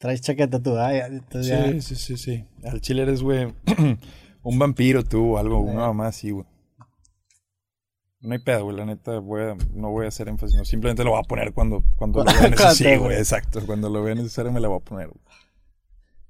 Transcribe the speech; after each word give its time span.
Traes 0.00 0.22
chaqueta 0.22 0.62
tú, 0.62 0.78
¿ah? 0.78 0.92
sí, 1.30 1.82
sí, 1.82 1.94
sí, 1.94 2.16
sí. 2.16 2.44
Al 2.64 2.80
chile 2.80 3.02
eres, 3.02 3.22
güey, 3.22 3.52
un 4.42 4.58
vampiro 4.58 5.04
tú 5.04 5.34
o 5.34 5.38
algo, 5.38 5.60
una 5.60 5.92
más 5.92 6.16
así, 6.16 6.30
güey. 6.30 6.46
No 8.22 8.32
hay 8.32 8.38
pedo, 8.38 8.64
güey, 8.64 8.78
la 8.78 8.86
neta, 8.86 9.18
voy 9.18 9.42
a, 9.42 9.56
no 9.74 9.90
voy 9.90 10.06
a 10.06 10.08
hacer 10.08 10.28
énfasis, 10.28 10.56
no, 10.56 10.64
simplemente 10.64 11.04
lo 11.04 11.10
voy 11.10 11.20
a 11.20 11.28
poner 11.28 11.52
cuando, 11.52 11.84
cuando 11.98 12.24
lo 12.24 12.32
vea 12.32 12.48
necesario, 12.50 13.02
güey, 13.02 13.18
exacto, 13.18 13.60
cuando 13.66 13.90
lo 13.90 14.02
vea 14.02 14.14
necesario 14.14 14.50
me 14.50 14.60
la 14.60 14.68
voy 14.68 14.78
a 14.78 14.84
poner, 14.84 15.08
güey. 15.08 15.20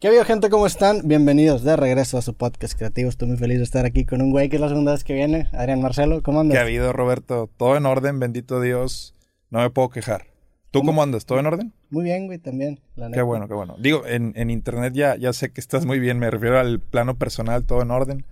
¿Qué 0.01 0.09
habido, 0.09 0.25
gente? 0.25 0.51
¿Cómo 0.51 0.67
están? 0.67 1.03
Bienvenidos 1.05 1.63
de 1.63 1.77
regreso 1.77 2.19
a 2.19 2.23
su 2.23 2.35
podcast 2.35 2.77
creativo. 2.77 3.09
Estoy 3.09 3.29
muy 3.29 3.37
feliz 3.37 3.59
de 3.59 3.65
estar 3.65 3.85
aquí 3.85 4.05
con 4.05 4.21
un 4.21 4.33
güey 4.33 4.49
que 4.49 4.57
es 4.57 4.63
la 4.63 4.69
segunda 4.69 4.93
vez 4.93 5.05
que 5.05 5.13
viene. 5.13 5.49
Adrián 5.53 5.81
Marcelo, 5.81 6.23
¿cómo 6.25 6.41
andas? 6.41 6.55
¿Qué 6.55 6.59
ha 6.59 6.63
habido, 6.63 6.93
Roberto? 6.93 7.51
Todo 7.57 7.77
en 7.77 7.87
orden, 7.87 8.19
bendito 8.19 8.61
Dios. 8.63 9.15
No 9.51 9.61
me 9.61 9.71
puedo 9.71 9.91
quejar. 9.91 10.30
¿Tú 10.71 10.83
cómo, 10.85 11.03
andas? 11.03 11.27
¿Todo 11.27 11.41
en 11.41 11.47
orden? 11.47 11.73
Muy 11.91 12.05
bien, 12.05 12.27
güey, 12.27 12.39
también. 12.39 12.81
Qué 13.13 13.23
bueno, 13.23 13.49
qué 13.49 13.55
bueno. 13.55 13.75
Digo, 13.79 14.07
en, 14.07 14.33
en 14.37 14.51
internet 14.51 14.93
ya, 14.95 15.17
ya 15.17 15.33
sé 15.33 15.53
que 15.53 15.61
estás 15.61 15.85
muy 15.85 15.99
bien. 15.99 16.19
Me 16.19 16.31
refiero 16.31 16.61
al 16.61 16.79
plano 16.79 17.17
personal, 17.17 17.65
todo 17.65 17.83
en 17.83 17.91
orden. 17.91 18.25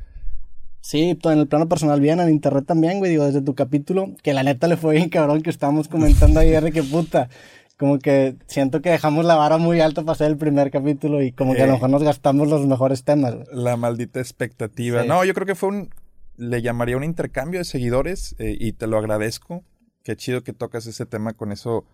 Sí, 0.80 1.16
todo 1.20 1.32
en 1.32 1.41
el 1.41 1.48
plano 1.48 1.69
personal 1.69 2.01
bien, 2.01 2.20
en 2.20 2.30
internet 2.30 2.65
también, 2.66 2.98
güey. 2.98 3.10
Digo, 3.10 3.24
desde 3.24 3.43
tu 3.43 3.55
capítulo, 3.55 4.15
que 4.23 4.32
la 4.32 4.43
neta 4.43 4.69
le 4.69 4.77
fue 4.77 4.95
bien 4.95 5.09
cabrón 5.09 5.43
que 5.43 5.51
estábamos 5.51 5.88
comentando 5.88 6.41
ayer 6.41 6.62
de 6.62 6.73
qué 6.73 6.82
puta. 6.82 7.29
Como 7.77 7.98
que 7.98 8.37
siento 8.46 8.82
que 8.82 8.91
dejamos 8.91 9.24
la 9.24 9.37
vara 9.37 9.59
muy 9.59 9.80
alta 9.80 10.02
para 10.02 10.12
hacer 10.12 10.29
el 10.29 10.37
primer 10.37 10.70
capítulo 10.70 11.23
y 11.23 11.32
como 11.32 11.55
que 11.55 11.62
a 11.62 11.66
lo 11.66 11.73
eh. 11.73 11.74
mejor 11.74 11.91
nos 11.91 12.02
gastamos 12.02 12.48
los 12.48 12.66
mejores 12.66 13.05
temas. 13.05 13.34
Güey. 13.34 13.46
La 13.52 13.77
maldita 13.77 14.18
expectativa. 14.20 15.05
No, 15.05 15.24
yo 15.24 15.34
creo 15.34 15.46
que 15.46 15.55
fue 15.55 15.68
un, 15.68 15.91
le 16.37 16.62
llamaría 16.62 16.96
un 16.96 17.05
intercambio 17.05 17.60
de 17.60 17.65
seguidores 17.65 18.34
eh, 18.38 18.57
y 18.59 18.73
te 18.73 18.87
lo 18.87 18.98
agradezco. 18.98 19.65
Qué 20.02 20.16
chido 20.16 20.43
que 20.43 20.52
tocas 20.52 20.87
ese 20.87 21.07
tema 21.07 21.34
con 21.34 21.52
eso 21.52 21.84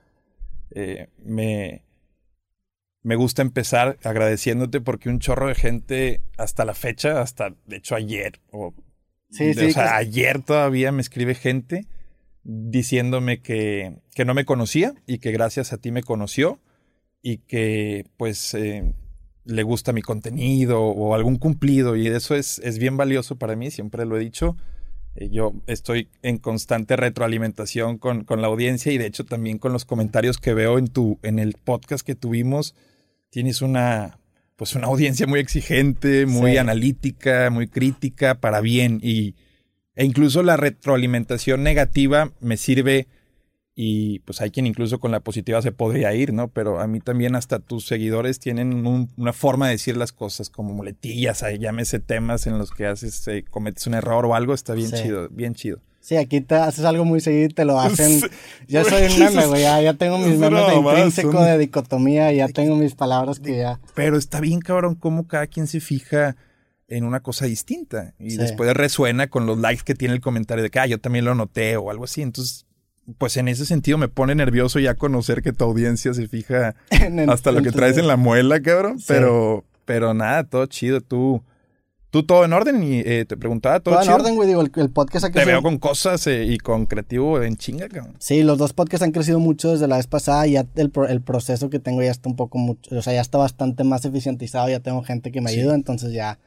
eh, 0.70 1.08
me, 1.18 1.84
me 3.02 3.16
gusta 3.16 3.42
empezar 3.42 3.98
agradeciéndote 4.02 4.80
porque 4.80 5.08
un 5.08 5.18
chorro 5.18 5.48
de 5.48 5.54
gente 5.54 6.20
hasta 6.36 6.64
la 6.64 6.74
fecha, 6.74 7.20
hasta 7.20 7.54
de 7.66 7.76
hecho 7.76 7.94
ayer, 7.94 8.40
o, 8.50 8.74
sea, 9.30 9.96
ayer 9.96 10.42
todavía 10.42 10.92
me 10.92 11.02
escribe 11.02 11.34
gente 11.34 11.86
diciéndome 12.44 13.40
que, 13.40 13.96
que, 14.14 14.24
no 14.24 14.34
me 14.34 14.44
conocía 14.44 14.94
y 15.06 15.18
que 15.18 15.32
gracias 15.32 15.72
a 15.72 15.78
ti 15.78 15.90
me 15.90 16.02
conoció 16.02 16.60
y 17.22 17.38
que 17.38 18.06
pues 18.16 18.54
eh, 18.54 18.94
le 19.44 19.62
gusta 19.62 19.92
mi 19.92 20.02
contenido 20.02 20.82
o 20.82 21.14
algún 21.14 21.36
cumplido 21.36 21.96
y 21.96 22.06
eso 22.06 22.34
es, 22.34 22.58
es 22.60 22.78
bien 22.78 22.96
valioso 22.96 23.36
para 23.36 23.56
mí, 23.56 23.70
siempre 23.70 24.04
lo 24.04 24.16
he 24.16 24.20
dicho. 24.20 24.56
Eh, 25.16 25.28
yo 25.30 25.54
estoy 25.66 26.08
en 26.22 26.38
constante 26.38 26.96
retroalimentación 26.96 27.98
con, 27.98 28.24
con, 28.24 28.40
la 28.42 28.48
audiencia 28.48 28.92
y 28.92 28.98
de 28.98 29.06
hecho 29.06 29.24
también 29.24 29.58
con 29.58 29.72
los 29.72 29.84
comentarios 29.84 30.38
que 30.38 30.54
veo 30.54 30.78
en 30.78 30.88
tu 30.88 31.18
en 31.22 31.38
el 31.38 31.54
podcast 31.54 32.06
que 32.06 32.14
tuvimos. 32.14 32.74
Tienes 33.30 33.62
una 33.62 34.18
pues 34.56 34.74
una 34.74 34.86
audiencia 34.86 35.26
muy 35.26 35.40
exigente, 35.40 36.26
muy 36.26 36.56
analítica, 36.56 37.50
muy 37.50 37.66
crítica 37.66 38.36
para 38.36 38.60
bien. 38.60 39.00
Y 39.02 39.34
e 39.96 40.04
incluso 40.04 40.42
la 40.42 40.56
retroalimentación 40.56 41.62
negativa 41.62 42.32
me 42.40 42.56
sirve 42.56 43.08
y 43.76 44.20
pues 44.20 44.40
hay 44.40 44.50
quien 44.50 44.66
incluso 44.66 45.00
con 45.00 45.10
la 45.10 45.20
positiva 45.20 45.60
se 45.60 45.72
podría 45.72 46.14
ir, 46.14 46.32
¿no? 46.32 46.48
Pero 46.48 46.80
a 46.80 46.86
mí 46.86 47.00
también 47.00 47.34
hasta 47.34 47.58
tus 47.58 47.86
seguidores 47.86 48.38
tienen 48.38 48.86
una 48.86 49.32
forma 49.32 49.66
de 49.66 49.72
decir 49.72 49.96
las 49.96 50.12
cosas 50.12 50.48
como 50.48 50.72
muletillas, 50.74 51.44
llámese 51.58 51.98
temas 51.98 52.46
en 52.46 52.58
los 52.58 52.70
que 52.70 52.86
haces, 52.86 53.26
eh, 53.26 53.44
cometes 53.48 53.86
un 53.86 53.94
error 53.94 54.26
o 54.26 54.34
algo, 54.34 54.54
está 54.54 54.74
bien 54.74 54.92
chido, 54.92 55.28
bien 55.30 55.54
chido. 55.54 55.80
Sí, 56.04 56.16
aquí 56.16 56.42
te 56.42 56.54
haces 56.56 56.84
algo 56.84 57.06
muy 57.06 57.20
seguido 57.20 57.46
y 57.46 57.48
te 57.48 57.64
lo 57.64 57.80
hacen. 57.80 58.20
Ya 58.68 58.84
soy 58.84 59.10
un 59.10 59.18
meme, 59.18 59.46
güey. 59.46 59.62
Ya, 59.62 59.94
tengo 59.94 60.18
mis 60.18 60.36
memes 60.38 60.66
de 60.66 60.74
intrínseco, 60.74 61.42
de 61.42 61.56
dicotomía, 61.56 62.30
ya 62.30 62.46
tengo 62.48 62.76
mis 62.76 62.94
palabras 62.94 63.40
que 63.40 63.56
ya. 63.56 63.80
Pero 63.94 64.18
está 64.18 64.40
bien, 64.40 64.60
cabrón, 64.60 64.96
cómo 64.96 65.26
cada 65.26 65.46
quien 65.46 65.66
se 65.66 65.80
fija 65.80 66.36
en 66.88 67.04
una 67.04 67.20
cosa 67.20 67.46
distinta. 67.46 68.12
Y 68.18 68.36
después 68.36 68.74
resuena 68.74 69.28
con 69.28 69.46
los 69.46 69.58
likes 69.58 69.82
que 69.82 69.94
tiene 69.94 70.12
el 70.12 70.20
comentario 70.20 70.62
de 70.62 70.68
que, 70.68 70.78
ah, 70.78 70.86
yo 70.86 71.00
también 71.00 71.24
lo 71.24 71.34
noté 71.34 71.78
o 71.78 71.90
algo 71.90 72.04
así. 72.04 72.20
Entonces, 72.20 72.66
pues 73.18 73.36
en 73.36 73.48
ese 73.48 73.66
sentido 73.66 73.98
me 73.98 74.08
pone 74.08 74.34
nervioso 74.34 74.78
ya 74.78 74.94
conocer 74.94 75.42
que 75.42 75.52
tu 75.52 75.64
audiencia 75.64 76.14
se 76.14 76.28
fija 76.28 76.74
hasta 77.28 77.52
lo 77.52 77.62
que 77.62 77.72
traes 77.72 77.98
en 77.98 78.06
la 78.06 78.16
muela, 78.16 78.60
cabrón. 78.60 78.98
Pero, 79.06 79.64
pero 79.84 80.14
nada, 80.14 80.44
todo 80.44 80.66
chido. 80.66 81.00
Tú, 81.00 81.42
tú 82.10 82.22
todo 82.22 82.44
en 82.44 82.52
orden 82.52 82.82
y 82.82 83.00
eh, 83.00 83.24
te 83.26 83.36
preguntaba 83.36 83.80
todo, 83.80 83.94
todo 83.94 84.04
en 84.04 84.10
orden, 84.10 84.36
güey. 84.36 84.48
Digo, 84.48 84.62
el, 84.62 84.70
podcast 84.90 85.26
ha 85.26 85.30
crecido. 85.30 85.46
Te 85.46 85.52
veo 85.52 85.62
con 85.62 85.78
cosas 85.78 86.26
eh, 86.26 86.44
y 86.44 86.58
con 86.58 86.86
creativo 86.86 87.42
en 87.42 87.56
chinga, 87.56 87.88
cabrón. 87.88 88.16
Sí, 88.18 88.42
los 88.42 88.58
dos 88.58 88.72
podcasts 88.72 89.02
han 89.02 89.12
crecido 89.12 89.38
mucho 89.38 89.72
desde 89.72 89.86
la 89.86 89.96
vez 89.96 90.06
pasada. 90.06 90.46
Ya 90.46 90.66
el, 90.76 90.92
el 91.08 91.20
proceso 91.20 91.70
que 91.70 91.78
tengo 91.78 92.02
ya 92.02 92.10
está 92.10 92.28
un 92.28 92.36
poco 92.36 92.58
mucho, 92.58 92.96
o 92.96 93.02
sea, 93.02 93.12
ya 93.12 93.20
está 93.20 93.38
bastante 93.38 93.84
más 93.84 94.04
eficientizado. 94.04 94.68
Ya 94.68 94.80
tengo 94.80 95.02
gente 95.02 95.30
que 95.30 95.40
me 95.40 95.50
ayuda, 95.50 95.74
entonces 95.74 96.12
ya 96.12 96.38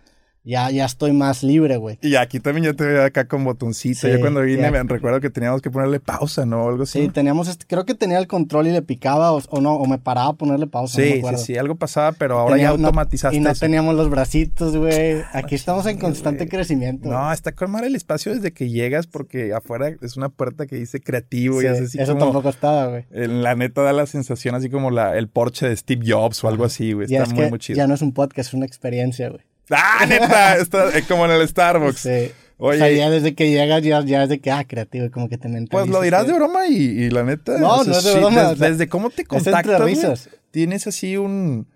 ya, 0.47 0.71
ya 0.71 0.85
estoy 0.85 1.11
más 1.11 1.43
libre, 1.43 1.75
güey. 1.75 1.99
Y 2.01 2.15
aquí 2.15 2.39
también 2.39 2.65
ya 2.65 2.73
te 2.73 2.85
veo 2.85 3.03
acá 3.03 3.27
con 3.27 3.43
botoncito. 3.43 4.07
yo 4.07 4.19
cuando 4.21 4.41
vine 4.41 4.71
me 4.71 4.81
recuerdo 4.83 5.19
que 5.19 5.29
teníamos 5.29 5.61
que 5.61 5.69
ponerle 5.69 5.99
pausa, 5.99 6.45
¿no? 6.45 6.63
O 6.63 6.69
algo 6.69 6.83
así. 6.83 7.01
Sí, 7.01 7.09
teníamos, 7.09 7.49
este, 7.49 7.65
creo 7.67 7.85
que 7.85 7.95
tenía 7.95 8.17
el 8.17 8.27
control 8.27 8.67
y 8.67 8.71
le 8.71 8.81
picaba 8.81 9.33
o, 9.33 9.61
no, 9.61 9.75
o 9.75 9.85
me 9.87 9.97
paraba 9.97 10.29
a 10.29 10.33
ponerle 10.33 10.67
pausa. 10.67 11.01
Sí, 11.01 11.21
sí, 11.21 11.37
sí, 11.37 11.57
algo 11.57 11.75
pasaba, 11.75 12.13
pero 12.13 12.39
ahora 12.39 12.57
ya 12.57 12.69
automatizaste. 12.69 13.35
y 13.35 13.41
no 13.41 13.53
teníamos 13.53 13.95
los 13.95 14.09
bracitos, 14.09 14.77
güey. 14.77 15.21
Aquí 15.33 15.55
estamos 15.55 15.85
en 15.85 15.99
constante 15.99 16.47
crecimiento. 16.47 17.09
No, 17.09 17.33
está 17.33 17.51
con 17.51 17.67
el 17.83 17.95
espacio 17.95 18.33
desde 18.33 18.53
que 18.53 18.69
llegas 18.69 19.05
porque 19.05 19.53
afuera 19.53 19.89
es 20.01 20.15
una 20.15 20.29
puerta 20.29 20.65
que 20.65 20.77
dice 20.77 21.01
creativo 21.01 21.61
y 21.61 21.65
es 21.65 21.81
así 21.81 21.99
Eso 21.99 22.15
tampoco 22.15 22.47
estaba, 22.47 22.87
güey. 22.87 23.05
La 23.11 23.55
neta 23.55 23.81
da 23.81 23.91
la 23.91 24.05
sensación 24.05 24.55
así 24.55 24.69
como 24.69 24.91
la, 24.91 25.17
el 25.17 25.27
Porsche 25.27 25.67
de 25.67 25.75
Steve 25.75 26.05
Jobs 26.07 26.41
o 26.45 26.47
algo 26.47 26.63
así, 26.63 26.93
güey. 26.93 27.13
Está 27.13 27.33
muy, 27.33 27.49
muy 27.49 27.59
chido. 27.59 27.75
Ya 27.75 27.87
no 27.87 27.95
es 27.95 28.01
un 28.01 28.13
podcast, 28.13 28.49
es 28.49 28.53
una 28.53 28.65
experiencia, 28.65 29.29
güey. 29.29 29.41
Ah, 29.69 30.05
neta, 30.09 30.57
está 30.57 30.89
como 31.07 31.25
en 31.25 31.31
el 31.31 31.47
Starbucks. 31.47 31.99
Sí. 31.99 32.31
Oye, 32.59 32.77
o 32.77 32.79
sea, 32.79 32.91
ya 32.91 33.09
desde 33.09 33.35
que 33.35 33.51
llegas, 33.51 33.83
ya, 33.83 34.03
ya 34.03 34.23
es 34.23 34.29
de 34.29 34.39
que, 34.39 34.49
ah, 34.49 34.65
creativo, 34.65 35.11
como 35.11 35.29
que 35.29 35.37
te 35.37 35.47
Pues 35.69 35.87
lo 35.87 36.01
dirás 36.01 36.25
de 36.25 36.33
broma 36.33 36.67
y, 36.67 37.09
la 37.11 37.23
neta. 37.23 37.57
No, 37.59 37.83
no 37.83 37.97
es 37.97 38.03
de 38.03 38.19
broma. 38.19 38.55
desde, 38.55 38.89
cómo 38.89 39.09
te 39.09 39.25
contactas. 39.25 40.29
Tienes 40.51 40.87
así 40.87 41.17
un. 41.17 41.67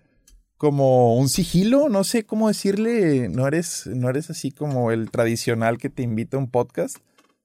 Como 0.57 1.18
un 1.18 1.28
sigilo, 1.28 1.90
no 1.90 2.03
sé 2.03 2.24
cómo 2.24 2.47
decirle. 2.47 3.29
No 3.29 3.47
eres, 3.47 3.88
no 3.88 4.09
eres 4.09 4.29
así 4.29 4.52
como 4.52 4.91
el 4.91 5.09
tradicional 5.09 5.79
que 5.79 5.90
te 5.90 6.03
invita 6.03 6.38
a 6.38 6.40
un 6.40 6.52
podcast 6.52 6.97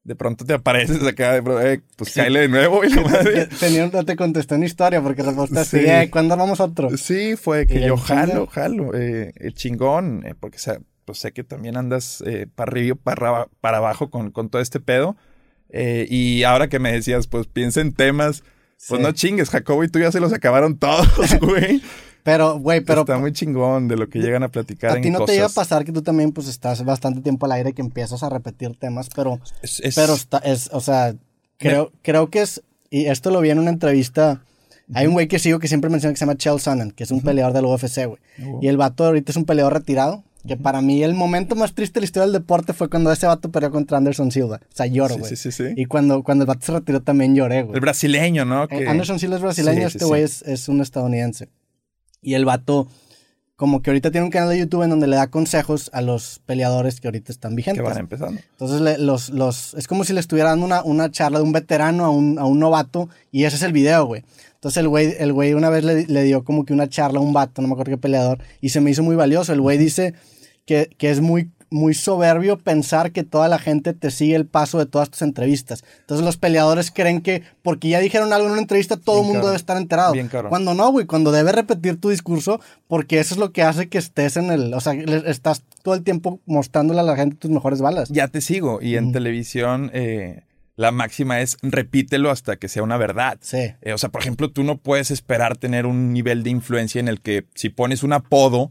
de 0.06 0.14
pronto 0.14 0.44
te 0.44 0.54
apareces 0.54 1.02
acá, 1.02 1.40
de 1.40 1.74
eh, 1.74 1.80
pues 1.96 2.12
sí. 2.12 2.20
de 2.20 2.48
nuevo 2.48 2.84
y 2.84 2.90
la 2.90 3.02
madre. 3.10 3.48
Tenía, 3.58 3.90
te 3.90 4.14
contestó 4.14 4.54
en 4.54 4.62
historia 4.62 5.02
porque 5.02 5.22
respondaste, 5.22 5.80
sí. 5.80 5.86
eh, 5.86 6.08
¿cuándo 6.10 6.36
vamos 6.36 6.60
a 6.60 6.64
otro? 6.64 6.96
Sí, 6.96 7.34
fue 7.36 7.66
que 7.66 7.80
yo 7.84 7.96
jalo, 7.96 8.46
jalo, 8.46 8.94
eh, 8.94 9.32
el 9.34 9.54
chingón, 9.54 10.24
eh, 10.24 10.34
porque 10.38 10.58
pues 11.04 11.18
sé 11.18 11.32
que 11.32 11.42
también 11.42 11.76
andas 11.76 12.22
eh, 12.24 12.46
para 12.54 12.70
arriba 12.70 12.96
para, 13.02 13.48
para 13.60 13.78
abajo 13.78 14.08
con, 14.08 14.30
con 14.30 14.48
todo 14.48 14.62
este 14.62 14.78
pedo. 14.78 15.16
Eh, 15.70 16.06
y 16.08 16.44
ahora 16.44 16.68
que 16.68 16.78
me 16.78 16.92
decías, 16.92 17.26
pues 17.26 17.48
piensa 17.48 17.80
en 17.80 17.92
temas, 17.92 18.44
pues 18.88 19.00
no 19.00 19.10
chingues, 19.10 19.50
Jacobo 19.50 19.82
y 19.82 19.88
tú 19.88 19.98
ya 19.98 20.12
se 20.12 20.20
los 20.20 20.32
acabaron 20.32 20.78
todos, 20.78 21.08
güey. 21.40 21.82
Pero, 22.26 22.58
güey, 22.58 22.80
pero. 22.80 23.02
Está 23.02 23.18
muy 23.18 23.32
chingón 23.32 23.86
de 23.86 23.96
lo 23.96 24.08
que 24.08 24.18
llegan 24.18 24.42
a 24.42 24.48
platicar. 24.48 24.98
A 24.98 25.00
ti 25.00 25.10
no 25.10 25.24
te 25.24 25.36
iba 25.36 25.46
a 25.46 25.48
pasar 25.48 25.84
que 25.84 25.92
tú 25.92 26.02
también, 26.02 26.32
pues, 26.32 26.48
estás 26.48 26.84
bastante 26.84 27.20
tiempo 27.20 27.46
al 27.46 27.52
aire 27.52 27.72
que 27.72 27.82
empiezas 27.82 28.24
a 28.24 28.28
repetir 28.28 28.74
temas, 28.76 29.08
pero. 29.14 29.38
Es, 29.62 29.80
Pero 29.94 30.14
está, 30.14 30.38
es, 30.38 30.68
o 30.72 30.80
sea, 30.80 31.14
creo, 31.56 31.92
creo 32.02 32.28
que 32.28 32.42
es. 32.42 32.64
Y 32.90 33.06
esto 33.06 33.30
lo 33.30 33.40
vi 33.40 33.50
en 33.50 33.60
una 33.60 33.70
entrevista. 33.70 34.42
Hay 34.92 35.06
un 35.06 35.12
güey 35.12 35.28
que 35.28 35.38
sigo 35.38 35.60
que 35.60 35.68
siempre 35.68 35.88
menciona 35.88 36.14
que 36.14 36.18
se 36.18 36.24
llama 36.24 36.36
Chael 36.36 36.58
Sonnen, 36.58 36.90
que 36.90 37.04
es 37.04 37.12
un 37.12 37.20
peleador 37.20 37.52
del 37.52 37.64
UFC, 37.64 38.06
güey. 38.06 38.18
Oh. 38.44 38.58
Y 38.60 38.66
el 38.66 38.76
vato 38.76 39.04
ahorita 39.04 39.30
es 39.30 39.36
un 39.36 39.44
peleador 39.44 39.74
retirado. 39.74 40.24
Que 40.48 40.56
para 40.56 40.80
mí 40.80 41.02
el 41.02 41.14
momento 41.14 41.56
más 41.56 41.74
triste 41.74 41.94
de 41.94 42.02
la 42.02 42.04
historia 42.04 42.26
del 42.26 42.32
deporte 42.32 42.72
fue 42.72 42.88
cuando 42.88 43.10
ese 43.10 43.26
vato 43.26 43.50
peleó 43.50 43.72
contra 43.72 43.98
Anderson 43.98 44.30
Silva. 44.30 44.60
O 44.62 44.76
sea, 44.76 44.86
lloro, 44.86 45.18
güey. 45.18 45.28
Sí, 45.30 45.36
sí, 45.36 45.50
sí, 45.50 45.64
Y 45.76 45.86
cuando, 45.86 46.22
cuando 46.22 46.44
el 46.44 46.46
vato 46.46 46.64
se 46.64 46.72
retiró 46.72 47.02
también 47.02 47.34
lloré, 47.34 47.64
güey. 47.64 47.74
El 47.74 47.80
brasileño, 47.80 48.44
¿no? 48.44 48.64
Eh, 48.70 48.86
Anderson 48.86 49.18
Silva 49.18 49.36
es 49.36 49.42
brasileño, 49.42 49.88
este 49.88 50.04
güey 50.04 50.22
es, 50.22 50.42
es 50.42 50.68
un 50.68 50.80
estadounidense. 50.80 51.48
Y 52.26 52.34
el 52.34 52.44
vato, 52.44 52.88
como 53.54 53.82
que 53.82 53.90
ahorita 53.90 54.10
tiene 54.10 54.24
un 54.24 54.32
canal 54.32 54.48
de 54.48 54.58
YouTube 54.58 54.82
en 54.82 54.90
donde 54.90 55.06
le 55.06 55.14
da 55.14 55.28
consejos 55.28 55.90
a 55.92 56.02
los 56.02 56.40
peleadores 56.44 57.00
que 57.00 57.06
ahorita 57.06 57.30
están 57.30 57.54
vigentes. 57.54 57.80
Que 57.80 57.88
van 57.88 57.98
empezando. 57.98 58.40
Entonces, 58.58 58.98
los, 58.98 59.30
los, 59.30 59.74
es 59.74 59.86
como 59.86 60.02
si 60.02 60.12
le 60.12 60.18
estuviera 60.18 60.50
dando 60.50 60.66
una, 60.66 60.82
una 60.82 61.08
charla 61.08 61.38
de 61.38 61.44
un 61.44 61.52
veterano 61.52 62.04
a 62.04 62.10
un, 62.10 62.40
a 62.40 62.44
un 62.44 62.58
novato 62.58 63.08
y 63.30 63.44
ese 63.44 63.54
es 63.54 63.62
el 63.62 63.72
video, 63.72 64.06
güey. 64.06 64.24
Entonces 64.54 64.78
el 64.78 64.88
güey, 64.88 65.14
el 65.20 65.32
güey 65.32 65.54
una 65.54 65.70
vez 65.70 65.84
le, 65.84 66.04
le, 66.06 66.24
dio 66.24 66.42
como 66.42 66.64
que 66.64 66.72
una 66.72 66.88
charla 66.88 67.20
a 67.20 67.22
un 67.22 67.32
vato, 67.32 67.62
no 67.62 67.68
me 67.68 67.74
acuerdo 67.74 67.92
qué 67.92 67.98
peleador, 67.98 68.40
y 68.60 68.70
se 68.70 68.80
me 68.80 68.90
hizo 68.90 69.04
muy 69.04 69.14
valioso. 69.14 69.52
El 69.52 69.60
güey 69.60 69.78
dice 69.78 70.14
que, 70.64 70.90
que 70.98 71.12
es 71.12 71.20
muy 71.20 71.52
muy 71.76 71.94
soberbio 71.94 72.58
pensar 72.58 73.12
que 73.12 73.22
toda 73.22 73.48
la 73.48 73.58
gente 73.58 73.92
te 73.92 74.10
sigue 74.10 74.34
el 74.34 74.46
paso 74.46 74.78
de 74.78 74.86
todas 74.86 75.10
tus 75.10 75.22
entrevistas. 75.22 75.84
Entonces 76.00 76.24
los 76.24 76.36
peleadores 76.36 76.90
creen 76.90 77.20
que 77.20 77.42
porque 77.62 77.90
ya 77.90 78.00
dijeron 78.00 78.32
algo 78.32 78.46
en 78.46 78.52
una 78.52 78.62
entrevista, 78.62 78.96
todo 78.96 79.20
el 79.20 79.26
mundo 79.26 79.46
debe 79.46 79.56
estar 79.56 79.76
enterado. 79.76 80.14
Cuando 80.48 80.74
no, 80.74 80.90
güey, 80.90 81.06
cuando 81.06 81.30
debe 81.30 81.52
repetir 81.52 82.00
tu 82.00 82.10
discurso, 82.10 82.60
porque 82.88 83.20
eso 83.20 83.34
es 83.34 83.38
lo 83.38 83.52
que 83.52 83.62
hace 83.62 83.88
que 83.88 83.98
estés 83.98 84.36
en 84.36 84.50
el, 84.50 84.74
o 84.74 84.80
sea, 84.80 84.94
estás 84.94 85.62
todo 85.82 85.94
el 85.94 86.02
tiempo 86.02 86.40
mostrándole 86.46 87.00
a 87.00 87.04
la 87.04 87.16
gente 87.16 87.36
tus 87.36 87.50
mejores 87.50 87.80
balas. 87.80 88.08
Ya 88.08 88.28
te 88.28 88.40
sigo. 88.40 88.80
Y 88.80 88.96
en 88.96 89.12
televisión, 89.12 89.90
eh, 89.92 90.42
la 90.76 90.92
máxima 90.92 91.40
es 91.40 91.56
repítelo 91.62 92.30
hasta 92.30 92.56
que 92.56 92.68
sea 92.68 92.82
una 92.82 92.96
verdad. 92.96 93.38
Sí. 93.40 93.72
Eh, 93.80 93.92
o 93.92 93.98
sea, 93.98 94.10
por 94.10 94.22
ejemplo, 94.22 94.50
tú 94.50 94.62
no 94.62 94.78
puedes 94.78 95.10
esperar 95.10 95.56
tener 95.56 95.86
un 95.86 96.12
nivel 96.12 96.42
de 96.42 96.50
influencia 96.50 97.00
en 97.00 97.08
el 97.08 97.20
que 97.20 97.46
si 97.54 97.68
pones 97.68 98.02
un 98.02 98.12
apodo, 98.12 98.70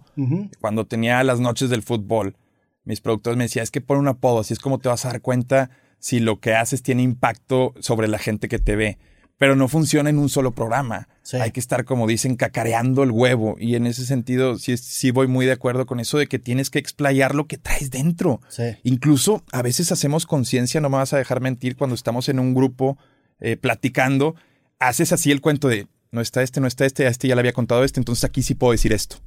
cuando 0.60 0.86
tenía 0.86 1.24
las 1.24 1.40
noches 1.40 1.70
del 1.70 1.84
fútbol, 1.84 2.36
mis 2.86 3.02
productores 3.02 3.38
me 3.38 3.46
decían, 3.46 3.64
es 3.64 3.72
que 3.72 3.82
pon 3.82 3.98
un 3.98 4.08
apodo, 4.08 4.40
así 4.40 4.54
es 4.54 4.60
como 4.60 4.80
te 4.80 4.90
vas 4.90 5.06
a 5.06 5.10
dar 5.10 5.22
cuenta 5.22 5.70
si 6.00 6.20
lo 6.20 6.40
que 6.40 6.54
haces 6.54 6.84
tiene 6.84 7.02
impacto 7.02 7.74
sobre 7.80 8.08
la 8.08 8.20
gente 8.20 8.48
que 8.48 8.60
te 8.60 8.76
ve. 8.76 8.98
Pero 9.38 9.58
no 9.58 9.68
funciona 9.68 10.10
en 10.10 10.18
un 10.18 10.30
solo 10.30 10.52
programa. 10.52 11.10
Sí. 11.22 11.36
Hay 11.38 11.52
que 11.52 11.60
estar, 11.60 11.84
como 11.84 12.08
dicen, 12.08 12.38
cacareando 12.38 13.04
el 13.04 13.12
huevo. 13.12 13.58
Y 13.60 13.76
en 13.76 13.86
ese 13.86 14.06
sentido, 14.06 14.58
sí, 14.58 14.78
sí 14.78 15.12
voy 15.12 15.28
muy 15.28 15.46
de 15.46 15.52
acuerdo 15.52 15.86
con 15.86 16.00
eso 16.00 16.18
de 16.18 16.28
que 16.28 16.40
tienes 16.40 16.70
que 16.70 16.80
explayar 16.80 17.36
lo 17.36 17.46
que 17.46 17.58
traes 17.58 17.92
dentro. 17.92 18.40
Sí. 18.48 18.78
Incluso 18.84 19.44
a 19.52 19.62
veces 19.62 19.92
hacemos 19.92 20.26
conciencia, 20.26 20.80
no 20.80 20.90
me 20.90 20.98
vas 20.98 21.12
a 21.12 21.18
dejar 21.18 21.42
mentir, 21.42 21.76
cuando 21.76 21.96
estamos 21.96 22.30
en 22.30 22.40
un 22.40 22.54
grupo 22.54 22.98
eh, 23.42 23.58
platicando, 23.58 24.36
haces 24.80 25.12
así 25.12 25.32
el 25.32 25.42
cuento 25.42 25.68
de, 25.68 25.88
no 26.12 26.22
está 26.22 26.42
este, 26.42 26.62
no 26.62 26.68
está 26.68 26.86
este, 26.86 27.06
a 27.06 27.10
este 27.10 27.28
ya 27.28 27.36
le 27.36 27.42
había 27.42 27.54
contado 27.54 27.84
este, 27.84 28.00
entonces 28.00 28.24
aquí 28.24 28.42
sí 28.42 28.56
puedo 28.56 28.72
decir 28.72 28.94
esto. 28.94 29.18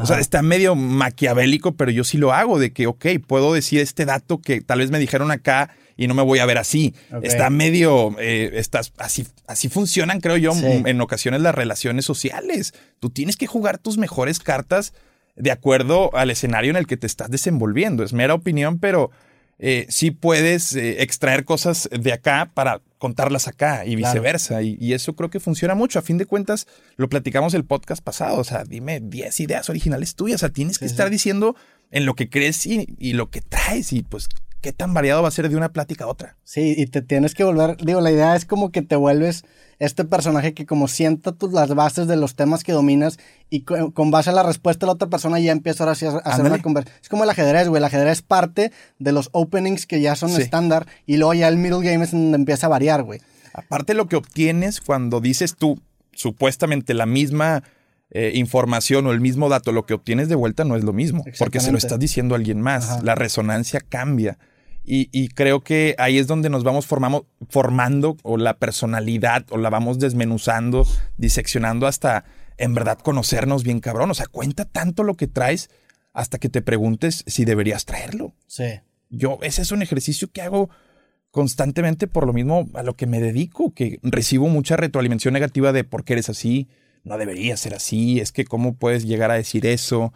O 0.00 0.06
sea, 0.06 0.18
está 0.20 0.42
medio 0.42 0.74
maquiavélico, 0.74 1.76
pero 1.76 1.90
yo 1.90 2.04
sí 2.04 2.18
lo 2.18 2.32
hago, 2.32 2.58
de 2.58 2.72
que, 2.72 2.86
ok, 2.86 3.06
puedo 3.26 3.52
decir 3.54 3.80
este 3.80 4.04
dato 4.04 4.40
que 4.40 4.60
tal 4.60 4.80
vez 4.80 4.90
me 4.90 4.98
dijeron 4.98 5.30
acá 5.30 5.70
y 5.96 6.06
no 6.08 6.14
me 6.14 6.22
voy 6.22 6.38
a 6.40 6.46
ver 6.46 6.58
así. 6.58 6.94
Está 7.22 7.48
medio, 7.50 8.14
eh, 8.18 8.50
estás, 8.54 8.92
así, 8.98 9.26
así 9.46 9.68
funcionan, 9.68 10.20
creo 10.20 10.36
yo, 10.36 10.52
Sí. 10.52 10.64
en 10.66 11.00
ocasiones 11.00 11.40
las 11.40 11.54
relaciones 11.54 12.04
sociales. 12.04 12.74
Tú 13.00 13.10
tienes 13.10 13.36
que 13.36 13.46
jugar 13.46 13.78
tus 13.78 13.96
mejores 13.98 14.38
cartas 14.38 14.92
de 15.36 15.50
acuerdo 15.50 16.14
al 16.14 16.30
escenario 16.30 16.70
en 16.70 16.76
el 16.76 16.86
que 16.86 16.96
te 16.96 17.06
estás 17.06 17.30
desenvolviendo. 17.30 18.02
Es 18.04 18.12
mera 18.12 18.34
opinión, 18.34 18.78
pero 18.78 19.10
eh, 19.58 19.86
sí 19.88 20.10
puedes 20.10 20.74
eh, 20.74 21.02
extraer 21.02 21.44
cosas 21.44 21.88
de 21.90 22.12
acá 22.12 22.50
para 22.54 22.82
contarlas 22.98 23.48
acá 23.48 23.84
y 23.86 23.96
Claro. 23.96 24.12
viceversa. 24.14 24.62
Y, 24.62 24.76
y 24.80 24.92
eso 24.92 25.14
creo 25.16 25.30
que 25.30 25.40
funciona 25.40 25.74
mucho. 25.74 25.98
A 25.98 26.02
fin 26.02 26.18
de 26.18 26.26
cuentas, 26.26 26.66
lo 26.96 27.08
platicamos 27.08 27.54
el 27.54 27.64
podcast 27.64 28.02
pasado. 28.02 28.38
O 28.38 28.44
sea, 28.44 28.64
dime 28.64 29.00
10 29.00 29.40
ideas 29.40 29.68
originales 29.70 30.14
tuyas. 30.14 30.36
O 30.36 30.38
sea, 30.40 30.50
tienes 30.50 30.78
que 30.78 30.86
Sí, 30.88 30.92
estar 30.92 31.08
sí. 31.08 31.12
diciendo 31.12 31.56
en 31.90 32.04
lo 32.06 32.14
que 32.14 32.28
crees 32.28 32.66
y, 32.66 32.86
y 32.98 33.12
lo 33.14 33.30
que 33.30 33.40
traes. 33.40 33.92
Y 33.92 34.02
pues, 34.02 34.28
qué 34.60 34.72
tan 34.72 34.94
variado 34.94 35.22
va 35.22 35.28
a 35.28 35.32
ser 35.32 35.48
de 35.48 35.56
una 35.56 35.72
plática 35.72 36.04
a 36.04 36.08
otra. 36.08 36.36
Sí, 36.44 36.74
y 36.76 36.86
te 36.86 37.02
tienes 37.02 37.34
que 37.34 37.44
volver, 37.44 37.76
digo, 37.78 38.00
la 38.00 38.10
idea 38.10 38.34
es 38.36 38.44
como 38.44 38.70
que 38.72 38.82
te 38.82 38.96
vuelves 38.96 39.44
este 39.78 40.04
personaje 40.04 40.54
que 40.54 40.64
como 40.66 40.88
sienta 40.88 41.32
tus, 41.32 41.52
las 41.52 41.74
bases 41.74 42.06
de 42.08 42.16
los 42.16 42.34
temas 42.34 42.64
que 42.64 42.72
dominas 42.72 43.18
y 43.50 43.60
co- 43.60 43.92
con, 43.92 44.10
base 44.10 44.30
a 44.30 44.32
la 44.32 44.42
respuesta 44.42 44.86
de 44.86 44.88
la 44.88 44.94
otra 44.94 45.08
persona 45.08 45.38
ya 45.38 45.52
empieza 45.52 45.84
ahora 45.84 45.94
sí 45.94 46.06
a, 46.06 46.12
a 46.12 46.16
hacer 46.18 46.44
una 46.46 46.62
conversación. 46.62 46.98
Es 47.02 47.08
como 47.10 47.24
el 47.24 47.30
ajedrez, 47.30 47.68
güey, 47.68 47.78
el 47.78 47.84
ajedrez 47.84 48.22
parte 48.22 48.72
de 48.98 49.12
los 49.12 49.28
openings 49.32 49.86
que 49.86 50.00
ya 50.00 50.16
son 50.16 50.30
Sí. 50.30 50.40
estándar 50.42 50.86
y 51.06 51.18
luego 51.18 51.34
ya 51.34 51.48
el 51.48 51.58
middle 51.58 51.82
game 51.88 52.02
es 52.04 52.12
donde 52.12 52.36
empieza 52.36 52.66
a 52.66 52.70
variar, 52.70 53.02
güey. 53.02 53.20
Aparte 53.52 53.92
lo 53.94 54.06
que 54.06 54.16
obtienes 54.16 54.80
cuando 54.80 55.20
dices 55.20 55.54
tú 55.56 55.78
supuestamente 56.12 56.94
la 56.94 57.06
misma 57.06 57.62
eh, 58.10 58.32
información 58.34 59.06
o 59.06 59.12
el 59.12 59.20
mismo 59.20 59.48
dato, 59.48 59.72
lo 59.72 59.86
que 59.86 59.94
obtienes 59.94 60.28
de 60.28 60.34
vuelta 60.34 60.64
no 60.64 60.76
es 60.76 60.84
lo 60.84 60.92
mismo, 60.92 61.24
porque 61.38 61.60
se 61.60 61.72
lo 61.72 61.78
estás 61.78 61.98
diciendo 61.98 62.34
a 62.34 62.38
alguien 62.38 62.60
más. 62.60 62.90
Ajá. 62.90 63.02
La 63.02 63.14
resonancia 63.14 63.80
cambia. 63.80 64.38
Y, 64.84 65.08
y 65.10 65.28
creo 65.28 65.62
que 65.64 65.96
ahí 65.98 66.16
es 66.18 66.28
donde 66.28 66.48
nos 66.48 66.62
vamos 66.62 66.86
formamos, 66.86 67.24
formando 67.48 68.16
o 68.22 68.36
la 68.36 68.58
personalidad 68.58 69.44
o 69.50 69.58
la 69.58 69.68
vamos 69.68 69.98
desmenuzando, 69.98 70.86
diseccionando 71.16 71.88
hasta 71.88 72.24
en 72.56 72.74
verdad 72.74 72.98
conocernos 72.98 73.64
bien 73.64 73.80
cabrón. 73.80 74.10
O 74.10 74.14
sea, 74.14 74.26
cuenta 74.26 74.64
tanto 74.64 75.02
lo 75.02 75.14
que 75.14 75.26
traes 75.26 75.70
hasta 76.12 76.38
que 76.38 76.48
te 76.48 76.62
preguntes 76.62 77.24
si 77.26 77.44
deberías 77.44 77.84
traerlo. 77.84 78.32
Sí. 78.46 78.80
Yo, 79.10 79.38
ese 79.42 79.62
es 79.62 79.72
un 79.72 79.82
ejercicio 79.82 80.30
que 80.30 80.42
hago 80.42 80.70
constantemente 81.30 82.06
por 82.06 82.26
lo 82.26 82.32
mismo 82.32 82.68
a 82.74 82.82
lo 82.82 82.94
que 82.94 83.06
me 83.06 83.20
dedico, 83.20 83.74
que 83.74 83.98
recibo 84.02 84.48
mucha 84.48 84.76
retroalimentación 84.76 85.34
negativa 85.34 85.72
de 85.72 85.84
por 85.84 86.04
qué 86.04 86.14
eres 86.14 86.30
así, 86.30 86.68
no 87.06 87.16
deberías 87.16 87.60
ser 87.60 87.72
así, 87.74 88.20
es 88.20 88.32
que 88.32 88.44
cómo 88.44 88.74
puedes 88.74 89.04
llegar 89.06 89.30
a 89.30 89.34
decir 89.34 89.64
eso. 89.64 90.12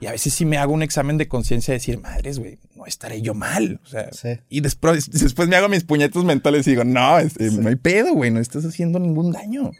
Y 0.00 0.06
a 0.06 0.12
veces 0.12 0.34
sí 0.34 0.44
me 0.44 0.58
hago 0.58 0.72
un 0.72 0.82
examen 0.82 1.18
de 1.18 1.26
conciencia 1.28 1.72
de 1.72 1.76
decir, 1.78 1.98
madres, 2.00 2.38
güey, 2.38 2.58
no 2.76 2.84
estaré 2.86 3.22
yo 3.22 3.32
mal. 3.34 3.80
O 3.82 3.86
sea, 3.86 4.12
Sí. 4.12 4.40
y 4.48 4.60
después, 4.60 5.08
después 5.10 5.48
me 5.48 5.56
hago 5.56 5.68
mis 5.68 5.84
puñetos 5.84 6.24
mentales 6.24 6.66
y 6.66 6.70
digo, 6.70 6.84
no, 6.84 7.18
es- 7.18 7.36
eh, 7.40 7.50
no 7.52 7.68
hay 7.68 7.76
pedo, 7.76 8.12
güey, 8.14 8.30
no 8.30 8.40
estás 8.40 8.64
haciendo 8.64 8.98
ningún 8.98 9.32
daño. 9.32 9.70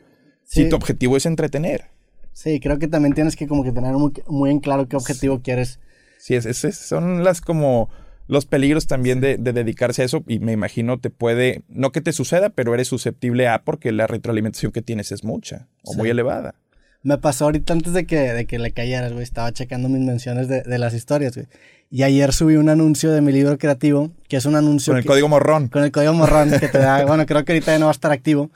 Sí. 0.44 0.62
Si 0.64 0.68
tu 0.68 0.76
objetivo 0.76 1.16
es 1.16 1.26
entretener. 1.26 1.86
Sí, 2.32 2.58
creo 2.60 2.78
que 2.78 2.88
también 2.88 3.14
tienes 3.14 3.36
que 3.36 3.46
como 3.46 3.62
que 3.62 3.72
tener 3.72 3.92
muy, 3.92 4.12
muy 4.26 4.50
en 4.50 4.58
claro 4.60 4.88
qué 4.88 4.96
objetivo 4.96 5.40
quieres. 5.42 5.78
Sí, 6.18 6.34
es- 6.34 6.46
es- 6.46 6.76
son 6.76 7.22
las 7.24 7.40
como 7.40 7.90
los 8.26 8.46
peligros 8.46 8.86
también 8.86 9.20
de, 9.20 9.36
de 9.36 9.52
dedicarse 9.52 10.02
a 10.02 10.04
eso 10.06 10.24
y 10.26 10.38
me 10.38 10.52
imagino 10.52 10.98
te 10.98 11.10
puede, 11.10 11.62
no 11.68 11.92
que 11.92 12.00
te 12.00 12.12
suceda, 12.12 12.48
pero 12.50 12.72
eres 12.74 12.88
susceptible 12.88 13.48
a 13.48 13.62
porque 13.64 13.92
la 13.92 14.06
retroalimentación 14.06 14.72
que 14.72 14.82
tienes 14.82 15.12
es 15.12 15.24
mucha 15.24 15.68
o 15.82 15.92
Sí. 15.92 15.98
muy 15.98 16.08
elevada. 16.10 16.54
Me 17.02 17.18
pasó 17.18 17.44
ahorita 17.44 17.74
antes 17.74 17.92
de 17.92 18.06
que, 18.06 18.32
de 18.32 18.46
que 18.46 18.58
le 18.58 18.70
cayeras, 18.72 19.12
güey. 19.12 19.22
Estaba 19.24 19.52
checando 19.52 19.90
mis 19.90 20.00
menciones 20.00 20.48
de, 20.48 20.62
de 20.62 20.78
las 20.78 20.94
historias, 20.94 21.34
güey. 21.34 21.46
Y 21.90 22.02
ayer 22.02 22.32
subí 22.32 22.56
un 22.56 22.70
anuncio 22.70 23.12
de 23.12 23.20
mi 23.20 23.30
libro 23.30 23.58
creativo, 23.58 24.10
que 24.26 24.38
es 24.38 24.46
un 24.46 24.56
anuncio 24.56 24.92
Con 24.92 24.96
el 24.98 25.02
que- 25.02 25.08
código 25.08 25.28
morrón. 25.28 25.68
con 25.68 25.84
el 25.84 25.92
código 25.92 26.14
morrón 26.14 26.50
que 26.58 26.68
te 26.68 26.78
da, 26.78 27.04
bueno, 27.06 27.26
creo 27.26 27.44
que 27.44 27.52
ahorita 27.52 27.72
ya 27.72 27.78
no 27.78 27.84
va 27.86 27.90
a 27.90 27.92
estar 27.92 28.10
activo. 28.10 28.50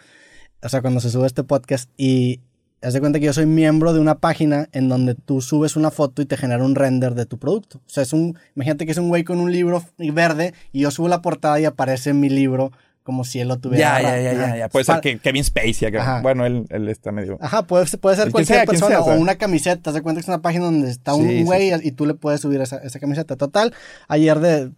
O 0.62 0.68
sea, 0.70 0.80
cuando 0.80 0.98
se 1.00 1.10
sube 1.10 1.26
este 1.26 1.44
podcast 1.44 1.90
y 1.98 2.40
haz 2.82 2.92
de 2.94 3.00
cuenta 3.00 3.18
que 3.18 3.26
yo 3.26 3.32
soy 3.32 3.46
miembro 3.46 3.92
de 3.92 4.00
una 4.00 4.18
página 4.18 4.68
en 4.72 4.88
donde 4.88 5.14
tú 5.14 5.40
subes 5.40 5.76
una 5.76 5.90
foto 5.90 6.22
y 6.22 6.26
te 6.26 6.36
genera 6.36 6.64
un 6.64 6.74
render 6.74 7.14
de 7.14 7.26
tu 7.26 7.38
producto. 7.38 7.78
O 7.78 7.90
sea, 7.90 8.02
es 8.02 8.12
un, 8.12 8.38
imagínate 8.54 8.86
que 8.86 8.92
es 8.92 8.98
un 8.98 9.08
güey 9.08 9.24
con 9.24 9.40
un 9.40 9.50
libro 9.52 9.82
verde 9.98 10.54
y 10.72 10.80
yo 10.80 10.90
subo 10.90 11.08
la 11.08 11.22
portada 11.22 11.58
y 11.60 11.64
aparece 11.64 12.12
mi 12.14 12.28
libro 12.28 12.72
como 13.02 13.24
si 13.24 13.40
él 13.40 13.48
lo 13.48 13.56
tuviera. 13.56 14.02
Ya, 14.02 14.20
ya, 14.20 14.32
ya, 14.32 14.56
ya. 14.56 14.68
Puede 14.68 14.84
ser 14.84 15.00
que 15.00 15.18
Kevin 15.18 15.42
Spacey. 15.42 15.90
Bueno, 16.22 16.44
él, 16.44 16.66
él 16.68 16.88
está 16.90 17.10
medio. 17.10 17.38
Ajá, 17.40 17.62
puede, 17.62 17.86
ser- 17.86 17.98
puede 17.98 18.16
ser 18.16 18.24
Quien 18.24 18.32
cualquier 18.32 18.66
persona 18.66 19.00
o 19.00 19.14
una 19.18 19.36
camiseta. 19.36 19.88
Haz 19.88 19.94
de 19.94 20.02
cuenta 20.02 20.18
que 20.20 20.24
es 20.24 20.28
una 20.28 20.42
página 20.42 20.66
donde 20.66 20.90
está 20.90 21.14
un 21.14 21.44
güey 21.46 21.72
y 21.82 21.92
tú 21.92 22.04
le 22.04 22.12
puedes 22.12 22.42
subir 22.42 22.60
esa, 22.60 22.80
camiseta. 23.00 23.36
Total, 23.36 23.72
ayer 24.08 24.38
de, 24.40 24.70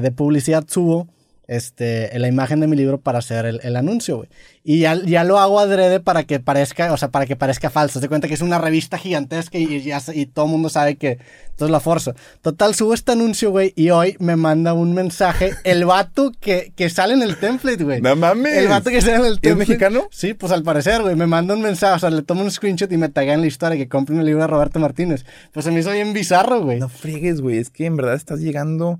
de 0.00 0.10
publicidad 0.12 0.64
subo 0.66 1.06
este, 1.48 2.16
la 2.18 2.28
imagen 2.28 2.60
de 2.60 2.66
mi 2.66 2.76
libro 2.76 2.98
para 2.98 3.18
hacer 3.18 3.46
el, 3.46 3.60
el 3.62 3.76
anuncio, 3.76 4.16
güey. 4.16 4.28
Y 4.64 4.80
ya, 4.80 5.00
ya 5.04 5.22
lo 5.22 5.38
hago 5.38 5.60
adrede 5.60 6.00
para 6.00 6.24
que 6.24 6.40
parezca, 6.40 6.92
o 6.92 6.96
sea, 6.96 7.10
para 7.10 7.24
que 7.24 7.36
parezca 7.36 7.70
falso. 7.70 8.00
De 8.00 8.08
cuenta 8.08 8.26
que 8.26 8.34
es 8.34 8.40
una 8.40 8.58
revista 8.58 8.98
gigantesca 8.98 9.58
y, 9.58 9.80
ya, 9.82 10.02
y 10.12 10.26
todo 10.26 10.46
el 10.46 10.50
mundo 10.50 10.68
sabe 10.68 10.96
que 10.96 11.18
entonces 11.50 11.70
la 11.70 11.78
forzo. 11.78 12.14
Total, 12.42 12.74
subo 12.74 12.92
este 12.92 13.12
anuncio, 13.12 13.50
güey, 13.52 13.72
y 13.76 13.90
hoy 13.90 14.16
me 14.18 14.34
manda 14.34 14.72
un 14.72 14.92
mensaje 14.92 15.52
el 15.62 15.84
vato 15.84 16.32
que, 16.40 16.72
que 16.74 16.90
sale 16.90 17.14
en 17.14 17.22
el 17.22 17.36
template, 17.36 17.84
güey. 17.84 18.02
¡No 18.02 18.16
mames! 18.16 18.54
El 18.54 18.66
vato 18.66 18.90
que 18.90 19.00
sale 19.00 19.18
en 19.18 19.26
el 19.26 19.40
template. 19.40 19.54
mexicano? 19.54 20.08
Sí, 20.10 20.34
pues 20.34 20.50
al 20.50 20.64
parecer, 20.64 21.02
güey. 21.02 21.14
Me 21.14 21.28
manda 21.28 21.54
un 21.54 21.62
mensaje, 21.62 21.94
o 21.94 21.98
sea, 22.00 22.10
le 22.10 22.22
tomo 22.22 22.42
un 22.42 22.50
screenshot 22.50 22.90
y 22.90 22.96
me 22.96 23.08
taguea 23.08 23.34
en 23.34 23.42
la 23.42 23.46
historia 23.46 23.78
que 23.78 23.88
compren 23.88 24.18
el 24.18 24.26
libro 24.26 24.42
de 24.42 24.48
Roberto 24.48 24.80
Martínez. 24.80 25.24
Pues 25.52 25.64
se 25.64 25.70
me 25.70 25.78
hizo 25.78 25.92
bien 25.92 26.12
bizarro, 26.12 26.62
güey. 26.62 26.80
No 26.80 26.88
friegues, 26.88 27.40
güey. 27.40 27.58
Es 27.58 27.70
que 27.70 27.86
en 27.86 27.96
verdad 27.96 28.14
estás 28.14 28.40
llegando. 28.40 28.98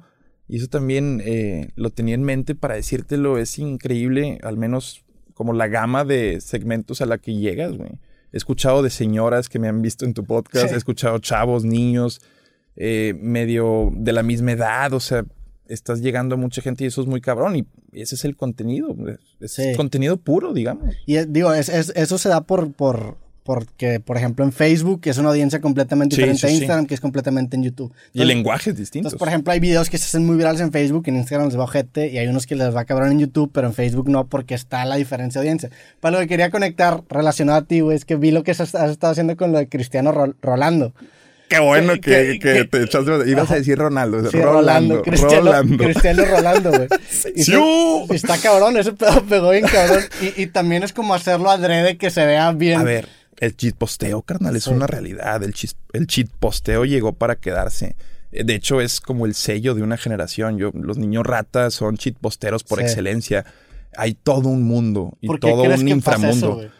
Y 0.48 0.56
eso 0.58 0.68
también 0.68 1.20
eh, 1.24 1.70
lo 1.76 1.90
tenía 1.90 2.14
en 2.14 2.22
mente 2.22 2.54
para 2.54 2.74
decírtelo. 2.76 3.38
Es 3.38 3.58
increíble, 3.58 4.38
al 4.42 4.56
menos 4.56 5.04
como 5.34 5.52
la 5.52 5.68
gama 5.68 6.04
de 6.04 6.40
segmentos 6.40 7.00
a 7.00 7.06
la 7.06 7.18
que 7.18 7.34
llegas, 7.34 7.76
güey. 7.76 7.90
He 8.32 8.36
escuchado 8.36 8.82
de 8.82 8.90
señoras 8.90 9.48
que 9.48 9.58
me 9.58 9.68
han 9.68 9.82
visto 9.82 10.04
en 10.04 10.14
tu 10.14 10.24
podcast. 10.24 10.68
Sí. 10.68 10.74
He 10.74 10.78
escuchado 10.78 11.18
chavos, 11.18 11.64
niños, 11.64 12.20
eh, 12.76 13.14
medio 13.20 13.90
de 13.94 14.12
la 14.12 14.22
misma 14.22 14.52
edad. 14.52 14.92
O 14.92 15.00
sea, 15.00 15.24
estás 15.68 16.00
llegando 16.00 16.34
a 16.36 16.38
mucha 16.38 16.62
gente 16.62 16.84
y 16.84 16.86
eso 16.88 17.00
es 17.00 17.06
muy 17.06 17.20
cabrón. 17.20 17.56
Y 17.56 17.66
ese 17.92 18.14
es 18.14 18.24
el 18.24 18.36
contenido. 18.36 18.94
Es 19.40 19.52
Sí. 19.52 19.72
contenido 19.76 20.16
puro, 20.16 20.52
digamos. 20.52 20.94
Y 21.06 21.16
eh, 21.16 21.26
digo, 21.28 21.52
es, 21.52 21.68
es- 21.68 21.92
eso 21.96 22.18
se 22.18 22.28
da 22.28 22.42
por, 22.42 22.72
por, 22.72 23.16
porque, 23.46 24.00
por 24.00 24.18
ejemplo, 24.18 24.44
en 24.44 24.52
Facebook 24.52 25.00
es 25.04 25.16
una 25.16 25.30
audiencia 25.30 25.60
completamente 25.62 26.14
Sí, 26.16 26.20
diferente 26.20 26.40
sí, 26.40 26.46
a 26.46 26.48
sí. 26.50 26.54
Instagram, 26.56 26.84
que 26.86 26.94
es 26.94 27.00
completamente 27.00 27.56
en 27.56 27.62
YouTube. 27.62 27.90
Y 27.90 27.94
el 27.94 28.22
Entonces- 28.24 28.36
lenguaje 28.36 28.70
es 28.70 28.76
distinto. 28.76 29.06
Entonces, 29.08 29.18
por 29.18 29.28
ejemplo, 29.28 29.52
hay 29.54 29.60
videos 29.60 29.88
que 29.88 29.96
se 29.96 30.04
hacen 30.04 30.26
muy 30.26 30.36
virales 30.36 30.60
en 30.60 30.72
Facebook, 30.72 31.04
en 31.06 31.16
Instagram 31.16 31.48
les 31.48 31.58
va 31.58 31.64
ojete, 31.64 32.08
y 32.08 32.18
hay 32.18 32.26
unos 32.26 32.46
que 32.46 32.56
les 32.56 32.74
va 32.76 32.84
cabrón 32.84 33.12
en 33.12 33.20
YouTube, 33.20 33.50
pero 33.54 33.68
en 33.68 33.72
Facebook 33.72 34.08
no, 34.10 34.26
porque 34.26 34.54
está 34.54 34.84
la 34.84 34.96
diferencia 34.96 35.40
de 35.40 35.46
audiencia. 35.46 35.70
Para 36.00 36.16
lo 36.16 36.20
que 36.20 36.26
quería 36.28 36.50
conectar 36.50 37.02
relacionado 37.08 37.58
a 37.58 37.62
ti, 37.64 37.80
güey, 37.80 37.96
es 37.96 38.04
que 38.04 38.16
vi 38.16 38.32
lo 38.32 38.42
que 38.42 38.50
has 38.50 38.60
has 38.60 38.90
estado 38.90 39.12
haciendo 39.12 39.36
con 39.36 39.52
lo 39.52 39.58
de 39.58 39.68
Cristiano 39.68 40.12
Ro- 40.12 40.34
Rolando. 40.42 40.92
Qué 41.48 41.60
bueno 41.60 41.92
que- 41.94 42.00
que, 42.00 42.38
que- 42.40 42.52
que 42.54 42.64
te 42.64 42.82
echaste. 42.82 43.30
Ibas 43.30 43.48
a 43.52 43.54
decir 43.54 43.78
Ronaldo. 43.78 44.28
Sí, 44.32 44.40
Rolando. 44.40 45.00
Cristiano 45.02 45.44
Rolando. 45.44 45.84
Cristiano 45.84 46.24
Rolando, 46.24 46.70
güey. 46.72 46.88
Y 47.36 47.44
Sí. 47.44 47.52
se- 47.52 48.14
está 48.16 48.36
cabrón, 48.38 48.76
ese 48.76 48.92
pedo 48.94 49.22
pegó 49.22 49.50
bien 49.50 49.64
cabrón. 49.64 50.02
Y, 50.20 50.42
y 50.42 50.46
también 50.48 50.82
es 50.82 50.92
como 50.92 51.14
hacerlo 51.14 51.48
adrede 51.48 51.98
que 51.98 52.10
se 52.10 52.26
vea 52.26 52.50
bien. 52.50 52.80
A 52.80 52.82
ver, 52.82 53.08
el 53.38 53.56
cheat 53.56 53.74
posteo, 53.76 54.22
carnal, 54.22 54.56
es 54.56 54.64
Sí. 54.64 54.70
una 54.70 54.86
realidad. 54.86 55.42
El, 55.42 55.52
chis- 55.54 55.76
el 55.92 56.06
cheat 56.06 56.28
posteo 56.38 56.84
llegó 56.84 57.12
para 57.12 57.36
quedarse. 57.36 57.96
Eh, 58.32 58.44
De 58.44 58.54
hecho, 58.54 58.80
es 58.80 59.00
como 59.00 59.26
el 59.26 59.34
sello 59.34 59.74
de 59.74 59.82
una 59.82 59.96
generación. 59.96 60.58
Yo, 60.58 60.70
los 60.74 60.98
niños 60.98 61.24
ratas 61.26 61.74
son 61.74 61.96
cheat 61.96 62.16
posteros 62.18 62.64
por 62.64 62.78
Sí. 62.78 62.84
excelencia. 62.84 63.44
Hay 63.96 64.14
todo 64.14 64.48
un 64.48 64.62
mundo 64.64 65.16
y 65.20 65.26
¿Por 65.26 65.40
qué 65.40 65.48
todo 65.50 65.64
crees 65.64 65.80
un 65.80 65.86
que 65.86 65.96
pasa 65.96 66.16
inframundo. 66.18 66.60
eso, 66.62 66.70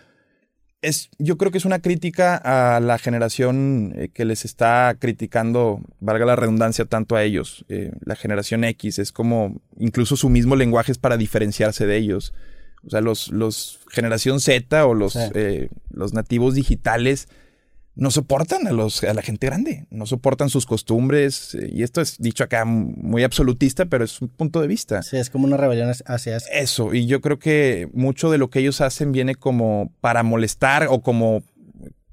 es, 0.83 1.09
yo 1.19 1.37
creo 1.39 1.51
que 1.51 1.59
es 1.59 1.65
una 1.65 1.81
crítica 1.81 2.37
a 2.37 2.79
la 2.81 2.99
generación 2.99 3.93
eh, 3.97 4.09
que 4.13 4.25
les 4.25 4.45
está 4.45 4.95
criticando, 4.99 5.81
valga 6.01 6.27
la 6.27 6.37
redundancia, 6.37 6.85
tanto 6.85 7.17
a 7.17 7.25
ellos. 7.25 7.65
Eh, 7.69 7.93
la 8.05 8.15
generación 8.17 8.63
X 8.65 8.99
es 8.99 9.11
como, 9.13 9.61
incluso 9.79 10.17
su 10.17 10.29
mismo 10.29 10.55
lenguaje 10.57 10.93
es 10.93 10.99
para 10.99 11.17
diferenciarse 11.17 11.87
de 11.87 11.97
ellos. 11.97 12.35
O 12.87 12.91
sea, 12.91 13.01
los, 13.01 13.29
los 13.29 13.81
generación 13.97 14.39
Z 14.39 14.87
o 14.87 14.95
los, 14.95 15.17
eh, 15.17 15.69
los 15.91 16.15
nativos 16.15 16.55
digitales 16.55 17.27
no 17.97 18.11
soportan 18.11 18.67
a, 18.67 18.73
los, 18.73 19.03
a 19.05 19.15
la 19.15 19.23
gente 19.23 19.47
grande, 19.47 19.87
no 19.91 20.05
soportan 20.05 20.51
sus 20.51 20.67
costumbres. 20.67 21.55
Eh, 21.55 21.71
y 21.73 21.83
esto 21.83 22.03
es 22.03 22.19
dicho 22.19 22.45
acá 22.45 22.65
muy 22.67 23.25
absolutista, 23.25 23.87
pero 23.87 24.05
es 24.05 24.21
un 24.21 24.29
punto 24.29 24.61
de 24.61 24.69
vista. 24.69 25.03
Sí, 25.03 25.17
es 25.17 25.31
como 25.31 25.47
una 25.47 25.57
rebelión 25.57 25.91
hacia 26.05 26.37
eso. 26.37 26.47
Eso, 26.53 26.95
y 26.95 27.07
yo 27.07 27.21
creo 27.23 27.39
que 27.39 27.89
mucho 27.95 28.31
de 28.31 28.39
lo 28.39 28.51
que 28.51 28.61
ellos 28.61 28.83
hacen 28.83 29.13
viene 29.13 29.35
como 29.35 29.93
para 30.01 30.23
molestar 30.23 30.89
o 30.91 31.01
como 31.01 31.43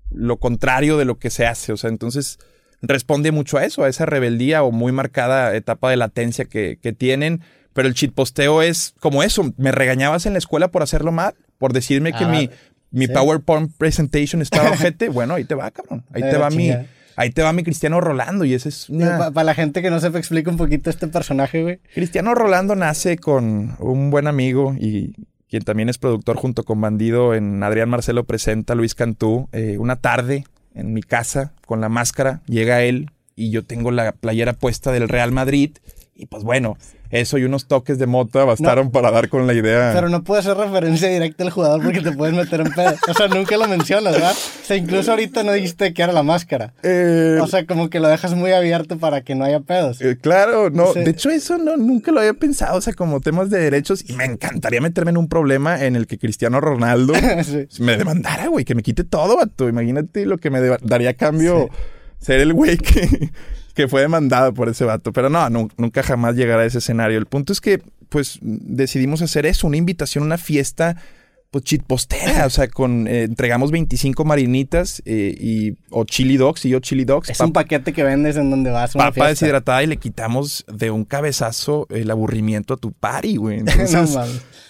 lo 0.09 0.37
contrario 0.37 0.97
de 0.97 1.05
lo 1.05 1.19
que 1.19 1.29
se 1.29 1.45
hace. 1.45 1.73
O 1.73 1.77
sea, 1.77 1.89
entonces 1.89 2.39
responde 2.81 3.31
mucho 3.33 3.57
a 3.57 3.65
eso, 3.65 3.83
a 3.83 3.89
esa 3.89 4.05
rebeldía 4.05 4.63
o 4.63 4.71
muy 4.71 4.93
marcada 4.93 5.53
etapa 5.53 5.89
de 5.89 5.97
latencia 5.97 6.45
que, 6.45 6.79
que 6.81 6.93
tienen. 6.93 7.41
Pero 7.73 7.87
el 7.87 8.11
posteo 8.11 8.61
es 8.61 8.93
como 8.99 9.23
eso. 9.23 9.53
Me 9.57 9.71
regañabas 9.71 10.25
en 10.25 10.33
la 10.33 10.39
escuela 10.39 10.69
por 10.69 10.83
hacerlo 10.83 11.11
mal, 11.11 11.33
por 11.57 11.73
decirme 11.73 12.13
que 12.13 12.23
ah, 12.23 12.27
mi, 12.27 12.49
mi 12.91 13.07
PowerPoint 13.07 13.71
presentation 13.77 14.41
estaba 14.41 14.69
ojete, 14.71 15.09
bueno, 15.09 15.33
ahí 15.35 15.43
te 15.43 15.55
va, 15.55 15.69
cabrón. 15.71 16.05
Ahí 16.13 16.21
te 16.21 16.37
va 16.37 16.49
mi. 16.49 16.71
Ahí 17.15 17.29
te 17.29 17.43
va 17.43 17.53
mi 17.53 17.63
Cristiano 17.63 18.01
Rolando 18.01 18.43
y 18.43 18.55
ese 18.55 18.69
es 18.69 18.87
Para 18.89 19.43
la 19.43 19.53
gente 19.53 19.83
que 19.83 19.91
no 19.91 19.99
se 19.99 20.07
explica 20.07 20.49
un 20.49 20.57
poquito 20.57 20.89
este 20.89 21.07
personaje, 21.07 21.61
güey. 21.61 21.79
Cristiano 21.93 22.33
Rolando 22.33 22.75
nace 22.75 23.17
con 23.17 23.75
un 23.79 24.09
buen 24.09 24.25
amigo 24.25 24.75
y 24.79 25.13
quien 25.47 25.63
también 25.63 25.89
es 25.89 25.99
productor 25.99 26.37
junto 26.37 26.63
con 26.63 26.81
Bandido 26.81 27.35
en 27.35 27.61
Adrián 27.61 27.89
Marcelo 27.89 28.23
Presenta, 28.23 28.73
Luis 28.73 28.95
Cantú. 28.95 29.47
Eh, 29.51 29.77
una 29.77 29.97
tarde 29.97 30.45
en 30.73 30.93
mi 30.93 31.03
casa 31.03 31.53
con 31.67 31.81
la 31.81 31.89
máscara, 31.89 32.41
llega 32.47 32.81
él 32.81 33.11
y 33.35 33.51
yo 33.51 33.63
tengo 33.63 33.91
la 33.91 34.11
playera 34.13 34.53
puesta 34.53 34.91
del 34.91 35.09
Real 35.09 35.31
Madrid 35.31 35.77
y 36.15 36.27
pues 36.27 36.43
bueno, 36.43 36.77
eso 37.09 37.37
y 37.37 37.43
unos 37.43 37.67
toques 37.67 37.97
de 37.97 38.05
mota 38.05 38.43
bastaron 38.45 38.91
para 38.91 39.09
dar 39.09 39.29
con 39.29 39.47
la 39.47 39.53
idea. 39.53 39.91
Pero 39.93 40.09
no 40.09 40.23
puede 40.23 40.43
ser 40.43 40.55
referencia 40.57 41.09
directa 41.09 41.43
al 41.43 41.49
jugador 41.49 41.83
porque 41.83 42.01
te 42.01 42.11
puedes 42.11 42.35
meter 42.35 42.61
en 42.61 42.71
pedo. 42.71 42.95
O 43.07 43.13
sea, 43.13 43.27
nunca 43.27 43.57
lo 43.57 43.67
mencionas, 43.67 44.13
¿verdad? 44.13 44.31
O 44.31 44.65
sea, 44.65 44.77
incluso 44.77 45.11
ahorita 45.11 45.43
no 45.43 45.53
dijiste 45.53 45.93
que 45.93 46.01
era 46.03 46.13
la 46.13 46.23
máscara. 46.23 46.73
Eh, 46.83 47.39
o 47.41 47.47
sea, 47.47 47.65
como 47.65 47.89
que 47.89 47.99
lo 47.99 48.07
dejas 48.07 48.35
muy 48.35 48.51
abierto 48.51 48.97
para 48.97 49.21
que 49.21 49.33
no 49.33 49.43
haya 49.45 49.59
pedos. 49.59 50.01
Eh, 50.01 50.17
claro, 50.19 50.69
no. 50.69 50.93
De 50.93 51.09
hecho, 51.09 51.29
eso 51.29 51.57
no, 51.57 51.77
nunca 51.77 52.11
lo 52.11 52.19
había 52.19 52.33
pensado. 52.33 52.77
O 52.77 52.81
sea, 52.81 52.93
como 52.93 53.19
temas 53.19 53.49
de 53.49 53.59
derechos. 53.59 54.07
Y 54.07 54.13
me 54.13 54.25
encantaría 54.25 54.81
meterme 54.81 55.11
en 55.11 55.17
un 55.17 55.27
problema 55.27 55.83
en 55.83 55.95
el 55.95 56.05
que 56.05 56.19
Cristiano 56.19 56.61
Ronaldo 56.61 57.13
me 57.79 57.97
demandara, 57.97 58.47
güey, 58.47 58.65
que 58.65 58.75
me 58.75 58.83
quite 58.83 59.03
todo, 59.03 59.37
vato. 59.37 59.67
Imagínate 59.67 60.25
lo 60.25 60.37
que 60.37 60.49
me 60.49 60.59
daría 60.61 61.11
a 61.11 61.13
cambio 61.13 61.69
ser 62.19 62.39
el 62.39 62.53
güey 62.53 62.77
que 62.77 63.31
que 63.73 63.87
fue 63.87 64.01
demandado 64.01 64.53
por 64.53 64.69
ese 64.69 64.85
vato. 64.85 65.11
Pero 65.13 65.29
no, 65.29 65.49
nunca 65.49 66.03
jamás 66.03 66.35
llegará 66.35 66.63
a 66.63 66.65
ese 66.65 66.79
escenario. 66.79 67.17
El 67.17 67.25
punto 67.25 67.53
es 67.53 67.61
que, 67.61 67.81
pues, 68.09 68.39
decidimos 68.41 69.21
hacer 69.21 69.45
eso, 69.45 69.67
una 69.67 69.77
invitación, 69.77 70.23
una 70.23 70.37
fiesta 70.37 70.97
pues 71.53 71.65
postera, 71.85 72.47
o 72.47 72.49
sea, 72.49 72.67
con 72.67 73.07
eh, 73.07 73.23
entregamos 73.23 73.69
25 73.69 74.25
marinitas 74.25 75.03
eh, 75.05 75.37
y 75.39 75.77
o 75.91 76.03
chili 76.03 76.35
dogs 76.35 76.65
y 76.65 76.69
yo 76.69 76.79
chili 76.79 77.05
dogs. 77.05 77.29
Es 77.29 77.39
un 77.39 77.53
paquete 77.53 77.93
que 77.93 78.03
vendes 78.03 78.37
en 78.37 78.49
donde 78.49 78.71
vas. 78.71 78.95
A 78.95 78.99
papa 78.99 79.27
deshidratada 79.27 79.83
y 79.83 79.87
le 79.87 79.97
quitamos 79.97 80.65
de 80.67 80.89
un 80.89 81.05
cabezazo 81.05 81.85
el 81.91 82.09
aburrimiento 82.09 82.73
a 82.73 82.77
tu 82.77 82.91
party, 82.91 83.35
güey. 83.35 83.59
Entonces, 83.59 84.17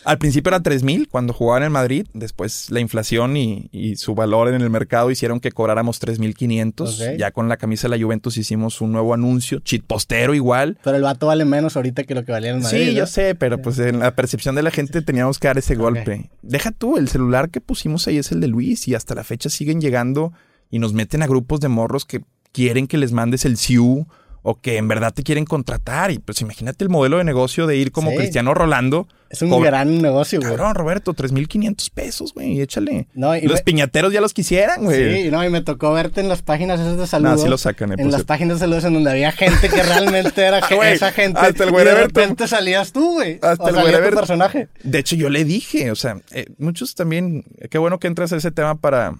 al 0.03 0.17
principio 0.17 0.49
era 0.49 0.61
3000 0.61 1.07
cuando 1.07 1.31
jugaban 1.31 1.63
en 1.63 1.71
Madrid, 1.71 2.05
después 2.13 2.69
la 2.69 2.81
inflación 2.81 3.37
y, 3.37 3.69
su 3.95 4.15
valor 4.15 4.49
en 4.49 4.61
el 4.61 4.69
mercado 4.69 5.11
hicieron 5.11 5.39
que 5.39 5.51
cobráramos 5.51 5.99
3500. 5.99 7.17
Ya 7.17 7.31
con 7.31 7.47
la 7.47 7.55
camisa 7.55 7.87
de 7.87 7.97
la 7.97 8.03
Juventus 8.03 8.35
hicimos 8.35 8.81
un 8.81 8.91
nuevo 8.91 9.13
anuncio, 9.13 9.59
chit 9.59 9.85
postero 9.85 10.33
igual. 10.33 10.77
Pero 10.83 10.97
el 10.97 11.03
vato 11.03 11.27
vale 11.27 11.45
menos 11.45 11.77
ahorita 11.77 12.03
que 12.03 12.13
lo 12.13 12.25
que 12.25 12.33
valía 12.33 12.51
en 12.51 12.61
Madrid. 12.61 12.89
Sí, 12.89 12.93
yo 12.93 13.07
sé, 13.07 13.35
pero 13.35 13.61
pues 13.61 13.79
en 13.79 13.99
la 13.99 14.13
percepción 14.15 14.55
de 14.55 14.63
la 14.63 14.71
gente 14.71 15.01
teníamos 15.01 15.39
que 15.39 15.47
dar 15.47 15.57
ese 15.57 15.75
golpe. 15.75 16.29
Deja 16.41 16.72
tú, 16.73 16.97
el 16.97 17.07
celular 17.07 17.49
que 17.49 17.61
pusimos 17.61 18.07
ahí 18.07 18.17
es 18.17 18.31
el 18.31 18.39
de 18.39 18.47
Luis 18.47 18.87
y 18.87 18.95
hasta 18.95 19.15
la 19.15 19.23
fecha 19.23 19.49
siguen 19.49 19.79
llegando 19.79 20.33
y 20.69 20.79
nos 20.79 20.93
meten 20.93 21.21
a 21.21 21.27
grupos 21.27 21.59
de 21.59 21.69
morros 21.69 22.05
que 22.05 22.23
quieren 22.51 22.87
que 22.87 22.97
les 22.97 23.11
mandes 23.11 23.45
el 23.45 23.57
SIU 23.57 24.07
o 24.43 24.59
que 24.59 24.77
en 24.77 24.87
verdad 24.87 25.13
te 25.13 25.23
quieren 25.23 25.45
contratar. 25.45 26.11
Y 26.11 26.19
pues 26.19 26.41
imagínate 26.41 26.83
el 26.83 26.89
modelo 26.89 27.17
de 27.17 27.23
negocio 27.23 27.65
de 27.65 27.77
ir 27.77 27.91
como 27.91 28.13
Cristiano 28.13 28.53
Rolando. 28.53 29.07
Es 29.29 29.41
un 29.41 29.63
gran 29.63 29.99
negocio, 29.99 30.39
güey. 30.39 30.51
Cabrón, 30.51 30.75
Roberto, 30.75 31.15
3.500 31.15 31.89
pesos, 31.91 32.33
güey, 32.35 32.61
échale. 32.61 33.07
No, 33.15 33.35
y 33.35 33.41
los 33.47 33.63
piñateros 33.63 34.13
ya 34.13 34.21
los 34.21 34.31
quisieran, 34.31 34.83
güey. 34.83 35.23
Sí, 35.23 35.31
no, 35.31 35.43
y 35.43 35.49
me 35.49 35.61
tocó 35.61 35.91
verte 35.91 36.21
en 36.21 36.29
las 36.29 36.43
páginas 36.43 36.79
esas 36.79 36.97
de 36.97 37.07
saludos. 37.07 37.37
No, 37.37 37.43
sí 37.43 37.49
lo 37.49 37.57
sacan. 37.57 37.93
Eh, 37.93 37.95
en 37.97 38.11
las 38.11 38.25
páginas 38.25 38.57
de 38.57 38.65
saludos 38.65 38.83
en 38.83 38.93
donde 38.93 39.09
había 39.09 39.31
gente 39.31 39.69
que 39.69 39.81
realmente 39.83 40.39
era 40.39 40.59
esa 40.59 41.11
gente. 41.11 41.39
Hasta 41.39 41.63
el 41.63 41.71
güey 41.71 41.83
y 41.83 41.89
de 41.89 41.95
repente 41.95 42.47
salías 42.47 42.91
tú, 42.91 43.13
güey. 43.13 43.39
Hasta 43.41 43.69
el 43.69 43.75
güey 43.75 44.09
tu 44.09 44.15
personaje. 44.15 44.67
De 44.83 44.99
hecho, 44.99 45.15
yo 45.15 45.29
le 45.29 45.45
dije, 45.45 45.89
o 45.89 45.95
sea, 45.95 46.21
eh, 46.31 46.45
muchos 46.59 46.93
también, 46.93 47.43
qué 47.71 47.79
bueno 47.79 47.99
que 47.99 48.05
entras 48.05 48.33
a 48.33 48.37
ese 48.37 48.51
tema 48.51 48.75
para 48.75 49.15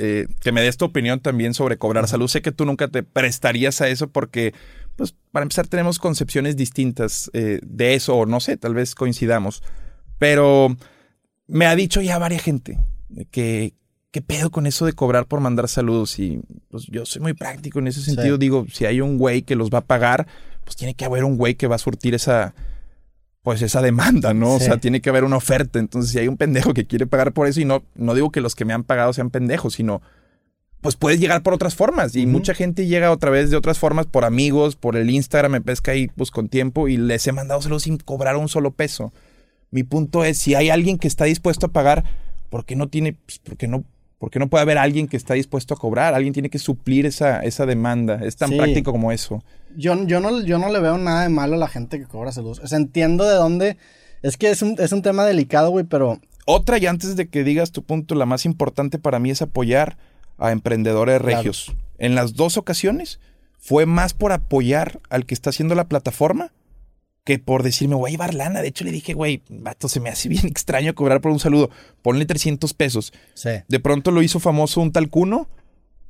eh, 0.00 0.28
que 0.40 0.52
me 0.52 0.62
des 0.62 0.76
tu 0.76 0.84
opinión 0.84 1.18
también 1.18 1.54
sobre 1.54 1.76
cobrar 1.76 2.06
salud. 2.06 2.28
Sé 2.28 2.40
que 2.40 2.52
tú 2.52 2.64
nunca 2.64 2.86
te 2.86 3.02
prestarías 3.02 3.80
a 3.80 3.88
eso 3.88 4.08
porque, 4.08 4.54
pues, 4.94 5.12
para 5.32 5.42
empezar, 5.42 5.66
tenemos 5.66 5.98
concepciones 5.98 6.56
distintas 6.56 7.30
eh, 7.32 7.58
de 7.64 7.94
eso, 7.94 8.14
o 8.14 8.24
no 8.24 8.38
sé, 8.38 8.56
tal 8.56 8.74
vez 8.74 8.94
coincidamos. 8.94 9.62
Pero 10.18 10.76
me 11.48 11.66
ha 11.66 11.74
dicho 11.74 12.00
ya 12.00 12.16
varias 12.18 12.42
gente 12.42 12.78
que, 13.32 13.74
¿qué 14.12 14.22
pedo 14.22 14.50
con 14.50 14.68
eso 14.68 14.86
de 14.86 14.92
cobrar 14.92 15.26
por 15.26 15.40
mandar 15.40 15.68
saludos? 15.68 16.18
Y 16.20 16.40
pues 16.70 16.86
yo 16.86 17.04
soy 17.04 17.20
muy 17.20 17.34
práctico 17.34 17.80
en 17.80 17.88
ese 17.88 18.00
sentido. 18.00 18.38
Digo, 18.38 18.66
si 18.72 18.86
hay 18.86 19.00
un 19.00 19.18
güey 19.18 19.42
que 19.42 19.56
los 19.56 19.68
va 19.68 19.78
a 19.78 19.84
pagar, 19.84 20.28
pues 20.62 20.76
tiene 20.76 20.94
que 20.94 21.04
haber 21.04 21.24
un 21.24 21.36
güey 21.36 21.56
que 21.56 21.66
va 21.66 21.74
a 21.74 21.80
surtir 21.80 22.14
esa, 22.14 22.54
pues 23.48 23.62
esa 23.62 23.80
demanda, 23.80 24.34
¿no? 24.34 24.56
O 24.56 24.60
sea, 24.60 24.76
tiene 24.76 25.00
que 25.00 25.08
haber 25.08 25.24
una 25.24 25.38
oferta. 25.38 25.78
Entonces, 25.78 26.12
si 26.12 26.18
hay 26.18 26.28
un 26.28 26.36
pendejo 26.36 26.74
que 26.74 26.84
quiere 26.84 27.06
pagar 27.06 27.32
por 27.32 27.46
eso, 27.46 27.62
y 27.62 27.64
no, 27.64 27.82
no 27.94 28.12
digo 28.12 28.30
que 28.30 28.42
los 28.42 28.54
que 28.54 28.66
me 28.66 28.74
han 28.74 28.84
pagado 28.84 29.14
sean 29.14 29.30
pendejos, 29.30 29.72
sino 29.72 30.02
pues 30.82 30.96
puedes 30.96 31.18
llegar 31.18 31.42
por 31.42 31.54
otras 31.54 31.74
formas. 31.74 32.14
Y 32.14 32.26
mucha 32.26 32.52
gente 32.52 32.84
llega 32.84 33.10
otra 33.10 33.30
vez 33.30 33.48
de 33.48 33.56
otras 33.56 33.78
formas, 33.78 34.04
por 34.04 34.26
amigos, 34.26 34.76
por 34.76 34.96
el 34.96 35.08
Instagram, 35.08 35.52
me 35.52 35.60
pesca 35.62 35.92
ahí 35.92 36.08
pues 36.08 36.30
con 36.30 36.50
tiempo 36.50 36.88
y 36.88 36.98
les 36.98 37.26
he 37.26 37.32
mandado 37.32 37.62
solo 37.62 37.80
sin 37.80 37.96
cobrar 37.96 38.36
un 38.36 38.50
solo 38.50 38.72
peso. 38.72 39.14
Mi 39.70 39.82
punto 39.82 40.24
es, 40.24 40.36
si 40.36 40.54
hay 40.54 40.68
alguien 40.68 40.98
que 40.98 41.08
está 41.08 41.24
dispuesto 41.24 41.64
a 41.64 41.72
pagar, 41.72 42.04
¿por 42.50 42.66
qué 42.66 42.76
no 42.76 42.88
tiene, 42.88 43.14
pues, 43.14 43.38
por 43.38 43.56
qué 43.56 43.66
no 43.66 43.82
porque 44.18 44.38
no 44.38 44.48
puede 44.48 44.62
haber 44.62 44.78
alguien 44.78 45.06
que 45.06 45.16
está 45.16 45.34
dispuesto 45.34 45.74
a 45.74 45.76
cobrar, 45.76 46.14
alguien 46.14 46.32
tiene 46.32 46.50
que 46.50 46.58
suplir 46.58 47.06
esa, 47.06 47.40
esa 47.40 47.66
demanda. 47.66 48.20
Es 48.24 48.36
tan 48.36 48.50
práctico 48.50 48.90
como 48.90 49.12
eso. 49.12 49.42
Yo, 49.76 49.94
yo, 50.06 50.20
no, 50.20 50.42
yo 50.42 50.58
no 50.58 50.72
le 50.72 50.80
veo 50.80 50.98
nada 50.98 51.22
de 51.22 51.28
malo 51.28 51.54
a 51.54 51.58
la 51.58 51.68
gente 51.68 51.98
que 51.98 52.06
cobra 52.06 52.32
salud. 52.32 52.58
O 52.62 52.66
sea, 52.66 52.78
entiendo 52.78 53.24
de 53.24 53.34
dónde. 53.34 53.76
Es 54.22 54.36
que 54.36 54.50
es 54.50 54.62
un, 54.62 54.74
es 54.78 54.90
un 54.92 55.02
tema 55.02 55.24
delicado, 55.24 55.70
güey, 55.70 55.84
pero. 55.84 56.20
Otra, 56.46 56.78
y 56.78 56.86
antes 56.86 57.14
de 57.14 57.28
que 57.28 57.44
digas 57.44 57.70
tu 57.70 57.84
punto, 57.84 58.16
la 58.16 58.26
más 58.26 58.44
importante 58.44 58.98
para 58.98 59.20
mí 59.20 59.30
es 59.30 59.42
apoyar 59.42 59.98
a 60.38 60.50
emprendedores 60.50 61.20
regios. 61.20 61.76
En 61.98 62.14
las 62.14 62.34
dos 62.34 62.56
ocasiones 62.56 63.20
fue 63.58 63.86
más 63.86 64.14
por 64.14 64.32
apoyar 64.32 65.00
al 65.10 65.26
que 65.26 65.34
está 65.34 65.50
haciendo 65.50 65.74
la 65.74 65.88
plataforma 65.88 66.52
que 67.28 67.38
por 67.38 67.62
decirme, 67.62 67.94
voy 67.94 68.08
a 68.08 68.12
llevar 68.12 68.32
lana. 68.32 68.62
De 68.62 68.68
hecho, 68.68 68.84
le 68.84 68.90
dije, 68.90 69.12
güey, 69.12 69.42
vato, 69.50 69.90
se 69.90 70.00
me 70.00 70.08
hace 70.08 70.30
bien 70.30 70.46
extraño 70.46 70.94
cobrar 70.94 71.20
por 71.20 71.30
un 71.30 71.38
saludo. 71.38 71.68
Ponle 72.00 72.24
300 72.24 72.72
pesos. 72.72 73.12
Sí. 73.34 73.50
De 73.68 73.80
pronto 73.80 74.12
lo 74.12 74.22
hizo 74.22 74.40
famoso 74.40 74.80
un 74.80 74.92
tal 74.92 75.10
Cuno 75.10 75.46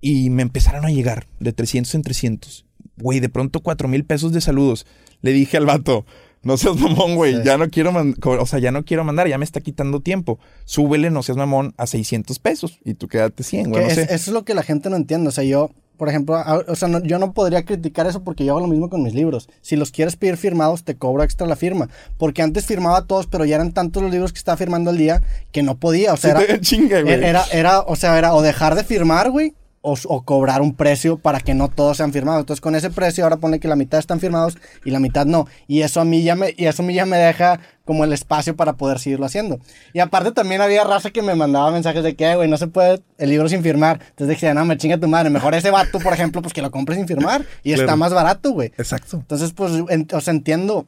y 0.00 0.30
me 0.30 0.42
empezaron 0.42 0.84
a 0.84 0.90
llegar 0.90 1.26
de 1.40 1.52
300 1.52 1.92
en 1.96 2.02
300. 2.02 2.66
Güey, 2.98 3.18
de 3.18 3.28
pronto 3.28 3.58
4 3.58 3.88
mil 3.88 4.04
pesos 4.04 4.30
de 4.30 4.40
saludos. 4.40 4.86
Le 5.20 5.32
dije 5.32 5.56
al 5.56 5.66
vato, 5.66 6.06
no 6.44 6.56
seas 6.56 6.76
mamón, 6.76 7.16
güey, 7.16 7.42
ya 7.42 7.58
no 7.58 7.68
quiero 7.68 7.92
o 8.22 8.46
sea, 8.46 8.60
ya 8.60 8.70
no 8.70 8.84
quiero 8.84 9.02
mandar, 9.02 9.26
ya 9.26 9.38
me 9.38 9.44
está 9.44 9.60
quitando 9.60 9.98
tiempo. 9.98 10.38
Súbele, 10.66 11.10
no 11.10 11.24
seas 11.24 11.36
mamón, 11.36 11.74
a 11.78 11.88
600 11.88 12.38
pesos 12.38 12.78
y 12.84 12.94
tú 12.94 13.08
quédate 13.08 13.42
100, 13.42 13.70
güey. 13.70 13.86
Eso 13.86 14.02
es 14.08 14.28
lo 14.28 14.44
que 14.44 14.54
la 14.54 14.62
gente 14.62 14.88
no 14.88 14.94
entiende. 14.94 15.30
O 15.30 15.32
sea, 15.32 15.42
yo, 15.42 15.72
por 15.98 16.08
ejemplo, 16.08 16.36
o 16.68 16.76
sea, 16.76 16.88
yo 17.02 17.18
no 17.18 17.32
podría 17.32 17.64
criticar 17.64 18.06
eso 18.06 18.22
porque 18.22 18.44
yo 18.44 18.52
hago 18.52 18.60
lo 18.60 18.68
mismo 18.68 18.88
con 18.88 19.02
mis 19.02 19.14
libros. 19.14 19.50
Si 19.60 19.74
los 19.74 19.90
quieres 19.90 20.16
pedir 20.16 20.36
firmados, 20.36 20.84
te 20.84 20.96
cobro 20.96 21.24
extra 21.24 21.46
la 21.46 21.56
firma. 21.56 21.88
Porque 22.16 22.40
antes 22.40 22.66
firmaba 22.66 23.06
todos, 23.06 23.26
pero 23.26 23.44
ya 23.44 23.56
eran 23.56 23.72
tantos 23.72 24.02
los 24.02 24.12
libros 24.12 24.32
que 24.32 24.38
estaba 24.38 24.56
firmando 24.56 24.90
al 24.90 24.96
día 24.96 25.22
que 25.50 25.64
no 25.64 25.76
podía. 25.76 26.14
O 26.14 26.16
sea, 26.16 26.40
era, 26.40 27.44
era, 27.52 27.80
o 27.80 27.96
sea, 27.96 28.16
era 28.16 28.32
o 28.32 28.42
dejar 28.42 28.76
de 28.76 28.84
firmar, 28.84 29.30
güey, 29.30 29.54
o, 29.80 30.22
cobrar 30.22 30.60
un 30.60 30.74
precio 30.74 31.18
para 31.18 31.40
que 31.40 31.54
no 31.54 31.68
todos 31.68 31.96
sean 31.96 32.12
firmados. 32.12 32.40
Entonces, 32.40 32.60
con 32.60 32.74
ese 32.74 32.90
precio, 32.90 33.24
ahora 33.24 33.36
pone 33.36 33.60
que 33.60 33.68
la 33.68 33.76
mitad 33.76 33.98
están 33.98 34.20
firmados 34.20 34.58
y 34.84 34.90
la 34.90 35.00
mitad 35.00 35.26
no. 35.26 35.46
Y 35.66 35.82
eso 35.82 36.00
a 36.00 36.04
mí 36.04 36.22
ya 36.22 36.34
me, 36.34 36.54
y 36.56 36.66
eso 36.66 36.82
a 36.82 36.86
mí 36.86 36.94
ya 36.94 37.06
me 37.06 37.16
deja 37.16 37.60
como 37.84 38.04
el 38.04 38.12
espacio 38.12 38.54
para 38.54 38.74
poder 38.74 38.98
seguirlo 38.98 39.26
haciendo. 39.26 39.60
Y 39.94 40.00
aparte 40.00 40.32
también 40.32 40.60
había 40.60 40.84
raza 40.84 41.10
que 41.10 41.22
me 41.22 41.34
mandaba 41.34 41.70
mensajes 41.70 42.02
de 42.02 42.16
que, 42.16 42.34
güey, 42.34 42.48
no 42.48 42.58
se 42.58 42.66
puede 42.66 43.00
el 43.16 43.30
libro 43.30 43.48
sin 43.48 43.62
firmar. 43.62 44.00
Entonces 44.10 44.36
dije, 44.36 44.52
no, 44.52 44.64
me 44.64 44.76
chinga 44.76 44.98
tu 44.98 45.08
madre. 45.08 45.30
Mejor 45.30 45.54
ese 45.54 45.70
vato, 45.70 45.98
por 45.98 46.12
ejemplo, 46.12 46.42
pues 46.42 46.52
que 46.52 46.62
lo 46.62 46.70
compre 46.70 46.96
sin 46.96 47.06
firmar 47.06 47.46
y 47.62 47.72
está 47.72 47.96
más 47.96 48.12
barato, 48.12 48.52
güey. 48.52 48.72
Exacto. 48.76 49.16
Entonces, 49.16 49.52
pues, 49.52 49.72
o 49.72 50.20
sea, 50.20 50.34
entiendo, 50.34 50.86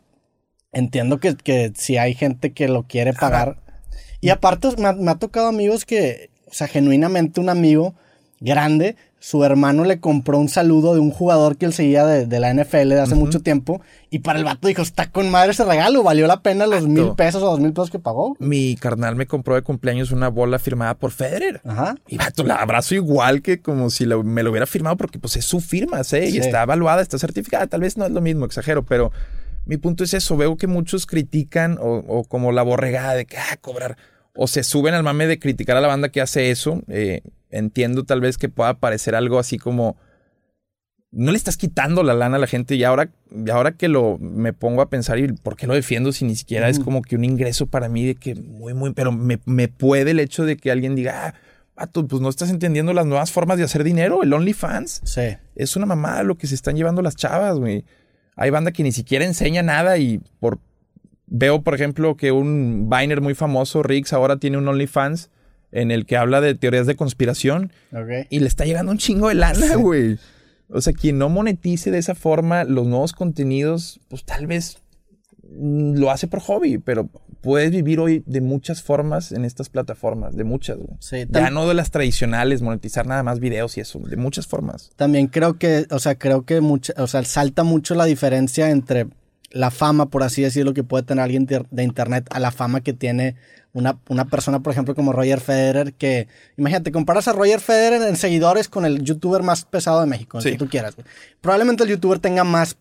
entiendo 0.72 1.20
que, 1.20 1.36
que 1.36 1.72
si 1.74 1.96
hay 1.96 2.14
gente 2.14 2.52
que 2.52 2.68
lo 2.68 2.82
quiere 2.82 3.12
pagar. 3.14 3.56
Y 4.20 4.28
aparte, 4.28 4.68
me 4.76 5.10
ha, 5.10 5.14
tocado 5.14 5.48
amigos 5.48 5.86
que, 5.86 6.30
o 6.46 6.52
sea, 6.52 6.68
genuinamente 6.68 7.40
un 7.40 7.48
amigo 7.48 7.94
grande, 8.40 8.96
su 9.20 9.44
hermano 9.44 9.84
le 9.84 10.00
compró 10.00 10.38
un 10.38 10.48
saludo 10.48 10.94
de 10.94 11.00
un 11.00 11.10
jugador 11.10 11.58
que 11.58 11.66
él 11.66 11.74
seguía 11.74 12.06
de, 12.06 12.40
la 12.40 12.52
NFL 12.54 12.88
de 12.88 13.00
hace 13.00 13.14
mucho 13.14 13.40
tiempo. 13.40 13.82
Y 14.08 14.20
para 14.20 14.38
el 14.38 14.46
vato 14.46 14.66
dijo, 14.66 14.80
está 14.80 15.10
con 15.10 15.30
madre 15.30 15.50
ese 15.50 15.64
regalo, 15.64 16.02
valió 16.02 16.26
la 16.26 16.40
pena 16.40 16.66
los 16.66 16.88
mil 16.88 17.12
pesos 17.16 17.42
o 17.42 17.46
dos 17.46 17.60
mil 17.60 17.72
pesos 17.72 17.90
que 17.90 17.98
pagó. 17.98 18.34
Mi 18.38 18.76
carnal 18.76 19.16
me 19.16 19.26
compró 19.26 19.54
de 19.54 19.62
cumpleaños 19.62 20.10
una 20.10 20.28
bola 20.28 20.58
firmada 20.58 20.94
por 20.94 21.10
Federer. 21.10 21.60
Ajá. 21.64 21.96
Y 22.08 22.16
vato, 22.16 22.42
la 22.44 22.56
abrazo 22.56 22.94
igual 22.94 23.42
que 23.42 23.60
como 23.60 23.90
si 23.90 24.06
me 24.06 24.42
lo 24.42 24.50
hubiera 24.50 24.66
firmado 24.66 24.96
porque 24.96 25.18
pues 25.18 25.36
es 25.36 25.44
su 25.44 25.60
firma, 25.60 26.02
¿sí? 26.02 26.16
Y 26.16 26.38
está 26.38 26.62
evaluada, 26.62 27.02
está 27.02 27.18
certificada. 27.18 27.66
Tal 27.66 27.82
vez 27.82 27.98
no 27.98 28.06
es 28.06 28.12
lo 28.12 28.22
mismo, 28.22 28.46
exagero, 28.46 28.86
pero 28.86 29.12
mi 29.66 29.76
punto 29.76 30.02
es 30.02 30.14
eso. 30.14 30.38
Veo 30.38 30.56
que 30.56 30.66
muchos 30.66 31.04
critican 31.04 31.76
o, 31.78 32.24
como 32.24 32.52
la 32.52 32.62
borregada 32.62 33.14
de 33.14 33.26
que, 33.26 33.36
ah, 33.36 33.58
cobrar. 33.60 33.98
O 34.34 34.46
se 34.46 34.62
suben 34.62 34.94
al 34.94 35.02
mame 35.02 35.26
de 35.26 35.38
criticar 35.38 35.76
a 35.76 35.82
la 35.82 35.88
banda 35.88 36.08
que 36.08 36.22
hace 36.22 36.50
eso. 36.50 36.80
Eh, 36.88 37.20
entiendo 37.50 38.04
tal 38.04 38.20
vez 38.20 38.38
que 38.38 38.48
pueda 38.48 38.74
parecer 38.74 39.14
algo 39.14 39.38
así 39.38 39.58
como 39.58 39.96
no 41.12 41.32
le 41.32 41.36
estás 41.36 41.56
quitando 41.56 42.02
la 42.02 42.14
lana 42.14 42.36
a 42.36 42.38
la 42.38 42.46
gente 42.46 42.76
y 42.76 42.84
ahora, 42.84 43.10
y 43.30 43.50
ahora 43.50 43.72
que 43.72 43.88
lo 43.88 44.18
me 44.18 44.52
pongo 44.52 44.80
a 44.80 44.90
pensar 44.90 45.18
y 45.18 45.28
por 45.32 45.56
qué 45.56 45.66
lo 45.66 45.74
defiendo 45.74 46.12
si 46.12 46.24
ni 46.24 46.36
siquiera 46.36 46.68
es 46.68 46.78
como 46.78 47.02
que 47.02 47.16
un 47.16 47.24
ingreso 47.24 47.66
para 47.66 47.88
mí 47.88 48.06
de 48.06 48.14
que 48.14 48.36
muy, 48.36 48.74
muy, 48.74 48.92
pero 48.92 49.10
me, 49.10 49.68
puede 49.68 50.12
el 50.12 50.20
hecho 50.20 50.44
de 50.44 50.56
que 50.56 50.70
alguien 50.70 50.94
diga, 50.94 51.34
ah, 51.76 51.86
tú, 51.88 52.06
pues 52.06 52.22
no 52.22 52.28
estás 52.28 52.50
entendiendo 52.50 52.92
las 52.92 53.06
nuevas 53.06 53.32
formas 53.32 53.58
de 53.58 53.64
hacer 53.64 53.82
dinero, 53.82 54.22
el 54.22 54.32
OnlyFans. 54.32 55.00
Sí. 55.04 55.36
Es 55.56 55.74
una 55.74 55.86
mamada 55.86 56.22
lo 56.22 56.36
que 56.36 56.46
se 56.46 56.54
están 56.54 56.76
llevando 56.76 57.02
las 57.02 57.16
chavas, 57.16 57.58
güey. 57.58 57.84
Hay 58.36 58.50
banda 58.50 58.70
que 58.70 58.84
ni 58.84 58.92
siquiera 58.92 59.24
enseña 59.24 59.62
nada 59.62 59.98
y 59.98 60.20
por... 60.38 60.58
Veo, 61.32 61.62
por 61.62 61.74
ejemplo, 61.74 62.16
que 62.16 62.32
un 62.32 62.88
Viner 62.90 63.20
muy 63.20 63.34
famoso, 63.34 63.84
Riggs, 63.84 64.12
ahora 64.12 64.38
tiene 64.38 64.58
un 64.58 64.66
OnlyFans 64.66 65.30
en 65.72 65.90
el 65.90 66.06
que 66.06 66.16
habla 66.16 66.40
de 66.40 66.54
teorías 66.54 66.86
de 66.86 66.96
conspiración. 66.96 67.72
Y 68.30 68.40
le 68.40 68.46
está 68.46 68.64
llegando 68.64 68.92
un 68.92 68.98
chingo 68.98 69.28
de 69.28 69.34
lana, 69.34 69.76
güey. 69.76 70.18
O 70.68 70.80
sea, 70.80 70.92
quien 70.92 71.18
no 71.18 71.28
monetice 71.28 71.90
de 71.90 71.98
esa 71.98 72.14
forma 72.14 72.64
los 72.64 72.86
nuevos 72.86 73.12
contenidos, 73.12 74.00
pues 74.08 74.24
tal 74.24 74.46
vez 74.46 74.78
mm, 75.42 75.94
lo 75.94 76.10
hace 76.10 76.28
por 76.28 76.40
hobby, 76.40 76.78
pero 76.78 77.08
puedes 77.40 77.70
vivir 77.70 77.98
hoy 77.98 78.22
de 78.26 78.40
muchas 78.40 78.82
formas 78.82 79.32
en 79.32 79.44
estas 79.44 79.68
plataformas, 79.68 80.36
de 80.36 80.44
muchas, 80.44 80.78
güey. 80.78 81.26
ya 81.28 81.50
no 81.50 81.66
de 81.66 81.74
las 81.74 81.90
tradicionales, 81.90 82.62
monetizar 82.62 83.06
nada 83.06 83.22
más 83.22 83.40
videos 83.40 83.76
y 83.78 83.80
eso, 83.80 83.98
de 83.98 84.16
muchas 84.16 84.46
formas. 84.46 84.90
También 84.96 85.26
creo 85.26 85.58
que, 85.58 85.86
o 85.90 85.98
sea, 85.98 86.16
creo 86.16 86.44
que 86.44 86.60
mucha, 86.60 86.92
o 86.98 87.06
sea, 87.06 87.24
salta 87.24 87.64
mucho 87.64 87.94
la 87.94 88.04
diferencia 88.04 88.70
entre 88.70 89.08
la 89.50 89.72
fama, 89.72 90.06
por 90.06 90.22
así 90.22 90.42
decirlo, 90.42 90.74
que 90.74 90.84
puede 90.84 91.02
tener 91.02 91.24
alguien 91.24 91.46
de 91.46 91.82
internet 91.82 92.28
a 92.30 92.38
la 92.38 92.52
fama 92.52 92.82
que 92.82 92.92
tiene 92.92 93.34
una, 93.72 93.98
una, 94.08 94.24
persona, 94.24 94.60
por 94.60 94.72
ejemplo, 94.72 94.94
como 94.94 95.12
Roger 95.12 95.40
Federer, 95.40 95.92
que, 95.94 96.28
imagínate, 96.56 96.92
comparas 96.92 97.28
a 97.28 97.32
Roger 97.32 97.60
Federer 97.60 98.02
en 98.02 98.16
seguidores 98.16 98.68
con 98.68 98.84
el 98.84 99.02
youtuber 99.02 99.42
más 99.42 99.64
pesado 99.64 100.00
de 100.00 100.06
México, 100.06 100.38
el 100.38 100.44
que 100.44 100.56
tú 100.56 100.68
quieras. 100.68 100.96
Probablemente 101.40 101.84
el 101.84 101.90
youtuber 101.90 102.18
tenga 102.18 102.44
más, 102.44 102.76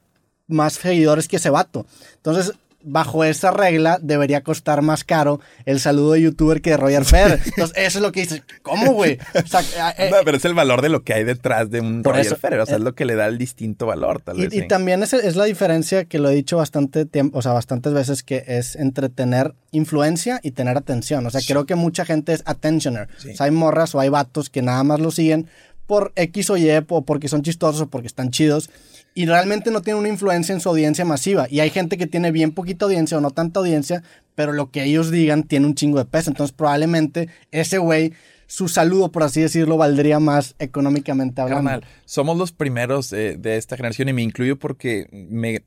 más 0.48 0.74
seguidores 0.74 1.28
que 1.28 1.38
ese 1.38 1.50
vato. 1.50 1.86
Entonces, 2.16 2.54
bajo 2.82 3.24
esa 3.24 3.52
regla 3.52 4.00
debería 4.02 4.42
costar 4.42 4.82
más 4.82 5.04
caro 5.04 5.40
el 5.66 5.80
saludo 5.80 6.14
de 6.14 6.22
youtuber 6.22 6.62
que 6.62 6.72
de 6.72 6.78
Roger 6.78 7.06
Federer. 7.06 7.42
Entonces, 7.46 7.78
eso 7.78 8.00
es 8.00 8.02
lo 8.02 8.12
que 8.12 8.22
dices. 8.22 8.44
¿Cómo, 8.62 8.94
güey? 8.94 9.18
O 9.36 9.48
sea, 9.48 9.62
eh, 9.98 10.12
pero 10.24 10.38
es 10.38 10.46
el 10.46 10.54
valor 10.54 10.82
de 10.82 10.90
lo 10.90 11.04
que 11.04 11.14
hay 11.14 11.24
detrás 11.24 11.70
de 11.70 11.82
un 11.82 12.04
Roger 12.04 12.38
Federer. 12.38 12.62
O 12.62 12.66
sea, 12.66 12.76
es 12.76 12.82
eh, 12.82 12.84
lo 12.84 12.96
que 12.96 13.06
le 13.06 13.16
da 13.16 13.28
el 13.28 13.38
distinto 13.38 13.86
valor, 13.86 14.22
tal 14.22 14.38
vez. 14.38 14.54
Y, 14.54 14.68
también 14.68 15.04
es, 15.04 15.14
es, 15.14 15.36
la 15.36 15.46
diferencia 15.46 16.06
que 16.06 16.20
lo 16.20 16.30
he 16.30 16.36
dicho 16.36 16.58
bastante 16.58 17.06
tiempo, 17.06 17.40
o 17.40 17.42
sea, 17.42 17.54
bastantes 17.54 17.94
veces, 17.94 18.24
que 18.24 18.44
es 18.48 18.76
entre 18.76 19.10
tener 19.10 19.54
influencia 19.72 20.40
y 20.44 20.52
tener 20.52 20.78
atención. 20.78 21.26
O 21.26 21.30
sea, 21.30 21.42
creo 21.46 21.66
que 21.66 21.76
mucha 21.76 22.06
gente 22.06 22.34
es 22.34 22.44
attentioner. 22.46 23.10
O 23.18 23.36
sea, 23.36 23.46
hay 23.46 23.52
morras 23.52 23.94
o 23.96 24.00
hay 24.00 24.10
vatos 24.10 24.50
que 24.50 24.62
nada 24.62 24.84
más 24.84 25.00
lo 25.00 25.12
siguen 25.12 25.48
por 25.86 26.12
X 26.16 26.52
o 26.52 26.58
Y, 26.58 26.70
o 26.88 27.02
porque 27.02 27.28
son 27.28 27.42
chistosos 27.42 27.82
o 27.82 27.88
porque 27.88 28.08
están 28.08 28.30
chidos 28.30 28.70
y 29.14 29.26
realmente 29.26 29.72
no 29.72 29.82
tiene 29.82 30.00
una 30.00 30.10
influencia 30.10 30.54
en 30.54 30.62
su 30.62 30.70
audiencia 30.70 31.06
masiva. 31.06 31.48
Y 31.50 31.60
hay 31.60 31.70
gente 31.70 31.98
que 31.98 32.08
tiene 32.08 32.32
bien 32.32 32.52
poquita 32.52 32.86
audiencia 32.86 33.18
o 33.18 33.22
no 33.22 33.32
tanta 33.32 33.60
audiencia, 33.60 34.04
pero 34.36 34.54
lo 34.54 34.72
que 34.72 34.84
ellos 34.84 35.12
digan 35.12 35.44
tiene 35.44 35.66
un 35.66 35.76
chingo 35.76 35.98
de 35.98 36.06
peso. 36.06 36.30
Entonces 36.30 36.56
probablemente 36.56 37.30
ese 37.52 37.78
güey, 37.78 38.14
su 38.48 38.68
saludo, 38.68 39.12
por 39.12 39.24
así 39.24 39.42
decirlo, 39.42 39.78
valdría 39.78 40.20
más 40.20 40.56
económicamente 40.60 41.42
hablando. 41.42 41.86
somos 42.06 42.38
los 42.38 42.52
primeros 42.52 43.10
de 43.10 43.58
esta 43.58 43.76
generación 43.76 44.10
y 44.10 44.14
me 44.14 44.24
incluyo 44.24 44.58
porque 44.58 45.08
me, 45.12 45.62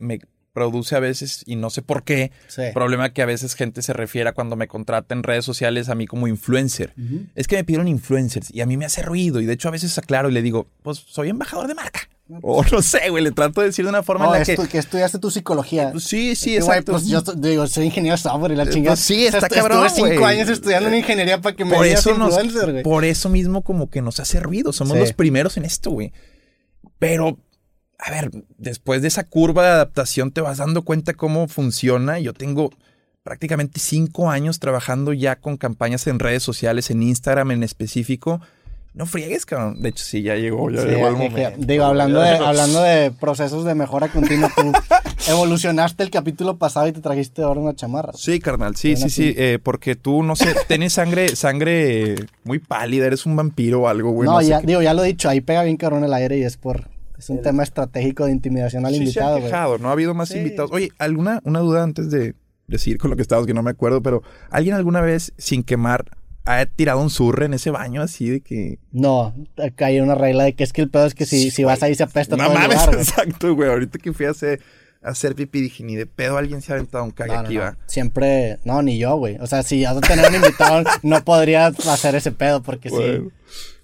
produce 0.52 0.94
a 0.96 1.00
veces, 1.00 1.42
y 1.46 1.56
no 1.56 1.70
sé 1.70 1.82
por 1.82 2.04
qué, 2.04 2.30
problema 2.74 3.12
que 3.12 3.22
a 3.22 3.26
veces 3.26 3.54
gente 3.54 3.82
se 3.82 3.92
refiere 3.92 4.32
cuando 4.32 4.56
me 4.56 4.68
contrata 4.68 5.14
en 5.14 5.22
redes 5.22 5.44
sociales 5.44 5.88
a 5.88 5.94
mí 5.94 6.06
como 6.06 6.28
influencer. 6.28 6.94
Es 7.34 7.48
que 7.48 7.56
me 7.56 7.64
pidieron 7.64 7.88
influencers 7.88 8.52
y 8.52 8.60
a 8.60 8.66
mí 8.66 8.76
me 8.76 8.84
hace 8.84 9.02
ruido 9.02 9.40
y 9.40 9.46
de 9.46 9.54
hecho 9.54 9.68
a 9.68 9.72
veces 9.72 9.96
aclaro 9.98 10.28
y 10.28 10.32
le 10.32 10.42
digo, 10.42 10.66
pues 10.82 10.98
soy 10.98 11.30
embajador 11.30 11.68
de 11.68 11.74
marca. 11.74 12.08
O 12.40 12.64
no 12.72 12.80
sé, 12.80 13.10
güey, 13.10 13.22
le 13.22 13.32
trato 13.32 13.60
de 13.60 13.66
decir 13.68 13.84
de 13.84 13.90
una 13.90 14.02
forma 14.02 14.26
en 14.26 14.32
la 14.32 14.44
que... 14.44 14.56
que 14.68 14.78
estudiaste 14.78 15.18
tu 15.18 15.30
psicología. 15.30 15.90
Pues 15.92 16.04
sí, 16.04 16.34
sí, 16.34 16.56
exacto. 16.56 16.92
pues 16.92 17.06
yo 17.06 17.20
digo, 17.20 17.66
soy 17.66 17.86
ingeniero 17.86 18.16
software 18.16 18.52
y 18.52 18.56
la 18.56 18.64
pues 18.64 18.74
chingada. 18.74 18.96
sí, 18.96 19.26
está 19.26 19.48
cabrón, 19.48 19.86
Estuve 19.86 20.12
cinco 20.12 20.24
años 20.24 20.48
estudiando 20.48 20.88
en 20.88 20.96
ingeniería 20.96 21.40
para 21.40 21.54
que 21.54 21.64
me 21.64 21.74
por 21.74 21.86
eso 21.86 22.10
influencer, 22.10 22.72
güey. 22.72 22.82
Por 22.82 23.04
eso 23.04 23.28
mismo 23.28 23.62
como 23.62 23.90
que 23.90 24.00
nos 24.00 24.20
hace 24.20 24.40
ruido. 24.40 24.72
Somos 24.72 24.96
los 24.96 25.12
primeros 25.12 25.56
en 25.56 25.64
esto, 25.64 25.90
güey. 25.90 26.12
Pero, 26.98 27.38
a 28.04 28.10
ver, 28.10 28.30
después 28.58 29.02
de 29.02 29.08
esa 29.08 29.24
curva 29.24 29.62
de 29.62 29.70
adaptación 29.70 30.32
te 30.32 30.40
vas 30.40 30.58
dando 30.58 30.82
cuenta 30.82 31.14
cómo 31.14 31.48
funciona. 31.48 32.18
Yo 32.18 32.32
tengo 32.32 32.70
prácticamente 33.22 33.78
cinco 33.78 34.30
años 34.30 34.58
trabajando 34.58 35.12
ya 35.12 35.36
con 35.36 35.56
campañas 35.56 36.06
en 36.06 36.18
redes 36.18 36.42
sociales, 36.42 36.90
en 36.90 37.02
Instagram 37.02 37.52
en 37.52 37.62
específico 37.62 38.40
no 38.94 39.06
friegues, 39.06 39.46
cabrón. 39.46 39.80
De 39.80 39.88
hecho, 39.88 40.04
sí, 40.04 40.22
ya 40.22 40.36
llegó, 40.36 40.70
ya 40.70 40.84
llegó 40.84 41.08
el 41.08 41.16
momento. 41.16 41.50
Digo, 41.56 41.84
hablando 41.84 42.20
de, 42.20 42.30
hablando 42.30 42.82
de 42.82 43.10
procesos 43.10 43.64
de 43.64 43.74
mejora 43.74 44.08
continua, 44.08 44.50
tú 44.54 44.70
evolucionaste 45.30 46.02
el 46.02 46.10
capítulo 46.10 46.58
pasado 46.58 46.88
y 46.88 46.92
te 46.92 47.00
trajiste 47.00 47.42
ahora 47.42 47.60
una 47.60 47.74
chamarra. 47.74 48.12
Sí, 48.14 48.38
carnal, 48.38 48.76
sí, 48.76 48.96
sí, 48.96 49.08
sí. 49.08 49.34
Eh, 49.36 49.58
porque 49.62 49.96
tú, 49.96 50.22
no 50.22 50.36
sé, 50.36 50.54
tienes 50.68 50.92
sangre, 50.92 51.34
sangre 51.36 52.16
muy 52.44 52.58
pálida, 52.58 53.06
eres 53.06 53.24
un 53.24 53.34
vampiro 53.34 53.82
o 53.82 53.88
algo, 53.88 54.10
güey. 54.10 54.28
No, 54.28 54.42
ya, 54.42 54.60
digo, 54.60 54.82
ya 54.82 54.92
lo 54.92 55.04
he 55.04 55.08
dicho, 55.08 55.30
ahí 55.30 55.40
pega 55.40 55.62
bien 55.62 55.78
cabrón 55.78 56.04
el 56.04 56.12
aire 56.12 56.36
y 56.36 56.42
es 56.42 56.58
por... 56.58 56.91
Es 57.22 57.30
un 57.30 57.40
tema 57.40 57.62
estratégico 57.62 58.26
de 58.26 58.32
intimidación 58.32 58.84
al 58.84 58.96
invitado, 58.96 59.38
güey. 59.38 59.52
no 59.80 59.88
ha 59.88 59.92
habido 59.92 60.12
más 60.12 60.34
invitados. 60.34 60.72
Oye, 60.72 60.90
¿alguna 60.98 61.40
una 61.44 61.60
duda 61.60 61.84
antes 61.84 62.10
de 62.10 62.34
decir 62.66 62.98
con 62.98 63.10
lo 63.10 63.16
que 63.16 63.22
estabas 63.22 63.46
que 63.46 63.54
no 63.54 63.62
me 63.62 63.70
acuerdo, 63.70 64.02
pero 64.02 64.24
¿alguien 64.50 64.74
alguna 64.74 65.00
vez 65.00 65.32
sin 65.38 65.62
quemar 65.62 66.16
ha 66.44 66.66
tirado 66.66 67.00
un 67.00 67.10
surre 67.10 67.46
en 67.46 67.54
ese 67.54 67.70
baño 67.70 68.02
así 68.02 68.28
de 68.28 68.40
que. 68.40 68.80
No, 68.90 69.36
acá 69.56 69.86
hay 69.86 70.00
una 70.00 70.16
regla 70.16 70.42
de 70.42 70.54
que 70.54 70.64
es 70.64 70.72
que 70.72 70.82
el 70.82 70.90
pedo 70.90 71.06
es 71.06 71.14
que 71.14 71.24
si, 71.24 71.52
si 71.52 71.62
vas 71.62 71.80
ahí 71.84 71.94
se 71.94 72.02
apesta 72.02 72.36
no 72.36 72.42
todo 72.42 72.54
mames, 72.54 72.80
el 72.80 72.86
lugar, 72.86 72.94
exacto, 72.98 73.54
güey. 73.54 73.70
Ahorita 73.70 74.00
que 74.00 74.12
fui 74.12 74.26
a 74.26 74.30
hacer, 74.30 74.60
a 75.00 75.10
hacer 75.10 75.36
pipí 75.36 75.60
dije, 75.60 75.84
ni 75.84 75.94
de 75.94 76.06
pedo 76.06 76.38
alguien 76.38 76.60
se 76.60 76.72
ha 76.72 76.74
aventado 76.74 77.04
un 77.04 77.12
cague 77.12 77.36
aquí, 77.36 77.56
va. 77.56 77.78
Siempre, 77.86 78.58
no, 78.64 78.82
ni 78.82 78.98
yo, 78.98 79.14
güey. 79.14 79.36
O 79.38 79.46
sea, 79.46 79.62
si 79.62 79.84
vas 79.84 79.96
a 79.96 80.00
tener 80.00 80.28
un 80.28 80.34
invitado, 80.34 80.82
no 81.04 81.22
podría 81.22 81.66
hacer 81.66 82.16
ese 82.16 82.32
pedo 82.32 82.64
porque 82.64 82.90
sí. 82.90 83.28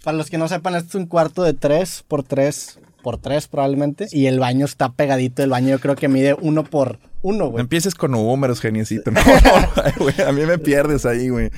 Para 0.03 0.17
los 0.17 0.29
que 0.29 0.39
no 0.39 0.49
sepan, 0.49 0.75
este 0.75 0.89
es 0.89 0.95
un 0.97 1.07
cuarto 1.07 1.45
de 1.45 1.55
3 1.55 2.05
por 2.09 2.25
3 2.25 2.81
por 3.09 3.17
3 3.17 3.49
probablemente. 3.49 4.07
Y 4.13 4.27
el 4.27 4.39
baño 4.39 4.67
está 4.67 4.93
pegadito. 4.93 5.43
El 5.43 5.49
baño 5.49 5.71
yo 5.71 5.81
creo 5.81 5.97
que 5.97 6.09
mide 6.09 6.35
1 6.35 6.65
por 6.65 6.99
1, 7.23 7.49
güey. 7.49 7.63
Empieces 7.63 7.95
con 7.95 8.11
números, 8.11 8.61
geniecito. 8.61 9.11
No, 9.11 9.23
no, 9.23 10.27
a 10.27 10.33
mí 10.33 10.45
me 10.45 10.59
pierdes 10.59 11.07
ahí, 11.07 11.31
güey. 11.31 11.51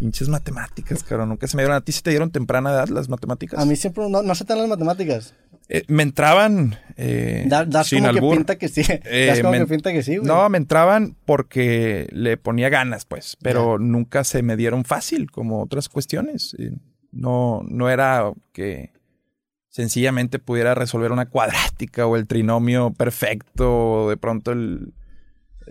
Pinches 0.00 0.28
matemáticas, 0.28 1.04
caro. 1.04 1.24
Nunca 1.24 1.46
se 1.46 1.56
me 1.56 1.62
dieron. 1.62 1.76
¿A 1.76 1.80
ti 1.80 1.92
se 1.92 2.02
te 2.02 2.10
dieron 2.10 2.32
temprana 2.32 2.70
edad 2.70 2.88
las 2.88 3.08
matemáticas? 3.08 3.60
A 3.60 3.64
mí 3.64 3.76
siempre 3.76 4.08
no, 4.08 4.20
no 4.24 4.34
se 4.34 4.44
te 4.44 4.52
dan 4.52 4.62
las 4.62 4.68
matemáticas. 4.68 5.34
Eh, 5.68 5.84
me 5.86 6.02
entraban. 6.02 6.76
Eh, 6.96 7.44
das 7.46 7.88
como 7.88 8.12
que 8.12 8.20
pinta 8.20 8.58
que 8.58 8.66
sí. 8.66 8.82
Eh, 9.04 9.26
das 9.28 9.38
como 9.38 9.52
que 9.52 9.66
pinta 9.66 9.92
que 9.92 10.02
sí, 10.02 10.16
güey. 10.16 10.26
No, 10.26 10.48
me 10.48 10.58
entraban 10.58 11.16
porque 11.24 12.08
le 12.10 12.36
ponía 12.36 12.68
ganas, 12.68 13.04
pues. 13.04 13.36
Pero 13.40 13.78
nunca 13.78 14.24
se 14.24 14.42
me 14.42 14.56
dieron 14.56 14.84
fácil, 14.84 15.30
como 15.30 15.62
otras 15.62 15.88
cuestiones. 15.88 16.56
No, 17.12 17.62
no 17.68 17.90
era 17.90 18.32
que 18.52 18.95
sencillamente 19.76 20.38
pudiera 20.38 20.74
resolver 20.74 21.12
una 21.12 21.28
cuadrática 21.28 22.06
o 22.06 22.16
el 22.16 22.26
trinomio 22.26 22.94
perfecto 22.94 24.04
o 24.04 24.08
de 24.08 24.16
pronto 24.16 24.52
el 24.52 24.94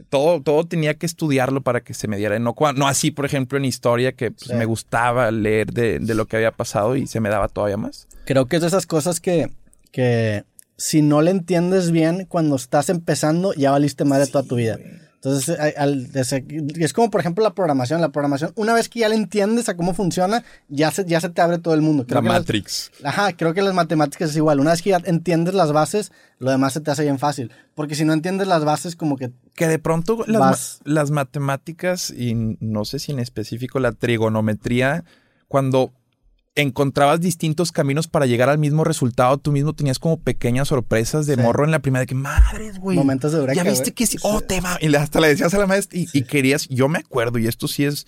todo, 0.10 0.44
todo 0.44 0.68
tenía 0.68 0.94
que 0.94 1.08
estudiarlo 1.08 1.62
para 1.62 1.82
que 1.82 1.96
se 1.96 2.08
me 2.08 2.18
diera. 2.18 2.38
No, 2.38 2.54
no 2.76 2.88
así, 2.88 3.10
por 3.10 3.26
ejemplo, 3.26 3.58
en 3.58 3.66
historia, 3.66 4.12
que 4.12 4.30
pues, 4.30 4.52
me 4.54 4.66
gustaba 4.66 5.32
leer 5.32 5.72
de, 5.72 5.98
de, 5.98 6.14
lo 6.14 6.28
que 6.28 6.36
había 6.36 6.52
pasado 6.52 6.96
y 6.96 7.08
se 7.08 7.20
me 7.20 7.30
daba 7.30 7.48
todavía 7.48 7.78
más. 7.78 8.08
Creo 8.26 8.46
que 8.46 8.58
es 8.58 8.62
de 8.62 8.68
esas 8.68 8.86
cosas 8.86 9.20
que, 9.20 9.50
que 9.92 10.44
si 10.78 11.02
no 11.02 11.24
le 11.24 11.32
entiendes 11.32 11.90
bien 11.90 12.26
cuando 12.26 12.58
estás 12.58 12.90
empezando, 12.90 13.54
ya 13.54 13.72
valiste 13.72 14.06
madre 14.06 14.28
toda 14.28 14.44
tu 14.44 14.56
vida. 14.56 14.78
Entonces, 15.26 15.58
es 16.78 16.94
como 16.94 17.10
por 17.10 17.20
ejemplo 17.20 17.44
la 17.44 17.56
programación. 17.56 18.00
La 18.00 18.10
programación, 18.10 18.52
una 18.56 18.76
vez 18.76 18.90
que 18.90 19.00
ya 19.00 19.10
le 19.10 19.16
entiendes 19.16 19.70
a 19.70 19.76
cómo 19.76 19.96
funciona, 19.96 20.44
ya 20.68 20.92
se, 20.92 21.04
ya 21.06 21.20
se 21.20 21.30
te 21.30 21.42
abre 21.42 21.58
todo 21.58 21.74
el 21.74 21.82
mundo. 21.82 22.06
la 22.08 22.22
Matrix. 22.22 22.92
ajá, 23.04 23.34
creo 23.34 23.56
que 23.56 23.64
las 23.64 23.74
matemáticas 23.74 24.30
es 24.30 24.36
igual. 24.36 24.60
Una 24.60 24.72
vez 24.72 24.84
que 24.84 24.92
ya 24.92 25.02
entiendes 25.04 25.56
las 25.56 25.72
bases, 25.72 26.12
lo 26.38 26.52
demás 26.52 26.74
se 26.74 26.82
te 26.82 26.92
hace 26.92 27.02
bien 27.02 27.18
fácil. 27.18 27.52
Porque 27.74 27.96
si 27.96 28.06
no 28.06 28.14
entiendes 28.14 28.48
las 28.48 28.64
bases, 28.66 28.96
como 28.96 29.18
que... 29.18 29.32
Que 29.56 29.68
de 29.68 29.80
pronto 29.80 30.24
las, 30.28 30.80
las 30.84 31.10
matemáticas, 31.10 32.12
y 32.12 32.36
no 32.60 32.86
sé 32.86 33.00
si 33.00 33.12
en 33.12 33.20
específico 33.20 33.80
la 33.80 33.94
trigonometría, 33.94 35.06
cuando 35.48 35.92
encontrabas 36.56 37.20
distintos 37.20 37.72
caminos 37.72 38.08
para 38.08 38.26
llegar 38.26 38.50
al 38.50 38.58
mismo 38.58 38.84
resultado. 38.84 39.38
Tú 39.38 39.52
mismo 39.52 39.74
tenías 39.74 40.00
como 40.00 40.18
pequeñas 40.20 40.70
sorpresas 40.70 41.26
de 41.28 41.36
Sí. 41.36 41.42
morro 41.42 41.66
en 41.66 41.72
la 41.72 41.80
primera 41.80 42.02
de 42.02 42.06
que, 42.08 42.16
madres, 42.16 42.80
güey. 42.80 42.98
Momentos 42.98 43.34
de 43.34 43.40
eureka, 43.40 43.62
Ya 43.64 43.70
viste 43.70 43.94
que 43.94 44.08
sí, 44.08 44.18
oh, 44.24 44.42
te 44.42 44.62
va. 44.62 44.78
Y 44.82 44.94
hasta 44.96 45.20
le 45.20 45.28
decías 45.28 45.54
a 45.54 45.58
la 45.58 45.68
maestra 45.68 46.00
y, 46.00 46.08
y 46.14 46.24
querías, 46.24 46.68
yo 46.70 46.88
me 46.88 47.00
acuerdo, 47.00 47.40
y 47.40 47.48
esto 47.48 47.68
sí 47.68 47.84
es, 47.84 48.08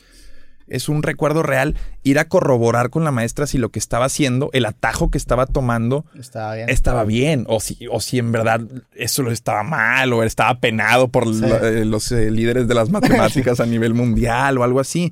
es 0.67 0.88
un 0.89 1.03
recuerdo 1.03 1.43
real, 1.43 1.75
ir 2.03 2.19
a 2.19 2.27
corroborar 2.29 2.89
con 2.89 3.03
la 3.03 3.12
maestra 3.12 3.47
si 3.47 3.57
lo 3.57 3.69
que 3.69 3.79
estaba 3.79 4.05
haciendo, 4.05 4.49
el 4.53 4.65
atajo 4.65 5.10
que 5.12 5.17
estaba 5.17 5.45
tomando, 5.45 6.05
Estaba 6.17 6.55
bien. 6.55 6.69
estaba 6.69 7.03
bien, 7.05 7.45
o 7.47 7.60
si, 7.60 7.77
o 7.91 7.99
si 8.01 8.17
en 8.19 8.31
verdad 8.31 8.62
eso 8.95 9.23
lo 9.23 9.31
estaba 9.31 9.63
mal, 9.63 10.12
o 10.13 10.23
estaba 10.23 10.60
penado 10.60 11.10
por 11.10 11.27
la- 11.27 11.67
eh, 11.69 11.86
los 11.86 12.12
eh, 12.13 12.31
líderes 12.31 12.67
de 12.67 12.73
las 12.75 12.89
matemáticas 12.89 13.60
a 13.60 13.65
nivel 13.65 13.93
mundial 13.93 14.57
o 14.57 14.63
algo 14.63 14.79
así. 14.79 15.12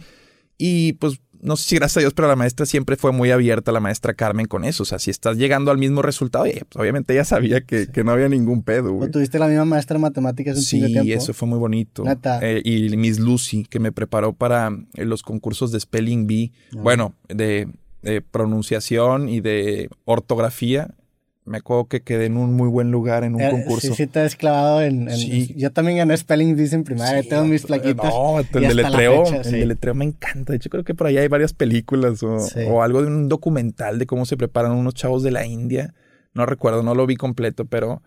Y 0.57 0.93
pues 0.93 1.19
no 1.45 1.55
sé 1.55 1.63
si 1.69 1.75
gracias 1.75 1.97
a 1.97 1.99
Dios, 2.01 2.13
pero 2.13 2.27
la 2.27 2.35
maestra 2.35 2.65
siempre 2.65 2.95
fue 2.97 3.11
muy 3.11 3.31
abierta, 3.31 3.71
la 3.71 3.79
maestra 3.79 4.13
Carmen, 4.13 4.45
con 4.47 4.65
eso. 4.65 4.83
O 4.83 4.85
sea, 4.85 4.99
si 4.99 5.11
estás 5.11 5.37
llegando 5.37 5.71
al 5.71 5.77
mismo 5.77 6.01
resultado, 6.01 6.45
eh, 6.45 6.63
pues, 6.67 6.81
obviamente 6.81 7.13
ella 7.13 7.23
sabía 7.23 7.61
que, 7.61 7.87
que 7.87 8.03
no 8.03 8.11
había 8.11 8.27
ningún 8.27 8.63
pedo, 8.63 8.89
¿O 8.91 8.95
güey. 8.95 9.11
tuviste 9.11 9.39
la 9.39 9.47
misma 9.47 9.65
maestra 9.65 9.95
de 9.95 10.01
matemáticas 10.01 10.55
de 10.57 10.61
Sí, 10.61 10.79
tiempo? 10.85 11.13
eso 11.13 11.33
fue 11.33 11.47
muy 11.47 11.59
bonito. 11.59 12.03
Neta. 12.03 12.39
Eh, 12.41 12.61
y 12.65 12.95
Miss 12.97 13.19
Lucy, 13.19 13.63
que 13.69 13.79
me 13.79 13.91
preparó 13.91 14.33
para 14.33 14.71
eh, 14.95 15.05
los 15.05 15.23
concursos 15.23 15.71
de 15.71 15.79
Spelling 15.79 16.27
Bee. 16.27 16.51
Ah. 16.75 16.79
Bueno, 16.81 17.13
de, 17.29 17.67
de 18.01 18.21
pronunciación 18.21 19.29
y 19.29 19.41
de 19.41 19.89
ortografía. 20.05 20.93
Me 21.45 21.59
acuerdo 21.59 21.85
que 21.85 22.01
quedé 22.01 22.25
en 22.25 22.37
un 22.37 22.53
muy 22.55 22.67
buen 22.67 22.89
lugar 22.89 23.23
en 23.23 23.35
un 23.35 23.41
Eh, 23.41 23.49
concurso. 23.51 23.89
Sí, 23.89 23.93
sí 23.93 24.07
te 24.07 24.19
has 24.21 24.35
clavado 24.35 24.81
en... 24.81 25.07
en- 25.09 25.15
Sí. 25.17 25.53
Yo 25.55 25.71
también 25.71 25.97
gané 25.99 26.17
Spelling 26.17 26.55
Bees 26.55 26.73
en 26.73 26.83
primaria. 26.83 27.21
Sí, 27.21 27.29
tengo 27.29 27.45
mis 27.45 27.63
plaquitas. 27.67 28.11
No, 28.11 28.39
el 28.39 28.47
deletreo, 28.51 29.25
fecha, 29.27 29.41
el 29.49 29.51
deletreo 29.59 29.93
me 29.93 30.05
encanta. 30.05 30.53
De 30.53 30.57
hecho, 30.57 30.71
creo 30.71 30.83
que 30.83 30.95
por 30.95 31.05
ahí 31.07 31.17
hay 31.19 31.27
varias 31.27 31.53
películas 31.53 32.23
o, 32.23 32.37
o 32.67 32.81
algo 32.81 33.01
de 33.03 33.07
un 33.09 33.29
documental 33.29 33.99
de 33.99 34.07
cómo 34.07 34.25
se 34.25 34.37
preparan 34.37 34.71
unos 34.71 34.95
chavos 34.95 35.21
de 35.21 35.31
la 35.31 35.45
India. 35.45 35.93
No 36.33 36.47
recuerdo, 36.47 36.81
no 36.81 36.95
lo 36.95 37.05
vi 37.05 37.15
completo, 37.15 37.65
pero, 37.65 38.01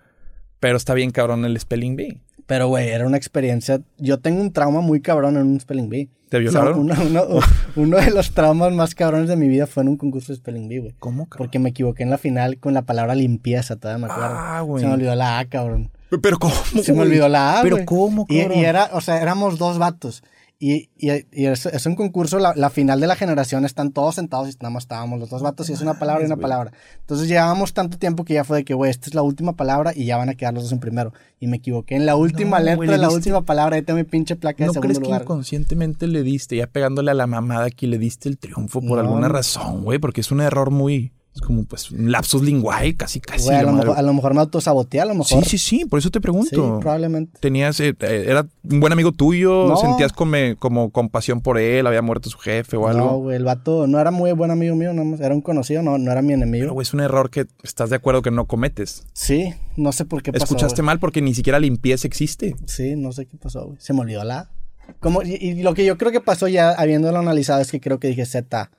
pero 0.59 0.77
está 0.77 0.95
bien 0.95 1.13
cabrón 1.13 1.45
el 1.45 1.59
Spelling 1.61 1.95
Bee. 1.95 2.21
Pero, 2.49 2.67
güey, 2.67 2.89
era 2.89 3.07
una 3.07 3.17
experiencia... 3.19 3.81
Yo 3.99 4.19
tengo 4.19 4.41
un 4.41 4.53
trauma 4.53 4.81
muy 4.81 5.01
cabrón 5.01 5.37
en 5.37 5.43
un 5.47 5.61
Spelling 5.61 5.89
Bee. 5.89 6.09
¿Te 6.31 6.39
O 6.39 6.51
sea, 6.51 6.63
violaron? 6.63 6.81
uno, 6.81 6.95
uno- 7.07 7.41
uno 7.77 7.97
de 7.99 8.11
los 8.11 8.33
traumas 8.33 8.73
más 8.73 8.95
cabrones 8.97 9.29
de 9.29 9.37
mi 9.37 9.49
vida 9.49 9.67
fue 9.67 9.83
en 9.85 9.91
un 9.91 9.97
concurso 9.99 10.33
de 10.33 10.37
Spelling 10.39 10.67
Bee, 10.69 10.79
güey. 10.81 10.95
¿Cómo, 10.99 11.27
cabrón? 11.27 11.39
Porque 11.47 11.59
me 11.61 11.69
equivoqué 11.71 12.03
en 12.03 12.11
la 12.11 12.19
final 12.19 12.59
con 12.59 12.73
la 12.75 12.83
palabra 12.83 13.15
limpieza, 13.15 13.77
todavía 13.77 14.07
me 14.07 14.13
acuerdo. 14.13 14.35
Ah, 14.35 14.61
güey. 14.63 14.83
Se 14.83 14.89
me 14.89 14.95
olvidó 14.95 15.15
la 15.15 15.39
A, 15.39 15.45
cabrón. 15.45 15.91
Pero 16.23 16.39
¿cómo? 16.39 16.55
Se 16.83 16.93
me 16.95 17.03
olvidó 17.03 17.29
la 17.29 17.61
A, 17.61 17.63
Pero 17.63 17.77
güey. 17.77 17.85
¿cómo, 17.87 18.25
Y, 18.31 18.41
cabrón? 18.41 18.59
y 18.59 18.65
era, 18.65 18.91
o 18.95 19.01
sea, 19.03 19.21
éramos 19.21 19.59
dos 19.59 19.79
vatos. 19.79 20.23
Y, 20.61 20.91
y, 20.99 21.11
y 21.31 21.47
es, 21.47 21.67
es 21.67 21.87
un 21.87 21.95
concurso, 21.95 22.41
la, 22.41 22.53
la 22.57 22.69
final 22.69 22.99
de 22.99 23.07
la 23.07 23.15
generación 23.15 23.65
están 23.65 23.93
todos 23.93 24.17
sentados 24.17 24.49
y 24.49 24.57
nada 24.61 24.71
más 24.71 24.83
estábamos 24.83 25.21
los 25.21 25.31
dos 25.31 25.41
vatos 25.41 25.71
y 25.71 25.73
es 25.73 25.81
una 25.83 26.01
palabra 26.01 26.25
y 26.25 26.27
una 26.27 26.37
palabra. 26.37 26.73
Entonces 26.99 27.29
llevábamos 27.29 27.75
tanto 27.75 27.97
tiempo 27.97 28.25
que 28.25 28.35
ya 28.35 28.43
fue 28.43 28.57
de 28.59 28.65
que, 28.65 28.75
güey, 28.75 28.91
esta 28.91 29.07
es 29.09 29.15
la 29.15 29.23
última 29.23 29.55
palabra 29.55 29.93
y 29.95 30.05
ya 30.07 30.17
van 30.17 30.31
a 30.31 30.35
quedar 30.35 30.55
los 30.55 30.65
dos 30.65 30.73
en 30.73 30.81
primero. 30.81 31.13
Y 31.39 31.47
me 31.47 31.59
equivoqué 31.59 31.95
en 31.95 32.07
la 32.07 32.17
última 32.17 32.59
No, 32.59 32.65
letra 32.65 32.87
de 32.87 32.91
le 32.91 32.99
la 32.99 33.09
última 33.11 33.43
palabra. 33.43 33.77
Ahí 33.77 33.83
tengo 33.83 33.99
mi 33.99 34.05
pinche 34.05 34.35
placa 34.35 34.65
de 34.65 34.67
¿No 34.67 34.73
segundo 34.73 34.89
crees 34.89 34.99
que 34.99 35.05
lugar. 35.05 35.23
inconscientemente 35.23 36.09
le 36.09 36.25
diste, 36.25 36.57
ya 36.57 36.67
pegándole 36.67 37.13
a 37.13 37.15
la 37.15 37.29
mamada 37.29 37.67
aquí, 37.67 37.87
le 37.87 37.99
diste 37.99 38.29
el 38.29 38.37
triunfo 38.39 38.81
por 38.81 38.91
No. 38.91 38.99
alguna 38.99 39.29
razón, 39.29 39.85
güey? 39.85 40.01
Porque 40.01 40.23
es 40.23 40.33
un 40.33 40.41
error 40.41 40.73
muy... 40.73 41.13
Es 41.41 41.47
como 41.47 41.65
pues 41.65 41.91
un 41.93 42.11
lapsus 42.11 42.43
linguae, 42.43 42.97
casi, 42.97 43.21
casi. 43.21 43.45
Güey, 43.45 43.57
a, 43.59 43.63
lo 43.63 43.73
mejor, 43.73 43.97
a 43.97 44.03
lo 44.03 44.13
mejor 44.13 44.35
me 44.35 44.41
autosaboteé, 44.41 45.01
a 45.01 45.05
lo 45.05 45.13
Sí, 45.23 45.35
mejor. 45.37 45.45
sí, 45.49 45.57
sí, 45.59 45.85
por 45.85 46.01
eso 46.01 46.11
te 46.11 46.19
Sí, 46.19 46.23
pregunto. 46.23 46.81
probablemente. 46.81 47.39
Tenías, 47.41 47.79
eh, 47.79 47.95
eh, 48.01 48.25
era 48.27 48.47
un 48.69 48.81
buen 48.81 48.93
amigo 48.93 49.13
tuyo, 49.13 49.69
No. 49.69 49.77
sentías 49.77 50.13
como, 50.13 50.37
como 50.59 50.91
compasión 50.91 51.41
por 51.41 51.59
él, 51.59 51.87
había 51.87 52.03
muerto 52.03 52.29
su 52.29 52.39
jefe 52.39 52.77
o 52.77 52.81
No, 52.81 52.89
algo. 52.89 53.19
güey, 53.19 53.37
el 53.37 53.45
vato 53.45 53.87
no 53.87 54.01
era 54.01 54.11
muy 54.11 54.33
buen 54.33 54.51
amigo 54.51 54.75
mío, 54.75 54.93
nada 54.93 55.05
más. 55.09 55.21
Era 55.21 55.33
un 55.35 55.41
conocido, 55.43 55.83
no, 55.83 55.97
no 55.97 56.11
era 56.11 56.23
mi 56.23 56.33
enemigo. 56.33 56.65
Pero 56.65 56.73
güey, 56.75 56.83
es 56.83 56.93
un 56.93 57.01
error 57.01 57.31
que 57.31 57.47
estás 57.63 57.89
de 57.91 57.97
acuerdo 57.97 58.21
que 58.23 58.33
no 58.33 58.47
cometes. 58.47 59.05
sí, 59.13 59.55
no 59.77 59.93
sé 59.93 60.05
por 60.05 60.23
qué 60.25 60.33
pasó. 60.33 60.43
Escuchaste 60.45 60.83
güey. 60.83 60.87
mal 60.87 60.99
porque 60.99 61.23
ni 61.23 61.35
siquiera 61.35 61.61
limpieza 61.61 62.09
existe. 62.09 62.57
Sí, 62.67 62.97
no 62.97 63.13
sé 63.13 63.27
qué 63.27 63.37
pasó, 63.37 63.67
güey. 63.67 63.79
Se 63.81 63.93
me 63.93 64.01
olvidó 64.01 64.25
la. 64.25 64.51
Como, 64.99 65.23
y, 65.23 65.35
y 65.35 65.63
lo 65.63 65.75
que 65.75 65.85
yo 65.85 65.99
creo 65.99 66.11
que 66.11 66.21
pasó 66.21 66.49
ya 66.49 66.71
habiéndolo 66.73 67.19
analizado 67.19 67.61
es 67.61 67.71
que 67.71 67.79
creo 67.79 68.01
que 68.01 68.09
dije 68.09 68.27
Z. 68.27 68.71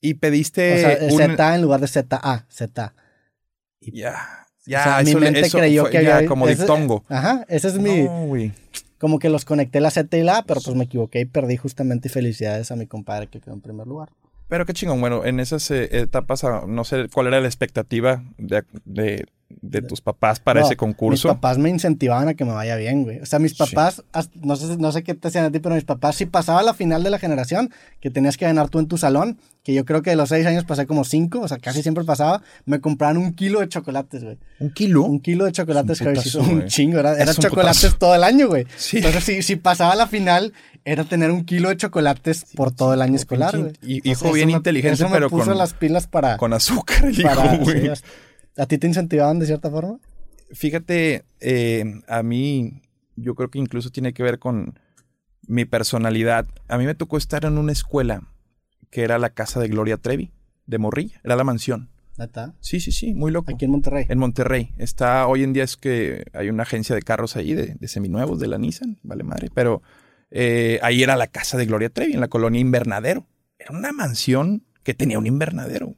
Y 0.00 0.14
o 0.14 0.18
pediste 0.18 0.80
sea, 0.80 0.98
un... 1.12 1.18
Z 1.18 1.54
en 1.54 1.62
lugar 1.62 1.80
de 1.80 1.88
ZA, 1.88 2.46
Z. 2.48 2.94
Ya, 3.80 4.46
ya, 4.66 4.80
o 4.80 4.82
sea, 4.84 5.02
mi 5.02 5.10
eso, 5.10 5.18
mente 5.20 5.40
eso 5.40 5.58
creyó 5.58 5.82
fue 5.82 5.90
que 5.90 6.02
ya 6.04 6.16
había... 6.16 6.28
como 6.28 6.48
ese- 6.48 6.62
diptongo. 6.62 7.04
Ajá, 7.08 7.44
ese 7.48 7.68
es 7.68 7.78
mi... 7.78 8.02
No, 8.02 8.26
güey. 8.26 8.52
Como 8.98 9.18
que 9.18 9.30
los 9.30 9.44
conecté 9.46 9.80
la 9.80 9.90
Z 9.90 10.14
y 10.16 10.22
la 10.22 10.38
A, 10.38 10.42
pero 10.44 10.60
pues 10.60 10.76
me 10.76 10.84
equivoqué 10.84 11.20
y 11.20 11.24
perdí 11.24 11.56
justamente 11.56 12.08
felicidades 12.10 12.70
a 12.70 12.76
mi 12.76 12.86
compadre 12.86 13.28
que 13.28 13.40
quedó 13.40 13.54
en 13.54 13.62
primer 13.62 13.86
lugar. 13.86 14.10
Pero 14.48 14.66
qué 14.66 14.74
chingón. 14.74 15.00
Bueno, 15.00 15.24
en 15.24 15.40
esas 15.40 15.70
eh, 15.70 15.88
etapas, 15.92 16.42
no 16.66 16.84
sé 16.84 17.08
cuál 17.12 17.28
era 17.28 17.40
la 17.40 17.46
expectativa 17.46 18.22
de, 18.36 18.64
de- 18.84 19.24
de 19.62 19.82
tus 19.82 20.00
papás 20.00 20.38
para 20.40 20.60
No, 20.60 20.66
ese 20.66 20.76
concurso. 20.76 21.28
Mis 21.28 21.34
papás 21.34 21.58
me 21.58 21.68
incentivaban 21.70 22.28
a 22.28 22.34
que 22.34 22.44
me 22.44 22.52
vaya 22.52 22.76
bien, 22.76 23.02
güey. 23.02 23.18
O 23.20 23.26
sea, 23.26 23.38
mis 23.38 23.54
papás, 23.54 24.02
no 24.40 24.56
sé, 24.56 24.76
no 24.78 24.92
sé 24.92 25.02
qué 25.02 25.14
te 25.14 25.28
hacían 25.28 25.44
a 25.44 25.50
ti, 25.50 25.58
pero 25.58 25.74
mis 25.74 25.84
papás, 25.84 26.16
si 26.16 26.26
pasaba 26.26 26.62
la 26.62 26.72
final 26.74 27.02
de 27.02 27.10
la 27.10 27.18
generación, 27.18 27.70
que 28.00 28.10
tenías 28.10 28.36
que 28.36 28.44
ganar 28.46 28.68
tú 28.68 28.78
en 28.78 28.86
tu 28.86 28.96
salón, 28.96 29.38
que 29.62 29.74
yo 29.74 29.84
creo 29.84 30.02
que 30.02 30.10
de 30.10 30.16
los 30.16 30.28
seis 30.30 30.46
años 30.46 30.64
pasé 30.64 30.86
como 30.86 31.04
cinco, 31.04 31.40
o 31.40 31.48
sea, 31.48 31.58
casi 31.58 31.82
siempre 31.82 32.04
pasaba, 32.04 32.42
me 32.64 32.80
compraban 32.80 33.16
un 33.18 33.32
kilo 33.34 33.60
de 33.60 33.68
chocolates, 33.68 34.24
güey. 34.24 34.38
¿Un 34.60 34.70
kilo? 34.70 35.02
Un 35.02 35.20
kilo 35.20 35.44
de 35.44 35.52
chocolates 35.52 36.00
Es 36.00 36.06
un 36.06 36.14
putazo, 36.14 36.40
un 36.40 36.66
chingo, 36.66 36.98
era, 36.98 37.16
era 37.20 37.34
chocolates 37.34 37.80
putazo. 37.82 37.98
todo 37.98 38.14
el 38.14 38.24
año, 38.24 38.48
güey. 38.48 38.66
Sí. 38.76 38.98
Entonces, 38.98 39.24
si, 39.24 39.42
si 39.42 39.56
pasaba 39.56 39.94
la 39.96 40.06
final, 40.06 40.54
era 40.84 41.04
tener 41.04 41.30
un 41.30 41.44
kilo 41.44 41.68
de 41.68 41.76
chocolates 41.76 42.46
por 42.54 42.72
todo 42.72 42.94
el 42.94 43.02
año 43.02 43.16
escolar, 43.16 43.58
güey. 43.58 43.72
y- 43.82 44.08
hijo 44.10 44.32
bien 44.32 44.46
me- 44.46 44.52
inteligente, 44.54 44.94
eso 44.94 45.08
me 45.08 45.14
pero 45.16 45.28
puso 45.28 45.46
con- 45.46 45.58
las 45.58 45.74
pilas 45.74 46.06
para... 46.06 46.38
Con 46.38 46.52
azúcar, 46.54 47.04
el 47.04 47.10
hijo, 47.20 47.28
para 47.28 47.56
güey. 47.58 47.90
¿A 48.56 48.66
ti 48.66 48.78
te 48.78 48.86
incentivaban 48.86 49.38
de 49.38 49.46
cierta 49.46 49.70
forma? 49.70 49.98
Fíjate, 50.52 51.24
eh, 51.40 52.00
a 52.08 52.22
mí, 52.22 52.82
yo 53.16 53.34
creo 53.34 53.50
que 53.50 53.58
incluso 53.58 53.90
tiene 53.90 54.12
que 54.12 54.22
ver 54.22 54.38
con 54.38 54.78
mi 55.46 55.64
personalidad. 55.64 56.46
A 56.68 56.78
mí 56.78 56.84
me 56.84 56.94
tocó 56.94 57.16
estar 57.16 57.44
en 57.44 57.58
una 57.58 57.72
escuela 57.72 58.22
que 58.90 59.02
era 59.02 59.18
la 59.18 59.30
casa 59.30 59.60
de 59.60 59.68
Gloria 59.68 59.96
Trevi, 59.96 60.32
de 60.66 60.78
Morrilla. 60.78 61.20
Era 61.24 61.36
la 61.36 61.44
mansión. 61.44 61.90
Neta. 62.18 62.54
Sí, 62.60 62.80
sí, 62.80 62.92
sí, 62.92 63.14
muy 63.14 63.30
loco. 63.30 63.52
Aquí 63.54 63.64
en 63.64 63.70
Monterrey. 63.70 64.04
En 64.08 64.18
Monterrey. 64.18 64.74
Está, 64.76 65.26
hoy 65.26 65.42
en 65.42 65.52
día 65.52 65.64
es 65.64 65.76
que 65.76 66.24
hay 66.34 66.50
una 66.50 66.64
agencia 66.64 66.94
de 66.94 67.02
carros 67.02 67.36
ahí, 67.36 67.54
de, 67.54 67.76
de 67.78 67.88
seminuevos, 67.88 68.40
de 68.40 68.48
la 68.48 68.58
Nissan, 68.58 68.98
vale 69.02 69.22
madre. 69.22 69.48
Pero 69.54 69.82
eh, 70.30 70.78
ahí 70.82 71.02
era 71.02 71.16
la 71.16 71.28
casa 71.28 71.56
de 71.56 71.66
Gloria 71.66 71.88
Trevi, 71.88 72.12
en 72.12 72.20
la 72.20 72.28
colonia 72.28 72.60
Invernadero. 72.60 73.26
Era 73.58 73.76
una 73.76 73.92
mansión 73.92 74.64
que 74.82 74.94
tenía 74.94 75.18
un 75.18 75.26
invernadero. 75.26 75.96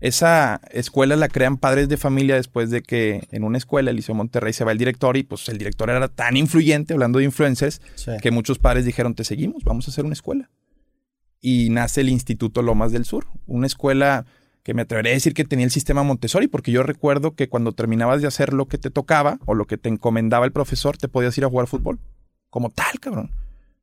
Esa 0.00 0.60
escuela 0.70 1.16
la 1.16 1.28
crean 1.28 1.56
padres 1.56 1.88
de 1.88 1.96
familia 1.96 2.36
después 2.36 2.70
de 2.70 2.82
que 2.82 3.26
en 3.32 3.42
una 3.42 3.58
escuela, 3.58 3.90
el 3.90 3.96
Liceo 3.96 4.14
Monterrey, 4.14 4.52
se 4.52 4.64
va 4.64 4.72
el 4.72 4.78
director 4.78 5.16
y 5.16 5.24
pues 5.24 5.48
el 5.48 5.58
director 5.58 5.90
era 5.90 6.06
tan 6.08 6.36
influyente, 6.36 6.94
hablando 6.94 7.18
de 7.18 7.24
influencers, 7.24 7.80
Sí. 7.96 8.12
que 8.22 8.30
muchos 8.30 8.58
padres 8.58 8.84
dijeron, 8.84 9.14
te 9.14 9.24
seguimos, 9.24 9.64
vamos 9.64 9.88
a 9.88 9.90
hacer 9.90 10.04
una 10.04 10.12
escuela. 10.14 10.50
Y 11.40 11.70
nace 11.70 12.00
el 12.02 12.08
Instituto 12.10 12.62
Lomas 12.62 12.92
del 12.92 13.04
Sur, 13.04 13.26
una 13.46 13.66
escuela 13.66 14.26
que 14.62 14.74
me 14.74 14.82
atreveré 14.82 15.10
a 15.10 15.14
decir 15.14 15.34
que 15.34 15.44
tenía 15.44 15.64
el 15.64 15.70
sistema 15.72 16.02
Montessori, 16.02 16.46
porque 16.46 16.70
yo 16.72 16.82
recuerdo 16.82 17.34
que 17.34 17.48
cuando 17.48 17.72
terminabas 17.72 18.20
de 18.20 18.28
hacer 18.28 18.52
lo 18.52 18.66
que 18.66 18.78
te 18.78 18.90
tocaba 18.90 19.38
o 19.46 19.54
lo 19.54 19.66
que 19.66 19.78
te 19.78 19.88
encomendaba 19.88 20.44
el 20.44 20.52
profesor, 20.52 20.96
te 20.96 21.08
podías 21.08 21.36
ir 21.38 21.44
a 21.44 21.48
jugar 21.48 21.66
fútbol. 21.66 21.98
Como 22.50 22.70
tal, 22.70 23.00
cabrón. 23.00 23.30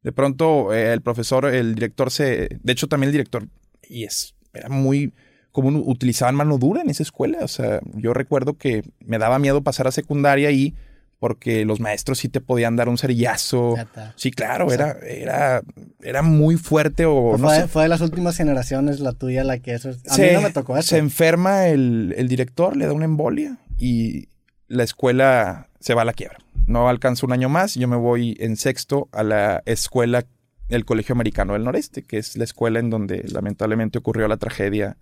De 0.03 0.11
pronto 0.11 0.73
eh, 0.73 0.93
el 0.93 1.01
profesor, 1.01 1.45
el 1.45 1.73
director 1.75 2.11
se... 2.11 2.49
De 2.61 2.71
hecho, 2.73 2.87
también 2.87 3.07
el 3.09 3.13
director, 3.13 3.47
y 3.89 4.03
es, 4.05 4.35
era 4.53 4.69
muy... 4.69 5.13
Como 5.55 5.69
un- 5.69 5.81
utilizaban 5.85 6.35
mano 6.35 6.57
dura 6.57 6.81
en 6.81 6.89
esa 6.89 7.01
escuela. 7.01 7.37
O 7.41 7.47
sea, 7.47 7.79
yo 7.93 8.13
recuerdo 8.13 8.55
que 8.57 8.83
me 8.99 9.17
daba 9.17 9.39
miedo 9.39 9.61
pasar 9.63 9.87
a 9.87 9.91
secundaria 9.91 10.49
ahí 10.49 10.73
porque 11.17 11.63
los 11.63 11.79
maestros 11.79 12.19
sí 12.19 12.27
te 12.27 12.41
podían 12.41 12.75
dar 12.75 12.89
un 12.89 12.97
cerillazo. 12.97 13.75
Sí, 14.17 14.31
claro, 14.31 14.67
O 14.67 14.71
era, 14.73 14.99
sea- 14.99 15.07
era, 15.09 15.61
era 16.03 16.21
muy 16.23 16.57
fuerte 16.57 17.05
o 17.05 17.29
Pues 17.31 17.41
no 17.41 17.47
fue, 17.47 17.55
sé. 17.61 17.67
fue 17.69 17.83
de 17.83 17.87
las 17.89 18.01
últimas 18.01 18.35
generaciones 18.35 18.99
la 18.99 19.13
tuya 19.13 19.45
la 19.45 19.59
que 19.59 19.73
eso 19.75 19.89
es. 19.91 19.99
A 20.09 20.15
se, 20.15 20.27
mí 20.27 20.33
no 20.33 20.41
me 20.41 20.51
tocó 20.51 20.77
eso. 20.77 20.89
se 20.89 20.97
enferma 20.97 21.67
el, 21.67 22.13
el 22.17 22.27
director, 22.27 22.75
le 22.75 22.85
da 22.85 22.91
una 22.91 23.05
embolia 23.05 23.57
y 23.77 24.27
la 24.67 24.83
escuela 24.83 25.69
se 25.79 25.93
va 25.93 26.01
a 26.01 26.05
la 26.05 26.11
quiebra. 26.13 26.37
No 26.67 26.89
alcanza 26.89 27.25
un 27.25 27.31
año 27.31 27.47
más. 27.47 27.75
Yo 27.75 27.87
me 27.87 27.95
voy 27.95 28.35
en 28.41 28.57
sexto 28.57 29.07
a 29.13 29.23
la 29.23 29.63
escuela, 29.65 30.25
el 30.67 30.83
Colegio 30.83 31.13
Americano 31.13 31.53
del 31.53 31.63
Noreste, 31.63 32.01
que 32.03 32.17
es 32.17 32.35
la 32.35 32.43
escuela 32.43 32.79
en 32.79 32.89
donde 32.89 33.23
lamentablemente 33.31 33.99
ocurrió 33.99 34.27
la 34.27 34.35
tragedia 34.37 34.97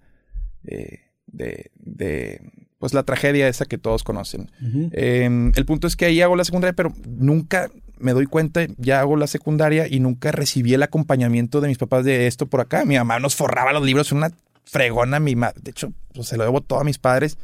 eh, 0.65 0.99
de, 1.27 1.71
de, 1.75 2.41
pues 2.79 2.93
la 2.93 3.03
tragedia 3.03 3.47
esa 3.47 3.65
que 3.65 3.77
todos 3.77 4.03
conocen. 4.03 4.51
Eh, 4.91 5.51
el 5.55 5.65
punto 5.65 5.87
es 5.87 5.95
que 5.95 6.05
ahí 6.05 6.21
hago 6.21 6.35
la 6.35 6.43
secundaria, 6.43 6.73
pero 6.73 6.93
nunca 7.07 7.69
me 7.97 8.11
doy 8.11 8.25
cuenta, 8.25 8.65
ya 8.77 8.99
hago 8.99 9.15
la 9.15 9.27
secundaria 9.27 9.87
y 9.87 9.99
nunca 9.99 10.31
recibí 10.31 10.73
el 10.73 10.83
acompañamiento 10.83 11.61
de 11.61 11.69
mis 11.69 11.77
papás 11.77 12.03
de 12.03 12.27
esto 12.27 12.47
por 12.47 12.59
acá. 12.59 12.83
Mi 12.85 12.95
mamá 12.97 13.19
nos 13.19 13.35
forraba 13.35 13.71
los 13.73 13.83
libros, 13.85 14.11
una 14.11 14.31
fregona, 14.65 15.19
mi 15.19 15.35
ma- 15.35 15.53
de 15.61 15.71
hecho, 15.71 15.93
pues, 16.13 16.27
se 16.27 16.37
lo 16.37 16.43
debo 16.43 16.61
todo 16.61 16.79
a 16.79 16.83
mis 16.83 16.97
padres, 16.97 17.37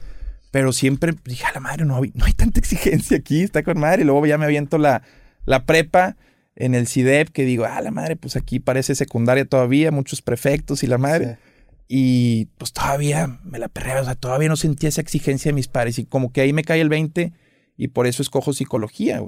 pero 0.51 0.73
siempre 0.73 1.13
dije, 1.25 1.45
a 1.45 1.53
la 1.53 1.59
madre, 1.59 1.85
no 1.85 1.95
hay, 1.97 2.11
no 2.15 2.25
hay 2.25 2.33
tanta 2.33 2.59
exigencia 2.59 3.17
aquí, 3.17 3.43
está 3.43 3.63
con 3.63 3.79
madre. 3.79 4.01
Y 4.01 4.05
luego 4.05 4.25
ya 4.25 4.37
me 4.37 4.45
aviento 4.45 4.77
la, 4.77 5.03
la 5.45 5.65
prepa 5.65 6.17
en 6.55 6.75
el 6.75 6.87
CIDEP, 6.87 7.29
que 7.29 7.45
digo, 7.45 7.65
ah, 7.65 7.79
la 7.81 7.91
madre, 7.91 8.17
pues 8.17 8.35
aquí 8.35 8.59
parece 8.59 8.95
secundaria 8.95 9.45
todavía, 9.45 9.91
muchos 9.91 10.21
prefectos 10.21 10.83
y 10.83 10.87
la 10.87 10.97
madre. 10.97 11.35
Sí. 11.35 11.48
Y 11.91 12.45
pues 12.59 12.71
todavía 12.71 13.39
me 13.43 13.57
la 13.57 13.67
perreaba, 13.67 14.01
o 14.01 14.05
sea, 14.05 14.13
todavía 14.13 14.47
no 14.47 14.55
sentía 14.55 14.89
esa 14.89 15.01
exigencia 15.01 15.49
de 15.49 15.55
mis 15.55 15.67
padres. 15.67 15.97
Y 15.97 16.05
como 16.05 16.31
que 16.31 16.41
ahí 16.41 16.53
me 16.53 16.63
cae 16.63 16.81
el 16.81 16.89
20 16.89 17.33
y 17.77 17.87
por 17.87 18.05
eso 18.05 18.21
escojo 18.21 18.53
psicología. 18.53 19.23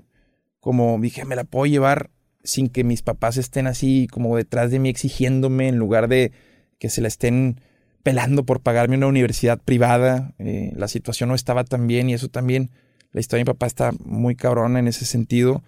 Como 0.59 0.99
dije, 1.01 1.25
me 1.25 1.35
la 1.35 1.43
puedo 1.43 1.65
llevar 1.65 2.11
sin 2.43 2.69
que 2.69 2.83
mis 2.83 3.01
papás 3.01 3.37
estén 3.37 3.65
así 3.65 4.07
como 4.11 4.37
detrás 4.37 4.69
de 4.69 4.77
mí 4.77 4.89
exigiéndome 4.89 5.69
en 5.69 5.77
lugar 5.77 6.07
de 6.07 6.33
que 6.77 6.89
se 6.89 7.01
la 7.01 7.07
estén 7.07 7.59
pelando 8.03 8.45
por 8.45 8.61
pagarme 8.61 8.95
una 8.95 9.07
universidad 9.07 9.59
privada. 9.59 10.35
Eh, 10.37 10.71
la 10.75 10.87
situación 10.87 11.29
no 11.29 11.35
estaba 11.35 11.63
tan 11.63 11.87
bien 11.87 12.11
y 12.11 12.13
eso 12.13 12.27
también, 12.27 12.69
la 13.11 13.21
historia 13.21 13.43
de 13.43 13.49
mi 13.49 13.53
papá 13.53 13.65
está 13.65 13.91
muy 14.05 14.35
cabrona 14.35 14.77
en 14.77 14.87
ese 14.87 15.05
sentido 15.05 15.63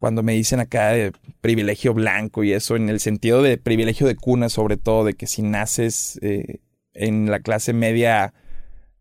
cuando 0.00 0.22
me 0.22 0.32
dicen 0.32 0.60
acá 0.60 0.88
de 0.88 1.12
privilegio 1.42 1.92
blanco 1.92 2.42
y 2.42 2.52
eso, 2.52 2.74
en 2.74 2.88
el 2.88 3.00
sentido 3.00 3.42
de 3.42 3.58
privilegio 3.58 4.06
de 4.06 4.16
cuna, 4.16 4.48
sobre 4.48 4.78
todo, 4.78 5.04
de 5.04 5.12
que 5.12 5.26
si 5.26 5.42
naces 5.42 6.18
eh, 6.22 6.60
en 6.94 7.30
la 7.30 7.40
clase 7.40 7.74
media 7.74 8.32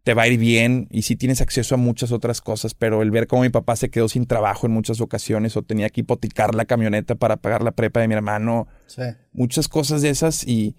te 0.04 0.14
va 0.14 0.24
a 0.24 0.28
ir 0.28 0.38
bien 0.38 0.88
y 0.92 1.04
si 1.04 1.16
tienes 1.16 1.40
acceso 1.40 1.76
a 1.76 1.78
muchas 1.78 2.12
otras 2.12 2.42
cosas, 2.42 2.74
pero 2.74 3.02
el 3.02 3.12
ver 3.12 3.28
cómo 3.28 3.44
mi 3.44 3.50
papá 3.50 3.78
se 3.78 3.90
quedó 3.90 4.10
sin 4.10 4.26
trabajo 4.26 4.68
en 4.68 4.74
muchas 4.74 5.00
ocasiones 5.00 5.56
o 5.56 5.62
tenía 5.62 5.90
que 5.90 6.02
hipotecar 6.02 6.54
la 6.54 6.66
camioneta 6.66 7.16
para 7.16 7.38
pagar 7.38 7.64
la 7.64 7.72
prepa 7.72 8.02
de 8.02 8.10
mi 8.10 8.14
hermano, 8.14 8.68
muchas 9.32 9.70
cosas 9.70 10.02
de 10.02 10.10
esas 10.10 10.46
y 10.46 10.76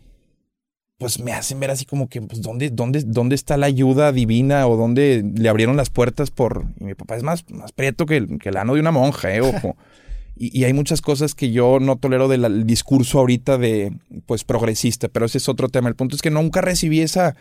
pues 0.99 1.19
me 1.19 1.33
hacen 1.33 1.59
ver 1.61 1.71
así 1.71 1.87
como 1.87 2.11
que, 2.11 2.21
pues, 2.21 2.43
¿dónde, 2.43 2.69
dónde, 2.69 3.03
dónde 3.07 3.35
está 3.35 3.57
la 3.57 3.65
ayuda 3.65 4.13
divina 4.13 4.67
o 4.67 4.77
dónde 4.77 5.25
le 5.35 5.49
abrieron 5.49 5.79
las 5.79 5.89
puertas 5.89 6.31
por... 6.31 6.67
Y 6.79 6.85
mi 6.85 6.95
papá 6.95 7.17
es 7.17 7.23
más, 7.23 7.49
más 7.49 7.73
prieto 7.73 8.05
que 8.05 8.19
el, 8.19 8.39
que 8.39 8.51
el 8.51 8.59
ano 8.59 8.75
de 8.75 8.81
una 8.81 8.91
monja, 8.91 9.35
¿eh? 9.35 9.41
Ojo. 9.41 9.77
Y, 10.37 10.65
hay 10.65 10.73
muchas 10.73 11.03
cosas 11.03 11.35
que 11.35 11.53
yo 11.53 11.81
no 11.81 11.97
tolero 11.97 12.27
del 12.29 12.67
discurso 12.67 13.19
ahorita 13.19 13.59
de, 13.59 13.93
pues, 14.27 14.45
progresista, 14.45 15.09
pero 15.09 15.27
ese 15.27 15.39
es 15.39 15.49
otro 15.49 15.69
tema. 15.69 15.89
El 15.89 15.97
punto 15.97 16.17
es 16.17 16.23
que 16.23 16.31
nunca 16.31 16.61
recibí 16.61 17.01
esa, 17.01 17.37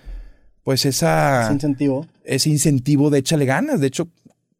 pues, 0.64 0.86
esa... 0.86 1.44
Ese 1.44 1.54
incentivo. 1.54 2.06
Ese 2.26 2.50
incentivo 2.50 3.10
de 3.10 3.20
échale 3.20 3.46
ganas. 3.46 3.80
De 3.80 3.88
hecho, 3.88 4.10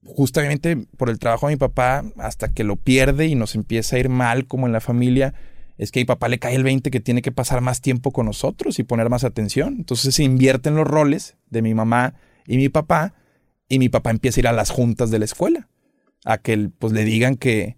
justamente 0.06 0.78
por 0.98 1.10
el 1.10 1.20
trabajo 1.20 1.48
de 1.48 1.56
mi 1.56 1.58
papá, 1.58 2.04
hasta 2.18 2.50
que 2.50 2.64
lo 2.64 2.78
pierde 2.78 3.28
y 3.28 3.36
nos 3.36 3.56
empieza 3.56 3.96
a 3.96 4.00
ir 4.00 4.10
mal 4.10 4.48
como 4.48 4.68
en 4.68 4.74
la 4.74 4.80
familia, 4.80 5.34
es 5.78 5.92
que 5.92 6.00
a 6.00 6.02
mi 6.02 6.06
papá 6.06 6.28
le 6.28 6.40
cae 6.40 6.56
el 6.56 6.64
20 6.64 6.92
que 6.92 7.00
tiene 7.00 7.22
que 7.22 7.32
pasar 7.32 7.62
más 7.62 7.82
tiempo 7.82 8.12
con 8.12 8.26
nosotros 8.26 8.80
y 8.80 8.84
poner 8.84 9.10
más 9.10 9.24
atención. 9.24 9.76
Entonces 9.78 10.16
se 10.16 10.24
invierten 10.24 10.76
los 10.76 10.88
roles 10.88 11.38
de 11.50 11.62
mi 11.62 11.74
mamá 11.74 12.16
y 12.46 12.58
mi 12.58 12.70
papá, 12.70 13.14
y 13.68 13.80
mi 13.80 13.90
papá 13.90 14.12
empieza 14.12 14.40
a 14.40 14.42
ir 14.42 14.48
a 14.48 14.54
las 14.54 14.72
juntas 14.72 15.12
de 15.12 15.20
la 15.20 15.26
escuela, 15.26 15.70
a 16.26 16.38
que 16.38 16.70
pues 16.80 16.92
le 16.92 17.04
digan 17.06 17.36
que 17.36 17.78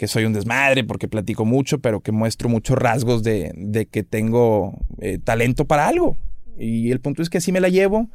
que 0.00 0.08
soy 0.08 0.24
un 0.24 0.32
desmadre 0.32 0.82
porque 0.82 1.08
platico 1.08 1.44
mucho, 1.44 1.78
pero 1.80 2.00
que 2.00 2.10
muestro 2.10 2.48
muchos 2.48 2.78
rasgos 2.78 3.22
de, 3.22 3.86
que 3.90 4.02
tengo 4.02 4.78
eh, 4.98 5.18
talento 5.18 5.66
para 5.66 5.88
algo. 5.88 6.16
Y 6.58 6.90
el 6.90 7.00
punto 7.00 7.20
es 7.20 7.28
que 7.28 7.36
así 7.36 7.52
me 7.52 7.60
la 7.60 7.68
llevo 7.68 8.08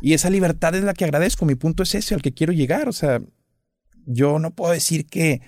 y 0.00 0.14
esa 0.14 0.30
libertad 0.30 0.74
es 0.74 0.82
la 0.82 0.94
que 0.94 1.04
agradezco. 1.04 1.44
Mi 1.44 1.54
punto 1.54 1.82
es 1.82 1.94
ese, 1.94 2.14
al 2.14 2.22
que 2.22 2.32
quiero 2.32 2.54
llegar. 2.54 2.88
O 2.88 2.92
sea, 2.92 3.20
yo 4.06 4.38
no 4.38 4.52
puedo 4.52 4.72
decir 4.72 5.04
que 5.04 5.42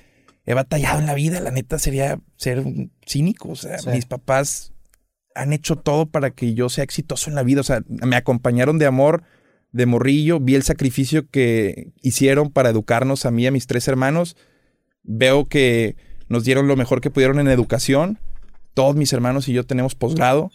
he 0.45 0.53
batallado 0.53 1.01
en 1.01 1.07
la 1.07 1.15
vida. 1.15 1.41
La 1.41 1.53
neta 1.53 1.79
sería 1.79 2.21
ser 2.37 2.61
un 2.61 2.93
cínico. 3.07 3.49
O 3.49 3.57
sea, 3.57 3.79
mis 3.91 4.05
papás 4.05 4.75
han 5.35 5.55
hecho 5.55 5.77
todo 5.77 6.05
para 6.05 6.33
que 6.33 6.53
yo 6.53 6.69
sea 6.69 6.85
exitoso 6.85 7.31
en 7.31 7.35
la 7.35 7.45
vida. 7.45 7.63
O 7.63 7.65
sea, 7.65 7.83
me 7.89 8.17
acompañaron 8.17 8.77
de 8.77 8.85
amor 8.85 9.23
de 9.73 9.87
morrillo, 9.87 10.39
vi 10.39 10.55
el 10.55 10.65
sacrificio 10.65 11.31
que 11.31 11.93
hicieron 12.03 12.51
para 12.51 12.69
educarnos 12.69 13.25
a 13.25 13.31
mí 13.31 13.45
y 13.45 13.47
a 13.47 13.53
mis 13.53 13.67
tres 13.67 13.89
hermanos 13.89 14.37
Veo 15.11 15.47
que 15.47 15.97
nos 16.29 16.45
dieron 16.45 16.69
lo 16.69 16.77
mejor 16.77 17.01
que 17.01 17.11
pudieron 17.11 17.41
en 17.41 17.49
educación. 17.49 18.19
Todos 18.75 18.95
mis 18.95 19.11
hermanos 19.15 19.49
y 19.49 19.55
yo 19.55 19.65
tenemos 19.65 19.95
posgrado. 19.95 20.51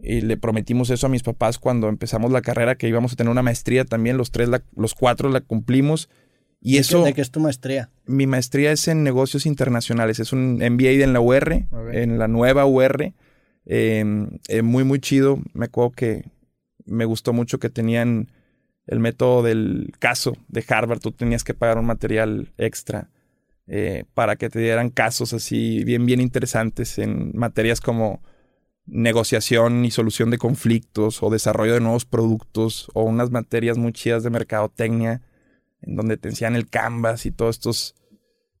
Y 0.00 0.22
le 0.22 0.38
prometimos 0.38 0.88
eso 0.88 1.06
a 1.06 1.10
mis 1.10 1.22
papás 1.22 1.58
cuando 1.58 1.88
empezamos 1.88 2.32
la 2.32 2.40
carrera, 2.40 2.76
que 2.76 2.88
íbamos 2.88 3.12
a 3.12 3.16
tener 3.16 3.30
una 3.30 3.42
maestría 3.42 3.84
también. 3.84 4.16
Los 4.16 4.30
tres, 4.30 4.48
los 4.74 4.94
cuatro 4.94 5.28
la 5.28 5.42
cumplimos. 5.42 6.08
Y 6.58 6.78
eso. 6.78 7.04
¿De 7.04 7.12
qué 7.12 7.20
es 7.20 7.30
tu 7.30 7.40
maestría? 7.40 7.90
Mi 8.06 8.26
maestría 8.26 8.72
es 8.72 8.88
en 8.88 9.04
negocios 9.04 9.44
internacionales. 9.44 10.20
Es 10.20 10.32
un 10.32 10.54
MBA 10.54 11.04
en 11.04 11.12
la 11.12 11.20
UR, 11.20 11.66
en 11.92 12.18
la 12.18 12.28
nueva 12.28 12.64
UR. 12.64 13.12
Em, 13.66 14.30
eh, 14.48 14.62
muy, 14.62 14.84
muy 14.84 15.00
chido. 15.00 15.38
Me 15.52 15.66
acuerdo 15.66 15.90
que 15.90 16.24
me 16.86 17.04
gustó 17.04 17.34
mucho 17.34 17.58
que 17.58 17.68
tenían 17.68 18.30
el 18.86 19.00
método 19.00 19.42
del 19.42 19.92
caso 19.98 20.34
de 20.48 20.64
Harvard. 20.66 21.00
Tú 21.00 21.12
tenías 21.12 21.44
que 21.44 21.52
pagar 21.52 21.76
un 21.76 21.84
material 21.84 22.48
extra 22.56 23.10
eh, 23.68 24.04
para 24.14 24.36
que 24.36 24.48
te 24.48 24.60
dieran 24.60 24.88
casos 24.88 25.34
así 25.34 25.84
bien, 25.84 26.06
bien 26.06 26.20
interesantes 26.20 26.98
en 26.98 27.32
materias 27.36 27.80
como 27.80 28.22
negociación 28.86 29.84
y 29.84 29.90
solución 29.90 30.30
de 30.30 30.38
conflictos 30.38 31.22
o 31.22 31.28
desarrollo 31.28 31.74
de 31.74 31.80
nuevos 31.80 32.06
productos 32.06 32.90
o 32.94 33.02
unas 33.02 33.30
materias 33.30 33.76
muy 33.76 33.92
chidas 33.92 34.22
de 34.22 34.30
mercadotecnia 34.30 35.20
en 35.82 35.96
donde 35.96 36.16
te 36.16 36.28
enseñan 36.28 36.56
el 36.56 36.68
canvas 36.68 37.26
y 37.26 37.30
todos 37.30 37.56
estos, 37.56 37.94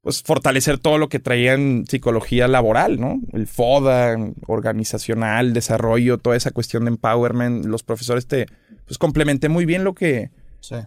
pues 0.02 0.22
fortalecer 0.22 0.78
todo 0.78 0.98
lo 0.98 1.08
que 1.08 1.18
traía 1.18 1.54
en 1.54 1.86
psicología 1.88 2.46
laboral, 2.46 3.00
¿no? 3.00 3.20
El 3.32 3.46
FODA, 3.46 4.16
organizacional, 4.46 5.52
desarrollo, 5.52 6.18
toda 6.18 6.36
esa 6.36 6.50
cuestión 6.50 6.84
de 6.84 6.90
empowerment. 6.90 7.64
Los 7.64 7.82
profesores 7.82 8.26
te, 8.26 8.46
pues 8.86 8.98
complementé 8.98 9.48
muy 9.48 9.64
bien 9.64 9.84
lo 9.84 9.94
que, 9.94 10.30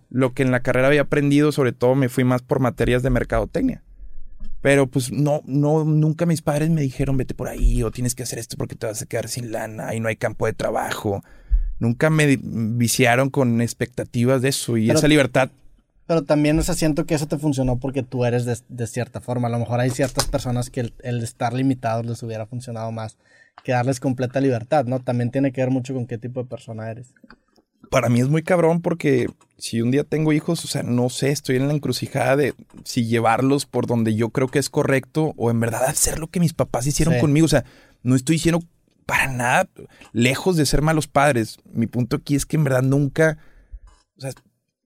lo 0.09 0.33
que 0.33 0.43
en 0.43 0.51
la 0.51 0.61
carrera 0.61 0.87
había 0.87 1.01
aprendido, 1.01 1.51
sobre 1.51 1.73
todo 1.73 1.95
me 1.95 2.07
fui 2.07 2.23
más 2.23 2.43
por 2.43 2.59
materias 2.59 3.03
de 3.03 3.09
mercadotecnia. 3.09 3.83
Pero 4.61 4.87
pues 4.87 5.11
no, 5.11 5.41
no, 5.45 5.83
nunca 5.83 6.25
mis 6.25 6.41
padres 6.41 6.69
me 6.69 6.81
dijeron 6.81 7.17
vete 7.17 7.33
por 7.33 7.47
ahí 7.47 7.81
o 7.83 7.91
tienes 7.91 8.13
que 8.13 8.23
hacer 8.23 8.39
esto 8.39 8.57
porque 8.57 8.75
te 8.75 8.85
vas 8.85 9.01
a 9.01 9.05
quedar 9.05 9.27
sin 9.27 9.51
lana 9.51 9.95
y 9.95 9.99
no 9.99 10.07
hay 10.07 10.15
campo 10.15 10.45
de 10.45 10.53
trabajo. 10.53 11.23
Nunca 11.79 12.11
me 12.11 12.37
viciaron 12.39 13.31
con 13.31 13.59
expectativas 13.59 14.43
de 14.43 14.49
eso 14.49 14.77
y 14.77 14.91
esa 14.91 15.07
libertad. 15.07 15.49
Pero 16.05 16.23
también, 16.23 16.59
o 16.59 16.61
sea, 16.61 16.75
siento 16.75 17.05
que 17.05 17.15
eso 17.15 17.27
te 17.27 17.37
funcionó 17.37 17.79
porque 17.79 18.03
tú 18.03 18.25
eres 18.25 18.45
de, 18.45 18.87
cierta 18.87 19.21
forma. 19.21 19.47
A 19.47 19.51
lo 19.51 19.59
mejor 19.59 19.79
hay 19.79 19.89
ciertas 19.89 20.27
personas 20.27 20.69
que 20.69 20.81
el, 20.81 20.93
el, 21.01 21.23
estar 21.23 21.53
limitados 21.53 22.05
les 22.05 22.21
hubiera 22.21 22.45
funcionado 22.45 22.91
más 22.91 23.17
que 23.63 23.71
darles 23.71 23.99
completa 23.99 24.41
libertad, 24.41 24.85
¿no? 24.85 24.99
También 24.99 25.31
tiene 25.31 25.51
que 25.51 25.61
ver 25.61 25.71
mucho 25.71 25.93
con 25.93 26.05
qué 26.05 26.17
tipo 26.17 26.43
de 26.43 26.49
persona 26.49 26.91
eres 26.91 27.13
para 27.91 28.07
mí 28.07 28.21
es 28.21 28.29
muy 28.29 28.41
cabrón 28.41 28.81
porque 28.81 29.29
si 29.57 29.81
un 29.81 29.91
día 29.91 30.05
tengo 30.05 30.31
hijos, 30.31 30.63
o 30.63 30.67
sea, 30.69 30.81
no 30.81 31.09
sé, 31.09 31.29
estoy 31.29 31.57
en 31.57 31.67
la 31.67 31.73
encrucijada 31.73 32.37
de 32.37 32.55
si 32.85 33.05
llevarlos 33.05 33.65
por 33.65 33.85
donde 33.85 34.15
yo 34.15 34.29
creo 34.29 34.47
que 34.47 34.59
es 34.59 34.69
correcto 34.69 35.33
o 35.35 35.51
en 35.51 35.59
verdad 35.59 35.83
hacer 35.83 36.17
lo 36.17 36.27
que 36.27 36.39
mis 36.39 36.53
papás 36.53 36.87
hicieron 36.87 37.19
conmigo. 37.19 37.45
O 37.45 37.49
sea, 37.49 37.65
no 38.01 38.15
estoy 38.15 38.37
diciendo 38.37 38.63
para 39.05 39.27
nada 39.27 39.67
lejos 40.13 40.55
de 40.55 40.65
ser 40.65 40.81
malos 40.81 41.07
padres. 41.07 41.59
Mi 41.73 41.85
punto 41.85 42.15
aquí 42.15 42.35
es 42.35 42.45
que 42.45 42.55
en 42.55 42.63
verdad 42.63 42.81
nunca, 42.81 43.39
o 44.17 44.21
sea, 44.21 44.31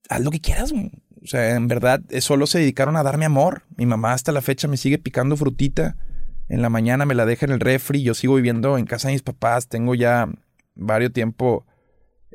haz 0.10 0.22
lo 0.22 0.32
que 0.32 0.41
quieras. 0.41 0.74
O 0.74 1.28
sea, 1.28 1.56
en 1.56 1.68
verdad 1.68 2.02
eh, 2.10 2.22
solo 2.22 2.48
se 2.48 2.58
dedicaron 2.58 2.98
a 2.98 3.04
darme 3.04 3.26
amor. 3.26 3.62
Mi 3.78 3.86
mamá 3.86 4.13
hasta 4.13 4.32
la 4.32 4.41
fecha 4.41 4.68
me 4.68 4.78
sigue 4.78 4.98
picando 4.98 5.38
frutita. 5.38 5.96
En 6.50 6.63
la 6.63 6.70
mañana 6.70 7.06
me 7.06 7.13
la 7.13 7.28
deja 7.28 7.46
en 7.46 7.52
el 7.52 7.60
refri. 7.60 8.02
Yo 8.02 8.15
sigo 8.15 8.34
viviendo 8.34 8.80
en 8.80 8.88
casa 8.88 9.10
de 9.10 9.13
mis 9.13 9.22
papás. 9.22 9.68
Tengo 9.68 9.94
ya 9.94 10.28
varios 10.74 11.13
tiempo 11.13 11.68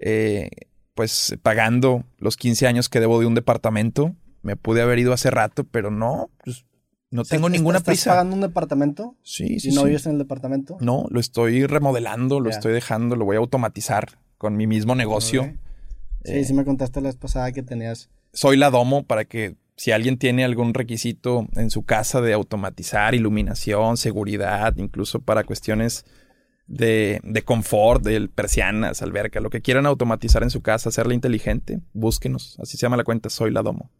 eh, 0.00 0.50
pues 0.94 1.36
pagando 1.42 2.04
los 2.18 2.36
15 2.36 2.66
años 2.66 2.88
que 2.88 3.00
debo 3.00 3.20
de 3.20 3.26
un 3.26 3.34
departamento. 3.34 4.14
Me 4.42 4.56
pude 4.56 4.82
haber 4.82 4.98
ido 4.98 5.12
hace 5.12 5.30
rato, 5.30 5.64
pero 5.64 5.90
no, 5.90 6.30
pues 6.42 6.64
no 7.10 7.24
tengo 7.24 7.48
ninguna 7.48 7.78
¿estás 7.78 7.92
prisa. 7.92 8.10
pagando 8.10 8.34
un 8.36 8.40
departamento? 8.40 9.16
Sí, 9.22 9.60
sí. 9.60 9.70
¿Y 9.70 9.72
no 9.72 9.84
vives 9.84 10.06
en 10.06 10.12
el 10.12 10.18
departamento? 10.18 10.78
No, 10.80 11.06
lo 11.10 11.20
estoy 11.20 11.66
remodelando, 11.66 12.40
lo 12.40 12.48
estoy 12.50 12.72
dejando, 12.72 13.16
lo 13.16 13.24
voy 13.24 13.36
a 13.36 13.40
automatizar 13.40 14.18
con 14.38 14.56
mi 14.56 14.66
mismo 14.66 14.94
negocio. 14.94 15.44
Sí, 16.24 16.32
eh, 16.32 16.44
sí 16.44 16.54
me 16.54 16.64
contaste 16.64 17.00
la 17.00 17.08
vez 17.08 17.16
pasada 17.16 17.52
que 17.52 17.62
tenías. 17.62 18.08
Soy 18.32 18.56
la 18.56 18.70
domo 18.70 19.02
para 19.04 19.24
que 19.24 19.56
si 19.76 19.92
alguien 19.92 20.18
tiene 20.18 20.44
algún 20.44 20.72
requisito 20.72 21.48
en 21.56 21.70
su 21.70 21.82
casa 21.82 22.20
de 22.20 22.32
automatizar, 22.32 23.14
iluminación, 23.14 23.96
seguridad, 23.96 24.74
incluso 24.76 25.20
para 25.20 25.44
cuestiones 25.44 26.04
de, 26.70 27.20
de 27.24 27.42
confort, 27.42 28.02
de 28.02 28.28
persianas, 28.28 29.02
alberca, 29.02 29.40
lo 29.40 29.50
que 29.50 29.60
quieran 29.60 29.86
automatizar 29.86 30.44
en 30.44 30.50
su 30.50 30.62
casa, 30.62 30.88
hacerla 30.88 31.14
inteligente, 31.14 31.80
búsquenos. 31.92 32.56
Así 32.60 32.76
se 32.76 32.82
llama 32.82 32.96
la 32.96 33.04
cuenta, 33.04 33.28
soy 33.28 33.50
la 33.50 33.62
Domo. 33.62 33.90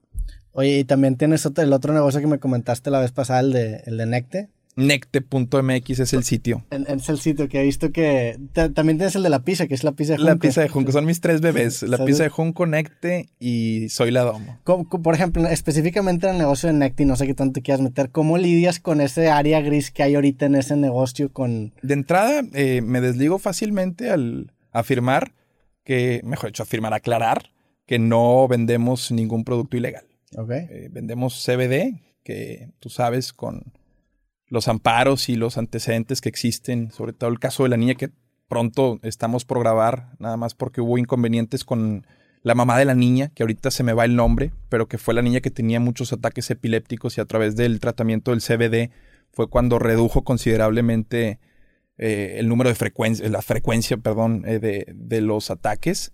Oye, 0.53 0.79
y 0.79 0.85
también 0.85 1.17
tienes 1.17 1.45
el 1.45 1.73
otro 1.73 1.93
negocio 1.93 2.21
que 2.21 2.27
me 2.29 2.39
comentaste 2.39 2.91
la 2.91 3.01
vez 3.01 3.13
pasada, 3.13 3.41
el 3.41 3.53
de, 3.53 3.83
el 3.87 3.97
de 3.97 4.07
Necte. 4.07 4.49
Necte.mx 4.77 5.99
es 5.99 6.13
el 6.13 6.23
sitio. 6.25 6.65
Es 6.71 7.09
el 7.09 7.19
sitio 7.19 7.49
que 7.49 7.61
he 7.61 7.65
visto 7.65 7.91
que... 7.91 8.39
también 8.53 8.99
tienes 8.99 9.17
el 9.17 9.23
de 9.23 9.31
la 9.31 9.43
pizza, 9.43 9.67
que 9.67 9.75
es 9.75 9.85
la 9.85 9.93
pizza 9.93 10.13
de 10.13 10.19
Junco. 10.19 10.31
La 10.31 10.37
pizza 10.37 10.61
de 10.63 10.69
Junco, 10.69 10.93
son 10.93 11.05
mis 11.05 11.21
tres 11.21 11.41
bebés. 11.41 11.83
La 11.83 12.05
pizza 12.05 12.23
de 12.23 12.29
Junco, 12.29 12.67
Necte 12.67 13.29
y 13.39 13.89
Soy 13.89 14.11
la 14.11 14.23
Domo. 14.23 14.59
por 14.65 15.15
ejemplo, 15.15 15.47
específicamente 15.47 16.27
en 16.27 16.35
el 16.35 16.39
negocio 16.39 16.69
de 16.69 16.75
Necte, 16.75 17.05
no 17.05 17.17
sé 17.17 17.27
qué 17.27 17.35
tanto 17.35 17.61
quieras 17.63 17.81
meter, 17.81 18.11
¿cómo 18.11 18.39
lidias 18.39 18.81
con 18.81 19.01
ese 19.01 19.29
área 19.29 19.61
gris 19.61 19.91
que 19.91 20.03
hay 20.03 20.15
ahorita 20.15 20.47
en 20.47 20.55
ese 20.55 20.77
negocio 20.77 21.33
con... 21.33 21.73
De 21.83 21.95
entrada, 21.95 22.43
eh, 22.55 22.81
me 22.81 23.01
desligo 23.01 23.39
fácilmente 23.39 24.11
al 24.11 24.53
afirmar 24.73 25.33
que, 25.85 26.21
mejor 26.25 26.51
dicho, 26.51 26.63
afirmar, 26.63 26.95
aclarar 26.95 27.51
que 27.87 27.99
no 27.99 28.47
vendemos 28.47 29.11
ningún 29.11 29.45
producto 29.45 29.77
ilegal. 29.77 30.05
Ok. 30.37 30.51
Eh, 30.51 30.89
vendemos 30.93 31.45
CBD, 31.45 32.01
que 32.23 32.71
tú 32.79 32.89
sabes, 32.89 33.33
con 33.33 33.73
los 34.51 34.69
amparos 34.69 35.29
y 35.29 35.37
los 35.37 35.57
antecedentes 35.57 36.21
que 36.21 36.29
existen, 36.29 36.91
sobre 36.91 37.13
todo 37.13 37.31
el 37.31 37.39
caso 37.39 37.63
de 37.63 37.71
la 37.71 37.77
niña 37.77 37.95
que 37.95 38.11
pronto 38.49 38.99
estamos 39.03 39.45
por 39.45 39.61
grabar, 39.61 40.11
nada 40.19 40.37
más 40.37 40.55
porque 40.55 40.81
hubo 40.81 40.99
inconvenientes 40.99 41.65
con 41.65 42.05
la 42.43 42.55
mamá 42.55 42.79
de 42.79 42.85
la 42.85 42.95
niña, 42.95 43.31
que 43.35 43.45
ahorita 43.45 43.71
se 43.71 43.85
me 43.85 43.93
va 43.93 44.05
el 44.05 44.17
nombre, 44.17 44.51
pero 44.69 44.89
que 44.89 44.99
fue 44.99 45.15
la 45.15 45.23
niña 45.23 45.41
que 45.41 45.51
tenía 45.51 45.79
muchos 45.79 46.13
ataques 46.13 46.51
epilépticos 46.51 47.17
y 47.17 47.21
a 47.21 47.27
través 47.27 47.55
del 47.55 47.81
tratamiento 47.81 48.33
del 48.33 48.41
CBD 48.41 48.91
fue 49.33 49.49
cuando 49.49 49.79
redujo 49.79 50.25
considerablemente 50.25 51.39
eh, 51.99 52.37
el 52.39 52.49
número 52.49 52.71
de 52.71 52.75
frecuencia, 52.75 53.29
la 53.29 53.43
frecuencia, 53.43 53.99
perdón, 53.99 54.45
eh, 54.47 54.59
de, 54.59 54.87
de, 54.95 55.21
los 55.21 55.51
ataques. 55.51 56.13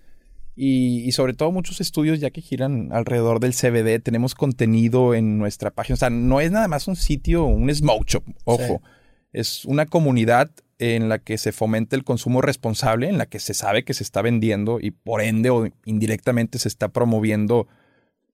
Y, 0.56 1.06
y, 1.06 1.12
sobre 1.12 1.34
todo 1.34 1.52
muchos 1.52 1.82
estudios 1.82 2.18
ya 2.18 2.30
que 2.30 2.40
giran 2.40 2.88
alrededor 2.90 3.40
del 3.40 3.52
CBD. 3.52 4.02
Tenemos 4.02 4.34
contenido 4.34 5.14
en 5.14 5.38
nuestra 5.38 5.70
página. 5.70 5.94
O 5.94 5.98
sea, 5.98 6.08
no 6.10 6.40
es 6.40 6.50
nada 6.50 6.66
más 6.66 6.88
un 6.88 6.96
sitio, 6.96 7.44
un 7.44 7.72
smoke 7.74 8.08
shop, 8.08 8.24
ojo. 8.44 8.80
Sí. 8.82 8.90
Es 9.32 9.64
una 9.66 9.84
comunidad 9.84 10.50
en 10.78 11.08
la 11.08 11.18
que 11.18 11.38
se 11.38 11.52
fomenta 11.52 11.96
el 11.96 12.04
consumo 12.04 12.42
responsable, 12.42 13.08
en 13.08 13.18
la 13.18 13.26
que 13.26 13.38
se 13.38 13.54
sabe 13.54 13.84
que 13.84 13.94
se 13.94 14.02
está 14.02 14.22
vendiendo 14.22 14.78
y 14.80 14.90
por 14.90 15.22
ende 15.22 15.50
o 15.50 15.68
indirectamente 15.84 16.58
se 16.58 16.68
está 16.68 16.88
promoviendo, 16.88 17.66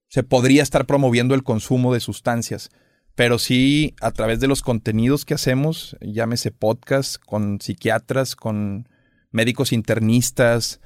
se 0.09 0.23
podría 0.23 0.63
estar 0.63 0.87
promoviendo 0.87 1.35
el 1.35 1.45
consumo 1.45 1.95
de 1.95 2.01
sustancias. 2.01 2.71
Pero 3.15 3.39
sí, 3.39 3.95
a 4.01 4.11
través 4.11 4.41
de 4.41 4.49
los 4.49 4.63
contenidos 4.63 5.25
que 5.25 5.35
hacemos, 5.35 5.97
llámese 6.01 6.51
podcast 6.51 7.17
con 7.17 7.61
psiquiatras, 7.61 8.35
con 8.35 8.89
médicos 9.31 9.73
internistas, 9.73 10.81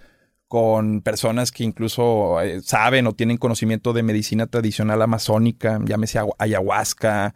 con 0.48 1.00
personas 1.02 1.50
que 1.50 1.64
incluso 1.64 2.40
eh, 2.40 2.60
saben 2.62 3.06
o 3.06 3.12
tienen 3.12 3.36
conocimiento 3.36 3.92
de 3.92 4.02
medicina 4.02 4.46
tradicional 4.46 5.02
amazónica, 5.02 5.80
llámese 5.84 6.20
ayahuasca, 6.38 7.34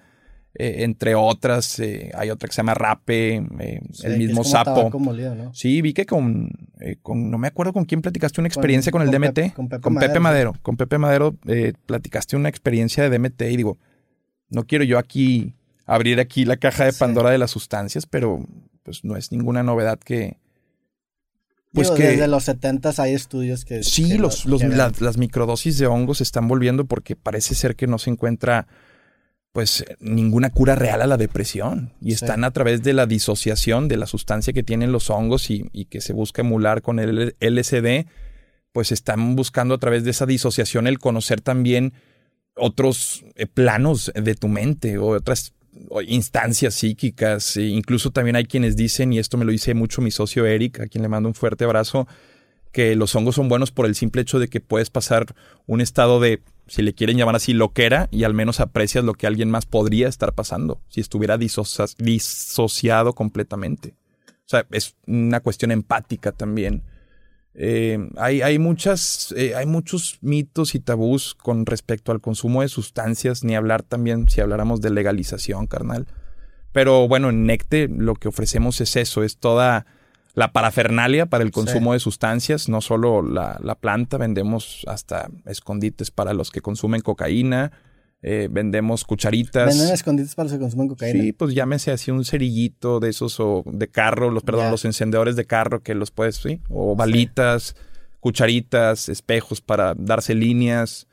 eh, 0.55 0.83
entre 0.83 1.15
otras, 1.15 1.79
eh, 1.79 2.11
hay 2.15 2.31
otra 2.31 2.49
que 2.49 2.55
se 2.55 2.59
llama 2.59 2.75
Rape, 2.75 3.47
sí, 3.93 4.07
el 4.07 4.19
mismo 4.19 4.43
sapo. 4.43 4.91
Molido, 4.99 5.35
¿no? 5.37 5.55
Sí, 5.55 5.81
vi 5.81 5.93
que 5.93 6.07
con, 6.07 6.51
eh, 6.81 6.97
con, 7.01 7.31
no 7.31 7.39
me 7.39 7.47
acuerdo 7.47 7.73
con 7.73 7.85
quién 7.85 8.03
platicaste 8.03 8.41
una 8.41 8.49
experiencia 8.49 8.91
con, 8.91 9.01
con 9.01 9.09
el 9.09 9.15
con 9.15 9.23
DMT. 9.23 9.55
Pepe, 9.55 9.81
con 9.81 9.95
Pepe 9.95 10.19
Madero. 10.19 10.55
Con 10.63 10.77
Pepe 10.77 10.99
Madero 10.99 11.37
platicaste 11.87 12.35
una 12.35 12.49
experiencia 12.49 13.09
de 13.09 13.17
DMT 13.17 13.43
y 13.43 13.57
digo, 13.57 13.79
no 14.49 14.67
quiero 14.67 14.83
yo 14.83 14.99
aquí 14.99 15.55
abrir 15.87 16.19
aquí 16.19 16.45
la 16.45 16.57
caja 16.57 16.85
de 16.85 16.93
Pandora 16.95 17.29
sí. 17.29 17.33
de 17.33 17.39
las 17.39 17.53
sustancias, 17.53 18.07
pero 18.07 18.45
pues 18.83 19.05
no 19.05 19.17
es 19.17 19.31
ninguna 19.31 19.63
novedad 19.63 20.01
que... 20.01 20.39
Pues 21.73 21.87
Digo, 21.87 21.97
que 21.97 22.09
desde 22.09 22.29
los 22.29 22.45
70 22.45 22.93
hay 22.99 23.15
estudios 23.15 23.65
que... 23.65 23.85
Sí, 23.85 24.09
que 24.09 24.19
los, 24.19 24.45
lo, 24.45 24.53
los, 24.53 24.63
que 24.63 24.69
la, 24.69 24.93
las 24.99 25.19
microdosis 25.19 25.79
de 25.79 25.87
hongos 25.87 26.19
se 26.19 26.25
están 26.25 26.49
volviendo 26.49 26.85
porque 26.85 27.15
parece 27.15 27.55
ser 27.55 27.77
que 27.77 27.87
no 27.87 27.99
se 27.99 28.11
encuentra 28.11 28.67
pues 29.53 29.85
ninguna 29.99 30.51
cura 30.51 30.75
real 30.77 31.03
a 31.03 31.07
la 31.07 31.17
depresión 31.17 31.93
y 32.01 32.11
sí. 32.11 32.25
están 32.25 32.45
a 32.45 32.53
través 32.53 32.83
de 32.83 32.93
la 32.93 33.07
disociación 33.07 33.89
de 33.89 33.97
la 33.97 34.07
sustancia 34.07 34.53
que 34.53 34.63
tienen 34.63 34.93
los 34.93 35.11
hongos 35.11 35.51
y, 35.51 35.69
y, 35.73 35.87
que 35.87 36.01
se 36.01 36.13
busca 36.13 36.43
emular 36.43 36.83
con 36.83 37.01
el 37.01 37.35
LSD, 37.41 38.07
pues 38.73 38.93
están 38.93 39.35
buscando 39.35 39.75
a 39.75 39.79
través 39.79 40.05
de 40.05 40.11
esa 40.11 40.27
disociación 40.27 40.87
el 40.87 40.99
conocer 41.01 41.41
también 41.41 41.95
otros 42.55 43.25
eh, 43.35 43.47
planos 43.47 44.13
de 44.15 44.35
tu 44.35 44.49
mente 44.49 44.99
o 44.99 45.09
otras 45.09 45.53
instancias 46.07 46.75
psíquicas. 46.75 47.57
E 47.57 47.67
incluso 47.69 48.11
también 48.11 48.37
hay 48.37 48.45
quienes 48.45 48.77
dicen, 48.77 49.13
y 49.13 49.19
esto 49.19 49.37
me 49.37 49.45
lo 49.45 49.53
dice 49.53 49.75
mucho 49.75 50.03
mi 50.03 50.11
socio 50.11 50.47
Eric, 50.47 50.81
a 50.81 50.87
quien 50.87 51.03
le 51.03 51.09
mando 51.09 51.29
un 51.29 51.35
fuerte 51.35 51.65
abrazo, 51.65 52.07
que 52.73 52.95
los 52.97 53.15
hongos 53.15 53.35
son 53.35 53.49
buenos 53.49 53.71
por 53.71 53.87
el 53.87 53.95
simple 53.95 54.23
hecho 54.23 54.39
de 54.39 54.49
que 54.49 54.61
puedes 54.61 54.91
pasar 54.91 55.35
un 55.67 55.81
estado 55.81 56.21
de 56.21 56.43
si 56.71 56.83
le 56.83 56.95
quieren 56.95 57.17
llamar 57.17 57.35
así, 57.35 57.53
loquera 57.53 58.09
y 58.13 58.23
al 58.23 58.33
menos 58.33 58.61
aprecias 58.61 59.05
lo 59.05 59.15
que 59.15 59.27
alguien 59.27 59.51
más 59.51 59.67
podría 59.67 60.07
estar 60.07 60.35
pasando 60.35 60.81
si 60.89 61.01
estuviera 61.01 61.37
disocia 61.37 61.87
disociado 61.99 63.13
completamente. 63.13 63.97
O 64.29 64.51
sea, 64.51 64.67
es 64.71 64.95
una 65.07 65.41
cuestión 65.41 65.73
empática 65.73 66.31
también. 66.31 66.85
Eh, 67.55 67.99
hay, 68.17 68.43
hay, 68.43 68.59
muchas, 68.59 69.35
eh, 69.37 69.55
hay 69.55 69.67
muchos 69.67 70.19
mitos 70.21 70.75
y 70.75 70.81
tabús 70.81 71.35
con 71.35 71.67
respecto 71.67 72.13
al 72.13 72.21
consumo 72.21 72.63
de 72.63 72.69
sustancias, 72.69 73.45
ni 73.45 73.57
hablar 73.57 73.83
también 73.83 74.29
si 74.29 74.41
habláramos 74.41 74.81
de 74.81 74.91
legalización, 74.91 75.67
carnal. 75.67 76.07
Pero 76.73 77.09
bueno, 77.09 77.31
en 77.31 77.47
Necte 77.47 77.89
lo 77.89 78.15
que 78.15 78.29
ofrecemos 78.29 78.81
es 78.81 78.95
eso, 78.97 79.25
es 79.25 79.39
toda 79.39 79.87
la 80.35 80.53
parafernalia 80.53 81.27
para 81.27 81.43
el 81.43 81.51
consumo 81.51 81.91
sí. 81.91 81.95
de 81.95 82.01
sustancias, 82.01 82.69
no 82.69 82.81
solo 82.81 83.23
la, 83.23 83.59
la, 83.63 83.75
planta, 83.75 84.17
vendemos 84.17 84.85
hasta 84.87 85.29
escondites 85.47 86.13
para 86.13 86.35
los 86.35 86.53
que 86.53 86.61
consumen 86.61 87.01
cocaína, 87.01 87.73
eh, 88.23 88.49
vendemos 88.51 89.05
cucharitas. 89.05 89.69
¿Venden 89.69 89.95
escondites 89.95 90.35
para 90.35 90.45
los 90.45 90.53
que 90.53 90.59
consumen 90.59 90.89
cocaína? 90.89 91.23
Sí, 91.23 91.33
pues 91.33 91.55
llámese 91.55 91.91
así 91.91 92.11
un 92.11 92.25
cerillito 92.25 93.01
de 93.01 93.11
esos 93.11 93.41
o 93.41 93.63
de 93.67 93.89
carro, 93.89 94.31
los, 94.31 94.43
perdón, 94.43 94.65
yeah. 94.65 94.71
los 94.71 94.85
encendedores 94.85 95.37
de 95.37 95.47
carro 95.47 95.83
que 95.83 95.95
los 95.95 96.11
puedes, 96.11 96.37
sí, 96.37 96.61
o 96.69 96.95
balitas, 96.95 97.75
sí. 97.77 97.83
cucharitas, 98.21 99.09
espejos 99.09 99.61
para 99.61 99.95
darse 99.95 100.35
líneas. 100.35 101.07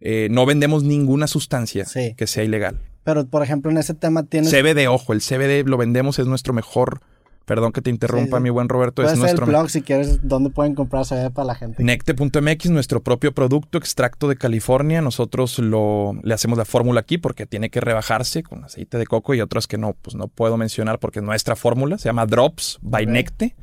Eh, 0.00 0.28
no 0.30 0.46
vendemos 0.46 0.84
ninguna 0.84 1.26
sustancia 1.26 1.86
sí. 1.86 2.14
que 2.16 2.26
sea 2.26 2.44
ilegal. 2.44 2.78
Pero, 3.04 3.26
por 3.26 3.42
ejemplo, 3.42 3.70
en 3.70 3.78
ese 3.78 3.94
tema 3.94 4.22
tienes... 4.24 4.50
CBD, 4.50 4.88
ojo, 4.88 5.12
el 5.12 5.20
CBD 5.20 5.68
lo 5.68 5.76
vendemos, 5.76 6.18
es 6.18 6.26
nuestro 6.26 6.54
mejor 6.54 7.00
Perdón 7.44 7.72
que 7.72 7.82
te 7.82 7.90
interrumpa, 7.90 8.38
sí, 8.38 8.40
sí. 8.40 8.42
mi 8.42 8.50
buen 8.50 8.68
Roberto. 8.68 9.02
Puede 9.02 9.08
es 9.08 9.12
ser 9.12 9.20
nuestro 9.20 9.44
el 9.44 9.50
blog 9.50 9.68
si 9.68 9.82
quieres, 9.82 10.20
dónde 10.26 10.50
pueden 10.50 10.74
comprar 10.74 11.04
CBD 11.04 11.30
para 11.30 11.46
la 11.46 11.54
gente. 11.54 11.82
Necte.mx, 11.82 12.70
nuestro 12.70 13.02
propio 13.02 13.32
producto, 13.32 13.76
extracto 13.76 14.28
de 14.28 14.36
California. 14.36 15.02
Nosotros 15.02 15.58
lo, 15.58 16.14
le 16.22 16.32
hacemos 16.32 16.56
la 16.56 16.64
fórmula 16.64 17.00
aquí 17.00 17.18
porque 17.18 17.44
tiene 17.46 17.68
que 17.68 17.80
rebajarse 17.80 18.42
con 18.42 18.64
aceite 18.64 18.96
de 18.96 19.06
coco 19.06 19.34
y 19.34 19.42
otras 19.42 19.66
que 19.66 19.76
no, 19.76 19.94
pues 20.00 20.16
no 20.16 20.28
puedo 20.28 20.56
mencionar 20.56 20.98
porque 20.98 21.18
es 21.18 21.24
nuestra 21.24 21.54
fórmula. 21.54 21.98
Se 21.98 22.08
llama 22.08 22.24
Drops 22.24 22.78
by 22.80 23.04
okay. 23.04 23.12
Necte 23.12 23.56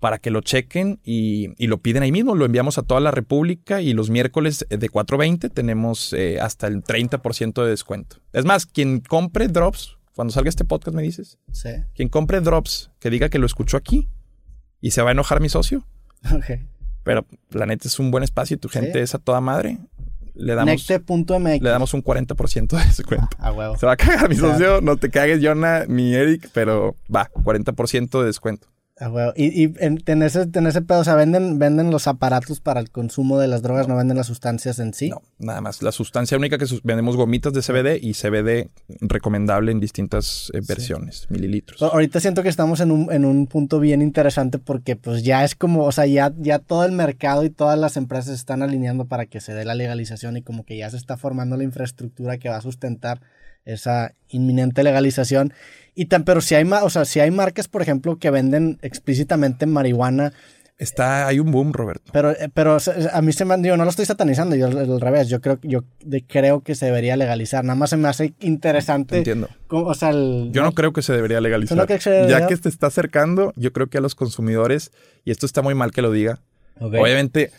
para 0.00 0.18
que 0.18 0.30
lo 0.30 0.40
chequen 0.40 1.00
y, 1.04 1.50
y, 1.56 1.66
lo 1.66 1.78
piden 1.78 2.02
ahí 2.02 2.12
mismo. 2.12 2.34
Lo 2.34 2.44
enviamos 2.44 2.78
a 2.78 2.82
toda 2.82 3.00
la 3.00 3.10
República 3.10 3.80
y 3.80 3.92
los 3.92 4.10
miércoles 4.10 4.66
de 4.68 4.90
4.20 4.90 5.50
tenemos 5.52 6.12
eh, 6.12 6.38
hasta 6.40 6.66
el 6.66 6.84
30% 6.84 7.62
de 7.64 7.70
descuento. 7.70 8.16
Es 8.32 8.44
más, 8.44 8.66
quien 8.66 9.00
compre 9.00 9.48
Drops 9.48 9.95
cuando 10.16 10.32
salga 10.32 10.48
este 10.48 10.64
podcast 10.64 10.96
me 10.96 11.02
dices. 11.02 11.38
Sí. 11.52 11.68
Quien 11.94 12.08
compre 12.08 12.40
drops, 12.40 12.90
que 12.98 13.10
diga 13.10 13.28
que 13.28 13.38
lo 13.38 13.44
escuchó 13.44 13.76
aquí 13.76 14.08
y 14.80 14.92
se 14.92 15.02
va 15.02 15.10
a 15.10 15.12
enojar 15.12 15.40
mi 15.40 15.50
socio. 15.50 15.86
Ok. 16.34 16.58
Pero 17.02 17.26
la 17.50 17.66
neta 17.66 17.86
es 17.86 17.98
un 17.98 18.10
buen 18.10 18.24
espacio 18.24 18.56
y 18.56 18.58
tu 18.58 18.70
gente 18.70 18.94
¿Sí? 18.94 18.98
es 18.98 19.14
a 19.14 19.18
toda 19.18 19.42
madre. 19.42 19.78
Le 20.34 20.54
damos, 20.54 20.88
Necte.mx. 20.90 21.60
le 21.62 21.68
damos 21.70 21.92
un 21.92 22.02
40% 22.02 22.78
de 22.78 22.84
descuento. 22.84 23.36
Ah, 23.38 23.52
huevo. 23.52 23.76
Se 23.76 23.84
va 23.84 23.92
a 23.92 23.96
cagar 23.96 24.28
mi 24.30 24.36
socio. 24.36 24.80
No 24.80 24.96
te 24.96 25.10
cagues, 25.10 25.40
Jonah, 25.42 25.84
ni 25.86 26.14
Eric, 26.14 26.48
pero 26.54 26.96
va, 27.14 27.30
40% 27.30 28.18
de 28.20 28.26
descuento. 28.26 28.68
Ah. 28.98 29.32
Y, 29.36 29.64
y 29.64 29.74
en, 29.78 30.02
en, 30.06 30.22
ese, 30.22 30.48
en 30.50 30.66
ese 30.66 30.80
pedo, 30.80 31.00
o 31.00 31.04
sea, 31.04 31.16
¿venden, 31.16 31.58
venden 31.58 31.90
los 31.90 32.06
aparatos 32.06 32.60
para 32.60 32.80
el 32.80 32.90
consumo 32.90 33.38
de 33.38 33.46
las 33.46 33.60
drogas, 33.60 33.88
no, 33.88 33.94
no 33.94 33.98
venden 33.98 34.16
las 34.16 34.26
sustancias 34.26 34.78
en 34.78 34.94
sí. 34.94 35.10
No, 35.10 35.22
nada 35.38 35.60
más. 35.60 35.82
La 35.82 35.92
sustancia 35.92 36.38
única 36.38 36.56
que 36.56 36.64
vendemos 36.82 37.14
gomitas 37.16 37.52
de 37.52 37.60
CBD 37.60 38.02
y 38.02 38.14
CBD 38.14 38.70
recomendable 39.02 39.70
en 39.72 39.80
distintas 39.80 40.50
eh, 40.54 40.60
versiones, 40.66 41.20
sí. 41.20 41.26
mililitros. 41.28 41.78
Pero 41.78 41.92
ahorita 41.92 42.20
siento 42.20 42.42
que 42.42 42.48
estamos 42.48 42.80
en 42.80 42.90
un, 42.90 43.12
en 43.12 43.26
un 43.26 43.46
punto 43.46 43.80
bien 43.80 44.00
interesante 44.00 44.58
porque 44.58 44.96
pues 44.96 45.22
ya 45.22 45.44
es 45.44 45.54
como, 45.54 45.84
o 45.84 45.92
sea, 45.92 46.06
ya, 46.06 46.32
ya 46.38 46.58
todo 46.58 46.86
el 46.86 46.92
mercado 46.92 47.44
y 47.44 47.50
todas 47.50 47.78
las 47.78 47.98
empresas 47.98 48.34
están 48.34 48.62
alineando 48.62 49.04
para 49.04 49.26
que 49.26 49.40
se 49.40 49.52
dé 49.52 49.66
la 49.66 49.74
legalización 49.74 50.38
y 50.38 50.42
como 50.42 50.64
que 50.64 50.78
ya 50.78 50.88
se 50.88 50.96
está 50.96 51.18
formando 51.18 51.58
la 51.58 51.64
infraestructura 51.64 52.38
que 52.38 52.48
va 52.48 52.56
a 52.56 52.62
sustentar 52.62 53.20
esa 53.66 54.14
inminente 54.28 54.82
legalización. 54.82 55.52
Y 55.94 56.06
tan, 56.06 56.24
pero 56.24 56.40
si 56.40 56.54
hay, 56.54 56.64
o 56.64 56.90
sea, 56.90 57.04
si 57.04 57.20
hay 57.20 57.30
marcas, 57.30 57.68
por 57.68 57.82
ejemplo, 57.82 58.18
que 58.18 58.30
venden 58.30 58.78
explícitamente 58.82 59.66
marihuana. 59.66 60.32
Está, 60.78 61.26
hay 61.26 61.40
un 61.40 61.50
boom, 61.50 61.72
Roberto. 61.72 62.12
Pero, 62.12 62.34
pero 62.52 62.76
a 63.12 63.22
mí 63.22 63.32
se 63.32 63.46
me 63.46 63.56
digo, 63.56 63.78
no 63.78 63.84
lo 63.84 63.90
estoy 63.90 64.04
satanizando, 64.04 64.56
yo 64.56 64.66
al 64.66 65.00
revés, 65.00 65.28
yo 65.28 65.40
creo, 65.40 65.58
yo 65.62 65.84
creo 66.28 66.60
que 66.60 66.74
se 66.74 66.84
debería 66.84 67.16
legalizar. 67.16 67.64
Nada 67.64 67.76
más 67.76 67.90
se 67.90 67.96
me 67.96 68.08
hace 68.08 68.34
interesante. 68.40 69.18
Entiendo. 69.18 69.48
O 69.70 69.94
sea, 69.94 70.10
el, 70.10 70.50
yo 70.52 70.60
no, 70.60 70.68
no, 70.68 70.74
creo 70.74 70.92
que 70.92 71.00
se 71.00 71.14
debería 71.14 71.40
legalizar. 71.40 71.78
No 71.78 71.86
que 71.86 71.98
se 71.98 72.10
debería? 72.10 72.40
Ya 72.40 72.46
que 72.46 72.58
te 72.58 72.68
está 72.68 72.88
acercando, 72.88 73.54
yo 73.56 73.72
creo 73.72 73.86
que 73.86 73.96
a 73.96 74.02
los 74.02 74.14
consumidores, 74.14 74.92
y 75.24 75.30
esto 75.30 75.46
está 75.46 75.62
muy 75.62 75.74
mal 75.74 75.92
que 75.92 76.02
lo 76.02 76.12
diga, 76.12 76.40
okay. 76.78 77.00
obviamente 77.00 77.52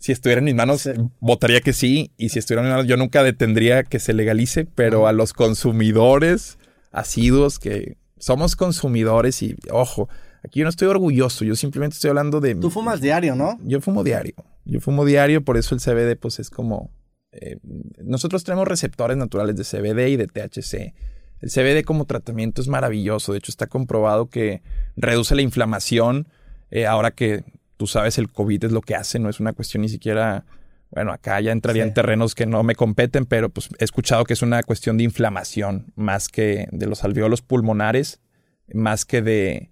si 0.00 0.12
estuviera 0.12 0.38
en 0.38 0.46
mis 0.46 0.54
manos, 0.54 0.80
sí. 0.80 0.90
votaría 1.20 1.60
que 1.60 1.74
sí. 1.74 2.10
Y 2.16 2.30
si 2.30 2.38
estuviera 2.38 2.62
en 2.62 2.68
mis 2.68 2.72
manos, 2.72 2.86
yo 2.88 2.96
nunca 2.96 3.22
detendría 3.22 3.84
que 3.84 4.00
se 4.00 4.14
legalice. 4.14 4.64
Pero 4.64 5.06
a 5.06 5.12
los 5.12 5.34
consumidores 5.34 6.58
asiduos 6.90 7.58
que 7.58 7.98
somos 8.18 8.56
consumidores 8.56 9.42
y, 9.42 9.56
ojo, 9.70 10.08
aquí 10.42 10.60
yo 10.60 10.64
no 10.64 10.70
estoy 10.70 10.88
orgulloso. 10.88 11.44
Yo 11.44 11.54
simplemente 11.54 11.94
estoy 11.94 12.08
hablando 12.08 12.40
de... 12.40 12.54
Tú 12.54 12.70
fumas 12.70 13.02
diario, 13.02 13.36
¿no? 13.36 13.58
Yo 13.62 13.82
fumo 13.82 14.02
diario. 14.02 14.34
Yo 14.64 14.80
fumo 14.80 15.04
diario, 15.04 15.44
por 15.44 15.58
eso 15.58 15.74
el 15.74 15.82
CBD 15.82 16.18
pues 16.18 16.38
es 16.38 16.48
como... 16.48 16.90
Eh, 17.32 17.58
nosotros 18.02 18.42
tenemos 18.42 18.66
receptores 18.66 19.18
naturales 19.18 19.54
de 19.54 19.64
CBD 19.64 20.08
y 20.08 20.16
de 20.16 20.26
THC. 20.28 20.94
El 21.40 21.50
CBD 21.50 21.84
como 21.84 22.06
tratamiento 22.06 22.62
es 22.62 22.68
maravilloso. 22.68 23.32
De 23.32 23.38
hecho, 23.38 23.52
está 23.52 23.66
comprobado 23.66 24.30
que 24.30 24.62
reduce 24.96 25.34
la 25.34 25.42
inflamación. 25.42 26.26
Eh, 26.70 26.86
ahora 26.86 27.10
que 27.10 27.44
tú 27.80 27.86
sabes, 27.86 28.18
el 28.18 28.28
COVID 28.28 28.64
es 28.64 28.72
lo 28.72 28.82
que 28.82 28.94
hace, 28.94 29.18
no 29.18 29.30
es 29.30 29.40
una 29.40 29.54
cuestión 29.54 29.80
ni 29.80 29.88
siquiera, 29.88 30.44
bueno, 30.90 31.12
acá 31.12 31.40
ya 31.40 31.50
entraría 31.50 31.84
sí. 31.84 31.88
en 31.88 31.94
terrenos 31.94 32.34
que 32.34 32.44
no 32.44 32.62
me 32.62 32.74
competen, 32.74 33.24
pero 33.24 33.48
pues 33.48 33.70
he 33.78 33.84
escuchado 33.84 34.24
que 34.24 34.34
es 34.34 34.42
una 34.42 34.62
cuestión 34.62 34.98
de 34.98 35.04
inflamación 35.04 35.90
más 35.96 36.28
que 36.28 36.68
de 36.72 36.86
los 36.86 37.04
alveolos 37.04 37.40
pulmonares, 37.40 38.20
más 38.74 39.06
que 39.06 39.22
de, 39.22 39.70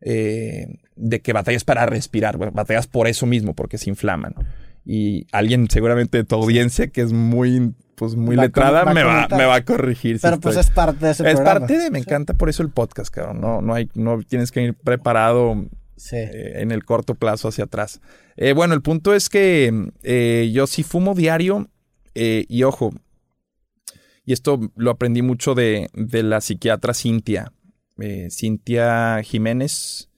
eh, 0.00 0.76
de 0.94 1.20
que 1.20 1.32
batallas 1.32 1.64
para 1.64 1.84
respirar, 1.84 2.38
batallas 2.52 2.86
por 2.86 3.08
eso 3.08 3.26
mismo, 3.26 3.54
porque 3.54 3.76
se 3.76 3.90
inflaman. 3.90 4.36
Y 4.84 5.26
alguien 5.32 5.68
seguramente 5.68 6.18
de 6.18 6.22
tu 6.22 6.36
audiencia 6.36 6.86
que 6.86 7.00
es 7.00 7.12
muy 7.12 7.74
pues 7.96 8.14
muy 8.14 8.36
letrada 8.36 8.84
me, 8.94 9.02
va, 9.02 9.26
me 9.36 9.46
va 9.46 9.56
a 9.56 9.64
corregir. 9.64 10.20
Pero 10.22 10.38
pues 10.38 10.56
es 10.56 10.70
parte 10.70 11.06
de 11.06 11.10
ese 11.10 11.28
Es 11.28 11.40
parte 11.40 11.76
de, 11.76 11.90
me 11.90 11.98
encanta 11.98 12.34
por 12.34 12.48
eso 12.48 12.62
el 12.62 12.70
podcast, 12.70 13.12
cabrón. 13.12 13.40
No, 13.40 13.60
no 13.62 13.74
hay, 13.74 13.90
no 13.94 14.22
tienes 14.22 14.52
que 14.52 14.62
ir 14.62 14.74
preparado 14.74 15.66
eh, 16.12 16.60
en 16.60 16.70
el 16.70 16.84
corto 16.84 17.14
plazo 17.14 17.48
hacia 17.48 17.64
atrás. 17.64 18.00
Eh, 18.36 18.52
bueno, 18.52 18.74
el 18.74 18.82
punto 18.82 19.14
es 19.14 19.28
que 19.28 19.90
eh, 20.02 20.50
yo 20.52 20.66
sí 20.66 20.82
fumo 20.82 21.14
diario 21.14 21.68
y 22.14 22.64
ojo, 22.64 22.92
y 24.24 24.32
esto 24.32 24.58
lo 24.74 24.90
aprendí 24.90 25.22
mucho 25.22 25.54
de, 25.54 25.88
de 25.94 26.24
la 26.24 26.40
psiquiatra 26.40 26.92
Cintia. 26.92 27.52
Cintia 28.28 29.22
Jiménez, 29.22 30.08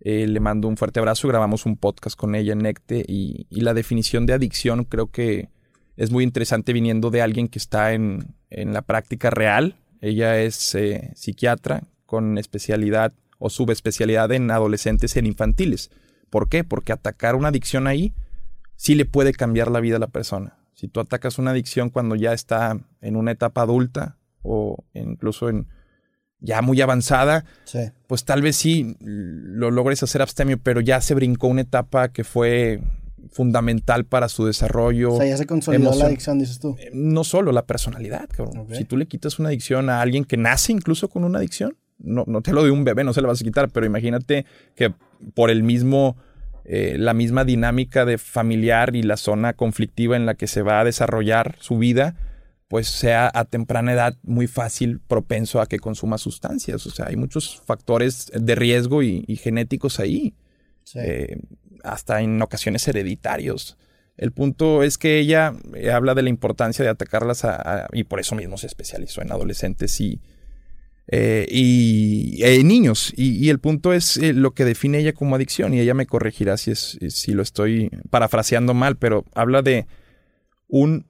le 0.00 0.40
mando 0.40 0.66
un 0.66 0.76
fuerte 0.76 0.98
abrazo, 0.98 1.28
grabamos 1.28 1.64
un 1.64 1.76
podcast 1.76 2.16
con 2.16 2.34
ella 2.34 2.54
en 2.54 2.58
Necte 2.58 3.04
y, 3.06 3.46
la 3.50 3.72
definición 3.72 4.26
de 4.26 4.32
adicción 4.32 4.82
creo 4.82 5.12
que 5.12 5.48
es 5.96 6.10
muy 6.10 6.24
interesante 6.24 6.72
viniendo 6.72 7.10
de 7.10 7.22
alguien 7.22 7.46
que 7.46 7.60
está 7.60 7.92
en, 7.92 8.34
en 8.50 8.72
la 8.72 8.82
práctica 8.82 9.30
real. 9.30 9.76
Ella 10.00 10.40
es 10.40 10.76
psiquiatra 11.14 11.84
con 12.04 12.36
especialidad 12.36 13.12
o 13.38 13.50
subespecialidad 13.50 14.32
en 14.32 14.50
adolescentes 14.50 15.16
y 15.16 15.18
en 15.18 15.26
infantiles. 15.26 15.90
¿Por 16.30 16.48
qué? 16.48 16.64
Porque 16.64 16.92
atacar 16.92 17.36
una 17.36 17.48
adicción 17.48 17.86
ahí 17.86 18.14
sí 18.76 18.94
le 18.94 19.04
puede 19.04 19.32
cambiar 19.32 19.70
la 19.70 19.80
vida 19.80 19.96
a 19.96 20.00
la 20.00 20.08
persona. 20.08 20.58
Si 20.72 20.88
tú 20.88 21.00
atacas 21.00 21.38
una 21.38 21.52
adicción 21.52 21.90
cuando 21.90 22.16
ya 22.16 22.32
está 22.32 22.78
en 23.00 23.16
una 23.16 23.30
etapa 23.30 23.62
adulta 23.62 24.18
o 24.42 24.84
incluso 24.92 25.48
en 25.48 25.68
ya 26.40 26.60
muy 26.60 26.80
avanzada, 26.80 27.44
pues 28.06 28.24
tal 28.24 28.42
vez 28.42 28.56
sí 28.56 28.96
lo 29.00 29.70
logres 29.70 30.02
hacer 30.02 30.20
abstemio, 30.20 30.58
pero 30.62 30.80
ya 30.80 31.00
se 31.00 31.14
brincó 31.14 31.46
una 31.46 31.62
etapa 31.62 32.08
que 32.08 32.22
fue 32.22 32.82
fundamental 33.30 34.04
para 34.04 34.28
su 34.28 34.44
desarrollo. 34.44 35.14
O 35.14 35.16
sea, 35.16 35.26
ya 35.26 35.36
se 35.38 35.46
consolidó 35.46 35.94
la 35.94 36.06
adicción, 36.06 36.38
dices 36.38 36.58
tú. 36.58 36.76
Eh, 36.78 36.90
no 36.92 37.24
solo 37.24 37.50
la 37.52 37.64
personalidad, 37.64 38.28
cabrón. 38.28 38.66
Si 38.72 38.84
tú 38.84 38.96
le 38.96 39.06
quitas 39.06 39.38
una 39.38 39.48
adicción 39.48 39.88
a 39.88 40.02
alguien 40.02 40.24
que 40.24 40.36
nace 40.36 40.72
incluso 40.72 41.08
con 41.08 41.24
una 41.24 41.38
adicción, 41.38 41.76
no, 42.04 42.24
no 42.26 42.42
te 42.42 42.52
lo 42.52 42.64
de 42.64 42.70
un 42.70 42.84
bebé, 42.84 43.04
no 43.04 43.12
se 43.12 43.22
la 43.22 43.28
vas 43.28 43.40
a 43.40 43.44
quitar, 43.44 43.70
pero 43.70 43.86
imagínate 43.86 44.46
que 44.74 44.92
por 45.34 45.50
el 45.50 45.62
mismo, 45.62 46.16
eh, 46.64 46.96
la 46.98 47.14
misma 47.14 47.44
dinámica 47.44 48.04
de 48.04 48.18
familiar 48.18 48.94
y 48.94 49.02
la 49.02 49.16
zona 49.16 49.54
conflictiva 49.54 50.16
en 50.16 50.26
la 50.26 50.34
que 50.34 50.46
se 50.46 50.62
va 50.62 50.80
a 50.80 50.84
desarrollar 50.84 51.56
su 51.60 51.78
vida, 51.78 52.16
pues 52.68 52.88
sea 52.88 53.30
a 53.32 53.44
temprana 53.44 53.92
edad 53.92 54.16
muy 54.22 54.46
fácil, 54.46 55.00
propenso 55.00 55.60
a 55.60 55.66
que 55.66 55.78
consuma 55.78 56.18
sustancias. 56.18 56.86
O 56.86 56.90
sea, 56.90 57.06
hay 57.06 57.16
muchos 57.16 57.62
factores 57.64 58.30
de 58.34 58.54
riesgo 58.54 59.02
y, 59.02 59.24
genéticos 59.36 60.00
ahí. 60.00 60.34
Sí. 60.82 60.98
Eh, 61.00 61.38
hasta 61.84 62.20
en 62.22 62.40
ocasiones 62.42 62.86
hereditarios. 62.88 63.76
El 64.16 64.32
punto 64.32 64.82
es 64.82 64.96
que 64.96 65.18
ella 65.18 65.54
eh, 65.74 65.90
habla 65.90 66.14
de 66.14 66.22
la 66.22 66.30
importancia 66.30 66.84
de 66.84 66.90
atacarlas 66.90 67.44
y 67.92 68.04
por 68.04 68.20
eso 68.20 68.34
mismo 68.34 68.56
se 68.58 68.66
especializó 68.66 69.22
en 69.22 69.32
adolescentes 69.32 70.00
y, 70.00 70.20
eh, 71.08 71.46
y 71.50 72.42
niños. 72.64 73.12
Y, 73.16 73.48
el 73.50 73.58
punto 73.58 73.92
es 73.92 74.16
eh, 74.16 74.32
lo 74.32 74.52
que 74.52 74.64
define 74.64 74.98
ella 74.98 75.12
como 75.12 75.36
adicción 75.36 75.74
y 75.74 75.80
ella 75.80 75.94
me 75.94 76.06
corregirá 76.06 76.56
si, 76.56 76.70
es, 76.70 76.98
si 77.08 77.32
lo 77.32 77.42
estoy 77.42 77.90
parafraseando 78.10 78.74
mal, 78.74 78.96
pero 78.96 79.24
habla 79.34 79.62
de 79.62 79.86
un, 80.66 81.06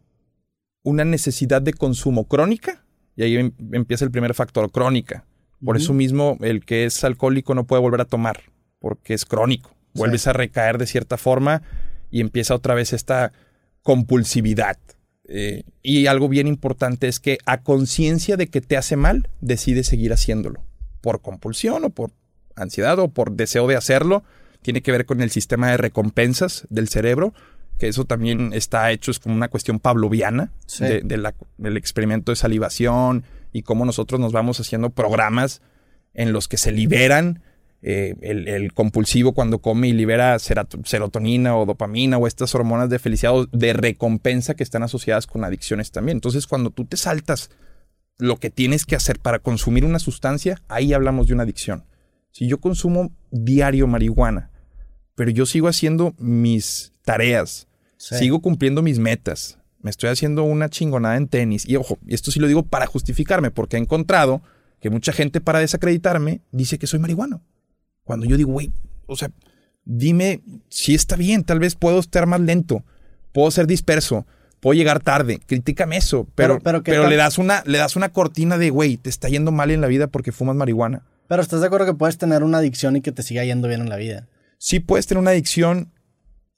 una 0.82 1.04
necesidad 1.04 1.62
de 1.62 1.72
consumo 1.72 2.26
crónica 2.26 2.84
y 3.16 3.22
ahí 3.22 3.36
em, 3.36 3.52
empieza 3.72 4.04
el 4.04 4.10
primer 4.10 4.34
factor, 4.34 4.70
crónica. 4.70 5.26
Por 5.64 5.76
eso 5.76 5.94
mismo 5.94 6.36
el 6.42 6.64
que 6.64 6.84
es 6.84 7.04
alcohólico 7.04 7.54
no 7.54 7.64
puede 7.64 7.80
volver 7.80 8.02
a 8.02 8.04
tomar 8.04 8.42
porque 8.80 9.14
es 9.14 9.24
crónico 9.24 9.74
vuelves 9.94 10.26
a 10.26 10.32
recaer 10.32 10.78
de 10.78 10.86
cierta 10.86 11.16
forma 11.16 11.62
y 12.10 12.20
empieza 12.20 12.54
otra 12.54 12.74
vez 12.74 12.92
esta 12.92 13.32
compulsividad. 13.82 14.76
Eh, 15.26 15.62
y 15.82 16.06
algo 16.06 16.28
bien 16.28 16.46
importante 16.46 17.08
es 17.08 17.20
que 17.20 17.38
a 17.46 17.62
conciencia 17.62 18.36
de 18.36 18.48
que 18.48 18.60
te 18.60 18.76
hace 18.76 18.96
mal, 18.96 19.28
decides 19.40 19.86
seguir 19.86 20.12
haciéndolo. 20.12 20.62
Por 21.00 21.20
compulsión 21.20 21.84
o 21.84 21.90
por 21.90 22.10
ansiedad 22.56 22.98
o 22.98 23.08
por 23.08 23.32
deseo 23.32 23.66
de 23.66 23.76
hacerlo. 23.76 24.22
Tiene 24.62 24.82
que 24.82 24.92
ver 24.92 25.06
con 25.06 25.20
el 25.20 25.30
sistema 25.30 25.70
de 25.70 25.76
recompensas 25.76 26.66
del 26.70 26.88
cerebro, 26.88 27.34
que 27.78 27.88
eso 27.88 28.04
también 28.04 28.52
está 28.54 28.90
hecho, 28.92 29.10
es 29.10 29.18
como 29.18 29.34
una 29.34 29.48
cuestión 29.48 29.78
pavloviana 29.80 30.52
del 30.78 31.76
experimento 31.76 32.32
de 32.32 32.36
salivación 32.36 33.24
y 33.52 33.62
cómo 33.62 33.84
nosotros 33.84 34.20
nos 34.20 34.32
vamos 34.32 34.60
haciendo 34.60 34.90
programas 34.90 35.60
en 36.14 36.32
los 36.32 36.48
que 36.48 36.56
se 36.56 36.72
liberan 36.72 37.42
eh, 37.86 38.14
el, 38.22 38.72
compulsivo 38.72 39.34
cuando 39.34 39.58
come 39.58 39.88
y 39.88 39.92
libera 39.92 40.38
serotonina 40.38 41.54
o 41.54 41.66
dopamina 41.66 42.16
o 42.16 42.26
estas 42.26 42.54
hormonas 42.54 42.88
de 42.88 42.98
felicidad 42.98 43.34
o 43.36 43.44
de 43.44 43.74
recompensa 43.74 44.54
que 44.54 44.62
están 44.62 44.82
asociadas 44.82 45.26
con 45.26 45.44
adicciones 45.44 45.90
también. 45.90 46.16
Entonces, 46.16 46.46
cuando 46.46 46.70
tú 46.70 46.86
te 46.86 46.96
saltas 46.96 47.50
lo 48.16 48.38
que 48.38 48.48
tienes 48.48 48.86
que 48.86 48.96
hacer 48.96 49.18
para 49.18 49.38
consumir 49.38 49.84
una 49.84 49.98
sustancia, 49.98 50.62
ahí 50.68 50.94
hablamos 50.94 51.26
de 51.26 51.34
una 51.34 51.42
adicción. 51.42 51.84
Si 52.30 52.48
yo 52.48 52.58
consumo 52.58 53.12
diario 53.30 53.86
marihuana, 53.86 54.50
pero 55.14 55.30
yo 55.30 55.44
sigo 55.44 55.68
haciendo 55.68 56.14
mis 56.16 56.94
tareas, 57.04 57.68
sigo 57.98 58.40
cumpliendo 58.40 58.80
mis 58.80 58.98
metas, 58.98 59.58
me 59.82 59.90
estoy 59.90 60.08
haciendo 60.08 60.44
una 60.44 60.70
chingonada 60.70 61.18
en 61.18 61.28
tenis, 61.28 61.68
y 61.68 61.76
ojo, 61.76 61.98
esto 62.06 62.30
sí 62.30 62.40
lo 62.40 62.46
digo 62.46 62.62
para 62.62 62.86
justificarme, 62.86 63.50
porque 63.50 63.76
he 63.76 63.80
encontrado 63.80 64.42
que 64.80 64.88
mucha 64.88 65.12
gente 65.12 65.42
para 65.42 65.58
desacreditarme 65.58 66.40
dice 66.50 66.78
que 66.78 66.86
soy 66.86 66.98
marihuano. 66.98 67.42
Cuando 68.04 68.26
yo 68.26 68.36
digo, 68.36 68.52
güey, 68.52 68.70
o 69.06 69.16
sea, 69.16 69.30
dime 69.84 70.42
si 70.68 70.94
está 70.94 71.16
bien, 71.16 71.44
tal 71.44 71.58
vez 71.58 71.74
puedo 71.74 71.98
estar 71.98 72.26
más 72.26 72.40
lento, 72.40 72.84
puedo 73.32 73.50
ser 73.50 73.66
disperso, 73.66 74.26
puedo 74.60 74.74
llegar 74.74 75.00
tarde, 75.00 75.40
critícame 75.46 75.96
eso, 75.96 76.26
pero, 76.34 76.58
pero, 76.60 76.82
pero, 76.82 77.08
le, 77.08 77.16
das 77.16 77.38
una, 77.38 77.62
le 77.66 77.78
das 77.78 77.96
una 77.96 78.10
cortina 78.10 78.58
de, 78.58 78.70
güey, 78.70 78.96
te 78.96 79.10
está 79.10 79.28
yendo 79.28 79.52
mal 79.52 79.70
en 79.70 79.80
la 79.80 79.88
vida 79.88 80.06
porque 80.06 80.32
fumas 80.32 80.56
marihuana. 80.56 81.04
Pero 81.28 81.42
estás 81.42 81.60
de 81.60 81.66
acuerdo 81.66 81.86
que 81.86 81.94
puedes 81.94 82.18
tener 82.18 82.42
una 82.42 82.58
adicción 82.58 82.96
y 82.96 83.00
que 83.00 83.12
te 83.12 83.22
siga 83.22 83.44
yendo 83.44 83.68
bien 83.68 83.80
en 83.80 83.88
la 83.88 83.96
vida. 83.96 84.28
Sí, 84.58 84.80
puedes 84.80 85.06
tener 85.06 85.20
una 85.20 85.30
adicción 85.30 85.90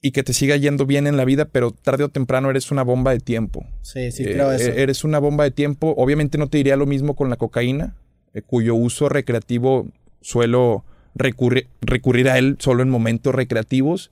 y 0.01 0.11
que 0.11 0.23
te 0.23 0.33
siga 0.33 0.55
yendo 0.57 0.85
bien 0.85 1.07
en 1.07 1.17
la 1.17 1.25
vida, 1.25 1.45
pero 1.45 1.71
tarde 1.71 2.03
o 2.03 2.09
temprano 2.09 2.49
eres 2.49 2.71
una 2.71 2.83
bomba 2.83 3.11
de 3.11 3.19
tiempo. 3.19 3.65
Sí, 3.81 4.11
sí, 4.11 4.23
creo 4.23 4.51
eh, 4.51 4.55
eso. 4.57 4.71
Eres 4.71 5.03
una 5.03 5.19
bomba 5.19 5.43
de 5.43 5.51
tiempo. 5.51 5.93
Obviamente 5.97 6.37
no 6.37 6.47
te 6.47 6.57
diría 6.57 6.75
lo 6.75 6.85
mismo 6.85 7.15
con 7.15 7.29
la 7.29 7.37
cocaína, 7.37 7.95
eh, 8.33 8.41
cuyo 8.41 8.75
uso 8.75 9.09
recreativo 9.09 9.87
suelo 10.21 10.85
recurrir 11.17 12.29
a 12.29 12.37
él 12.37 12.57
solo 12.59 12.83
en 12.83 12.89
momentos 12.89 13.33
recreativos. 13.33 14.11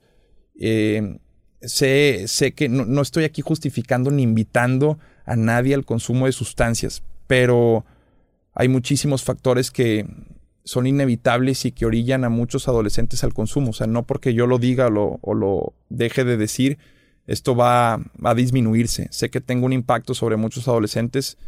Eh, 0.58 1.18
sé, 1.62 2.24
sé, 2.26 2.52
que 2.52 2.68
no, 2.68 3.00
estoy 3.02 3.24
aquí 3.24 3.42
justificando 3.42 4.10
ni 4.10 4.22
invitando 4.22 4.98
a 5.24 5.36
nadie 5.36 5.74
al 5.74 5.84
consumo 5.84 6.26
de 6.26 6.32
sustancias, 6.32 7.02
pero 7.26 7.84
hay 8.54 8.68
muchísimos 8.68 9.24
factores 9.24 9.70
que 9.70 10.06
son 10.64 10.86
inevitables 10.86 11.64
y 11.64 11.72
que 11.72 11.86
orillan 11.86 12.24
a 12.24 12.28
muchos 12.28 12.68
adolescentes 12.68 13.22
al 13.24 13.34
consumo. 13.34 13.70
O 13.70 13.72
sea, 13.72 13.86
no 13.86 14.04
porque 14.04 14.34
yo 14.34 14.46
lo 14.46 14.58
diga 14.58 14.88
o 14.88 15.34
lo 15.34 15.74
deje 15.88 16.24
de 16.24 16.36
decir, 16.36 16.78
esto 17.26 17.54
va, 17.54 17.98
va, 18.24 18.30
a 18.30 18.34
disminuirse. 18.34 19.08
Sé 19.10 19.30
que 19.30 19.40
tengo 19.40 19.66
un 19.66 19.72
impacto 19.72 20.14
sobre 20.14 20.36
muchos 20.36 20.68
adolescentes. 20.68 21.38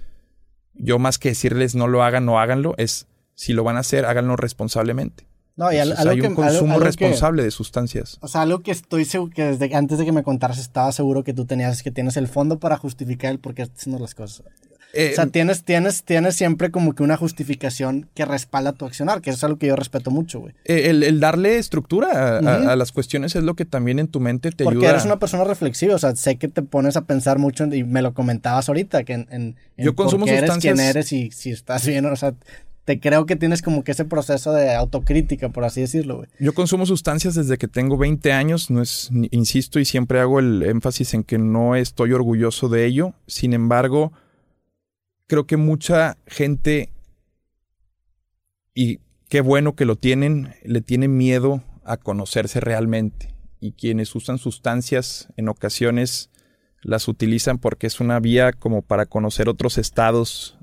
Yo 0.75 0.99
más 0.99 1.19
que 1.19 1.31
decirles 1.31 1.75
no 1.75 1.89
lo 1.89 2.03
hagan, 2.03 2.25
no 2.25 2.39
háganlo, 2.39 2.75
es 2.79 3.07
si 3.35 3.53
lo 3.53 3.63
van 3.63 3.77
a 3.77 3.81
hacer, 3.81 4.05
háganlo 4.05 4.35
responsablemente. 4.35 5.28
No, 5.59 5.73
y 5.73 5.77
hay 5.77 6.21
un 6.21 6.37
consumo 6.37 6.79
responsable 6.79 7.43
de 7.43 7.51
sustancias. 7.51 8.17
O 8.21 8.29
sea, 8.29 8.43
algo 8.43 8.61
que 8.61 8.71
estoy 8.71 9.05
seguro 9.05 9.33
que 9.35 9.43
desde 9.43 9.75
antes 9.75 9.99
de 9.99 10.05
que 10.05 10.13
me 10.13 10.23
contaras 10.23 10.57
estaba 10.57 10.93
seguro 10.93 11.25
que 11.25 11.35
tú 11.35 11.47
tenías, 11.47 11.83
que 11.83 11.91
tienes 11.91 12.17
el 12.17 12.29
fondo 12.29 12.61
para 12.61 12.77
justificar 12.77 13.33
el 13.33 13.41
por 13.41 13.55
qué 13.55 13.63
estás 13.63 13.81
haciendo 13.81 14.01
las 14.01 14.15
cosas. 14.15 14.47
o 14.47 14.53
sea, 14.93 15.25
eh, 15.25 15.31
tienes, 15.33 15.65
tienes, 15.65 16.05
tienes 16.05 16.37
siempre 16.37 16.71
como 16.71 16.95
que 16.95 17.03
una 17.03 17.17
justificación 17.17 18.09
que 18.15 18.25
respalda 18.25 18.73
tu 18.73 18.85
accionar, 18.85 19.21
que 19.21 19.31
es 19.31 19.43
algo 19.43 19.59
que 19.59 19.67
yo 19.67 19.75
respeto 19.75 20.13
mucho, 20.13 20.39
güey. 20.39 20.55
Eh, 20.65 20.91
el, 20.91 21.19
darle 21.19 21.59
estructura 21.59 22.39
a, 22.39 22.77
las 22.77 22.93
cuestiones 22.93 23.35
es 23.35 23.43
lo 23.43 23.55
que 23.55 23.65
también 23.65 23.99
en 23.99 24.07
tu 24.07 24.21
mente 24.21 24.53
te 24.53 24.63
ayuda. 24.63 24.73
Porque 24.73 24.87
eres 24.87 25.07
una 25.07 25.19
persona 25.19 25.43
reflexiva, 25.43 25.97
o 25.97 25.99
sea, 25.99 26.15
sé 26.15 26.37
que 26.37 26.47
te 26.47 26.63
pones 26.63 26.97
a 26.97 27.03
pensar 27.03 27.41
mucho 27.41 27.65
y 27.65 27.83
me 27.83 28.01
lo 28.01 28.15
comentabas 28.15 28.69
ahorita, 28.69 29.03
que 29.03 29.15
en, 29.15 29.27
en, 29.33 29.57
yo 29.77 29.97
consumo 29.97 30.25
por 30.25 30.33
qué 30.33 30.39
eres 30.39 30.57
quien 30.59 30.79
eres 30.79 31.13
y 31.13 31.33
si 31.33 31.51
estás 31.51 31.85
bien, 31.85 32.07
o 32.07 32.15
sea, 32.15 32.33
te 32.89 33.01
creo 33.01 33.27
que 33.27 33.37
tienes 33.37 33.61
como 33.61 33.85
que 33.85 33.93
ese 33.93 34.07
proceso 34.07 34.51
de 34.55 34.75
autocrítica, 34.75 35.51
por 35.51 35.67
así 35.67 35.83
decirlo. 35.83 36.25
Yo 36.41 36.55
consumo 36.55 36.87
sustancias 36.87 37.35
desde 37.35 37.59
que 37.59 37.69
tengo 37.69 37.99
20 37.99 38.33
años, 38.33 38.71
no 38.71 38.81
es, 38.81 39.11
insisto 39.31 39.79
y 39.79 39.85
siempre 39.85 40.21
hago 40.21 40.39
el 40.39 40.63
énfasis 40.63 41.13
en 41.13 41.23
que 41.23 41.37
no 41.37 41.77
estoy 41.77 42.15
orgulloso 42.15 42.71
de 42.71 42.87
ello. 42.87 43.13
Sin 43.27 43.53
embargo, 43.53 44.15
creo 45.27 45.47
que 45.47 45.59
mucha 45.59 46.17
gente, 46.27 46.91
y 48.73 49.01
qué 49.29 49.43
bueno 49.43 49.77
que 49.77 49.85
lo 49.85 49.97
tienen, 49.97 50.55
le 50.65 50.81
tienen 50.81 51.15
miedo 51.15 51.63
a 51.85 51.99
conocerse 51.99 52.59
realmente. 52.59 53.35
Y 53.61 53.73
quienes 53.73 54.15
usan 54.15 54.39
sustancias 54.39 55.29
en 55.37 55.51
ocasiones 55.51 56.31
las 56.81 57.07
utilizan 57.07 57.59
porque 57.59 57.87
es 57.87 58.01
una 58.01 58.19
vía 58.19 58.55
como 58.55 58.81
para 58.81 59.05
conocer 59.05 59.51
otros 59.51 59.77
estados 59.77 60.58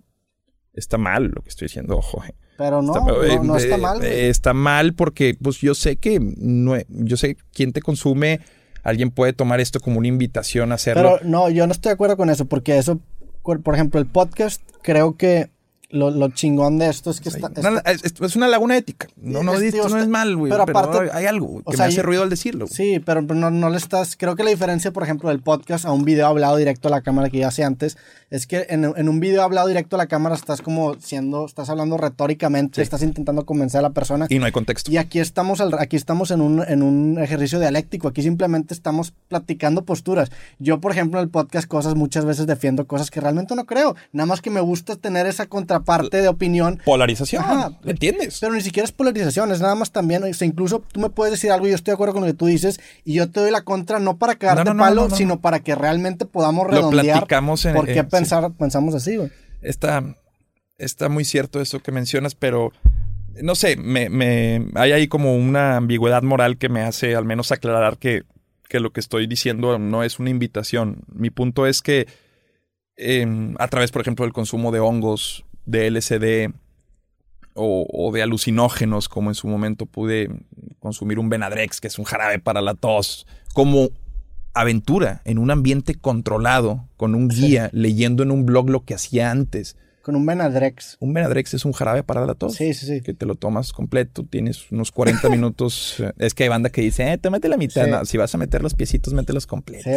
está 0.75 0.97
mal 0.97 1.31
lo 1.33 1.41
que 1.41 1.49
estoy 1.49 1.67
diciendo, 1.67 1.97
ojo. 1.97 2.23
Eh. 2.23 2.33
Pero 2.57 2.81
no, 2.81 2.93
no, 2.93 3.43
no, 3.43 3.57
está 3.57 3.77
mal. 3.77 4.03
Eh, 4.03 4.29
está 4.29 4.53
mal 4.53 4.93
porque 4.93 5.35
pues 5.41 5.59
yo 5.59 5.75
sé 5.75 5.97
que 5.97 6.19
no, 6.19 6.75
yo 6.87 7.17
sé 7.17 7.37
quién 7.53 7.73
te 7.73 7.81
consume. 7.81 8.39
Alguien 8.83 9.09
puede 9.09 9.33
tomar 9.33 9.59
esto 9.59 9.79
como 9.79 9.97
una 9.97 10.07
invitación 10.07 10.71
a 10.71 10.75
hacerlo. 10.75 11.17
Pero 11.19 11.29
no, 11.29 11.49
yo 11.49 11.65
no 11.65 11.73
estoy 11.73 11.89
de 11.89 11.93
acuerdo 11.95 12.17
con 12.17 12.29
eso 12.29 12.45
porque 12.45 12.77
eso, 12.77 12.99
por 13.41 13.73
ejemplo, 13.73 13.99
el 13.99 14.05
podcast 14.05 14.61
creo 14.83 15.17
que 15.17 15.49
lo, 15.89 16.11
lo, 16.11 16.29
chingón 16.29 16.77
de 16.77 16.89
esto 16.89 17.11
es 17.11 17.21
que 17.21 17.29
está, 17.29 17.51
es, 17.85 18.35
una 18.35 18.47
laguna 18.47 18.77
ética. 18.77 19.07
No, 19.17 19.43
no, 19.43 19.53
esto 19.53 19.89
no 19.89 19.97
es 19.97 20.07
mal, 20.07 20.35
güey. 20.35 20.51
Pero, 20.51 20.63
aparte, 20.63 21.09
hay 21.13 21.25
algo 21.25 21.61
que 21.69 21.77
me 21.77 21.83
hace 21.83 22.01
ruido 22.01 22.23
al 22.23 22.29
decirlo. 22.29 22.67
Sí, 22.67 22.99
pero, 22.99 23.21
no, 23.21 23.51
no, 23.51 23.69
le 23.69 23.77
estás. 23.77 24.15
Creo 24.15 24.35
que 24.35 24.43
la 24.43 24.49
diferencia, 24.49 24.91
por 24.91 25.03
ejemplo, 25.03 25.29
del 25.29 25.41
podcast 25.41 25.85
a 25.85 25.91
un 25.91 26.03
video 26.03 26.27
hablado 26.27 26.57
directo 26.57 26.87
a 26.87 26.91
la 26.91 27.01
cámara 27.01 27.29
que 27.29 27.39
ya 27.39 27.47
hacía 27.47 27.67
antes, 27.67 27.97
es 28.29 28.47
que 28.47 28.65
en, 28.69 28.83
en, 28.83 29.09
un 29.09 29.19
video 29.19 29.43
hablado 29.43 29.67
directo 29.67 29.95
a 29.95 29.99
la 29.99 30.07
cámara 30.07 30.35
estás 30.35 30.61
como 30.61 30.95
siendo. 30.95 31.45
Estás 31.45 31.69
hablando 31.69 31.97
retóricamente, 31.97 32.81
estás 32.81 33.03
intentando 33.03 33.45
convencer 33.45 33.79
a 33.79 33.83
la 33.83 33.91
persona. 33.91 34.27
Y 34.29 34.39
no 34.39 34.45
hay 34.45 34.51
contexto. 34.51 34.91
Y 34.91 34.97
aquí 34.97 35.19
estamos, 35.19 35.61
al, 35.61 35.73
aquí 35.79 35.95
estamos 35.95 36.31
en, 36.31 36.41
un, 36.41 36.63
en 36.67 36.81
un 36.81 37.19
ejercicio 37.19 37.59
dialéctico. 37.59 38.07
Aquí 38.07 38.21
simplemente 38.21 38.73
estamos 38.73 39.13
platicando 39.27 39.85
posturas. 39.85 40.31
Yo, 40.59 40.79
por 40.81 40.91
ejemplo, 40.91 41.19
en 41.19 41.25
el 41.25 41.29
podcast, 41.29 41.67
cosas 41.67 41.95
muchas 41.95 42.25
veces 42.25 42.47
defiendo 42.47 42.87
cosas 42.87 43.11
que 43.11 43.21
realmente 43.21 43.55
no 43.55 43.65
creo. 43.65 43.95
Nada 44.11 44.25
más 44.25 44.41
que 44.41 44.49
me 44.49 44.61
gusta 44.61 44.95
tener 44.95 45.27
esa 45.27 45.45
contra 45.45 45.74
parte 45.83 46.21
de 46.21 46.27
opinión. 46.27 46.81
Polarización. 46.85 47.43
¿Entiendes? 47.85 48.37
Pero 48.39 48.53
ni 48.53 48.61
siquiera 48.61 48.85
es 48.85 48.91
polarización, 48.91 49.51
es 49.51 49.61
nada 49.61 49.75
más 49.75 49.91
también. 49.91 50.23
O 50.23 50.33
sea, 50.33 50.47
incluso 50.47 50.83
tú 50.91 50.99
me 50.99 51.09
puedes 51.09 51.31
decir 51.31 51.51
algo 51.51 51.67
y 51.67 51.69
yo 51.69 51.75
estoy 51.75 51.91
de 51.91 51.95
acuerdo 51.95 52.13
con 52.13 52.23
lo 52.23 52.27
que 52.27 52.33
tú 52.33 52.45
dices 52.45 52.79
y 53.03 53.13
yo 53.13 53.29
te 53.29 53.39
doy 53.39 53.51
la 53.51 53.63
contra 53.63 53.99
no 53.99 54.17
para 54.17 54.35
quedarte 54.35 54.73
palo, 54.75 55.09
sino 55.09 55.39
para 55.39 55.59
que 55.59 55.75
realmente 55.75 56.25
podamos 56.25 56.67
redondear. 56.67 57.05
Lo 57.05 57.11
platicamos 57.13 57.65
en. 57.65 57.73
¿Por 57.75 57.85
qué 57.85 58.03
pensar, 58.03 58.51
pensamos 58.53 58.95
así, 58.95 59.17
güey? 59.17 59.31
Está, 59.61 60.03
está 60.77 61.09
muy 61.09 61.25
cierto 61.25 61.61
eso 61.61 61.79
que 61.79 61.91
mencionas, 61.91 62.35
pero 62.35 62.71
no 63.41 63.55
sé, 63.55 63.75
me, 63.75 64.09
me, 64.09 64.67
hay 64.75 64.91
ahí 64.91 65.07
como 65.07 65.35
una 65.35 65.77
ambigüedad 65.77 66.23
moral 66.23 66.57
que 66.57 66.69
me 66.69 66.81
hace 66.81 67.15
al 67.15 67.25
menos 67.25 67.51
aclarar 67.51 67.97
que, 67.97 68.23
que 68.69 68.79
lo 68.79 68.91
que 68.91 68.99
estoy 68.99 69.27
diciendo 69.27 69.77
no 69.79 70.03
es 70.03 70.19
una 70.19 70.29
invitación. 70.29 71.03
Mi 71.13 71.29
punto 71.29 71.67
es 71.67 71.81
que 71.81 72.07
em, 72.95 73.55
a 73.59 73.67
través, 73.67 73.91
por 73.91 74.01
ejemplo, 74.01 74.25
del 74.25 74.33
consumo 74.33 74.71
de 74.71 74.79
hongos, 74.79 75.45
de 75.65 75.89
LSD 75.89 76.53
o, 77.53 78.11
de 78.13 78.21
alucinógenos, 78.21 79.07
como 79.07 79.29
en 79.29 79.35
su 79.35 79.47
momento 79.47 79.85
pude 79.85 80.29
consumir 80.79 81.19
un 81.19 81.29
Benadrex, 81.29 81.79
que 81.79 81.87
es 81.87 81.97
un 81.97 82.05
jarabe 82.05 82.39
para 82.39 82.61
la 82.61 82.73
tos, 82.73 83.25
como 83.53 83.89
aventura 84.53 85.21
en 85.25 85.37
un 85.37 85.51
ambiente 85.51 85.95
controlado, 85.95 86.87
con 86.97 87.15
un 87.15 87.29
guía, 87.29 87.69
leyendo 87.71 88.23
en 88.23 88.31
un 88.31 88.45
blog 88.45 88.69
lo 88.69 88.83
que 88.83 88.93
hacía 88.93 89.31
antes, 89.31 89.77
con 90.05 90.15
un 90.15 90.23
Benadrex. 90.23 90.97
Un 90.99 91.15
Benadrex 91.15 91.55
es 91.55 91.65
un 91.65 91.71
jarabe 91.71 92.03
para 92.03 92.27
la 92.27 92.35
tos. 92.35 92.53
Sí, 92.53 92.75
sí, 92.75 92.85
sí. 92.85 93.01
Que 93.01 93.15
te 93.15 93.25
lo 93.25 93.33
tomas 93.33 93.73
completo, 93.73 94.23
tienes 94.23 94.71
unos 94.71 94.91
40 94.91 95.29
minutos. 95.31 95.95
Es 96.19 96.35
que 96.35 96.43
hay 96.43 96.49
banda 96.49 96.69
que 96.69 96.81
dice, 96.81 97.11
eh, 97.11 97.17
te 97.17 97.31
mete 97.31 97.49
la 97.49 97.57
mitad. 97.57 98.03
si 98.03 98.15
vas 98.19 98.35
a 98.35 98.37
meter 98.37 98.61
los 98.61 98.75
piecitos, 98.75 99.15
mételos 99.15 99.47
completos. 99.47 99.85
Sí, 99.85 99.89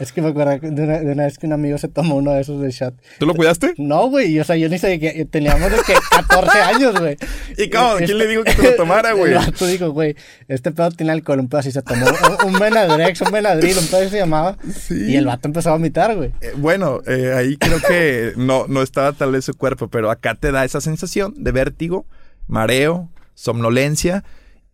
es 0.00 0.10
que 0.10 0.20
me 0.20 0.30
acuerdo 0.30 0.58
de 0.58 1.12
una, 1.12 1.26
vez 1.26 1.38
que 1.38 1.46
un 1.46 1.52
amigo 1.52 1.78
se 1.78 1.86
tomó 1.86 2.16
uno 2.16 2.32
de 2.32 2.40
esos 2.40 2.60
de 2.60 2.72
chat. 2.72 2.94
¿Tú 3.20 3.26
lo 3.26 3.36
cuidaste? 3.36 3.74
No, 3.76 4.08
güey. 4.08 4.36
O 4.40 4.42
sea, 4.42 4.56
yo 4.56 4.68
ni 4.68 4.78
sabía 4.78 4.98
que 4.98 5.24
teníamos 5.26 5.70
de 5.70 5.76
que 5.86 5.94
14 6.10 6.58
años, 6.62 6.98
güey. 6.98 7.16
¿Y 7.56 7.70
cómo? 7.70 7.98
¿Quién 7.98 8.18
le 8.18 8.26
dijo 8.26 8.42
que 8.42 8.52
te 8.52 8.62
lo 8.64 8.74
tomara, 8.74 9.12
güey? 9.12 9.32
Tú 9.56 9.66
dijo, 9.66 9.92
güey, 9.92 10.16
este 10.48 10.72
pedo 10.72 10.90
tiene 10.90 11.12
alcohol, 11.12 11.38
un 11.38 11.48
pedo 11.48 11.60
así 11.60 11.70
se 11.70 11.82
tomó. 11.82 12.06
un 12.44 12.58
Benadrex, 12.58 13.20
un 13.20 13.30
Benadryl, 13.30 13.78
un 13.78 13.86
pedo 13.86 14.00
así 14.00 14.10
se 14.10 14.18
llamaba. 14.18 14.58
Sí. 14.76 15.12
Y 15.12 15.14
el 15.14 15.26
vato 15.26 15.46
empezó 15.46 15.68
a 15.68 15.72
vomitar, 15.74 16.16
güey. 16.16 16.32
Eh, 16.40 16.50
bueno, 16.56 17.00
eh, 17.06 17.32
ahí 17.32 17.56
creo 17.56 17.78
que 17.80 18.32
no, 18.36 18.66
no 18.66 18.82
estaba 18.82 19.12
tal 19.12 19.30
vez 19.30 19.35
su 19.42 19.54
cuerpo, 19.54 19.88
pero 19.88 20.10
acá 20.10 20.34
te 20.34 20.52
da 20.52 20.64
esa 20.64 20.80
sensación 20.80 21.34
de 21.36 21.52
vértigo, 21.52 22.06
mareo, 22.46 23.10
somnolencia 23.34 24.24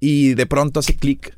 y 0.00 0.34
de 0.34 0.46
pronto 0.46 0.80
hace 0.80 0.96
clic 0.96 1.36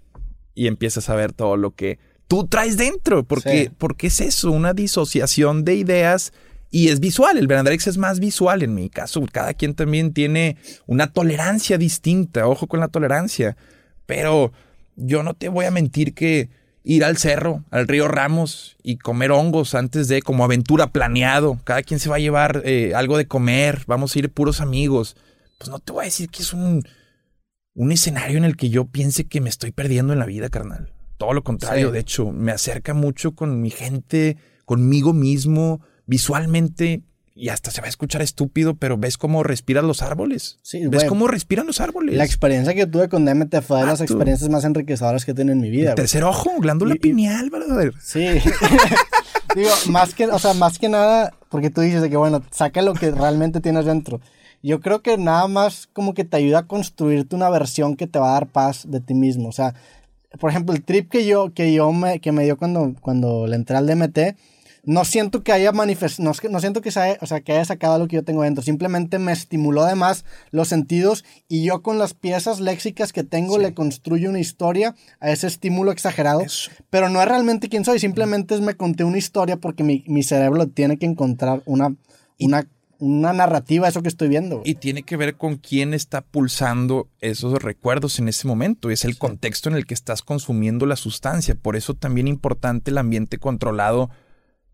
y 0.55 0.67
empiezas 0.67 1.11
a 1.11 1.15
ver 1.15 1.33
todo 1.33 1.57
lo 1.57 1.73
que 1.75 1.99
tú 2.29 2.47
traes 2.47 2.77
dentro, 2.77 3.25
porque, 3.25 3.71
porque 3.77 4.07
es 4.07 4.21
eso, 4.21 4.51
una 4.51 4.73
disociación 4.73 5.65
de 5.65 5.75
ideas 5.75 6.33
y 6.71 6.89
es 6.89 6.99
visual, 6.99 7.39
el 7.39 7.47
Benadryx 7.47 7.87
es 7.87 7.99
más 7.99 8.19
visual 8.19 8.63
en 8.63 8.75
mi 8.75 8.91
caso, 8.91 9.25
cada 9.31 9.55
quien 9.55 9.75
también 9.75 10.13
tiene 10.13 10.57
una 10.87 11.13
tolerancia 11.13 11.79
distinta, 11.79 12.49
ojo 12.49 12.67
con 12.67 12.81
la 12.81 12.89
tolerancia, 12.89 13.57
pero 14.07 14.53
yo 14.97 15.23
no 15.23 15.35
te 15.35 15.49
voy 15.49 15.67
a 15.67 15.71
mentir 15.71 16.15
que 16.15 16.51
ir 16.85 17.03
al 17.03 17.17
cerro, 17.17 17.65
al 17.71 17.89
río 17.89 18.07
Ramos 18.07 18.77
y 18.83 18.99
comer 18.99 19.33
hongos 19.33 19.75
antes 19.75 20.07
de 20.07 20.23
como 20.23 20.45
aventura 20.45 20.93
planeado. 20.93 21.59
Cada 21.65 21.83
quien 21.83 21.99
se 21.99 22.11
va 22.11 22.17
a 22.17 22.21
llevar 22.21 22.63
eh, 22.65 22.93
algo 22.95 23.17
de 23.17 23.27
comer, 23.27 23.83
vamos 23.87 24.15
a 24.15 24.19
ir 24.19 24.31
puros 24.31 24.61
amigos. 24.61 25.17
Pues 25.59 25.71
no 25.71 25.79
te 25.79 25.93
voy 25.93 26.03
a 26.03 26.05
decir 26.05 26.29
que 26.29 26.43
es 26.43 26.53
un, 26.53 26.83
un 27.75 27.91
escenario 27.91 28.37
en 28.37 28.45
el 28.45 28.57
que 28.57 28.69
yo 28.69 28.85
piense 28.85 29.25
que 29.25 29.41
me 29.41 29.49
estoy 29.49 29.73
perdiendo 29.73 30.13
en 30.13 30.19
la 30.19 30.27
vida, 30.27 30.51
carnal. 30.51 30.93
Todo 31.17 31.33
lo 31.33 31.43
contrario, 31.43 31.91
de 31.91 32.01
hecho, 32.01 32.33
me 32.33 32.53
acerca 32.53 32.93
mucho 32.93 33.35
con 33.35 33.63
mi 33.63 33.71
gente, 33.71 34.37
conmigo 34.65 35.13
mismo, 35.13 35.81
visualmente 36.07 37.03
y 37.37 37.49
hasta 37.49 37.73
se 37.73 37.81
va 37.81 37.87
a 37.87 37.91
escuchar 37.91 38.23
estúpido, 38.23 38.77
pero 38.77 38.97
ves 38.97 39.19
cómo 39.19 39.43
respiran 39.43 39.89
los 39.89 40.03
árboles. 40.03 40.59
Sí, 40.63 40.87
ves 40.87 41.05
cómo 41.05 41.27
respiran 41.27 41.67
los 41.67 41.81
árboles. 41.81 42.15
La 42.17 42.25
experiencia 42.25 42.75
que 42.75 42.87
tuve 42.87 43.09
con 43.09 43.25
DMT 43.25 43.61
fue 43.61 43.81
de 43.81 43.87
las 43.87 44.01
experiencias 44.01 44.49
más 44.51 44.65
enriquecedoras 44.65 45.25
que 45.25 45.33
he 45.33 45.41
en 45.41 45.61
mi 45.61 45.71
vida. 45.71 45.97
tercer 45.97 46.23
ojo, 46.23 46.53
glándula 46.59 46.95
pineal, 46.95 47.51
brother. 47.51 47.93
Sí. 48.01 48.25
Digo, 49.57 49.71
más 49.89 50.15
que, 50.15 50.27
o 50.27 50.39
sea, 50.39 50.55
más 50.55 50.79
que 50.79 50.89
nada, 50.89 51.33
porque 51.49 51.71
tú 51.71 51.81
dices 51.81 52.03
de 52.03 52.11
que, 52.11 52.17
bueno, 52.17 52.43
saca 52.53 52.83
lo 52.83 52.95
que 52.95 53.11
realmente 53.11 53.61
tienes 53.61 53.85
dentro. 53.85 54.21
Yo 54.63 54.81
creo 54.81 55.03
que 55.03 55.19
nada 55.19 55.49
más 55.49 55.89
como 55.93 56.15
que 56.15 56.25
te 56.25 56.37
ayuda 56.37 56.61
a 56.61 56.67
construirte 56.67 57.35
una 57.37 57.51
versión 57.51 57.97
que 57.97 58.07
te 58.07 58.19
va 58.19 58.31
a 58.31 58.35
dar 58.35 58.47
paz 58.47 58.85
de 58.89 59.01
ti 59.01 59.15
mismo. 59.15 59.49
O 59.49 59.53
sea, 59.53 59.75
por 60.39 60.51
ejemplo, 60.51 60.75
el 60.75 60.83
trip 60.83 61.11
que 61.11 61.27
yo, 61.27 61.53
que 61.53 61.73
yo 61.73 61.93
me, 61.93 62.21
que 62.21 62.33
me 62.33 62.45
dio 62.45 62.57
cuando, 62.57 62.95
cuando 63.01 63.47
le 63.47 63.57
entré 63.57 63.77
al 63.77 63.87
DMT 63.87 64.19
no 64.87 65.05
siento 65.05 65.43
que 65.43 65.53
haya 65.53 65.73
manifestado, 65.73 66.33
no, 66.51 66.61
siento 66.61 66.81
que, 66.81 66.91
sea, 66.91 67.17
o 67.21 67.27
sea, 67.27 67.41
que 67.41 67.53
haya 67.53 67.65
sacado 67.65 67.99
lo 67.99 68.09
que 68.09 68.17
yo 68.17 68.25
tengo 68.25 68.43
dentro, 68.43 68.63
simplemente 68.63 69.19
me 69.19 69.33
estimuló 69.33 69.83
además 69.83 70.25
los 70.51 70.69
sentidos 70.69 71.25
y 71.49 71.65
yo 71.65 71.83
con 71.83 71.99
las 71.99 72.15
piezas 72.15 72.61
léxicas 72.61 73.13
que 73.13 73.25
tengo 73.25 73.59
le 73.59 73.75
construyo 73.75 74.31
una 74.31 74.41
historia 74.41 74.95
a 75.21 75.31
ese 75.31 75.47
estímulo 75.47 75.93
exagerado, 75.93 76.43
pero 76.91 77.09
no 77.09 77.21
es 77.21 77.29
realmente 77.29 77.69
quién 77.69 77.85
soy, 77.85 77.99
simplemente 77.99 78.55
es 78.55 78.61
me 78.61 78.75
conté 78.75 79.05
una 79.05 79.19
historia 79.19 79.57
porque 79.57 79.83
mi, 79.83 80.23
cerebro 80.23 80.67
tiene 80.69 80.99
que 80.99 81.07
encontrar 81.07 81.63
una, 81.67 81.95
una 82.39 82.67
una 82.99 83.35
narrativa 83.35 83.89
eso 83.89 84.03
que 84.03 84.09
estoy 84.09 84.29
viendo. 84.29 84.63
Y 84.65 84.77
tiene 84.77 85.03
que 85.03 85.17
ver 85.19 85.37
con 85.37 85.57
quién 85.57 85.93
está 85.93 86.23
pulsando 86.23 87.09
esos 87.21 87.53
recuerdos 87.63 88.19
en 88.19 88.29
ese 88.29 88.47
momento. 88.47 88.89
Es 88.89 89.05
el 89.05 89.19
contexto 89.19 89.69
en 89.69 89.75
el 89.75 89.85
que 89.85 89.93
estás 89.93 90.23
consumiendo 90.23 90.87
la 90.87 90.97
sustancia. 90.97 91.55
Por 91.55 91.77
eso 91.77 91.93
también 91.95 92.29
importante 92.29 92.91
el 92.91 92.99
ambiente 92.99 93.37
controlado 93.37 94.11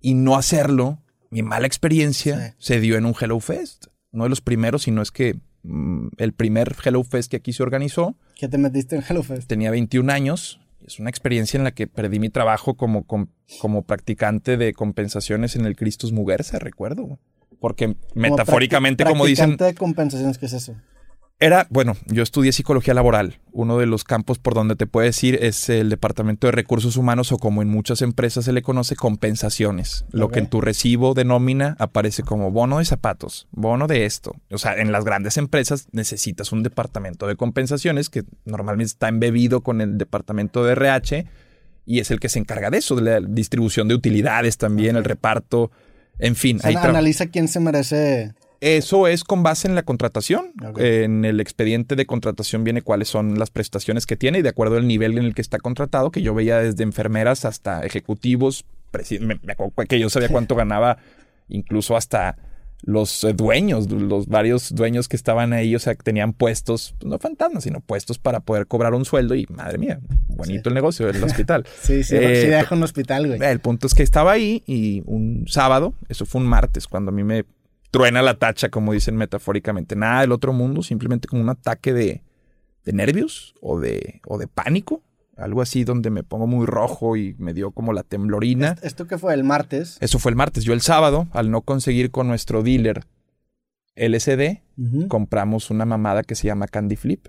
y 0.00 0.14
no 0.14 0.36
hacerlo, 0.36 0.98
mi 1.30 1.42
mala 1.42 1.66
experiencia 1.66 2.54
se 2.58 2.80
dio 2.80 2.96
en 2.96 3.06
un 3.06 3.14
Hello 3.18 3.38
Fest. 3.40 3.86
Uno 4.12 4.24
de 4.24 4.30
los 4.30 4.40
primeros, 4.40 4.82
si 4.82 4.90
no 4.90 5.02
es 5.02 5.10
que 5.10 5.36
mm, 5.62 6.08
el 6.18 6.32
primer 6.32 6.74
Hello 6.84 7.02
Fest 7.04 7.30
que 7.30 7.36
aquí 7.36 7.52
se 7.52 7.62
organizó. 7.62 8.16
¿Qué 8.36 8.48
te 8.48 8.58
metiste 8.58 8.96
en 8.96 9.04
Hello 9.08 9.22
Fest? 9.22 9.48
Tenía 9.48 9.70
21 9.70 10.10
años. 10.12 10.60
Es 10.84 10.98
una 10.98 11.10
experiencia 11.10 11.58
en 11.58 11.64
la 11.64 11.72
que 11.72 11.86
perdí 11.86 12.18
mi 12.18 12.30
trabajo 12.30 12.74
como, 12.74 13.04
como, 13.04 13.82
practicante 13.82 14.56
de 14.56 14.72
compensaciones 14.72 15.54
en 15.54 15.66
el 15.66 15.76
Christus 15.76 16.10
Muguerza, 16.10 16.58
recuerdo. 16.58 17.18
Porque 17.60 17.96
metafóricamente, 18.14 19.04
como 19.04 19.26
dicen. 19.26 19.56
de 19.56 19.74
compensaciones, 19.74 20.38
¿qué 20.38 20.46
es 20.46 20.54
eso? 20.54 20.74
Era, 21.42 21.66
bueno, 21.70 21.96
yo 22.04 22.22
estudié 22.22 22.52
psicología 22.52 22.92
laboral. 22.92 23.38
Uno 23.52 23.78
de 23.78 23.86
los 23.86 24.04
campos 24.04 24.38
por 24.38 24.52
donde 24.52 24.76
te 24.76 24.86
puedes 24.86 25.24
ir 25.24 25.38
es 25.42 25.70
el 25.70 25.88
departamento 25.88 26.46
de 26.46 26.52
recursos 26.52 26.98
humanos 26.98 27.32
o 27.32 27.38
como 27.38 27.62
en 27.62 27.68
muchas 27.68 28.02
empresas 28.02 28.44
se 28.44 28.52
le 28.52 28.60
conoce 28.60 28.94
compensaciones. 28.94 30.04
Lo 30.10 30.28
que 30.28 30.40
en 30.40 30.48
tu 30.48 30.60
recibo 30.60 31.14
de 31.14 31.24
nómina 31.24 31.76
aparece 31.78 32.22
como 32.24 32.50
bono 32.50 32.78
de 32.78 32.84
zapatos, 32.84 33.48
bono 33.52 33.86
de 33.86 34.04
esto. 34.04 34.36
O 34.50 34.58
sea, 34.58 34.74
en 34.74 34.92
las 34.92 35.06
grandes 35.06 35.38
empresas 35.38 35.88
necesitas 35.92 36.52
un 36.52 36.62
departamento 36.62 37.26
de 37.26 37.36
compensaciones 37.36 38.10
que 38.10 38.24
normalmente 38.44 38.90
está 38.90 39.08
embebido 39.08 39.62
con 39.62 39.80
el 39.80 39.96
departamento 39.96 40.62
de 40.62 40.72
RH 40.72 41.24
y 41.86 42.00
es 42.00 42.10
el 42.10 42.20
que 42.20 42.28
se 42.28 42.38
encarga 42.38 42.68
de 42.68 42.76
eso, 42.76 42.96
de 42.96 43.18
la 43.18 43.26
distribución 43.26 43.88
de 43.88 43.94
utilidades 43.94 44.58
también, 44.58 44.96
el 44.96 45.04
reparto, 45.04 45.70
en 46.18 46.36
fin. 46.36 46.60
analiza 46.62 47.28
quién 47.28 47.48
se 47.48 47.60
merece 47.60 48.34
eso 48.60 49.06
es 49.06 49.24
con 49.24 49.42
base 49.42 49.68
en 49.68 49.74
la 49.74 49.82
contratación. 49.82 50.52
En 50.76 51.24
el 51.24 51.40
expediente 51.40 51.96
de 51.96 52.06
contratación 52.06 52.62
viene 52.62 52.82
cuáles 52.82 53.08
son 53.08 53.38
las 53.38 53.50
prestaciones 53.50 54.06
que 54.06 54.16
tiene 54.16 54.40
y 54.40 54.42
de 54.42 54.50
acuerdo 54.50 54.76
al 54.76 54.86
nivel 54.86 55.16
en 55.16 55.24
el 55.24 55.34
que 55.34 55.40
está 55.40 55.58
contratado, 55.58 56.10
que 56.10 56.22
yo 56.22 56.34
veía 56.34 56.58
desde 56.58 56.82
enfermeras 56.82 57.44
hasta 57.44 57.84
ejecutivos. 57.84 58.64
Me, 59.20 59.38
acuerdo 59.50 59.72
que 59.88 59.98
yo 59.98 60.10
sabía 60.10 60.28
cuánto 60.28 60.56
ganaba, 60.56 60.98
incluso 61.48 61.96
hasta 61.96 62.36
los 62.82 63.24
eh, 63.24 63.32
dueños, 63.32 63.90
los 63.90 64.26
varios 64.26 64.74
dueños 64.74 65.08
que 65.08 65.16
estaban 65.16 65.52
ahí, 65.52 65.74
o 65.74 65.78
sea, 65.78 65.94
que 65.94 66.02
tenían 66.02 66.32
puestos, 66.32 66.94
no 67.04 67.18
fantasmas, 67.18 67.64
sino 67.64 67.80
puestos 67.80 68.18
para 68.18 68.40
poder 68.40 68.66
cobrar 68.66 68.94
un 68.94 69.04
sueldo 69.04 69.34
y 69.34 69.46
madre 69.48 69.78
mía, 69.78 70.00
bonito 70.28 70.70
el 70.70 70.74
negocio 70.74 71.06
del 71.06 71.22
hospital. 71.22 71.66
sí, 71.82 72.02
sí, 72.02 72.16
eh, 72.16 72.42
sí 72.42 72.48
deja 72.48 72.74
un 72.74 72.82
hospital, 72.82 73.26
güey. 73.26 73.40
El 73.42 73.60
punto 73.60 73.86
es 73.86 73.94
que 73.94 74.02
estaba 74.02 74.32
ahí 74.32 74.62
y 74.66 75.02
un 75.06 75.44
sábado, 75.46 75.94
eso 76.08 76.24
fue 76.26 76.40
un 76.40 76.46
martes, 76.46 76.86
cuando 76.86 77.10
a 77.10 77.14
mí 77.14 77.22
me 77.22 77.44
truena 77.90 78.22
la 78.22 78.38
tacha, 78.38 78.68
como 78.68 78.92
dicen 78.92 79.16
metafóricamente. 79.16 79.96
Nada 79.96 80.22
del 80.22 80.32
otro 80.32 80.52
mundo, 80.52 80.82
simplemente 80.82 81.28
como 81.28 81.42
un 81.42 81.48
ataque 81.48 81.92
de, 81.92 82.22
de 82.84 82.92
nervios 82.92 83.54
o 83.60 83.80
de, 83.80 84.20
o 84.26 84.38
de 84.38 84.46
pánico. 84.46 85.02
Algo 85.36 85.62
así 85.62 85.84
donde 85.84 86.10
me 86.10 86.22
pongo 86.22 86.46
muy 86.46 86.66
rojo 86.66 87.16
y 87.16 87.34
me 87.38 87.54
dio 87.54 87.70
como 87.70 87.92
la 87.92 88.02
temblorina. 88.02 88.76
¿Esto 88.82 89.06
qué 89.06 89.16
fue? 89.16 89.32
¿El 89.32 89.42
martes? 89.42 89.96
Eso 90.00 90.18
fue 90.18 90.30
el 90.30 90.36
martes. 90.36 90.64
Yo 90.64 90.74
el 90.74 90.82
sábado, 90.82 91.28
al 91.32 91.50
no 91.50 91.62
conseguir 91.62 92.10
con 92.10 92.28
nuestro 92.28 92.62
dealer 92.62 93.06
LSD, 93.96 94.60
compramos 95.08 95.70
una 95.70 95.86
mamada 95.86 96.22
que 96.24 96.34
se 96.34 96.46
llama 96.46 96.66
Candy 96.66 96.96
Flip. 96.96 97.28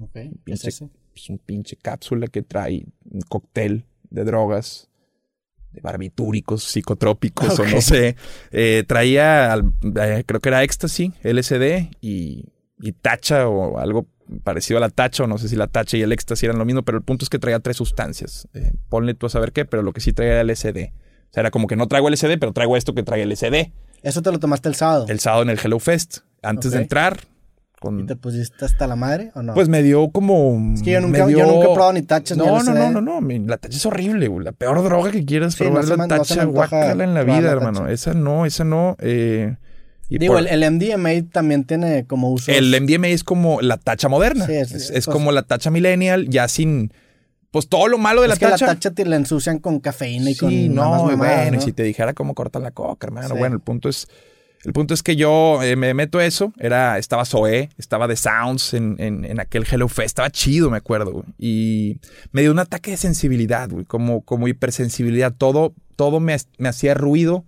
Ok. 0.00 0.18
Pinche, 0.44 0.68
es 0.68 0.80
un 1.28 1.38
pinche 1.38 1.76
cápsula 1.76 2.28
que 2.28 2.42
trae 2.42 2.86
un 3.10 3.22
cóctel 3.22 3.86
de 4.10 4.24
drogas, 4.24 4.87
de 5.72 5.80
barbitúricos, 5.80 6.64
psicotrópicos 6.64 7.58
o 7.58 7.66
no 7.66 7.80
sé. 7.80 8.16
Eh, 8.50 8.84
traía, 8.86 9.54
eh, 9.56 10.24
creo 10.26 10.40
que 10.40 10.48
era 10.48 10.62
éxtasis, 10.62 11.12
LSD 11.22 11.90
y, 12.00 12.46
y 12.80 12.92
tacha 12.92 13.48
o 13.48 13.78
algo 13.78 14.06
parecido 14.44 14.78
a 14.78 14.80
la 14.80 14.90
tacha, 14.90 15.24
o 15.24 15.26
no 15.26 15.38
sé 15.38 15.48
si 15.48 15.56
la 15.56 15.66
tacha 15.66 15.96
y 15.96 16.02
el 16.02 16.12
éxtasis 16.12 16.44
eran 16.44 16.58
lo 16.58 16.64
mismo, 16.64 16.82
pero 16.82 16.98
el 16.98 17.04
punto 17.04 17.24
es 17.24 17.30
que 17.30 17.38
traía 17.38 17.60
tres 17.60 17.76
sustancias. 17.76 18.48
Eh, 18.54 18.72
ponle 18.88 19.14
tú 19.14 19.26
a 19.26 19.30
saber 19.30 19.52
qué, 19.52 19.64
pero 19.64 19.82
lo 19.82 19.92
que 19.92 20.00
sí 20.00 20.12
traía 20.12 20.40
era 20.40 20.44
LSD. 20.44 20.92
O 21.30 21.32
sea, 21.32 21.40
era 21.40 21.50
como 21.50 21.66
que 21.66 21.76
no 21.76 21.88
traigo 21.88 22.08
LSD, 22.08 22.38
pero 22.38 22.52
traigo 22.52 22.76
esto 22.76 22.94
que 22.94 23.02
trae 23.02 23.24
LSD. 23.24 23.72
¿Eso 24.02 24.22
te 24.22 24.30
lo 24.30 24.38
tomaste 24.38 24.68
el 24.68 24.74
sábado? 24.74 25.06
El 25.08 25.20
sábado 25.20 25.42
en 25.42 25.50
el 25.50 25.58
Hello 25.62 25.78
Fest. 25.78 26.18
Antes 26.42 26.72
de 26.72 26.78
entrar. 26.78 27.20
Con... 27.80 28.00
¿Y 28.00 28.06
te 28.06 28.16
pusiste 28.16 28.64
hasta 28.64 28.86
la 28.86 28.96
madre 28.96 29.30
o 29.34 29.42
no? 29.42 29.54
Pues 29.54 29.68
me 29.68 29.82
dio 29.82 30.10
como. 30.10 30.74
Es 30.74 30.82
que 30.82 30.92
yo 30.92 31.00
nunca, 31.00 31.28
yo 31.28 31.46
nunca 31.46 31.70
he 31.70 31.74
probado 31.74 31.92
ni 31.92 32.02
tachas 32.02 32.36
no, 32.36 32.62
No, 32.62 32.74
no, 32.74 33.00
no, 33.00 33.20
no. 33.20 33.46
La 33.46 33.56
tacha 33.56 33.76
es 33.76 33.86
horrible, 33.86 34.28
güey. 34.28 34.44
La 34.44 34.52
peor 34.52 34.82
droga 34.82 35.10
que 35.10 35.24
quieras 35.24 35.56
probar 35.56 35.84
es 35.84 35.90
la 35.90 36.08
tacha. 36.08 36.44
guácala 36.44 37.04
en 37.04 37.14
la 37.14 37.22
vida, 37.22 37.50
hermano. 37.50 37.88
Esa 37.88 38.14
no, 38.14 38.46
esa 38.46 38.64
no. 38.64 38.96
Eh, 39.00 39.56
Digo, 40.08 40.38
el, 40.38 40.70
MDMA 40.70 41.30
también 41.30 41.64
tiene 41.64 42.06
como 42.06 42.30
uso. 42.32 42.50
El 42.50 42.74
MDMA 42.80 43.08
es 43.08 43.24
como 43.24 43.60
la 43.60 43.76
tacha 43.76 44.08
moderna. 44.08 44.46
Sí, 44.46 44.54
es, 44.54 44.72
es, 44.72 44.90
pues 44.90 45.06
como 45.06 45.32
la 45.32 45.42
tacha 45.42 45.70
millennial, 45.70 46.28
ya 46.28 46.48
sin. 46.48 46.92
Pues 47.50 47.68
todo 47.68 47.88
lo 47.88 47.98
malo 47.98 48.22
de 48.22 48.28
la 48.28 48.36
tacha. 48.36 48.54
Es 48.54 48.60
que 48.60 48.66
la 48.66 48.72
tacha 48.74 48.90
te 48.92 49.04
la 49.04 49.16
ensucian 49.16 49.58
con 49.58 49.80
cafeína 49.80 50.30
y 50.30 50.34
sí, 50.34 50.40
con. 50.40 50.74
No, 50.74 51.14
bueno, 51.16 51.56
y 51.56 51.60
si 51.60 51.72
te 51.72 51.82
dijera 51.82 52.14
cómo 52.14 52.34
cortar 52.34 52.62
la 52.62 52.70
coca, 52.70 53.06
hermano. 53.06 53.36
Bueno, 53.36 53.54
el 53.54 53.60
punto 53.60 53.88
es. 53.88 54.08
El 54.64 54.72
punto 54.72 54.92
es 54.92 55.02
que 55.02 55.16
yo 55.16 55.62
eh, 55.62 55.76
me 55.76 55.94
meto 55.94 56.20
eso. 56.20 56.52
Era, 56.58 56.98
estaba 56.98 57.24
Zoe, 57.24 57.70
estaba 57.78 58.08
The 58.08 58.16
Sounds 58.16 58.74
en, 58.74 58.96
en, 58.98 59.40
aquel 59.40 59.64
Hello 59.70 59.88
Fest. 59.88 60.06
Estaba 60.06 60.30
chido, 60.30 60.70
me 60.70 60.78
acuerdo. 60.78 61.24
Y 61.38 61.98
me 62.32 62.42
dio 62.42 62.50
un 62.50 62.58
ataque 62.58 62.90
de 62.90 62.96
sensibilidad, 62.96 63.68
güey. 63.70 63.84
Como, 63.84 64.22
como 64.22 64.48
hipersensibilidad. 64.48 65.32
Todo, 65.32 65.74
todo 65.96 66.20
me, 66.20 66.36
me 66.58 66.68
hacía 66.68 66.94
ruido 66.94 67.44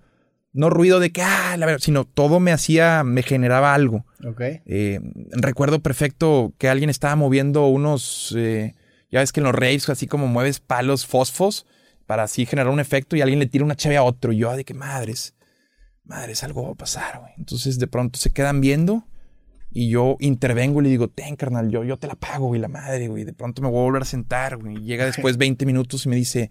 no 0.53 0.71
ruido 0.71 0.99
de 0.99 1.13
que, 1.13 1.23
ah, 1.23 1.57
la 1.57 1.67
verdad, 1.67 1.81
sino 1.81 2.05
todo 2.05 2.41
me 2.41 2.53
hacía, 2.53 3.05
me 3.05 3.23
generaba 3.23 3.75
algo. 3.75 4.05
Ok. 4.27 4.41
Eh, 4.67 5.01
recuerdo 5.31 5.81
perfecto 5.81 6.53
que 6.59 6.69
alguien 6.69 6.91
estaba 6.91 7.15
moviendo 7.17 7.67
unos, 7.67 8.35
eh, 8.37 8.75
ya 9.11 9.21
ves 9.21 9.33
que 9.33 9.41
en 9.41 9.45
los 9.45 9.55
raves 9.55 9.89
así 9.89 10.07
como 10.07 10.27
mueves 10.27 10.61
palos 10.61 11.07
fosfos 11.07 11.67
para 12.07 12.25
así 12.25 12.47
generar 12.47 12.73
un 12.73 12.81
efecto 12.81 13.15
y 13.15 13.21
alguien 13.21 13.39
le 13.39 13.47
tira 13.47 13.65
una 13.65 13.77
chave 13.77 13.97
a 13.97 14.03
otro. 14.03 14.33
Y 14.33 14.39
yo, 14.39 14.51
ah, 14.51 14.57
de 14.57 14.65
qué 14.65 14.75
madres, 14.75 15.35
madres, 16.11 16.45
algo 16.45 16.65
va 16.65 16.73
a 16.73 16.75
pasar, 16.75 17.21
güey. 17.21 17.33
Entonces 17.39 17.79
de 17.79 17.87
pronto 17.87 18.19
se 18.19 18.31
quedan 18.31 18.61
viendo 18.61 19.07
y 19.71 19.89
yo 19.89 20.17
intervengo 20.19 20.81
y 20.81 20.85
le 20.85 20.91
digo, 20.91 21.09
ten, 21.09 21.37
carnal, 21.37 21.71
yo, 21.71 21.85
yo 21.85 21.97
te 21.97 22.09
la 22.09 22.17
pago, 22.17 22.49
güey, 22.49 22.61
la 22.61 22.69
madre, 22.69 23.09
güey. 23.09 23.25
De 23.25 23.33
pronto 23.33 23.63
me 23.63 23.69
voy 23.69 23.81
a 23.81 23.85
volver 23.85 24.03
a 24.03 24.07
sentar, 24.07 24.57
güey. 24.57 24.83
Llega 24.83 25.07
después 25.07 25.37
20 25.37 25.65
minutos 25.65 26.05
y 26.07 26.09
me 26.09 26.17
dice, 26.17 26.51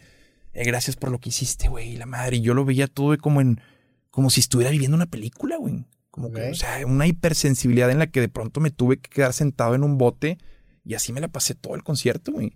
eh, 0.54 0.64
gracias 0.64 0.96
por 0.96 1.12
lo 1.12 1.20
que 1.20 1.30
hiciste, 1.30 1.68
güey, 1.68 1.98
la 1.98 2.06
madre. 2.06 2.38
Y 2.38 2.42
yo 2.42 2.54
lo 2.54 2.66
veía 2.66 2.88
todo 2.88 3.18
como 3.18 3.42
en 3.42 3.62
como 4.10 4.30
si 4.30 4.40
estuviera 4.40 4.72
viviendo 4.72 4.96
una 4.96 5.06
película, 5.06 5.58
güey. 5.58 5.86
Como 6.10 6.32
que, 6.32 6.50
o 6.50 6.56
sea, 6.56 6.86
una 6.86 7.06
hipersensibilidad 7.06 7.92
en 7.92 8.00
la 8.00 8.08
que 8.08 8.20
de 8.20 8.30
pronto 8.30 8.60
me 8.60 8.72
tuve 8.72 8.98
que 8.98 9.10
quedar 9.10 9.34
sentado 9.34 9.76
en 9.76 9.84
un 9.84 9.98
bote 9.98 10.40
y 10.84 10.96
así 10.96 11.14
me 11.14 11.22
la 11.22 11.28
pasé 11.28 11.54
todo 11.54 11.76
el 11.76 11.84
concierto, 11.84 12.32
güey. 12.32 12.54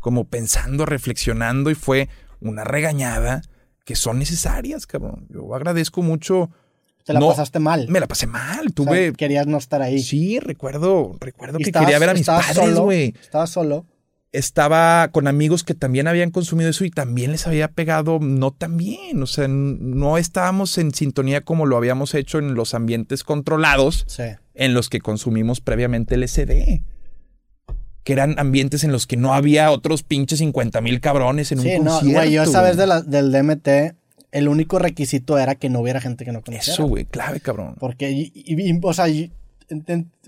Como 0.00 0.24
pensando, 0.28 0.84
reflexionando 0.86 1.70
y 1.70 1.74
fue 1.74 2.08
una 2.40 2.64
regañada 2.64 3.42
que 3.86 3.96
son 3.96 4.18
necesarias, 4.18 4.86
cabrón. 4.86 5.26
Yo 5.30 5.54
agradezco 5.54 6.02
mucho. 6.02 6.50
¿Te 7.04 7.14
la 7.14 7.20
pasaste 7.20 7.60
mal? 7.60 7.86
Me 7.88 8.00
la 8.00 8.08
pasé 8.08 8.26
mal. 8.26 8.74
Tuve. 8.74 9.12
querías 9.14 9.46
no 9.46 9.56
estar 9.56 9.80
ahí. 9.80 10.00
Sí, 10.00 10.40
recuerdo, 10.40 11.16
recuerdo 11.20 11.58
que 11.58 11.72
quería 11.72 11.98
ver 11.98 12.10
a 12.10 12.14
mis 12.14 12.26
padres, 12.26 12.78
güey. 12.78 13.14
Estaba 13.22 13.46
solo 13.46 13.86
estaba 14.32 15.08
con 15.12 15.28
amigos 15.28 15.64
que 15.64 15.74
también 15.74 16.08
habían 16.08 16.30
consumido 16.30 16.68
eso 16.68 16.84
y 16.84 16.90
también 16.90 17.32
les 17.32 17.46
había 17.46 17.68
pegado 17.68 18.18
no 18.20 18.50
tan 18.50 18.76
bien. 18.76 19.22
O 19.22 19.26
sea, 19.26 19.46
no 19.48 20.18
estábamos 20.18 20.76
en 20.78 20.92
sintonía 20.92 21.40
como 21.40 21.64
lo 21.64 21.76
habíamos 21.76 22.14
hecho 22.14 22.38
en 22.38 22.54
los 22.54 22.74
ambientes 22.74 23.24
controlados 23.24 24.04
en 24.54 24.74
los 24.74 24.90
que 24.90 25.00
consumimos 25.00 25.60
previamente 25.60 26.16
el 26.16 26.28
SD. 26.28 26.84
Que 28.06 28.12
eran 28.12 28.38
ambientes 28.38 28.84
en 28.84 28.92
los 28.92 29.08
que 29.08 29.16
no 29.16 29.34
había 29.34 29.72
otros 29.72 30.04
pinches 30.04 30.38
50 30.38 30.80
mil 30.80 31.00
cabrones 31.00 31.50
en 31.50 31.58
un 31.58 31.64
concierto. 31.64 32.00
Sí, 32.02 32.12
güey, 32.12 32.30
yo 32.30 32.44
esa 32.44 32.62
vez 32.62 32.76
del 32.76 33.32
DMT, 33.32 33.68
el 34.30 34.46
único 34.46 34.78
requisito 34.78 35.36
era 35.38 35.56
que 35.56 35.70
no 35.70 35.80
hubiera 35.80 36.00
gente 36.00 36.24
que 36.24 36.30
no 36.30 36.40
conociera. 36.40 36.72
Eso, 36.72 36.86
güey, 36.86 37.04
clave, 37.04 37.40
cabrón. 37.40 37.74
Porque, 37.80 38.30
o 38.80 38.94
sea, 38.94 39.06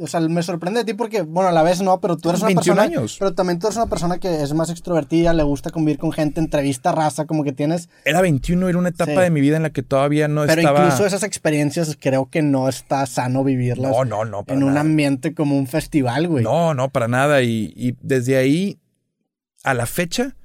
o 0.01 0.07
sea, 0.07 0.20
me 0.20 0.43
sorprende 0.43 0.80
de 0.80 0.84
ti 0.84 0.95
porque, 0.95 1.22
bueno, 1.22 1.49
a 1.49 1.53
la 1.53 1.62
vez 1.62 1.80
no, 1.80 2.01
pero 2.01 2.16
tú 2.16 2.30
eres 2.30 2.41
una 2.41 2.49
21 2.49 2.76
persona. 2.76 2.82
años. 2.82 3.16
Pero 3.18 3.34
también 3.34 3.59
tú 3.59 3.68
eres 3.68 3.76
una 3.76 3.86
persona 3.86 4.18
que 4.18 4.43
es 4.43 4.53
más 4.53 4.70
extrovertida, 4.70 5.32
le 5.32 5.45
gusta 5.45 5.70
convivir 5.70 5.99
con 5.99 6.12
gente, 6.12 6.41
entrevista 6.41 6.93
raza, 6.93 7.26
como 7.26 7.45
que 7.45 7.53
tienes. 7.53 7.89
Era 8.05 8.20
21, 8.20 8.68
era 8.68 8.78
una 8.78 8.89
etapa 8.89 9.22
de 9.22 9.30
mi 9.30 9.41
vida 9.41 9.57
en 9.57 9.62
la 9.62 9.70
que 9.70 9.82
todavía 9.82 10.26
no 10.26 10.45
estaba. 10.45 10.74
Pero 10.74 10.84
incluso 10.86 11.07
esas 11.07 11.22
experiencias 11.22 11.97
creo 12.01 12.28
que 12.30 12.43
no 12.43 12.68
está 12.68 13.07
sano 13.07 13.45
vivirlas. 13.45 13.93
No, 13.93 14.05
no, 14.05 14.24
no. 14.24 14.45
en 14.49 14.62
un 14.62 14.76
ambiente 14.76 15.34
como 15.34 15.57
un 15.57 15.66
festival, 15.66 16.26
güey. 16.26 16.43
No, 16.43 16.74
no, 16.74 16.91
para 16.91 17.07
nada. 17.09 17.43
Y, 17.43 17.97
desde 18.03 18.36
ahí 18.36 18.78
a 19.64 19.74
la 19.74 19.86
fecha 19.86 20.36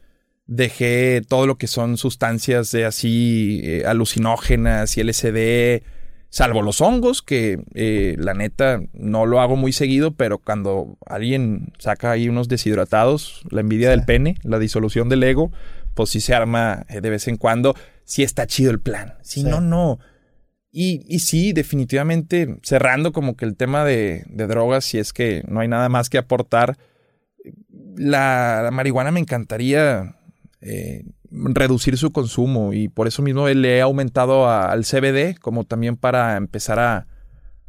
dejé 0.46 1.22
todo 1.28 1.48
lo 1.48 1.58
que 1.58 1.68
son 1.68 1.98
sustancias 1.98 2.72
de 2.72 2.86
así 2.86 3.62
eh, 3.64 3.86
alucinógenas 3.86 4.98
y 4.98 5.04
LSD 5.04 5.84
Salvo 6.34 6.64
los 6.64 6.82
hongos, 6.82 7.22
que 7.22 7.64
eh, 7.76 8.16
la 8.18 8.34
neta 8.34 8.82
no 8.92 9.28
lo 9.28 9.40
hago 9.40 9.56
muy 9.56 9.72
seguido, 9.72 10.16
pero 10.16 10.40
cuando 10.40 10.98
alguien 11.06 11.74
saca 11.78 12.10
ahí 12.10 12.28
unos 12.28 12.48
deshidratados, 12.48 13.44
la 13.52 13.62
envidia 13.62 13.92
del 13.92 14.04
pene, 14.04 14.38
la 14.42 14.58
disolución 14.58 15.10
del 15.10 15.22
ego, 15.22 15.52
pues 15.94 16.10
sí 16.10 16.22
se 16.22 16.34
arma 16.34 16.88
eh, 16.90 17.02
de 17.02 17.12
vez 17.12 17.28
en 17.28 17.38
cuando. 17.38 17.76
Sí 18.04 18.24
está 18.24 18.48
chido 18.48 18.72
el 18.72 18.80
plan. 18.80 19.14
Si 19.22 19.44
no, 19.44 19.62
no. 19.62 20.00
Y, 20.72 21.06
y, 21.08 21.20
sí, 21.20 21.54
definitivamente, 21.54 22.58
cerrando 22.64 23.14
como 23.14 23.38
que 23.38 23.46
el 23.46 23.56
tema 23.56 23.86
de, 23.86 24.26
drogas, 24.28 24.86
si 24.86 24.98
es 24.98 25.14
que 25.14 25.44
no 25.48 25.60
hay 25.60 25.68
nada 25.68 25.88
más 25.88 26.10
que 26.10 26.18
aportar, 26.18 26.80
la, 27.96 28.72
marihuana 28.74 29.12
me 29.12 29.20
encantaría 29.20 30.16
eh, 30.62 31.04
reducir 31.34 31.98
su 31.98 32.12
consumo 32.12 32.74
y 32.74 32.90
por 32.90 33.08
eso 33.08 33.22
mismo 33.22 33.48
le 33.48 33.78
he 33.78 33.82
aumentado 33.82 34.50
al 34.50 34.84
CBD 34.86 35.38
como 35.40 35.64
también 35.64 35.98
para 35.98 36.38
empezar 36.38 36.80
a, 36.80 37.08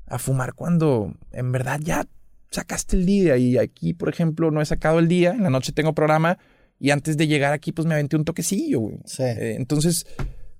a 0.06 0.18
fumar 0.18 0.54
cuando 0.54 1.14
en 1.32 1.50
verdad 1.52 1.80
ya 1.82 2.06
sacaste 2.50 2.96
el 2.96 3.06
día. 3.06 3.36
Y 3.36 3.58
aquí 3.58 3.94
por 3.94 4.08
ejemplo 4.08 4.50
no 4.50 4.60
he 4.60 4.66
sacado 4.66 4.98
el 4.98 5.08
día, 5.08 5.32
en 5.32 5.42
la 5.42 5.50
noche 5.50 5.72
tengo 5.72 5.94
programa 5.94 6.38
y 6.78 6.90
antes 6.90 7.16
de 7.16 7.26
llegar 7.26 7.52
aquí 7.52 7.72
pues 7.72 7.86
me 7.86 7.94
aventé 7.94 8.16
un 8.16 8.24
toquecillo, 8.24 8.80
güey. 8.80 8.98
Eh, 9.18 9.54
entonces 9.56 10.06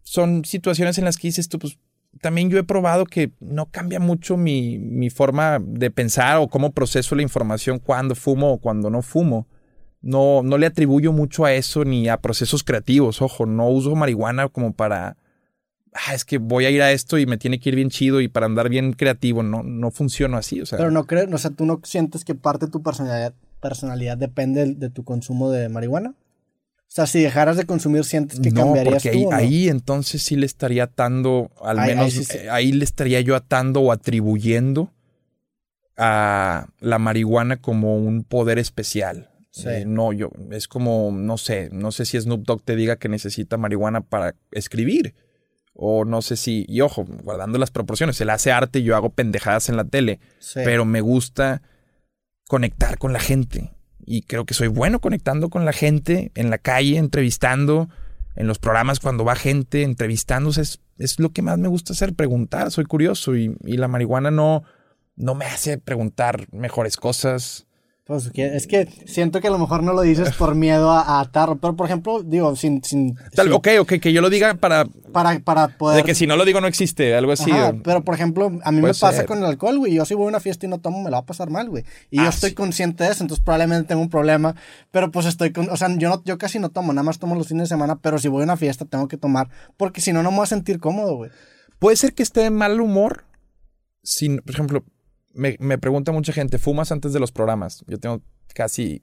son 0.02 0.44
situaciones 0.44 0.98
en 0.98 1.04
las 1.04 1.16
que 1.16 1.28
dices 1.28 1.48
tú 1.48 1.58
pues 1.58 1.78
también 2.20 2.48
yo 2.48 2.58
he 2.58 2.64
probado 2.64 3.04
que 3.04 3.32
no 3.40 3.66
cambia 3.66 4.00
mucho 4.00 4.36
mi, 4.36 4.78
mi 4.78 5.10
forma 5.10 5.58
de 5.60 5.90
pensar 5.90 6.38
o 6.38 6.48
cómo 6.48 6.72
proceso 6.72 7.14
la 7.14 7.22
información 7.22 7.78
cuando 7.80 8.14
fumo 8.14 8.52
o 8.52 8.58
cuando 8.58 8.88
no 8.88 9.02
fumo 9.02 9.48
no, 10.04 10.42
no 10.42 10.58
le 10.58 10.66
atribuyo 10.66 11.12
mucho 11.12 11.46
a 11.46 11.54
eso 11.54 11.84
ni 11.84 12.08
a 12.08 12.18
procesos 12.18 12.62
creativos. 12.62 13.22
Ojo, 13.22 13.46
no 13.46 13.68
uso 13.68 13.94
marihuana 13.94 14.48
como 14.48 14.74
para. 14.74 15.16
Ah, 15.94 16.14
es 16.14 16.24
que 16.24 16.38
voy 16.38 16.66
a 16.66 16.70
ir 16.70 16.82
a 16.82 16.92
esto 16.92 17.18
y 17.18 17.24
me 17.24 17.38
tiene 17.38 17.58
que 17.58 17.70
ir 17.70 17.76
bien 17.76 17.88
chido 17.88 18.20
y 18.20 18.28
para 18.28 18.46
andar 18.46 18.68
bien 18.68 18.92
creativo. 18.92 19.42
No, 19.42 19.62
no 19.62 19.90
funciona 19.90 20.38
así. 20.38 20.60
O 20.60 20.66
sea. 20.66 20.76
Pero 20.76 20.90
no 20.90 21.06
crees, 21.06 21.32
o 21.32 21.38
sea, 21.38 21.50
tú 21.52 21.64
no 21.64 21.80
sientes 21.84 22.24
que 22.24 22.34
parte 22.34 22.66
de 22.66 22.72
tu 22.72 22.82
personalidad, 22.82 23.32
personalidad 23.60 24.18
depende 24.18 24.74
de 24.74 24.90
tu 24.90 25.04
consumo 25.04 25.50
de 25.50 25.70
marihuana. 25.70 26.10
O 26.10 26.94
sea, 26.94 27.06
si 27.06 27.22
dejaras 27.22 27.56
de 27.56 27.64
consumir, 27.64 28.04
sientes 28.04 28.38
que 28.38 28.50
no, 28.50 28.62
cambiarías 28.62 29.02
porque 29.02 29.10
ahí, 29.10 29.26
ahí 29.32 29.68
entonces 29.68 30.22
sí 30.22 30.36
le 30.36 30.46
estaría 30.46 30.84
atando, 30.84 31.50
al 31.62 31.78
menos 31.78 32.30
eh, 32.30 32.50
ahí 32.50 32.70
le 32.72 32.84
estaría 32.84 33.20
yo 33.20 33.34
atando 33.34 33.80
o 33.80 33.90
atribuyendo 33.90 34.92
a 35.96 36.68
la 36.78 36.98
marihuana 36.98 37.56
como 37.56 37.96
un 37.96 38.22
poder 38.22 38.58
especial. 38.58 39.30
Eh, 39.64 39.84
no, 39.86 40.12
yo, 40.12 40.30
es 40.50 40.66
como, 40.66 41.12
no 41.12 41.38
sé, 41.38 41.68
no 41.70 41.92
sé 41.92 42.04
si 42.04 42.20
Snoop 42.20 42.44
Dogg 42.44 42.62
te 42.62 42.74
diga 42.74 42.96
que 42.96 43.08
necesita 43.08 43.56
marihuana 43.56 44.00
para 44.00 44.34
escribir. 44.50 45.14
O 45.74 46.04
no 46.04 46.22
sé 46.22 46.36
si, 46.36 46.64
y 46.68 46.80
ojo, 46.80 47.04
guardando 47.22 47.58
las 47.58 47.70
proporciones, 47.70 48.20
él 48.20 48.30
hace 48.30 48.52
arte 48.52 48.80
y 48.80 48.84
yo 48.84 48.96
hago 48.96 49.10
pendejadas 49.10 49.68
en 49.68 49.76
la 49.76 49.84
tele. 49.84 50.20
Pero 50.54 50.84
me 50.84 51.00
gusta 51.00 51.62
conectar 52.48 52.98
con 52.98 53.12
la 53.12 53.20
gente. 53.20 53.72
Y 54.06 54.22
creo 54.22 54.44
que 54.44 54.54
soy 54.54 54.68
bueno 54.68 55.00
conectando 55.00 55.50
con 55.50 55.64
la 55.64 55.72
gente 55.72 56.30
en 56.34 56.50
la 56.50 56.58
calle, 56.58 56.98
entrevistando. 56.98 57.88
en 58.36 58.48
los 58.48 58.58
programas 58.58 58.98
cuando 58.98 59.24
va 59.24 59.36
gente 59.36 59.82
entrevistándose, 59.82 60.62
es, 60.62 60.80
es 60.98 61.20
lo 61.20 61.30
que 61.30 61.42
más 61.42 61.58
me 61.58 61.68
gusta 61.68 61.92
hacer, 61.92 62.14
preguntar, 62.14 62.72
soy 62.72 62.84
curioso 62.84 63.36
y, 63.36 63.56
y 63.64 63.76
la 63.76 63.86
marihuana 63.86 64.32
no, 64.32 64.64
no 65.16 65.34
me 65.34 65.44
hace 65.44 65.78
preguntar 65.78 66.46
mejores 66.52 66.96
cosas. 66.96 67.66
Pues 68.06 68.30
es 68.36 68.66
que 68.66 68.86
siento 69.06 69.40
que 69.40 69.48
a 69.48 69.50
lo 69.50 69.58
mejor 69.58 69.82
no 69.82 69.94
lo 69.94 70.02
dices 70.02 70.34
por 70.34 70.54
miedo 70.54 70.90
a, 70.90 71.20
atar, 71.20 71.56
pero 71.58 71.74
por 71.74 71.86
ejemplo, 71.86 72.22
digo, 72.22 72.54
sin... 72.54 72.84
sin, 72.84 73.16
Tal, 73.34 73.50
ok, 73.50 73.68
ok, 73.80 73.94
que 73.94 74.12
yo 74.12 74.20
lo 74.20 74.28
diga 74.28 74.52
para... 74.56 74.84
Para, 75.10 75.38
para 75.38 75.68
poder... 75.68 75.96
De 75.96 76.04
que 76.04 76.14
si 76.14 76.26
no 76.26 76.36
lo 76.36 76.44
digo 76.44 76.60
no 76.60 76.66
existe, 76.66 77.16
algo 77.16 77.32
así. 77.32 77.50
pero 77.82 78.04
por 78.04 78.14
ejemplo, 78.14 78.52
a 78.62 78.72
mí 78.72 78.82
me 78.82 78.92
pasa 78.92 79.24
con 79.24 79.38
el 79.38 79.46
alcohol, 79.46 79.78
güey. 79.78 79.94
Yo 79.94 80.04
si 80.04 80.12
voy 80.12 80.26
a 80.26 80.28
una 80.28 80.40
fiesta 80.40 80.66
y 80.66 80.68
no 80.68 80.80
tomo, 80.80 81.02
me 81.02 81.10
la 81.10 81.16
va 81.16 81.22
a 81.22 81.26
pasar 81.26 81.48
mal, 81.48 81.70
güey. 81.70 81.84
Y 82.10 82.18
yo 82.18 82.24
ah, 82.24 82.28
estoy 82.28 82.52
consciente 82.52 83.04
de 83.04 83.10
eso, 83.12 83.24
entonces 83.24 83.42
probablemente 83.42 83.88
tengo 83.88 84.02
un 84.02 84.10
problema. 84.10 84.54
Pero 84.90 85.10
pues 85.10 85.24
estoy 85.24 85.52
con... 85.52 85.70
O 85.70 85.76
sea, 85.78 85.88
yo, 85.96 86.10
no, 86.10 86.22
yo 86.24 86.36
casi 86.36 86.58
no 86.58 86.68
tomo, 86.68 86.92
nada 86.92 87.04
más 87.04 87.18
tomo 87.18 87.34
los 87.34 87.48
fines 87.48 87.70
de 87.70 87.74
semana, 87.74 87.96
pero 88.02 88.18
si 88.18 88.28
voy 88.28 88.42
a 88.42 88.44
una 88.44 88.58
fiesta 88.58 88.84
tengo 88.84 89.08
que 89.08 89.16
tomar, 89.16 89.48
porque 89.78 90.02
si 90.02 90.12
no, 90.12 90.22
no 90.22 90.30
me 90.30 90.36
voy 90.36 90.44
a 90.44 90.48
sentir 90.48 90.78
cómodo, 90.78 91.16
güey. 91.16 91.30
Puede 91.78 91.96
ser 91.96 92.12
que 92.12 92.22
esté 92.22 92.40
de 92.40 92.50
mal 92.50 92.82
humor. 92.82 93.24
Sin, 94.02 94.40
por 94.40 94.52
ejemplo, 94.52 94.84
me, 95.34 95.56
me 95.60 95.78
pregunta 95.78 96.12
mucha 96.12 96.32
gente, 96.32 96.58
¿fumas 96.58 96.92
antes 96.92 97.12
de 97.12 97.20
los 97.20 97.32
programas? 97.32 97.84
Yo 97.86 97.98
tengo 97.98 98.22
casi, 98.54 99.02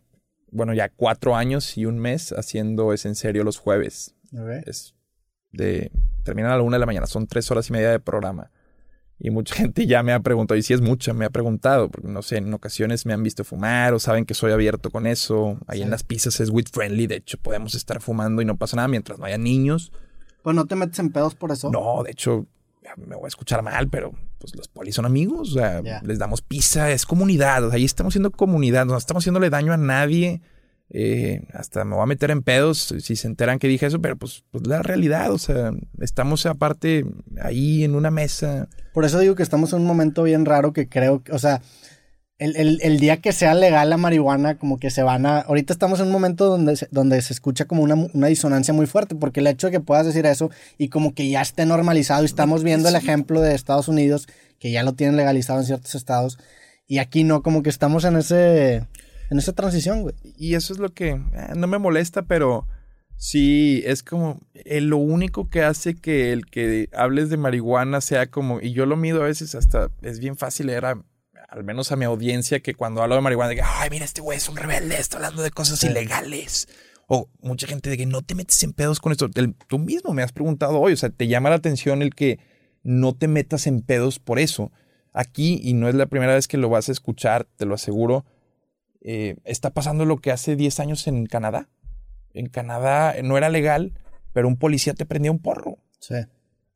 bueno, 0.51 0.73
ya 0.73 0.89
cuatro 0.89 1.36
años 1.36 1.77
y 1.77 1.86
un 1.86 1.99
mes 1.99 2.32
haciendo 2.32 2.93
Es 2.93 3.05
en 3.05 3.15
serio 3.15 3.43
los 3.43 3.57
jueves. 3.57 4.15
Es 4.65 4.95
de, 5.51 5.91
terminan 6.23 6.51
a 6.51 6.57
la 6.57 6.63
una 6.63 6.77
de 6.77 6.79
la 6.79 6.86
mañana, 6.86 7.07
son 7.07 7.27
tres 7.27 7.49
horas 7.51 7.69
y 7.69 7.73
media 7.73 7.91
de 7.91 7.99
programa. 7.99 8.51
Y 9.19 9.29
mucha 9.29 9.55
gente 9.61 9.86
ya 9.86 10.03
me 10.03 10.13
ha 10.13 10.19
preguntado, 10.19 10.57
y 10.57 10.63
si 10.63 10.73
es 10.73 10.82
mucha, 10.82 11.13
me 11.13 11.25
ha 11.25 11.29
preguntado, 11.29 11.89
porque 11.89 12.07
no 12.07 12.21
sé, 12.21 12.38
en 12.38 12.53
ocasiones 12.53 13.05
me 13.05 13.13
han 13.13 13.23
visto 13.23 13.43
fumar 13.43 13.93
o 13.93 13.99
saben 13.99 14.25
que 14.25 14.34
soy 14.34 14.51
abierto 14.51 14.89
con 14.89 15.07
eso. 15.07 15.59
Ahí 15.67 15.82
en 15.82 15.89
las 15.89 16.03
pizzas 16.03 16.39
es 16.39 16.49
with 16.49 16.67
friendly, 16.71 17.07
de 17.07 17.17
hecho 17.17 17.38
podemos 17.38 17.75
estar 17.75 18.01
fumando 18.01 18.41
y 18.41 18.45
no 18.45 18.57
pasa 18.57 18.77
nada 18.77 18.88
mientras 18.88 19.19
no 19.19 19.25
haya 19.25 19.38
niños. 19.38 19.91
Pues 20.43 20.55
no 20.55 20.65
te 20.65 20.75
metes 20.75 20.97
en 20.99 21.11
pedos 21.11 21.36
por 21.36 21.51
eso. 21.51 21.69
No, 21.69 22.01
de 22.03 22.11
hecho, 22.11 22.47
me 22.98 23.16
voy 23.16 23.26
a 23.26 23.28
escuchar 23.28 23.62
mal, 23.62 23.89
pero 23.89 24.12
pues 24.38 24.56
los 24.56 24.68
polis 24.68 24.96
son 24.96 25.06
amigos, 25.06 25.52
o 25.52 25.60
sea, 25.60 25.82
les 26.04 26.20
damos 26.20 26.42
pizza, 26.42 26.92
es 26.92 27.06
comunidad, 27.06 27.64
o 27.66 27.70
sea, 27.70 27.78
ahí 27.78 27.86
estamos 27.86 28.14
siendo 28.14 28.32
comunidad, 28.32 28.86
no 28.86 28.98
estamos 28.98 29.24
haciéndole 29.24 29.50
daño 29.50 29.74
a 29.74 29.78
nadie. 29.78 30.42
Eh, 30.94 31.48
hasta 31.54 31.86
me 31.86 31.96
voy 31.96 32.04
a 32.04 32.06
meter 32.06 32.32
en 32.32 32.44
pedos 32.44 32.94
si 33.00 33.16
se 33.16 33.26
enteran 33.26 33.60
que 33.60 33.70
dije 33.70 33.86
eso, 33.86 34.02
pero 34.02 34.18
pues, 34.18 34.44
pues 34.52 34.68
la 34.68 34.82
realidad, 34.82 35.32
o 35.32 35.38
sea, 35.38 35.72
estamos 36.00 36.46
aparte 36.46 37.06
ahí 37.42 37.86
en 37.86 37.96
una 37.96 38.12
mesa. 38.12 38.68
Por 38.94 39.06
eso 39.06 39.20
digo 39.20 39.36
que 39.36 39.44
estamos 39.44 39.72
en 39.72 39.80
un 39.80 39.88
momento 39.88 40.24
bien 40.24 40.46
raro 40.46 40.74
que 40.74 40.89
creo, 40.89 41.24
o 41.32 41.39
sea, 41.39 41.62
el, 42.42 43.00
día 43.00 43.18
que 43.18 43.34
sea 43.34 43.54
legal 43.54 43.92
la 43.92 43.98
marihuana, 43.98 44.58
como 44.58 44.80
que 44.80 44.89
se 44.89 45.04
van 45.04 45.28
a... 45.28 45.42
Ahorita 45.42 45.74
estamos 45.74 46.00
en 46.00 46.08
un 46.08 46.12
momento 46.12 46.48
donde 46.48 46.76
se, 46.76 46.88
donde 46.89 47.22
se 47.22 47.34
escucha 47.34 47.66
como 47.66 47.84
una, 47.84 47.94
una, 47.94 48.28
disonancia 48.28 48.74
muy 48.74 48.88
fuerte, 48.88 49.14
porque 49.14 49.42
el 49.42 49.48
hecho 49.48 49.68
de 49.68 49.74
que 49.74 49.80
puedas 49.80 50.08
decir 50.08 50.26
eso 50.26 50.50
y 50.80 50.89
como 50.89 51.14
que 51.14 51.30
ya 51.30 51.42
esté 51.42 51.68
normalizado, 51.68 52.24
y 52.24 52.26
estamos 52.26 52.64
viendo 52.64 52.89
el 52.89 52.96
ejemplo 52.96 53.42
de 53.42 53.54
Estados 53.54 53.88
Unidos, 53.88 54.28
que 54.58 54.72
ya 54.72 54.82
lo 54.82 54.94
tienen 54.94 55.18
legalizado 55.18 55.60
en 55.60 55.66
ciertos 55.66 55.94
estados, 55.94 56.39
y 56.88 56.98
aquí 56.98 57.24
no, 57.24 57.44
como 57.44 57.62
que 57.62 57.70
estamos 57.70 58.06
en 58.06 58.18
ese... 58.18 58.88
En 59.30 59.38
esa 59.38 59.54
transición, 59.54 60.02
güey. 60.02 60.16
Y 60.38 60.56
eso 60.56 60.74
es 60.74 60.80
lo 60.80 60.94
que 60.94 61.12
eh, 61.12 61.22
no 61.56 61.66
me 61.68 61.78
molesta, 61.78 62.24
pero 62.24 62.68
sí 63.16 63.82
es 63.86 64.04
como 64.04 64.42
eh, 64.56 64.82
lo 64.82 64.98
único 64.98 65.48
que 65.48 65.64
hace 65.64 65.96
que 65.96 66.34
el 66.34 66.48
que 66.48 66.89
hables 66.92 67.30
de 67.30 67.38
marihuana 67.38 68.02
sea 68.02 68.28
como, 68.28 68.60
y 68.60 68.74
yo 68.74 68.86
lo 68.86 68.98
mido 68.98 69.22
a 69.22 69.28
veces 69.28 69.56
hasta, 69.56 69.89
es 70.02 70.20
bien 70.20 70.36
fácil, 70.36 70.70
era 70.70 71.02
al 71.52 71.66
menos 71.66 71.91
a 71.91 71.97
mi 71.97 72.06
audiencia, 72.06 72.62
que 72.62 72.74
cuando 72.74 73.04
hablo 73.04 73.16
de 73.16 73.22
marihuana, 73.22 73.49
de 73.49 73.56
que, 73.58 73.62
ay, 73.62 73.89
mira, 73.89 74.06
este 74.06 74.22
güey 74.22 74.38
es 74.38 74.47
un 74.47 74.56
rebelde, 74.56 74.97
está 74.97 75.18
hablando 75.18 75.43
de 75.43 75.52
cosas 75.52 75.84
ilegales. 75.84 76.70
O 77.08 77.30
mucha 77.41 77.68
gente 77.68 77.89
de 77.89 77.97
que 77.97 78.06
no 78.06 78.22
te 78.22 78.36
metes 78.36 78.64
en 78.64 78.72
pedos 78.72 79.02
con 79.02 79.12
esto. 79.12 79.30
tú 79.68 79.78
mismo 79.78 80.14
me 80.14 80.24
has 80.24 80.32
preguntado 80.32 80.80
hoy, 80.80 80.93
o 80.93 80.97
sea, 80.97 81.10
te 81.10 81.28
llama 81.28 81.49
la 81.49 81.58
atención 81.58 82.02
el 82.02 82.16
que 82.16 82.39
no 82.84 83.14
te 83.14 83.28
metas 83.28 83.68
en 83.68 83.82
pedos 83.82 84.18
por 84.18 84.39
eso. 84.39 84.72
Aquí, 85.12 85.60
y 85.62 85.74
no 85.74 85.89
es 85.89 85.95
la 85.95 86.06
primera 86.06 86.36
vez 86.36 86.47
que 86.47 86.56
lo 86.56 86.70
vas 86.70 86.88
a 86.88 86.93
escuchar, 86.93 87.45
te 87.58 87.66
lo 87.66 87.76
aseguro, 87.76 88.26
eh, 89.02 89.36
está 89.43 89.72
pasando 89.72 90.06
lo 90.06 90.20
que 90.20 90.32
hace 90.32 90.56
10 90.56 90.80
años 90.80 91.06
en 91.08 91.26
Canadá. 91.26 91.68
En 92.34 92.47
Canadá 92.47 93.14
no 93.24 93.38
era 93.38 93.49
legal, 93.49 93.91
pero 94.32 94.47
un 94.47 94.56
policía 94.56 94.93
te 94.93 95.06
prendía 95.06 95.32
un 95.32 95.39
porro. 95.39 95.80
Sí. 95.99 96.16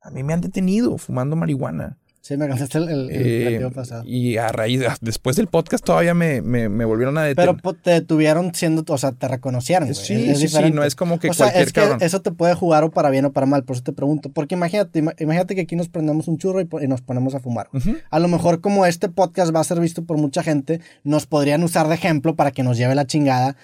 A 0.01 0.11
mí 0.11 0.21
me 0.23 0.33
han 0.33 0.41
detenido 0.41 0.97
fumando 0.97 1.37
marihuana. 1.37 1.97
Sí, 2.25 2.37
me 2.37 2.47
cansaste 2.47 2.79
el, 2.79 2.89
el, 2.89 3.09
eh, 3.11 3.69
pasado. 3.71 4.03
Y 4.03 4.37
a 4.37 4.47
raíz, 4.47 4.81
después 4.99 5.35
del 5.35 5.45
podcast 5.45 5.85
todavía 5.85 6.15
me, 6.15 6.41
me, 6.41 6.69
me 6.69 6.83
volvieron 6.83 7.19
a 7.19 7.23
detener. 7.23 7.55
Pero 7.61 7.75
te 7.75 7.91
detuvieron 7.91 8.55
siendo, 8.55 8.83
o 8.87 8.97
sea, 8.97 9.11
te 9.11 9.27
reconocieron. 9.27 9.93
Sí, 9.93 10.33
sí, 10.33 10.47
sí, 10.47 10.71
no 10.71 10.83
es 10.83 10.95
como 10.95 11.19
que 11.19 11.29
o 11.29 11.35
sea, 11.35 11.49
es 11.49 11.71
que 11.71 11.83
eso 11.99 12.23
te 12.23 12.31
puede 12.31 12.55
jugar 12.55 12.83
o 12.83 12.89
para 12.89 13.11
bien 13.11 13.25
o 13.25 13.31
para 13.31 13.45
mal, 13.45 13.63
por 13.63 13.75
eso 13.75 13.83
te 13.83 13.93
pregunto. 13.93 14.31
Porque 14.31 14.55
imagínate, 14.55 15.03
imagínate 15.19 15.53
que 15.53 15.61
aquí 15.61 15.75
nos 15.75 15.87
prendemos 15.87 16.27
un 16.27 16.39
churro 16.39 16.61
y, 16.61 16.87
nos 16.87 17.03
ponemos 17.03 17.35
a 17.35 17.39
fumar. 17.39 17.69
A 18.09 18.17
lo 18.17 18.27
mejor 18.27 18.59
como 18.59 18.87
este 18.87 19.07
podcast 19.07 19.53
va 19.55 19.59
a 19.59 19.63
ser 19.63 19.79
visto 19.79 20.03
por 20.03 20.17
mucha 20.17 20.41
gente, 20.41 20.81
nos 21.03 21.27
podrían 21.27 21.61
usar 21.61 21.87
de 21.89 21.93
ejemplo 21.93 22.35
para 22.35 22.49
que 22.49 22.63
nos 22.63 22.75
lleve 22.75 22.95
la 22.95 23.05
chingada 23.05 23.55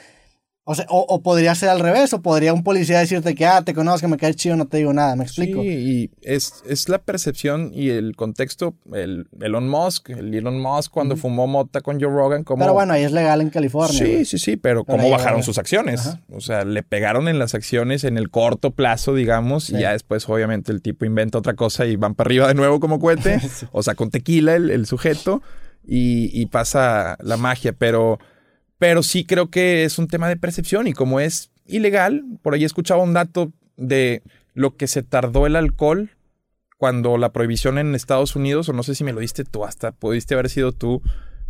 o, 0.64 0.76
sea, 0.76 0.86
o, 0.90 1.24
podría 1.24 1.56
ser 1.56 1.70
al 1.70 1.80
revés, 1.80 2.14
o 2.14 2.22
podría 2.22 2.54
un 2.54 2.64
policía 2.64 3.00
decirte 3.00 3.34
que, 3.34 3.48
ah, 3.48 3.64
te 3.64 3.74
conozco, 3.74 4.08
me 4.08 4.18
caes 4.18 4.36
chido, 4.36 4.56
no 4.56 4.68
te 4.68 4.78
digo 4.78 4.94
nada, 4.94 5.16
¿me 5.16 5.24
explico? 5.24 5.60
Sí, 5.64 5.68
y 5.68 6.12
es, 6.22 6.62
es 6.68 6.88
la 6.88 7.00
percepción 7.00 7.72
y 7.74 7.90
el 7.90 8.16
contexto, 8.16 8.76
el 8.94 9.28
Elon 9.40 9.68
Musk, 9.68 10.12
el 10.12 10.32
Elon 10.36 10.62
Musk 10.62 10.92
cuando 10.92 11.18
fumó 11.18 11.48
mota 11.48 11.82
con 11.82 12.00
Joe 12.00 12.12
Rogan, 12.12 12.44
como... 12.44 12.64
Pero 12.64 12.74
bueno, 12.74 12.94
ahí 12.94 13.04
es 13.04 13.12
legal 13.12 13.42
en 13.42 13.50
California. 13.50 13.98
Sí, 13.98 14.24
sí, 14.24 14.38
sí, 14.38 14.56
pero, 14.56 14.86
¿cómo 14.86 15.10
bajaron 15.10 15.42
sus 15.42 15.58
acciones? 15.58 16.18
O 16.32 16.42
sea, 16.42 16.64
le 16.64 16.84
pegaron 16.84 17.28
en 17.28 17.40
las 17.40 17.56
acciones 17.56 18.04
en 18.04 18.20
el 18.20 18.30
corto 18.30 18.70
plazo, 18.70 19.16
digamos, 19.16 19.72
y 19.72 19.80
ya 19.80 19.94
después 19.94 20.30
obviamente 20.30 20.72
el 20.72 20.84
tipo 20.84 21.06
inventa 21.06 21.40
otra 21.40 21.56
cosa 21.56 21.88
y 21.88 21.96
van 21.96 22.14
para 22.14 22.28
arriba 22.28 22.48
de 22.48 22.54
nuevo 22.54 22.80
como 22.80 23.00
cohete, 23.00 23.42
o 23.72 23.82
sea, 23.82 23.96
con 23.96 24.12
tequila 24.12 24.56
el, 24.56 24.70
el 24.70 24.86
sujeto, 24.86 25.42
y, 25.84 26.30
y 26.40 26.46
pasa 26.46 27.18
la 27.20 27.38
magia, 27.38 27.74
pero... 27.74 28.20
Pero 28.82 29.04
sí 29.04 29.26
creo 29.26 29.52
que 29.52 29.84
es 29.84 30.00
un 30.00 30.08
tema 30.08 30.28
de 30.28 30.38
percepción 30.38 30.88
y 30.88 30.94
como 30.94 31.20
es 31.20 31.52
ilegal, 31.68 32.24
por 32.42 32.56
ahí 32.56 32.64
escuchaba 32.64 33.04
un 33.04 33.14
dato 33.14 33.54
de 33.78 34.24
lo 34.56 34.76
que 34.76 34.88
se 34.88 35.04
tardó 35.04 35.46
el 35.46 35.56
alcohol 35.56 36.10
cuando 36.80 37.20
la 37.20 37.32
prohibición 37.32 37.78
en 37.78 37.94
Estados 37.94 38.36
Unidos, 38.36 38.70
o 38.70 38.74
no 38.74 38.82
sé 38.82 38.96
si 38.96 39.04
me 39.04 39.14
lo 39.14 39.20
diste 39.20 39.44
tú, 39.44 39.66
hasta 39.66 39.92
pudiste 39.92 40.34
haber 40.34 40.50
sido 40.50 40.72
tú, 40.72 41.04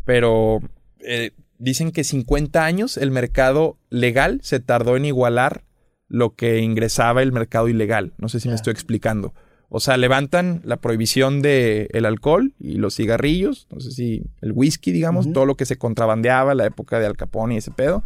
pero 0.03 0.59
eh, 0.99 1.32
dicen 1.57 1.91
que 1.91 2.03
50 2.03 2.65
años 2.65 2.97
el 2.97 3.11
mercado 3.11 3.77
legal 3.89 4.41
se 4.43 4.59
tardó 4.59 4.97
en 4.97 5.05
igualar 5.05 5.63
lo 6.09 6.36
que 6.36 6.59
ingresaba 6.59 7.21
el 7.21 7.32
mercado 7.32 7.69
ilegal. 7.69 8.11
No 8.17 8.27
sé 8.27 8.41
si 8.41 8.49
me 8.49 8.55
estoy 8.55 8.71
explicando. 8.73 9.34
O 9.74 9.80
sea, 9.80 9.95
levantan 9.95 10.59
la 10.65 10.76
prohibición 10.76 11.41
del 11.41 11.88
el 11.93 12.05
alcohol 12.05 12.51
y 12.59 12.74
los 12.74 12.93
cigarrillos, 12.93 13.67
no 13.72 13.80
sé 13.80 13.91
si 13.91 14.24
el 14.41 14.51
whisky, 14.51 14.91
digamos, 14.91 15.32
todo 15.32 15.45
lo 15.45 15.55
que 15.55 15.65
se 15.65 15.78
contrabandeaba, 15.78 16.53
la 16.55 16.65
época 16.65 16.99
de 16.99 17.05
Al 17.05 17.15
Capone 17.15 17.55
y 17.55 17.59
ese 17.59 17.72
pedo. 17.72 18.03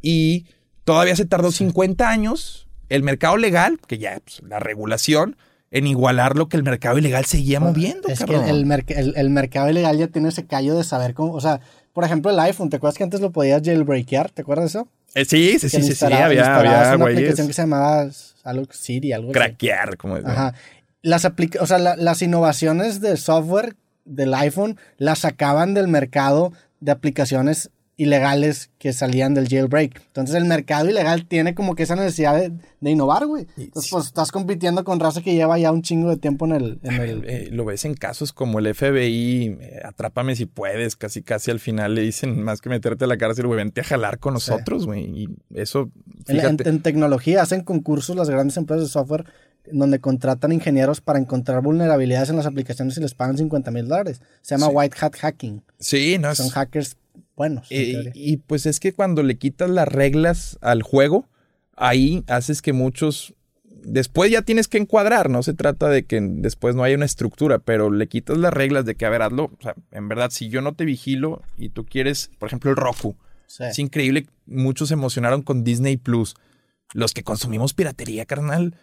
Y 0.00 0.46
todavía 0.84 1.14
se 1.14 1.26
tardó 1.26 1.52
50 1.52 2.08
años 2.08 2.66
el 2.88 3.02
mercado 3.02 3.36
legal, 3.36 3.78
que 3.86 3.98
ya 3.98 4.18
pues, 4.24 4.40
la 4.48 4.58
regulación, 4.58 5.36
en 5.70 5.86
igualar 5.86 6.34
lo 6.34 6.48
que 6.48 6.56
el 6.56 6.62
mercado 6.62 6.96
ilegal 6.96 7.26
seguía 7.26 7.60
moviendo. 7.60 8.08
Es 8.08 8.24
que 8.24 8.34
el, 8.34 9.14
el, 9.16 9.30
mercado 9.30 9.68
ilegal 9.68 9.98
ya 9.98 10.06
tiene 10.06 10.30
ese 10.30 10.46
callo 10.46 10.78
de 10.78 10.84
saber 10.84 11.12
cómo, 11.12 11.34
o 11.34 11.40
sea, 11.42 11.60
por 11.92 12.04
ejemplo, 12.04 12.30
el 12.30 12.40
iPhone, 12.40 12.70
¿te 12.70 12.76
acuerdas 12.76 12.96
que 12.96 13.04
antes 13.04 13.20
lo 13.20 13.32
podías 13.32 13.60
jailbreakear? 13.62 14.30
¿Te 14.30 14.40
acuerdas 14.40 14.72
de 14.72 14.78
eso? 14.80 14.88
Eh, 15.14 15.26
sí, 15.26 15.58
sí, 15.58 15.68
sí, 15.68 15.82
sí, 15.82 15.94
sí, 15.94 16.04
había, 16.06 16.26
había, 16.56 16.96
una 16.96 17.04
aplicación 17.04 17.46
que 17.46 17.52
se 17.52 17.62
llamaba 17.62 18.08
algo 18.44 18.66
Siri, 18.70 19.12
algo 19.12 19.32
Craquear, 19.32 19.96
como 19.96 20.16
Ajá 20.16 20.54
las, 21.06 21.24
o 21.60 21.66
sea, 21.66 21.78
las 21.78 22.20
innovaciones 22.20 23.00
de 23.00 23.16
software 23.16 23.76
del 24.04 24.34
iPhone 24.34 24.76
las 24.98 25.20
sacaban 25.20 25.72
del 25.72 25.86
mercado 25.86 26.52
de 26.80 26.90
aplicaciones 26.90 27.70
ilegales 27.96 28.70
que 28.78 28.92
salían 28.92 29.32
del 29.32 29.48
jailbreak. 29.48 30.02
Entonces 30.08 30.34
el 30.34 30.46
mercado 30.46 30.90
ilegal 30.90 31.26
tiene 31.26 31.54
como 31.54 31.76
que 31.76 31.84
esa 31.84 31.94
necesidad 31.94 32.50
de, 32.80 32.90
innovar, 32.90 33.24
güey. 33.24 33.46
Entonces 33.56 33.90
pues 33.90 34.06
estás 34.06 34.32
compitiendo 34.32 34.82
con 34.82 34.98
raza 34.98 35.22
que 35.22 35.34
lleva 35.34 35.56
ya 35.60 35.70
un 35.70 35.82
chingo 35.82 36.10
de 36.10 36.16
tiempo 36.16 36.44
en 36.46 36.52
el... 36.52 36.80
Eh, 37.28 37.50
lo 37.52 37.64
ves 37.64 37.84
en 37.84 37.94
casos 37.94 38.32
como 38.32 38.58
el 38.58 38.74
FBI, 38.74 39.58
eh, 39.60 39.80
atrápame 39.84 40.34
si 40.34 40.46
puedes, 40.46 40.96
casi 40.96 41.22
casi 41.22 41.52
al 41.52 41.60
final 41.60 41.94
le 41.94 42.02
dicen 42.02 42.42
más 42.42 42.60
que 42.60 42.68
meterte 42.68 43.04
a 43.04 43.06
la 43.06 43.16
cárcel, 43.16 43.46
güey, 43.46 43.58
vente 43.58 43.80
a 43.80 43.84
jalar 43.84 44.18
con 44.18 44.34
nosotros, 44.34 44.86
güey. 44.86 45.04
Y 45.04 45.28
eso... 45.54 45.90
Fíjate. 46.26 46.68
en, 46.68 46.82
tecnología 46.82 47.42
hacen 47.42 47.62
concursos 47.62 48.16
las 48.16 48.28
grandes 48.28 48.56
empresas 48.56 48.88
de 48.88 48.90
software 48.90 49.24
donde 49.72 50.00
contratan 50.00 50.52
ingenieros 50.52 51.00
para 51.00 51.18
encontrar 51.18 51.62
vulnerabilidades 51.62 52.30
en 52.30 52.36
las 52.36 52.46
aplicaciones 52.46 52.96
y 52.96 53.00
les 53.00 53.14
pagan 53.14 53.38
50 53.38 53.70
mil 53.70 53.88
dólares. 53.88 54.20
Se 54.42 54.56
llama 54.56 54.68
White 54.68 54.96
Hat 55.00 55.16
Hacking. 55.16 55.62
Sí, 55.78 56.18
no 56.18 56.34
Son 56.34 56.48
hackers 56.48 56.96
buenos. 57.36 57.66
Y, 57.70 58.38
pues 58.38 58.66
es 58.66 58.80
que 58.80 58.92
cuando 58.92 59.22
le 59.22 59.36
quitas 59.38 59.70
las 59.70 59.88
reglas 59.88 60.58
al 60.60 60.82
juego, 60.82 61.28
ahí 61.76 62.24
haces 62.26 62.62
que 62.62 62.72
muchos... 62.72 63.34
Después 63.82 64.32
ya 64.32 64.42
tienes 64.42 64.66
que 64.66 64.78
encuadrar, 64.78 65.30
no 65.30 65.44
se 65.44 65.54
trata 65.54 65.88
de 65.88 66.04
que 66.04 66.20
después 66.20 66.74
no 66.74 66.82
haya 66.82 66.96
una 66.96 67.04
estructura, 67.04 67.60
pero 67.60 67.88
le 67.88 68.08
quitas 68.08 68.36
las 68.36 68.52
reglas 68.52 68.84
de 68.84 68.96
que, 68.96 69.06
a 69.06 69.10
ver, 69.10 69.22
hazlo. 69.22 69.44
O 69.44 69.62
sea, 69.62 69.74
en 69.92 70.08
verdad, 70.08 70.30
si 70.30 70.48
yo 70.48 70.60
no 70.60 70.74
te 70.74 70.84
vigilo 70.84 71.42
y 71.56 71.68
tú 71.68 71.84
quieres, 71.84 72.30
por 72.40 72.48
ejemplo, 72.48 72.70
el 72.70 72.76
Roku, 72.76 73.14
es 73.60 73.78
increíble, 73.78 74.26
muchos 74.44 74.88
se 74.88 74.94
emocionaron 74.94 75.42
con 75.42 75.62
Disney 75.62 75.98
Plus 75.98 76.34
los 76.92 77.12
que 77.12 77.22
consumimos 77.22 77.74
piratería, 77.74 78.24
carnal, 78.26 78.74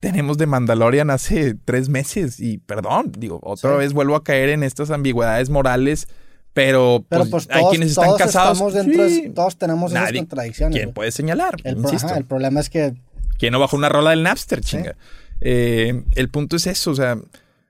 tenemos 0.00 0.38
de 0.38 0.46
Mandalorian 0.46 1.10
hace 1.10 1.54
tres 1.54 1.88
meses 1.88 2.40
y 2.40 2.58
perdón, 2.58 3.12
digo, 3.16 3.38
otra 3.42 3.76
vez 3.76 3.92
vuelvo 3.92 4.16
a 4.16 4.24
caer 4.24 4.48
en 4.48 4.62
estas 4.62 4.90
ambigüedades 4.90 5.50
morales. 5.50 6.08
Pero, 6.52 7.04
Pero 7.08 7.20
pues, 7.26 7.30
pues 7.46 7.48
hay 7.50 7.60
todos, 7.60 7.70
quienes 7.70 7.90
están 7.90 8.06
todos 8.06 8.18
casados. 8.18 8.74
dentro 8.74 9.04
de- 9.08 9.30
todos 9.30 9.56
tenemos 9.56 9.92
esas 9.92 10.04
Nadie- 10.10 10.18
contradicciones. 10.18 10.76
¿Quién 10.76 10.92
puede 10.92 11.12
señalar? 11.12 11.54
el, 11.62 11.76
pro- 11.76 11.82
Insisto. 11.84 12.08
ajá, 12.08 12.16
el 12.18 12.24
problema 12.24 12.58
es 12.58 12.68
que 12.68 12.94
¿Quién 13.38 13.52
no 13.52 13.60
bajó 13.60 13.76
una 13.76 13.88
rola 13.88 14.10
del 14.10 14.24
Napster, 14.24 14.60
chinga? 14.60 14.96
Eh, 15.40 16.02
el 16.16 16.28
punto 16.28 16.56
es 16.56 16.66
eso, 16.66 16.90
o 16.90 16.94
sea, 16.96 17.16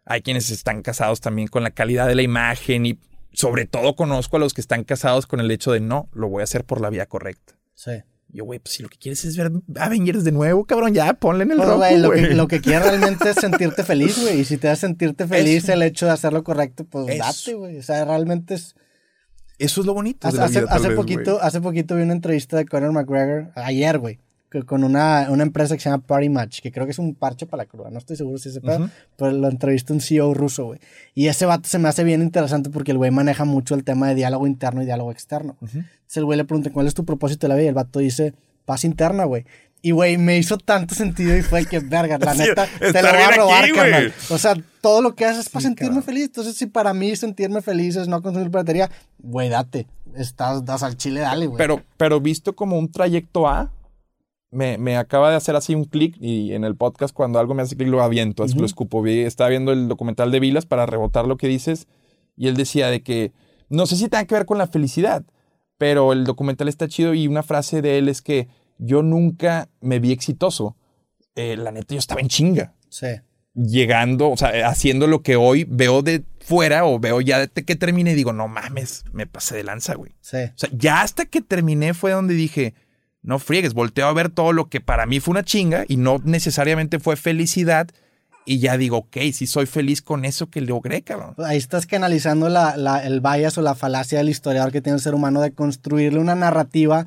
hay 0.06 0.22
quienes 0.22 0.50
están 0.50 0.80
casados 0.82 1.20
también 1.20 1.46
con 1.48 1.62
la 1.62 1.70
calidad 1.70 2.06
de 2.08 2.14
la 2.14 2.22
imagen 2.22 2.86
y 2.86 2.98
sobre 3.34 3.66
todo 3.66 3.94
conozco 3.94 4.36
a 4.38 4.40
los 4.40 4.54
que 4.54 4.62
están 4.62 4.82
casados 4.84 5.26
con 5.26 5.40
el 5.40 5.50
hecho 5.50 5.72
de 5.72 5.80
no, 5.80 6.08
lo 6.12 6.28
voy 6.28 6.40
a 6.40 6.44
hacer 6.44 6.64
por 6.64 6.80
la 6.80 6.88
vía 6.90 7.04
correcta. 7.06 7.54
sí. 7.74 7.92
Yo, 8.32 8.44
güey, 8.44 8.58
pues 8.60 8.74
si 8.74 8.82
lo 8.82 8.88
que 8.88 8.96
quieres 8.98 9.24
es 9.24 9.36
ver 9.36 9.50
Avengers 9.76 10.24
de 10.24 10.32
nuevo, 10.32 10.64
cabrón, 10.64 10.94
ya 10.94 11.12
ponle 11.14 11.44
en 11.44 11.50
el 11.52 11.56
Pues, 11.56 11.68
rojo, 11.68 11.78
güey, 11.78 11.98
lo, 11.98 12.10
que, 12.10 12.20
lo 12.34 12.48
que 12.48 12.60
quieres 12.60 12.86
realmente 12.88 13.30
es 13.30 13.36
sentirte 13.36 13.82
feliz, 13.84 14.20
güey. 14.22 14.40
Y 14.40 14.44
si 14.44 14.56
te 14.56 14.68
hace 14.68 14.82
sentirte 14.82 15.26
feliz 15.26 15.64
Eso. 15.64 15.72
el 15.72 15.82
hecho 15.82 16.06
de 16.06 16.12
hacer 16.12 16.32
lo 16.32 16.44
correcto, 16.44 16.84
pues 16.84 17.08
Eso. 17.08 17.24
date, 17.24 17.54
güey. 17.54 17.78
O 17.78 17.82
sea, 17.82 18.04
realmente 18.04 18.54
es. 18.54 18.74
Eso 19.58 19.80
es 19.82 19.86
lo 19.86 19.92
bonito 19.94 20.26
de 20.26 20.28
Hace, 20.28 20.38
la 20.38 20.44
hace, 20.44 20.60
vida, 20.60 20.68
tal 20.68 20.78
hace 20.78 20.88
vez, 20.88 20.96
poquito, 20.96 21.42
hace 21.42 21.60
poquito 21.60 21.96
vi 21.96 22.02
una 22.02 22.14
entrevista 22.14 22.56
de 22.56 22.64
Conor 22.66 22.92
McGregor, 22.92 23.50
ayer, 23.56 23.98
güey, 23.98 24.18
con 24.66 24.82
una, 24.84 25.28
una 25.30 25.42
empresa 25.42 25.74
que 25.76 25.80
se 25.82 25.88
llama 25.90 26.02
Party 26.04 26.28
Match, 26.28 26.60
que 26.60 26.72
creo 26.72 26.84
que 26.86 26.92
es 26.92 26.98
un 26.98 27.14
parche 27.14 27.46
para 27.46 27.62
la 27.62 27.68
cruda. 27.68 27.90
No 27.90 27.98
estoy 27.98 28.16
seguro 28.16 28.36
si 28.38 28.48
ese 28.48 28.60
pedo, 28.60 28.78
Ujú. 28.80 28.88
pero 29.16 29.30
lo 29.32 29.48
entrevista 29.48 29.92
un 29.92 30.00
CEO 30.00 30.34
ruso, 30.34 30.66
güey. 30.66 30.80
Y 31.14 31.28
ese 31.28 31.46
vato 31.46 31.68
se 31.68 31.78
me 31.78 31.88
hace 31.88 32.02
bien 32.04 32.20
interesante 32.22 32.68
porque 32.70 32.90
el 32.90 32.98
güey 32.98 33.10
maneja 33.10 33.44
mucho 33.44 33.74
el 33.74 33.84
tema 33.84 34.08
de 34.08 34.14
diálogo 34.16 34.46
interno 34.46 34.82
y 34.82 34.86
diálogo 34.86 35.12
externo. 35.12 35.56
Ujú. 35.60 35.78
Entonces 35.78 36.16
el 36.16 36.24
güey 36.24 36.36
le 36.36 36.44
pregunta, 36.44 36.70
¿cuál 36.70 36.86
es 36.86 36.94
tu 36.94 37.04
propósito 37.04 37.46
de 37.46 37.48
la 37.48 37.54
vida? 37.54 37.66
Y 37.66 37.68
el 37.68 37.74
vato 37.74 38.00
dice, 38.00 38.34
paz 38.64 38.84
interna, 38.84 39.24
güey. 39.24 39.44
Y, 39.82 39.92
güey, 39.92 40.18
me 40.18 40.36
hizo 40.36 40.58
tanto 40.58 40.94
sentido 40.94 41.34
y 41.34 41.40
fue 41.40 41.64
que, 41.64 41.78
verga, 41.78 42.18
la 42.18 42.34
neta, 42.34 42.66
te 42.78 43.02
lo 43.02 43.08
voy 43.08 43.18
a 43.22 43.28
aquí, 43.28 43.36
robar, 43.38 43.60
güey. 43.70 43.74
carnal. 43.90 44.12
O 44.28 44.36
sea, 44.36 44.54
todo 44.82 45.00
lo 45.00 45.14
que 45.14 45.24
haces 45.24 45.46
es 45.46 45.48
para 45.48 45.62
Sí, 45.62 45.66
sentirme 45.68 45.88
cabrón. 45.94 46.02
feliz. 46.04 46.24
Entonces, 46.26 46.54
si 46.56 46.66
para 46.66 46.92
mí 46.92 47.16
sentirme 47.16 47.62
feliz 47.62 47.96
es 47.96 48.06
no 48.06 48.20
consumir 48.20 48.50
piratería, 48.50 48.90
güey, 49.20 49.48
date. 49.48 49.86
Estás, 50.16 50.66
das 50.66 50.82
al 50.82 50.98
chile, 50.98 51.20
dale, 51.20 51.46
güey. 51.46 51.56
Pero, 51.56 51.80
pero 51.96 52.20
visto 52.20 52.54
como 52.54 52.76
un 52.78 52.90
trayecto 52.92 53.48
A, 53.48 53.70
me, 54.50 54.78
me 54.78 54.96
acaba 54.96 55.30
de 55.30 55.36
hacer 55.36 55.54
así 55.56 55.74
un 55.74 55.84
clic 55.84 56.16
y 56.20 56.52
en 56.54 56.64
el 56.64 56.74
podcast 56.76 57.14
cuando 57.14 57.38
algo 57.38 57.54
me 57.54 57.62
hace 57.62 57.76
clic 57.76 57.88
lo 57.88 58.02
aviento, 58.02 58.44
Ujú. 58.44 58.58
lo 58.60 58.66
escupo. 58.66 59.00
Vi- 59.02 59.20
estaba 59.20 59.50
viendo 59.50 59.72
el 59.72 59.88
documental 59.88 60.30
de 60.32 60.40
Vilas 60.40 60.66
para 60.66 60.86
rebotar 60.86 61.26
lo 61.26 61.36
que 61.36 61.46
dices 61.48 61.86
y 62.36 62.48
él 62.48 62.56
decía 62.56 62.88
de 62.90 63.02
que 63.02 63.32
no 63.68 63.86
sé 63.86 63.96
si 63.96 64.08
tenga 64.08 64.24
que 64.24 64.34
ver 64.34 64.46
con 64.46 64.58
la 64.58 64.66
felicidad, 64.66 65.24
pero 65.78 66.12
el 66.12 66.24
documental 66.24 66.68
está 66.68 66.88
chido 66.88 67.14
y 67.14 67.28
una 67.28 67.42
frase 67.42 67.80
de 67.82 67.98
él 67.98 68.08
es 68.08 68.22
que 68.22 68.48
yo 68.78 69.02
nunca 69.02 69.68
me 69.80 69.98
vi 70.00 70.10
exitoso. 70.12 70.76
Eh, 71.36 71.56
la 71.56 71.70
neta, 71.70 71.94
yo 71.94 71.98
estaba 71.98 72.20
en 72.20 72.28
chinga 72.28 72.74
Sí. 72.88 73.06
llegando, 73.54 74.30
o 74.30 74.36
sea, 74.36 74.68
haciendo 74.68 75.06
lo 75.06 75.22
que 75.22 75.36
hoy 75.36 75.64
veo 75.68 76.02
de 76.02 76.24
fuera 76.40 76.84
o 76.84 76.98
veo 76.98 77.20
ya 77.20 77.38
de 77.46 77.48
que 77.64 77.76
termine 77.76 78.12
y 78.12 78.14
digo, 78.14 78.32
no 78.32 78.48
mames, 78.48 79.04
me 79.12 79.26
pasé 79.26 79.56
de 79.56 79.64
lanza, 79.64 79.94
güey. 79.94 80.12
Sí. 80.20 80.36
O 80.38 80.58
sea, 80.58 80.70
ya 80.72 81.02
hasta 81.02 81.26
que 81.26 81.40
terminé 81.40 81.94
fue 81.94 82.10
donde 82.12 82.34
dije, 82.34 82.74
no 83.22 83.38
friegues, 83.38 83.74
volteo 83.74 84.06
a 84.06 84.12
ver 84.12 84.30
todo 84.30 84.52
lo 84.52 84.68
que 84.68 84.80
para 84.80 85.06
mí 85.06 85.20
fue 85.20 85.32
una 85.32 85.44
chinga 85.44 85.84
y 85.88 85.96
no 85.96 86.18
necesariamente 86.24 86.98
fue 86.98 87.16
felicidad. 87.16 87.88
Y 88.46 88.58
ya 88.58 88.78
digo, 88.78 88.96
ok, 88.96 89.18
sí 89.32 89.46
soy 89.46 89.66
feliz 89.66 90.00
con 90.00 90.24
eso 90.24 90.48
que 90.48 90.62
logré, 90.62 91.02
cabrón. 91.02 91.34
Ahí 91.38 91.58
estás 91.58 91.86
canalizando 91.86 92.48
el 92.48 93.20
bias 93.20 93.58
o 93.58 93.62
la 93.62 93.74
falacia 93.74 94.18
del 94.18 94.30
historiador 94.30 94.72
que 94.72 94.80
tiene 94.80 94.96
el 94.96 95.02
ser 95.02 95.14
humano 95.14 95.40
de 95.40 95.52
construirle 95.52 96.18
una 96.18 96.34
narrativa 96.34 97.06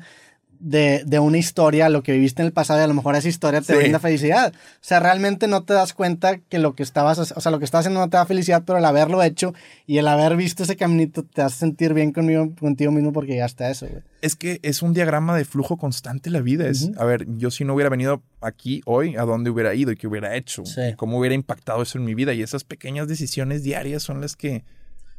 de, 0.66 1.02
de 1.04 1.18
una 1.18 1.36
historia 1.36 1.90
lo 1.90 2.02
que 2.02 2.12
viviste 2.12 2.40
en 2.40 2.46
el 2.46 2.52
pasado 2.54 2.80
y 2.80 2.82
a 2.82 2.86
lo 2.86 2.94
mejor 2.94 3.14
esa 3.16 3.28
historia 3.28 3.60
te 3.60 3.74
Sí. 3.74 3.78
brinda 3.78 3.98
felicidad. 4.00 4.54
O 4.54 4.58
sea, 4.80 4.98
realmente 4.98 5.46
no 5.46 5.62
te 5.62 5.74
das 5.74 5.92
cuenta 5.92 6.38
que 6.38 6.58
lo 6.58 6.74
que 6.74 6.82
estabas, 6.82 7.18
o 7.18 7.24
sea, 7.40 7.52
lo 7.52 7.58
que 7.58 7.66
estás 7.66 7.80
haciendo 7.80 8.00
no 8.00 8.08
te 8.08 8.16
da 8.16 8.24
felicidad, 8.24 8.62
pero 8.64 8.78
el 8.78 8.84
haberlo 8.86 9.22
hecho 9.22 9.52
y 9.86 9.98
el 9.98 10.08
haber 10.08 10.36
visto 10.36 10.62
ese 10.62 10.76
caminito 10.76 11.22
te 11.22 11.42
hace 11.42 11.58
sentir 11.58 11.92
bien 11.92 12.12
conmigo, 12.12 12.50
contigo 12.58 12.90
mismo 12.92 13.12
porque 13.12 13.32
llegaste 13.32 13.64
a 13.64 13.70
eso, 13.70 13.86
güey. 13.86 14.02
Es 14.22 14.36
que 14.36 14.58
es 14.62 14.80
un 14.80 14.94
diagrama 14.94 15.36
de 15.36 15.44
flujo 15.44 15.76
constante 15.76 16.30
la 16.30 16.40
vida. 16.40 16.66
Es, 16.66 16.84
Ujú. 16.84 16.94
a 16.98 17.04
ver, 17.04 17.26
yo 17.36 17.50
si 17.50 17.64
no 17.66 17.74
hubiera 17.74 17.90
venido 17.90 18.22
aquí 18.40 18.80
hoy, 18.86 19.16
¿a 19.16 19.22
dónde 19.24 19.50
hubiera 19.50 19.74
ido 19.74 19.92
y 19.92 19.96
qué 19.96 20.06
hubiera 20.06 20.34
hecho? 20.34 20.64
Sí. 20.64 20.94
¿Cómo 20.96 21.18
hubiera 21.18 21.34
impactado 21.34 21.82
eso 21.82 21.98
en 21.98 22.06
mi 22.06 22.14
vida? 22.14 22.32
Y 22.32 22.40
esas 22.42 22.64
pequeñas 22.64 23.06
decisiones 23.06 23.62
diarias 23.62 24.02
son 24.02 24.22
las 24.22 24.34
que... 24.34 24.64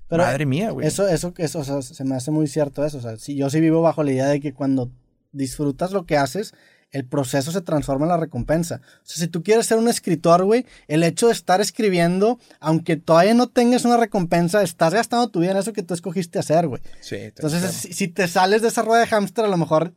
Pero 0.08 0.24
madre 0.24 0.46
mía, 0.48 0.72
güey. 0.72 0.88
Eso, 0.88 1.08
eso, 1.08 1.34
eso, 1.38 1.60
o 1.60 1.64
sea, 1.64 1.82
se 1.84 2.04
me 2.04 2.16
hace 2.16 2.32
muy 2.32 2.48
cierto 2.48 2.84
eso. 2.86 2.98
O 2.98 3.02
sea, 3.02 3.18
sí, 3.18 3.36
yo 3.36 3.50
sí 3.52 3.60
vivo 3.60 3.82
bajo 3.84 4.04
la 4.04 4.12
idea 4.12 4.28
de 4.28 4.40
que 4.40 4.54
cuando 4.54 4.90
disfrutas 5.36 5.92
lo 5.92 6.06
que 6.06 6.18
haces, 6.18 6.54
el 6.92 7.06
proceso 7.06 7.52
se 7.52 7.62
transforma 7.62 8.06
en 8.06 8.10
la 8.10 8.18
recompensa. 8.18 8.82
O 8.84 9.02
sea, 9.04 9.26
si 9.26 9.28
tú 9.28 9.44
quieres 9.44 9.66
ser 9.66 9.78
un 9.78 9.90
escritor, 9.90 10.46
güey, 10.46 10.66
el 10.88 11.04
hecho 11.04 11.28
de 11.28 11.34
estar 11.34 11.60
escribiendo, 11.60 12.40
aunque 12.60 12.96
todavía 12.96 13.34
no 13.34 13.48
tengas 13.48 13.84
una 13.84 13.98
recompensa, 13.98 14.64
estás 14.64 14.94
gastando 14.94 15.28
tu 15.30 15.42
vida 15.42 15.52
en 15.52 15.58
eso 15.58 15.74
que 15.74 15.84
tú 15.84 15.94
escogiste 15.94 16.40
hacer, 16.40 16.68
güey. 16.68 16.82
Sí, 17.02 17.16
Entonces, 17.18 17.60
claro. 17.60 17.74
si, 17.74 17.94
si 17.94 18.08
te 18.08 18.28
sales 18.28 18.62
de 18.62 18.70
esa 18.70 18.82
rueda 18.82 19.02
de 19.02 19.08
hámster, 19.08 19.44
a 19.44 19.50
lo 19.50 19.58
mejor 19.58 19.94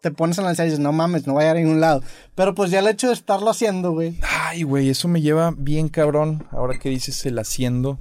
te 0.00 0.10
pones 0.10 0.38
a 0.38 0.42
analizar 0.42 0.66
y 0.66 0.70
dices, 0.70 0.82
no 0.82 0.92
mames, 0.92 1.26
no 1.26 1.34
voy 1.34 1.44
a 1.44 1.50
ir 1.50 1.56
a 1.56 1.60
ningún 1.60 1.80
lado. 1.80 2.02
Pero 2.34 2.54
pues 2.54 2.70
ya 2.70 2.78
el 2.78 2.88
hecho 2.88 3.08
de 3.08 3.14
estarlo 3.14 3.50
haciendo, 3.50 3.92
güey. 3.92 4.18
Ay, 4.22 4.62
güey, 4.62 4.88
eso 4.88 5.08
me 5.08 5.20
lleva 5.20 5.52
bien 5.56 5.88
cabrón, 5.88 6.46
ahora 6.50 6.78
que 6.78 6.88
dices 6.88 7.24
el 7.26 7.38
haciendo, 7.38 7.98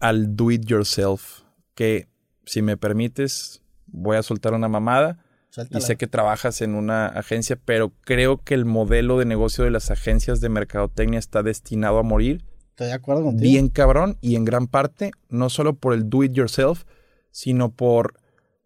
al 0.00 0.36
do 0.36 0.50
it 0.50 0.64
yourself. 0.64 1.42
Que, 1.74 2.08
si 2.46 2.62
me 2.62 2.76
permites, 2.76 3.62
voy 3.86 4.16
a 4.16 4.22
soltar 4.22 4.54
una 4.54 4.68
mamada. 4.68 5.23
Y 5.70 5.80
sé 5.80 5.96
que 5.96 6.06
trabajas 6.06 6.60
en 6.62 6.74
una 6.74 7.06
agencia, 7.06 7.58
pero 7.64 7.92
creo 8.00 8.42
que 8.42 8.54
el 8.54 8.64
modelo 8.64 9.18
de 9.18 9.24
negocio 9.24 9.64
de 9.64 9.70
las 9.70 9.90
agencias 9.90 10.40
de 10.40 10.48
mercadotecnia 10.48 11.18
está 11.18 11.42
destinado 11.42 11.98
a 11.98 12.02
morir 12.02 12.44
Estoy 12.70 12.88
de 12.88 12.92
acuerdo 12.94 13.22
contigo. 13.22 13.42
bien 13.42 13.68
cabrón 13.68 14.18
y 14.20 14.34
en 14.34 14.44
gran 14.44 14.66
parte 14.66 15.12
no 15.28 15.48
solo 15.48 15.76
por 15.76 15.94
el 15.94 16.10
do 16.10 16.24
it 16.24 16.32
yourself, 16.32 16.84
sino 17.30 17.70
por 17.70 18.14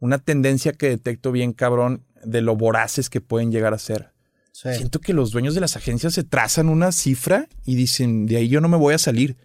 una 0.01 0.18
tendencia 0.18 0.72
que 0.72 0.89
detecto 0.89 1.30
bien 1.30 1.53
cabrón 1.53 2.05
de 2.24 2.41
lo 2.41 2.57
voraces 2.57 3.11
que 3.11 3.20
pueden 3.20 3.53
llegar 3.53 3.74
a 3.74 3.78
ser. 3.78 4.12
Sí. 4.53 4.70
Siento 4.74 5.01
que 5.01 5.12
los 5.12 5.30
dueños 5.30 5.55
de 5.55 5.61
las 5.61 5.76
agencias 5.76 6.14
se 6.14 6.24
trazan 6.24 6.68
una 6.68 6.91
cifra 6.91 7.49
y 7.64 7.76
dicen, 7.76 8.26
de 8.26 8.39
ahí 8.39 8.49
yo 8.49 8.61
no 8.61 8.68
me 8.68 8.76
voy 8.76 8.95
a 8.95 8.99
salir. 8.99 9.36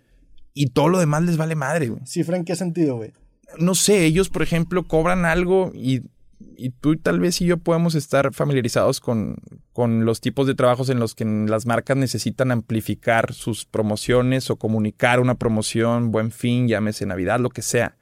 Y 0.53 0.67
todo 0.67 0.87
lo 0.87 0.99
demás 0.99 1.23
les 1.23 1.37
vale 1.37 1.55
madre, 1.55 1.89
güey. 1.89 2.05
¿Cifra 2.05 2.37
en 2.37 2.45
qué 2.45 2.55
sentido, 2.55 2.95
güey? 2.95 3.11
No 3.57 3.75
sé, 3.75 4.05
ellos, 4.05 4.29
por 4.29 4.43
ejemplo, 4.43 4.87
cobran 4.87 5.25
algo 5.25 5.71
y, 5.75 6.01
y 6.57 6.69
tú 6.69 6.95
tal 6.97 7.19
vez 7.19 7.41
y 7.41 7.45
yo 7.45 7.57
podemos 7.57 7.95
estar 7.95 8.33
familiarizados 8.33 8.99
con, 8.99 9.37
con 9.71 10.05
los 10.05 10.21
tipos 10.21 10.47
de 10.47 10.55
trabajos 10.55 10.89
en 10.89 10.99
los 10.99 11.15
que 11.15 11.25
las 11.25 11.65
marcas 11.65 11.97
necesitan 11.97 12.51
amplificar 12.51 13.33
sus 13.33 13.65
promociones 13.65 14.49
o 14.49 14.55
comunicar 14.55 15.19
una 15.19 15.35
promoción, 15.35 16.11
buen 16.11 16.31
fin, 16.31 16.67
llámese 16.67 17.05
Navidad, 17.05 17.39
lo 17.39 17.49
que 17.49 17.61
sea. 17.61 17.97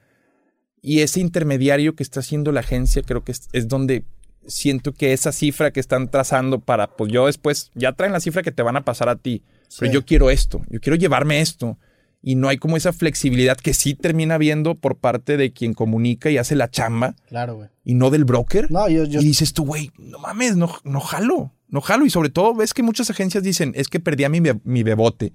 Y 0.80 1.00
ese 1.00 1.20
intermediario 1.20 1.94
que 1.94 2.02
está 2.02 2.20
haciendo 2.20 2.52
la 2.52 2.60
agencia 2.60 3.02
creo 3.02 3.24
que 3.24 3.32
es, 3.32 3.48
es 3.52 3.68
donde 3.68 4.04
siento 4.46 4.92
que 4.92 5.12
esa 5.12 5.32
cifra 5.32 5.70
que 5.70 5.80
están 5.80 6.10
trazando 6.10 6.60
para, 6.60 6.96
pues 6.96 7.12
yo 7.12 7.26
después, 7.26 7.70
ya 7.74 7.92
traen 7.92 8.12
la 8.12 8.20
cifra 8.20 8.42
que 8.42 8.52
te 8.52 8.62
van 8.62 8.76
a 8.76 8.84
pasar 8.84 9.08
a 9.08 9.16
ti, 9.16 9.42
pero 9.78 9.92
yo 9.92 10.04
quiero 10.04 10.30
esto, 10.30 10.62
yo 10.68 10.80
quiero 10.80 10.96
llevarme 10.96 11.40
esto. 11.40 11.78
Y 12.22 12.36
no 12.36 12.48
hay 12.48 12.56
como 12.56 12.76
esa 12.76 12.92
flexibilidad 12.92 13.56
que 13.56 13.74
sí 13.74 13.94
termina 13.94 14.38
viendo 14.38 14.76
por 14.76 14.96
parte 14.96 15.36
de 15.36 15.52
quien 15.52 15.74
comunica 15.74 16.30
y 16.30 16.38
hace 16.38 16.54
la 16.54 16.70
chamba 16.70 17.16
Claro, 17.28 17.56
güey. 17.56 17.68
y 17.84 17.94
no 17.94 18.10
del 18.10 18.24
broker. 18.24 18.70
No, 18.70 18.88
yo, 18.88 19.04
yo 19.04 19.20
Y 19.20 19.24
dices 19.24 19.52
tú, 19.52 19.64
güey, 19.66 19.90
no 19.98 20.18
mames, 20.20 20.56
no, 20.56 20.72
no 20.84 21.00
jalo, 21.00 21.52
no 21.68 21.80
jalo. 21.80 22.06
Y 22.06 22.10
sobre 22.10 22.28
todo 22.30 22.54
ves 22.54 22.74
que 22.74 22.84
muchas 22.84 23.10
agencias 23.10 23.42
dicen, 23.42 23.72
es 23.74 23.88
que 23.88 23.98
perdí 23.98 24.22
a 24.24 24.28
mi, 24.28 24.40
mi 24.62 24.82
bebote. 24.84 25.32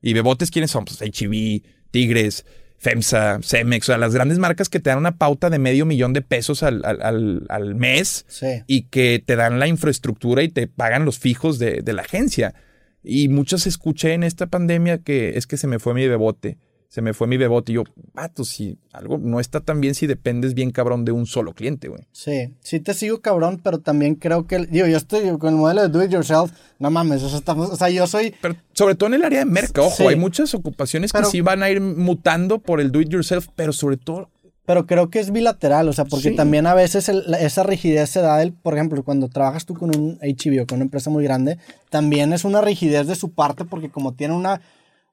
¿Y 0.00 0.14
bebotes 0.14 0.50
quiénes 0.50 0.70
son? 0.70 0.86
Pues 0.86 0.98
HB, 1.02 1.62
Tigres, 1.90 2.46
FEMSA, 2.78 3.40
Cemex, 3.42 3.84
o 3.84 3.92
sea, 3.92 3.98
las 3.98 4.14
grandes 4.14 4.38
marcas 4.38 4.70
que 4.70 4.80
te 4.80 4.88
dan 4.88 4.98
una 4.98 5.18
pauta 5.18 5.50
de 5.50 5.58
medio 5.58 5.84
millón 5.84 6.14
de 6.14 6.22
pesos 6.22 6.62
al, 6.62 6.82
al- 6.86 7.02
al- 7.02 7.46
al 7.50 7.74
mes 7.74 8.24
Sí. 8.28 8.46
y 8.66 8.84
que 8.84 9.22
te 9.24 9.36
dan 9.36 9.58
la 9.58 9.66
infraestructura 9.66 10.42
y 10.42 10.48
te 10.48 10.66
pagan 10.68 11.04
los 11.04 11.18
fijos 11.18 11.58
de, 11.58 11.82
de 11.82 11.92
la 11.92 12.00
agencia. 12.00 12.54
Y 13.02 13.28
muchos 13.28 13.66
escuché 13.66 14.12
en 14.14 14.22
esta 14.22 14.46
pandemia 14.46 14.98
que 14.98 15.30
es 15.38 15.46
que 15.46 15.56
se 15.56 15.66
me 15.66 15.78
fue 15.78 15.94
mi 15.94 16.06
bebote. 16.06 16.58
Se 16.88 17.02
me 17.02 17.14
fue 17.14 17.28
mi 17.28 17.36
bebote. 17.36 17.70
Y 17.70 17.76
yo, 17.76 17.84
vato, 18.14 18.42
si 18.44 18.76
algo 18.92 19.16
no 19.16 19.38
está 19.38 19.60
tan 19.60 19.80
bien 19.80 19.94
si 19.94 20.08
dependes 20.08 20.54
bien 20.54 20.72
cabrón 20.72 21.04
de 21.04 21.12
un 21.12 21.24
solo 21.24 21.52
cliente, 21.54 21.86
güey. 21.86 22.02
Sí, 22.10 22.52
sí 22.60 22.80
te 22.80 22.94
sigo 22.94 23.20
cabrón, 23.20 23.60
pero 23.62 23.78
también 23.78 24.16
creo 24.16 24.48
que, 24.48 24.66
digo, 24.66 24.88
yo 24.88 24.96
estoy 24.96 25.22
con 25.38 25.50
el 25.54 25.60
modelo 25.60 25.82
de 25.82 25.88
do 25.88 26.02
it 26.04 26.10
yourself, 26.10 26.50
no 26.80 26.90
mames, 26.90 27.22
o 27.22 27.28
sea, 27.28 27.38
estamos, 27.38 27.70
o 27.70 27.76
sea, 27.76 27.90
yo 27.90 28.08
soy, 28.08 28.34
Pero 28.42 28.56
sobre 28.72 28.96
todo 28.96 29.06
en 29.06 29.14
el 29.14 29.22
área 29.24 29.38
de 29.38 29.44
merca, 29.44 29.82
ojo, 29.82 29.98
Sí. 29.98 30.06
hay 30.08 30.16
muchas 30.16 30.52
ocupaciones 30.52 31.12
Pero- 31.12 31.26
que 31.26 31.30
sí 31.30 31.40
van 31.42 31.62
a 31.62 31.70
ir 31.70 31.80
mutando 31.80 32.58
por 32.58 32.80
el 32.80 32.90
do 32.90 33.00
it 33.00 33.08
yourself, 33.08 33.46
pero 33.54 33.72
sobre 33.72 33.96
todo, 33.96 34.28
pero 34.70 34.86
creo 34.86 35.10
que 35.10 35.18
es 35.18 35.32
bilateral, 35.32 35.88
o 35.88 35.92
sea, 35.92 36.04
porque 36.04 36.28
Sí. 36.28 36.36
también 36.36 36.64
a 36.68 36.74
veces 36.74 37.08
el- 37.08 37.24
la- 37.26 37.40
esa 37.40 37.64
rigidez 37.64 38.08
se 38.08 38.20
da, 38.20 38.36
del, 38.38 38.52
por 38.52 38.74
ejemplo, 38.74 39.02
cuando 39.02 39.26
trabajas 39.28 39.66
tú 39.66 39.74
con 39.74 39.90
un 39.98 40.16
HB 40.22 40.60
o 40.62 40.66
con 40.68 40.76
una 40.76 40.84
empresa 40.84 41.10
muy 41.10 41.24
grande, 41.24 41.58
también 41.88 42.32
es 42.32 42.44
una 42.44 42.60
rigidez 42.60 43.08
de 43.08 43.16
su 43.16 43.32
parte, 43.32 43.64
porque 43.64 43.90
como 43.90 44.12
tiene 44.12 44.32
una, 44.32 44.60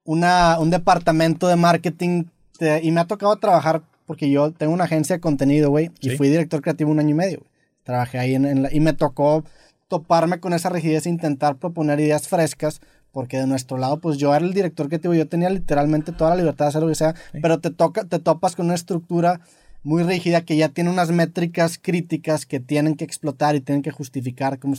una, 0.03 0.60
un 0.60 0.70
departamento 0.70 1.47
de 1.47 1.55
marketing, 1.55 2.26
te- 2.60 2.84
y 2.84 2.91
me 2.91 3.01
ha 3.01 3.05
tocado 3.05 3.36
trabajar, 3.38 3.82
porque 4.05 4.30
yo 4.30 4.51
tengo 4.51 4.74
una 4.74 4.84
agencia 4.84 5.16
de 5.16 5.22
contenido, 5.22 5.72
güey, 5.72 5.89
y 6.01 6.12
Sí. 6.12 6.18
fui 6.18 6.28
director 6.30 6.62
creativo 6.62 6.91
un 6.91 6.99
año 6.99 7.10
y 7.10 7.14
medio, 7.16 7.39
güey. 7.39 7.49
Trabajé 7.84 8.20
ahí 8.20 8.36
en, 8.36 8.45
en 8.45 8.62
la- 8.62 8.72
y 8.72 8.80
me 8.80 8.93
tocó 8.93 9.43
toparme 9.88 10.39
con 10.39 10.53
esa 10.53 10.70
rigidez 10.70 11.08
e 11.08 11.10
intentar 11.10 11.55
proponer 11.55 11.99
ideas 11.99 12.28
frescas, 12.28 12.80
porque 13.12 13.38
de 13.38 13.47
nuestro 13.47 13.78
lado, 13.78 13.99
pues 13.99 14.18
yo 14.18 14.36
era 14.36 14.45
el 14.45 14.53
director 14.53 14.89
que 14.89 14.99
te 14.99 15.16
yo 15.16 15.28
tenía 15.28 15.49
literalmente 15.49 16.12
toda 16.12 16.32
la 16.32 16.36
libertad 16.38 16.66
de 16.66 16.70
hacer 16.70 16.82
lo 16.82 16.89
que 16.89 16.95
sea, 16.95 17.16
pero 17.41 17.60
te, 17.60 17.72
toca, 17.72 18.05
te 18.05 18.20
topas 18.20 18.55
con 18.55 18.68
una 18.68 18.76
estructura 18.76 19.41
muy 19.84 20.03
rígida 20.03 20.41
que 20.41 20.58
ya 20.58 20.70
tiene 20.70 20.89
unas 20.89 21.12
métricas 21.12 21.80
críticas 21.82 22.45
que 22.45 22.60
tienen 22.60 22.95
que 22.95 23.05
explotar 23.05 23.55
y 23.55 23.62
tienen 23.62 23.82
que 23.82 23.91
justificar 23.91 24.60
cómo 24.60 24.76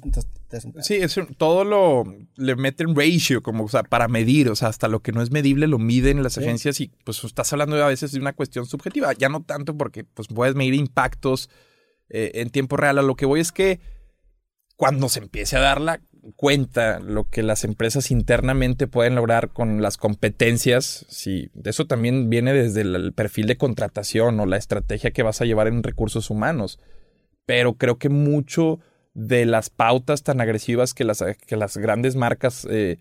Sí, 0.80 0.96
es 0.96 1.18
todo 1.38 1.64
lo 1.64 2.04
le 2.36 2.56
meten 2.56 2.94
ratio 2.94 3.42
como 3.42 3.64
o 3.64 3.68
sea, 3.68 3.84
para 3.84 4.06
medir, 4.08 4.50
o 4.50 4.56
sea, 4.56 4.68
hasta 4.68 4.86
lo 4.86 5.00
que 5.00 5.12
no 5.12 5.22
es 5.22 5.30
medible 5.30 5.66
lo 5.66 5.78
miden 5.78 6.22
las 6.22 6.36
agencias 6.36 6.80
y 6.80 6.92
pues 7.04 7.24
estás 7.24 7.50
hablando 7.52 7.82
a 7.82 7.88
veces 7.88 8.12
de 8.12 8.20
una 8.20 8.34
cuestión 8.34 8.66
subjetiva, 8.66 9.12
ya 9.14 9.30
no 9.30 9.42
tanto 9.42 9.76
porque 9.76 10.04
pues 10.04 10.28
puedes 10.28 10.54
medir 10.54 10.74
impactos 10.74 11.48
eh, 12.10 12.32
en 12.34 12.50
tiempo 12.50 12.76
real, 12.76 12.98
a 12.98 13.02
lo 13.02 13.16
que 13.16 13.26
voy 13.26 13.40
es 13.40 13.50
que 13.50 13.80
cuando 14.76 15.08
se 15.08 15.20
empiece 15.20 15.56
a 15.56 15.60
dar 15.60 15.80
la 15.80 16.00
cuenta 16.36 16.98
lo 17.00 17.28
que 17.28 17.42
las 17.42 17.64
empresas 17.64 18.10
internamente 18.10 18.86
pueden 18.86 19.14
lograr 19.14 19.50
con 19.50 19.82
las 19.82 19.96
competencias, 19.96 21.06
si 21.08 21.50
eso 21.64 21.86
también 21.86 22.30
viene 22.30 22.52
desde 22.52 22.82
el 22.82 23.12
perfil 23.12 23.46
de 23.46 23.56
contratación 23.56 24.38
o 24.40 24.46
la 24.46 24.56
estrategia 24.56 25.10
que 25.10 25.22
vas 25.22 25.40
a 25.40 25.44
llevar 25.44 25.68
en 25.68 25.82
recursos 25.82 26.30
humanos. 26.30 26.78
Pero 27.46 27.74
creo 27.74 27.98
que 27.98 28.08
mucho 28.08 28.80
de 29.14 29.46
las 29.46 29.70
pautas 29.70 30.22
tan 30.22 30.40
agresivas 30.40 30.94
que 30.94 31.04
las, 31.04 31.24
que 31.46 31.56
las 31.56 31.76
grandes 31.76 32.14
marcas 32.14 32.66
eh, 32.70 32.98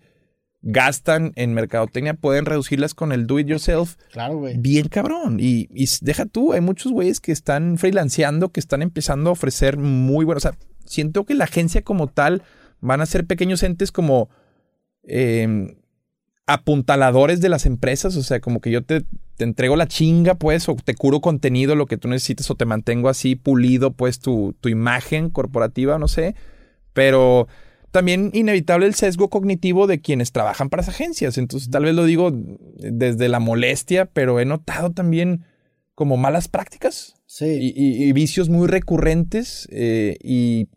gastan 0.62 1.32
en 1.36 1.54
mercadotecnia 1.54 2.14
pueden 2.14 2.44
reducirlas 2.44 2.94
con 2.94 3.12
el 3.12 3.26
do 3.26 3.38
it 3.38 3.46
yourself. 3.46 3.96
Claro, 4.10 4.38
güey. 4.38 4.56
Bien 4.58 4.88
cabrón. 4.88 5.38
Y, 5.40 5.68
y, 5.72 5.88
deja 6.00 6.26
tú, 6.26 6.52
hay 6.52 6.60
muchos 6.60 6.92
güeyes 6.92 7.20
que 7.20 7.32
están 7.32 7.78
freelanceando, 7.78 8.50
que 8.50 8.60
están 8.60 8.82
empezando 8.82 9.30
a 9.30 9.34
ofrecer 9.34 9.76
muy 9.76 10.24
buenos. 10.24 10.44
O 10.44 10.48
sea, 10.48 10.58
siento 10.84 11.24
que 11.24 11.34
la 11.34 11.44
agencia 11.44 11.82
como 11.82 12.08
tal 12.08 12.42
van 12.80 13.00
a 13.00 13.06
ser 13.06 13.26
pequeños 13.26 13.62
entes 13.62 13.92
como 13.92 14.28
em, 15.02 15.76
apuntaladores 16.46 17.40
de 17.40 17.48
las 17.48 17.66
empresas, 17.66 18.16
o 18.16 18.22
sea, 18.22 18.40
como 18.40 18.60
que 18.60 18.70
yo 18.70 18.82
te, 18.82 19.04
te, 19.36 19.44
entrego 19.44 19.76
la 19.76 19.86
chinga, 19.86 20.34
pues, 20.34 20.68
o 20.68 20.76
te 20.76 20.94
curo 20.94 21.20
contenido, 21.20 21.74
lo 21.74 21.86
que 21.86 21.98
tú 21.98 22.08
necesites, 22.08 22.50
o 22.50 22.54
te 22.54 22.64
mantengo 22.64 23.08
así 23.08 23.36
pulido, 23.36 23.92
pues, 23.92 24.18
tu, 24.18 24.54
tu 24.60 24.68
imagen 24.68 25.30
corporativa, 25.30 25.98
no 25.98 26.08
sé, 26.08 26.34
pero 26.94 27.48
también 27.90 28.30
inevitable 28.34 28.86
el 28.86 28.94
sesgo 28.94 29.28
cognitivo 29.28 29.86
de 29.86 30.00
quienes 30.00 30.32
trabajan 30.32 30.68
para 30.68 30.82
las 30.82 30.88
agencias, 30.88 31.38
entonces 31.38 31.70
tal 31.70 31.84
vez 31.84 31.94
lo 31.94 32.04
digo 32.04 32.30
desde 32.32 33.28
la 33.28 33.40
molestia, 33.40 34.06
pero 34.06 34.40
he 34.40 34.44
notado 34.44 34.92
también 34.92 35.44
como 35.94 36.16
malas 36.16 36.48
prácticas 36.48 37.14
sí. 37.26 37.72
y, 37.74 38.12
vicios 38.12 38.48
muy 38.48 38.68
recurrentes 38.68 39.68
eh, 39.72 40.16
y 40.22 40.68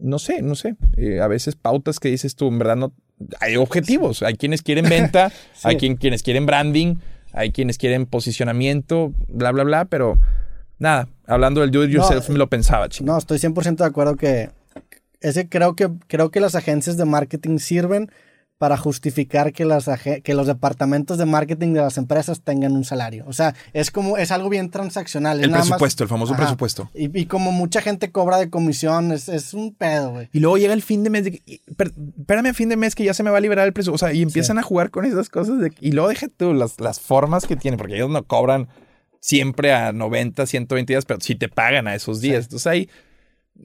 no 0.00 0.18
sé, 0.18 0.42
no 0.42 0.54
sé, 0.54 0.76
eh, 0.96 1.20
a 1.20 1.28
veces 1.28 1.56
pautas 1.56 2.00
que 2.00 2.08
dices 2.08 2.36
tú, 2.36 2.48
en 2.48 2.58
verdad 2.58 2.76
no, 2.76 2.92
hay 3.40 3.56
objetivos, 3.56 4.22
hay 4.22 4.34
quienes 4.34 4.62
quieren 4.62 4.88
venta, 4.88 5.32
hay 5.62 5.76
quien, 5.76 5.96
quienes 5.96 6.22
quieren 6.22 6.46
branding, 6.46 6.96
hay 7.32 7.52
quienes 7.52 7.78
quieren 7.78 8.06
posicionamiento, 8.06 9.12
bla, 9.28 9.52
bla, 9.52 9.64
bla, 9.64 9.84
pero 9.86 10.18
nada, 10.78 11.08
hablando 11.26 11.60
del 11.60 11.70
do 11.70 11.84
it 11.84 11.90
yourself 11.90 12.28
me 12.28 12.38
lo 12.38 12.48
pensaba, 12.48 12.88
chico. 12.88 13.06
No, 13.06 13.16
estoy 13.16 13.38
100% 13.38 13.76
de 13.76 13.84
acuerdo 13.84 14.16
que 14.16 14.50
ese 15.20 15.48
creo 15.48 15.74
que 15.74 15.90
creo 16.08 16.30
que 16.30 16.40
las 16.40 16.54
agencias 16.54 16.96
de 16.96 17.04
marketing 17.04 17.58
sirven 17.58 18.10
para 18.58 18.78
justificar 18.78 19.52
que, 19.52 19.66
las, 19.66 19.88
que 20.24 20.34
los 20.34 20.46
departamentos 20.46 21.18
de 21.18 21.26
marketing 21.26 21.74
de 21.74 21.80
las 21.80 21.98
empresas 21.98 22.40
tengan 22.40 22.72
un 22.72 22.84
salario. 22.84 23.24
O 23.26 23.34
sea, 23.34 23.54
es 23.74 23.90
como, 23.90 24.16
es 24.16 24.30
algo 24.30 24.48
bien 24.48 24.70
transaccional. 24.70 25.42
El 25.42 25.50
presupuesto, 25.50 26.02
el 26.02 26.08
famoso 26.08 26.34
presupuesto. 26.34 26.90
Y, 26.94 27.26
como 27.26 27.52
mucha 27.52 27.82
gente 27.82 28.10
cobra 28.10 28.38
de 28.38 28.48
comisión, 28.48 29.12
es, 29.12 29.52
un 29.52 29.74
pedo, 29.74 30.12
güey. 30.12 30.30
Y 30.32 30.40
luego 30.40 30.56
llega 30.56 30.72
el 30.72 30.82
fin 30.82 31.04
de 31.04 31.10
mes, 31.10 31.24
de, 31.24 31.42
espérame 32.18 32.46
a 32.46 32.54
fin 32.54 32.70
de 32.70 32.76
mes 32.76 32.94
que 32.94 33.04
ya 33.04 33.12
se 33.12 33.22
me 33.22 33.30
va 33.30 33.38
a 33.38 33.40
liberar 33.40 33.66
el 33.66 33.74
presupuesto. 33.74 34.06
O 34.06 34.08
sea, 34.08 34.16
y 34.16 34.22
empiezan 34.22 34.58
a 34.58 34.62
jugar 34.62 34.90
con 34.90 35.04
esas 35.04 35.28
cosas. 35.28 35.56
y 35.80 35.92
luego 35.92 36.08
deja 36.08 36.28
tú 36.28 36.54
las, 36.54 36.80
las 36.80 36.98
formas 36.98 37.46
que 37.46 37.56
tienen, 37.56 37.76
porque 37.76 37.96
ellos 37.96 38.10
no 38.10 38.24
cobran 38.24 38.68
siempre 39.20 39.74
a 39.74 39.92
90, 39.92 40.46
120 40.46 40.92
días, 40.92 41.04
pero 41.04 41.20
sí 41.20 41.34
te 41.34 41.48
pagan 41.48 41.88
a 41.88 41.94
esos 41.94 42.22
días. 42.22 42.44
Entonces 42.44 42.66
ahí 42.66 42.88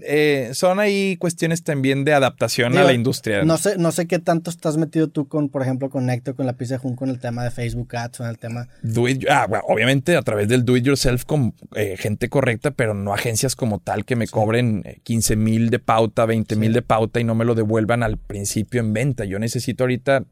eh, 0.04 0.52
son 0.54 0.80
ahí 0.80 1.18
cuestiones 1.18 1.64
también 1.64 2.06
de 2.06 2.14
adaptación 2.14 2.78
a 2.78 2.84
la 2.84 2.94
industria. 2.94 3.44
No 3.44 3.58
sé, 3.58 3.78
no 3.78 3.92
sé 3.92 4.08
qué 4.08 4.20
tanto 4.20 4.50
estás 4.50 4.78
metido 4.78 5.10
tú 5.10 5.28
con, 5.28 5.50
por 5.50 5.62
ejemplo, 5.62 5.89
con 5.89 6.06
Necto, 6.06 6.36
con 6.36 6.46
la 6.46 6.54
pizza 6.54 6.78
Jun, 6.78 6.96
con 6.96 7.10
el 7.10 7.20
tema 7.20 7.44
de 7.44 7.52
Facebook 7.52 7.96
Ads, 7.96 8.22
o 8.22 8.28
el 8.28 8.38
tema. 8.38 8.68
ah, 9.30 9.46
bueno, 9.48 9.64
obviamente 9.68 10.16
a 10.16 10.22
través 10.22 10.48
del 10.48 10.66
do 10.66 10.78
it 10.78 10.86
yourself 10.86 11.26
con 11.26 11.54
eh, 11.76 11.96
gente 11.98 12.30
correcta, 12.30 12.72
pero 12.72 12.94
no 12.94 13.14
agencias 13.14 13.56
como 13.56 13.80
tal 13.80 14.06
que 14.06 14.16
me 14.16 14.28
cobren 14.28 14.84
15 15.04 15.34
eh, 15.34 15.36
mil 15.36 15.70
de 15.70 15.80
pauta, 15.80 16.26
20 16.26 16.56
mil 16.56 16.74
de 16.74 16.82
pauta 16.82 17.20
y 17.20 17.24
no 17.24 17.36
me 17.36 17.46
lo 17.46 17.54
devuelvan 17.54 18.04
al 18.04 18.18
principio 18.18 18.80
en 18.82 18.94
venta. 18.94 19.26
Yo 19.26 19.39
necesito 19.39 19.84
ahorita 19.84 20.24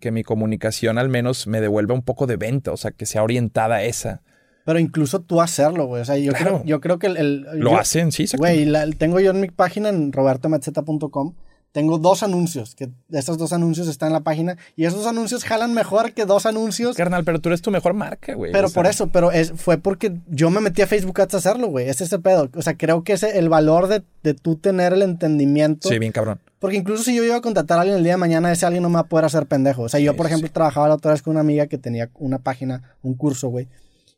que 0.00 0.10
mi 0.10 0.22
comunicación 0.22 0.96
al 0.96 1.10
menos 1.10 1.46
me 1.46 1.60
devuelva 1.60 1.94
un 1.94 2.02
poco 2.02 2.26
de 2.26 2.36
venta, 2.36 2.72
o 2.72 2.76
sea, 2.76 2.92
que 2.92 3.04
sea 3.04 3.22
orientada 3.22 3.76
a 3.76 3.84
esa. 3.84 4.22
Pero 4.66 4.80
incluso 4.80 5.20
tú 5.20 5.40
hacerlo, 5.40 5.86
güey. 5.86 6.02
O 6.02 6.04
sea, 6.04 6.18
yo, 6.18 6.32
creo, 6.32 6.60
yo 6.64 6.80
creo 6.80 6.98
que 6.98 7.06
el... 7.06 7.46
Lo 7.54 7.78
hacen, 7.78 8.10
sí. 8.10 8.26
Güey, 8.36 8.68
tengo 8.98 9.20
yo 9.20 9.30
en 9.30 9.40
mi 9.40 9.48
página, 9.48 9.90
en 9.90 10.10
robertometzeta.com, 10.10 11.34
tengo 11.70 11.98
dos 11.98 12.24
anuncios, 12.24 12.74
que 12.74 12.90
esos 13.12 13.38
dos 13.38 13.52
anuncios 13.52 13.86
están 13.86 14.08
en 14.08 14.14
la 14.14 14.24
página, 14.24 14.56
y 14.74 14.86
esos 14.86 15.06
anuncios 15.06 15.44
jalan 15.44 15.72
mejor 15.72 16.14
que 16.14 16.24
dos 16.24 16.46
anuncios. 16.46 16.96
Carnal, 16.96 17.22
pero 17.22 17.40
tú 17.40 17.48
eres 17.48 17.62
tu 17.62 17.70
mejor 17.70 17.94
marca, 17.94 18.34
güey. 18.34 18.50
Pero 18.50 18.68
por 18.70 18.88
eso, 18.88 19.06
pero 19.06 19.30
es, 19.30 19.52
fue 19.52 19.78
porque 19.78 20.16
yo 20.26 20.50
me 20.50 20.60
metí 20.60 20.82
a 20.82 20.88
Facebook 20.88 21.20
Ads 21.20 21.34
a 21.34 21.36
hacerlo, 21.36 21.68
güey. 21.68 21.88
Es 21.88 22.00
ese 22.00 22.18
pedo. 22.18 22.50
O 22.56 22.62
sea, 22.62 22.76
creo 22.76 23.04
que 23.04 23.12
ese, 23.12 23.38
el 23.38 23.48
valor 23.48 23.86
de, 23.86 24.02
de 24.24 24.34
tú 24.34 24.56
tener 24.56 24.94
el 24.94 25.02
entendimiento. 25.02 25.88
Sí, 25.88 26.00
bien 26.00 26.10
cabrón. 26.10 26.40
Porque 26.58 26.76
incluso 26.76 27.04
si 27.04 27.14
yo 27.14 27.22
iba 27.22 27.36
a 27.36 27.40
contratar 27.40 27.78
a 27.78 27.82
alguien 27.82 27.98
el 27.98 28.02
día 28.02 28.14
de 28.14 28.18
mañana, 28.18 28.50
ese 28.50 28.66
alguien 28.66 28.82
no 28.82 28.88
me 28.88 28.94
va 28.94 29.02
a 29.02 29.08
poder 29.08 29.26
hacer 29.26 29.46
pendejo. 29.46 29.82
O 29.82 29.88
sea, 29.88 30.00
yo, 30.00 30.16
por 30.16 30.26
ejemplo, 30.26 30.50
trabajaba 30.50 30.88
la 30.88 30.94
otra 30.94 31.12
vez 31.12 31.22
con 31.22 31.32
una 31.32 31.40
amiga 31.40 31.68
que 31.68 31.78
tenía 31.78 32.10
una 32.14 32.40
página, 32.40 32.96
un 33.02 33.14
curso, 33.14 33.46
güey 33.46 33.68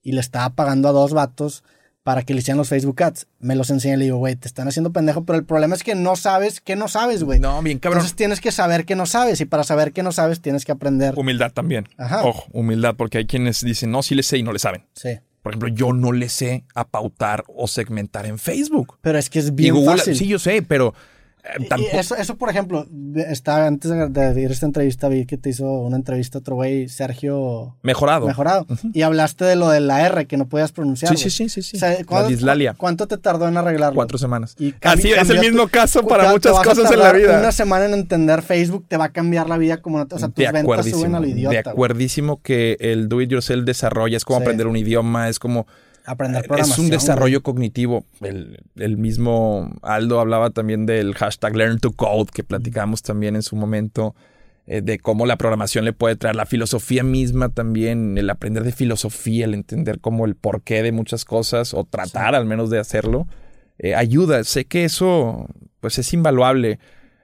y 0.08 0.12
le 0.12 0.20
estaba 0.20 0.48
pagando 0.54 0.88
a 0.88 0.92
dos 0.92 1.12
vatos 1.12 1.64
para 2.02 2.22
que 2.22 2.32
le 2.32 2.40
hicieran 2.40 2.56
los 2.56 2.70
Facebook 2.70 3.02
Ads. 3.02 3.26
Me 3.40 3.54
los 3.54 3.68
enseñé 3.68 3.92
y 3.92 3.96
le 3.98 4.04
digo, 4.06 4.16
güey, 4.16 4.36
te 4.36 4.48
están 4.48 4.66
haciendo 4.66 4.90
pendejo, 4.90 5.26
pero 5.26 5.38
el 5.38 5.44
problema 5.44 5.74
es 5.74 5.82
que 5.82 5.94
no 5.94 6.16
sabes 6.16 6.62
que 6.62 6.76
no 6.76 6.88
sabes, 6.88 7.24
güey. 7.24 7.38
No, 7.38 7.60
bien 7.60 7.78
cabrón. 7.78 7.98
Entonces 7.98 8.16
tienes 8.16 8.40
que 8.40 8.50
saber 8.50 8.86
que 8.86 8.96
no 8.96 9.04
sabes 9.04 9.42
y 9.42 9.44
para 9.44 9.64
saber 9.64 9.92
que 9.92 10.02
no 10.02 10.10
sabes 10.10 10.40
tienes 10.40 10.64
que 10.64 10.72
aprender. 10.72 11.12
Humildad 11.14 11.52
también. 11.52 11.86
Ajá. 11.98 12.24
Ojo, 12.24 12.46
humildad, 12.52 12.94
porque 12.96 13.18
hay 13.18 13.26
quienes 13.26 13.62
dicen, 13.62 13.90
no, 13.90 14.02
sí 14.02 14.14
le 14.14 14.22
sé 14.22 14.38
y 14.38 14.42
no 14.42 14.54
le 14.54 14.60
saben. 14.60 14.86
Sí. 14.94 15.18
Por 15.42 15.52
ejemplo, 15.52 15.68
yo 15.68 15.92
no 15.92 16.12
le 16.12 16.30
sé 16.30 16.64
a 16.74 16.88
pautar 16.88 17.44
o 17.48 17.68
segmentar 17.68 18.24
en 18.24 18.38
Facebook. 18.38 18.96
Pero 19.02 19.18
es 19.18 19.28
que 19.28 19.40
es 19.40 19.54
bien 19.54 19.84
fácil. 19.84 20.16
Sí, 20.16 20.26
yo 20.26 20.38
sé, 20.38 20.62
pero 20.62 20.94
eso, 21.92 22.16
eso, 22.16 22.36
por 22.36 22.50
ejemplo, 22.50 22.86
estaba 23.14 23.66
antes 23.66 23.90
de 23.90 24.40
ir 24.40 24.50
a 24.50 24.52
esta 24.52 24.66
entrevista, 24.66 25.08
vi 25.08 25.26
que 25.26 25.36
te 25.36 25.50
hizo 25.50 25.64
una 25.64 25.96
entrevista 25.96 26.38
otro 26.38 26.56
güey, 26.56 26.88
Sergio. 26.88 27.76
Mejorado. 27.82 28.26
Mejorado. 28.26 28.66
Y 28.92 29.02
hablaste 29.02 29.44
de 29.44 29.56
lo 29.56 29.68
de 29.68 29.80
la 29.80 30.04
R 30.06 30.26
que 30.26 30.36
no 30.36 30.48
podías 30.48 30.72
pronunciar. 30.72 31.16
Sí, 31.16 31.30
sí, 31.30 31.48
sí, 31.48 31.62
sí. 31.62 31.78
¿Cuánto 32.76 33.06
te 33.06 33.18
tardó 33.18 33.48
en 33.48 33.56
arreglarlo? 33.56 33.96
Cuatro 33.96 34.18
semanas. 34.18 34.56
Así 34.82 35.12
es 35.12 35.30
el 35.30 35.40
mismo 35.40 35.68
caso 35.68 36.06
para 36.06 36.30
muchas 36.30 36.58
cosas 36.60 36.90
en 36.92 36.98
la 36.98 37.12
vida. 37.12 37.38
Una 37.38 37.52
semana 37.52 37.86
en 37.86 37.94
entender 37.94 38.42
Facebook 38.42 38.86
te 38.88 38.96
va 38.96 39.06
a 39.06 39.12
cambiar 39.12 39.48
la 39.48 39.58
vida 39.58 39.78
como 39.78 39.98
O 39.98 40.18
sea, 40.18 40.28
tus 40.28 40.52
ventas 40.52 40.86
suben 40.86 41.14
al 41.14 41.26
idiota. 41.26 41.50
De 41.50 41.58
acuerdísimo 41.58 42.40
que 42.42 42.76
el 42.80 43.08
do 43.08 43.20
it 43.20 43.30
yourself 43.30 43.64
desarrolla, 43.64 44.16
es 44.16 44.24
como 44.24 44.38
aprender 44.38 44.66
un 44.66 44.76
idioma, 44.76 45.28
es 45.28 45.38
como 45.38 45.66
aprender 46.08 46.42
programación. 46.44 46.74
Es 46.74 46.78
un 46.78 46.90
desarrollo 46.90 47.42
cognitivo. 47.42 48.04
El, 48.20 48.96
mismo 48.96 49.70
Aldo 49.82 50.20
hablaba 50.20 50.50
también 50.50 50.86
del 50.86 51.14
hashtag 51.14 51.56
Learn 51.56 51.78
to 51.78 51.92
Code 51.92 52.30
que 52.32 52.44
platicamos 52.44 53.02
también 53.02 53.36
en 53.36 53.42
su 53.42 53.56
momento. 53.56 54.14
Eh, 54.70 54.82
de 54.82 54.98
cómo 54.98 55.24
la 55.24 55.36
programación 55.36 55.86
le 55.86 55.94
puede 55.94 56.16
traer 56.16 56.36
la 56.36 56.44
filosofía 56.44 57.02
misma 57.02 57.48
también, 57.48 58.18
el 58.18 58.28
aprender 58.28 58.64
de 58.64 58.72
filosofía, 58.72 59.46
el 59.46 59.54
entender 59.54 59.98
como 59.98 60.26
el 60.26 60.34
porqué 60.34 60.82
de 60.82 60.92
muchas 60.92 61.24
cosas 61.24 61.72
o 61.72 61.84
tratar 61.84 62.34
al 62.34 62.44
menos 62.44 62.68
de 62.68 62.78
hacerlo, 62.78 63.26
eh, 63.78 63.94
ayuda. 63.94 64.44
Sé 64.44 64.66
que 64.66 64.84
eso 64.84 65.46
pues 65.80 65.98
es 65.98 66.12
invaluable. 66.12 66.78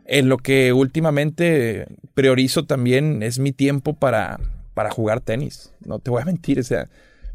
En 0.06 0.30
lo 0.30 0.38
que 0.38 0.72
últimamente 0.72 1.86
priorizo 2.14 2.64
también 2.64 3.22
es 3.22 3.38
mi 3.38 3.52
tiempo 3.52 3.92
para, 3.92 4.40
para 4.72 4.90
jugar 4.90 5.20
tenis. 5.20 5.72
No 5.84 5.98
te 5.98 6.10
voy 6.10 6.22
a 6.22 6.24
mentir, 6.32 6.58
o 6.58 6.62
sea, 6.62 6.88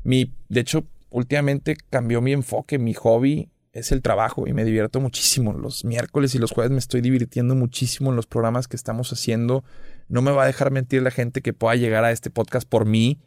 mi, 0.04 0.34
de 0.50 0.62
hecho, 0.62 0.86
últimamente 1.10 1.78
cambió 1.90 2.22
mi 2.22 2.34
enfoque, 2.34 2.80
mi 2.80 2.94
hobby 2.94 3.50
es 3.72 3.92
el 3.92 4.02
trabajo 4.02 4.48
y 4.48 4.54
me 4.54 4.66
divierto 4.66 5.00
muchísimo. 5.00 5.54
Los 5.54 5.86
miércoles 5.86 6.36
y 6.36 6.40
los 6.40 6.52
jueves 6.52 6.72
me 6.72 6.80
estoy 6.80 7.02
divirtiendo 7.02 7.56
muchísimo 7.56 8.10
en 8.10 8.16
los 8.16 8.28
programas 8.28 8.68
que 8.68 8.76
estamos 8.76 9.12
haciendo. 9.12 9.64
No 10.08 10.22
me 10.22 10.32
va 10.32 10.44
a 10.44 10.48
dejar 10.48 10.72
mentir 10.72 11.02
la 11.02 11.12
gente 11.12 11.42
que 11.42 11.54
pueda 11.54 11.76
llegar 11.76 12.04
a 12.04 12.12
este 12.12 12.30
podcast 12.30 12.68
por 12.68 12.86
mí, 12.86 13.20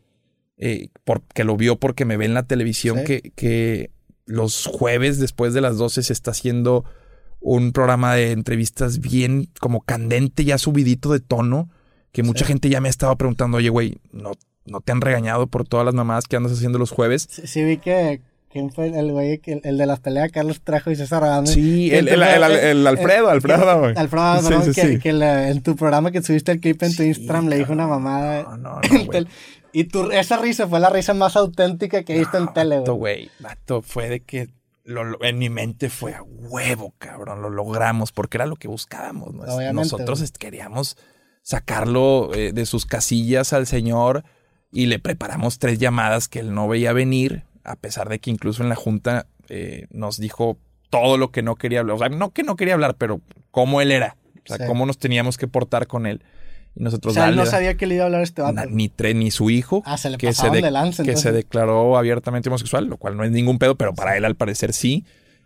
eh, 0.57 0.89
porque 1.05 1.45
lo 1.45 1.57
vio 1.57 1.77
porque 1.77 2.05
me 2.05 2.17
ve 2.17 2.25
en 2.25 2.35
la 2.35 2.43
televisión, 2.45 3.05
que, 3.05 3.33
que 3.35 3.91
los 4.27 4.67
jueves 4.67 5.19
después 5.19 5.55
de 5.55 5.61
las 5.61 5.77
12 5.77 6.03
se 6.03 6.13
está 6.13 6.33
haciendo 6.33 6.85
un 7.41 7.73
programa 7.73 8.15
de 8.15 8.33
entrevistas 8.33 9.01
bien 9.01 9.49
como 9.61 9.81
candente, 9.81 10.45
ya 10.45 10.59
subidito 10.59 11.13
de 11.13 11.21
tono, 11.21 11.71
que 12.13 12.23
mucha 12.23 12.45
gente 12.45 12.69
ya 12.69 12.81
me 12.81 12.89
ha 12.89 12.91
estado 12.91 13.17
preguntando, 13.17 13.57
oye, 13.59 13.69
güey, 13.69 13.99
no 14.13 14.33
no 14.65 14.81
te 14.81 14.93
han 14.93 15.01
regañado 15.01 15.47
por 15.47 15.67
todas 15.67 15.85
las 15.87 15.95
mamadas 15.95 16.25
que 16.27 16.37
andas 16.37 16.53
haciendo 16.53 16.79
los 16.79 16.91
jueves. 16.91 17.29
Sí, 17.45 17.65
vi 17.65 17.79
que, 17.79 18.21
¿Quién 18.51 18.71
fue 18.71 18.89
el 18.89 19.13
güey, 19.13 19.39
que- 19.39 19.61
el, 19.65 19.79
de 19.79 19.87
las 19.87 20.01
peleas? 20.01 20.31
Carlos 20.31 20.61
Trejo 20.63 20.91
y 20.91 20.97
César 20.97 21.25
Adame. 21.25 21.47
Sí, 21.47 21.91
el, 21.91 22.07
el, 22.09 22.23
el- 22.23 22.53
eh, 22.53 22.71
el 22.73 22.87
Alfredo, 22.87 23.29
eh, 23.29 23.33
Alfredo, 23.33 23.81
güey. 23.81 23.95
Alfredo, 23.97 24.43
Sí, 24.43 24.73
sí, 24.75 24.81
que, 24.81 24.89
sí. 24.89 24.99
que 24.99 25.13
la- 25.15 25.49
en 25.49 25.63
tu 25.63 25.75
programa 25.75 26.11
que 26.11 26.21
subiste 26.23 26.53
el 26.53 26.61
clip 26.61 26.83
en 26.83 26.95
tu 26.95 27.03
Instagram 27.03 27.49
le 27.49 27.57
dijo 27.57 27.73
una 27.73 27.87
mamada. 27.87 28.43
No, 28.43 28.57
no, 28.59 28.81
no, 28.81 29.05
güey. 29.07 29.27
y 29.73 29.85
tu, 29.85 30.11
esa 30.11 30.37
risa 30.37 30.69
fue 30.69 30.81
la 30.81 30.91
risa 30.91 31.15
más 31.15 31.35
auténtica 31.37 32.03
que 32.03 32.15
he 32.15 32.19
visto 32.19 32.37
en 32.37 32.53
tele, 32.53 32.81
Vato, 32.81 32.95
güey. 32.95 33.15
güey. 33.25 33.31
Vato, 33.41 33.81
fue 33.81 34.11
de 34.11 34.21
que 34.21 34.51
lo- 34.85 35.05
lo- 35.05 35.25
en 35.25 35.39
mi 35.39 35.49
mente 35.49 35.89
fue 35.89 36.13
a 36.15 36.23
huevo, 36.23 36.93
cabrón. 36.99 37.41
Lo 37.41 37.49
logramos 37.49 38.13
porque 38.13 38.37
era 38.37 38.45
lo 38.45 38.57
que 38.57 38.69
buscábamos. 38.69 39.33
¿no? 39.33 39.73
Nosotros 39.73 40.19
güey. 40.21 40.31
queríamos 40.39 40.99
sacarlo 41.43 42.33
eh, 42.35 42.53
de 42.53 42.67
sus 42.67 42.85
casillas 42.87 43.53
al 43.55 43.67
señor 43.67 44.25
y 44.73 44.87
le 44.87 44.99
preparamos 44.99 45.59
tres 45.59 45.79
llamadas 45.79 46.27
que 46.29 46.41
él 46.41 46.55
no 46.55 46.67
veía 46.67 46.93
venir, 46.93 47.45
a 47.63 47.77
pesar 47.77 48.09
de 48.09 48.19
que 48.19 48.31
incluso 48.31 48.63
en 48.63 48.69
la 48.71 48.75
junta 48.75 49.27
eh, 49.49 49.87
nos 49.91 50.19
dijo 50.19 50.59
todo 50.91 51.19
lo 51.19 51.31
que 51.31 51.43
no 51.43 51.55
quería 51.57 51.81
hablar. 51.81 51.97
O 51.97 51.99
sea, 51.99 52.09
no 52.09 52.31
que 52.31 52.43
no 52.43 52.57
quería 52.57 52.75
hablar, 52.75 52.97
pero 52.97 53.21
cómo 53.51 53.81
él 53.81 53.93
era. 53.93 54.17
O 54.45 54.49
sea, 54.49 54.57
Sí. 54.59 54.65
cómo 54.67 54.87
nos 54.87 54.99
teníamos 54.99 55.37
que 55.39 55.47
portar 55.47 55.87
con 55.87 56.07
él. 56.07 56.23
Y 56.75 56.81
O 56.81 56.85
nosotros 56.85 57.13
sea, 57.15 57.29
él 57.29 57.37
no 57.37 57.45
sabía 57.47 57.77
que 57.77 57.87
le 57.87 57.97
iba 57.97 58.05
a 58.05 58.07
hablar 58.07 58.21
a 58.23 58.25
este 58.25 58.41
vato. 58.43 58.63
Ni 58.71 58.89
Tre 58.89 59.13
ni 59.15 59.31
su 59.31 59.51
hijo 59.51 59.83
Ah, 59.85 59.99
se 59.99 60.09
le 60.11 60.17
que, 60.19 60.33
se, 60.33 60.49
de- 60.51 60.63
de 60.63 60.71
lanza, 60.71 61.03
que 61.05 61.17
se 61.17 61.31
declaró 61.33 61.97
abiertamente 61.99 62.49
homosexual, 62.49 62.87
lo 62.87 62.97
cual 62.97 63.17
no 63.17 63.25
es 63.25 63.31
ningún 63.31 63.59
pedo, 63.59 63.77
pero 63.77 63.95
para 63.95 64.17
él 64.17 64.25
al 64.25 64.37
parecer 64.37 64.73
sí. 64.73 65.05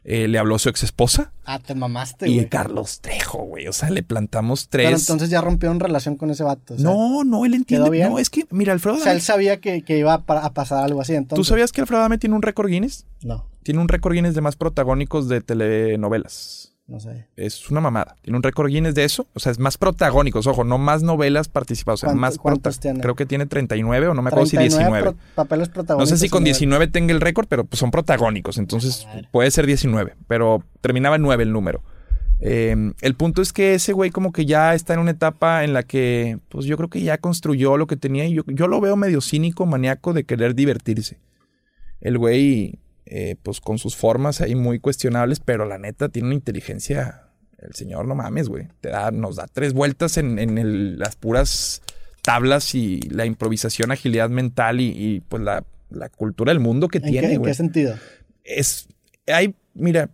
Eh, 0.09 0.29
le 0.29 0.39
habló 0.39 0.57
su 0.61 0.69
ex 0.69 0.85
esposa 0.85 1.33
Ah, 1.45 1.59
te 1.59 1.75
mamaste, 1.75 2.29
y 2.29 2.35
güey. 2.37 2.49
Carlos 2.49 3.01
Trejo, 3.01 3.39
güey. 3.43 3.67
O 3.67 3.73
sea, 3.73 3.91
le 3.91 4.05
plantamos 4.05 4.69
tres. 4.69 4.87
Pero 4.87 4.97
entonces 4.99 5.31
ya 5.31 5.41
rompieron 5.41 5.81
relación 5.81 6.15
con 6.15 6.31
ese 6.31 6.45
vato. 6.45 6.75
o 6.75 6.79
sea, 6.79 6.85
no, 6.85 7.25
no, 7.25 7.45
él 7.45 7.55
entiende. 7.55 7.85
¿quedó 7.87 7.91
bien? 7.91 8.11
No, 8.11 8.19
es 8.21 8.31
que, 8.31 8.47
mira, 8.51 8.73
Alfredo 8.73 8.99
O 8.99 9.01
sea, 9.01 9.13
él 9.13 9.21
sabía 9.21 9.61
que, 9.61 9.83
que 9.83 9.99
iba 9.99 10.15
a, 10.15 10.23
pa- 10.25 10.45
a 10.45 10.55
pasar 10.55 10.85
algo 10.85 11.01
así, 11.01 11.15
entonces. 11.15 11.37
¿Tú 11.37 11.45
sabías 11.45 11.73
que 11.73 11.81
Alfredo 11.81 12.01
Adame 12.01 12.19
tiene 12.19 12.37
un 12.37 12.43
récord 12.43 12.69
Guinness? 12.69 13.05
No, 13.23 13.47
Tiene 13.65 13.81
un 13.81 13.89
récord 13.89 14.13
Guinness 14.15 14.35
de 14.37 14.43
más 14.43 14.55
protagónicos 14.55 15.29
de 15.29 15.41
telenovelas. 15.41 16.73
No 16.89 17.01
sé. 17.01 17.27
Es 17.37 17.69
una 17.71 17.81
mamada. 17.81 18.17
Tiene 18.23 18.37
un 18.37 18.43
récord 18.43 18.69
Guinness 18.69 18.95
de 18.95 19.05
eso. 19.05 19.27
O 19.35 19.41
sea, 19.41 19.51
es 19.53 19.59
más 19.59 19.77
protagónicos. 19.77 20.47
Ojo, 20.47 20.63
no 20.65 20.79
más 20.79 21.03
novelas 21.03 21.49
participadas. 21.49 21.99
O 21.99 22.01
sea, 22.03 22.07
¿Cuánto- 22.09 22.21
más 22.21 22.39
cuántos 22.39 22.79
tiene? 22.81 23.01
Creo 23.01 23.17
que 23.17 23.27
tiene 23.27 23.47
39 23.47 24.09
o 24.09 24.15
no 24.15 24.23
me 24.23 24.29
acuerdo 24.29 24.47
si 24.47 24.57
39 24.57 24.91
19. 25.01 25.03
pro- 25.19 25.35
papeles 25.35 25.69
No 25.69 25.75
protagónicos. 25.75 26.09
sé 26.11 26.17
si 26.19 26.29
con 26.29 26.43
en 26.43 26.47
el- 26.49 26.53
19 26.53 26.87
tenga 26.89 27.13
el 27.13 27.21
récord, 27.21 27.47
pero 27.49 27.65
pues 27.65 27.81
son 27.81 27.91
protagónicos, 27.91 28.59
entonces 28.59 29.07
Ah, 29.09 29.21
puede 29.33 29.51
ser 29.51 29.67
19, 29.67 30.15
pero 30.29 30.63
terminaba 30.81 31.17
en 31.17 31.23
9 31.23 31.43
el 31.43 31.53
número. 31.53 31.83
Eh, 32.39 32.77
el 33.01 33.15
punto 33.15 33.41
es 33.41 33.53
que 33.53 33.75
ese 33.75 33.93
güey 33.95 34.11
como 34.11 34.31
que 34.31 34.45
ya 34.45 34.75
está 34.75 34.93
en 34.95 35.01
una 35.01 35.11
etapa 35.13 35.65
en 35.65 35.73
la 35.73 35.83
que, 35.83 36.39
pues 36.51 36.67
yo 36.67 36.77
creo 36.77 36.91
que 36.91 37.01
ya 37.01 37.17
construyó 37.19 37.79
lo 37.79 37.87
que 37.87 37.97
tenía 37.97 38.27
y 38.27 38.35
yo, 38.35 38.43
yo 38.47 38.69
lo 38.69 38.79
veo 38.81 38.95
medio 38.95 39.21
cínico, 39.23 39.65
maníaco 39.65 40.13
de 40.13 40.25
querer 40.25 40.55
divertirse. 40.55 41.19
El 42.03 42.19
güey, 42.19 42.79
eh, 43.07 43.37
pues 43.43 43.61
con 43.61 43.79
sus 43.79 43.97
formas 43.97 44.41
ahí 44.41 44.55
muy 44.55 44.79
cuestionables, 44.81 45.41
pero 45.41 45.65
la 45.65 45.79
neta 45.79 46.09
tiene 46.09 46.27
una 46.29 46.35
inteligencia, 46.35 47.23
el 47.59 47.75
señor 47.75 48.07
no 48.07 48.15
mames, 48.15 48.49
güey. 48.49 48.69
Te 48.81 48.89
da, 48.91 49.11
nos 49.11 49.37
da 49.37 49.47
tres 49.53 49.73
vueltas 49.73 50.17
en, 50.19 50.39
en 50.39 50.59
el- 50.59 50.99
las 50.99 51.17
puras 51.17 51.83
tablas 52.23 52.75
y 52.75 53.01
la 53.03 53.25
improvisación, 53.27 53.93
agilidad 53.93 54.29
mental 54.29 54.81
y, 54.81 54.89
y, 54.89 55.21
pues 55.21 55.43
la, 55.43 55.65
la 55.91 56.09
cultura 56.09 56.51
del 56.51 56.59
mundo 56.61 56.89
que 56.89 56.99
¿En, 56.99 57.05
qué, 57.05 57.11
tiene, 57.11 57.33
en 57.35 57.43
qué 57.43 57.55
sentido? 57.55 57.97
Es, 58.43 58.89
hay, 59.29 59.55
mira, 59.75 60.11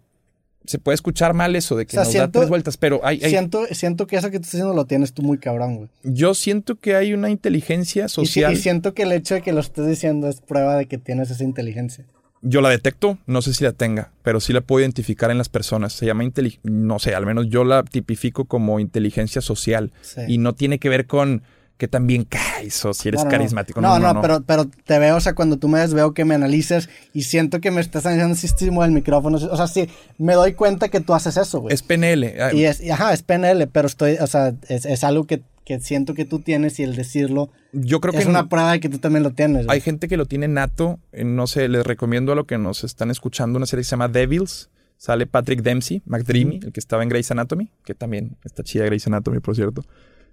se 0.66 0.78
puede 0.78 0.94
escuchar 0.94 1.32
mal 1.34 1.56
eso 1.56 1.74
de 1.74 1.86
que 1.86 1.96
O 1.96 2.00
sea, 2.00 2.04
nos 2.04 2.12
siento- 2.12 2.38
da 2.38 2.42
tres 2.42 2.48
vueltas, 2.50 2.76
pero 2.76 3.00
hay, 3.02 3.20
hay- 3.24 3.30
Siento, 3.30 3.64
siento 3.72 4.06
que 4.06 4.16
eso 4.16 4.30
que 4.30 4.38
tú 4.38 4.42
estás 4.44 4.54
haciendo 4.60 4.74
lo 4.74 4.84
tienes 4.84 5.12
tú 5.14 5.22
muy 5.22 5.38
cabrón, 5.38 5.76
güey. 5.76 5.88
yo 6.04 6.34
siento 6.34 6.76
que 6.78 6.94
hay 6.94 7.14
una 7.14 7.30
inteligencia 7.30 8.04
Y, 8.04 8.08
si- 8.08 8.14
social. 8.14 8.52
y 8.52 8.56
siento 8.56 8.92
que 8.94 9.02
el 9.04 9.12
hecho 9.12 9.34
de 9.34 9.40
que 9.42 9.52
lo 9.54 9.60
estés 9.60 9.86
diciendo 9.86 10.28
es 10.28 10.40
prueba 10.42 10.76
de 10.76 10.86
que 10.86 10.98
tienes 10.98 11.30
esa 11.30 11.42
inteligencia. 11.44 12.04
Yo 12.42 12.60
la 12.60 12.70
detecto, 12.70 13.18
no 13.26 13.40
sé 13.40 13.54
si 13.54 13.62
la 13.62 13.72
tenga, 13.72 14.10
pero 14.22 14.40
sí 14.40 14.52
la 14.52 14.60
puedo 14.60 14.80
identificar 14.80 15.30
en 15.30 15.38
las 15.38 15.48
personas. 15.48 15.92
Se 15.92 16.06
llama 16.06 16.24
inteligencia, 16.24 16.70
no 16.70 16.98
sé, 16.98 17.14
al 17.14 17.24
menos 17.24 17.48
yo 17.48 17.64
la 17.64 17.84
tipifico 17.84 18.46
como 18.46 18.80
inteligencia 18.80 19.40
social. 19.40 19.92
Sí. 20.00 20.22
Y 20.26 20.38
no 20.38 20.54
tiene 20.54 20.78
que 20.78 20.88
ver 20.88 21.06
con 21.06 21.42
que 21.82 21.88
también 21.88 22.22
caes 22.22 22.84
o 22.84 22.94
si 22.94 23.08
eres 23.08 23.18
No, 23.18 23.24
no, 23.24 23.30
no. 23.32 23.36
carismático. 23.38 23.80
No, 23.80 23.98
no, 23.98 24.22
Pero, 24.22 24.42
pero 24.46 24.66
te 24.84 25.00
veo, 25.00 25.16
o 25.16 25.20
sea, 25.20 25.34
cuando 25.34 25.56
tú 25.56 25.66
me 25.66 25.80
ves, 25.80 25.92
veo 25.94 26.14
que 26.14 26.24
me 26.24 26.36
analices 26.36 26.88
y 27.12 27.22
siento 27.22 27.60
que 27.60 27.72
me 27.72 27.80
estás 27.80 28.06
analizando 28.06 28.36
si 28.36 28.46
estoy 28.46 28.68
el 28.68 28.92
micrófono. 28.92 29.36
O 29.36 29.56
sea, 29.56 29.66
sí, 29.66 29.88
me 30.16 30.34
doy 30.34 30.52
cuenta 30.52 30.90
que 30.90 31.00
tú 31.00 31.12
haces 31.12 31.36
eso, 31.36 31.58
güey. 31.58 31.74
Es 31.74 31.82
PNL. 31.82 32.36
ah, 32.40 32.52
Y 32.54 32.66
es, 32.66 32.80
y 32.80 32.90
ajá, 32.92 33.12
es 33.12 33.24
PNL, 33.24 33.66
pero 33.66 33.88
estoy, 33.88 34.12
o 34.20 34.28
sea, 34.28 34.54
es, 34.68 34.86
es 34.86 35.02
algo 35.02 35.24
que, 35.26 35.42
que 35.64 35.80
siento 35.80 36.14
que 36.14 36.24
tú 36.24 36.38
tienes 36.38 36.78
y 36.78 36.84
el 36.84 36.94
decirlo 36.94 37.50
Yo 37.72 38.00
creo 38.00 38.12
que 38.12 38.20
es 38.20 38.26
una 38.26 38.48
prueba 38.48 38.70
de 38.70 38.78
que 38.78 38.88
tú 38.88 38.98
también 39.00 39.24
lo 39.24 39.32
tienes. 39.32 39.66
güey. 39.66 39.74
hay 39.74 39.80
gente 39.80 40.06
que 40.06 40.16
lo 40.16 40.26
tiene 40.26 40.46
nato. 40.46 41.00
eh, 41.10 41.24
No 41.24 41.48
sé, 41.48 41.66
les 41.68 41.84
recomiendo 41.84 42.30
a 42.30 42.36
lo 42.36 42.44
que 42.46 42.58
nos 42.58 42.84
están 42.84 43.10
escuchando 43.10 43.56
una 43.56 43.66
serie 43.66 43.80
que 43.80 43.86
se 43.86 43.90
llama 43.90 44.06
Devils. 44.06 44.70
Sale 44.98 45.26
Patrick 45.26 45.62
Dempsey, 45.62 46.00
McDreamy, 46.06 46.60
el 46.62 46.70
que 46.70 46.78
estaba 46.78 47.02
en 47.02 47.08
Grey's 47.08 47.28
Anatomy, 47.32 47.68
que 47.84 47.92
también 47.92 48.36
está 48.44 48.62
chida 48.62 48.84
Grey's 48.84 49.04
Anatomy, 49.08 49.40
por 49.40 49.56
cierto. 49.56 49.82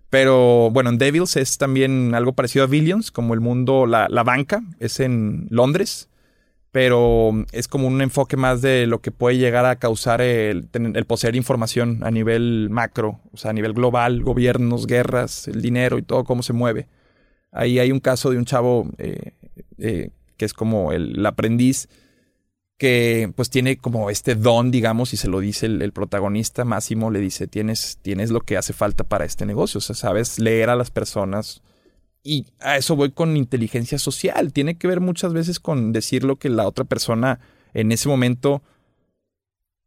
Pero 0.10 0.72
bueno, 0.72 0.90
en 0.90 0.98
Devils 0.98 1.36
es 1.36 1.58
también 1.58 2.16
algo 2.16 2.34
parecido 2.34 2.66
a 2.66 2.68
Billions, 2.68 3.12
como 3.12 3.34
el 3.34 3.42
mundo, 3.42 3.86
la, 3.86 4.08
la 4.10 4.24
banca, 4.24 4.64
es 4.80 5.00
en 5.00 5.48
Londres, 5.50 6.10
pero 6.72 7.32
es 7.52 7.68
como 7.68 7.88
un 7.88 8.02
enfoque 8.02 8.38
más 8.38 8.62
de 8.62 8.88
lo 8.88 9.02
que 9.02 9.12
puede 9.12 9.38
llegar 9.38 9.66
a 9.66 9.78
causar 9.78 10.22
el, 10.22 10.68
el 10.74 11.06
poseer 11.06 11.36
información 11.36 12.00
a 12.04 12.12
nivel 12.12 12.70
macro, 12.72 13.20
o 13.32 13.38
sea, 13.38 13.52
a 13.52 13.54
nivel 13.54 13.74
global, 13.74 14.24
gobiernos, 14.24 14.88
guerras, 14.88 15.48
el 15.48 15.62
dinero 15.62 15.98
y 15.98 16.02
todo 16.02 16.24
cómo 16.24 16.44
se 16.44 16.54
mueve. 16.54 16.88
Ahí 17.52 17.80
hay 17.80 17.92
un 17.92 18.00
caso 18.00 18.32
de 18.32 18.38
un 18.38 18.46
chavo 18.46 18.88
eh, 18.98 19.34
eh, 19.78 20.10
que 20.38 20.46
es 20.46 20.54
como 20.54 20.92
el 20.92 21.24
aprendiz 21.26 21.88
que 22.80 23.32
pues 23.36 23.50
tiene 23.50 23.78
como 23.78 24.10
este 24.10 24.36
don, 24.36 24.72
digamos, 24.72 25.14
y 25.14 25.18
se 25.18 25.28
lo 25.28 25.42
dice 25.42 25.66
el, 25.66 25.92
protagonista, 25.92 26.64
Máximo, 26.64 27.12
le 27.12 27.20
dice, 27.20 27.46
tienes, 27.46 28.00
tienes 28.02 28.32
lo 28.32 28.40
que 28.40 28.56
hace 28.56 28.72
falta 28.72 29.04
para 29.04 29.26
este 29.26 29.46
negocio, 29.46 29.80
o 29.80 29.82
sea, 29.82 29.96
sabes 29.98 30.40
leer 30.40 30.70
a 30.70 30.78
las 30.78 30.90
personas. 30.90 31.62
Y 32.24 32.48
a 32.62 32.78
eso 32.78 32.96
voy 32.96 33.12
con 33.12 33.36
inteligencia 33.36 34.00
social. 34.00 34.54
Tiene 34.54 34.78
que 34.78 34.88
ver 34.88 35.02
muchas 35.02 35.34
veces 35.34 35.60
con 35.60 35.92
decir 35.92 36.24
lo 36.24 36.38
que 36.38 36.48
la 36.48 36.66
otra 36.66 36.86
persona 36.86 37.42
en 37.74 37.92
ese 37.92 38.08
momento, 38.08 38.62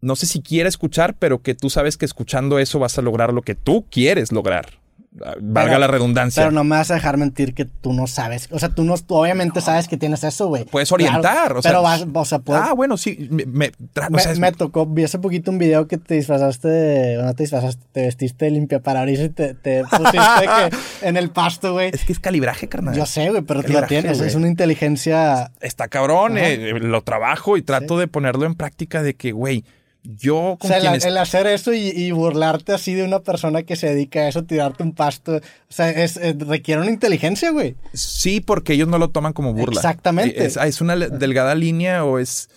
no 0.02 0.14
sé 0.14 0.26
si 0.26 0.42
quiere 0.42 0.68
escuchar, 0.68 1.16
pero 1.18 1.40
que 1.40 1.54
tú 1.54 1.70
sabes 1.70 1.96
que 1.96 2.04
escuchando 2.04 2.58
eso 2.58 2.78
vas 2.78 2.98
a 2.98 3.02
lograr 3.02 3.32
lo 3.32 3.40
que 3.40 3.54
tú 3.54 3.86
quieres 3.90 4.32
lograr. 4.32 4.81
Valga 5.14 5.64
Pero- 5.72 5.78
la 5.78 5.86
redundancia. 5.88 6.42
Pero 6.42 6.52
no 6.52 6.64
me 6.64 6.76
vas 6.76 6.90
a 6.90 6.94
dejar 6.94 7.18
mentir 7.18 7.52
que 7.54 7.66
tú 7.66 7.92
no 7.92 8.06
sabes. 8.06 8.48
O 8.50 8.58
sea, 8.58 8.70
tú 8.70 8.82
no, 8.84 8.96
tú 8.96 9.14
obviamente 9.16 9.60
sabes 9.60 9.86
que 9.86 9.98
tienes 9.98 10.24
eso, 10.24 10.48
güey. 10.48 10.64
Puedes 10.64 10.90
orientar, 10.90 11.20
Claro, 11.20 11.58
o 11.58 11.62
sea, 11.62 11.70
pero 11.70 11.82
vas, 11.82 12.06
o 12.12 12.24
sea, 12.24 12.38
puedes- 12.38 12.62
Ah, 12.66 12.72
bueno, 12.72 12.96
sí. 12.96 13.28
Me, 13.30 13.44
me- 13.44 13.72
tra- 13.94 14.06
o 14.08 14.10
me, 14.10 14.20
sea, 14.22 14.32
es- 14.32 14.38
me 14.38 14.52
tocó, 14.52 14.86
vi 14.86 15.04
hace 15.04 15.18
poquito 15.18 15.50
un 15.50 15.58
video 15.58 15.86
que 15.86 15.98
te 15.98 16.14
disfrazaste 16.14 16.66
de, 16.68 17.22
no 17.22 17.34
te 17.34 17.42
disfrazaste, 17.42 17.82
te 17.92 18.02
vestiste 18.02 18.46
de 18.46 18.52
limpiaparabrisas 18.52 19.26
y 19.26 19.28
te, 19.28 19.52
te 19.54 19.82
pusiste 19.90 20.46
que 20.46 21.06
en 21.06 21.16
el 21.18 21.28
pasto, 21.30 21.74
güey. 21.74 21.90
es 21.92 22.04
que 22.06 22.12
es 22.12 22.18
calibraje, 22.18 22.68
carnal. 22.68 22.94
Yo 22.94 23.04
sé, 23.04 23.28
güey, 23.28 23.42
pero 23.42 23.62
tú 23.62 23.72
lo 23.74 23.82
tienes. 23.86 24.18
Es 24.20 24.34
una 24.34 24.48
inteligencia. 24.48 25.50
Está 25.60 25.88
cabrón, 25.88 26.38
eh, 26.38 26.72
lo 26.80 27.02
trabajo 27.02 27.56
y 27.58 27.62
trato 27.62 27.98
de 27.98 28.08
ponerlo 28.08 28.46
en 28.46 28.54
práctica 28.54 29.02
de 29.02 29.14
que, 29.14 29.32
güey, 29.32 29.64
yo 30.04 30.36
O 30.52 30.58
con 30.58 30.68
sea, 30.68 30.78
el, 30.78 30.82
quienes... 30.82 31.04
el 31.04 31.16
hacer 31.16 31.46
eso 31.46 31.72
y, 31.72 31.88
y 31.90 32.10
burlarte 32.10 32.72
así 32.72 32.92
de 32.94 33.04
una 33.04 33.20
persona 33.20 33.62
que 33.62 33.76
se 33.76 33.88
dedica 33.88 34.20
a 34.20 34.28
eso, 34.28 34.44
tirarte 34.44 34.82
un 34.82 34.94
pasto. 34.94 35.36
O 35.36 35.40
sea, 35.68 35.90
es, 35.90 36.16
es- 36.16 36.38
requiere 36.38 36.80
una 36.80 36.90
inteligencia, 36.90 37.50
güey. 37.50 37.76
Sí, 37.92 38.40
porque 38.40 38.72
ellos 38.72 38.88
no 38.88 38.98
lo 38.98 39.10
toman 39.10 39.32
como 39.32 39.52
burla. 39.54 39.80
Exactamente. 39.80 40.44
Es, 40.44 40.56
es 40.56 40.80
una 40.80 40.96
delgada 40.96 41.54
línea 41.54 42.04
o 42.04 42.18
es... 42.18 42.50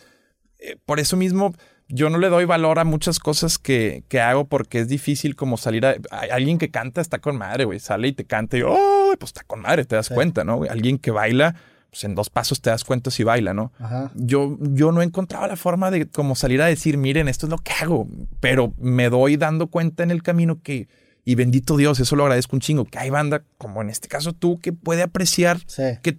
eh, 0.60 0.78
por 0.86 1.00
eso 1.00 1.18
mismo 1.18 1.54
yo 1.88 2.10
no 2.10 2.18
le 2.18 2.30
doy 2.30 2.46
valor 2.46 2.80
a 2.80 2.84
muchas 2.84 3.20
cosas 3.20 3.60
que, 3.60 4.04
que 4.08 4.20
hago 4.20 4.46
porque 4.46 4.80
es 4.80 4.88
difícil 4.88 5.36
como 5.36 5.58
salir 5.58 5.86
a... 5.86 5.96
a- 6.10 6.22
alguien 6.32 6.58
que 6.58 6.72
canta 6.72 7.00
está 7.00 7.20
con 7.20 7.38
madre, 7.38 7.66
güey. 7.66 7.80
Sale 7.80 8.08
y 8.08 8.14
te 8.14 8.26
canta 8.26 8.58
y, 8.58 8.64
oh, 8.64 9.14
pues 9.20 9.30
está 9.30 9.44
con 9.44 9.62
madre, 9.62 9.86
te 9.86 9.96
das 9.96 10.10
cuenta, 10.10 10.44
¿no? 10.44 10.64
Alguien 10.68 10.98
que 10.98 11.12
baila, 11.12 11.56
pues 11.96 12.04
en 12.04 12.14
dos 12.14 12.30
pasos 12.30 12.60
te 12.60 12.70
das 12.70 12.84
cuenta 12.84 13.10
si 13.10 13.24
baila, 13.24 13.54
¿no? 13.54 13.72
Ajá. 13.80 14.12
Yo, 14.16 14.58
yo 14.60 14.92
no 14.92 15.02
he 15.02 15.06
encontrado 15.06 15.48
la 15.48 15.56
forma 15.56 15.92
de 15.92 16.08
como 16.10 16.36
salir 16.36 16.62
a 16.62 16.66
decir, 16.66 16.98
miren, 16.98 17.30
esto 17.30 17.46
es 17.46 17.50
lo 17.52 17.58
que 17.58 17.72
hago, 17.72 18.06
pero 18.42 18.74
me 18.78 19.10
doy 19.10 19.38
dando 19.38 19.68
cuenta 19.68 20.04
en 20.04 20.12
el 20.12 20.22
camino 20.22 20.60
que, 20.62 20.90
y 21.24 21.36
bendito 21.36 21.78
Dios, 21.78 22.02
eso 22.02 22.18
lo 22.18 22.24
agradezco 22.24 22.54
un 22.58 22.60
chingo, 22.60 22.84
que 22.84 23.00
hay 23.00 23.10
banda, 23.12 23.44
como 23.58 23.82
en 23.82 23.90
este 23.90 24.10
caso 24.10 24.34
tú, 24.34 24.60
que 24.60 24.74
puede 24.74 25.04
apreciar 25.04 25.60
Sí. 25.68 25.84
que 26.04 26.18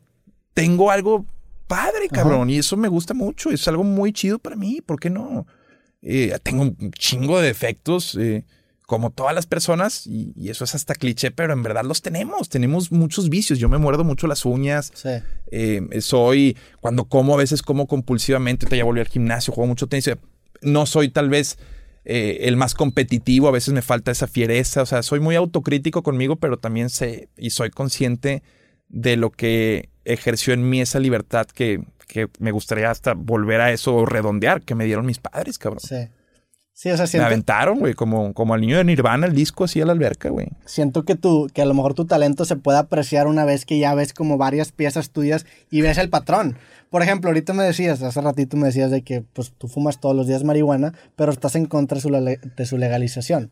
tengo 0.55 0.91
algo 0.91 1.27
padre, 1.67 2.09
cabrón, 2.11 2.49
y 2.49 2.57
eso 2.57 2.79
me 2.79 2.89
gusta 2.89 3.13
mucho, 3.13 3.51
es 3.51 3.69
algo 3.69 3.85
muy 3.85 4.15
chido 4.15 4.39
para 4.39 4.57
mí, 4.57 4.81
¿por 4.81 4.99
qué 4.99 5.11
no? 5.11 5.47
Eh, 6.01 6.35
tengo 6.43 6.63
un 6.63 6.91
chingo 6.93 7.39
de 7.39 7.49
defectos, 7.49 8.15
eh, 8.19 8.47
como 8.87 9.11
todas 9.11 9.35
las 9.35 9.47
personas, 9.47 10.07
y, 10.07 10.33
y 10.37 10.49
eso 10.51 10.63
es 10.65 10.75
hasta 10.77 10.95
cliché, 10.95 11.33
pero 11.33 11.53
en 11.53 11.63
verdad 11.65 11.85
los 11.85 12.03
tenemos, 12.03 12.49
tenemos 12.49 12.93
muchos 12.93 13.29
vicios, 13.29 13.59
yo 13.59 13.69
me 13.69 13.79
muerdo 13.79 14.05
mucho 14.05 14.29
las 14.29 14.45
uñas, 14.45 14.93
Sí. 14.95 15.09
eh, 15.51 15.81
soy, 16.01 16.57
cuando 16.81 17.05
como 17.07 17.35
a 17.35 17.37
veces 17.37 17.63
como 17.63 17.89
compulsivamente, 17.89 18.67
te 18.67 18.77
ya 18.77 18.85
volví 18.85 19.01
al 19.01 19.09
gimnasio, 19.09 19.53
juego 19.53 19.67
mucho 19.67 19.89
tenis. 19.89 20.09
No 20.63 20.87
soy 20.87 21.09
tal 21.09 21.29
vez 21.29 21.59
eh, 22.05 22.39
el 22.43 22.57
más 22.57 22.75
competitivo, 22.75 23.49
a 23.49 23.51
veces 23.51 23.75
me 23.75 23.83
falta 23.83 24.13
esa 24.13 24.29
fiereza, 24.29 24.83
o 24.83 24.87
sea, 24.87 25.03
soy 25.03 25.19
muy 25.19 25.35
autocrítico 25.35 26.05
conmigo, 26.05 26.37
pero 26.37 26.57
también 26.59 26.89
sé 26.89 27.29
y 27.37 27.51
soy 27.51 27.71
consciente 27.71 28.45
de 28.89 29.17
lo 29.17 29.31
que 29.33 29.89
ejerció 30.05 30.55
en 30.55 30.71
mí 30.71 30.81
esa 30.81 31.01
libertad 31.01 31.49
que, 31.49 31.83
que 32.07 32.29
me 32.39 32.53
gustaría 32.53 32.89
hasta 32.93 33.15
volver 33.15 33.61
a 33.61 33.73
eso 33.73 33.97
o 33.97 34.07
redondear 34.07 34.63
que 34.63 34.77
me 34.77 34.85
dieron 34.85 35.05
mis 35.07 35.19
padres, 35.19 35.59
cabrón. 35.59 35.81
Sí. 35.81 35.97
Sí, 36.79 36.91
o 36.91 36.97
sea, 36.97 37.05
Me 37.05 37.09
siento, 37.09 37.27
aventaron, 37.27 37.79
güey, 37.79 37.95
como, 37.95 38.35
como 38.35 38.53
al 38.53 38.61
niño 38.61 38.77
de 38.77 38.85
Nirvana, 38.85 39.27
el 39.27 39.35
disco 39.35 39.65
así 39.65 39.81
a 39.81 39.87
la 39.87 39.93
alberca, 39.93 40.29
güey. 40.29 40.49
siento 40.67 41.07
que 41.07 41.15
tu, 41.15 41.49
que 41.55 41.63
a 41.63 41.65
lo 41.65 41.73
mejor 41.73 41.95
tu 41.95 42.05
talento 42.05 42.45
se 42.45 42.57
puede 42.57 42.77
apreciar 42.77 43.29
una 43.29 43.47
vez 43.47 43.65
que 43.65 43.79
ya 43.79 43.95
ves 43.95 44.13
como 44.13 44.37
varias 44.37 44.73
piezas 44.73 45.09
tuyas 45.09 45.47
y 45.71 45.81
ves 45.81 45.97
el 45.97 46.11
patrón. 46.11 46.59
Por 46.91 47.03
ejemplo, 47.03 47.31
ahorita 47.31 47.55
me 47.55 47.63
decías, 47.65 48.03
hace 48.03 48.21
ratito 48.21 48.59
me 48.59 48.67
decías 48.67 48.91
de 48.91 49.01
que 49.01 49.23
pues 49.33 49.55
tú 49.57 49.69
fumas 49.69 50.01
todos 50.01 50.15
los 50.15 50.27
días 50.27 50.45
marihuana, 50.45 50.93
pero 51.17 51.33
estás 51.33 51.55
en 51.57 51.65
contra 51.65 51.97
de 51.99 52.67
su, 52.67 52.77
legalización. 52.77 53.51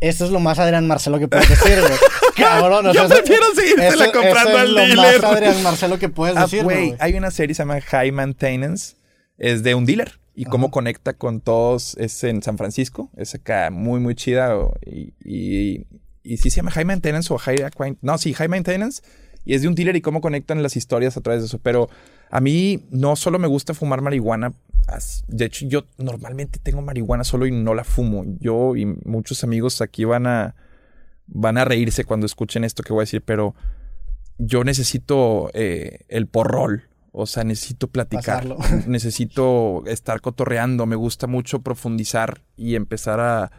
Eso 0.00 0.24
es 0.24 0.30
lo 0.30 0.40
más 0.40 0.58
Adrián 0.58 0.86
Marcelo 0.86 1.18
que 1.18 1.28
puedes 1.28 1.50
decir, 1.50 1.78
güey. 1.78 1.92
Cabrón, 2.38 2.86
o 2.86 2.92
Yo 2.94 3.06
sea, 3.06 3.18
prefiero 3.18 3.44
seguírsela 3.54 4.12
comprando 4.12 4.50
eso 4.50 4.56
es 4.56 4.62
al 4.62 4.74
lo 4.74 4.80
dealer. 4.80 5.20
más 5.22 5.30
Adrián 5.32 5.62
Marcelo 5.62 5.98
que 5.98 6.08
puedes 6.08 6.36
Ah, 6.38 6.42
decir, 6.44 6.64
güey, 6.64 6.88
güey. 6.88 6.96
hay 7.00 7.14
una 7.18 7.30
serie 7.30 7.48
que 7.48 7.54
se 7.54 7.62
llama 7.64 7.82
High 7.82 8.12
Maintenance. 8.12 8.94
Es 9.36 9.62
de 9.62 9.74
un 9.74 9.84
dealer. 9.84 10.12
Y 10.36 10.44
cómo 10.44 10.70
conecta 10.70 11.14
con 11.14 11.40
todos. 11.40 11.96
Es 11.96 12.22
en 12.22 12.42
San 12.42 12.58
Francisco. 12.58 13.10
Es 13.16 13.34
acá 13.34 13.70
muy, 13.70 13.98
muy 14.00 14.14
chida. 14.14 14.54
Y, 14.84 15.14
y, 15.24 15.86
y 16.22 16.36
sí 16.36 16.50
se 16.50 16.56
llama 16.56 16.70
High 16.70 16.84
Maintenance 16.84 17.32
o 17.32 17.38
High... 17.38 17.56
Acquaint- 17.64 17.98
No, 18.02 18.18
sí, 18.18 18.34
High 18.34 18.48
Maintenance. 18.48 19.02
Y 19.44 19.54
es 19.54 19.62
de 19.62 19.68
un 19.68 19.74
dealer 19.74 19.96
y 19.96 20.02
cómo 20.02 20.20
conectan 20.20 20.62
las 20.62 20.76
historias 20.76 21.16
a 21.16 21.22
través 21.22 21.40
de 21.42 21.46
eso. 21.46 21.58
Pero 21.58 21.88
a 22.30 22.40
mí 22.40 22.86
no 22.90 23.16
solo 23.16 23.38
me 23.38 23.48
gusta 23.48 23.72
fumar 23.74 24.02
marihuana. 24.02 24.52
De 25.26 25.46
hecho, 25.46 25.66
yo 25.66 25.86
normalmente 25.98 26.58
tengo 26.62 26.82
marihuana 26.82 27.24
solo 27.24 27.46
y 27.46 27.50
no 27.50 27.74
la 27.74 27.84
fumo. 27.84 28.24
Yo 28.38 28.76
y 28.76 28.84
muchos 28.84 29.42
amigos 29.42 29.80
aquí 29.80 30.04
van 30.04 30.26
a... 30.26 30.54
Van 31.28 31.58
a 31.58 31.64
reírse 31.64 32.04
cuando 32.04 32.24
escuchen 32.24 32.62
esto 32.62 32.84
que 32.84 32.92
voy 32.92 33.00
a 33.00 33.02
decir, 33.02 33.20
pero 33.20 33.56
yo 34.38 34.62
necesito 34.62 35.50
eh, 35.54 36.00
el 36.08 36.28
porrol. 36.28 36.84
O 37.18 37.24
sea, 37.24 37.44
necesito 37.44 37.88
platicar. 37.88 38.46
Pasarlo. 38.46 38.58
necesito 38.86 39.82
estar 39.86 40.20
cotorreando. 40.20 40.84
Me 40.84 40.96
gusta 40.96 41.26
mucho 41.26 41.60
profundizar 41.60 42.42
y 42.56 42.74
empezar 42.74 43.20
a, 43.20 43.50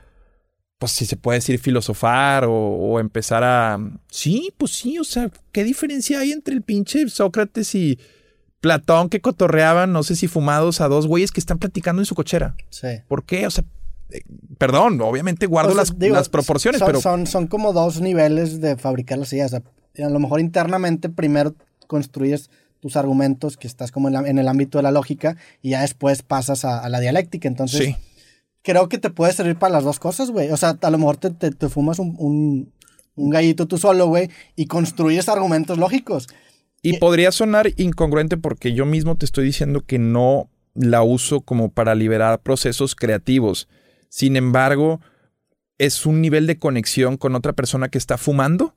pues 0.78 0.92
si 0.92 1.08
se 1.08 1.18
puede 1.18 1.40
decir, 1.40 1.58
filosofar 1.58 2.46
o, 2.46 2.54
o 2.54 3.00
empezar 3.00 3.44
a... 3.44 3.80
Sí, 4.12 4.54
pues 4.58 4.74
sí, 4.74 5.00
o 5.00 5.04
sea, 5.04 5.32
¿qué 5.52 5.64
diferencia 5.64 6.20
hay 6.20 6.34
entre 6.34 6.54
el 6.54 6.62
pinche 6.62 7.10
Sócrates 7.10 7.74
y 7.74 7.98
Platón 8.60 9.10
que 9.10 9.22
cotorreaban, 9.22 9.92
no 9.92 10.04
sé 10.04 10.16
si 10.16 10.28
fumados 10.28 10.80
a 10.80 10.88
dos 10.88 11.08
güeyes 11.08 11.32
que 11.32 11.40
están 11.40 11.58
platicando 11.58 12.04
en 12.04 12.06
su 12.06 12.14
cochera? 12.14 12.56
Sí. 12.70 12.90
¿Por 13.08 13.24
qué? 13.24 13.48
O 13.48 13.52
sea, 13.52 13.64
eh, 14.12 14.22
perdón, 14.60 15.02
obviamente 15.02 15.48
guardo 15.48 15.72
O 15.72 15.74
sea, 15.74 15.82
las, 15.82 15.98
digo, 15.98 16.14
las 16.14 16.30
proporciones, 16.30 16.78
son, 16.78 16.86
pero... 16.86 17.02
Son, 17.02 17.26
son 17.26 17.48
como 17.48 17.74
dos 17.74 18.02
niveles 18.02 18.62
de 18.62 18.78
fabricar 18.78 19.18
las 19.18 19.34
ideas. 19.34 19.52
O 19.54 19.62
sea, 19.96 20.06
a 20.06 20.10
lo 20.12 20.20
mejor 20.20 20.42
internamente 20.42 21.10
primero 21.10 21.56
construyes 21.88 22.52
tus 22.88 22.96
argumentos, 22.98 23.58
que 23.58 23.68
estás 23.68 23.92
como 23.92 24.08
en, 24.08 24.14
la- 24.16 24.28
en 24.28 24.38
el 24.40 24.48
ámbito 24.48 24.78
de 24.78 24.84
la 24.84 24.92
lógica, 24.92 25.38
y 25.62 25.72
ya 25.72 25.82
después 25.82 26.22
pasas 26.24 26.66
a, 26.66 26.80
a 26.80 26.90
la 26.90 27.00
dialéctica. 27.00 27.48
Entonces, 27.48 27.80
Sí. 27.88 27.96
creo 28.64 28.90
que 28.90 28.98
te 28.98 29.10
puede 29.10 29.34
servir 29.34 29.58
para 29.58 29.74
las 29.74 29.84
dos 29.84 30.00
cosas, 30.00 30.32
güey. 30.32 30.50
O 30.52 30.58
sea, 30.58 30.78
a 30.82 30.90
lo 30.90 30.98
mejor 30.98 31.18
te, 31.18 31.30
te- 31.32 31.52
te 31.52 31.70
fumas 31.70 32.00
un, 32.00 32.16
un, 32.18 32.74
un 33.16 33.30
gallito 33.30 33.68
tú 33.68 33.78
solo, 33.78 34.08
güey, 34.08 34.30
y 34.56 34.66
construyes 34.68 35.30
argumentos 35.30 35.78
lógicos. 35.78 36.28
Y 36.82 36.98
podría 36.98 37.32
sonar 37.32 37.72
incongruente 37.78 38.38
porque 38.38 38.74
yo 38.74 38.86
mismo 38.86 39.16
te 39.18 39.26
estoy 39.26 39.46
diciendo 39.46 39.84
que 39.86 40.00
no 40.00 40.50
la 40.76 41.02
uso 41.04 41.42
como 41.42 41.70
para 41.70 41.96
liberar 41.96 42.40
procesos 42.42 42.96
creativos. 42.96 43.68
Sin 44.10 44.36
embargo, 44.38 45.02
es 45.80 46.06
un 46.06 46.22
nivel 46.22 46.48
de 46.48 46.60
conexión 46.60 47.18
con 47.18 47.36
otra 47.36 47.54
persona 47.54 47.90
que 47.90 47.98
está 47.98 48.18
fumando 48.18 48.74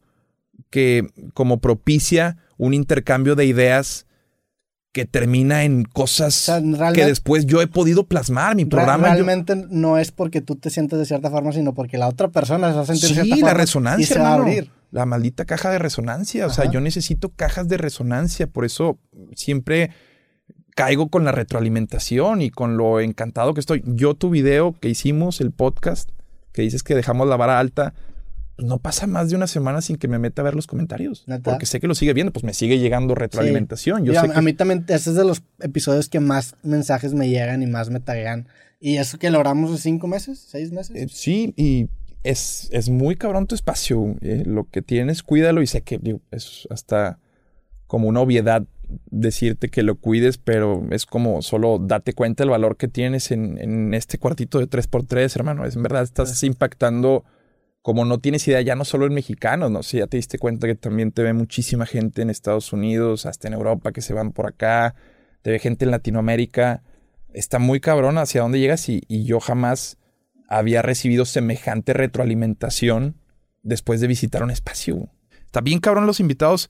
que 0.71 1.07
como 1.35 1.61
propicia 1.61 2.37
un 2.61 2.75
intercambio 2.75 3.35
de 3.37 3.47
ideas 3.47 4.07
que 4.93 5.05
termina 5.07 5.65
en 5.65 5.85
cosas 5.85 6.35
sea, 6.35 6.59
realmente- 6.61 7.01
que 7.01 7.07
después 7.07 7.47
yo 7.47 7.63
he 7.63 7.67
podido 7.69 8.07
plasmar. 8.07 8.57
Mi 8.57 8.65
programa 8.65 9.09
yo- 9.09 9.15
realmente 9.15 9.57
no 9.71 9.99
es 9.99 10.11
porque 10.11 10.41
tú 10.41 10.57
te 10.57 10.69
sientes 10.69 10.99
de 10.99 11.07
cierta 11.07 11.31
forma, 11.31 11.53
sino 11.53 11.75
porque 11.75 11.97
la 11.97 12.09
otra 12.09 12.29
persona 12.29 12.71
se 12.71 12.75
va 12.77 12.83
a 12.83 12.87
sentir 12.87 13.03
de 13.03 13.09
Sí, 13.09 13.15
cierta 13.15 13.37
la 13.37 13.41
forma 13.41 13.55
resonancia, 13.55 14.03
y 14.03 14.07
se 14.07 14.19
va 14.19 14.31
a 14.31 14.35
abrir. 14.35 14.71
La 14.91 15.07
maldita 15.07 15.45
caja 15.45 15.71
de 15.71 15.79
resonancia. 15.79 16.47
O 16.47 16.51
sea, 16.51 16.69
yo 16.71 16.81
necesito 16.81 17.29
cajas 17.31 17.69
de 17.69 17.77
resonancia. 17.79 18.49
Por 18.49 18.65
eso 18.65 18.99
siempre 19.37 19.91
caigo 20.75 21.09
con 21.09 21.25
la 21.25 21.31
retroalimentación 21.33 22.43
y 22.43 22.51
con 22.51 22.77
lo 22.77 22.99
encantado 23.01 23.55
que 23.55 23.61
estoy. 23.61 23.83
Yo 23.87 24.15
tu 24.15 24.29
video 24.31 24.75
que 24.81 24.89
hicimos, 24.89 25.41
el 25.41 25.53
podcast, 25.53 26.11
que 26.53 26.63
dices 26.63 26.83
que 26.83 26.97
dejamos 26.97 27.29
la 27.29 27.37
vara 27.37 27.61
alta, 27.61 27.95
pues 28.61 28.69
no 28.69 28.77
pasa 28.79 29.07
más 29.07 29.31
de 29.31 29.37
una 29.37 29.47
semana 29.47 29.81
sin 29.81 29.97
que 29.97 30.07
me 30.07 30.19
meta 30.19 30.43
a 30.43 30.45
ver 30.45 30.55
los 30.55 30.67
comentarios. 30.67 31.25
Porque 31.43 31.65
sé 31.65 31.81
que 31.81 31.87
lo 31.87 31.95
sigue 31.95 32.13
viendo, 32.13 32.31
pues 32.31 32.45
me 32.45 32.53
sigue 32.53 32.79
llegando 32.79 33.15
retroalimentación. 33.15 34.05
Yo 34.05 34.13
a, 34.13 34.21
sé 34.23 34.31
a 34.31 34.35
que 34.35 34.43
mí 34.43 34.53
también, 34.53 34.85
ese 34.89 35.11
es 35.11 35.17
de 35.17 35.25
los 35.25 35.43
episodios 35.61 36.11
que 36.11 36.21
más 36.21 36.57
mensajes 36.63 37.15
me 37.15 37.31
llegan 37.31 37.63
y 37.63 37.67
más 37.67 37.89
me 37.89 38.01
taguean. 38.01 38.49
Y 38.79 38.99
eso 38.99 39.19
que 39.19 39.31
logramos 39.31 39.71
en 39.71 39.79
cinco 39.79 40.09
meses, 40.09 40.45
seis 40.47 40.73
meses. 40.73 40.95
Eh, 40.95 41.07
sí, 41.11 41.55
y 41.57 41.89
es, 42.23 42.69
es 42.71 42.91
muy 42.91 43.17
cabrón 43.17 43.47
tu 43.47 43.55
espacio. 43.55 44.17
eh, 44.21 44.43
lo 44.45 44.69
que 44.69 44.83
tienes, 44.83 45.23
cuídalo. 45.23 45.63
Y 45.63 45.67
sé 45.67 45.81
que 45.81 45.97
digo, 45.97 46.21
es 46.31 46.69
hasta 46.69 47.19
como 47.87 48.09
una 48.09 48.21
obviedad 48.21 48.65
decirte 49.11 49.71
que 49.71 49.83
lo 49.83 49.95
cuides, 49.95 50.37
pero 50.37 50.87
es 50.91 51.07
como 51.07 51.41
solo 51.41 51.79
date 51.79 52.13
cuenta 52.13 52.43
del 52.43 52.51
valor 52.51 52.77
que 52.77 52.89
tienes 52.89 53.31
en, 53.31 53.57
en 53.57 53.95
este 53.95 54.19
cuartito 54.19 54.59
de 54.59 54.69
3x3, 54.69 55.35
hermano. 55.35 55.65
Es 55.65 55.77
en 55.77 55.83
verdad, 55.83 56.03
estás 56.03 56.43
impactando 56.43 57.25
como 57.83 58.05
no 58.05 58.19
tienes 58.19 58.47
idea, 58.47 58.61
ya 58.61 58.77
no 58.77 58.85
solo 58.85 59.07
en 59.07 59.15
mexicanos, 59.15 59.71
no 59.71 59.83
sé, 59.83 59.99
ya 59.99 60.07
te 60.07 60.19
diste 60.19 60.39
cuenta 60.39 60.67
que 60.67 60.75
también 60.75 61.13
te 61.13 61.23
ve 61.23 61.33
muchísima 61.33 61.87
gente 61.87 62.23
en 62.23 62.31
Estados 62.31 62.73
Unidos, 62.73 63.27
hasta 63.27 63.49
en 63.49 63.55
Europa 63.55 63.93
que 63.93 64.03
se 64.03 64.13
van 64.13 64.33
por 64.33 64.47
acá, 64.47 64.95
te 65.43 65.51
ve 65.51 65.59
gente 65.59 65.85
en 65.85 65.91
Latinoamérica. 65.91 66.83
Está 67.33 67.59
muy 67.59 67.81
cabrón 67.81 68.19
hacia 68.19 68.43
dónde 68.43 68.59
llegas 68.59 68.89
y, 68.89 69.03
y 69.09 69.25
yo 69.25 69.41
jamás 69.41 69.97
había 70.49 70.83
recibido 70.83 71.25
semejante 71.25 71.93
retroalimentación 71.93 73.17
después 73.63 74.01
de 74.01 74.09
visitar 74.09 74.43
un 74.43 74.51
espacio. 74.51 75.09
Está 75.47 75.61
bien 75.61 75.81
cabrón 75.81 76.07
los 76.07 76.21
invitados. 76.21 76.69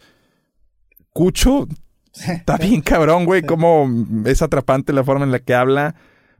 Cucho, 1.13 1.67
está 2.15 2.57
bien 2.59 2.83
cabrón, 2.83 3.25
güey, 3.25 3.43
cómo 3.43 3.89
es 4.27 4.43
atrapante 4.43 4.93
la 4.93 5.03
forma 5.03 5.25
en 5.25 5.33
la 5.33 5.41
que 5.41 5.55
habla. 5.55 5.97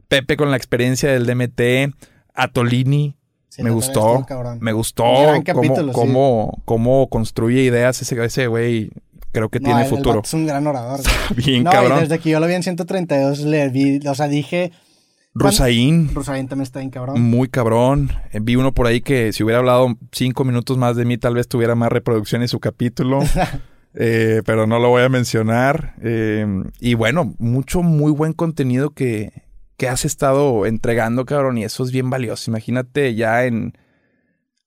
Pepe 0.07 0.37
con 0.37 0.51
la 0.51 0.57
experiencia 0.57 1.11
del 1.11 1.25
DMT. 1.25 1.95
Atolini, 2.33 3.17
Sí, 3.53 3.63
me 3.63 3.69
gustó. 3.69 4.25
me 4.61 4.71
gustó 4.71 5.03
cómo, 5.53 5.75
sí. 5.75 5.81
cómo, 5.91 6.61
cómo 6.63 7.09
construye 7.09 7.63
ideas 7.63 8.01
ese 8.01 8.23
ese 8.23 8.47
güey. 8.47 8.91
Creo 9.33 9.49
que 9.49 9.59
No, 9.59 9.65
tiene 9.65 9.81
el- 9.83 9.89
futuro. 9.89 10.21
es 10.23 10.33
un 10.33 10.47
gran 10.47 10.65
orador. 10.67 11.01
Bien 11.35 11.63
no, 11.65 11.69
y 11.69 11.73
cabrón. 11.73 11.99
desde 11.99 12.19
que 12.19 12.29
yo 12.29 12.39
lo 12.39 12.47
vi 12.47 12.53
en 12.53 12.63
132 12.63 13.39
le 13.41 13.67
vi, 13.69 13.99
o 14.07 14.15
sea, 14.15 14.27
dije, 14.29 14.71
Rusaín, 15.33 16.13
Rosarín 16.13 16.47
también 16.47 16.63
está 16.63 16.79
bien 16.79 16.91
cabrón. 16.91 17.21
muy 17.21 17.47
cabrón. 17.49 18.11
Eh, 18.33 18.39
Vi 18.41 18.55
uno 18.55 18.73
por 18.73 18.87
ahí 18.87 19.01
que 19.01 19.31
si 19.33 19.43
hubiera 19.43 19.59
hablado 19.59 19.95
cinco 20.13 20.43
minutos 20.45 20.77
más 20.77 20.95
de 20.95 21.03
mí, 21.05 21.17
tal 21.17 21.35
vez 21.35 21.47
tuviera 21.47 21.75
más 21.75 21.89
reproducciones 21.91 22.51
su 22.51 22.59
capítulo. 22.61 23.19
Eh, 23.93 24.41
pero 24.45 24.67
no 24.67 24.79
lo 24.79 24.87
voy 24.87 25.03
a 25.03 25.09
mencionar. 25.09 25.95
Eh, 26.01 26.45
y 26.79 26.93
bueno, 26.93 27.33
mucho 27.39 27.83
muy 27.83 28.13
buen 28.13 28.31
contenido 28.31 28.91
que, 28.91 29.33
que 29.81 29.87
has 29.89 30.05
estado 30.05 30.67
entregando, 30.67 31.25
cabrón. 31.25 31.57
Y 31.57 31.63
eso 31.63 31.83
es 31.83 31.91
bien 31.91 32.11
valioso. 32.11 32.51
Imagínate 32.51 33.15
ya 33.15 33.45
en 33.45 33.73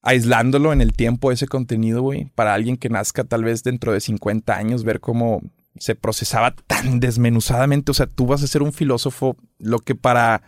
aislándolo 0.02 0.72
en 0.72 0.80
el 0.80 0.92
tiempo 0.92 1.30
ese 1.30 1.46
contenido, 1.46 2.02
güey. 2.02 2.32
Para 2.34 2.52
alguien 2.52 2.76
que 2.76 2.88
nazca 2.88 3.22
tal 3.22 3.44
vez 3.44 3.62
dentro 3.62 3.92
de 3.92 4.00
50 4.00 4.56
años, 4.56 4.82
ver 4.82 4.98
cómo 4.98 5.40
se 5.78 5.94
procesaba 5.94 6.54
tan 6.66 6.98
desmenuzadamente. 6.98 7.92
O 7.92 7.94
sea, 7.94 8.06
tú 8.06 8.26
vas 8.26 8.42
a 8.42 8.48
ser 8.48 8.62
un 8.62 8.72
filósofo, 8.72 9.36
lo 9.58 9.78
que 9.78 9.94
para 9.94 10.42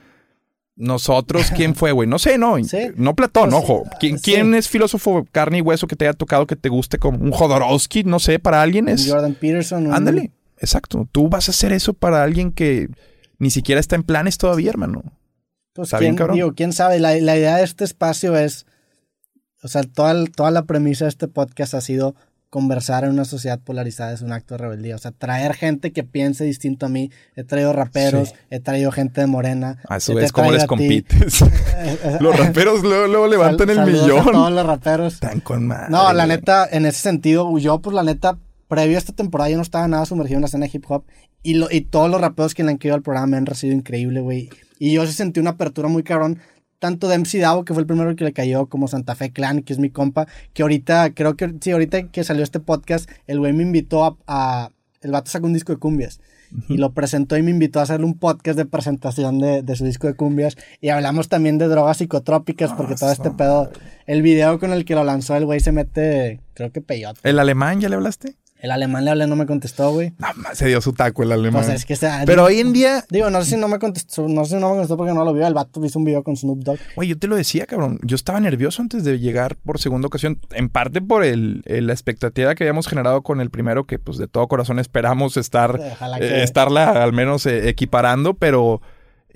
nosotros, 0.74 1.50
¿quién 1.54 1.74
fue, 1.74 1.92
güey? 1.92 2.08
No 2.08 2.18
sé, 2.18 2.36
no. 2.36 2.56
Sí. 2.64 2.78
No 2.96 3.14
Platón, 3.14 3.50
Pues, 3.50 3.62
ojo. 3.62 3.84
¿Quién, 4.00 4.18
sí. 4.18 4.32
quién 4.32 4.52
es 4.54 4.68
filósofo 4.68 5.24
carne 5.32 5.58
y 5.58 5.60
hueso 5.62 5.86
que 5.86 5.94
te 5.96 6.06
haya 6.06 6.12
tocado 6.12 6.46
que 6.46 6.56
te 6.56 6.68
guste 6.68 6.98
como 6.98 7.18
un 7.18 7.30
Jodorowsky? 7.30 8.04
No 8.04 8.18
sé, 8.18 8.38
para 8.40 8.62
alguien 8.62 8.88
es... 8.88 9.08
Jordan 9.08 9.34
Peterson. 9.34 9.86
un- 9.86 9.94
Ándale, 9.94 10.32
exacto. 10.58 11.08
Tú 11.12 11.28
vas 11.28 11.48
a 11.48 11.52
hacer 11.52 11.72
eso 11.72 11.92
para 11.94 12.22
alguien 12.24 12.50
que 12.52 12.88
ni 13.38 13.50
siquiera 13.50 13.80
está 13.80 13.96
en 13.96 14.02
planes 14.02 14.38
todavía, 14.38 14.70
hermano. 14.70 15.02
Pues 15.74 15.88
Está 15.88 15.98
quién, 15.98 16.10
bien, 16.12 16.16
cabrón. 16.16 16.36
digo, 16.36 16.52
quién 16.54 16.72
sabe, 16.72 16.98
la, 16.98 17.14
la 17.16 17.36
idea 17.36 17.56
de 17.56 17.64
este 17.64 17.84
espacio 17.84 18.36
es, 18.36 18.64
o 19.62 19.68
sea, 19.68 19.82
toda, 19.82 20.12
el- 20.12 20.30
toda 20.30 20.50
la 20.50 20.62
premisa 20.64 21.04
de 21.04 21.10
este 21.10 21.28
podcast 21.28 21.74
ha 21.74 21.80
sido 21.80 22.14
conversar 22.48 23.04
en 23.04 23.10
una 23.10 23.24
sociedad 23.26 23.58
polarizada 23.58 24.12
es 24.14 24.22
un 24.22 24.32
acto 24.32 24.54
de 24.54 24.58
rebeldía, 24.58 24.94
o 24.94 24.98
sea, 24.98 25.10
traer 25.10 25.52
gente 25.52 25.92
que 25.92 26.04
piense 26.04 26.44
distinto 26.44 26.86
a 26.86 26.88
mí, 26.88 27.10
he 27.34 27.44
traído 27.44 27.72
raperos, 27.74 28.28
Sí. 28.30 28.34
he 28.50 28.60
traído 28.60 28.92
gente 28.92 29.20
de 29.20 29.26
Morena. 29.26 29.78
A 29.88 29.96
es 29.98 30.06
como 30.06 30.48
traigo 30.48 30.52
les 30.52 30.64
compites. 30.66 31.40
Los 32.20 32.38
raperos 32.38 32.82
luego, 32.82 33.08
luego 33.08 33.26
levantan 33.26 33.68
Sal- 33.68 33.88
el 33.88 33.94
a 33.96 33.98
todos 33.98 34.26
millón. 34.26 34.54
los 34.54 34.66
raperos. 34.66 35.14
Están 35.14 35.40
con 35.40 35.66
madre. 35.66 35.88
No, 35.90 36.10
la 36.14 36.26
neta, 36.26 36.66
en 36.70 36.86
ese 36.86 37.00
sentido, 37.00 37.58
yo, 37.58 37.80
pues 37.80 37.92
la 37.94 38.02
neta, 38.04 38.38
previo 38.68 38.96
a 38.96 38.98
esta 38.98 39.12
temporada, 39.12 39.50
yo 39.50 39.56
no 39.56 39.62
estaba 39.62 39.86
nada 39.88 40.06
sumergido 40.06 40.36
en 40.38 40.42
la 40.42 40.46
escena 40.46 40.66
hip 40.72 40.84
hop. 40.88 41.04
Y, 41.42 41.54
lo, 41.54 41.68
y 41.70 41.82
todos 41.82 42.10
los 42.10 42.20
raperos 42.20 42.54
que 42.54 42.64
le 42.64 42.70
han 42.70 42.78
quedado 42.78 42.96
al 42.96 43.02
programa 43.02 43.26
me 43.28 43.36
han 43.36 43.46
recibido 43.46 43.76
increíble, 43.78 44.20
güey. 44.20 44.50
Y 44.78 44.92
yo 44.92 45.06
sí 45.06 45.12
sentí 45.12 45.40
una 45.40 45.50
apertura 45.50 45.88
muy 45.88 46.02
cabrón. 46.02 46.38
Tanto 46.78 47.08
de 47.08 47.16
MC 47.18 47.38
Davo, 47.40 47.64
que 47.64 47.72
fue 47.72 47.80
el 47.80 47.86
primero 47.86 48.14
que 48.16 48.24
le 48.24 48.32
cayó, 48.34 48.66
como 48.66 48.86
Santa 48.88 49.14
Fe 49.14 49.32
Clan, 49.32 49.62
que 49.62 49.72
es 49.72 49.78
mi 49.78 49.88
compa. 49.90 50.26
Que 50.52 50.62
ahorita, 50.62 51.14
creo 51.14 51.36
que, 51.36 51.54
sí, 51.60 51.70
ahorita 51.70 52.08
que 52.08 52.22
salió 52.24 52.42
este 52.42 52.60
podcast, 52.60 53.08
el 53.26 53.38
güey 53.38 53.52
me 53.52 53.62
invitó 53.62 54.04
a. 54.04 54.16
a- 54.26 54.70
el 55.02 55.12
vato 55.12 55.30
sacó 55.30 55.46
un 55.46 55.52
disco 55.52 55.72
de 55.72 55.78
cumbias. 55.78 56.20
y 56.68 56.76
lo 56.78 56.92
presentó 56.92 57.36
y 57.36 57.42
me 57.42 57.50
invitó 57.50 57.80
a 57.80 57.82
hacerle 57.84 58.06
un 58.06 58.18
podcast 58.18 58.56
de 58.58 58.66
presentación 58.66 59.38
de, 59.38 59.62
de 59.62 59.76
su 59.76 59.84
disco 59.84 60.06
de 60.06 60.14
cumbias. 60.14 60.56
Y 60.80 60.88
hablamos 60.90 61.28
también 61.28 61.58
de 61.58 61.68
drogas 61.68 61.96
psicotrópicas, 61.98 62.72
porque 62.72 62.94
todo 62.96 63.10
este 63.12 63.30
pedo, 63.30 63.70
el 64.06 64.22
video 64.22 64.58
con 64.58 64.72
el 64.72 64.84
que 64.84 64.94
lo 64.94 65.04
lanzó 65.04 65.36
el 65.36 65.44
güey 65.44 65.60
se 65.60 65.72
mete, 65.72 66.40
creo 66.54 66.72
que 66.72 66.80
peyote. 66.80 67.20
¿El 67.22 67.38
alemán 67.38 67.80
ya 67.80 67.88
le 67.88 67.96
hablaste? 67.96 68.36
El 68.60 68.70
alemán 68.70 69.04
le 69.04 69.10
hablé, 69.10 69.26
no 69.26 69.36
me 69.36 69.44
contestó, 69.46 69.92
güey. 69.92 70.14
Nada 70.18 70.32
más 70.34 70.56
se 70.58 70.66
dio 70.66 70.80
su 70.80 70.92
taco 70.92 71.22
el 71.22 71.30
alemán. 71.32 71.62
Pues 71.64 71.74
es 71.76 71.84
que 71.84 71.94
sea, 71.94 72.22
Pero 72.26 72.44
hoy 72.44 72.58
en 72.60 72.72
día, 72.72 73.04
Digo, 73.10 73.28
no 73.30 73.42
sé 73.44 73.50
si 73.50 73.56
no 73.56 73.68
me 73.68 73.78
contestó, 73.78 74.26
no 74.28 74.44
sé 74.44 74.54
si 74.56 74.60
no 74.60 74.68
me 74.68 74.74
contestó 74.74 74.96
porque 74.96 75.12
no 75.12 75.24
lo 75.24 75.32
vio. 75.34 75.46
El 75.46 75.54
vato 75.54 75.84
hizo 75.84 75.98
un 75.98 76.04
video 76.06 76.22
con 76.24 76.36
Snoop 76.36 76.60
Dogg. 76.64 76.78
güey, 76.96 77.08
yo 77.10 77.18
te 77.18 77.26
lo 77.26 77.36
decía, 77.36 77.66
cabrón. 77.66 77.98
Yo 78.02 78.16
estaba 78.16 78.40
nervioso 78.40 78.80
antes 78.82 79.04
de 79.04 79.18
llegar 79.18 79.56
por 79.56 79.78
segunda 79.78 80.06
ocasión. 80.08 80.40
En 80.52 80.68
parte 80.70 81.00
por 81.02 81.22
el, 81.24 81.62
el- 81.66 81.86
la 81.86 81.92
expectativa 81.92 82.54
que 82.54 82.64
habíamos 82.64 82.88
generado 82.88 83.22
con 83.22 83.40
el 83.40 83.50
primero, 83.50 83.84
que 83.84 83.98
pues 83.98 84.16
de 84.18 84.26
todo 84.26 84.48
corazón 84.48 84.78
esperamos 84.78 85.36
estar, 85.36 85.78
eh, 85.80 85.94
que- 86.18 86.42
estarla 86.42 87.02
al 87.04 87.12
menos 87.12 87.44
eh, 87.46 87.68
equiparando, 87.68 88.34
pero 88.34 88.80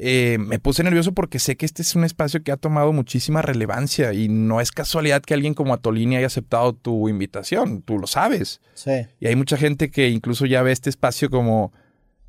eh, 0.03 0.39
me 0.39 0.59
puse 0.59 0.83
nervioso 0.83 1.13
porque 1.13 1.39
sé 1.39 1.57
que 1.57 1.67
este 1.67 1.83
es 1.83 1.95
un 1.95 2.05
espacio 2.05 2.43
que 2.43 2.53
ha 2.53 2.57
tomado 2.57 2.93
muchísima 2.93 3.43
relevancia 3.43 4.15
y 4.15 4.29
no 4.29 4.61
es 4.61 4.73
casualidad 4.73 5.21
que 5.23 5.35
alguien 5.35 5.53
como 5.55 5.75
Atolini 5.75 6.17
haya 6.17 6.27
aceptado 6.27 6.73
tu 6.73 7.09
invitación. 7.09 7.83
Tú 7.83 7.99
lo 7.99 8.07
sabes. 8.07 8.61
Sí, 8.75 8.93
Y 9.21 9.27
hay 9.27 9.37
mucha 9.37 9.57
gente 9.59 9.91
que 9.91 10.09
incluso 10.09 10.47
ya 10.47 10.63
ve 10.63 10.73
este 10.73 10.89
espacio 10.89 11.29
como 11.29 11.73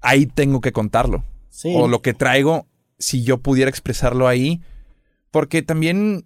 ahí 0.02 0.26
tengo 0.26 0.60
que 0.60 0.72
contarlo. 0.73 1.23
sí. 1.49 1.73
O 1.76 1.88
lo 1.88 2.02
que 2.02 2.14
traigo, 2.14 2.68
si 2.99 3.23
yo 3.23 3.38
pudiera 3.38 3.69
expresarlo 3.69 4.27
ahí. 4.27 4.61
Porque 5.31 5.61
también, 5.61 6.26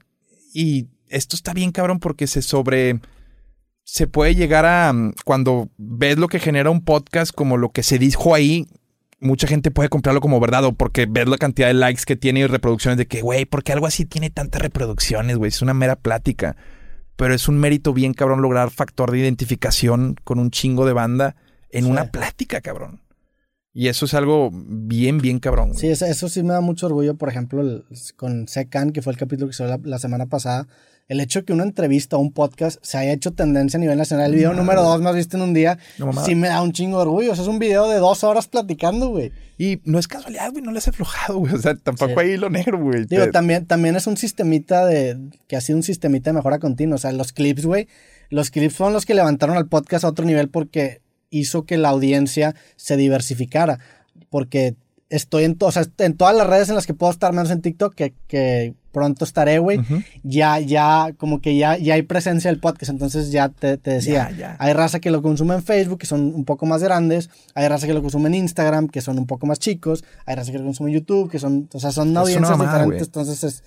y 0.54 0.88
esto 1.10 1.36
está 1.36 1.54
bien 1.54 1.72
cabrón 1.72 2.00
porque 2.00 2.26
se 2.28 2.42
sobre... 2.42 3.00
Se 3.84 4.08
puede 4.08 4.34
llegar 4.34 4.66
a... 4.66 4.92
mm, 4.92 5.14
Cuando 5.26 5.70
ves 5.78 6.18
lo 6.18 6.28
que 6.28 6.40
genera 6.40 6.72
un 6.72 6.84
podcast 6.84 7.32
como 7.32 7.58
lo 7.58 7.70
que 7.70 7.84
se 7.84 8.00
dijo 8.00 8.34
ahí, 8.34 8.68
mucha 9.20 9.48
gente 9.48 9.72
puede 9.72 9.90
comprarlo 9.90 10.22
como 10.22 10.40
verdad 10.40 10.66
o 10.66 10.74
porque 10.74 11.06
ves 11.10 11.28
la 11.28 11.38
cantidad 11.38 11.68
de 11.68 11.74
likes 11.74 12.04
que 12.06 12.16
tiene 12.16 12.42
y 12.42 12.48
reproducciones 12.48 12.98
de 12.98 13.08
que, 13.08 13.22
güey, 13.22 13.46
porque 13.46 13.72
algo 13.72 13.88
así 13.88 14.06
tiene 14.06 14.30
tantas 14.30 14.62
reproducciones, 14.62 15.38
güey, 15.38 15.50
es 15.50 15.62
una 15.62 15.74
mera 15.74 15.96
plática. 15.96 16.56
Pero 17.16 17.34
es 17.34 17.48
un 17.48 17.58
mérito 17.58 17.94
bien 17.94 18.14
cabrón 18.14 18.42
lograr 18.42 18.72
factor 18.72 19.12
de 19.12 19.20
identificación 19.20 20.16
con 20.26 20.38
un 20.38 20.52
chingo 20.52 20.86
de 20.86 20.92
banda 20.94 21.36
en 21.70 21.86
Sí. 21.86 21.90
una 21.90 22.12
plática, 22.12 22.60
cabrón. 22.62 23.02
Y 23.74 23.88
eso 23.88 24.06
es 24.06 24.14
algo 24.14 24.50
bien, 24.54 25.18
bien 25.20 25.40
cabrón. 25.40 25.70
güey. 25.70 25.80
Sí, 25.80 25.88
eso, 25.88 26.06
eso 26.06 26.28
sí 26.30 26.44
me 26.44 26.54
da 26.54 26.62
mucho 26.62 26.86
orgullo, 26.88 27.16
por 27.16 27.30
ejemplo, 27.30 27.62
el- 27.62 27.86
con 28.18 28.48
Secan, 28.48 28.92
que 28.92 29.02
fue 29.02 29.14
el 29.14 29.20
capítulo 29.20 29.48
que 29.48 29.54
salió 29.54 29.78
la, 29.78 29.82
la 29.90 30.00
semana 30.00 30.26
pasada. 30.28 30.68
El 31.08 31.20
hecho 31.20 31.40
de 31.40 31.46
que 31.46 31.54
una 31.54 31.64
entrevista 31.64 32.18
o 32.18 32.20
un 32.20 32.32
podcast 32.32 32.80
se 32.82 32.98
haya 32.98 33.12
hecho 33.14 33.32
tendencia 33.32 33.78
a 33.78 33.82
nivel 33.82 33.98
nacional, 33.98 34.32
el 34.32 34.36
video 34.38 34.54
número 34.54 34.82
dos 34.82 35.00
más 35.02 35.14
visto 35.16 35.38
en 35.38 35.44
un 35.44 35.54
día, 35.54 35.78
No, 36.00 36.12
sí 36.26 36.34
me 36.34 36.48
da 36.48 36.64
un 36.64 36.72
chingo 36.72 36.98
de 36.98 37.04
orgullo. 37.04 37.32
O 37.32 37.36
sea, 37.36 37.44
es 37.44 37.48
un 37.48 37.60
video 37.60 37.88
de 37.88 37.98
dos 38.00 38.24
horas 38.24 38.48
platicando, 38.48 39.10
güey. 39.10 39.32
Y 39.60 39.82
no 39.86 40.00
es 40.00 40.08
casualidad, 40.08 40.50
güey, 40.52 40.64
no 40.64 40.72
les 40.72 40.88
he 40.88 40.90
aflojado, 40.90 41.38
güey. 41.38 41.54
O 41.54 41.60
sea, 41.60 41.76
tampoco 41.76 42.14
Sí. 42.14 42.20
hay 42.20 42.32
hilo 42.32 42.50
negro, 42.50 42.80
güey. 42.82 43.06
Digo, 43.06 43.26
Te- 43.26 43.32
también, 43.32 43.68
también 43.68 43.96
es 43.96 44.08
un 44.08 44.18
sistemita 44.18 44.84
de. 44.88 45.18
que 45.48 45.56
ha 45.56 45.62
sido 45.62 45.78
un 45.78 45.84
sistemita 45.84 46.32
de 46.32 46.34
mejora 46.38 46.58
continua. 46.58 46.96
O 46.96 46.98
sea, 47.00 47.12
los 47.12 47.34
clips, 47.34 47.66
güey. 47.68 47.88
Los 48.32 48.50
clips 48.50 48.74
son 48.74 48.92
los 48.92 49.06
que 49.06 49.14
levantaron 49.14 49.58
al 49.58 49.68
podcast 49.68 50.06
a 50.06 50.08
otro 50.08 50.26
nivel 50.26 50.50
porque 50.50 51.02
hizo 51.30 51.66
que 51.66 51.78
la 51.78 51.90
audiencia 51.90 52.56
se 52.78 52.98
diversificara. 52.98 53.78
Porque 54.32 54.76
estoy 55.10 55.44
en, 55.44 55.56
to- 55.56 55.68
o 55.68 55.72
sea, 55.72 55.86
en 56.00 56.18
todas 56.18 56.36
las 56.36 56.48
redes 56.48 56.70
en 56.70 56.76
las 56.76 56.88
que 56.88 56.96
puedo 56.96 57.12
estar, 57.12 57.32
menos 57.32 57.52
en 57.52 57.62
TikTok, 57.62 57.94
que, 57.94 58.14
que 58.28 58.74
pronto 58.96 59.26
estaré, 59.26 59.60
güey. 59.60 59.82
Ya, 60.24 60.58
ya, 60.62 61.12
como 61.18 61.42
que 61.42 61.58
ya, 61.58 61.78
ya 61.78 61.96
hay 61.96 62.04
presencia 62.04 62.50
del 62.50 62.62
podcast. 62.62 62.90
Entonces 62.90 63.30
ya 63.30 63.50
te, 63.50 63.76
te 63.78 63.92
decía, 63.92 64.30
Ya, 64.32 64.38
ya. 64.38 64.56
hay 64.58 64.72
raza 64.72 65.02
que 65.02 65.12
lo 65.12 65.22
consume 65.22 65.56
en 65.56 65.64
Facebook, 65.64 66.00
que 66.00 66.06
son 66.08 66.34
un 66.34 66.46
poco 66.46 66.66
más 66.66 66.82
grandes. 66.82 67.30
Hay 67.56 67.68
raza 67.68 67.88
que 67.88 67.94
lo 67.94 68.02
consume 68.02 68.30
en 68.30 68.36
Instagram, 68.36 68.88
que 68.88 69.02
son 69.02 69.20
un 69.20 69.28
poco 69.28 69.46
más 69.46 69.60
chicos. 69.60 70.06
Hay 70.26 70.36
raza 70.36 70.52
que 70.54 70.60
lo 70.60 70.64
consume 70.64 70.92
en 70.92 70.96
YouTube, 70.96 71.30
que 71.30 71.40
son, 71.40 71.68
o 71.74 71.80
sea, 71.80 71.92
son 71.92 72.16
audiencias 72.16 72.58
diferentes. 72.58 73.08
Entonces 73.08 73.44
es, 73.44 73.64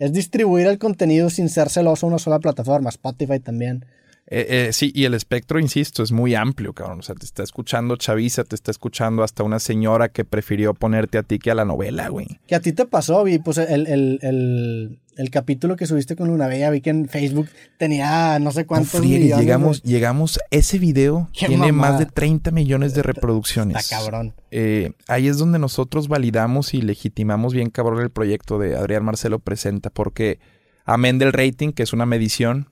es 0.00 0.12
distribuir 0.12 0.66
el 0.66 0.78
contenido 0.78 1.30
sin 1.30 1.48
ser 1.48 1.70
celoso 1.70 2.06
a 2.06 2.08
una 2.08 2.18
sola 2.18 2.40
plataforma. 2.40 2.90
Spotify 2.90 3.38
también. 3.38 3.86
Eh, 4.26 4.46
eh, 4.68 4.72
sí, 4.72 4.90
y 4.94 5.04
el 5.04 5.14
espectro, 5.14 5.58
insisto, 5.58 6.02
es 6.02 6.10
muy 6.10 6.34
amplio, 6.34 6.72
cabrón. 6.72 7.00
O 7.00 7.02
sea, 7.02 7.14
te 7.14 7.26
está 7.26 7.42
escuchando 7.42 7.96
Chavisa, 7.96 8.44
te 8.44 8.54
está 8.54 8.70
escuchando 8.70 9.22
hasta 9.22 9.42
una 9.42 9.58
señora 9.58 10.08
que 10.08 10.24
prefirió 10.24 10.72
ponerte 10.72 11.18
a 11.18 11.22
ti 11.22 11.38
que 11.38 11.50
a 11.50 11.54
la 11.54 11.64
novela, 11.64 12.08
güey. 12.08 12.40
Que 12.46 12.54
a 12.54 12.60
ti 12.60 12.72
te 12.72 12.86
pasó, 12.86 13.22
vi, 13.24 13.38
pues 13.38 13.58
el, 13.58 13.86
el, 13.86 14.18
el, 14.22 14.98
el 15.16 15.30
capítulo 15.30 15.76
que 15.76 15.86
subiste 15.86 16.16
con 16.16 16.28
Luna 16.28 16.46
Bella, 16.46 16.70
vi 16.70 16.80
que 16.80 16.88
en 16.90 17.06
Facebook 17.08 17.48
tenía 17.76 18.38
no 18.38 18.50
sé 18.50 18.62
No 18.62 18.66
cuántos 18.66 19.00
friegues, 19.00 19.20
millones, 19.20 19.44
llegamos, 19.44 19.82
güey. 19.82 19.92
llegamos, 19.92 20.40
ese 20.50 20.78
video 20.78 21.28
tiene 21.38 21.72
más 21.72 21.98
de 21.98 22.06
30 22.06 22.50
millones 22.50 22.94
de 22.94 23.02
reproducciones. 23.02 23.76
Está 23.76 23.98
cabrón. 23.98 24.32
Eh, 24.50 24.92
ahí 25.06 25.28
es 25.28 25.36
donde 25.36 25.58
nosotros 25.58 26.08
validamos 26.08 26.72
y 26.72 26.80
legitimamos 26.80 27.52
bien 27.52 27.68
cabrón 27.68 28.00
el 28.00 28.10
proyecto 28.10 28.58
de 28.58 28.74
Adrián 28.74 29.04
Marcelo 29.04 29.38
Presenta, 29.38 29.90
porque 29.90 30.38
amén 30.86 31.18
del 31.18 31.34
rating, 31.34 31.72
que 31.72 31.82
es 31.82 31.92
una 31.92 32.06
medición, 32.06 32.70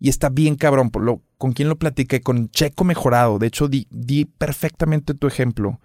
y 0.00 0.08
está 0.08 0.30
bien 0.30 0.56
cabrón. 0.56 0.90
Por 0.90 1.02
lo, 1.02 1.22
¿Con 1.38 1.52
quién 1.52 1.68
lo 1.68 1.78
platiqué? 1.78 2.20
Con 2.22 2.48
Checo 2.50 2.84
Mejorado. 2.84 3.38
De 3.38 3.46
hecho, 3.46 3.68
di, 3.68 3.86
di 3.90 4.24
perfectamente 4.24 5.14
tu 5.14 5.26
ejemplo. 5.26 5.78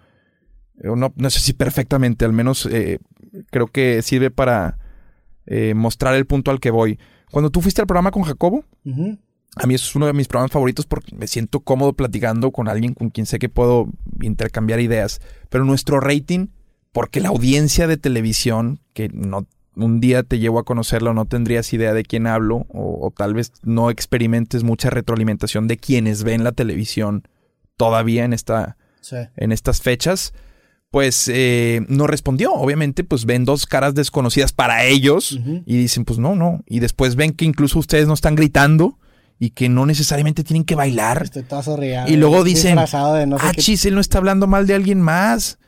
Eh, 0.82 0.88
No, 0.96 1.12
no 1.14 1.30
sé 1.30 1.38
si 1.40 1.52
perfectamente, 1.52 2.24
al 2.24 2.32
menos 2.32 2.66
eh, 2.66 2.98
creo 3.50 3.66
que 3.68 4.02
sirve 4.02 4.30
para 4.30 4.78
eh, 5.46 5.74
mostrar 5.74 6.14
el 6.14 6.26
punto 6.26 6.50
al 6.50 6.58
que 6.60 6.70
voy. 6.70 6.98
Cuando 7.30 7.50
tú 7.50 7.60
fuiste 7.60 7.82
al 7.82 7.86
programa 7.86 8.10
con 8.10 8.22
Jacobo, 8.22 8.64
a 9.56 9.66
mí 9.66 9.74
eso 9.74 9.86
es 9.86 9.96
uno 9.96 10.06
de 10.06 10.12
mis 10.12 10.28
programas 10.28 10.52
favoritos 10.52 10.86
porque 10.86 11.14
me 11.14 11.26
siento 11.26 11.60
cómodo 11.60 11.92
platicando 11.92 12.50
con 12.52 12.68
alguien 12.68 12.94
con 12.94 13.10
quien 13.10 13.26
sé 13.26 13.38
que 13.38 13.48
puedo 13.48 13.88
intercambiar 14.20 14.80
ideas. 14.80 15.20
Pero 15.50 15.64
nuestro 15.64 16.00
rating, 16.00 16.48
porque 16.92 17.20
la 17.20 17.28
audiencia 17.28 17.86
de 17.86 17.96
televisión, 17.96 18.80
que 18.94 19.08
no 19.08 19.46
un 19.76 20.00
día 20.00 20.22
te 20.22 20.38
llevo 20.38 20.58
a 20.58 20.64
conocerlo, 20.64 21.14
no 21.14 21.26
tendrías 21.26 21.72
idea 21.72 21.92
de 21.92 22.02
quién 22.02 22.26
hablo, 22.26 22.66
o, 22.68 23.06
o 23.06 23.10
tal 23.16 23.34
vez 23.34 23.52
no 23.62 23.90
experimentes 23.90 24.64
mucha 24.64 24.90
retroalimentación 24.90 25.68
de 25.68 25.76
quienes 25.76 26.24
ven 26.24 26.42
la 26.44 26.52
televisión 26.52 27.22
todavía 27.76 28.24
en 28.24 28.32
esta, 28.32 28.76
Sí. 29.00 29.16
en 29.36 29.52
estas 29.52 29.82
fechas, 29.82 30.32
pues 30.90 31.28
eh, 31.32 31.84
no 31.88 32.06
respondió. 32.06 32.52
Obviamente, 32.54 33.04
pues 33.04 33.24
ven 33.26 33.44
dos 33.44 33.66
caras 33.66 33.94
desconocidas 33.94 34.52
para 34.52 34.84
ellos 34.84 35.38
y 35.66 35.76
dicen, 35.76 36.04
pues 36.04 36.18
no, 36.18 36.34
no. 36.34 36.62
Y 36.66 36.80
después 36.80 37.16
ven 37.16 37.32
que 37.32 37.44
incluso 37.44 37.78
ustedes 37.78 38.08
no 38.08 38.14
están 38.14 38.34
gritando 38.34 38.98
y 39.38 39.50
que 39.50 39.68
no 39.68 39.84
necesariamente 39.84 40.42
tienen 40.42 40.64
que 40.64 40.74
bailar. 40.74 41.22
Estoy 41.24 41.42
todo 41.42 41.62
sorriado. 41.62 42.10
Y 42.10 42.16
luego 42.16 42.42
dicen, 42.44 42.76
no 42.76 42.86
sé 42.86 42.96
ah, 42.96 43.52
chis, 43.54 43.84
él 43.84 43.94
no 43.94 44.00
está 44.00 44.18
hablando 44.18 44.46
mal 44.46 44.66
de 44.66 44.74
alguien 44.74 45.00
más. 45.00 45.58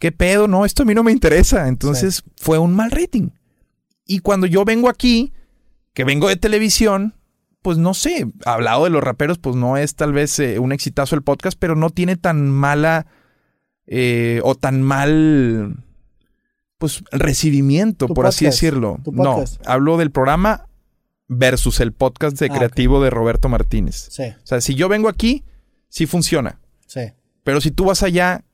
¿Qué 0.00 0.10
pedo? 0.10 0.48
No, 0.48 0.64
esto 0.64 0.82
a 0.82 0.86
mí 0.86 0.94
no 0.94 1.04
me 1.04 1.12
interesa. 1.12 1.68
Entonces 1.68 2.24
fue 2.36 2.58
un 2.58 2.74
mal 2.74 2.90
rating. 2.90 3.28
Y 4.04 4.18
cuando 4.20 4.46
yo 4.46 4.64
vengo 4.64 4.88
aquí, 4.88 5.32
que 5.94 6.04
vengo 6.04 6.28
de 6.28 6.36
televisión, 6.36 7.14
pues 7.62 7.78
no 7.78 7.94
sé, 7.94 8.26
hablado 8.44 8.84
de 8.84 8.90
los 8.90 9.02
raperos, 9.04 9.38
pues 9.38 9.54
no 9.56 9.76
es 9.76 9.94
tal 9.94 10.12
vez 10.12 10.38
eh, 10.40 10.58
un 10.58 10.72
exitazo 10.72 11.14
el 11.14 11.22
podcast, 11.22 11.56
pero 11.58 11.76
no 11.76 11.90
tiene 11.90 12.16
tan 12.16 12.50
mala 12.50 13.06
eh, 13.86 14.40
o 14.42 14.54
tan 14.56 14.82
mal, 14.82 15.76
pues 16.78 17.04
recibimiento, 17.12 18.08
por 18.08 18.26
así 18.26 18.44
decirlo. 18.46 18.98
No, 19.12 19.44
hablo 19.64 19.96
del 19.96 20.10
programa 20.10 20.66
versus 21.28 21.80
el 21.80 21.92
podcast 21.92 22.38
de 22.38 22.46
Ah, 22.50 22.54
creativo 22.56 23.02
de 23.02 23.10
Roberto 23.10 23.48
Martínez. 23.48 24.08
Sí, 24.10 24.24
O 24.42 24.46
sea, 24.46 24.60
si 24.60 24.74
yo 24.74 24.88
vengo 24.88 25.08
aquí, 25.08 25.44
sí 25.88 26.06
funciona. 26.06 26.58
sí. 26.86 27.12
Pero 27.44 27.60
si 27.60 27.72
tú 27.72 27.86
vas 27.86 28.04
allá, 28.04 28.44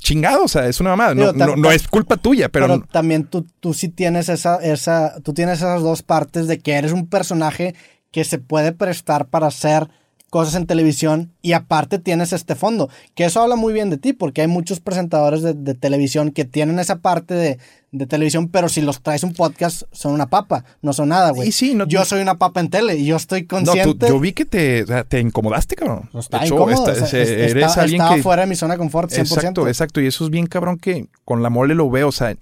chingado, 0.00 0.44
o 0.44 0.48
sea, 0.48 0.66
es 0.66 0.80
una 0.80 0.90
mamada. 0.90 1.14
No, 1.14 1.32
no, 1.32 1.70
es 1.70 1.88
culpa 1.88 2.16
tuya, 2.16 2.48
pero, 2.48 2.66
Pero, 2.66 2.80
también 2.90 3.24
tú, 3.24 3.46
tú 3.60 3.74
sí 3.74 3.88
tienes 3.88 4.28
esa, 4.28 4.56
esa, 4.56 5.20
tú 5.22 5.32
tienes 5.34 5.58
esas 5.58 5.82
dos 5.82 6.02
partes 6.02 6.46
de 6.46 6.58
que 6.58 6.72
eres 6.72 6.92
un 6.92 7.08
personaje 7.08 7.74
que 8.10 8.24
se 8.24 8.38
puede 8.38 8.72
prestar 8.72 9.28
para 9.28 9.48
hacer 9.48 9.88
cosas 10.30 10.54
en 10.54 10.66
televisión 10.66 11.32
y 11.42 11.52
aparte 11.52 11.98
tienes 11.98 12.32
este 12.32 12.54
fondo, 12.54 12.88
que 13.14 13.24
eso 13.24 13.42
habla 13.42 13.56
muy 13.56 13.72
bien 13.72 13.90
de 13.90 13.98
ti, 13.98 14.12
porque 14.12 14.40
hay 14.42 14.46
muchos 14.46 14.78
presentadores 14.80 15.42
de, 15.42 15.54
de 15.54 15.74
televisión 15.74 16.30
que 16.30 16.44
tienen 16.44 16.78
esa 16.78 16.96
parte 17.00 17.34
de, 17.34 17.58
de 17.90 18.06
televisión, 18.06 18.48
pero 18.48 18.68
si 18.68 18.80
los 18.80 19.02
traes 19.02 19.24
un 19.24 19.32
podcast 19.34 19.82
son 19.90 20.12
una 20.12 20.30
papa, 20.30 20.64
no 20.82 20.92
son 20.92 21.08
nada, 21.08 21.30
güey. 21.32 21.48
Y 21.48 21.52
sí, 21.52 21.74
no- 21.74 21.86
yo 21.86 22.04
soy 22.04 22.22
una 22.22 22.38
papa 22.38 22.60
en 22.60 22.70
tele 22.70 22.94
y 22.96 23.04
yo 23.06 23.16
estoy 23.16 23.42
no, 23.42 23.48
consciente. 23.48 23.94
tú- 23.94 24.06
yo 24.06 24.20
vi 24.20 24.32
que 24.32 24.44
te, 24.44 24.84
o 24.84 25.04
te 25.04 25.18
incomodaste, 25.20 25.74
cabrón. 25.74 26.08
No 26.12 26.20
está 26.20 26.44
hecho, 26.44 26.54
incómodo, 26.54 26.84
o 26.84 26.94
sea, 26.94 27.20
eres 27.20 27.54
está- 27.56 27.82
alguien 27.82 28.00
estaba 28.00 28.16
que... 28.16 28.22
fuera 28.22 28.42
de 28.42 28.48
mi 28.48 28.54
zona 28.54 28.74
de 28.74 28.78
confort 28.78 29.10
100%. 29.10 29.18
Exacto, 29.20 29.66
exacto. 29.68 30.00
Y 30.00 30.06
eso 30.06 30.24
es 30.24 30.30
bien 30.30 30.46
cabrón 30.46 30.78
que 30.78 31.08
con 31.24 31.42
la 31.42 31.50
mole 31.50 31.74
lo 31.74 31.90
veo, 31.90 32.06
o 32.08 32.12
sea, 32.12 32.36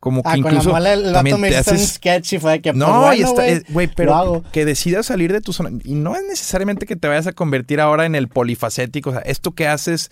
como 0.00 0.22
que 0.22 0.28
Ah, 0.30 0.32
con 0.32 0.42
la 0.44 0.48
incluso 0.50 0.70
mole 0.70 0.92
el 0.94 1.12
vato 1.12 1.22
me 1.38 1.50
hizo 1.50 1.58
un 1.70 1.76
haces... 1.76 1.88
sketch 1.92 2.32
y 2.32 2.38
fue 2.38 2.52
de 2.52 2.60
que, 2.62 2.72
pues, 2.72 2.78
No, 2.78 3.00
bueno, 3.02 3.12
está, 3.28 3.42
güey, 3.42 3.52
eh, 3.54 3.62
güey, 3.68 3.86
lo 3.86 3.92
pero 3.94 4.14
hago. 4.16 4.42
que 4.50 4.64
decidas 4.64 5.06
salir 5.06 5.32
de 5.32 5.40
tu 5.42 5.52
zona. 5.52 5.70
Y 5.84 5.94
no 5.94 6.16
es 6.16 6.22
necesariamente 6.28 6.86
que 6.86 6.96
te 6.96 7.06
vayas 7.06 7.26
a 7.26 7.32
convertir 7.32 7.80
ahora 7.80 8.06
en 8.06 8.14
el 8.14 8.28
polifacético. 8.28 9.10
O 9.10 9.12
sea, 9.12 9.22
esto 9.22 9.52
que 9.52 9.68
haces 9.68 10.10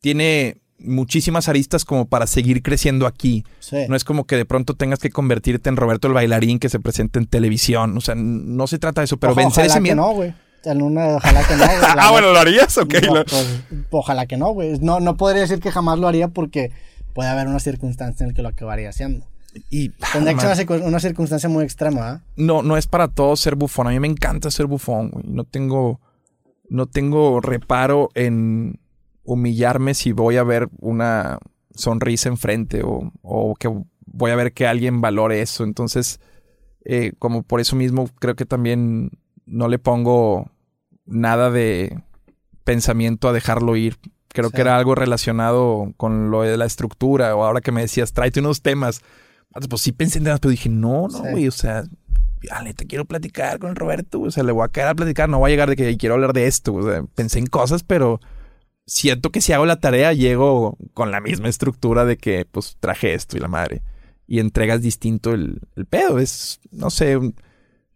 tiene 0.00 0.58
muchísimas 0.80 1.48
aristas 1.48 1.84
como 1.84 2.06
para 2.06 2.26
seguir 2.26 2.62
creciendo 2.62 3.06
aquí. 3.06 3.44
Sí. 3.60 3.76
No 3.88 3.96
es 3.96 4.04
como 4.04 4.26
que 4.26 4.36
de 4.36 4.44
pronto 4.44 4.74
tengas 4.74 4.98
que 5.00 5.10
convertirte 5.10 5.68
en 5.68 5.76
Roberto 5.76 6.06
el 6.08 6.14
bailarín 6.14 6.58
que 6.58 6.68
se 6.68 6.78
presenta 6.80 7.18
en 7.18 7.26
televisión. 7.26 7.96
O 7.96 8.00
sea, 8.00 8.14
no 8.16 8.66
se 8.66 8.78
trata 8.78 9.00
de 9.00 9.06
eso, 9.06 9.16
pero 9.18 9.32
Ojo, 9.32 9.40
vencer 9.40 9.66
ese 9.66 9.80
miedo. 9.80 9.96
no, 9.96 10.10
güey. 10.12 10.34
en 10.64 10.82
una, 10.82 11.16
ojalá 11.16 11.46
que 11.46 11.54
no. 11.56 11.64
güey, 11.64 11.78
ah, 11.98 12.10
bueno. 12.10 12.32
¿lo 12.32 12.38
harías? 12.38 12.76
Ok. 12.78 12.94
No, 13.06 13.24
pues, 13.24 13.46
ojalá 13.90 14.26
que 14.26 14.36
no, 14.36 14.50
güey. 14.52 14.78
No, 14.80 15.00
no 15.00 15.16
podría 15.16 15.42
decir 15.42 15.58
que 15.60 15.70
jamás 15.72 15.98
lo 15.98 16.06
haría 16.08 16.28
porque 16.28 16.70
puede 17.18 17.30
haber 17.30 17.48
una 17.48 17.58
circunstancia 17.58 18.22
en 18.22 18.28
la 18.28 18.34
que 18.36 18.42
lo 18.42 18.48
acabaría 18.48 18.90
haciendo. 18.90 19.26
Y, 19.70 19.88
Tendría 20.12 20.34
que 20.34 20.40
ser 20.40 20.50
una, 20.50 20.56
circun- 20.56 20.86
una 20.86 21.00
circunstancia 21.00 21.48
muy 21.48 21.64
extrema, 21.64 22.08
¿ah? 22.08 22.22
no, 22.36 22.62
no 22.62 22.76
es 22.76 22.86
para 22.86 23.08
todos 23.08 23.40
ser 23.40 23.56
bufón. 23.56 23.88
A 23.88 23.90
mí 23.90 23.98
me 23.98 24.06
encanta 24.06 24.52
ser 24.52 24.66
bufón, 24.66 25.10
güey. 25.10 25.24
No 25.26 25.42
tengo, 25.42 26.00
no 26.68 26.86
tengo 26.86 27.40
reparo 27.40 28.10
en 28.14 28.78
humillarme 29.24 29.94
si 29.94 30.12
voy 30.12 30.36
a 30.36 30.44
ver 30.44 30.68
una 30.78 31.40
sonrisa 31.74 32.28
enfrente 32.28 32.84
o, 32.84 33.10
o 33.22 33.56
que 33.56 33.68
voy 34.06 34.30
a 34.30 34.36
ver 34.36 34.52
que 34.52 34.68
alguien 34.68 35.00
valore 35.00 35.42
eso. 35.42 35.64
Entonces, 35.64 36.20
eh, 36.84 37.14
como 37.18 37.42
por 37.42 37.58
eso 37.58 37.74
mismo 37.74 38.08
creo 38.20 38.36
que 38.36 38.46
también 38.46 39.10
no 39.44 39.66
le 39.66 39.80
pongo 39.80 40.52
nada 41.04 41.50
de 41.50 42.00
pensamiento 42.62 43.28
a 43.28 43.32
dejarlo 43.32 43.74
ir. 43.74 43.96
Creo 44.28 44.48
Sí. 44.50 44.54
que 44.56 44.60
era 44.60 44.76
algo 44.76 44.94
relacionado 44.94 45.92
con 45.96 46.30
lo 46.30 46.42
de 46.42 46.56
la 46.56 46.64
estructura 46.66 47.34
o 47.34 47.44
ahora 47.44 47.60
que 47.60 47.72
me 47.72 47.80
decías, 47.80 48.12
tráete 48.12 48.40
unos 48.40 48.62
temas. 48.62 49.00
Pues 49.68 49.82
sí 49.82 49.92
pensé 49.92 50.18
en 50.18 50.24
temas, 50.24 50.40
pero 50.40 50.50
dije, 50.50 50.68
no, 50.68 51.08
no, 51.08 51.10
Sí. 51.10 51.22
güey, 51.30 51.48
o 51.48 51.52
sea, 51.52 51.84
ya 52.42 52.72
te 52.74 52.86
quiero 52.86 53.04
platicar 53.06 53.58
con 53.58 53.74
Roberto, 53.74 54.20
o 54.20 54.30
sea, 54.30 54.44
le 54.44 54.52
voy 54.52 54.64
a 54.64 54.68
caer 54.68 54.88
a 54.88 54.94
platicar, 54.94 55.28
no 55.28 55.38
voy 55.38 55.50
a 55.50 55.52
llegar 55.52 55.68
de 55.70 55.76
que 55.76 55.96
quiero 55.96 56.14
hablar 56.14 56.32
de 56.34 56.46
esto, 56.46 56.74
o 56.74 56.82
sea, 56.82 57.02
pensé 57.14 57.38
en 57.40 57.46
cosas, 57.46 57.82
pero 57.82 58.20
siento 58.86 59.30
que 59.30 59.40
si 59.40 59.52
hago 59.52 59.66
la 59.66 59.80
tarea 59.80 60.12
llego 60.12 60.76
con 60.94 61.10
la 61.10 61.20
misma 61.20 61.48
estructura 61.48 62.04
de 62.04 62.16
que 62.16 62.46
pues 62.50 62.76
traje 62.80 63.14
esto 63.14 63.36
y 63.36 63.40
la 63.40 63.48
madre 63.48 63.82
y 64.26 64.38
entregas 64.40 64.82
distinto 64.82 65.32
el, 65.32 65.60
el 65.76 65.86
pedo, 65.86 66.18
es, 66.18 66.60
no 66.70 66.90
sé, 66.90 67.18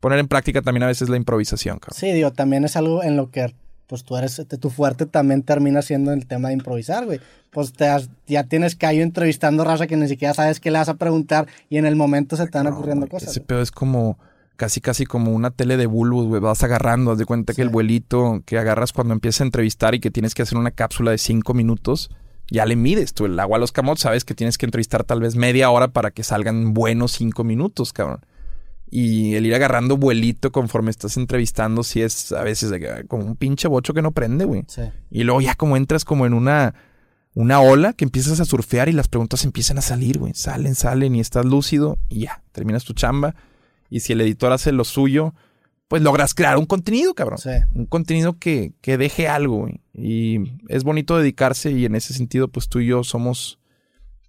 poner 0.01 0.19
en 0.19 0.29
práctica 0.29 0.63
también 0.63 0.83
a 0.83 0.87
veces 0.89 1.09
la 1.09 1.17
improvisación, 1.19 1.79
cabrón. 1.79 1.97
Sí, 1.99 2.11
digo, 2.13 2.33
también 2.33 2.65
es 2.65 2.75
algo 2.77 3.03
en 3.05 3.17
lo 3.17 3.31
que 3.31 3.55
pues 3.93 4.05
tú 4.05 4.17
eres, 4.17 4.41
tu 4.59 4.71
fuerte 4.71 5.05
también 5.05 5.43
termina 5.43 5.83
siendo 5.83 6.15
el 6.15 6.27
tema 6.27 6.49
de 6.49 6.55
improvisar, 6.55 7.05
güey. 7.05 7.21
Pues 7.51 7.75
te 7.75 7.87
has- 7.89 8.09
ya 8.27 8.45
tienes 8.45 8.75
callo 8.75 9.03
entrevistando 9.03 9.65
raza 9.65 9.87
que 9.87 9.99
ni 9.99 10.09
siquiera 10.09 10.33
sabes 10.33 10.61
qué 10.61 10.71
le 10.71 10.79
vas 10.79 10.89
a 10.89 10.95
preguntar 10.95 11.47
y 11.69 11.77
en 11.77 11.85
el 11.85 11.95
momento 11.95 12.39
se 12.39 12.47
te 12.47 12.57
van 12.57 12.69
No, 12.69 12.73
ocurriendo 12.73 13.03
güey, 13.05 13.11
cosas. 13.11 13.29
Ese 13.33 13.41
güey. 13.41 13.49
pedo 13.49 13.61
es 13.61 13.71
como 13.71 14.19
casi 14.57 14.81
casi 14.81 15.05
como 15.05 15.33
una 15.33 15.51
tele 15.51 15.77
de 15.77 15.85
bulbos, 15.85 16.27
güey. 16.27 16.41
Vas 16.41 16.63
agarrando, 16.63 17.11
haz 17.11 17.19
de 17.19 17.27
cuenta 17.27 17.53
que 17.53 17.61
el 17.61 17.69
vuelito 17.69 18.43
que 18.47 18.57
agarras 18.57 18.95
cuando 18.95 19.13
empiezas 19.13 19.43
a 19.43 19.45
entrevistar 19.45 19.95
y 19.95 20.01
que 20.01 20.11
tienes 20.11 20.35
que 20.35 20.41
hacer 20.41 20.57
una 20.57 20.71
cápsula 20.71 21.11
de 21.11 21.19
cinco 21.19 21.53
minutos, 21.53 22.09
ya 22.51 22.65
le 22.65 22.77
mides 22.77 23.13
tú 23.13 23.27
el 23.27 23.39
agua 23.39 23.59
a 23.59 23.61
los 23.61 23.73
camotes, 23.73 24.01
sabes 24.05 24.25
que 24.25 24.35
tienes 24.35 24.57
que 24.57 24.65
entrevistar 24.65 25.05
tal 25.05 25.21
vez 25.21 25.37
media 25.37 25.71
hora 25.71 25.89
para 25.89 26.13
que 26.13 26.23
salgan 26.23 26.73
buenos 26.73 27.13
cinco 27.13 27.45
minutos, 27.45 27.93
cabrón. 27.93 28.21
Y 28.95 29.37
el 29.37 29.47
ir 29.47 29.55
agarrando 29.55 29.97
vuelito 29.97 30.53
conforme 30.53 30.91
estás 30.91 31.17
entrevistando, 31.17 31.83
sí 31.83 32.03
es 32.03 32.31
a 32.33 32.43
veces 32.43 32.69
de 32.69 33.07
como 33.09 33.25
un 33.25 33.37
pinche 33.37 33.67
bocho 33.67 33.95
que 33.95 34.03
no 34.03 34.13
prende, 34.13 34.45
güey. 34.45 34.65
Sí. 34.69 34.83
Y 35.11 35.25
luego 35.25 35.41
ya 35.41 35.55
como 35.55 35.79
entras 35.79 36.05
como 36.05 36.27
en 36.27 36.35
una, 36.35 36.75
una 37.33 37.61
ola 37.61 37.95
que 37.95 38.05
empiezas 38.05 38.39
a 38.39 38.45
surfear 38.45 38.91
y 38.91 38.93
las 38.93 39.09
preguntas 39.09 39.47
empiezan 39.47 39.79
a 39.79 39.81
salir, 39.81 40.19
güey. 40.19 40.35
Salen, 40.35 40.75
salen 40.75 41.17
y 41.17 41.21
estás 41.21 41.47
lúcido 41.47 41.97
y 42.11 42.25
ya, 42.25 42.43
terminas 42.53 42.85
tu 42.85 42.93
chamba. 42.93 43.35
Y 43.89 44.01
si 44.01 44.13
el 44.13 44.21
editor 44.21 44.53
hace 44.53 44.73
lo 44.73 44.85
suyo, 44.85 45.35
pues 45.89 46.03
logras 46.03 46.35
crear 46.35 46.59
un 46.59 46.67
contenido, 46.67 47.15
cabrón. 47.15 47.39
Sí. 47.39 47.49
Un 47.75 47.87
contenido 47.87 48.39
que, 48.39 48.75
que 48.83 48.99
deje 48.99 49.27
algo, 49.27 49.61
güey. 49.61 49.81
Y 49.95 50.39
es 50.69 50.85
bonito 50.85 51.17
dedicarse 51.17 51.71
y 51.73 51.87
en 51.87 51.95
ese 51.95 52.13
sentido, 52.13 52.49
pues 52.49 52.69
tú 52.69 52.81
y 52.81 52.89
yo 52.89 53.05
somos, 53.05 53.59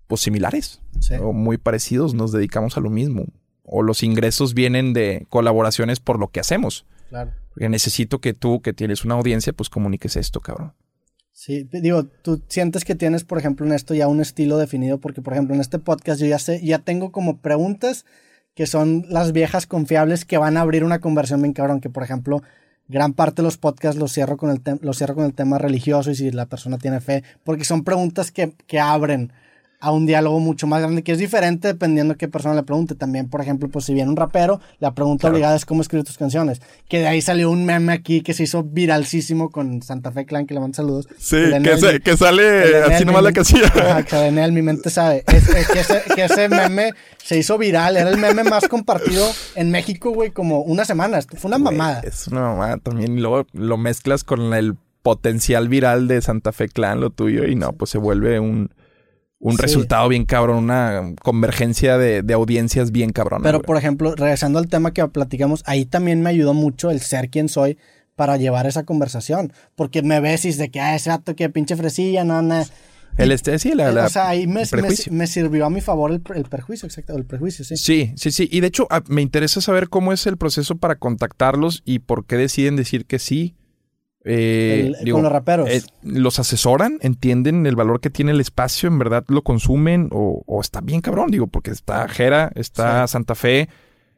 pues 0.08 0.22
similares 0.22 0.80
Sí. 1.02 1.16
o 1.22 1.34
muy 1.34 1.58
parecidos, 1.58 2.14
nos 2.14 2.32
dedicamos 2.32 2.78
a 2.78 2.80
lo 2.80 2.90
mismo. 2.90 3.26
O 3.64 3.82
los 3.82 4.04
ingresos 4.04 4.54
vienen 4.54 4.94
de 4.94 5.26
colaboraciones 5.30 6.00
por 6.00 6.20
lo 6.20 6.28
que 6.28 6.40
hacemos. 6.40 6.86
Claro. 7.10 7.32
Porque 7.50 7.70
necesito 7.70 8.20
que 8.20 8.34
tú, 8.34 8.62
que 8.62 8.74
tienes 8.74 9.06
una 9.06 9.16
audiencia, 9.16 9.54
pues 9.54 9.70
comuniques 9.70 10.16
esto, 10.16 10.40
cabrón. 10.40 10.74
Sí, 11.32 11.68
digo, 11.72 12.06
tú 12.06 12.42
sientes 12.48 12.86
que 12.86 12.94
tienes, 12.96 13.24
por 13.24 13.40
ejemplo, 13.40 13.66
en 13.66 13.74
esto 13.74 13.94
ya 13.94 14.08
un 14.08 14.22
estilo 14.22 14.58
definido, 14.58 15.00
porque, 15.00 15.22
por 15.22 15.34
ejemplo, 15.34 15.56
en 15.56 15.62
este 15.62 15.80
podcast 15.80 16.22
yo 16.22 16.28
ya 16.28 16.40
sé, 16.40 16.64
ya 16.64 16.80
tengo 16.80 17.12
como 17.12 17.38
preguntas 17.38 18.06
que 18.56 18.68
son 18.68 19.06
las 19.10 19.32
viejas 19.32 19.66
confiables 19.66 20.26
que 20.26 20.38
van 20.38 20.58
a 20.58 20.62
abrir 20.62 20.84
una 20.84 21.00
conversión 21.00 21.42
bien 21.42 21.54
cabrón, 21.54 21.82
que, 21.82 21.90
por 21.90 22.04
ejemplo, 22.04 22.44
gran 22.88 23.14
parte 23.14 23.42
de 23.42 23.48
los 23.48 23.58
podcasts 23.58 24.00
los 24.00 24.14
cierro 24.14 24.38
con 24.38 24.52
el, 24.52 24.62
los 24.82 24.98
cierro 24.98 25.16
con 25.16 25.26
el 25.26 25.34
tema 25.34 25.58
religioso 25.58 26.12
y 26.12 26.16
si 26.16 26.32
la 26.32 26.46
persona 26.46 26.78
tiene 26.78 27.02
fe, 27.02 27.24
porque 27.44 27.66
son 27.66 27.84
preguntas 27.84 28.32
que, 28.32 28.54
que 28.68 28.80
abren 28.80 29.34
a 29.86 29.92
un 29.92 30.06
diálogo 30.06 30.40
mucho 30.40 30.66
más 30.66 30.82
grande, 30.82 31.04
que 31.04 31.12
es 31.12 31.18
diferente 31.18 31.68
dependiendo 31.68 32.16
qué 32.16 32.30
persona 32.30 32.56
le 32.56 32.64
pregunte. 32.64 32.96
También, 32.96 33.30
por 33.30 33.42
ejemplo, 33.42 33.68
pues 33.68 33.84
si 33.84 33.94
viene 33.94 34.10
un 34.10 34.16
rapero, 34.16 34.62
la 34.80 34.94
pregunta 34.94 35.24
Claro. 35.24 35.36
obligada 35.36 35.56
es 35.58 35.66
cómo 35.66 35.82
escribir 35.82 36.06
tus 36.06 36.18
canciones. 36.18 36.62
Que 36.88 37.00
de 37.00 37.08
ahí 37.08 37.22
salió 37.22 37.52
un 37.52 37.66
meme 37.66 37.92
aquí 37.92 38.22
que 38.22 38.34
se 38.34 38.44
hizo 38.44 38.64
viralísimo 38.64 39.50
con 39.50 39.82
Santa 39.82 40.12
Fe 40.12 40.26
Clan, 40.26 40.46
que 40.48 40.54
le 40.54 40.62
mando 40.62 40.76
saludos. 40.76 41.08
Sí, 41.18 41.36
que, 41.64 41.78
se- 41.78 42.18
sale 42.18 42.84
así 42.86 43.04
nomás 43.04 43.24
la 43.24 43.34
casilla. 43.34 43.68
Ajá, 43.76 44.04
que 44.04 44.28
él 44.30 44.52
mi 44.54 44.62
mente 44.62 44.90
sabe. 44.90 45.24
Es, 45.28 45.50
es 45.50 45.68
que, 45.68 45.80
ese, 45.82 46.02
que 46.16 46.24
ese 46.24 46.48
meme 46.48 46.94
se 47.24 47.38
hizo 47.38 47.58
viral. 47.58 47.98
Era 47.98 48.10
el 48.10 48.18
meme 48.18 48.44
más 48.46 48.68
compartido 48.70 49.30
en 49.56 49.70
México, 49.70 50.12
güey, 50.12 50.32
como 50.32 50.62
una 50.62 50.86
semana. 50.86 51.18
Esto 51.18 51.36
Fue 51.36 51.50
una 51.50 51.58
Güey, 51.58 51.76
mamada. 51.78 52.02
Es 52.06 52.28
una 52.28 52.42
mamada 52.42 52.78
también. 52.78 53.18
Y 53.18 53.22
luego 53.22 53.46
lo 53.52 53.78
mezclas 53.78 54.24
con 54.24 54.54
el 54.54 54.76
potencial 55.02 55.68
viral 55.68 56.08
de 56.08 56.22
Santa 56.22 56.54
Fe 56.54 56.70
Clan, 56.70 57.02
lo 57.02 57.10
tuyo, 57.10 57.46
y 57.46 57.56
no, 57.56 57.74
pues 57.74 57.92
se 57.92 57.98
vuelve 57.98 58.40
un, 58.40 58.70
un 59.44 59.56
Sí. 59.58 59.62
resultado 59.62 60.08
bien 60.10 60.26
cabrón, 60.26 60.58
una 60.64 61.14
convergencia 61.22 61.98
de, 61.98 62.22
de 62.24 62.34
audiencias 62.34 62.92
bien 62.92 63.12
cabrón. 63.12 63.42
Pero, 63.44 63.62
por 63.62 63.78
ejemplo, 63.78 64.16
regresando 64.16 64.60
al 64.60 64.68
tema 64.68 64.94
que 64.94 65.08
platicamos, 65.08 65.64
ahí 65.66 65.86
también 65.86 66.22
me 66.22 66.30
ayudó 66.30 66.54
mucho 66.54 66.90
el 66.92 67.00
ser 67.02 67.30
quien 67.30 67.50
soy 67.50 67.78
para 68.16 68.38
llevar 68.38 68.68
esa 68.68 68.84
conversación. 68.84 69.52
Porque 69.76 70.02
me 70.02 70.20
ves 70.20 70.46
y 70.46 70.50
es 70.50 70.58
de 70.58 70.70
que, 70.72 70.80
ah, 70.80 70.96
ese 70.96 71.10
vato 71.10 71.36
que 71.36 71.50
pinche 71.50 71.76
fresilla, 71.76 72.24
no, 72.24 72.42
no. 72.42 72.64
el 73.18 73.32
este, 73.32 73.60
sí, 73.60 73.74
la, 73.76 73.92
la- 73.92 74.06
o 74.06 74.10
sea, 74.10 74.30
ahí 74.30 74.48
me, 74.48 74.64
me 75.12 75.28
sirvió 75.28 75.66
a 75.66 75.70
mi 75.70 75.82
favor 75.82 76.12
el, 76.12 76.22
el 76.36 76.46
perjuicio, 76.46 76.88
exacto, 76.88 77.16
el 77.16 77.26
prejuicio, 77.26 77.64
sí. 77.66 77.76
Sí, 77.78 78.14
sí, 78.16 78.32
sí. 78.32 78.48
Y 78.52 78.60
de 78.62 78.68
hecho, 78.68 78.88
ah, 78.90 79.04
me 79.08 79.22
interesa 79.22 79.62
saber 79.62 79.90
cómo 79.90 80.14
es 80.14 80.26
el 80.26 80.38
proceso 80.38 80.78
para 80.78 80.96
contactarlos 80.96 81.82
y 81.86 82.00
por 82.00 82.26
qué 82.26 82.38
deciden 82.38 82.76
decir 82.76 83.06
que 83.06 83.20
sí. 83.20 83.56
Eh, 84.26 84.94
El- 85.02 85.12
con 85.12 85.24
los 85.24 85.32
raperos. 85.32 85.70
eh, 85.70 85.82
¿Los 86.02 86.40
asesoran? 86.40 86.98
¿Entienden 87.02 87.66
el 87.66 87.76
valor 87.76 88.00
que 88.00 88.10
tiene 88.10 88.32
el 88.32 88.40
espacio? 88.42 88.88
¿En 88.88 88.98
verdad 89.00 89.24
lo 89.28 89.42
consumen? 89.44 90.10
¿O, 90.12 90.44
o 90.46 90.62
está 90.62 90.82
bien 90.82 91.02
cabrón? 91.02 91.30
Digo, 91.32 91.48
porque 91.48 91.72
está 91.72 92.08
Jera, 92.08 92.52
está 92.56 93.06
Santa 93.08 93.36
Fe, 93.36 93.68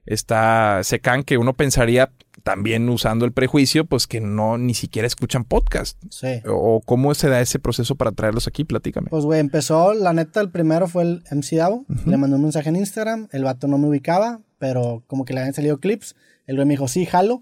está 0.06 0.82
Secan, 0.84 1.24
que 1.24 1.38
uno 1.38 1.54
pensaría 1.54 2.12
también 2.44 2.88
usando 2.90 3.26
el 3.26 3.32
prejuicio, 3.32 3.86
pues 3.86 4.06
que 4.06 4.22
no 4.22 4.60
ni 4.60 4.76
siquiera 4.76 5.08
escuchan 5.08 5.46
podcast. 5.46 5.98
Sí. 6.12 6.42
¿O 6.48 6.82
cómo 6.86 7.16
se 7.16 7.28
da 7.28 7.42
ese 7.42 7.58
proceso 7.58 7.96
para 7.96 8.12
traerlos 8.12 8.46
aquí? 8.48 8.64
Platícame. 8.64 9.08
Pues, 9.10 9.26
güey, 9.26 9.40
empezó, 9.40 9.96
la 9.96 10.14
neta, 10.14 10.42
el 10.42 10.52
primero 10.52 10.88
fue 10.88 11.02
el 11.04 11.24
MC 11.32 11.56
Davo. 11.56 11.86
Le 12.06 12.18
mandé 12.18 12.36
un 12.36 12.44
mensaje 12.44 12.70
en 12.70 12.76
Instagram. 12.76 13.28
El 13.32 13.44
vato 13.46 13.68
no 13.68 13.80
me 13.80 13.88
ubicaba, 13.88 14.42
pero 14.60 15.04
como 15.08 15.26
que 15.26 15.34
le 15.34 15.40
habían 15.40 15.56
salido 15.56 15.80
clips. 15.80 16.16
El 16.46 16.58
güey 16.58 16.68
me 16.68 16.74
dijo, 16.74 16.88
sí, 16.88 17.08
jalo. 17.08 17.42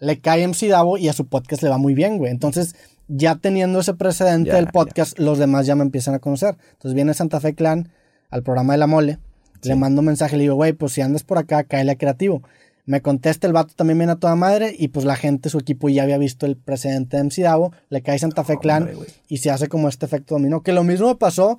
Le 0.00 0.18
cae 0.20 0.46
MC 0.46 0.68
Davo 0.68 0.98
y 0.98 1.08
a 1.08 1.12
su 1.12 1.26
podcast 1.26 1.62
le 1.62 1.68
va 1.68 1.78
muy 1.78 1.94
bien, 1.94 2.18
güey. 2.18 2.32
Entonces, 2.32 2.74
ya 3.06 3.36
teniendo 3.36 3.80
ese 3.80 3.94
precedente 3.94 4.52
del 4.52 4.68
podcast, 4.68 5.18
los 5.18 5.38
demás 5.38 5.66
ya 5.66 5.76
me 5.76 5.82
empiezan 5.82 6.14
a 6.14 6.18
conocer. 6.18 6.56
Entonces, 6.72 6.94
viene 6.94 7.14
Santa 7.14 7.38
Fe 7.40 7.54
Clan 7.54 7.90
al 8.30 8.42
programa 8.42 8.72
de 8.72 8.78
la 8.78 8.86
mole. 8.86 9.18
Le 9.62 9.76
mando 9.76 10.00
un 10.00 10.06
mensaje, 10.06 10.36
le 10.36 10.42
digo, 10.44 10.54
güey, 10.54 10.72
pues 10.72 10.92
si 10.92 11.02
andas 11.02 11.22
por 11.22 11.38
acá, 11.38 11.64
cáele 11.64 11.92
a 11.92 11.96
creativo. 11.96 12.42
Me 12.86 13.02
contesta 13.02 13.46
el 13.46 13.52
vato 13.52 13.74
también 13.76 13.98
viene 13.98 14.14
a 14.14 14.16
toda 14.16 14.34
madre 14.34 14.74
y 14.76 14.88
pues 14.88 15.04
la 15.04 15.14
gente, 15.14 15.50
su 15.50 15.58
equipo 15.58 15.88
ya 15.88 16.02
había 16.02 16.18
visto 16.18 16.46
el 16.46 16.56
precedente 16.56 17.18
de 17.18 17.24
MC 17.24 17.42
Davo, 17.42 17.72
le 17.88 18.02
cae 18.02 18.18
Santa 18.18 18.42
Fe 18.42 18.58
Clan 18.58 18.88
Hombre, 18.88 19.08
y 19.28 19.36
se 19.36 19.50
hace 19.50 19.68
como 19.68 19.88
este 19.88 20.06
efecto 20.06 20.34
dominó. 20.34 20.62
Que 20.62 20.72
lo 20.72 20.82
mismo 20.82 21.18
pasó 21.18 21.58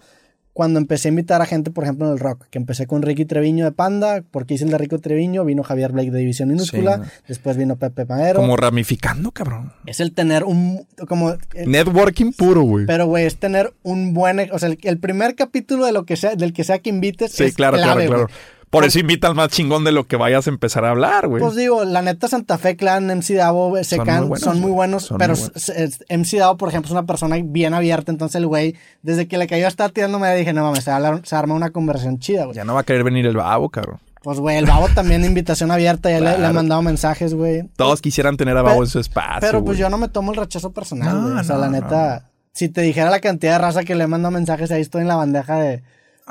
cuando 0.54 0.80
empecé 0.80 1.08
a 1.08 1.10
invitar 1.12 1.42
a 1.42 1.46
gente, 1.46 1.72
por 1.72 1.84
ejemplo, 1.86 2.08
en 2.08 2.14
el 2.14 2.20
rock. 2.20 2.46
Que 2.50 2.58
empecé 2.58 2.86
con 2.88 3.02
Ricky 3.02 3.26
Treviño 3.26 3.64
de 3.66 3.72
Panda, 3.72 4.22
porque 4.32 4.54
hice 4.56 4.66
el 4.66 4.72
de 4.72 4.78
Ricky 4.78 4.98
Treviño, 4.98 5.46
vino 5.46 5.64
Javier 5.64 5.92
Blake 5.94 6.12
de 6.12 6.20
División 6.20 6.50
Minúscula, 6.50 7.04
Sí. 7.06 7.12
después 7.30 7.56
vino 7.58 7.78
Pepe 7.78 8.06
Madero. 8.06 8.42
Como 8.42 8.58
ramificando, 8.58 9.32
cabrón. 9.32 9.72
Es 9.86 10.00
el 10.02 10.12
tener 10.14 10.44
un... 10.44 10.86
como 11.08 11.32
eh, 11.32 11.38
Networking 11.66 12.34
puro, 12.34 12.62
güey. 12.64 12.86
Pero, 12.86 13.06
güey, 13.08 13.26
es 13.26 13.38
tener 13.38 13.74
un 13.84 14.14
buen... 14.14 14.40
O 14.52 14.60
sea, 14.60 14.70
el, 14.70 14.78
el 14.84 15.00
primer 15.00 15.36
capítulo 15.36 15.86
de 15.86 15.94
lo 15.94 16.06
que 16.06 16.18
sea, 16.18 16.36
del 16.36 16.52
que 16.54 16.64
sea 16.64 16.80
que 16.80 16.90
invites 16.90 17.32
Sí, 17.32 17.46
es 17.46 17.56
claro, 17.56 17.78
clave, 17.78 18.08
claro, 18.08 18.28
claro. 18.28 18.40
Por 18.72 18.86
eso 18.86 18.98
invita 19.00 19.28
al 19.28 19.36
más 19.36 19.50
chingón 19.50 19.84
de 19.84 19.92
lo 19.92 20.08
que 20.08 20.16
vayas 20.16 20.48
a 20.48 20.50
empezar 20.50 20.84
a 20.86 20.90
hablar, 20.92 21.28
güey. 21.28 21.44
Pues 21.44 21.56
digo, 21.56 21.84
la 21.84 22.02
neta 22.02 22.28
Santa 22.28 22.58
Fe 22.58 22.76
Clan, 22.76 23.06
MC 23.06 23.36
Davo, 23.36 23.76
Secan, 23.84 24.28
muy 24.30 24.40
son 24.40 24.60
muy 24.60 24.72
buenos. 24.72 25.04
Son 25.04 25.18
pero 25.20 25.34
muy 25.36 25.42
buenos. 25.44 26.00
MC 26.10 26.38
Davo, 26.40 26.58
por 26.58 26.70
ejemplo, 26.70 26.88
es 26.88 26.92
una 26.94 27.06
persona 27.06 27.36
bien 27.44 27.74
abierta, 27.74 28.12
entonces 28.12 28.36
el 28.38 28.48
güey, 28.48 28.76
desde 29.04 29.28
que 29.28 29.38
le 29.38 29.46
cayó 29.48 29.66
a 29.66 29.68
estar 29.68 29.92
tirándome, 29.92 30.34
dije, 30.36 30.54
no 30.54 30.64
mames, 30.64 30.86
se, 30.86 30.92
arma 31.36 31.54
una 31.54 31.70
conversación 31.70 32.18
chida, 32.20 32.46
güey. 32.46 32.56
ya 32.56 32.64
no 32.64 32.74
va 32.74 32.80
a 32.80 32.84
querer 32.84 33.04
venir 33.04 33.26
el 33.28 33.36
babo, 33.38 33.70
cabrón. 33.70 34.00
Pues, 34.24 34.40
güey, 34.40 34.56
el 34.58 34.68
Babo 34.68 34.88
también 34.94 35.26
invitación 35.26 35.72
abierta, 35.72 36.12
ya 36.12 36.20
le- 36.20 36.30
le, 36.30 36.36
Claro. 36.38 36.54
mandado 36.54 36.82
mensajes, 36.84 37.34
güey. 37.34 37.64
Todos 37.76 38.02
quisieran 38.02 38.38
tener 38.38 38.56
a 38.56 38.62
babo 38.62 38.84
en 38.84 38.88
su 38.90 39.00
espacio. 39.00 39.40
Pero 39.42 39.66
pues 39.66 39.80
yo 39.80 39.90
no 39.90 39.98
me 39.98 40.10
tomo 40.10 40.32
el 40.32 40.38
rechazo 40.38 40.72
personal, 40.72 41.16
No, 41.16 41.28
güey. 41.30 41.40
O 41.40 41.44
sea, 41.44 41.56
no, 41.56 41.62
la 41.62 41.68
no, 41.68 41.72
neta, 41.74 42.30
si 42.54 42.70
te 42.70 42.82
dijera 42.82 43.10
la 43.10 43.20
cantidad 43.20 43.54
de 43.54 43.58
raza 43.58 43.84
que 43.84 43.96
le 43.96 44.06
mando 44.06 44.30
mensajes, 44.30 44.70
ahí 44.72 44.82
estoy 44.82 45.02
en 45.02 45.08
la 45.08 45.16
bandeja 45.16 45.56
de... 45.56 45.82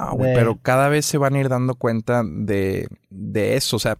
Ah, 0.00 0.12
güey, 0.12 0.30
de- 0.30 0.36
pero 0.36 0.58
cada 0.60 0.88
vez 0.88 1.04
se 1.06 1.18
van 1.18 1.34
a 1.34 1.40
ir 1.40 1.48
dando 1.48 1.74
cuenta 1.74 2.22
de, 2.24 2.88
de 3.10 3.56
eso. 3.56 3.76
O 3.76 3.78
sea, 3.78 3.96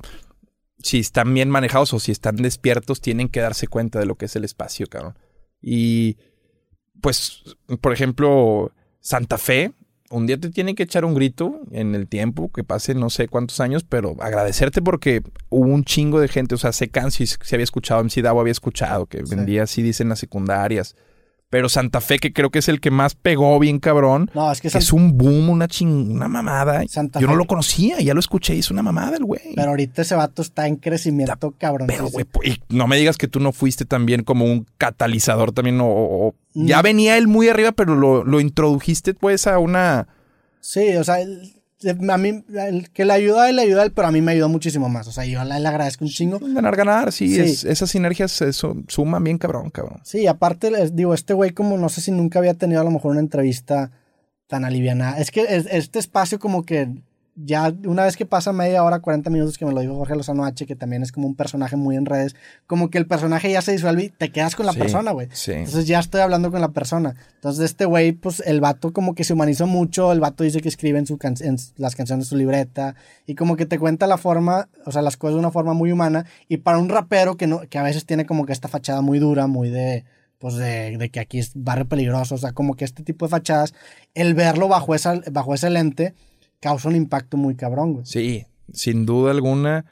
si 0.79 0.99
están 1.01 1.33
bien 1.35 1.51
manejados 1.51 1.93
o 1.93 1.99
si 2.01 2.11
están 2.13 2.37
despiertos, 2.37 3.01
tienen 3.01 3.29
que 3.29 3.41
darse 3.41 3.67
cuenta 3.69 3.99
de 3.99 4.07
lo 4.07 4.15
que 4.15 4.25
es 4.27 4.37
el 4.37 4.45
espacio, 4.45 4.87
cabrón. 4.87 5.19
Y 5.61 6.17
pues, 7.01 7.43
por 7.81 7.93
ejemplo, 7.93 8.73
Santa 9.01 9.39
Fe, 9.39 9.73
un 10.11 10.27
día 10.27 10.39
te 10.39 10.51
tiene 10.51 10.75
que 10.75 10.83
echar 10.83 11.05
un 11.05 11.15
grito 11.15 11.61
en 11.71 11.95
el 11.95 12.09
tiempo, 12.09 12.51
que 12.51 12.65
pase 12.65 12.95
no 12.95 13.11
sé 13.11 13.29
cuántos 13.29 13.61
años, 13.61 13.85
pero 13.89 14.17
agradecerte 14.21 14.83
porque 14.83 15.23
hubo 15.51 15.67
un 15.69 15.85
chingo 15.85 16.19
de 16.21 16.29
gente, 16.29 16.55
o 16.55 16.59
sea, 16.59 16.73
sé 16.73 16.91
si 17.11 17.27
se 17.27 17.55
había 17.55 17.65
escuchado, 17.65 18.03
MC 18.03 18.23
Davo 18.23 18.41
había 18.41 18.51
escuchado, 18.53 19.07
que 19.07 19.23
vendía 19.23 19.67
CDs 19.67 20.01
en 20.01 20.09
las 20.09 20.19
secundarias. 20.19 20.97
Pero 21.51 21.69
Santa 21.69 22.01
Fe, 22.01 22.21
que 22.21 22.33
creo 22.33 22.51
que 22.51 22.61
es 22.61 22.69
el 22.69 22.81
que 22.81 22.93
más 22.93 23.17
pegó 23.17 23.59
bien 23.59 23.81
cabrón. 23.81 24.31
No, 24.35 24.51
es 24.53 24.61
que 24.61 24.69
es 24.69 24.93
un 24.93 25.19
boom, 25.19 25.51
una 25.51 25.67
ching, 25.67 26.13
una 26.13 26.29
mamada. 26.29 26.85
Yo 26.85 27.27
no 27.27 27.35
lo 27.35 27.45
conocía, 27.47 27.99
ya 27.99 28.15
lo 28.15 28.21
escuché 28.21 28.55
y 28.55 28.61
es 28.61 28.71
una 28.71 28.83
mamada 28.83 29.17
el 29.17 29.25
güey. 29.25 29.55
Pero 29.57 29.71
ahorita 29.71 30.03
ese 30.03 30.15
vato 30.15 30.43
está 30.43 30.69
en 30.69 30.77
crecimiento, 30.77 31.53
cabrón. 31.59 31.89
Pero, 31.89 32.09
güey, 32.09 32.25
y 32.45 32.63
no 32.69 32.87
me 32.87 32.97
digas 32.97 33.17
que 33.17 33.27
tú 33.27 33.41
no 33.41 33.51
fuiste 33.51 33.85
también 33.85 34.23
como 34.23 34.45
un 34.45 34.65
catalizador 34.79 35.51
también, 35.51 35.81
o, 35.83 36.35
ya 36.55 36.83
venía 36.83 37.19
él 37.19 37.27
muy 37.27 37.49
arriba, 37.49 37.73
pero 37.73 37.97
lo, 37.97 38.23
lo 38.23 38.39
introdujiste 38.39 39.15
pues 39.15 39.49
a 39.49 39.59
una. 39.59 40.07
Sí, 40.61 40.95
o 40.97 41.03
sea, 41.03 41.17
a 41.89 42.19
mí, 42.19 42.45
el 42.55 42.91
que 42.91 43.05
le 43.05 43.13
ayuda 43.13 43.45
a 43.45 43.51
él, 43.51 43.57
le 43.57 43.63
ayuda 43.63 43.83
a 43.83 43.85
él, 43.85 43.93
pero 43.93 44.09
a 44.09 44.13
mí 44.13 44.21
me 44.21 44.33
ayudó 44.33 44.49
muchísimo 44.49 44.89
más. 44.89 45.07
O 45.09 45.13
sea, 45.13 45.25
yo 45.25 45.43
le 45.45 45.55
agradezco 45.55 46.05
un 46.05 46.11
chingo. 46.11 46.39
Ganar, 46.39 46.77
ganar, 46.77 47.13
sí. 47.13 47.39
esas 47.39 47.91
sinergias 47.91 48.43
suman 48.89 49.25
bien 49.25 49.39
cabrón, 49.39 49.71
cabrón. 49.71 50.01
Sí, 50.05 50.27
aparte, 50.27 50.71
digo, 50.93 51.15
este 51.15 51.35
güey 51.35 51.53
como 51.53 51.79
no 51.79 51.89
sé 51.89 52.01
si 52.01 52.11
nunca 52.11 52.39
había 52.39 52.55
tenido 52.55 52.81
a 52.81 52.85
lo 52.85 52.91
mejor 52.91 53.13
una 53.13 53.21
entrevista 53.21 53.91
tan 54.47 54.65
aliviada. 54.65 55.19
Es 55.19 55.31
que 55.31 55.47
este 55.49 55.99
espacio 55.99 56.39
como 56.39 56.65
que 56.65 56.89
ya 57.37 57.73
una 57.87 58.05
vez 58.05 58.17
que 58.17 58.27
pasa 58.27 58.53
media 58.53 58.83
hora, 58.85 59.01
40 59.01 59.31
minutos, 59.31 59.57
que 59.57 59.65
me 59.65 59.73
lo 59.73 59.81
dijo 59.81 59.95
Jorge 59.95 60.15
Lozano 60.15 60.45
H, 60.45 60.67
que 60.67 60.77
también 60.77 61.03
es 61.03 61.13
como 61.13 61.27
un 61.27 61.35
personaje 61.35 61.77
muy 61.77 61.97
en 61.97 62.07
redes, 62.07 62.37
como 62.67 62.91
que 62.91 62.99
el 62.99 63.07
personaje 63.07 63.51
ya 63.51 63.63
se 63.63 63.73
disuelve 63.73 64.05
y 64.05 64.09
te 64.11 64.31
quedas 64.31 64.57
con 64.57 64.67
la 64.67 64.73
persona, 64.73 65.13
güey. 65.13 65.29
Entonces 65.47 65.87
ya 65.87 66.01
estoy 66.01 66.21
hablando 66.21 66.51
con 66.51 66.61
la 66.61 66.69
persona. 66.69 67.15
Entonces 67.37 67.65
este 67.65 67.85
güey, 67.85 68.13
pues 68.13 68.43
el 68.45 68.61
vato 68.61 68.93
como 68.93 69.15
que 69.15 69.25
se 69.25 69.33
humanizó 69.33 69.67
mucho, 69.67 70.13
el 70.13 70.21
vato 70.21 70.45
dice 70.45 70.61
que 70.61 70.69
escribe 70.69 70.99
en, 70.99 71.07
su 71.07 71.19
en 71.23 71.57
las 71.77 71.97
canciones 71.97 72.27
su 72.27 72.37
libreta 72.37 72.95
y 73.27 73.35
como 73.35 73.57
que 73.57 73.67
te 73.67 73.79
cuenta 73.79 74.07
la 74.07 74.19
forma, 74.19 74.69
o 74.85 74.93
sea, 74.93 75.03
las 75.03 75.17
cosas 75.17 75.35
de 75.35 75.41
una 75.41 75.51
forma 75.51 75.73
muy 75.73 75.93
humana 75.93 76.27
y 76.49 76.59
para 76.59 76.79
un 76.79 76.89
rapero 76.89 77.37
que, 77.37 77.47
no, 77.47 77.61
que 77.69 77.79
a 77.79 77.83
veces 77.83 78.07
tiene 78.07 78.27
como 78.27 78.45
que 78.45 78.53
esta 78.53 78.69
fachada 78.69 79.01
muy 79.01 79.19
dura, 79.19 79.47
muy 79.47 79.71
de 79.71 80.05
pues 80.41 80.55
de, 80.55 80.97
de, 80.97 81.11
que 81.11 81.21
aquí 81.21 81.39
es 81.39 81.53
barrio 81.55 81.87
peligroso, 81.87 82.35
o 82.35 82.39
sea, 82.39 82.53
como 82.53 82.75
que 82.75 82.87
este 82.87 83.03
tipo 83.03 83.27
de 83.27 83.31
fachadas, 83.31 83.75
el 84.15 84.33
verlo 84.33 84.69
bajo, 84.69 84.95
esa, 84.95 85.21
bajo 85.31 85.53
ese 85.53 85.69
lente, 85.69 86.15
causa 86.61 86.89
un 86.89 86.97
impacto 86.97 87.37
muy 87.37 87.57
cabrón, 87.57 87.95
güey. 87.95 88.07
Sí, 88.07 88.47
sin 88.73 89.07
duda 89.07 89.33
alguna. 89.33 89.87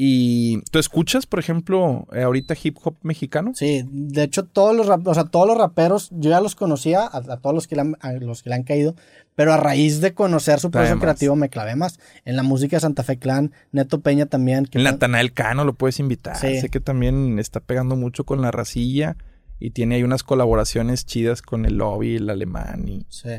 ¿Y 0.00 0.60
tú 0.70 0.78
escuchas, 0.78 1.26
por 1.26 1.40
ejemplo, 1.40 2.06
eh, 2.12 2.22
ahorita 2.22 2.54
hip 2.62 2.76
hop 2.84 2.98
mexicano? 3.02 3.50
Sí, 3.56 3.84
de 3.90 4.22
hecho 4.22 4.44
todos 4.44 4.76
los, 4.76 4.88
o 4.88 5.14
sea, 5.14 5.24
todos 5.24 5.48
los 5.48 5.58
raperos, 5.58 6.10
yo 6.12 6.30
ya 6.30 6.40
los 6.40 6.54
conocía, 6.54 7.08
a, 7.10 7.20
todos 7.38 7.52
los 7.52 7.66
que, 7.66 7.74
le 7.74 7.80
han, 7.80 7.96
los 8.20 8.44
que 8.44 8.50
le 8.50 8.54
han 8.54 8.62
caído, 8.62 8.94
pero 9.34 9.52
a 9.52 9.56
raíz 9.56 10.00
de 10.00 10.14
conocer 10.14 10.60
su 10.60 10.70
proceso 10.70 11.00
creativo 11.00 11.34
me 11.34 11.48
clavé 11.48 11.74
más. 11.74 11.98
En 12.24 12.36
la 12.36 12.44
música 12.44 12.76
de 12.76 12.80
Santa 12.80 13.02
Fe 13.02 13.18
Clan, 13.18 13.52
Neto 13.72 14.00
Peña 14.00 14.26
también. 14.26 14.66
Que 14.66 14.78
en 14.78 14.84
Natanael 14.84 15.32
Cano 15.32 15.64
lo 15.64 15.74
puedes 15.74 15.98
invitar. 15.98 16.36
Sé 16.36 16.68
que 16.68 16.78
también 16.78 17.40
está 17.40 17.58
pegando 17.58 17.96
mucho 17.96 18.22
con 18.22 18.40
la 18.40 18.52
racilla 18.52 19.16
y 19.58 19.70
tiene 19.70 19.96
ahí 19.96 20.04
unas 20.04 20.22
colaboraciones 20.22 21.06
chidas 21.06 21.42
con 21.42 21.66
el 21.66 21.74
lobby, 21.74 22.16
el 22.16 22.30
alemán 22.30 22.86
y... 22.86 23.04
Sí. 23.08 23.30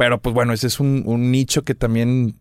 Pero 0.00 0.18
pues 0.18 0.34
bueno, 0.34 0.54
ese 0.54 0.66
es 0.66 0.80
un, 0.80 1.30
nicho 1.30 1.60
que 1.60 1.74
también 1.74 2.34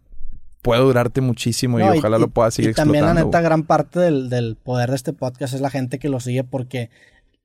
puede 0.62 0.80
durarte 0.80 1.20
muchísimo 1.20 1.78
y 1.78 1.84
ojalá 1.84 2.18
lo 2.18 2.30
pueda 2.30 2.52
seguir 2.52 2.72
y 2.72 2.74
También 2.74 3.04
la 3.04 3.14
neta, 3.14 3.42
gran 3.42 3.64
parte 3.64 4.00
del, 4.00 4.30
del, 4.30 4.56
poder 4.56 4.92
de 4.92 4.96
este 4.96 5.12
podcast 5.12 5.54
es 5.54 5.60
la 5.60 5.70
gente 5.70 6.00
que 6.00 6.08
lo 6.08 6.22
sigue 6.22 6.46
porque 6.46 6.90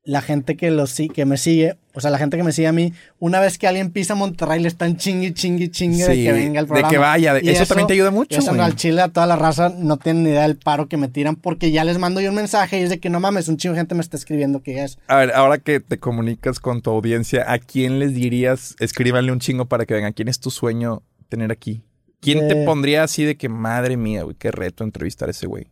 la 0.05 0.20
gente 0.20 0.56
que, 0.56 0.70
lo, 0.70 0.85
que 1.14 1.24
me 1.24 1.39
sigue, 1.39 1.76
o 1.94 2.01
sea, 2.01 2.10
la 2.10 2.18
gente 2.18 2.36
que 2.36 2.43
me 2.43 2.52
sigue 2.52 2.68
a 2.68 2.72
mí, 2.72 2.93
una 3.18 3.40
vez 3.40 3.56
que 3.56 3.66
alguien 3.66 3.90
pisa 3.90 4.14
Monterrey, 4.14 4.60
le 4.60 4.68
están 4.68 4.98
chingui, 4.98 5.32
chingui, 5.32 5.70
chingue 5.70 6.06
de 6.06 6.14
que 6.14 6.32
venga 6.32 6.60
el 6.60 6.66
programa. 6.66 6.89
De 6.89 6.94
que 6.94 6.98
vaya, 6.98 7.39
eso, 7.39 7.64
también 7.64 7.86
te 7.86 7.94
ayuda 7.94 8.10
mucho. 8.10 8.39
Eso 8.39 8.51
al 8.51 8.76
Chile, 8.76 9.01
a 9.01 9.09
toda 9.09 9.26
la 9.26 9.36
raza, 9.36 9.70
no 9.70 9.97
tienen 9.97 10.24
ni 10.24 10.31
idea 10.31 10.43
del 10.43 10.56
paro 10.56 10.89
que 10.89 10.98
me 10.98 11.09
tiran, 11.09 11.36
porque 11.36 11.70
ya 11.70 11.85
les 11.85 11.98
mando 11.98 12.20
yo 12.20 12.28
un 12.28 12.36
mensaje 12.36 12.78
y 12.78 12.82
es 12.82 12.90
de 12.90 13.01
que 13.01 13.09
no 13.09 13.18
mames, 13.18 13.48
un 13.48 13.56
chingo 13.56 13.74
de 13.74 13.81
gente 13.81 13.94
me 13.94 14.02
está 14.02 14.18
escribiendo 14.18 14.62
que 14.62 14.85
es. 14.85 14.98
A 15.06 15.16
ver, 15.16 15.32
ahora 15.32 15.59
que 15.59 15.81
te 15.81 15.98
comunicas 15.98 16.60
con 16.60 16.82
tu 16.82 16.90
audiencia, 16.90 17.51
¿a 17.51 17.59
quién 17.59 17.98
les 17.98 18.12
dirías, 18.14 18.76
escríbanle 18.81 19.32
un 19.32 19.40
chingo 19.40 19.64
para 19.64 19.86
que 19.86 19.94
vengan? 19.94 20.12
¿Quién 20.12 20.28
es 20.28 20.39
tu 20.39 20.51
sueño 20.51 21.02
tener 21.31 21.51
aquí? 21.51 21.82
¿Quién 22.20 22.47
te 22.48 22.62
eh, 22.62 22.64
pondría 22.64 23.05
así 23.05 23.24
de 23.24 23.36
que, 23.36 23.48
madre 23.48 23.97
mía, 23.97 24.22
güey, 24.22 24.36
qué 24.36 24.51
reto 24.51 24.85
entrevistar 24.85 25.28
a 25.28 25.31
ese 25.31 25.47
güey? 25.47 25.66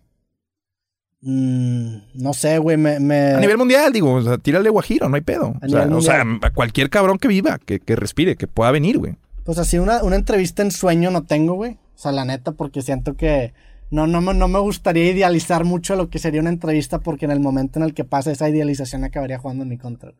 Mm, 1.24 1.98
no 2.14 2.34
sé, 2.34 2.58
güey, 2.58 2.76
me, 2.76 2.96
A 2.96 3.40
nivel 3.40 3.56
mundial, 3.56 3.92
digo, 3.92 4.12
o 4.12 4.22
sea, 4.22 4.38
tírale 4.38 4.68
guajiro, 4.70 5.08
no 5.08 5.14
hay 5.14 5.20
pedo. 5.20 5.54
O 5.92 6.00
sea, 6.02 6.24
a 6.42 6.50
cualquier 6.50 6.90
cabrón 6.90 7.18
que 7.18 7.28
viva, 7.28 7.58
que, 7.58 7.80
respire, 7.96 8.36
que 8.36 8.48
pueda 8.48 8.72
venir, 8.72 8.98
güey. 8.98 9.14
Pues 9.44 9.58
así, 9.58 9.78
una, 9.78 10.02
una 10.02 10.16
entrevista 10.16 10.62
en 10.62 10.72
sueño 10.72 11.10
no 11.10 11.22
tengo, 11.22 11.54
güey. 11.54 11.72
O 11.94 11.98
sea, 11.98 12.10
la 12.10 12.24
neta, 12.24 12.52
porque 12.52 12.82
siento 12.82 13.14
que 13.14 13.54
no, 13.90 14.08
no, 14.08 14.20
no 14.20 14.48
me 14.48 14.58
gustaría 14.58 15.10
idealizar 15.10 15.64
mucho 15.64 15.94
lo 15.94 16.10
que 16.10 16.18
sería 16.18 16.40
una 16.40 16.50
entrevista, 16.50 16.98
porque 16.98 17.24
en 17.24 17.30
el 17.30 17.40
momento 17.40 17.78
en 17.78 17.84
el 17.84 17.94
que 17.94 18.04
pase 18.04 18.32
esa 18.32 18.48
idealización 18.48 19.04
acabaría 19.04 19.38
jugando 19.38 19.62
en 19.62 19.68
mi 19.68 19.78
contra. 19.78 20.12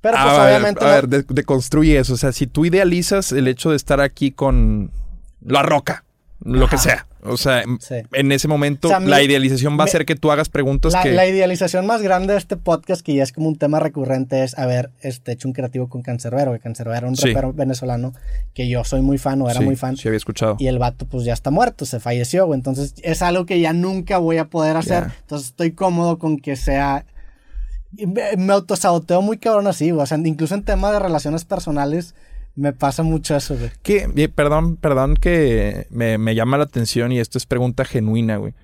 Pero 0.00 0.18
pues 0.22 0.38
obviamente. 0.38 0.84
a 0.84 1.00
ver, 1.00 1.08
deconstruye 1.08 1.98
eso. 1.98 2.14
O 2.14 2.16
sea, 2.18 2.30
si 2.30 2.46
tú 2.46 2.66
idealizas 2.66 3.32
el 3.32 3.48
hecho 3.48 3.70
de 3.70 3.76
estar 3.76 4.00
aquí 4.00 4.30
con 4.30 4.90
La 5.40 5.62
Roca, 5.62 6.04
lo 6.44 6.68
que 6.68 6.78
sea. 6.78 7.06
O 7.26 7.38
sea, 7.38 7.64
en 8.12 8.32
ese 8.32 8.48
momento 8.48 8.90
la 9.00 9.22
idealización 9.22 9.78
va 9.80 9.84
a 9.84 9.86
ser 9.86 10.04
que 10.04 10.14
tú 10.14 10.30
hagas 10.30 10.50
preguntas 10.50 10.92
la, 10.92 11.02
que... 11.02 11.12
La 11.12 11.26
idealización 11.26 11.86
más 11.86 12.02
grande 12.02 12.34
de 12.34 12.38
este 12.38 12.58
podcast, 12.58 13.00
que 13.00 13.14
ya 13.14 13.22
es 13.22 13.32
como 13.32 13.48
un 13.48 13.56
tema 13.56 13.80
recurrente, 13.80 14.44
es 14.44 14.58
haber 14.58 14.90
este, 15.00 15.32
hecho 15.32 15.48
un 15.48 15.54
creativo 15.54 15.88
con 15.88 16.02
Cancerbero, 16.02 16.52
que 16.52 16.58
Cancerbero 16.58 16.98
era 16.98 17.08
un 17.08 17.16
rapero 17.16 17.54
venezolano 17.54 18.12
que 18.52 18.68
yo 18.68 18.84
soy 18.84 19.00
muy 19.00 19.16
fan 19.16 19.40
o 19.40 19.48
era 19.48 19.62
muy 19.62 19.74
fan. 19.74 19.96
Sí, 19.96 20.08
había 20.08 20.18
escuchado. 20.18 20.56
Y 20.58 20.66
el 20.66 20.78
vato 20.78 21.06
pues 21.06 21.24
ya 21.24 21.32
está 21.32 21.50
muerto, 21.50 21.86
se 21.86 21.98
falleció, 21.98 22.44
güey. 22.44 22.58
Entonces 22.58 22.94
es 23.02 23.22
algo 23.22 23.46
que 23.46 23.58
ya 23.58 23.72
nunca 23.72 24.18
voy 24.18 24.36
a 24.36 24.44
poder 24.44 24.76
hacer. 24.76 25.04
Entonces 25.20 25.48
estoy 25.48 25.72
cómodo 25.72 26.18
con 26.18 26.38
que 26.38 26.56
sea... 26.56 27.06
Me 28.36 28.52
autosaboteo 28.52 29.22
muy 29.22 29.38
cabrón 29.38 29.66
así, 29.66 29.92
güey. 29.92 30.02
O 30.02 30.06
sea, 30.06 30.18
incluso 30.18 30.54
en 30.54 30.64
temas 30.64 30.92
de 30.92 30.98
relaciones 30.98 31.46
personales 31.46 32.14
me 32.56 32.72
pasa 32.72 33.02
mucho 33.02 33.34
eso, 33.34 33.56
güey. 33.56 33.70
Que, 33.82 34.28
perdón, 34.28 34.76
perdón 34.76 35.14
que 35.14 35.86
me, 35.90 36.18
me, 36.18 36.34
llama 36.34 36.56
la 36.56 36.64
atención 36.64 37.10
y 37.12 37.18
esto 37.18 37.38
es 37.38 37.46
pregunta 37.46 37.84
genuina, 37.84 38.36
güey. 38.36 38.54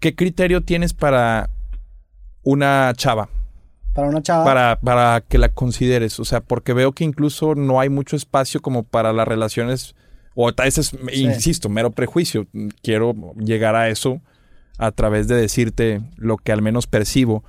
¿Qué 0.00 0.14
criterio 0.14 0.62
tienes 0.62 0.92
para 0.94 1.50
una 2.42 2.92
chava? 2.96 3.28
Para 3.94 4.08
una 4.08 4.22
chava. 4.22 4.44
Para, 4.44 4.80
para 4.80 5.20
que 5.26 5.38
la 5.38 5.48
consideres. 5.48 6.18
O 6.18 6.24
sea, 6.24 6.40
porque 6.40 6.72
veo 6.72 6.92
que 6.92 7.04
incluso 7.04 7.54
no 7.54 7.80
hay 7.80 7.88
mucho 7.88 8.16
espacio 8.16 8.60
como 8.60 8.82
para 8.82 9.12
las 9.12 9.28
relaciones. 9.28 9.94
O 10.34 10.52
tal 10.52 10.66
vez 10.66 10.78
es, 10.78 10.92
insisto, 11.12 11.68
mero 11.68 11.92
prejuicio. 11.92 12.48
Quiero 12.82 13.14
llegar 13.36 13.76
a 13.76 13.88
eso 13.88 14.20
a 14.76 14.90
través 14.90 15.28
de 15.28 15.36
decirte 15.36 16.02
lo 16.16 16.36
que 16.36 16.50
al 16.50 16.60
menos 16.60 16.88
percibo. 16.88 17.44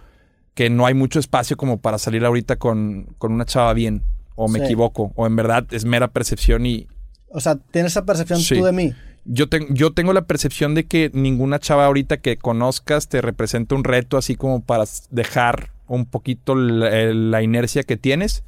Que 0.54 0.70
no 0.70 0.86
hay 0.86 0.94
mucho 0.94 1.20
espacio 1.20 1.58
como 1.58 1.80
para 1.80 1.98
salir 1.98 2.24
ahorita 2.24 2.58
con, 2.58 3.16
con 3.18 3.34
una 3.34 3.46
chava 3.46 3.74
bien 3.74 4.04
o 4.36 4.48
me 4.48 4.60
equivoco, 4.60 5.12
o 5.16 5.26
en 5.26 5.36
verdad 5.36 5.66
es 5.72 5.86
mera 5.86 6.10
percepción 6.10 6.66
y... 6.66 6.88
O 7.30 7.40
sea, 7.40 7.56
¿tienes 7.56 7.94
esa 7.94 8.06
percepción 8.06 8.40
tú 8.48 8.64
de 8.64 8.72
mí? 8.72 8.94
Yo, 9.26 9.46
yo 9.70 9.92
tengo 9.92 10.14
la 10.14 10.26
percepción 10.26 10.76
de 10.76 10.86
que 10.86 11.10
ninguna 11.14 11.60
chava 11.60 11.86
ahorita 11.86 12.18
que 12.18 12.38
conozcas 12.38 13.10
te 13.10 13.22
representa 13.22 13.76
un 13.76 13.84
reto 13.84 14.18
así 14.18 14.36
como 14.36 14.62
para 14.62 14.84
dejar 15.10 15.72
un 15.88 16.06
poquito 16.06 16.56
la, 16.56 17.42
inercia 17.42 17.84
que 17.84 17.98
tienes, 17.98 18.44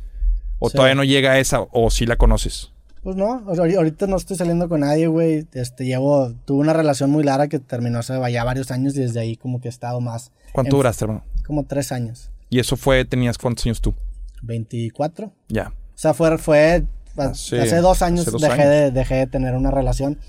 o 0.59 0.69
todavía 0.69 0.95
no 0.95 1.03
llega 1.03 1.31
a 1.31 1.39
esa, 1.39 1.61
o 1.71 1.89
si 1.89 2.05
la 2.05 2.15
conoces. 2.15 2.71
Pues 3.03 3.15
no, 3.15 3.43
ahorita 3.47 4.07
no 4.07 4.17
estoy 4.17 4.35
saliendo 4.35 4.67
con 4.67 4.81
nadie, 4.81 5.07
güey. 5.07 5.47
Este, 5.53 5.85
llevo, 5.85 6.33
tuve 6.45 6.59
una 6.59 6.73
relación 6.73 7.09
muy 7.09 7.23
larga 7.23 7.47
que 7.47 7.59
terminó 7.59 7.99
hace 7.99 8.13
ya 8.31 8.43
varios 8.43 8.69
años 8.71 8.95
y 8.97 9.01
desde 9.01 9.19
ahí 9.19 9.37
como 9.37 9.61
que 9.61 9.67
he 9.67 9.71
estado 9.71 10.01
más. 10.01 10.31
¿Cuánto 10.51 10.75
duraste, 10.75 11.05
hermano? 11.05 11.23
Como 11.45 11.63
tres 11.63 11.91
años. 11.91 12.31
¿Y 12.49 12.59
eso 12.59 12.75
fue, 12.75 13.05
tenías 13.05 13.37
cuántos 13.37 13.65
años 13.65 13.81
tú? 13.81 13.93
24. 14.41 15.31
Ya. 15.49 15.69
O 15.69 15.97
sea, 15.97 16.13
fue, 16.13 16.37
fue 16.37 16.85
ah, 17.17 17.31
hace 17.31 17.77
dos 17.77 18.01
años 18.01 18.25
dejé, 18.39 18.67
De, 18.67 18.91
dejé 18.91 19.15
de 19.15 19.27
tener 19.27 19.55
una 19.55 19.71
relación. 19.71 20.19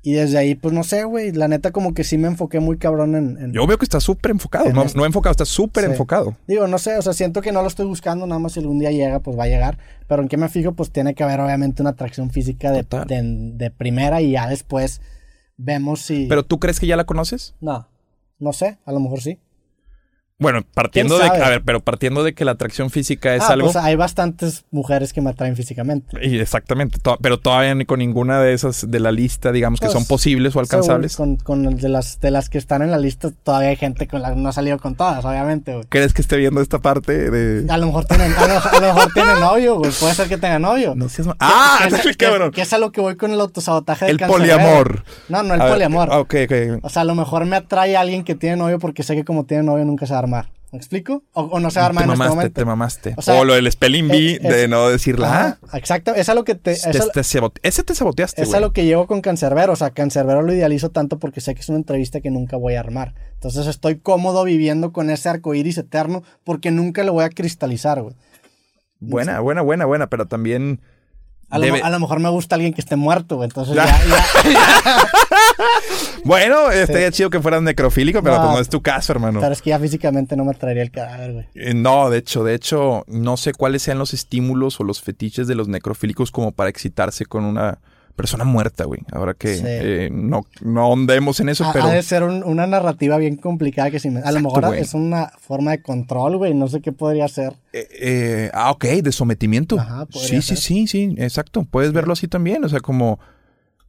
Y 0.00 0.12
desde 0.12 0.38
ahí, 0.38 0.54
pues 0.54 0.72
no 0.72 0.84
sé, 0.84 1.04
güey. 1.04 1.32
La 1.32 1.48
neta, 1.48 1.72
como 1.72 1.92
que 1.92 2.04
sí 2.04 2.18
me 2.18 2.28
enfoqué 2.28 2.60
muy 2.60 2.78
cabrón 2.78 3.16
en. 3.16 3.52
Yo 3.52 3.66
veo 3.66 3.78
que 3.78 3.84
está 3.84 4.00
súper 4.00 4.30
enfocado. 4.30 4.72
No, 4.72 4.84
no, 4.94 5.04
enfocado, 5.04 5.32
está 5.32 5.44
súper 5.44 5.84
enfocado. 5.84 6.36
Digo, 6.46 6.68
no 6.68 6.78
sé, 6.78 6.96
o 6.96 7.02
sea, 7.02 7.12
siento 7.12 7.42
que 7.42 7.50
no 7.50 7.62
lo 7.62 7.68
estoy 7.68 7.86
buscando. 7.86 8.26
Nada 8.26 8.38
más 8.38 8.52
si 8.52 8.60
algún 8.60 8.78
día 8.78 8.92
llega, 8.92 9.18
pues 9.20 9.36
va 9.36 9.44
a 9.44 9.48
llegar. 9.48 9.78
Pero 10.06 10.22
en 10.22 10.28
qué 10.28 10.36
me 10.36 10.48
fijo, 10.48 10.72
pues 10.72 10.92
tiene 10.92 11.14
que 11.14 11.24
haber, 11.24 11.40
obviamente, 11.40 11.82
una 11.82 11.90
atracción 11.90 12.30
física 12.30 12.70
de, 12.70 12.86
de, 12.86 13.70
primera 13.70 14.22
y 14.22 14.32
ya 14.32 14.48
después 14.48 15.00
vemos 15.56 16.00
si. 16.00 16.26
¿Pero 16.26 16.44
tú 16.44 16.60
crees 16.60 16.78
que 16.78 16.86
ya 16.86 16.96
la 16.96 17.04
conoces? 17.04 17.54
No. 17.60 17.88
No 18.38 18.52
sé, 18.52 18.78
a 18.84 18.92
lo 18.92 19.00
mejor 19.00 19.20
sí. 19.20 19.40
Bueno, 20.40 20.62
partiendo 20.72 21.18
de, 21.18 21.26
a 21.26 21.48
ver, 21.48 21.62
pero 21.64 21.80
partiendo 21.80 22.22
de 22.22 22.32
que 22.32 22.44
la 22.44 22.52
atracción 22.52 22.90
física 22.90 23.34
es 23.34 23.42
ah, 23.42 23.54
algo. 23.54 23.72
Pues 23.72 23.84
hay 23.84 23.96
bastantes 23.96 24.64
mujeres 24.70 25.12
que 25.12 25.20
me 25.20 25.30
atraen 25.30 25.56
físicamente. 25.56 26.16
Y 26.24 26.38
exactamente, 26.38 26.98
pero 27.20 27.40
todavía 27.40 27.74
ni 27.74 27.84
con 27.84 27.98
ninguna 27.98 28.40
de 28.40 28.52
esas 28.52 28.88
de 28.88 29.00
la 29.00 29.10
lista, 29.10 29.50
digamos, 29.50 29.80
que 29.80 29.86
son 29.86 30.02
pues, 30.02 30.08
posibles 30.08 30.54
o 30.54 30.60
alcanzables. 30.60 31.16
con, 31.16 31.36
con 31.38 31.76
de 31.76 31.88
las 31.88 32.20
de 32.20 32.30
las 32.30 32.48
que 32.50 32.58
están 32.58 32.82
en 32.82 32.92
la 32.92 32.98
lista, 32.98 33.32
todavía 33.42 33.70
hay 33.70 33.76
gente 33.76 34.06
con 34.06 34.22
la 34.22 34.32
no 34.36 34.48
ha 34.48 34.52
salido 34.52 34.78
con 34.78 34.94
todas, 34.94 35.24
obviamente, 35.24 35.72
güey. 35.72 35.86
¿Crees 35.88 36.14
que 36.14 36.22
esté 36.22 36.36
viendo 36.36 36.60
esta 36.60 36.78
parte 36.78 37.32
de.? 37.32 37.68
A 37.68 37.76
lo 37.76 37.86
mejor 37.86 38.04
tienen, 38.04 38.32
a 38.32 38.46
lo, 38.80 38.94
mejor 38.94 39.12
tienen 39.12 39.40
novio, 39.40 39.74
güey. 39.78 39.90
Puede 39.90 40.14
ser 40.14 40.28
que 40.28 40.38
tenga 40.38 40.60
novio. 40.60 40.94
No 40.94 41.08
seas 41.08 41.28
Ah, 41.40 41.88
que, 42.02 42.14
cabrón. 42.16 42.52
Que, 42.52 42.62
es 42.62 42.72
a 42.72 42.78
lo 42.78 42.92
que 42.92 43.00
voy 43.00 43.16
con 43.16 43.32
el 43.32 43.40
autosabotaje 43.40 44.06
del 44.06 44.20
El 44.20 44.28
poliamor. 44.28 45.02
No, 45.28 45.42
no 45.42 45.54
el 45.54 45.60
poliamor. 45.60 46.10
ok, 46.12 46.34
ok. 46.44 46.78
O 46.82 46.88
sea, 46.90 47.02
a 47.02 47.04
lo 47.04 47.16
mejor 47.16 47.44
me 47.44 47.56
atrae 47.56 47.96
a 47.96 48.02
alguien 48.02 48.22
que 48.22 48.36
tiene 48.36 48.56
novio 48.56 48.78
porque 48.78 49.02
sé 49.02 49.16
que 49.16 49.24
como 49.24 49.44
tiene 49.44 49.64
novio 49.64 49.84
nunca 49.84 50.06
se 50.06 50.12
va 50.12 50.20
a 50.20 50.27
armar. 50.36 50.58
¿Me 50.70 50.76
explico? 50.76 51.22
O, 51.32 51.60
no 51.60 51.70
se 51.70 51.80
arma 51.80 52.04
en 52.04 52.10
este 52.10 52.28
momento. 52.28 52.52
Te 52.52 52.64
mamaste. 52.64 53.14
O, 53.26 53.44
lo 53.44 53.54
del 53.54 53.72
spelling 53.72 54.08
bee 54.08 54.38
de 54.38 54.68
no 54.68 54.88
decirla. 54.88 55.58
exacto. 55.72 56.14
Es 56.14 56.28
lo 56.28 56.44
que 56.44 56.56
te. 56.56 56.72
ese 56.72 57.82
te 57.84 57.94
saboteaste. 57.94 58.42
Es 58.42 58.52
a 58.52 58.60
lo 58.60 58.72
que 58.74 58.84
llevo 58.84 59.06
con 59.06 59.22
Cancerbero. 59.22 59.72
O 59.72 59.76
sea, 59.76 59.90
Cancerbero 59.90 60.42
lo 60.42 60.52
idealizo 60.52 60.90
tanto 60.90 61.18
porque 61.18 61.40
sé 61.40 61.54
que 61.54 61.62
es 61.62 61.68
una 61.70 61.78
entrevista 61.78 62.20
que 62.20 62.30
nunca 62.30 62.58
voy 62.58 62.74
a 62.74 62.80
armar. 62.80 63.14
Entonces 63.34 63.66
estoy 63.66 63.96
cómodo 63.96 64.44
viviendo 64.44 64.92
con 64.92 65.08
ese 65.08 65.30
arco 65.30 65.54
iris 65.54 65.78
eterno 65.78 66.22
porque 66.44 66.70
nunca 66.70 67.02
lo 67.02 67.14
voy 67.14 67.24
a 67.24 67.30
cristalizar, 67.30 68.02
güey. 68.02 68.14
Buena, 69.00 69.40
buena, 69.40 69.62
buena, 69.62 69.86
buena. 69.86 70.08
Pero 70.08 70.26
también. 70.26 70.82
A, 71.48 71.58
lo, 71.58 71.98
mejor 71.98 72.20
me 72.20 72.28
gusta 72.28 72.56
alguien 72.56 72.74
que 72.74 72.82
esté 72.82 72.96
muerto, 72.96 73.36
güey. 73.36 73.48
Entonces 73.48 73.74
ya. 73.74 73.86
bueno, 76.24 76.70
estaría 76.70 77.10
chido 77.10 77.30
que 77.30 77.40
fueras 77.40 77.62
necrofílico, 77.62 78.22
pero 78.22 78.36
pues 78.36 78.50
no 78.50 78.60
es 78.60 78.68
tu 78.68 78.82
caso, 78.82 79.12
hermano. 79.12 79.40
Pero 79.40 79.52
es 79.52 79.62
que 79.62 79.70
ya 79.70 79.78
físicamente 79.78 80.36
no 80.36 80.44
me 80.44 80.54
traería 80.54 80.82
el 80.82 80.90
cadáver, 80.90 81.32
güey. 81.32 81.46
Eh, 81.54 81.74
no, 81.74 82.10
de 82.10 82.18
hecho, 82.18 82.44
de 82.44 82.54
hecho, 82.54 83.04
no 83.06 83.36
sé 83.36 83.52
cuáles 83.52 83.82
sean 83.82 83.98
los 83.98 84.14
estímulos 84.14 84.80
o 84.80 84.84
los 84.84 85.02
fetiches 85.02 85.46
de 85.46 85.54
los 85.54 85.68
necrofílicos 85.68 86.30
como 86.30 86.52
para 86.52 86.70
excitarse 86.70 87.26
con 87.26 87.44
una 87.44 87.78
persona 88.18 88.42
muerta, 88.42 88.84
güey. 88.84 89.00
Ahora 89.12 89.34
que 89.34 89.60
eh, 89.62 90.10
no, 90.12 90.44
no 90.60 90.88
ondemos 90.88 91.38
en 91.38 91.50
eso, 91.50 91.64
pero... 91.72 91.86
Ha 91.86 91.92
de 91.92 92.02
ser 92.02 92.24
una 92.24 92.66
narrativa 92.66 93.16
bien 93.16 93.36
complicada 93.36 93.92
que 93.92 94.00
si 94.00 94.10
me... 94.10 94.20
A 94.20 94.32
lo 94.32 94.40
mejor 94.40 94.74
es 94.74 94.92
una 94.92 95.30
forma 95.38 95.70
de 95.70 95.82
control, 95.82 96.36
güey. 96.36 96.52
No 96.52 96.66
sé 96.66 96.80
qué 96.80 96.90
podría 96.90 97.28
ser. 97.28 97.54
Eh, 97.72 98.50
ah, 98.52 98.72
ok, 98.72 98.84
de 98.86 99.12
sometimiento. 99.12 99.78
Ajá, 99.78 100.08
sí, 100.10 100.42
sí, 100.42 100.56
sí, 100.56 100.88
sí, 100.88 101.14
exacto. 101.16 101.64
Puedes 101.70 101.92
verlo 101.92 102.12
así 102.12 102.26
también. 102.26 102.64
O 102.64 102.68
sea, 102.68 102.80
como 102.80 103.20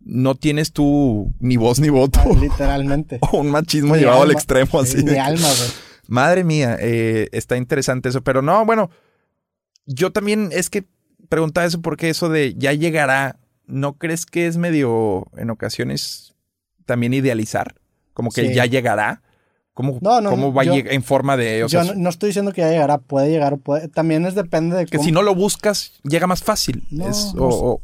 no 0.02 0.36
tienes 0.36 0.72
tú 0.72 1.34
ni 1.40 1.58
voz 1.58 1.80
ni 1.80 1.90
voto. 1.90 2.20
Ah, 2.24 2.30
literalmente. 2.40 3.20
o 3.32 3.38
un 3.38 3.52
machismo 3.52 3.96
llevado 3.96 4.24
al 4.24 4.32
extremo 4.32 4.80
así. 4.80 5.04
Mi 5.04 5.18
alma, 5.18 5.48
güey. 5.48 5.70
Madre 6.08 6.44
mía, 6.44 6.78
eh, 6.80 7.28
está 7.32 7.58
interesante 7.58 8.10
eso. 8.10 8.24
Pero 8.24 8.42
no, 8.42 8.66
bueno, 8.66 8.90
yo 9.86 10.12
también 10.12 10.50
es 10.52 10.70
que 10.70 10.86
preguntaba 11.30 11.68
eso 11.68 11.82
porque 11.82 12.10
eso 12.10 12.30
de 12.30 12.56
ya 12.56 12.74
llegará, 12.74 13.40
¿no 13.68 13.98
crees 13.98 14.26
que 14.26 14.48
es 14.48 14.58
medio 14.58 15.28
en 15.38 15.52
ocasiones 15.52 16.36
también 16.86 17.14
idealizar? 17.14 17.76
Como 18.14 18.32
que 18.32 18.54
ya 18.54 18.66
llegará. 18.66 19.22
¿Cómo, 19.74 19.98
cómo 20.02 20.54
va 20.54 20.64
a 20.64 20.66
llegar 20.66 20.92
en 20.92 21.04
forma 21.04 21.38
de.? 21.38 21.66
yo 21.70 21.96
no, 21.96 22.10
estoy 22.10 22.30
diciendo 22.30 22.52
que 22.52 22.60
ya 22.60 22.70
llegará, 22.70 22.98
puede 22.98 23.30
llegar, 23.30 23.58
puede. 23.60 23.88
También 23.88 24.26
es 24.26 24.36
depende 24.36 24.76
de. 24.76 24.86
Que 24.86 25.00
si 25.00 25.14
no 25.14 25.22
lo 25.22 25.34
buscas, 25.34 25.94
llega 26.04 26.28
más 26.28 26.44
fácil. 26.44 26.84
o, 27.38 27.80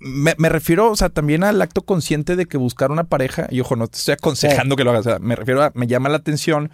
me, 0.00 0.48
refiero, 0.48 0.90
o 0.90 0.96
sea, 0.96 1.08
también 1.08 1.42
al 1.44 1.60
acto 1.60 1.82
consciente 1.82 2.36
de 2.36 2.46
que 2.46 2.56
buscar 2.56 2.90
una 2.90 3.04
pareja, 3.04 3.48
y 3.50 3.60
ojo, 3.60 3.76
no 3.76 3.88
te 3.88 3.98
estoy 3.98 4.14
aconsejando 4.14 4.76
que 4.76 4.84
lo 4.84 4.90
hagas, 4.90 5.06
o 5.06 5.10
sea, 5.10 5.18
me 5.18 5.34
refiero 5.34 5.62
a, 5.62 5.72
me 5.74 5.86
llama 5.86 6.08
la 6.08 6.18
atención 6.18 6.70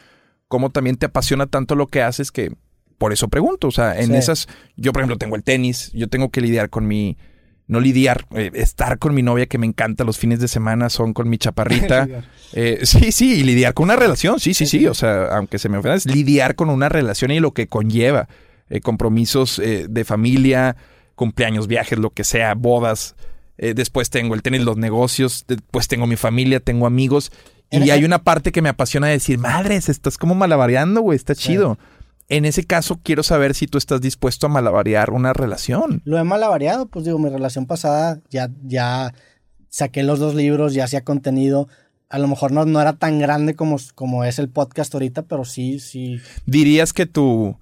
cómo 0.49 0.71
también 0.71 0.97
te 0.97 1.07
apasiona 1.07 1.47
tanto 1.47 1.75
lo 1.75 1.87
que 1.87 2.03
haces 2.03 2.31
que 2.31 2.53
por 2.99 3.13
eso 3.13 3.29
pregunto, 3.29 3.69
o 3.69 3.71
sea, 3.71 3.99
en 3.99 4.15
esas, 4.15 4.47
yo 4.77 4.93
por 4.93 5.01
ejemplo 5.01 5.19
tengo 5.19 5.37
el 5.37 5.43
tenis, 5.43 5.91
yo 5.95 6.09
tengo 6.09 6.31
que 6.31 6.41
lidiar 6.41 6.71
con 6.71 6.87
mi, 6.87 7.17
no 7.67 7.81
lidiar, 7.81 8.27
eh, 8.35 8.51
estar 8.55 8.99
con 8.99 9.15
mi 9.15 9.23
novia 9.23 9.47
que 9.47 9.59
me 9.59 9.67
encanta 9.67 10.05
los 10.05 10.19
fines 10.19 10.39
de 10.39 10.49
semana 10.49 10.91
son 10.91 11.13
con 11.13 11.29
mi 11.29 11.37
chaparrita. 11.37 12.07
eh, 12.53 12.81
sí, 12.85 13.11
sí, 13.11 13.41
y 13.41 13.43
lidiar 13.43 13.75
con 13.75 13.85
una 13.85 13.97
relación, 13.97 14.39
sí, 14.39 14.55
sí, 14.55 14.67
sí, 14.67 14.87
o 14.87 14.95
sea, 14.95 15.27
aunque 15.37 15.59
se 15.59 15.69
me 15.69 15.79
ofenda, 15.79 15.97
es 15.97 16.07
lidiar 16.07 16.55
con 16.55 16.71
una 16.71 16.89
relación 16.89 17.31
y 17.31 17.41
lo 17.41 17.53
que 17.53 17.67
conlleva, 17.67 18.29
eh, 18.71 18.81
compromisos 18.81 19.59
eh, 19.59 19.87
de 19.89 20.05
familia, 20.05 20.77
cumpleaños, 21.15 21.67
viajes, 21.67 21.99
lo 21.99 22.11
que 22.11 22.25
sea, 22.25 22.55
bodas. 22.55 23.17
Eh, 23.57 23.75
después 23.75 24.11
tengo 24.11 24.35
el 24.35 24.43
tenis, 24.43 24.63
los 24.63 24.77
negocios. 24.77 25.45
Después 25.47 25.89
tengo 25.89 26.07
mi 26.07 26.17
familia, 26.17 26.61
tengo 26.61 26.87
amigos. 26.87 27.33
Y 27.71 27.91
hay 27.91 28.05
una 28.05 28.23
parte 28.23 28.53
que 28.53 28.63
me 28.63 28.69
apasiona 28.69 29.09
decir, 29.09 29.39
madres, 29.39 29.89
estás 29.89 30.17
como 30.17 30.35
malabareando, 30.35 31.01
güey, 31.01 31.17
está 31.17 31.35
chido. 31.35 31.79
En 32.29 32.45
ese 32.45 32.65
caso, 32.65 33.01
quiero 33.03 33.23
saber 33.23 33.55
si 33.55 33.67
tú 33.67 33.79
estás 33.79 34.01
dispuesto 34.01 34.47
a 34.47 34.51
malabarear 34.51 35.11
una 35.11 35.33
relación. 35.33 36.01
Lo 36.05 36.19
he 36.19 36.25
malabareado, 36.25 36.87
pues 36.87 37.05
digo, 37.05 37.19
mi 37.19 37.29
relación 37.29 37.67
pasada 37.67 38.21
ya, 38.31 38.51
ya 38.63 39.13
saqué 39.69 40.03
los 40.03 40.21
dos 40.21 40.35
libros, 40.35 40.73
ya 40.73 40.85
hacía 40.85 41.05
contenido. 41.05 41.69
A 42.09 42.19
lo 42.19 42.29
mejor 42.29 42.53
no, 42.53 42.65
no 42.65 42.81
era 42.81 42.95
tan 42.95 43.19
grande 43.19 43.55
como, 43.55 43.77
como 43.95 44.25
es 44.25 44.39
el 44.39 44.49
podcast 44.49 44.95
ahorita, 44.95 45.23
pero 45.23 45.45
sí, 45.45 45.81
sí. 45.81 46.21
¿Dirías 46.47 46.93
que 46.93 47.07
tu, 47.07 47.57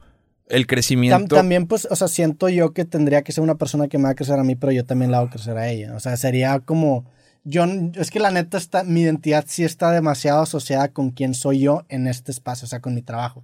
el 0.53 0.67
crecimiento. 0.67 1.35
también, 1.35 1.67
pues, 1.67 1.89
o 1.91 1.97
sea, 1.97 2.09
siento 2.09 2.49
yo 2.49 2.73
que 2.73 2.85
tendría 2.85 3.23
que 3.23 3.33
ser 3.33 3.43
una 3.43 3.57
persona 3.57 3.89
que 3.89 3.99
me 3.99 4.05
va 4.05 4.11
a 4.11 4.15
crecer 4.15 4.39
a 4.39 4.45
mí, 4.45 4.55
pero 4.55 4.73
yo 4.73 4.85
también 4.85 5.11
la 5.11 5.19
hago 5.19 5.31
crecer 5.31 5.57
a 5.57 5.69
ella. 5.69 5.95
O 5.97 6.01
sea, 6.01 6.17
sería 6.17 6.61
como. 6.61 7.05
Yo, 7.45 7.65
es 7.95 8.11
que 8.13 8.21
la 8.21 8.31
neta 8.31 8.57
está, 8.57 8.85
mi 8.85 9.01
identidad 9.01 9.45
sí 9.49 9.65
está 9.65 9.91
demasiado 9.91 10.43
asociada 10.43 10.89
con 10.89 11.11
quién 11.11 11.35
soy 11.35 11.59
yo 11.59 11.85
en 11.89 12.07
este 12.07 12.31
espacio, 12.31 12.67
o 12.67 12.69
sea, 12.69 12.81
con 12.81 12.95
mi 12.95 13.03
trabajo. 13.03 13.43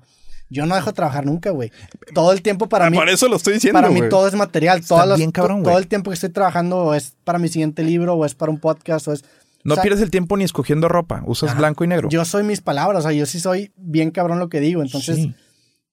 Yo 0.51 0.67
no 0.67 0.75
dejo 0.75 0.91
de 0.91 0.93
trabajar 0.95 1.27
nunca, 1.27 1.51
güey. 1.51 1.73
Todo 2.15 2.33
el 2.33 2.41
tiempo 2.43 2.69
para 2.69 2.89
mí. 2.91 2.97
Por 2.97 3.09
eso 3.09 3.29
lo 3.29 3.37
estoy 3.37 3.55
diciendo. 3.55 3.81
Para 3.81 3.93
mí 3.93 4.01
todo 4.09 4.29
es 4.29 4.35
material. 4.35 4.83
bien, 5.17 5.31
cabrón, 5.31 5.63
todo 5.63 5.79
el 5.79 5.89
tiempo 5.89 6.11
que 6.11 6.15
estoy 6.15 6.31
trabajando 6.31 6.95
es 6.95 7.15
para 7.25 7.39
mi 7.39 7.49
siguiente 7.49 7.83
libro, 7.83 8.15
o 8.15 8.25
es 8.25 8.35
para 8.35 8.51
un 8.53 8.59
podcast, 8.59 9.09
o 9.09 9.13
es. 9.13 9.25
No 9.65 9.77
pierdes 9.77 10.01
el 10.01 10.11
tiempo 10.11 10.37
ni 10.37 10.45
escogiendo 10.45 10.89
ropa. 10.89 11.23
Usas 11.27 11.57
blanco 11.57 11.85
y 11.85 11.89
negro. 11.89 12.09
Yo 12.09 12.25
soy 12.25 12.45
mis 12.45 12.61
palabras. 12.61 13.01
O 13.05 13.09
sea, 13.09 13.13
yo 13.17 13.27
sí 13.27 13.41
soy 13.41 13.73
bien 13.77 14.11
cabrón 14.11 14.39
lo 14.39 14.49
que 14.49 14.61
digo. 14.61 14.83
Entonces, 14.83 15.29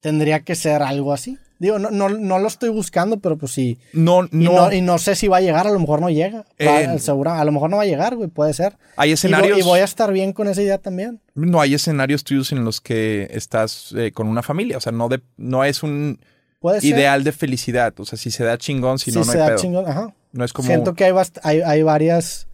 tendría 0.06 0.42
que 0.42 0.54
ser 0.54 0.84
algo 0.84 1.14
así. 1.14 1.40
Digo, 1.58 1.80
no, 1.80 1.90
no, 1.90 2.10
no 2.10 2.38
lo 2.38 2.48
estoy 2.48 2.70
buscando, 2.70 3.18
pero 3.18 3.40
pues 3.40 3.54
sí. 3.54 3.80
No, 3.92 4.28
no. 4.30 4.72
Y 4.72 4.82
no, 4.82 5.00
sé 5.00 5.16
si 5.16 5.28
va 5.28 5.38
a 5.38 5.42
llegar, 5.42 5.66
a 5.66 5.72
lo 5.72 5.80
mejor 5.80 6.00
no 6.00 6.12
llega. 6.12 6.46
a 6.60 7.44
lo 7.44 7.52
mejor 7.52 7.72
no 7.72 7.78
va 7.78 7.82
a 7.82 7.88
llegar, 7.88 8.16
güey, 8.16 8.30
puede 8.30 8.54
ser. 8.54 8.78
Hay 8.98 9.14
escenarios. 9.14 9.58
Y, 9.58 9.64
voy 9.64 9.80
a 9.80 9.84
estar 9.84 10.14
bien 10.14 10.32
con 10.32 10.48
esa 10.48 10.62
idea 10.62 10.78
también. 10.78 11.22
No 11.34 11.60
hay 11.60 11.74
escenarios 11.74 12.24
tuyos 12.24 12.52
en 12.52 12.64
los 12.64 12.82
que 12.82 13.28
estás 13.32 13.96
eh, 13.98 14.12
con 14.12 14.28
una 14.28 14.44
familia. 14.44 14.78
O 14.78 14.80
sea, 14.80 14.92
no, 14.92 15.10
de, 15.10 15.24
no 15.38 15.64
es 15.64 15.82
un 15.82 16.20
ideal 16.84 17.24
de 17.24 17.32
felicidad. 17.32 18.00
O 18.00 18.06
sea, 18.06 18.20
si 18.20 18.30
se 18.30 18.44
da 18.44 18.60
chingón, 18.60 19.00
si 19.00 19.12
no, 19.12 19.22
no 19.22 19.26
hay 19.26 19.32
se 19.32 19.38
da 19.40 19.56
chingón, 19.56 19.88
ajá. 19.88 20.14
No 20.34 20.46
es 20.46 20.54
como. 20.54 20.68
Siento 20.68 20.94
que 20.94 21.06
hay, 21.06 21.14
hay, 21.42 21.62
hay 21.62 21.82
varias 21.82 22.46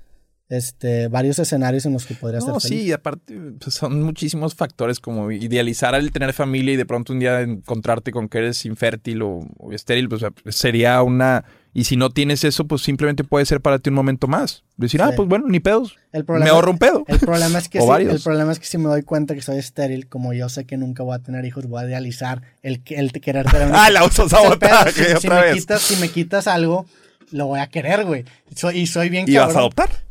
este, 0.52 1.08
varios 1.08 1.40
escenarios 1.40 1.86
en 1.86 1.94
los 1.94 2.06
que 2.06 2.14
podrías 2.14 2.46
no, 2.46 2.60
Sí, 2.60 2.82
y 2.82 2.92
aparte 2.92 3.40
pues, 3.58 3.74
son 3.74 4.04
muchísimos 4.04 4.54
factores 4.54 5.00
como 5.00 5.32
idealizar 5.32 5.96
al 5.96 6.12
tener 6.12 6.34
familia 6.34 6.74
y 6.74 6.76
de 6.76 6.86
pronto 6.86 7.14
un 7.14 7.20
día 7.20 7.40
encontrarte 7.40 8.12
con 8.12 8.28
que 8.28 8.40
eres 8.40 8.66
infértil 8.66 9.22
o, 9.22 9.48
estéril, 9.72 10.10
pues 10.10 10.26
sería 10.50 11.02
una... 11.04 11.46
Y 11.74 11.86
si 11.86 11.96
no 11.96 12.10
tienes 12.10 12.44
eso, 12.44 12.68
pues 12.68 12.82
simplemente 12.82 13.24
puede 13.24 13.46
ser 13.46 13.62
para 13.62 13.80
ti 13.80 13.92
un 13.92 13.96
momento 13.96 14.28
más. 14.28 14.66
Decir, 14.76 15.02
ah, 15.02 15.14
pues 15.16 15.30
bueno, 15.30 15.46
ni 15.48 15.62
pedos. 15.62 15.96
me 16.12 16.50
ahorro 16.50 16.72
un 16.72 16.78
pedo. 16.78 17.06
El 17.08 17.20
problema, 17.20 17.60
es 17.60 17.70
que 17.70 17.80
si, 17.80 17.88
el 17.88 18.20
problema 18.20 18.52
es 18.52 18.60
que 18.60 18.66
si 18.66 18.78
me 18.78 18.90
doy 18.90 19.04
cuenta 19.04 19.36
que 19.36 19.42
soy 19.42 19.58
estéril, 19.58 20.10
como 20.10 20.34
yo 20.34 20.50
sé 20.50 20.66
que 20.66 20.76
nunca 20.76 21.02
voy 21.04 21.16
a 21.16 21.20
tener 21.20 21.46
hijos, 21.46 21.66
voy 21.68 21.82
a 21.82 21.88
idealizar 21.88 22.42
el, 22.62 22.82
el 22.88 23.14
querer 23.14 23.50
tener 23.50 23.70
Ah, 23.74 23.90
la 23.90 24.02
autosabotaje 24.02 25.18
si, 25.18 25.30
me 25.30 25.54
quitas, 25.54 25.82
si 25.82 25.96
me 26.02 26.10
quitas 26.10 26.48
algo, 26.48 26.86
lo 27.32 27.48
voy 27.48 27.62
a 27.62 27.68
querer, 27.68 28.04
güey. 28.04 28.26
y 28.74 28.88
soy 28.88 29.08
bien 29.08 29.24
¿Y 29.30 29.38
vas 29.38 29.56
a 29.56 29.60
adoptar? 29.60 30.11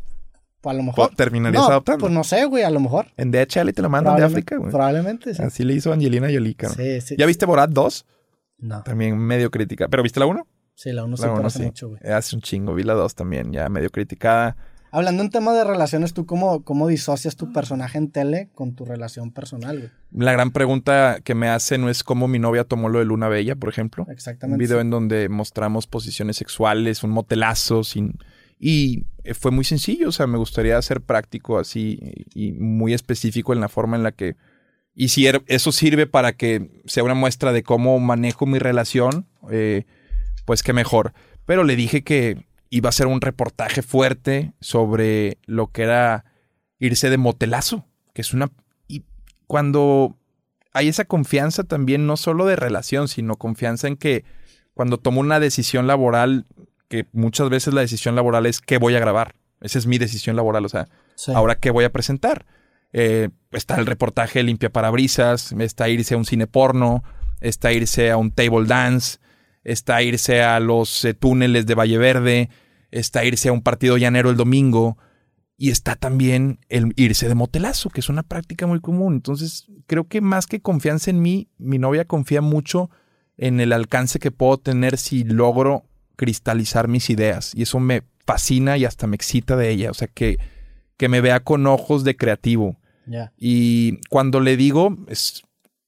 Pues 0.61 0.75
a 0.75 0.77
lo 0.77 0.83
mejor. 0.83 1.15
¿Terminarías 1.15 1.63
adoptando? 1.63 2.01
Pues 2.01 2.13
no 2.13 2.23
sé, 2.23 2.45
güey, 2.45 2.65
a 2.65 2.71
lo 2.71 2.81
mejor. 2.81 3.07
En 3.17 3.31
DHL 3.31 3.73
te 3.73 3.83
lo 3.83 3.89
mandan 3.89 4.17
de 4.17 4.25
África, 4.25 4.57
güey. 4.57 4.71
Probablemente, 4.71 5.35
sí. 5.35 5.43
Así 5.43 5.65
le 5.65 5.75
hizo 5.75 5.93
Angelina 5.93 6.27
Jolie, 6.27 6.57
Sí, 6.77 7.01
sí. 7.01 7.15
¿Ya 7.19 7.27
viste 7.27 7.47
Borat 7.47 7.71
2? 7.71 8.07
No. 8.59 8.83
También 8.83 9.17
medio 9.17 9.51
crítica. 9.51 9.89
¿Pero 9.89 10.03
viste 10.03 10.21
la 10.21 10.27
1? 10.27 10.47
Sí, 10.75 10.93
la 10.93 11.05
1 11.05 11.17
se 11.17 11.29
parece 11.29 11.63
mucho, 11.65 11.89
güey. 11.89 12.01
Hace 12.13 12.37
un 12.37 12.43
chingo. 12.43 12.75
Vi 12.75 12.83
la 12.83 12.95
2 12.95 13.15
también, 13.15 13.53
ya 13.53 13.69
medio 13.69 13.91
criticada. 13.91 14.57
Hablando 14.93 15.23
en 15.23 15.31
tema 15.31 15.53
de 15.53 15.63
relaciones, 15.63 16.15
¿tú 16.15 16.27
cómo, 16.27 16.65
cómo 16.65 16.89
disocias 16.89 17.37
tu 17.37 17.53
personaje 17.53 17.97
en 17.97 18.11
tele 18.11 18.51
con 18.55 18.75
tu 18.75 18.85
relación 18.85 19.31
personal, 19.31 19.79
güey? 19.79 19.91
La 20.13 20.33
gran 20.33 20.51
pregunta 20.51 21.21
que 21.23 21.35
me 21.35 21.49
hace 21.49 21.79
no 21.79 21.89
es 21.91 22.03
cómo 22.03 22.27
mi 22.27 22.41
novia 22.41 22.65
tomó 22.65 22.89
lo 22.89 22.99
de 22.99 23.05
Luna 23.05 23.29
Bella, 23.29 23.55
por 23.55 23.69
ejemplo. 23.69 24.05
Exactamente. 24.11 24.55
Un 24.55 24.59
video 24.59 24.81
en 24.81 24.91
donde 24.91 25.29
mostramos 25.29 25.87
posiciones 25.87 26.37
sexuales, 26.37 27.05
un 27.05 27.11
motelazo 27.11 27.85
sin 27.85 28.19
y 28.61 29.07
eh, 29.25 29.33
fue 29.33 29.51
muy 29.51 29.65
sencillo, 29.65 30.11
o 30.11 30.13
sea, 30.13 30.27
me 30.27 30.37
gustaría 30.37 30.81
ser 30.83 31.01
práctico 31.01 31.59
así 31.59 31.99
y 32.35 32.53
muy 32.53 32.93
específico 32.93 33.55
en 33.55 33.61
la 33.61 33.71
forma 33.71 33.97
en 33.97 34.03
la 34.03 34.13
que... 34.13 34.37
Y 34.95 35.09
si 35.09 35.27
er, 35.27 35.43
eso 35.47 35.73
sirve 35.73 36.07
para 36.07 36.35
que 36.35 36.83
sea 36.85 37.03
una 37.03 37.15
muestra 37.15 37.53
de 37.53 37.63
cómo 37.63 37.99
manejo 38.01 38.45
mi 38.45 38.59
relación, 38.59 39.27
eh, 39.51 39.87
pues 40.45 40.63
qué 40.63 40.75
mejor. 40.75 41.15
Pero 41.47 41.65
le 41.65 41.75
dije 41.75 42.05
que 42.05 42.47
iba 42.69 42.91
a 42.91 42.93
ser 42.93 43.07
un 43.07 43.23
reportaje 43.23 43.81
fuerte 43.81 44.53
sobre 44.61 45.39
lo 45.47 45.69
que 45.69 45.83
era 45.83 46.27
irse 46.79 47.09
de 47.09 47.17
motelazo, 47.17 47.87
que 48.13 48.21
es 48.21 48.35
una... 48.35 48.51
Y 48.89 49.05
cuando 49.47 50.19
hay 50.75 50.89
esa 50.89 51.07
confianza 51.07 51.65
también, 51.65 52.07
no 52.07 52.19
solo 52.19 52.45
de 52.45 52.57
relación, 52.57 53.09
sino 53.09 53.37
confianza 53.37 53.89
en 53.89 53.97
que 53.97 54.25
cuando 54.75 54.99
tomo 54.99 55.21
una 55.21 55.41
decisión 55.41 55.87
laboral, 55.87 56.47
que 56.91 57.07
muchas 57.13 57.49
veces 57.49 57.73
la 57.73 57.83
decisión 57.83 58.17
laboral 58.17 58.45
es 58.47 58.61
qué 58.61 58.77
voy 58.77 58.97
a 58.97 59.01
grabar. 59.01 59.37
Esa 59.61 59.79
es 59.79 59.87
mi 59.87 59.97
decisión 59.97 60.35
laboral, 60.35 60.65
o 60.65 60.69
sea, 60.69 60.89
ahora 61.35 61.55
qué 61.55 61.71
voy 61.71 61.85
a 61.85 61.93
presentar. 61.93 62.45
Eh, 62.93 63.29
está 63.53 63.77
el 63.77 63.87
reportaje 63.87 64.43
Limpia 64.43 64.71
Parabrisas, 64.71 65.53
está 65.53 65.89
irse 65.89 66.15
a 66.15 66.17
un 66.17 66.25
cine 66.25 66.49
porno, 66.49 67.05
está 67.41 67.73
irse 67.73 68.11
a 68.11 68.17
un 68.17 68.33
table 68.33 68.67
dance, 68.67 69.19
está 69.63 70.03
irse 70.03 70.43
a 70.43 70.59
los 70.59 71.05
eh, 71.05 71.15
túneles 71.15 71.65
de 71.67 71.77
Valle 71.77 71.99
Verde, 71.99 72.51
está 72.91 73.25
irse 73.25 73.51
a 73.51 73.53
un 73.53 73.63
partido 73.63 73.97
llanero 73.97 74.29
el 74.29 74.37
domingo 74.37 74.99
y 75.57 75.71
está 75.71 75.95
también 75.95 76.59
el 76.69 76.93
irse 76.97 77.29
de 77.29 77.37
motelazo, 77.37 77.91
que 77.91 78.01
es 78.01 78.09
una 78.09 78.25
práctica 78.25 78.67
muy 78.67 78.81
común. 78.81 79.15
Entonces, 79.15 79.67
creo 79.87 80.09
que 80.09 80.21
más 80.21 80.49
que 80.49 80.61
confianza 80.61 81.11
en 81.11 81.23
mí, 81.23 81.51
mi 81.57 81.79
novia 81.79 82.05
confía 82.07 82.41
mucho 82.41 82.91
en 83.37 83.61
el 83.61 83.73
alcance 83.73 84.19
que 84.19 84.33
puedo 84.33 84.59
tener 84.59 84.99
si 84.99 85.23
logro 85.23 85.85
cristalizar 86.21 86.87
mis 86.87 87.09
ideas. 87.09 87.53
Y 87.55 87.63
eso 87.63 87.81
me 87.81 88.03
fascina 88.27 88.77
y 88.77 88.85
hasta 88.85 89.07
me 89.07 89.17
excita 89.17 89.57
de 89.57 89.71
ella. 89.71 89.91
O 89.91 89.95
sea, 89.95 90.07
que, 90.07 90.37
que 90.99 91.09
me 91.09 91.23
vea 91.23 91.41
con 91.41 91.67
ojos 91.67 92.05
de 92.05 92.15
creativo. 92.15 92.77
Y 93.39 93.97
cuando 94.11 94.39
le 94.39 94.59
digo, 94.59 94.99
es 95.09 95.43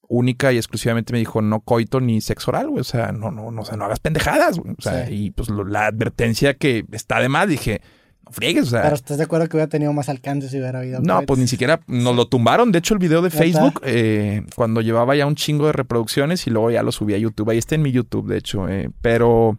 única 0.09 0.51
y 0.53 0.57
exclusivamente 0.57 1.13
me 1.13 1.19
dijo 1.19 1.41
no 1.41 1.61
coito 1.61 2.01
ni 2.01 2.23
sexo 2.23 2.51
oral, 2.51 2.71
güey. 2.71 2.81
O 2.81 2.85
sea, 2.85 3.13
no, 3.13 3.31
no, 3.31 3.51
no, 3.51 3.61
o 3.61 3.65
sea, 3.67 3.77
no 3.77 3.85
hagas 3.85 4.01
pendejadas, 4.01 4.59
güey. 4.59 4.75
O 4.77 4.81
sea, 4.81 5.11
y 5.11 5.33
pues 5.33 5.51
la 5.51 5.87
advertencia 5.87 6.55
que 6.55 6.87
está 6.93 7.21
de 7.21 7.29
más, 7.29 7.47
dije, 7.47 7.83
no 8.25 8.33
friegues, 8.33 8.69
o 8.69 8.71
sea. 8.71 8.83
Pero 8.83 8.95
estás 8.95 9.19
de 9.19 9.25
acuerdo 9.25 9.47
que 9.49 9.59
hubiera 9.59 9.69
tenido 9.69 9.93
más 9.93 10.09
alcance 10.09 10.49
si 10.49 10.57
hubiera 10.57 10.79
habido. 10.79 11.01
No, 11.03 11.21
pues 11.23 11.39
ni 11.39 11.47
siquiera 11.47 11.81
nos 11.87 12.17
lo 12.17 12.27
tumbaron. 12.27 12.73
De 12.73 12.79
hecho, 12.79 12.95
el 12.95 13.01
video 13.01 13.21
de 13.21 13.29
Facebook, 13.29 13.83
eh, 13.85 14.45
cuando 14.57 14.81
llevaba 14.81 15.15
ya 15.15 15.27
un 15.27 15.37
chingo 15.37 15.67
de 15.67 15.73
reproducciones 15.75 16.47
y 16.47 16.51
luego 16.51 16.71
ya 16.71 16.83
lo 16.83 16.91
subí 16.91 17.13
a 17.13 17.19
YouTube. 17.19 17.51
Ahí 17.51 17.59
está 17.59 17.75
en 17.75 17.83
mi 17.83 17.93
YouTube, 17.93 18.27
de 18.27 18.39
hecho. 18.39 18.69
Eh, 18.69 18.89
pero 19.03 19.59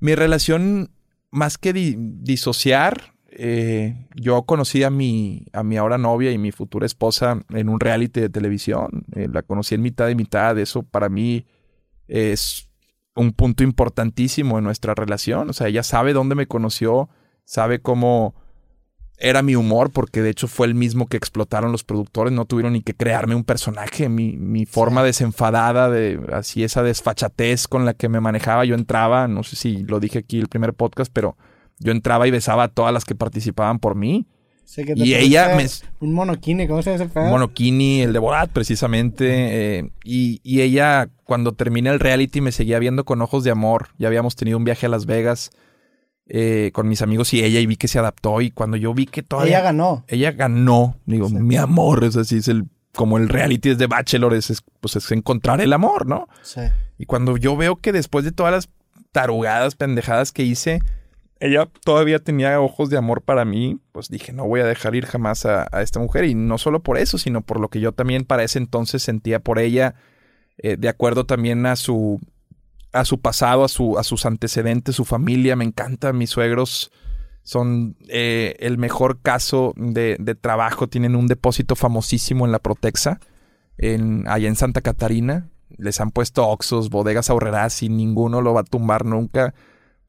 mi 0.00 0.14
relación, 0.14 0.90
más 1.30 1.58
que 1.58 1.72
disociar, 1.72 3.14
eh, 3.32 4.08
yo 4.16 4.42
conocí 4.42 4.82
a 4.82 4.90
mi, 4.90 5.46
a 5.52 5.62
mi 5.62 5.76
ahora 5.76 5.98
novia 5.98 6.32
y 6.32 6.38
mi 6.38 6.52
futura 6.52 6.86
esposa 6.86 7.40
en 7.50 7.68
un 7.68 7.78
reality 7.78 8.20
de 8.20 8.28
televisión. 8.28 9.04
Eh, 9.14 9.28
la 9.32 9.42
conocí 9.42 9.74
en 9.74 9.82
mitad 9.82 10.06
de 10.06 10.14
mitad. 10.14 10.58
Eso 10.58 10.82
para 10.82 11.08
mí 11.08 11.46
es 12.08 12.68
un 13.14 13.32
punto 13.32 13.62
importantísimo 13.62 14.58
en 14.58 14.64
nuestra 14.64 14.94
relación. 14.94 15.50
O 15.50 15.52
sea, 15.52 15.68
ella 15.68 15.82
sabe 15.82 16.12
dónde 16.12 16.34
me 16.34 16.46
conoció, 16.46 17.08
sabe 17.44 17.80
cómo 17.80 18.34
era 19.20 19.42
mi 19.42 19.54
humor, 19.54 19.90
porque 19.90 20.22
de 20.22 20.30
hecho 20.30 20.48
fue 20.48 20.66
el 20.66 20.74
mismo 20.74 21.06
que 21.06 21.18
explotaron 21.18 21.72
los 21.72 21.84
productores. 21.84 22.32
No 22.32 22.46
tuvieron 22.46 22.72
ni 22.72 22.80
que 22.80 22.94
crearme 22.94 23.34
un 23.34 23.44
personaje. 23.44 24.08
Mi, 24.08 24.36
mi 24.38 24.64
forma 24.64 25.02
desenfadada, 25.02 25.90
de 25.90 26.18
así 26.32 26.64
esa 26.64 26.82
desfachatez 26.82 27.68
con 27.68 27.84
la 27.84 27.92
que 27.92 28.08
me 28.08 28.20
manejaba, 28.20 28.64
yo 28.64 28.74
entraba. 28.74 29.28
No 29.28 29.42
sé 29.42 29.56
si 29.56 29.82
lo 29.84 30.00
dije 30.00 30.20
aquí 30.20 30.38
el 30.38 30.48
primer 30.48 30.72
podcast, 30.72 31.12
pero 31.12 31.36
yo 31.78 31.92
entraba 31.92 32.26
y 32.26 32.30
besaba 32.30 32.64
a 32.64 32.68
todas 32.68 32.94
las 32.94 33.04
que 33.04 33.14
participaban 33.14 33.78
por 33.78 33.94
mí. 33.94 34.26
y 34.76 35.14
ella 35.14 35.54
me... 35.54 35.66
Un 36.00 36.14
monokini, 36.14 36.66
¿cómo 36.66 36.80
se 36.80 36.92
llama 36.92 37.04
ese 37.04 37.18
Un 37.18 37.30
monokini, 37.30 38.00
el 38.00 38.14
de 38.14 38.18
Borat, 38.18 38.50
precisamente. 38.50 39.78
Eh, 39.78 39.90
y, 40.02 40.40
y, 40.42 40.62
ella, 40.62 41.10
cuando 41.24 41.52
terminé 41.52 41.90
el 41.90 42.00
reality, 42.00 42.40
me 42.40 42.52
seguía 42.52 42.78
viendo 42.78 43.04
con 43.04 43.20
ojos 43.20 43.44
de 43.44 43.50
amor. 43.50 43.88
Ya 43.98 44.08
habíamos 44.08 44.34
tenido 44.34 44.56
un 44.56 44.64
viaje 44.64 44.86
a 44.86 44.88
Las 44.88 45.04
Vegas 45.04 45.50
eh, 46.32 46.70
con 46.72 46.88
mis 46.88 47.02
amigos 47.02 47.34
y 47.34 47.44
ella, 47.44 47.60
y 47.60 47.66
vi 47.66 47.76
que 47.76 47.88
se 47.88 47.98
adaptó. 47.98 48.40
Y 48.40 48.50
cuando 48.50 48.76
yo 48.76 48.94
vi 48.94 49.06
que 49.06 49.22
todavía... 49.22 49.58
Ella 49.58 49.64
ganó. 49.64 50.04
Ella 50.08 50.32
ganó. 50.32 50.96
Digo, 51.04 51.28
mi 51.28 51.56
amor, 51.56 52.04
es 52.04 52.16
así, 52.16 52.38
es 52.38 52.48
el... 52.48 52.64
Como 52.92 53.18
el 53.18 53.28
reality 53.28 53.70
es 53.70 53.78
de 53.78 53.86
Bachelor, 53.86 54.34
es, 54.34 54.62
pues 54.80 54.96
es 54.96 55.12
encontrar 55.12 55.60
el 55.60 55.72
amor, 55.72 56.06
¿no? 56.06 56.26
Sí. 56.42 56.62
Y 56.98 57.06
cuando 57.06 57.36
yo 57.36 57.56
veo 57.56 57.76
que 57.76 57.92
después 57.92 58.24
de 58.24 58.32
todas 58.32 58.52
las 58.52 58.68
tarugadas, 59.12 59.76
pendejadas 59.76 60.32
que 60.32 60.42
hice 60.42 60.80
ella 61.40 61.70
todavía 61.84 62.18
tenía 62.18 62.60
ojos 62.60 62.90
de 62.90 62.98
amor 62.98 63.22
para 63.22 63.46
mí, 63.46 63.80
pues 63.92 64.08
dije, 64.10 64.32
no 64.32 64.46
voy 64.46 64.60
a 64.60 64.66
dejar 64.66 64.94
ir 64.94 65.06
jamás 65.06 65.46
a, 65.46 65.64
esta 65.80 65.98
mujer. 65.98 66.24
Y 66.26 66.34
no 66.34 66.58
solo 66.58 66.82
por 66.82 66.98
eso, 66.98 67.16
sino 67.16 67.40
por 67.40 67.58
lo 67.58 67.68
que 67.68 67.80
yo 67.80 67.92
también 67.92 68.24
para 68.24 68.44
ese 68.44 68.58
entonces 68.58 69.02
sentía 69.02 69.40
por 69.40 69.58
ella, 69.58 69.94
eh, 70.58 70.76
de 70.78 70.88
acuerdo 70.90 71.24
también 71.24 71.64
a 71.64 71.76
su, 71.76 72.20
a 72.92 73.04
su 73.04 73.20
pasado, 73.20 73.64
a, 73.64 73.68
su, 73.68 73.98
a 73.98 74.02
sus 74.02 74.26
antecedentes, 74.26 74.96
su 74.96 75.04
familia. 75.04 75.56
Me 75.56 75.64
encanta, 75.64 76.12
mis 76.12 76.30
suegros 76.30 76.90
son 77.42 77.96
eh, 78.08 78.56
el 78.60 78.78
mejor 78.78 79.20
caso 79.20 79.72
de, 79.76 80.16
de, 80.18 80.34
trabajo. 80.34 80.88
Tienen 80.88 81.16
un 81.16 81.26
depósito 81.26 81.76
famosísimo 81.76 82.46
en 82.46 82.52
la 82.52 82.58
Protexa, 82.58 83.20
en, 83.78 84.26
allá 84.28 84.48
en 84.48 84.56
Santa 84.56 84.80
Catarina. 84.80 85.48
Les 85.78 86.00
han 86.00 86.10
puesto 86.10 86.46
oxos, 86.48 86.90
bodegas 86.90 87.30
ahorrerás 87.30 87.82
y 87.82 87.88
ninguno 87.88 88.42
lo 88.42 88.54
va 88.54 88.62
a 88.62 88.64
tumbar 88.64 89.04
nunca 89.04 89.54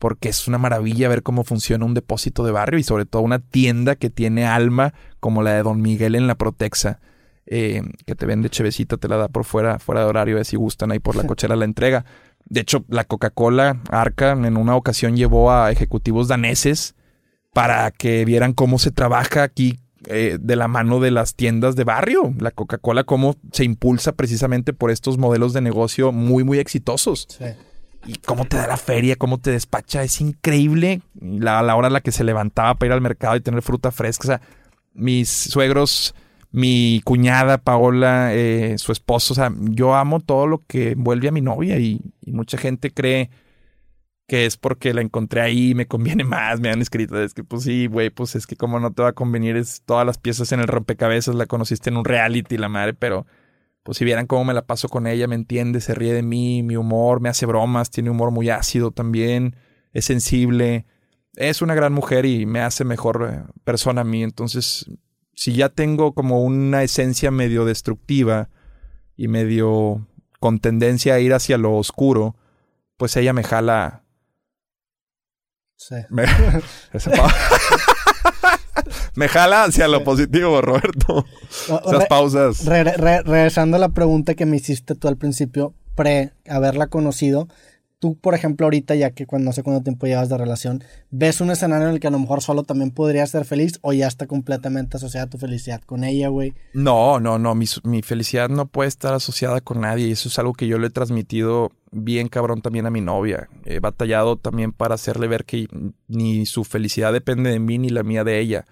porque 0.02 0.30
es 0.30 0.48
una 0.48 0.58
maravilla 0.58 1.08
ver 1.10 1.22
cómo 1.22 1.44
funciona 1.44 1.86
un 1.86 1.94
depósito 1.94 2.44
de 2.44 2.52
barrio 2.52 2.80
y 2.80 2.84
sobre 2.84 3.06
todo 3.06 3.22
una 3.22 3.38
tienda 3.38 3.96
que 3.96 4.10
tiene 4.10 4.48
alma 4.48 4.96
como 5.20 5.44
la 5.44 5.54
de 5.54 5.62
Don 5.62 5.80
Miguel 5.80 6.16
en 6.16 6.26
la 6.26 6.34
Protexa, 6.34 7.00
eh, 7.46 7.84
que 8.08 8.16
te 8.16 8.26
vende 8.26 8.50
chevecita, 8.50 8.98
te 8.98 9.08
la 9.08 9.18
da 9.18 9.28
por 9.28 9.46
fuera, 9.46 9.78
fuera 9.78 10.02
de 10.02 10.08
horario, 10.08 10.44
si 10.44 10.56
gustan 10.56 10.92
ahí 10.92 10.98
por 10.98 11.16
la 11.16 11.24
cochera 11.28 11.56
la 11.56 11.66
entrega. 11.66 12.04
De 12.52 12.62
hecho, 12.62 12.84
la 12.90 13.06
Coca-Cola 13.06 13.82
Arca 13.90 14.34
en 14.34 14.58
una 14.58 14.76
ocasión 14.76 15.16
llevó 15.16 15.52
a 15.52 15.72
ejecutivos 15.72 16.28
daneses 16.28 16.96
para 17.54 17.90
que 17.92 18.26
vieran 18.26 18.54
cómo 18.54 18.78
se 18.78 18.92
trabaja 18.92 19.44
aquí 19.44 19.80
eh, 20.06 20.38
de 20.40 20.56
la 20.56 20.68
mano 20.68 21.00
de 21.00 21.12
las 21.12 21.36
tiendas 21.36 21.76
de 21.76 21.86
barrio. 21.86 22.34
La 22.40 22.52
Coca-Cola, 22.52 23.06
cómo 23.06 23.36
se 23.52 23.64
impulsa 23.64 24.12
precisamente 24.12 24.74
por 24.74 24.92
estos 24.92 25.18
modelos 25.18 25.54
de 25.54 25.62
negocio 25.62 26.12
muy, 26.12 26.44
muy 26.44 26.60
exitosos. 26.60 27.28
Sí 27.30 27.46
y 28.06 28.16
cómo 28.16 28.46
te 28.46 28.58
da 28.58 28.68
la 28.68 28.78
feria, 28.78 29.16
cómo 29.16 29.40
te 29.40 29.52
despacha, 29.52 30.04
es 30.04 30.22
increíble. 30.22 31.02
La, 31.20 31.62
la 31.62 31.76
hora 31.76 31.88
en 31.88 31.94
la 31.94 32.02
que 32.02 32.12
se 32.12 32.24
levantaba 32.24 32.76
para 32.76 32.88
ir 32.88 32.94
al 32.94 33.02
mercado 33.02 33.36
y 33.36 33.42
tener 33.42 33.62
fruta 33.62 33.92
fresca. 33.92 34.24
O 34.24 34.28
sea, 34.28 34.42
mis 34.94 35.30
suegros, 35.30 36.16
mi 36.52 37.02
cuñada 37.06 37.60
Paola, 37.60 38.34
eh, 38.34 38.78
su 38.78 38.92
esposo, 38.92 39.34
o 39.34 39.36
sea, 39.36 39.52
yo 39.58 39.96
amo 39.96 40.20
todo 40.20 40.48
lo 40.48 40.66
que 40.66 40.92
envuelve 40.92 41.30
a 41.30 41.32
mi 41.32 41.42
novia 41.42 41.80
y, 41.80 42.02
mucha 42.28 42.58
gente 42.58 42.92
cree 42.92 43.30
que 44.28 44.46
es 44.46 44.56
porque 44.58 44.94
la 44.94 45.02
encontré 45.02 45.42
ahí 45.42 45.72
y 45.72 45.76
me 45.76 45.88
conviene 45.88 46.24
más, 46.26 46.60
me 46.60 46.70
han 46.70 46.82
escrito, 46.82 47.22
es 47.22 47.34
que 47.34 47.44
pues 47.44 47.64
sí, 47.64 47.88
güey, 47.88 48.10
pues 48.10 48.36
es 48.36 48.48
que 48.48 48.56
como 48.56 48.80
no 48.80 48.94
te 48.94 49.04
va 49.04 49.10
a 49.10 49.14
convenir, 49.14 49.58
es 49.58 49.82
todas 49.86 50.06
las 50.06 50.18
piezas 50.18 50.52
en 50.52 50.62
el 50.62 50.68
rompecabezas, 50.68 51.36
la 51.36 51.46
conociste 51.46 51.90
en 51.90 51.98
un 51.98 52.06
reality, 52.06 52.58
la 52.58 52.70
madre, 52.70 52.94
pero 52.94 53.26
pues 53.84 53.98
si 53.98 54.06
vieran 54.06 54.28
cómo 54.28 54.46
me 54.46 54.54
la 54.54 54.66
paso 54.66 54.90
con 54.90 55.08
ella, 55.08 55.28
me 55.28 55.36
entiende, 55.36 55.82
se 55.82 55.96
ríe 55.96 56.14
de 56.14 56.24
mí, 56.24 56.64
mi 56.64 56.78
humor, 56.78 57.20
me 57.22 57.30
hace 57.30 57.46
bromas, 57.46 57.90
tiene 57.90 58.10
humor 58.12 58.32
muy 58.32 58.50
ácido 58.50 58.92
también, 58.92 59.56
es 59.94 60.06
sensible, 60.06 60.86
es 61.36 61.62
una 61.62 61.76
gran 61.76 61.94
mujer 61.94 62.26
y 62.26 62.46
me 62.46 62.62
hace 62.62 62.84
mejor 62.84 63.30
eh, 63.32 63.52
persona 63.64 64.02
a 64.02 64.04
mí. 64.04 64.24
Entonces, 64.24 64.86
si 65.34 65.54
ya 65.54 65.70
tengo 65.70 66.14
como 66.14 66.44
una 66.44 66.84
esencia 66.84 67.32
medio 67.32 67.66
destructiva 67.66 68.50
y 69.16 69.28
medio 69.28 70.08
con 70.40 70.60
tendencia 70.60 71.16
a 71.16 71.20
ir 71.20 71.34
hacia 71.34 71.58
lo 71.58 71.76
oscuro, 71.76 72.36
pues 72.98 73.16
ella 73.18 73.34
me 73.34 73.44
jala. 73.44 74.04
Sí. 75.76 75.96
Me 79.16 79.28
jala 79.28 79.66
hacia 79.66 79.88
lo 79.88 80.04
positivo, 80.04 80.62
Roberto. 80.62 81.26
Esas 81.50 82.06
pausas. 82.08 82.66
regresando 82.66 83.78
a 83.78 83.80
la 83.80 83.90
pregunta 83.90 84.36
que 84.36 84.46
me 84.46 84.58
hiciste 84.58 84.96
tú 84.96 85.08
al 85.08 85.18
principio, 85.18 85.74
pre 85.96 86.34
haberla 86.48 86.88
conocido, 86.88 87.48
tú, 88.02 88.18
por 88.18 88.34
ejemplo, 88.34 88.66
ahorita, 88.66 88.96
ya 88.96 89.12
que 89.12 89.28
cuando 89.28 89.46
no 89.46 89.54
sé 89.54 89.62
cuánto 89.62 89.84
tiempo 89.84 90.08
llevas 90.08 90.28
de 90.28 90.36
relación, 90.36 90.84
¿ves 91.12 91.40
un 91.40 91.52
escenario 91.52 91.88
en 91.88 91.94
el 91.94 92.00
que 92.00 92.08
a 92.08 92.12
lo 92.12 92.18
mejor 92.18 92.42
solo 92.42 92.64
también 92.64 92.90
podrías 92.90 93.30
ser 93.30 93.46
feliz 93.46 93.78
o 93.84 93.94
ya 93.94 94.08
está 94.08 94.26
completamente 94.26 94.98
asociada 94.98 95.28
tu 95.28 95.38
felicidad 95.38 95.82
con 95.84 96.04
ella, 96.04 96.30
güey? 96.30 96.56
No, 96.74 97.20
no, 97.20 97.38
no. 97.38 97.54
Mi, 97.54 97.66
mi, 97.84 98.02
felicidad 98.02 98.50
no 98.50 98.66
puede 98.66 98.88
estar 98.88 99.14
asociada 99.14 99.62
con 99.62 99.82
nadie 99.82 100.08
y 100.08 100.12
eso 100.14 100.30
es 100.30 100.40
algo 100.40 100.54
que 100.54 100.66
yo 100.66 100.80
le 100.80 100.88
he 100.88 100.90
transmitido 100.90 101.72
bien 101.92 102.28
cabrón 102.28 102.64
también 102.64 102.88
a 102.88 102.90
mi 102.90 103.02
novia. 103.02 103.50
He 103.66 103.80
batallado 103.80 104.36
también 104.36 104.72
para 104.72 104.96
hacerle 104.96 105.28
ver 105.28 105.46
que 105.46 105.68
ni 106.08 106.48
su 106.48 106.64
felicidad 106.64 107.14
depende 107.14 107.52
de 107.52 107.60
mí 107.60 107.78
ni 107.78 107.90
la 107.90 108.02
mía 108.02 108.24
de 108.24 108.40
ella. 108.40 108.66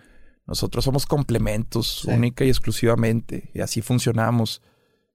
Nosotros 0.47 0.83
somos 0.83 1.05
complementos, 1.05 2.03
única 2.05 2.45
y 2.45 2.49
exclusivamente, 2.49 3.51
y 3.53 3.59
así 3.59 3.83
funcionamos. 3.83 4.63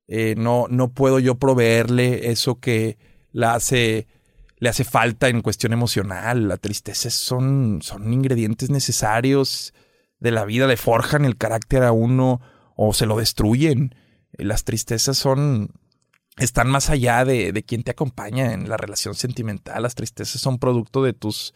Eh, 0.07 0.36
no, 0.39 0.66
no 0.70 0.93
puedo 0.93 1.19
yo 1.19 1.35
proveerle 1.35 2.31
eso 2.31 2.61
que 2.61 2.97
la 3.35 3.55
hace, 3.55 4.06
le 4.59 4.69
hace 4.70 4.85
falta 4.85 5.28
en 5.28 5.43
cuestión 5.43 5.74
emocional. 5.74 6.48
La 6.48 6.56
tristeza 6.56 7.11
son, 7.11 7.81
son 7.82 8.11
ingredientes 8.12 8.70
necesarios 8.70 9.74
de 10.20 10.31
la 10.31 10.47
vida, 10.47 10.66
le 10.66 10.78
forjan 10.78 11.27
el 11.27 11.36
carácter 11.36 11.82
a 11.82 11.93
uno 11.93 12.40
o 12.77 12.94
se 12.94 13.06
lo 13.06 13.19
destruyen. 13.19 13.94
Las 14.32 14.65
tristezas 14.65 15.19
son, 15.19 15.70
están 16.39 16.70
más 16.70 16.89
allá 16.90 17.24
de, 17.24 17.52
de 17.52 17.62
quien 17.65 17.82
te 17.82 17.90
acompaña 17.90 18.52
en 18.52 18.69
la 18.69 18.77
relación 18.77 19.15
sentimental. 19.15 19.82
Las 19.82 19.97
tristezas 19.97 20.40
son 20.40 20.59
producto 20.59 21.02
de 21.02 21.12
tus 21.12 21.55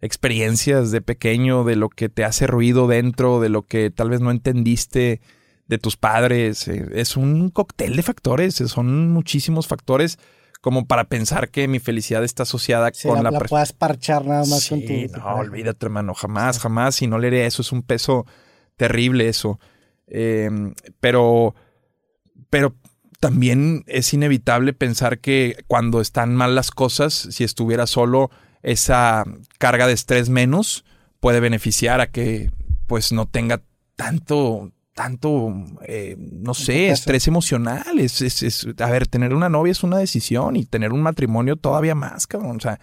experiencias 0.00 0.92
de 0.92 1.00
pequeño, 1.00 1.64
de 1.64 1.74
lo 1.74 1.88
que 1.88 2.08
te 2.08 2.24
hace 2.24 2.46
ruido 2.46 2.86
dentro, 2.86 3.40
de 3.40 3.48
lo 3.48 3.62
que 3.62 3.90
tal 3.90 4.10
vez 4.10 4.20
no 4.20 4.30
entendiste, 4.30 5.20
de 5.66 5.78
tus 5.78 5.96
padres. 5.96 6.68
eh, 6.68 6.86
es 6.92 7.16
un 7.16 7.50
cóctel 7.50 7.96
de 7.96 8.02
factores, 8.04 8.54
son 8.54 9.10
muchísimos 9.10 9.66
factores 9.66 10.20
como 10.66 10.84
para 10.84 11.04
pensar 11.04 11.50
que 11.50 11.68
mi 11.68 11.78
felicidad 11.78 12.24
está 12.24 12.42
asociada 12.42 12.90
Sí, 12.92 13.06
con 13.06 13.22
la, 13.22 13.30
la, 13.30 13.38
puedas 13.38 13.72
parchar 13.72 14.26
nada 14.26 14.44
más 14.46 14.64
Sí, 14.64 14.70
con 14.70 15.12
tu. 15.12 15.16
no, 15.20 15.36
olvídate, 15.36 15.86
hermano, 15.86 16.12
jamás, 16.12 16.58
jamás. 16.58 17.00
Y 17.02 17.06
no 17.06 17.20
le 17.20 17.28
haré 17.28 17.46
eso, 17.46 17.62
es 17.62 17.70
un 17.70 17.84
peso 17.84 18.26
terrible 18.74 19.28
eso. 19.28 19.60
Eh, 20.08 20.50
pero, 20.98 21.54
pero 22.50 22.74
también 23.20 23.84
es 23.86 24.12
inevitable 24.12 24.72
pensar 24.72 25.20
que 25.20 25.62
cuando 25.68 26.00
están 26.00 26.34
mal 26.34 26.56
las 26.56 26.72
cosas, 26.72 27.14
si 27.14 27.44
estuviera 27.44 27.86
solo, 27.86 28.32
esa 28.64 29.22
carga 29.58 29.86
de 29.86 29.92
estrés 29.92 30.30
menos 30.30 30.84
puede 31.20 31.38
beneficiar 31.38 32.00
a 32.00 32.10
que 32.10 32.50
pues 32.88 33.12
no 33.12 33.26
tenga 33.26 33.62
tanto, 33.94 34.72
tanto, 34.96 35.52
eh, 35.86 36.16
no 36.18 36.54
sé, 36.54 36.88
estrés 36.88 37.28
emocional. 37.28 38.00
Es, 38.00 38.22
es, 38.22 38.42
es- 38.42 38.66
a 38.78 38.90
ver, 38.90 39.06
tener 39.06 39.34
una 39.34 39.50
novia 39.50 39.70
es 39.70 39.82
una 39.82 39.98
decisión 39.98 40.56
y 40.56 40.64
tener 40.64 40.90
un 40.94 41.02
matrimonio 41.02 41.56
todavía 41.56 41.94
más, 41.94 42.26
cabrón. 42.26 42.56
O 42.56 42.60
sea, 42.60 42.80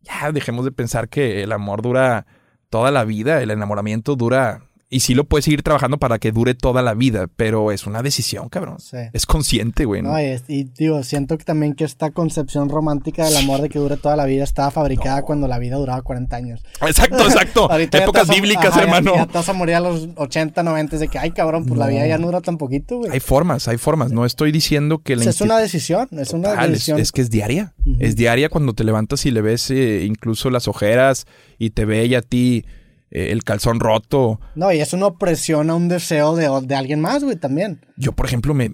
ya 0.00 0.32
dejemos 0.32 0.64
de 0.64 0.72
pensar 0.72 1.10
que 1.10 1.42
el 1.42 1.52
amor 1.52 1.82
dura 1.82 2.24
toda 2.70 2.90
la 2.90 3.04
vida, 3.04 3.42
el 3.42 3.50
enamoramiento 3.50 4.16
dura 4.16 4.64
y 4.92 5.00
sí 5.00 5.14
lo 5.14 5.24
puedes 5.24 5.44
seguir 5.46 5.62
trabajando 5.62 5.98
para 5.98 6.18
que 6.18 6.30
dure 6.32 6.54
toda 6.54 6.82
la 6.82 6.94
vida, 6.94 7.26
pero 7.34 7.72
es 7.72 7.86
una 7.86 8.02
decisión, 8.02 8.48
cabrón. 8.48 8.78
Sí. 8.78 8.98
Es 9.12 9.26
consciente, 9.26 9.84
güey. 9.86 10.02
¿no? 10.02 10.10
No, 10.12 10.20
y, 10.20 10.24
es- 10.24 10.44
y 10.48 10.64
digo, 10.64 11.02
siento 11.02 11.38
que 11.38 11.44
también 11.44 11.74
que 11.74 11.84
esta 11.84 12.10
concepción 12.10 12.68
romántica 12.68 13.24
del 13.24 13.36
amor 13.38 13.62
de 13.62 13.68
que 13.68 13.78
dure 13.78 13.96
toda 13.96 14.14
la 14.16 14.26
vida 14.26 14.44
estaba 14.44 14.70
fabricada 14.70 15.22
cuando 15.22 15.48
la 15.48 15.58
vida 15.58 15.76
duraba 15.76 16.02
40 16.02 16.36
años. 16.36 16.62
Exacto, 16.82 17.16
exacto. 17.26 17.68
Épocas 17.78 18.28
a- 18.28 18.32
bíblicas, 18.32 18.66
ajá, 18.66 18.82
hermano. 18.82 19.14
Ya, 19.14 19.26
te 19.26 19.32
vas 19.32 19.48
a 19.48 19.52
morir 19.54 19.76
a 19.76 19.80
los 19.80 20.08
80, 20.16 20.62
90 20.62 20.98
de 20.98 21.08
que, 21.08 21.18
ay, 21.18 21.30
cabrón, 21.30 21.64
pues 21.64 21.78
la 21.78 21.86
vida 21.86 22.06
ya 22.06 22.18
no 22.18 22.26
dura 22.26 22.40
tan 22.42 22.58
poquito, 22.58 22.98
güey. 22.98 23.10
Hay 23.12 23.20
formas, 23.20 23.68
hay 23.68 23.78
formas. 23.78 24.12
No 24.12 24.26
estoy 24.26 24.52
diciendo 24.52 24.98
que 24.98 25.16
la 25.16 25.24
Pues 25.24 25.36
es 25.36 25.40
insti- 25.40 25.44
una 25.46 25.58
decisión, 25.58 26.08
es 26.12 26.32
una 26.32 26.50
Total, 26.50 26.64
es, 26.66 26.72
decisión. 26.72 27.00
es 27.00 27.12
que 27.12 27.22
es 27.22 27.30
diaria. 27.30 27.72
Es 27.98 28.14
diaria 28.16 28.48
cuando 28.50 28.74
te 28.74 28.84
levantas 28.84 29.24
y 29.26 29.30
le 29.30 29.40
ves 29.40 29.70
eh, 29.70 30.04
incluso 30.04 30.50
las 30.50 30.68
ojeras 30.68 31.26
y 31.58 31.70
te 31.70 31.84
ve 31.84 32.02
ella 32.02 32.18
a 32.18 32.22
ti 32.22 32.64
eh, 33.12 33.30
el 33.30 33.44
calzón 33.44 33.78
roto. 33.78 34.40
No, 34.56 34.72
y 34.72 34.80
es 34.80 34.92
una 34.92 35.06
opresión 35.06 35.70
a 35.70 35.74
un 35.76 35.86
deseo 35.88 36.34
de, 36.34 36.48
de 36.66 36.74
alguien 36.74 37.00
más, 37.00 37.22
güey, 37.22 37.36
también. 37.36 37.84
Yo, 37.96 38.12
por 38.12 38.26
ejemplo, 38.26 38.54
me. 38.54 38.70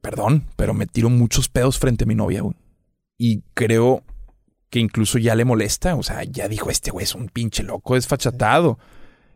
Perdón, 0.00 0.46
pero 0.56 0.72
me 0.74 0.86
tiro 0.86 1.10
muchos 1.10 1.48
pedos 1.48 1.78
frente 1.78 2.04
a 2.04 2.06
mi 2.06 2.14
novia, 2.14 2.40
güey. 2.42 2.56
Y 3.18 3.42
creo 3.54 4.02
que 4.70 4.80
incluso 4.80 5.18
ya 5.18 5.34
le 5.34 5.44
molesta. 5.44 5.94
O 5.94 6.02
sea, 6.02 6.24
ya 6.24 6.48
dijo, 6.48 6.70
este 6.70 6.90
güey 6.90 7.04
es 7.04 7.14
un 7.14 7.28
pinche 7.28 7.62
loco 7.62 7.94
desfachatado. 7.94 8.78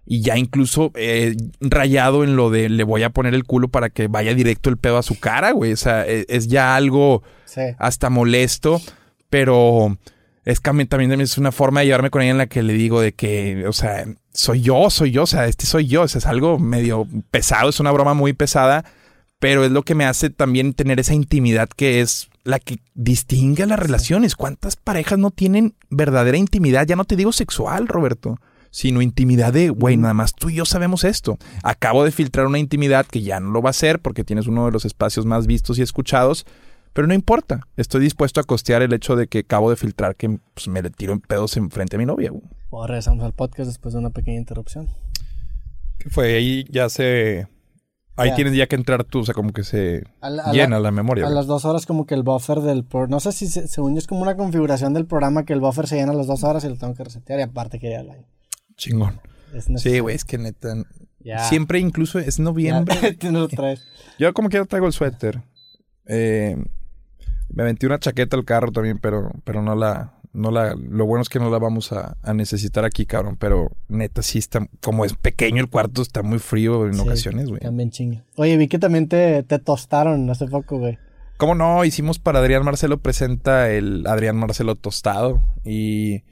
Y 0.09 0.23
ya 0.23 0.37
incluso 0.39 0.93
eh, 0.95 1.37
rayado 1.61 2.23
en 2.25 2.37
lo 2.37 2.49
de 2.51 2.69
le 2.69 2.85
voy 2.85 3.03
a 3.03 3.11
poner 3.11 3.35
el 3.35 3.45
culo 3.45 3.69
para 3.69 3.91
que 3.91 4.07
vaya 4.09 4.35
directo 4.35 4.71
el 4.71 4.77
pedo 4.77 4.99
a 4.99 5.03
su 5.03 5.19
cara, 5.21 5.51
güey. 5.53 5.73
O 5.73 5.77
sea, 5.77 6.07
e- 6.07 6.25
es 6.29 6.47
ya 6.49 6.75
algo 6.77 7.23
Sí. 7.45 7.61
hasta 7.79 8.09
molesto, 8.11 8.81
pero 9.31 9.99
es 10.47 10.61
mí 10.73 10.87
también 10.87 11.21
es 11.21 11.39
una 11.39 11.51
forma 11.51 11.81
de 11.81 11.87
llevarme 11.87 12.11
con 12.11 12.23
ella 12.23 12.31
en 12.31 12.39
la 12.39 12.47
que 12.47 12.63
le 12.63 12.73
digo 12.73 13.01
de 13.01 13.13
que, 13.13 13.67
o 13.67 13.73
sea, 13.73 14.07
soy 14.33 14.63
yo, 14.63 14.91
soy 14.91 15.11
yo, 15.11 15.25
o 15.25 15.27
sea, 15.27 15.47
este 15.47 15.67
soy 15.67 15.89
yo, 15.89 16.03
o 16.03 16.09
sea, 16.09 16.21
es 16.21 16.27
algo 16.27 16.61
medio 16.61 17.09
pesado, 17.33 17.69
es 17.69 17.81
una 17.81 17.91
broma 17.91 18.15
muy 18.15 18.33
pesada, 18.33 18.85
pero 19.41 19.65
es 19.65 19.73
lo 19.73 19.83
que 19.83 19.97
me 19.97 20.05
hace 20.05 20.31
también 20.31 20.73
tener 20.73 21.01
esa 21.01 21.15
intimidad 21.15 21.69
que 21.69 22.01
es 22.01 22.29
la 22.45 22.61
que 22.61 22.79
distingue 22.95 23.65
a 23.65 23.67
las 23.67 23.81
relaciones. 23.81 24.37
¿Cuántas 24.37 24.77
parejas 24.77 25.19
no 25.19 25.33
tienen 25.33 25.75
verdadera 25.91 26.39
intimidad? 26.39 26.87
Ya 26.87 26.95
no 26.95 27.05
te 27.05 27.17
digo 27.17 27.33
sexual, 27.33 27.89
Roberto, 27.89 28.39
sino 28.71 29.03
intimidad 29.03 29.53
de, 29.53 29.71
güey, 29.71 29.97
nada 29.97 30.15
más 30.15 30.33
tú 30.33 30.49
y 30.49 30.55
yo 30.55 30.65
sabemos 30.65 31.03
esto. 31.03 31.39
Acabo 31.65 32.05
de 32.05 32.13
filtrar 32.13 32.47
una 32.47 32.61
intimidad 32.61 33.05
que 33.05 33.23
ya 33.23 33.41
no 33.41 33.51
lo 33.51 33.63
va 33.63 33.71
a 33.71 33.77
hacer 33.77 33.99
porque 33.99 34.23
tienes 34.23 34.47
uno 34.47 34.67
de 34.67 34.71
los 34.71 34.85
espacios 34.85 35.27
más 35.27 35.49
vistos 35.49 35.81
y 35.81 35.83
escuchados, 35.83 36.47
pero 36.97 37.07
no 37.07 37.15
importa. 37.15 37.61
Estoy 37.77 38.01
dispuesto 38.01 38.41
a 38.41 38.45
costear 38.45 38.81
el 38.83 38.93
hecho 38.95 39.15
de 39.17 39.27
que 39.29 39.41
acabo 39.41 39.69
de 39.71 39.77
filtrar 39.77 40.17
que 40.17 40.39
pues, 40.55 40.67
me 40.69 40.81
le 40.83 40.89
tiro 40.91 41.13
en 41.13 41.21
pedos 41.21 41.57
en 41.59 41.71
frente 41.71 41.97
a 41.97 41.99
mi 41.99 42.07
novia. 42.07 42.31
güey. 42.31 42.43
Regresamos 42.89 43.23
al 43.25 43.35
podcast 43.35 43.69
después 43.69 43.93
de 43.95 44.01
una 44.01 44.11
pequeña 44.11 44.39
interrupción. 44.39 44.89
Que 45.99 46.09
fue 46.11 46.35
ahí 46.35 46.65
ya 46.71 46.89
se... 46.89 47.47
Ahí 48.17 48.31
Ya. 48.31 48.35
tienes 48.35 48.57
ya 48.57 48.67
que 48.67 48.77
entrar 48.77 49.05
tú, 49.05 49.19
o 49.21 49.25
sea, 49.27 49.35
como 49.35 49.53
que 49.53 49.63
se 49.63 50.05
A 50.23 50.31
la- 50.31 50.45
a 50.45 50.53
llena 50.53 50.79
la, 50.81 50.91
memoria. 50.91 51.25
A 51.25 51.29
güey. 51.29 51.37
las 51.37 51.47
dos 51.47 51.67
horas 51.67 51.85
como 51.85 52.07
que 52.07 52.15
el 52.15 52.23
buffer 52.23 52.61
del... 52.61 52.83
pro- 52.85 53.09
No 53.09 53.21
sé 53.21 53.33
si 53.33 53.47
se- 53.47 53.69
según 53.69 53.93
yo 53.93 53.99
es 53.99 54.07
como 54.07 54.23
una 54.23 54.37
configuración 54.37 54.95
del 54.95 55.05
programa 55.05 55.45
que 55.45 55.53
el 55.53 55.61
buffer 55.61 55.87
se 55.87 55.97
llena 55.97 56.13
a 56.13 56.15
las 56.17 56.27
dos 56.27 56.43
horas 56.43 56.65
y 56.65 56.69
lo 56.71 56.77
tengo 56.79 56.95
que 56.95 57.05
resetear 57.05 57.41
y 57.41 57.43
aparte 57.43 57.79
que 57.79 57.89
ir 57.91 57.97
al 57.97 58.07
baño. 58.09 58.27
Chingón. 58.77 59.21
Sí, 59.77 59.99
güey, 60.01 60.17
es 60.17 60.25
que 60.25 60.39
neta... 60.39 60.75
Ya. 61.21 61.41
Siempre 61.41 61.79
incluso 61.79 62.19
es 62.19 62.39
noviembre. 62.39 62.97
Ya. 63.21 63.75
Yo 64.19 64.33
como 64.33 64.49
quiera 64.49 64.65
traigo 64.65 64.87
el 64.87 64.93
suéter. 64.95 65.43
Eh, 66.07 66.57
me 67.57 67.63
aventé 67.63 67.87
una 67.87 67.99
chaqueta 67.99 68.37
al 68.37 68.45
carro 68.45 68.71
también, 68.71 68.99
pero, 68.99 69.33
pero 69.45 69.63
no 69.63 69.75
la, 69.75 70.13
no 70.35 70.51
la, 70.51 70.75
lo 70.75 71.07
bueno 71.07 71.23
es 71.23 71.31
que 71.31 71.39
no 71.39 71.49
la 71.49 71.59
vamos 71.59 71.91
a, 71.91 72.19
a 72.23 72.35
necesitar 72.35 72.85
aquí, 72.85 73.07
cabrón. 73.07 73.39
Pero 73.41 73.71
neta 73.89 74.21
sí 74.21 74.39
está, 74.39 74.69
como 74.83 75.07
es 75.07 75.15
pequeño 75.15 75.63
el 75.63 75.71
cuarto, 75.71 76.03
está 76.03 76.23
muy 76.23 76.39
frío 76.39 76.87
en 76.87 76.93
Sí, 76.93 77.01
ocasiones, 77.01 77.49
güey. 77.49 77.61
También 77.61 77.91
chinga. 77.91 78.25
Oye, 78.37 78.59
vi 78.59 78.69
que 78.69 78.79
también 78.79 79.09
te, 79.09 79.43
te 79.43 79.59
tostaron 79.59 80.29
hace 80.29 80.47
poco, 80.47 80.79
güey. 80.79 80.99
¿Cómo 81.39 81.55
no? 81.55 81.83
Hicimos 81.87 82.19
para 82.19 82.41
Adrián 82.41 82.63
Marcelo 82.63 82.99
presenta 82.99 83.71
el 83.71 84.07
Adrián 84.07 84.37
Marcelo 84.37 84.75
tostado 84.75 85.41
y 85.65 86.25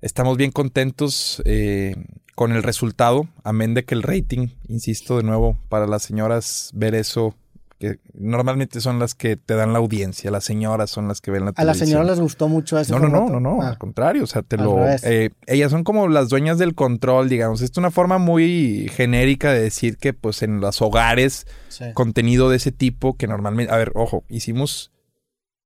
estamos 0.00 0.38
bien 0.38 0.50
contentos 0.50 1.42
eh, 1.44 1.94
con 2.34 2.52
el 2.52 2.62
resultado, 2.62 3.28
amén 3.44 3.74
de 3.74 3.84
que 3.84 3.94
el 3.94 4.02
rating, 4.02 4.48
insisto 4.66 5.18
de 5.18 5.24
nuevo, 5.24 5.58
para 5.68 5.86
las 5.86 6.04
señoras 6.04 6.70
ver 6.72 6.94
eso, 6.94 7.34
que 7.80 7.98
normalmente 8.12 8.80
son 8.82 8.98
las 8.98 9.14
que 9.14 9.36
te 9.36 9.54
dan 9.54 9.72
la 9.72 9.78
audiencia, 9.78 10.30
las 10.30 10.44
señoras 10.44 10.90
son 10.90 11.08
las 11.08 11.22
que 11.22 11.30
ven 11.30 11.46
la 11.46 11.50
A 11.56 11.64
las 11.64 11.78
televisión. 11.78 11.86
señoras 11.88 12.06
les 12.08 12.20
gustó 12.20 12.46
mucho 12.46 12.78
ese 12.78 12.92
No, 12.92 12.98
no, 12.98 13.08
no, 13.08 13.28
no, 13.30 13.40
no, 13.40 13.62
Ah, 13.62 13.70
al 13.70 13.78
contrario, 13.78 14.22
o 14.22 14.26
sea, 14.26 14.42
te 14.42 14.56
Al 14.56 14.64
lo... 14.64 14.86
eh, 14.86 15.30
ellas 15.46 15.70
son 15.70 15.82
como 15.82 16.06
las 16.06 16.28
dueñas 16.28 16.58
del 16.58 16.74
control, 16.74 17.30
digamos. 17.30 17.62
Es 17.62 17.74
una 17.78 17.90
forma 17.90 18.18
muy 18.18 18.90
genérica 18.94 19.50
de 19.52 19.62
decir 19.62 19.96
que 19.96 20.12
pues 20.12 20.42
en 20.42 20.60
los 20.60 20.82
hogares 20.82 21.46
sí. 21.70 21.86
contenido 21.94 22.50
de 22.50 22.58
ese 22.58 22.70
tipo 22.70 23.16
que 23.16 23.26
normalmente, 23.26 23.72
a 23.72 23.78
ver, 23.78 23.92
ojo, 23.94 24.24
hicimos 24.28 24.92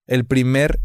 el 0.06 0.24
primer 0.24 0.78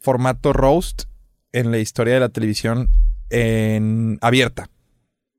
formato 0.00 0.52
roast 0.52 1.04
en 1.52 1.70
la 1.70 1.78
historia 1.78 2.14
de 2.14 2.20
la 2.20 2.30
televisión 2.30 2.90
en 3.30 4.18
abierta. 4.22 4.70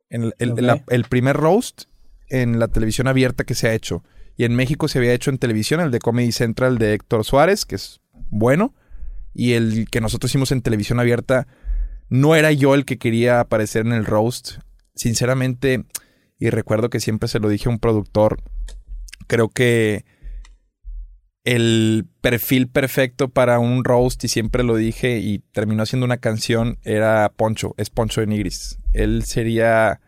En 0.09 0.23
el, 0.23 0.33
el- 0.39 0.51
Ok. 0.53 0.61
la- 0.61 0.83
el 0.87 1.03
primer 1.03 1.35
roast 1.35 1.83
en 2.29 2.57
la 2.59 2.69
televisión 2.69 3.07
abierta 3.07 3.43
que 3.43 3.53
se 3.55 3.67
ha 3.67 3.73
hecho. 3.73 4.01
Y 4.39 4.45
en 4.45 4.55
México 4.55 4.87
se 4.87 4.99
había 4.99 5.13
hecho 5.13 5.31
en 5.31 5.37
televisión, 5.37 5.81
el 5.81 5.91
de 5.91 5.99
Comedy 5.99 6.31
Central 6.31 6.77
de 6.77 6.93
Héctor 6.93 7.25
Suárez, 7.25 7.65
que 7.65 7.75
es 7.75 7.99
bueno. 8.29 8.73
Y 9.33 9.51
el 9.51 9.89
que 9.89 9.99
nosotros 9.99 10.31
hicimos 10.31 10.53
en 10.53 10.61
televisión 10.61 10.97
abierta, 10.97 11.45
no 12.07 12.35
era 12.35 12.53
yo 12.53 12.73
el 12.73 12.85
que 12.85 12.97
quería 12.97 13.41
aparecer 13.41 13.85
en 13.85 13.91
el 13.91 14.05
roast. 14.05 14.59
Sinceramente, 14.95 15.83
y 16.39 16.51
recuerdo 16.51 16.89
que 16.89 17.01
siempre 17.01 17.27
se 17.27 17.41
lo 17.41 17.49
dije 17.49 17.67
a 17.67 17.73
un 17.73 17.79
productor, 17.79 18.41
creo 19.27 19.49
que 19.49 20.05
el 21.43 22.07
perfil 22.21 22.69
perfecto 22.69 23.27
para 23.27 23.59
un 23.59 23.83
roast, 23.83 24.23
y 24.23 24.29
siempre 24.29 24.63
lo 24.63 24.77
dije, 24.77 25.17
y 25.17 25.39
terminó 25.51 25.83
haciendo 25.83 26.05
una 26.05 26.15
canción, 26.15 26.77
era 26.83 27.29
Poncho, 27.35 27.75
es 27.75 27.89
Poncho 27.89 28.21
de 28.21 28.27
Nigris. 28.27 28.79
Él 28.93 29.25
sería, 29.25 29.99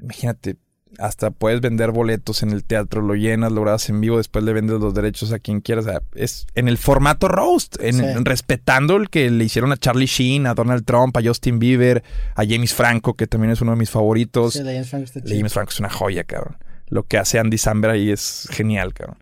imagínate, 0.00 0.56
hasta 0.98 1.30
puedes 1.30 1.60
vender 1.60 1.90
boletos 1.90 2.42
en 2.42 2.50
el 2.50 2.64
teatro, 2.64 3.02
lo 3.02 3.14
llenas, 3.14 3.52
lo 3.52 3.62
grabas 3.62 3.88
en 3.88 4.00
vivo, 4.00 4.18
después 4.18 4.44
le 4.44 4.52
vendes 4.52 4.78
los 4.80 4.94
derechos 4.94 5.32
a 5.32 5.38
quien 5.38 5.60
quieras. 5.60 5.86
O 5.86 5.88
sea, 5.90 6.02
es 6.14 6.46
en 6.54 6.68
el 6.68 6.78
formato 6.78 7.28
roast, 7.28 7.76
en, 7.80 7.94
Sí. 7.94 8.04
en 8.04 8.24
respetando 8.24 8.96
el 8.96 9.08
que 9.10 9.30
le 9.30 9.44
hicieron 9.44 9.72
a 9.72 9.76
Charlie 9.76 10.06
Sheen, 10.06 10.46
a 10.46 10.54
Donald 10.54 10.84
Trump, 10.84 11.16
a 11.16 11.22
Justin 11.22 11.58
Bieber, 11.58 12.02
a 12.34 12.44
James 12.46 12.74
Franco, 12.74 13.14
que 13.14 13.26
también 13.26 13.52
es 13.52 13.60
uno 13.60 13.72
de 13.72 13.78
mis 13.78 13.90
favoritos. 13.90 14.54
Sí, 14.54 14.62
de 14.62 14.72
James 14.74 14.90
Franco. 14.90 15.10
James 15.26 15.52
Franco 15.52 15.70
es 15.70 15.80
una 15.80 15.90
joya, 15.90 16.24
cabrón. 16.24 16.56
Lo 16.88 17.04
que 17.04 17.16
hace 17.18 17.38
Andy 17.38 17.56
Samberg 17.58 17.94
ahí 17.94 18.10
es 18.10 18.46
genial, 18.50 18.92
cabrón. 18.92 19.16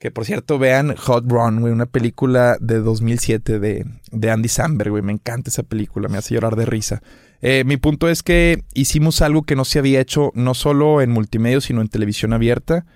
Que 0.00 0.10
por 0.10 0.24
cierto, 0.26 0.58
vean 0.58 0.96
Hot 0.96 1.24
Run, 1.30 1.60
güey, 1.60 1.72
una 1.72 1.86
película 1.86 2.56
de 2.60 2.80
2007 2.80 3.58
de, 3.60 3.86
de 4.10 4.30
Andy 4.30 4.48
Samberg, 4.48 4.90
güey. 4.90 5.02
Me 5.02 5.12
encanta 5.12 5.48
esa 5.48 5.62
película, 5.62 6.08
me 6.08 6.18
hace 6.18 6.34
llorar 6.34 6.56
de 6.56 6.66
risa. 6.66 7.02
Eh, 7.40 7.64
mi 7.66 7.76
punto 7.76 8.08
es 8.08 8.22
que 8.22 8.62
hicimos 8.74 9.20
algo 9.22 9.42
que 9.42 9.56
no 9.56 9.64
se 9.64 9.78
había 9.78 10.00
hecho 10.00 10.30
no 10.34 10.54
solo 10.54 11.00
en 11.02 11.10
multimedia, 11.10 11.60
sino 11.60 11.80
en 11.82 11.88
televisión 11.88 12.32
abierta. 12.32 12.86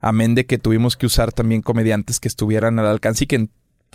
Amén 0.00 0.34
de 0.34 0.46
que 0.46 0.58
tuvimos 0.58 0.96
que 0.96 1.06
usar 1.06 1.32
también 1.32 1.60
comediantes 1.62 2.20
que 2.20 2.28
estuvieran 2.28 2.78
al 2.78 2.86
alcance 2.86 3.24
y 3.24 3.26
que 3.26 3.36
en- 3.36 3.50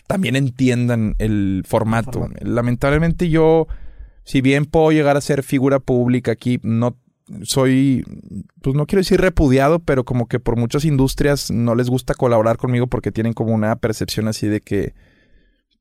también 0.07 0.35
entiendan 0.35 1.15
el 1.19 1.63
formato. 1.65 2.19
formato. 2.19 2.45
Lamentablemente 2.45 3.29
yo, 3.29 3.67
si 4.23 4.41
bien 4.41 4.65
puedo 4.65 4.91
llegar 4.91 5.17
a 5.17 5.21
ser 5.21 5.41
figura 5.43 5.79
pública 5.79 6.31
aquí, 6.33 6.59
no 6.61 6.97
soy, 7.41 8.03
pues 8.61 8.75
no 8.75 8.85
quiero 8.85 8.99
decir 8.99 9.19
repudiado, 9.19 9.79
pero 9.79 10.03
como 10.03 10.27
que 10.27 10.39
por 10.39 10.57
muchas 10.57 10.85
industrias 10.85 11.49
no 11.49 11.73
les 11.73 11.89
gusta 11.89 12.13
colaborar 12.13 12.57
conmigo 12.57 12.85
porque 12.85 13.11
tienen 13.11 13.33
como 13.33 13.53
una 13.53 13.75
percepción 13.77 14.27
así 14.27 14.47
de 14.47 14.61
que, 14.61 14.93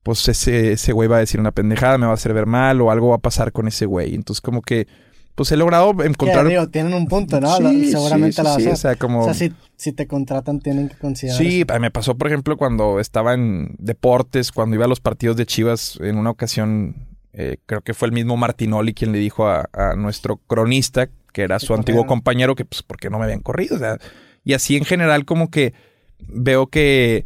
pues 0.05 0.29
ese, 0.29 0.73
ese 0.73 0.93
güey 0.93 1.09
va 1.09 1.17
a 1.17 1.21
decir 1.21 1.41
una 1.41 1.51
pendejada, 1.51 1.99
me 1.99 2.07
va 2.07 2.13
a 2.13 2.15
hacer 2.15 2.33
ver 2.35 2.47
mal 2.47 2.81
o 2.81 2.93
algo 2.93 3.09
va 3.09 3.17
a 3.17 3.19
pasar 3.19 3.51
con 3.51 3.67
ese 3.67 3.87
güey. 3.87 4.15
Entonces 4.15 4.41
como 4.41 4.63
que 4.63 4.87
pues 5.35 5.51
he 5.51 5.57
logrado 5.57 5.91
encontrar. 6.05 6.47
Digo, 6.47 6.69
tienen 6.69 6.95
un 6.95 7.09
punto, 7.09 7.41
¿no? 7.41 7.57
Sí, 7.57 7.91
Seguramente 7.91 8.37
sí, 8.37 8.43
la 8.43 8.51
vas 8.51 8.63
sí, 8.63 8.69
a 8.69 8.73
o 8.73 8.77
sea, 8.77 8.97
como... 8.97 9.23
O 9.23 9.25
sea, 9.25 9.35
si, 9.35 9.53
si 9.77 9.93
te 9.93 10.07
contratan, 10.07 10.61
tienen 10.61 10.89
que 10.89 10.97
considerar. 10.97 11.39
Sí, 11.39 11.65
me 11.81 11.91
pasó, 11.91 12.17
por 12.17 12.29
ejemplo, 12.29 12.57
cuando 12.57 13.01
estaba 13.01 13.35
en 13.35 13.75
deportes, 13.79 14.53
cuando 14.53 14.77
iba 14.77 14.85
a 14.85 14.89
los 14.89 15.01
partidos 15.01 15.37
de 15.37 15.47
Chivas, 15.47 15.99
en 16.01 16.19
una 16.19 16.31
ocasión, 16.31 17.09
eh, 17.33 17.57
creo 17.67 17.81
que 17.81 17.95
fue 17.95 18.07
el 18.07 18.13
mismo 18.13 18.37
Martinoli 18.37 18.95
quien 18.95 19.11
le 19.11 19.19
dijo 19.19 19.49
a, 19.49 19.69
a 19.73 19.97
nuestro 19.97 20.37
cronista, 20.37 21.09
que 21.33 21.43
era 21.43 21.59
su 21.59 21.75
antiguo 21.75 22.03
corrieron. 22.03 22.09
compañero, 22.09 22.55
que 22.55 22.65
pues, 22.65 22.85
¿por 22.85 22.99
qué 22.99 23.11
no 23.11 23.19
me 23.19 23.25
habían 23.25 23.41
corrido? 23.41 23.75
O 23.75 23.79
sea, 23.81 23.99
y 24.45 24.53
así 24.53 24.77
en 24.77 24.85
general, 24.85 25.25
como 25.25 25.51
que 25.51 25.75
veo 26.29 26.69
que 26.69 27.25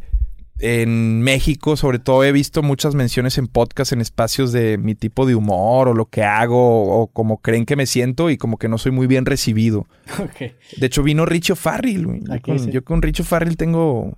en 0.59 1.21
México, 1.21 1.75
sobre 1.77 1.99
todo, 1.99 2.23
he 2.23 2.31
visto 2.31 2.61
muchas 2.63 2.95
menciones 2.95 3.37
en 3.37 3.47
podcast, 3.47 3.91
en 3.93 4.01
espacios 4.01 4.51
de 4.51 4.77
mi 4.77 4.93
tipo 4.95 5.25
de 5.25 5.35
humor 5.35 5.87
o 5.87 5.93
lo 5.93 6.05
que 6.07 6.23
hago 6.23 6.83
o 7.01 7.07
como 7.07 7.37
creen 7.37 7.65
que 7.65 7.75
me 7.75 7.85
siento 7.85 8.29
y 8.29 8.37
como 8.37 8.57
que 8.57 8.67
no 8.69 8.77
soy 8.77 8.91
muy 8.91 9.07
bien 9.07 9.25
recibido. 9.25 9.87
De 10.77 10.85
hecho, 10.85 11.03
vino 11.03 11.25
Richo 11.25 11.55
Farrell. 11.55 12.21
Yo, 12.23 12.41
con, 12.41 12.59
sí. 12.59 12.71
yo 12.71 12.83
con 12.83 13.01
Richo 13.01 13.23
Farrell 13.23 13.57
tengo 13.57 14.15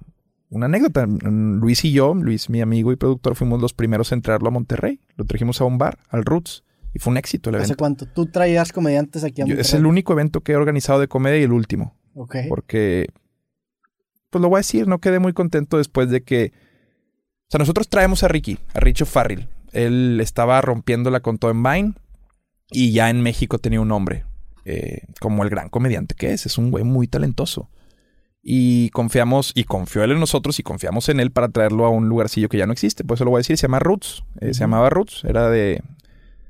una 0.50 0.66
anécdota. 0.66 1.06
Luis 1.06 1.86
y 1.86 1.92
yo, 1.92 2.14
Luis, 2.16 2.50
mi 2.50 2.62
amigo 2.62 2.92
y 2.92 2.96
productor, 2.96 3.36
fuimos 3.36 3.62
los 3.62 3.74
primeros 3.74 4.12
en 4.12 4.22
traerlo 4.22 4.50
a 4.50 4.52
Monterrey. 4.52 5.00
Lo 5.16 5.26
trajimos 5.26 5.62
a 5.62 5.66
un 5.66 5.78
bar, 5.78 6.00
al 6.10 6.26
Roots, 6.26 6.64
y 6.94 7.00
fue 7.00 7.12
un 7.12 7.18
éxito 7.18 7.50
el 7.50 7.56
¿Hace 7.58 7.66
evento. 7.66 7.78
cuánto? 7.78 8.06
¿Tú 8.08 8.26
traías 8.26 8.72
comediantes 8.74 9.24
aquí 9.24 9.42
a 9.42 9.46
Yo- 9.46 9.54
es 9.54 9.58
Monterrey? 9.60 9.80
el 9.80 9.86
único 9.86 10.14
evento 10.14 10.42
que 10.42 10.52
he 10.54 10.56
organizado 10.56 11.00
de 11.00 11.08
comedia 11.08 11.40
y 11.40 11.44
el 11.44 11.52
último. 11.54 11.96
Ok. 12.16 12.36
Porque, 12.50 13.08
pues 14.32 14.42
lo 14.42 14.50
voy 14.50 14.58
a 14.58 14.66
decir, 14.66 14.88
no 14.88 15.00
quedé 15.00 15.20
muy 15.20 15.34
contento 15.34 15.78
después 15.78 16.10
de 16.10 16.24
que... 16.24 16.52
O 17.44 17.50
sea, 17.52 17.60
nosotros 17.60 17.88
traemos 17.88 18.24
a 18.24 18.28
Ricky, 18.30 18.58
a 18.74 18.80
Richo 18.80 19.06
Farrell. 19.06 19.48
Él 19.74 20.20
estaba 20.22 20.60
rompiéndola 20.62 21.20
con 21.20 21.38
todo 21.38 21.52
en 21.52 21.62
Vine 21.62 21.94
y 22.72 22.94
ya 22.94 23.10
en 23.12 23.22
México 23.22 23.60
tenía 23.60 23.82
un 23.82 23.90
nombre. 23.90 24.26
eh, 24.66 25.02
como 25.20 25.44
el 25.44 25.50
gran 25.50 25.70
comediante 25.70 26.16
que 26.16 26.34
es. 26.34 26.46
Es 26.46 26.58
un 26.58 26.72
güey 26.72 26.84
muy 26.84 27.08
talentoso. 27.08 27.70
Y 28.44 28.90
confiamos, 28.90 29.52
y 29.54 29.66
confió 29.66 30.04
él 30.04 30.12
en 30.12 30.20
nosotros 30.20 30.58
y 30.60 30.64
confiamos 30.64 31.10
en 31.10 31.20
él 31.20 31.32
para 31.32 31.50
traerlo 31.50 31.86
a 31.86 31.90
un 31.90 32.10
lugarcillo 32.10 32.50
que 32.50 32.58
ya 32.58 32.66
no 32.66 32.74
existe. 32.74 33.04
Por 33.04 33.16
eso 33.16 33.26
lo 33.26 33.32
voy 33.32 33.40
a 33.40 33.42
decir, 33.42 33.58
se 33.58 33.64
llama 33.64 33.80
Roots. 33.80 34.24
Eh. 34.40 34.54
Se 34.54 34.62
llamaba 34.62 34.90
Roots. 34.90 35.24
Era 35.26 35.50
de, 35.50 35.82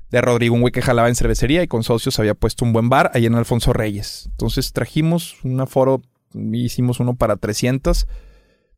de 0.10 0.22
Rodrigo, 0.22 0.56
un 0.56 0.62
güey 0.62 0.72
que 0.72 0.82
jalaba 0.82 1.10
en 1.10 1.16
cervecería 1.16 1.64
y 1.64 1.68
con 1.68 1.84
socios 1.84 2.18
había 2.20 2.34
puesto 2.34 2.64
un 2.64 2.74
buen 2.74 2.90
bar 2.90 3.12
ahí 3.14 3.26
en 3.26 3.36
Alfonso 3.36 3.74
Reyes. 3.74 4.28
Entonces 4.32 4.72
trajimos 4.72 5.38
un 5.44 5.60
aforo, 5.60 6.02
hicimos 6.54 7.00
uno 7.00 7.16
para 7.16 7.38
300. 7.38 8.08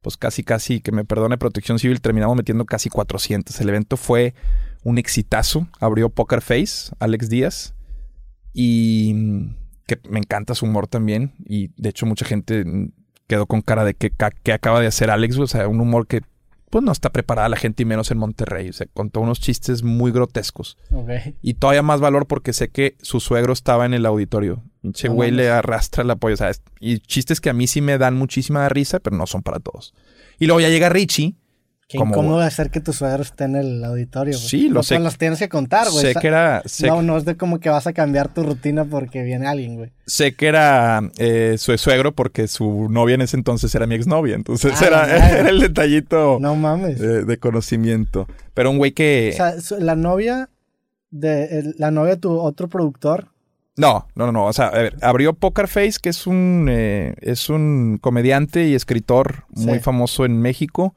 Pues 0.01 0.17
casi, 0.17 0.43
casi, 0.43 0.81
que 0.81 0.91
me 0.91 1.05
perdone 1.05 1.37
Protección 1.37 1.79
Civil, 1.79 2.01
terminamos 2.01 2.35
metiendo 2.35 2.65
casi 2.65 2.89
400. 2.89 3.59
El 3.61 3.69
evento 3.69 3.95
fue 3.95 4.33
un 4.83 4.97
exitazo. 4.97 5.67
Abrió 5.79 6.09
Poker 6.09 6.41
Face, 6.41 6.93
Alex 6.99 7.29
Díaz. 7.29 7.73
Y 8.53 9.13
mm, 9.15 9.55
que 9.87 9.99
me 10.09 10.19
encanta 10.19 10.55
su 10.55 10.65
humor 10.65 10.87
también. 10.87 11.33
Y 11.45 11.69
de 11.81 11.89
hecho, 11.89 12.05
mucha 12.05 12.25
gente 12.25 12.65
mm, 12.65 12.91
quedó 13.27 13.45
con 13.45 13.61
cara 13.61 13.85
de 13.85 13.93
que, 13.93 14.11
que 14.43 14.51
acaba 14.51 14.81
de 14.81 14.87
hacer 14.87 15.09
Alex. 15.09 15.37
O 15.37 15.47
sea, 15.47 15.67
un 15.69 15.79
humor 15.79 16.05
que 16.07 16.21
pues 16.73 16.83
no 16.83 16.91
está 16.91 17.11
preparada 17.11 17.47
la 17.49 17.55
gente 17.57 17.83
y 17.83 17.85
menos 17.85 18.09
en 18.09 18.17
Monterrey. 18.17 18.67
O 18.69 18.73
sea, 18.73 18.87
contó 18.93 19.19
unos 19.21 19.39
chistes 19.39 19.83
muy 19.83 20.11
grotescos. 20.11 20.77
Y 21.43 21.53
todavía 21.53 21.83
más 21.83 21.99
valor 22.01 22.25
porque 22.25 22.51
sé 22.51 22.69
que 22.69 22.95
su 23.01 23.19
suegro 23.19 23.53
estaba 23.53 23.85
en 23.85 23.93
el 23.93 24.05
auditorio. 24.07 24.63
Pinche 24.81 25.07
güey 25.07 25.29
le 25.31 25.49
arrastra 25.51 26.03
el 26.03 26.09
apoyo. 26.09 26.33
O 26.33 26.37
sea, 26.37 26.49
es- 26.49 26.63
y 26.79 26.97
chistes 26.99 27.39
que 27.41 27.51
a 27.51 27.53
mí 27.53 27.67
sí 27.67 27.81
me 27.81 27.97
dan 27.99 28.15
muchísima 28.15 28.67
risa, 28.69 28.99
pero 28.99 29.15
no 29.15 29.27
son 29.27 29.43
para 29.43 29.59
todos. 29.59 29.93
Y 30.39 30.47
luego 30.47 30.61
ya 30.61 30.69
llega 30.69 30.89
Richie. 30.89 31.35
Qué 31.93 31.99
Como- 31.99 32.15
incómodo 32.15 32.39
hacer 32.39 32.71
que 32.71 32.79
tu 32.79 32.91
suegro 32.91 33.21
esté 33.21 33.43
en 33.43 33.55
el 33.55 33.83
auditorio. 33.85 34.35
Sí, 34.35 34.67
lo 34.67 34.73
No, 34.75 34.83
sé. 34.83 34.95
pues 34.95 35.03
los 35.03 35.17
tienes 35.19 35.37
que 35.37 35.47
contar, 35.47 35.87
güey. 35.91 36.11
sé 36.11 36.15
que 36.19 36.27
era. 36.27 36.63
Sé, 36.65 36.87
No, 36.87 37.03
no 37.03 37.17
es 37.17 37.23
de 37.23 37.37
como 37.37 37.59
que 37.59 37.69
vas 37.69 37.85
a 37.85 37.93
cambiar 37.93 38.33
tu 38.33 38.41
rutina 38.41 38.83
porque 38.83 39.21
viene 39.21 39.45
alguien, 39.45 39.75
güey. 39.77 39.91
sé 40.07 40.33
que 40.35 40.47
era 40.47 41.01
eh, 41.19 41.55
su 41.59 41.77
suegro 41.77 42.11
porque 42.13 42.47
su 42.47 42.87
novia 42.89 43.13
en 43.13 43.21
ese 43.21 43.37
entonces 43.37 43.73
era 43.75 43.85
mi 43.85 43.93
exnovia. 43.93 44.33
Entonces 44.35 44.73
Ah, 44.81 44.85
era, 44.87 45.49
el 45.49 45.59
detallito 45.59 46.39
No 46.41 46.55
mames. 46.55 46.97
de, 46.99 47.23
de 47.25 47.37
conocimiento. 47.37 48.27
Pero 48.55 48.71
un 48.71 48.79
güey 48.79 48.91
que. 48.93 49.29
O 49.33 49.61
sea, 49.61 49.79
la 49.79 49.95
novia 49.95 50.49
de 51.11 51.59
el- 51.59 51.75
la 51.77 51.91
novia 51.91 52.15
de 52.15 52.21
tu 52.21 52.39
otro 52.39 52.67
productor. 52.67 53.27
No, 53.75 54.07
no, 54.15 54.27
no, 54.27 54.31
no. 54.31 54.45
O 54.45 54.53
sea, 54.53 54.67
a 54.67 54.77
ver, 54.77 54.95
abrió 55.01 55.33
Poker 55.33 55.67
Face, 55.67 55.93
que 56.01 56.09
es 56.09 56.27
un, 56.27 56.67
eh, 56.69 57.15
es 57.21 57.49
un 57.49 57.97
comediante 57.99 58.67
y 58.67 58.75
escritor 58.75 59.45
muy 59.49 59.75
Sí. 59.75 59.79
famoso 59.79 60.25
en 60.25 60.39
México, 60.39 60.93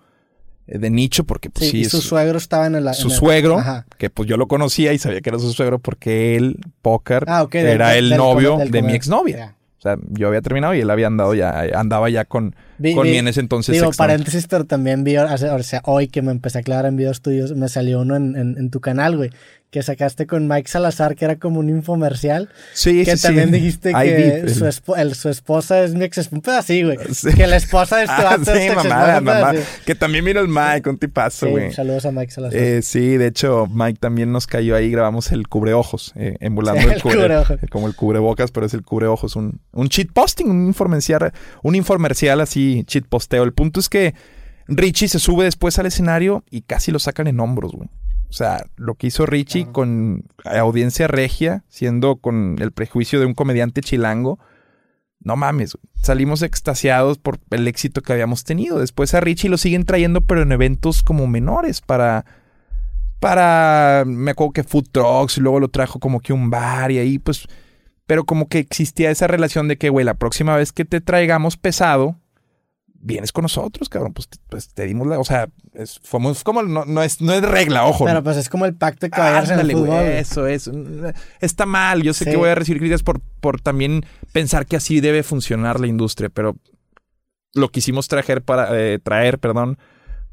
de 0.67 0.91
nicho, 0.91 1.25
porque 1.25 1.49
pues 1.51 1.71
Sí, 1.71 1.85
su 1.85 2.01
suegro 2.01 2.39
estaba 2.39 2.67
en 2.67 2.75
el. 2.75 2.93
su 2.95 3.07
en 3.09 3.13
el- 3.13 3.19
suegro, 3.19 3.59
Ajá. 3.59 3.87
que 3.99 4.11
pues 4.11 4.29
yo 4.29 4.37
lo 4.37 4.49
conocía 4.49 4.93
y 4.93 4.99
sabía 4.99 5.21
que 5.21 5.31
era 5.31 5.39
su 5.39 5.53
suegro 5.53 5.79
porque 5.79 6.37
él, 6.37 6.59
Poker, 6.83 7.25
Ah, 7.29 7.47
del- 7.51 7.67
era 7.67 7.97
el 7.97 8.09
del 8.11 8.19
novio 8.19 8.57
del 8.59 8.71
de 8.71 8.83
mi 8.83 8.93
exnovia. 8.95 9.37
Ya. 9.37 9.53
O 9.79 9.83
sea, 9.83 9.97
yo 10.11 10.27
había 10.29 10.41
terminado 10.41 10.75
y 10.75 10.81
él 10.81 10.91
había 10.91 11.07
andado 11.07 11.35
ya, 11.35 11.61
andaba 11.75 12.11
ya 12.11 12.25
con, 12.25 12.57
Vi- 12.79 12.95
con 12.95 13.05
vi- 13.05 13.11
mi 13.13 13.19
en 13.19 13.29
ese 13.29 13.39
entonces 13.41 13.75
Digo, 13.75 13.87
exnovia. 13.89 14.09
paréntesis, 14.15 14.47
pero 14.49 14.65
también 14.65 15.05
vi, 15.05 15.17
o 15.17 15.63
sea, 15.63 15.83
hoy 15.85 16.09
que 16.09 16.23
me 16.23 16.33
empecé 16.33 16.59
a 16.59 16.61
aclarar 16.63 16.87
en 16.87 16.97
videos 16.97 17.21
tuyos, 17.21 17.55
me 17.55 17.69
salió 17.69 18.01
uno 18.01 18.17
en, 18.17 18.35
en- 18.37 18.57
en 18.59 18.71
tu 18.71 18.81
canal, 18.81 19.17
güey, 19.17 19.31
que 19.77 19.83
sacaste 19.83 20.27
con 20.27 20.49
Mike 20.49 20.71
Salazar, 20.71 21.17
que 21.17 21.27
era 21.27 21.37
como 21.37 21.61
un 21.61 21.69
infomercial, 21.69 22.49
Sí, 22.73 23.05
que 23.05 23.15
sí, 23.19 23.23
también 23.25 23.49
sí. 23.51 23.57
dijiste 23.57 23.93
que 23.93 24.49
su, 24.49 24.65
el- 24.95 25.11
esposa 25.31 25.85
es 25.85 25.95
mi 25.95 26.03
ex 26.07 26.17
esposa, 26.17 26.35
un 26.37 26.41
pedacito, 26.41 26.87
güey, 26.95 26.99
Sí. 27.15 27.35
que 27.35 27.47
la 27.47 27.57
esposa 27.57 27.99
de 27.99 28.05
este 28.05 28.15
Ah, 28.17 28.25
vato 28.39 28.53
es 28.55 28.71
un 28.71 28.77
mamá. 28.77 29.21
pedacito. 29.21 29.69
Que 29.85 29.95
también 29.95 30.25
vino 30.25 30.41
el 30.41 30.49
Mike, 30.49 30.89
un 30.89 30.97
tipazo, 30.97 31.51
güey. 31.51 31.75
saludos 31.75 32.07
a 32.07 32.11
Mike 32.11 32.33
Salazar. 32.33 32.59
Eh, 32.59 32.81
sí, 32.81 33.19
de 33.19 33.27
hecho, 33.27 33.67
Mike 33.71 33.99
también 34.01 34.33
nos 34.33 34.47
cayó 34.47 34.77
ahí, 34.77 34.91
grabamos 34.91 35.31
el 35.31 35.47
cubreojos, 35.47 36.15
eh, 36.17 36.39
emulando 36.41 36.81
el, 36.81 36.93
el 36.95 37.03
cubre, 37.03 37.17
cubreojos. 37.19 37.59
como 37.71 37.87
el 37.87 37.95
cubrebocas, 37.95 38.51
pero 38.53 38.65
es 38.65 38.73
el 38.73 38.81
cubreojos, 38.83 39.37
un, 39.37 39.61
un 39.73 39.89
cheat 39.91 40.09
posting, 40.11 40.47
un 40.49 40.67
informercial, 40.69 41.33
un 41.63 41.75
informercial 41.75 42.41
así, 42.41 42.83
cheat 42.87 43.05
posteo. 43.07 43.43
El 43.43 43.53
punto 43.53 43.79
es 43.81 43.91
que 43.91 44.15
Richie 44.69 45.09
se 45.09 45.19
sube 45.19 45.45
después 45.45 45.79
al 45.79 45.85
escenario 45.85 46.45
y 46.51 46.63
casi 46.63 46.93
lo 46.93 46.99
sacan 46.99 47.27
en 47.27 47.41
hombros, 47.41 47.73
güey. 47.73 47.91
O 48.29 48.33
sea, 48.33 48.65
lo 48.77 48.95
que 48.95 49.07
hizo 49.09 49.25
Richie 49.27 49.67
con 49.71 50.25
audiencia 50.45 51.07
regia, 51.07 51.65
siendo 51.69 52.17
con 52.17 52.57
el 52.61 52.73
prejuicio 52.73 53.21
de 53.21 53.27
un 53.27 53.35
comediante 53.35 53.81
chilango, 53.81 54.39
no 55.21 55.37
mames, 55.37 55.79
salimos 55.97 56.43
extasiados 56.43 57.19
por 57.19 57.39
el 57.51 57.67
éxito 57.67 58.03
que 58.03 58.13
habíamos 58.13 58.45
tenido. 58.45 58.79
Después 58.79 59.15
a 59.15 59.21
Richie 59.21 59.49
lo 59.49 59.59
siguen 59.59 59.85
trayendo, 59.85 60.21
pero 60.21 60.43
en 60.43 60.53
eventos 60.53 61.03
como 61.03 61.27
menores, 61.27 61.81
para. 61.81 62.25
Para. 63.21 64.05
Me 64.07 64.33
acuerdo 64.33 64.53
que 64.53 64.63
Food 64.65 64.89
Trucks, 64.93 65.39
y 65.39 65.41
luego 65.41 65.59
lo 65.59 65.69
trajo 65.69 65.99
como 65.99 66.21
que 66.21 66.33
un 66.33 66.51
bar 66.51 66.93
y 66.93 66.99
ahí, 66.99 67.19
pues. 67.19 67.49
Pero 68.07 68.25
como 68.25 68.49
que 68.49 68.59
existía 68.59 69.11
esa 69.11 69.27
relación 69.27 69.67
de 69.67 69.79
que, 69.79 69.89
güey, 69.89 70.05
la 70.05 70.15
próxima 70.15 70.55
vez 70.57 70.73
que 70.73 70.85
te 70.85 71.01
traigamos 71.01 71.57
pesado, 71.57 72.21
vienes 73.01 73.33
con 73.33 73.43
nosotros, 73.43 73.89
cabrón. 73.89 74.13
Pues, 74.13 74.29
te- 74.29 74.39
pues 74.49 74.69
te 74.73 74.85
dimos 74.87 75.07
la. 75.07 75.19
O 75.19 75.25
sea, 75.25 75.49
es, 75.75 75.99
fuimos 76.03 76.43
como. 76.45 76.63
No, 76.63 76.85
no 76.85 77.03
es, 77.03 77.21
no 77.21 77.33
es 77.33 77.43
regla, 77.43 77.85
ojo. 77.87 78.05
Pero 78.05 78.23
pues 78.23 78.37
es 78.37 78.49
como 78.49 78.65
el 78.67 78.75
pacto 78.75 79.07
de 79.07 79.11
caballeros 79.11 79.51
en 79.51 79.61
el 79.61 79.73
fútbol. 79.73 80.05
eso 80.05 80.47
es. 80.47 80.71
Está 81.41 81.67
mal. 81.67 82.03
Yo 82.03 82.13
sé 82.15 82.25
Sí. 82.25 82.31
que 82.31 82.37
voy 82.37 82.49
a 82.51 82.55
recibir 82.55 82.81
críticas 82.81 83.03
por, 83.03 83.21
por 83.41 83.61
también 83.61 84.05
pensar 84.33 84.67
que 84.67 84.77
así 84.77 85.01
debe 85.01 85.23
funcionar 85.23 85.79
la 85.81 85.87
industria, 85.87 86.29
pero 86.29 86.57
lo 87.55 87.69
quisimos 87.71 88.09
traer 88.09 88.43
para, 88.43 88.69
eh, 88.79 88.99
traer, 88.99 89.39
perdón, 89.39 89.79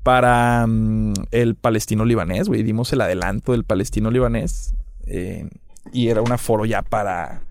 para 0.04 0.66
mm, 0.68 1.14
el 1.32 1.56
palestino 1.56 2.04
libanés, 2.06 2.48
güey. 2.50 2.64
Dimos 2.64 2.92
el 2.94 3.02
adelanto 3.02 3.52
del 3.54 3.64
palestino 3.64 4.12
libanés. 4.12 4.74
eh, 5.08 5.48
y 5.92 6.08
era 6.08 6.22
un 6.22 6.32
aforo 6.32 6.66
ya 6.66 6.82
para, 6.82 7.42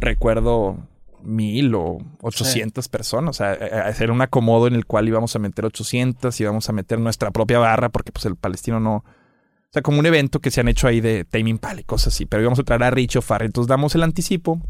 recuerdo, 0.00 0.78
mil 1.24 1.74
o 1.74 1.98
ochocientas 2.20 2.88
personas. 2.88 3.36
O 3.36 3.38
sea, 3.38 3.54
eh, 3.54 3.58
eh, 3.70 3.94
era 3.98 4.12
un 4.12 4.20
acomodo 4.20 4.66
en 4.66 4.74
el 4.74 4.86
cual 4.86 5.08
íbamos 5.08 5.34
a 5.36 5.38
meter 5.38 5.64
800, 5.64 6.38
íbamos 6.40 6.68
a 6.68 6.72
meter 6.72 6.98
nuestra 6.98 7.30
propia 7.30 7.58
barra, 7.58 7.88
porque 7.88 8.12
pues 8.12 8.26
el 8.26 8.36
palestino 8.36 8.80
no... 8.80 8.96
O 8.96 9.72
sea, 9.72 9.82
como 9.82 9.98
un 9.98 10.06
evento 10.06 10.40
que 10.40 10.50
se 10.50 10.60
han 10.60 10.68
hecho 10.68 10.86
ahí 10.86 11.00
de 11.00 11.24
Tame 11.24 11.48
Impala 11.48 11.80
y 11.80 11.84
cosas 11.84 12.14
así. 12.14 12.26
Pero 12.26 12.42
íbamos 12.42 12.58
a 12.58 12.62
traer 12.62 12.82
a 12.82 12.90
Rich 12.90 13.16
O'Farrell. 13.16 13.46
Entonces 13.46 13.68
damos 13.68 13.94
el 13.94 14.02
anticipo. 14.02 14.60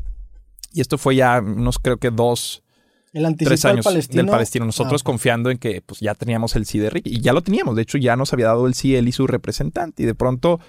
Y 0.73 0.81
esto 0.81 0.97
fue 0.97 1.17
ya 1.17 1.41
unos, 1.41 1.81
creo 1.81 1.97
que 1.97 2.11
dos, 2.11 2.63
El 3.13 3.27
anticipo 3.27 3.49
tres 3.49 3.65
años 3.65 3.85
del 3.85 3.93
palestino. 3.95 4.23
del 4.23 4.31
palestino. 4.31 4.65
Nosotros 4.65 5.03
Ah, 5.03 5.05
confiando 5.05 5.51
en 5.51 5.59
que 5.59 5.83
pues 5.83 5.99
ya 5.99 6.15
teníamos 6.15 6.55
el 6.55 6.67
sí 6.67 6.79
de 6.79 6.89
Richie. 6.89 7.15
Y 7.15 7.21
ya 7.21 7.33
lo 7.33 7.43
teníamos. 7.43 7.75
De 7.75 7.83
hecho, 7.83 7.99
ya 7.99 8.15
nos 8.15 8.33
había 8.33 8.47
dado 8.47 8.69
el 8.69 8.75
sí 8.75 8.95
él 8.95 9.09
y 9.09 9.13
su 9.13 9.27
representante. 9.27 10.05
Y 10.05 10.07
de 10.07 10.15
pronto, 10.15 10.61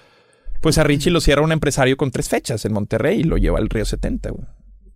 pues 0.60 0.78
a 0.78 0.82
Richie 0.82 1.12
lo 1.12 1.20
cierra 1.20 1.42
un 1.42 1.52
empresario 1.52 1.96
con 1.96 2.10
tres 2.10 2.28
fechas 2.28 2.64
en 2.64 2.72
Monterrey 2.72 3.20
y 3.20 3.24
lo 3.24 3.36
lleva 3.36 3.58
al 3.58 3.68
Río 3.68 3.84
70, 3.84 4.30
güey. 4.30 4.46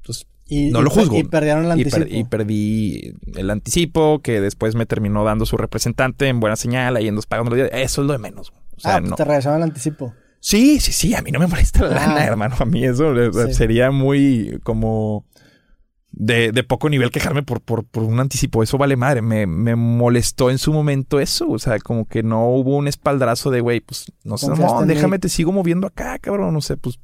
Entonces, 0.09 0.27
y, 0.47 0.71
no 0.71 0.81
lo 0.83 0.89
juzgo. 0.91 1.17
Y 1.19 1.25
perdieron 1.25 1.65
el 1.65 1.69
y, 1.69 1.73
anticipo. 1.83 1.99
per- 1.99 2.13
y 2.13 2.25
perdí 2.25 3.15
el 3.37 3.51
anticipo, 3.51 4.21
que 4.21 4.41
después 4.41 4.75
me 4.75 4.87
terminó 4.87 5.23
dando 5.25 5.45
su 5.47 5.57
representante 5.59 6.29
en 6.29 6.41
buena 6.41 6.57
señal, 6.57 6.97
ahí 6.97 7.07
en 7.09 7.15
dos 7.17 7.27
pagos. 7.27 7.49
Eso 7.73 8.01
es 8.03 8.07
lo 8.07 8.13
de 8.13 8.19
menos. 8.19 8.51
O 8.77 8.81
sea, 8.81 8.97
ah, 8.97 8.99
pues 9.01 9.11
no. 9.11 9.17
te 9.17 9.25
regresaron 9.25 9.59
el 9.59 9.65
anticipo. 9.65 10.15
Sí, 10.41 10.81
sí, 10.81 10.93
sí, 10.93 11.15
a 11.15 11.21
mí 11.23 11.33
no 11.33 11.39
me 11.41 11.47
molesta 11.49 11.85
la 11.87 12.03
Ah. 12.03 12.07
lana, 12.09 12.25
hermano. 12.25 12.57
A 12.61 12.65
mí 12.65 12.85
eso 12.85 13.13
Sí. 13.33 13.53
sería 13.55 13.91
muy 13.91 14.59
como 14.63 15.27
de, 16.13 16.53
de 16.53 16.63
poco 16.65 16.89
nivel 16.89 17.11
quejarme 17.11 17.43
por, 17.43 17.61
por, 17.61 17.85
por 17.85 18.03
un 18.05 18.19
anticipo. 18.19 18.63
Eso 18.63 18.79
vale 18.79 18.97
madre. 18.97 19.21
Me, 19.21 19.47
me 19.47 19.77
molestó 19.77 20.51
en 20.51 20.59
su 20.59 20.73
momento 20.73 21.21
eso. 21.21 21.51
O 21.51 21.59
sea, 21.59 21.79
como 21.81 22.07
que 22.07 22.23
no 22.23 22.49
hubo 22.49 22.77
un 22.77 22.89
espaldrazo 22.89 23.51
de, 23.51 23.61
güey, 23.61 23.81
pues 23.81 24.11
no 24.25 24.39
sé, 24.39 24.49
no, 24.49 24.83
déjame, 24.87 25.19
te 25.19 25.29
sigo 25.29 25.53
moviendo 25.53 25.87
acá, 25.87 26.19
cabrón. 26.19 26.55
No 26.55 26.61
sé, 26.63 26.77
pues 26.77 26.99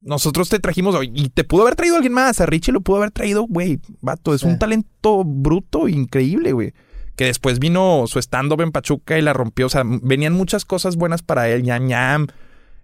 nosotros 0.00 0.48
te 0.48 0.58
trajimos, 0.58 0.96
y 1.02 1.28
te 1.28 1.44
pudo 1.44 1.62
haber 1.62 1.76
traído 1.76 1.96
alguien 1.96 2.12
más, 2.12 2.40
a 2.40 2.46
Richie 2.46 2.72
lo 2.72 2.80
pudo 2.80 2.98
haber 2.98 3.10
traído, 3.10 3.42
güey, 3.42 3.80
vato, 4.00 4.34
es 4.34 4.42
un 4.42 4.58
talento 4.58 5.24
bruto, 5.24 5.88
increíble, 5.88 6.52
güey. 6.52 6.72
Que 7.16 7.26
después 7.26 7.58
vino 7.58 8.04
su 8.06 8.18
stand-up 8.18 8.62
en 8.62 8.72
Pachuca 8.72 9.18
y 9.18 9.22
la 9.22 9.34
rompió, 9.34 9.66
o 9.66 9.68
sea, 9.68 9.82
venían 9.84 10.32
muchas 10.32 10.64
cosas 10.64 10.96
buenas 10.96 11.22
para 11.22 11.48
él, 11.50 11.62
ñam, 11.62 11.86
ñam. 11.86 12.26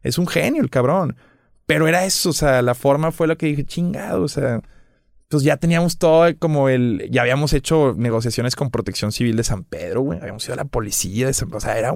Es 0.02 0.18
un 0.18 0.26
genio 0.26 0.62
el 0.62 0.68
cabrón. 0.68 1.16
Pero 1.64 1.88
era 1.88 2.04
eso, 2.04 2.30
o 2.30 2.32
sea, 2.34 2.60
la 2.62 2.74
forma 2.74 3.12
fue 3.12 3.26
lo 3.26 3.36
que 3.38 3.46
dije, 3.46 3.64
chingado, 3.64 4.22
o 4.22 4.28
sea, 4.28 4.60
pues 5.28 5.42
ya 5.42 5.56
teníamos 5.56 5.98
todo 5.98 6.26
como 6.38 6.68
el, 6.68 7.08
ya 7.10 7.22
habíamos 7.22 7.52
hecho 7.54 7.94
negociaciones 7.96 8.54
con 8.54 8.70
Protección 8.70 9.10
Civil 9.10 9.36
de 9.36 9.42
San 9.42 9.64
Pedro, 9.64 10.02
güey, 10.02 10.20
habíamos 10.20 10.44
ido 10.44 10.54
a 10.54 10.58
la 10.58 10.64
policía 10.66 11.26
de 11.26 11.32
San 11.32 11.48
Pedro, 11.48 11.58
o 11.58 11.60
sea, 11.60 11.78
era, 11.78 11.94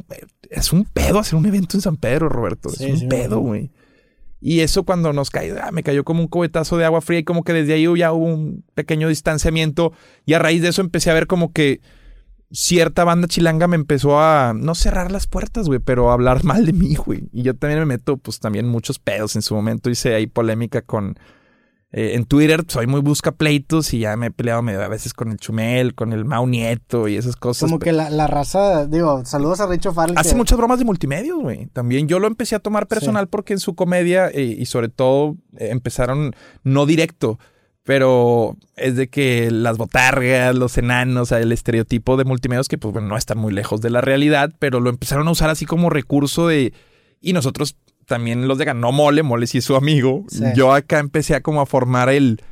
es 0.48 0.72
un 0.72 0.84
pedo 0.84 1.18
hacer 1.18 1.36
un 1.36 1.46
evento 1.46 1.76
en 1.76 1.82
San 1.82 1.98
Pedro, 1.98 2.28
Roberto, 2.28 2.70
es 2.70 2.80
un 2.80 3.08
pedo, 3.08 3.38
güey. 3.40 3.70
Y 4.40 4.60
eso 4.60 4.84
cuando 4.84 5.12
nos 5.12 5.30
cayó, 5.30 5.56
ah, 5.62 5.70
me 5.70 5.82
cayó 5.82 6.02
como 6.02 6.22
un 6.22 6.28
cubetazo 6.28 6.78
de 6.78 6.86
agua 6.86 7.02
fría 7.02 7.20
y 7.20 7.24
como 7.24 7.44
que 7.44 7.52
desde 7.52 7.74
ahí 7.74 7.86
ya 7.98 8.12
hubo 8.12 8.24
un 8.24 8.64
pequeño 8.74 9.08
distanciamiento 9.08 9.92
y 10.24 10.32
a 10.32 10.38
raíz 10.38 10.62
de 10.62 10.68
eso 10.68 10.80
empecé 10.80 11.10
a 11.10 11.14
ver 11.14 11.26
como 11.26 11.52
que 11.52 11.80
cierta 12.52 13.04
banda 13.04 13.28
chilanga 13.28 13.68
me 13.68 13.76
empezó 13.76 14.20
a 14.20 14.52
no 14.54 14.74
cerrar 14.74 15.12
las 15.12 15.26
puertas, 15.26 15.66
güey, 15.66 15.78
pero 15.78 16.10
a 16.10 16.14
hablar 16.14 16.44
mal 16.44 16.66
de 16.66 16.72
mí, 16.72 16.94
güey. 16.94 17.28
Y 17.32 17.42
yo 17.42 17.54
también 17.54 17.80
me 17.80 17.86
meto 17.86 18.16
pues 18.16 18.40
también 18.40 18.66
muchos 18.66 18.98
pedos 18.98 19.36
en 19.36 19.42
su 19.42 19.54
momento, 19.54 19.90
hice 19.90 20.14
ahí 20.14 20.26
polémica 20.26 20.82
con 20.82 21.18
eh, 21.92 22.12
en 22.14 22.24
Twitter 22.24 22.64
soy 22.68 22.86
muy 22.86 23.00
busca 23.00 23.32
pleitos 23.32 23.92
y 23.94 24.00
ya 24.00 24.16
me 24.16 24.26
he 24.26 24.30
peleado 24.30 24.62
medio 24.62 24.80
a 24.80 24.86
veces 24.86 25.12
con 25.12 25.32
el 25.32 25.38
Chumel, 25.38 25.96
con 25.96 26.12
el 26.12 26.24
Mau 26.24 26.46
Nieto 26.46 27.08
y 27.08 27.16
esas 27.16 27.34
cosas. 27.34 27.68
Como 27.68 27.80
que 27.80 27.92
la, 27.92 28.26
raza, 28.28 28.86
digo, 28.86 29.24
saludos 29.24 29.60
a 29.60 29.66
Richo 29.66 29.92
Farley. 29.92 30.16
Hace 30.16 30.36
muchas 30.36 30.56
bromas 30.56 30.78
de 30.78 30.84
multimedia, 30.84 31.34
güey. 31.34 31.66
También 31.66 32.06
yo 32.06 32.20
lo 32.20 32.28
empecé 32.28 32.54
a 32.54 32.60
tomar 32.60 32.86
personal 32.86 33.26
porque 33.26 33.54
en 33.54 33.58
su 33.58 33.74
comedia 33.74 34.28
eh, 34.28 34.56
y 34.58 34.66
sobre 34.66 34.88
todo 34.88 35.36
eh, 35.56 35.70
empezaron 35.70 36.32
no 36.62 36.86
directo, 36.86 37.40
pero 37.82 38.56
es 38.76 38.94
de 38.94 39.08
que 39.08 39.50
las 39.50 39.76
botargas, 39.76 40.54
los 40.54 40.78
enanos, 40.78 41.32
el 41.32 41.50
estereotipo 41.50 42.16
de 42.16 42.24
multimedios 42.24 42.68
que 42.68 42.78
pues 42.78 42.92
bueno, 42.92 43.08
no 43.08 43.16
están 43.16 43.38
muy 43.38 43.52
lejos 43.52 43.80
de 43.80 43.90
la 43.90 44.00
realidad, 44.00 44.52
pero 44.60 44.78
lo 44.78 44.90
empezaron 44.90 45.26
a 45.26 45.32
usar 45.32 45.50
así 45.50 45.66
como 45.66 45.90
recurso 45.90 46.46
de... 46.46 46.72
Y 47.20 47.34
nosotros 47.34 47.76
también 48.10 48.48
los 48.48 48.58
de 48.58 48.74
no 48.74 48.90
Mole, 48.90 49.22
Mole 49.22 49.46
sí 49.46 49.58
es 49.58 49.64
su 49.64 49.76
amigo. 49.76 50.26
Yo 50.56 50.72
acá 50.72 50.98
empecé 50.98 51.36
a 51.36 51.42
como 51.42 51.60
a 51.60 51.66
formar 51.66 52.08
el, 52.08 52.42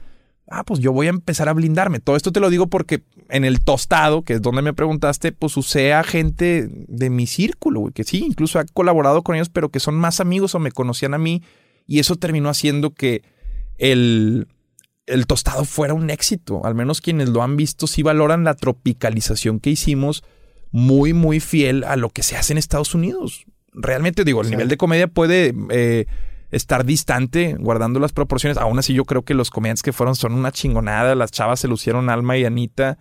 ah, 0.48 0.62
pues 0.62 0.78
yo 0.78 0.92
voy 0.92 1.08
a 1.08 1.10
empezar 1.10 1.48
a 1.48 1.52
blindarme. 1.52 1.98
Todo 1.98 2.14
esto 2.14 2.30
te 2.30 2.38
lo 2.38 2.48
digo 2.48 2.68
porque 2.68 3.02
en 3.28 3.44
el 3.44 3.58
tostado, 3.64 4.22
que 4.22 4.34
es 4.34 4.42
donde 4.42 4.62
me 4.62 4.72
preguntaste, 4.72 5.32
pues 5.32 5.56
usé 5.56 5.94
a 5.94 6.04
gente 6.04 6.68
de 6.70 7.10
mi 7.10 7.26
círculo, 7.26 7.80
güey, 7.80 7.92
que 7.92 8.04
sí, 8.04 8.24
incluso 8.24 8.60
ha 8.60 8.66
colaborado 8.66 9.24
con 9.24 9.34
ellos, 9.34 9.48
pero 9.48 9.70
que 9.70 9.80
son 9.80 9.96
más 9.96 10.20
amigos 10.20 10.54
o 10.54 10.60
me 10.60 10.70
conocían 10.70 11.12
a 11.12 11.18
mí. 11.18 11.42
Y 11.88 11.98
eso 11.98 12.14
terminó 12.14 12.50
haciendo 12.50 12.94
que 12.94 13.22
el, 13.78 14.46
el 15.06 15.26
tostado 15.26 15.64
fuera 15.64 15.92
un 15.92 16.08
éxito. 16.08 16.64
Al 16.64 16.76
menos 16.76 17.00
quienes 17.00 17.30
lo 17.30 17.42
han 17.42 17.56
visto 17.56 17.88
sí 17.88 18.04
valoran 18.04 18.44
la 18.44 18.54
tropicalización 18.54 19.58
que 19.58 19.70
hicimos 19.70 20.22
muy, 20.70 21.14
muy 21.14 21.40
fiel 21.40 21.82
a 21.82 21.96
lo 21.96 22.10
que 22.10 22.22
se 22.22 22.36
hace 22.36 22.52
en 22.52 22.58
Estados 22.58 22.94
Unidos 22.94 23.44
realmente 23.80 24.24
digo, 24.24 24.42
el 24.42 24.50
nivel 24.50 24.68
de 24.68 24.76
comedia 24.76 25.08
puede 25.08 25.54
eh, 25.70 26.06
estar 26.50 26.84
distante, 26.84 27.56
guardando 27.58 28.00
las 28.00 28.12
proporciones. 28.12 28.58
Aún 28.58 28.78
así, 28.78 28.94
yo 28.94 29.04
creo 29.04 29.22
que 29.22 29.34
los 29.34 29.50
comediantes 29.50 29.82
que 29.82 29.92
fueron 29.92 30.14
son 30.14 30.32
una 30.34 30.52
chingonada. 30.52 31.14
Las 31.14 31.30
chavas 31.30 31.60
se 31.60 31.68
lucieron 31.68 32.10
Alma 32.10 32.36
y 32.36 32.44
Anita, 32.44 32.98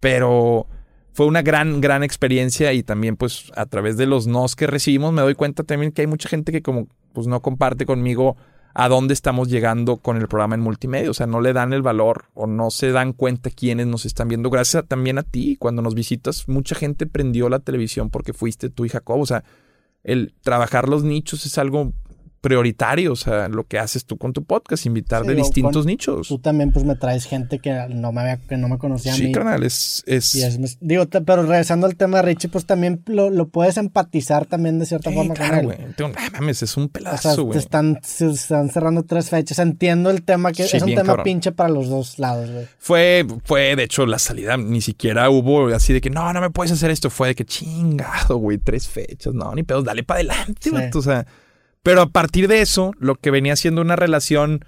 pero 0.00 0.66
fue 1.12 1.26
una 1.26 1.42
gran, 1.42 1.80
gran 1.80 2.02
experiencia 2.02 2.72
y 2.72 2.82
también 2.82 3.16
pues 3.16 3.50
a 3.56 3.66
través 3.66 3.96
de 3.96 4.06
los 4.06 4.26
nos 4.26 4.54
que 4.54 4.66
recibimos 4.68 5.12
me 5.12 5.22
doy 5.22 5.34
cuenta 5.34 5.64
también 5.64 5.90
que 5.90 6.02
hay 6.02 6.06
mucha 6.06 6.28
gente 6.28 6.52
que 6.52 6.62
como 6.62 6.86
pues 7.12 7.26
no 7.26 7.42
comparte 7.42 7.86
conmigo 7.86 8.36
a 8.74 8.88
dónde 8.88 9.14
estamos 9.14 9.48
llegando 9.48 9.96
con 9.96 10.16
el 10.16 10.28
programa 10.28 10.54
en 10.54 10.60
multimedia. 10.60 11.10
O 11.10 11.14
sea, 11.14 11.26
no 11.26 11.40
le 11.40 11.52
dan 11.52 11.72
el 11.72 11.82
valor 11.82 12.26
o 12.34 12.46
no 12.46 12.70
se 12.70 12.92
dan 12.92 13.12
cuenta 13.12 13.50
quiénes 13.50 13.88
nos 13.88 14.06
están 14.06 14.28
viendo. 14.28 14.50
Gracias 14.50 14.84
también 14.86 15.18
a 15.18 15.24
ti. 15.24 15.56
Cuando 15.58 15.82
nos 15.82 15.96
visitas, 15.96 16.48
mucha 16.48 16.76
gente 16.76 17.06
prendió 17.06 17.48
la 17.48 17.58
televisión 17.58 18.10
porque 18.10 18.32
fuiste 18.32 18.70
tú 18.70 18.84
y 18.84 18.88
Jacob. 18.88 19.20
O 19.20 19.26
sea, 19.26 19.42
el 20.02 20.34
trabajar 20.42 20.88
los 20.88 21.04
nichos 21.04 21.46
es 21.46 21.58
algo 21.58 21.92
prioritario, 22.40 23.12
o 23.12 23.16
sea, 23.16 23.48
lo 23.48 23.64
que 23.64 23.78
haces 23.78 24.04
tú 24.04 24.16
con 24.16 24.32
tu 24.32 24.44
podcast, 24.44 24.86
invitar 24.86 25.24
de 25.24 25.34
distintos 25.34 25.86
nichos. 25.86 26.28
Tú 26.28 26.38
también 26.38 26.72
pues 26.72 26.84
me 26.84 26.94
traes 26.94 27.24
gente 27.24 27.58
que 27.58 27.86
no 27.90 28.12
me 28.12 28.20
había, 28.20 28.36
que 28.36 28.56
no 28.56 28.68
me 28.68 28.78
conocía 28.78 29.12
a 29.12 29.16
mí. 29.16 29.26
Sí, 29.26 29.32
carnal, 29.32 29.64
es... 29.64 30.04
es... 30.06 30.78
digo, 30.80 31.06
pero 31.08 31.42
regresando 31.42 31.86
al 31.86 31.96
tema 31.96 32.18
de 32.18 32.22
Richie, 32.22 32.48
pues 32.48 32.64
también 32.64 33.02
lo, 33.06 33.48
puedes 33.48 33.76
empatizar 33.76 34.46
también 34.46 34.78
de 34.78 34.86
cierta 34.86 35.10
forma 35.10 35.34
con 35.34 35.54
él. 35.54 35.64
güey. 35.64 36.12
mames, 36.32 36.62
es 36.62 36.76
un 36.76 36.88
pedazo, 36.88 37.44
güey. 37.44 37.54
te 37.54 37.58
están, 37.58 37.98
están 38.02 38.70
cerrando 38.70 39.02
tres 39.02 39.30
fechas. 39.30 39.58
Entiendo 39.58 40.10
el 40.10 40.22
tema 40.22 40.52
que 40.52 40.64
es 40.64 40.82
un 40.82 40.94
tema 40.94 41.22
pinche 41.22 41.52
para 41.52 41.70
los 41.70 41.88
dos 41.88 42.18
lados, 42.18 42.50
güey. 42.50 42.66
Fue, 42.78 43.26
fue, 43.44 43.74
de 43.74 43.84
hecho, 43.84 44.06
la 44.06 44.18
salida 44.18 44.56
ni 44.56 44.80
siquiera 44.80 45.28
hubo 45.28 45.66
así 45.74 45.92
de 45.92 46.00
que, 46.00 46.10
no, 46.10 46.32
no 46.32 46.40
me 46.40 46.50
puedes 46.50 46.72
hacer 46.72 46.90
esto. 46.90 47.10
Fue 47.10 47.28
de 47.28 47.34
que, 47.34 47.44
chingado, 47.44 48.36
güey, 48.36 48.58
tres 48.58 48.88
fechas. 48.88 49.34
No, 49.34 49.54
ni 49.54 49.64
pedos, 49.64 49.84
dale 49.84 50.04
para 50.04 50.20
adelante, 50.20 50.70
güey. 50.70 50.90
O 50.94 51.02
sea... 51.02 51.26
Pero 51.82 52.02
a 52.02 52.08
partir 52.08 52.48
de 52.48 52.60
eso, 52.60 52.92
lo 52.98 53.14
que 53.14 53.30
venía 53.30 53.56
siendo 53.56 53.80
una 53.80 53.96
relación. 53.96 54.64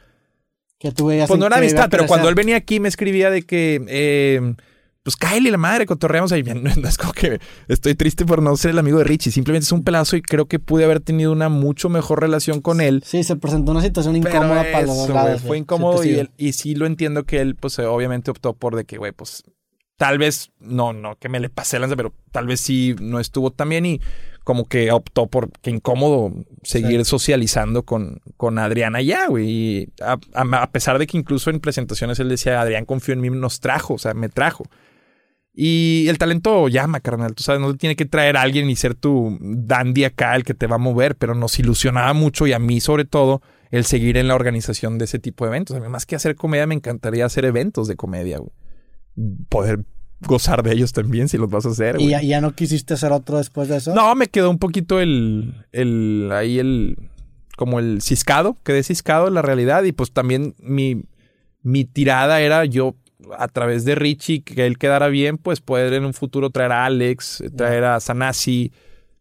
Que 0.78 0.93
tú 0.93 1.07
veías. 1.07 1.28
Pues 1.28 1.39
no 1.39 1.47
era 1.47 1.59
amistad, 1.59 1.89
pero 1.91 2.07
cuando 2.07 2.28
él 2.28 2.35
venía 2.35 2.57
aquí 2.57 2.81
me 2.81 2.89
escribía 2.89 3.31
de 3.31 3.43
que. 3.43 3.85
Eh, 3.89 4.55
pues 5.03 5.16
Kylie, 5.16 5.51
la 5.51 5.57
madre, 5.57 5.87
cotorreamos 5.87 6.31
ahí. 6.32 6.43
No, 6.55 6.89
es 6.89 6.99
como 6.99 7.12
que 7.12 7.41
estoy 7.69 7.95
triste 7.95 8.27
por 8.27 8.43
no 8.43 8.57
ser 8.57 8.73
el 8.73 8.78
amigo 8.78 8.99
de 8.99 9.05
Richie. 9.05 9.31
Simplemente 9.32 9.65
es 9.65 9.73
un 9.73 9.82
pelazo 9.82 10.16
y 10.16 10.23
creo 10.23 10.47
que 10.47 10.59
pude 10.59 10.85
haber 10.85 11.01
tenido 11.01 11.32
una 11.32 11.49
mucho 11.49 11.89
mejor 11.89 12.20
relación 12.20 12.61
con 12.61 12.81
él. 12.81 13.03
Sí, 13.05 13.24
se 13.24 13.37
presentó 13.37 13.73
una 13.73 13.82
situación 13.82 14.16
incómoda 14.16 14.65
para 14.70 14.82
los 14.82 14.97
dos 14.97 15.11
lados. 15.11 15.43
Fue 15.43 15.59
incómodo 15.59 16.05
y, 16.05 16.15
él, 16.15 16.31
y 16.37 16.53
sí 16.53 16.74
lo 16.74 16.87
entiendo 16.87 17.24
que 17.24 17.41
él, 17.41 17.55
pues 17.55 17.78
obviamente 17.78 18.31
optó 18.31 18.53
por 18.53 18.77
de 18.77 18.85
que, 18.85 18.99
güey, 18.99 19.12
pues 19.12 19.43
tal 19.97 20.19
vez, 20.19 20.51
no, 20.61 20.93
no 20.93 21.16
que 21.16 21.28
me 21.28 21.41
le 21.41 21.49
pasé 21.49 21.78
lanza, 21.78 21.97
pero 21.97 22.12
tal 22.31 22.47
vez 22.47 22.61
sí 22.61 22.95
no 23.01 23.20
estuvo 23.20 23.51
tan 23.51 23.69
bien 23.69 23.87
y 23.87 24.01
como 24.44 24.66
que 24.66 24.90
optó 24.90 25.26
por 25.26 25.50
que 25.60 25.70
incómodo 25.70 26.32
seguir 26.62 27.04
socializando 27.04 27.84
con, 27.84 28.20
con 28.36 28.58
Adriana 28.58 29.02
ya, 29.02 29.28
güey. 29.28 29.48
Y 29.48 29.88
a, 30.02 30.70
pesar 30.70 30.98
de 30.98 31.06
que 31.06 31.18
incluso 31.18 31.50
en 31.50 31.60
presentaciones 31.60 32.18
él 32.20 32.28
decía, 32.28 32.60
Adrián 32.60 32.84
confió 32.84 33.14
en 33.14 33.20
mí, 33.20 33.30
nos 33.30 33.60
trajo, 33.60 33.94
o 33.94 33.98
sea, 33.98 34.14
me 34.14 34.28
trajo. 34.28 34.64
Y 35.52 36.06
el 36.08 36.16
talento 36.16 36.68
llama, 36.68 37.00
carnal. 37.00 37.34
Tú 37.34 37.42
sabes, 37.42 37.60
no 37.60 37.72
te 37.72 37.78
tiene 37.78 37.96
que 37.96 38.06
traer 38.06 38.36
a 38.36 38.42
alguien 38.42 38.70
y 38.70 38.76
ser 38.76 38.94
tu 38.94 39.36
dandy 39.40 40.04
acá 40.04 40.36
el 40.36 40.44
que 40.44 40.54
te 40.54 40.66
va 40.66 40.76
a 40.76 40.78
mover, 40.78 41.16
pero 41.16 41.34
nos 41.34 41.58
ilusionaba 41.58 42.12
mucho 42.12 42.46
y 42.46 42.52
a 42.52 42.58
mí 42.58 42.80
sobre 42.80 43.04
todo 43.04 43.42
el 43.70 43.84
seguir 43.84 44.16
en 44.16 44.28
la 44.28 44.34
organización 44.34 44.98
de 44.98 45.04
ese 45.04 45.18
tipo 45.18 45.44
de 45.44 45.50
eventos. 45.50 45.76
A 45.76 45.80
mí 45.80 45.88
más 45.88 46.06
que 46.06 46.16
hacer 46.16 46.34
comedia 46.34 46.66
me 46.66 46.74
encantaría 46.74 47.26
hacer 47.26 47.44
eventos 47.44 47.88
de 47.88 47.96
comedia, 47.96 48.38
güey. 48.38 48.52
Poder 49.48 49.84
gozar 50.20 50.62
de 50.62 50.72
ellos 50.72 50.92
también 50.92 51.28
si 51.28 51.38
los 51.38 51.51
vas 51.51 51.66
a 51.66 51.70
hacer. 51.70 52.01
¿Y 52.01 52.10
ya, 52.10 52.40
no 52.40 52.55
quisiste 52.55 52.94
hacer 52.94 53.12
otro 53.12 53.38
después 53.38 53.68
de 53.68 53.76
eso? 53.76 53.94
No, 53.94 54.14
me 54.14 54.28
quedó 54.28 54.51
un 54.51 54.59
poquito 54.59 55.01
el, 55.01 55.55
el, 55.72 56.30
ahí 56.32 56.59
el, 56.59 56.97
como 57.56 57.78
el 57.78 58.02
ciscado, 58.02 58.56
quedé 58.62 58.82
ciscado 58.82 59.28
en 59.28 59.34
la 59.34 59.42
realidad 59.42 59.82
y 59.84 59.92
pues 59.92 60.12
también 60.12 60.55
mi, 60.59 61.02
mi 61.62 61.84
tirada 61.84 62.40
era 62.40 62.64
yo 62.64 62.97
a 63.36 63.48
través 63.48 63.84
de 63.84 63.94
Richie, 63.94 64.42
que 64.42 64.66
él 64.66 64.78
quedara 64.78 65.09
bien, 65.09 65.38
pues 65.38 65.60
poder 65.60 65.92
en 65.92 66.05
un 66.05 66.14
futuro 66.14 66.51
traer 66.51 66.72
a 66.72 66.86
Alex, 66.86 67.44
traer 67.56 67.84
a 67.84 68.01
Sanasi. 68.01 68.72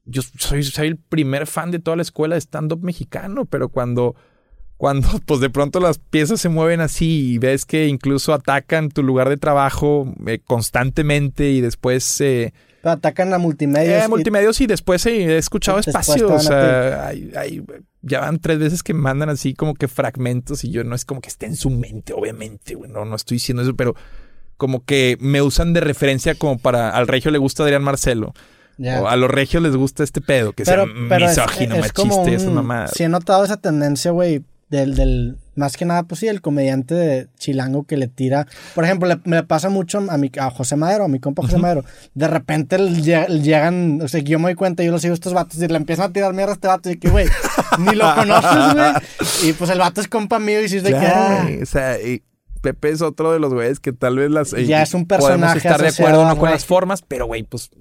Yo 0.05 0.21
soy, 0.37 0.63
soy 0.63 0.87
el 0.87 0.97
primer 0.97 1.47
fan 1.47 1.71
de 1.71 1.79
toda 1.79 1.97
la 1.97 2.01
escuela 2.01 2.35
de 2.35 2.41
stand-up 2.41 2.83
mexicano, 2.83 3.45
pero 3.45 3.69
cuando 3.69 4.15
cuando 4.79 5.09
pues 5.25 5.41
de 5.41 5.49
pronto 5.49 5.81
las 5.81 5.99
piezas 5.99 6.39
se 6.39 6.47
mueven 6.47 6.79
así 6.79 7.33
y 7.33 7.37
ves 7.37 7.65
que 7.65 7.87
incluso 7.87 8.33
atacan 8.33 8.89
tu 8.89 9.03
lugar 9.03 9.27
de 9.27 9.35
trabajo 9.35 10.11
eh, 10.25 10.39
constantemente 10.43 11.51
y 11.51 11.59
después... 11.59 12.21
Eh, 12.21 12.53
atacan 12.81 13.33
a 13.33 13.37
multimedios. 13.39 14.05
Eh, 14.05 14.07
multimedios 14.07 14.61
y, 14.61 14.67
después 14.67 15.05
he 15.05 15.37
escuchado 15.37 15.79
espacios. 15.79 16.31
O 16.31 16.39
sea, 16.39 17.07
hay, 17.07 17.61
ya 18.01 18.21
van 18.21 18.39
tres 18.39 18.57
veces 18.57 18.81
que 18.81 18.93
mandan 18.93 19.27
así 19.27 19.53
como 19.53 19.75
que 19.75 19.89
fragmentos 19.89 20.63
y 20.63 20.71
yo 20.71 20.85
no 20.85 20.95
es 20.95 21.03
como 21.03 21.19
que 21.19 21.27
esté 21.27 21.45
en 21.45 21.57
su 21.57 21.69
mente, 21.69 22.13
obviamente, 22.13 22.75
bueno, 22.75 23.03
no 23.03 23.17
estoy 23.17 23.35
diciendo 23.35 23.63
eso, 23.63 23.75
pero 23.75 23.95
como 24.55 24.85
que 24.85 25.17
me 25.19 25.41
usan 25.41 25.73
de 25.73 25.81
referencia 25.81 26.35
como 26.35 26.57
para 26.57 26.91
al 26.91 27.09
regio 27.09 27.31
le 27.31 27.37
gusta 27.37 27.63
Adrián 27.63 27.83
Marcelo. 27.83 28.33
O 28.81 29.09
a 29.09 29.17
los 29.17 29.29
regios 29.29 29.61
les 29.61 29.75
gusta 29.75 30.05
este 30.05 30.21
pedo, 30.21 30.53
que 30.53 30.63
sea 30.63 30.85
misógino, 30.85 31.75
machista, 31.75 32.31
esa 32.31 32.49
mamada. 32.49 32.87
Si 32.87 33.03
he 33.03 33.09
notado 33.09 33.43
esa 33.43 33.57
tendencia, 33.57 34.11
güey, 34.11 34.41
del, 34.69 34.95
del, 34.95 35.37
más 35.55 35.77
que 35.77 35.85
nada, 35.85 36.03
pues 36.03 36.19
sí, 36.19 36.27
el 36.27 36.41
comediante 36.41 36.93
de 36.93 37.27
chilango 37.37 37.83
que 37.83 37.97
le 37.97 38.07
tira. 38.07 38.47
Por 38.75 38.83
ejemplo, 38.83 39.09
me 39.25 39.43
pasa 39.43 39.69
mucho 39.69 40.03
a, 40.09 40.17
mi, 40.17 40.31
a 40.39 40.49
José 40.51 40.75
Madero, 40.75 41.05
a 41.05 41.07
mi 41.07 41.19
compa 41.19 41.41
José 41.41 41.57
Madero. 41.57 41.83
De 42.13 42.27
repente 42.27 42.77
llegan, 42.77 44.01
o 44.01 44.07
sea, 44.07 44.21
yo 44.21 44.39
me 44.39 44.45
doy 44.45 44.55
cuenta, 44.55 44.83
yo 44.83 44.91
lo 44.91 44.99
sigo 44.99 45.13
a 45.13 45.15
estos 45.15 45.33
vatos 45.33 45.61
y 45.61 45.67
le 45.67 45.75
empiezan 45.75 46.09
a 46.09 46.13
tirar 46.13 46.33
mierda 46.33 46.51
a 46.51 46.55
este 46.55 46.67
vato 46.67 46.89
y 46.89 46.97
que, 46.97 47.09
güey, 47.09 47.27
ni 47.79 47.95
lo 47.95 48.13
conoces, 48.15 48.73
güey. 48.73 49.49
Y 49.49 49.53
pues 49.53 49.69
el 49.71 49.79
vato 49.79 50.01
es 50.01 50.07
compa 50.07 50.39
mío 50.39 50.61
y 50.63 50.69
si 50.69 50.77
es 50.77 50.83
de 50.83 50.91
que. 50.91 50.97
Ah". 50.97 51.47
O 51.61 51.65
sea, 51.65 51.97
Pepe 52.61 52.89
es 52.89 53.01
otro 53.01 53.31
de 53.31 53.39
los 53.39 53.53
güeyes 53.53 53.79
que 53.79 53.93
tal 53.93 54.17
vez 54.17 54.29
las. 54.29 54.51
Ya 54.51 54.81
es 54.81 54.93
un 54.93 55.07
personaje. 55.07 55.37
Podemos 55.39 55.55
estar 55.57 55.81
de 55.81 55.87
acuerdo 55.87 56.27
no 56.27 56.37
con 56.37 56.49
las 56.51 56.65
formas, 56.65 57.01
pero 57.01 57.25
güey, 57.25 57.43
pues, 57.43 57.71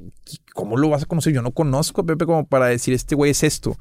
¿cómo 0.54 0.76
lo 0.76 0.88
vas 0.88 1.02
a 1.02 1.06
conocer? 1.06 1.32
Yo 1.32 1.42
no 1.42 1.50
conozco 1.52 2.02
a 2.02 2.06
Pepe 2.06 2.26
como 2.26 2.46
para 2.46 2.66
decir, 2.66 2.94
este 2.94 3.14
güey 3.14 3.32
es 3.32 3.42
esto. 3.42 3.76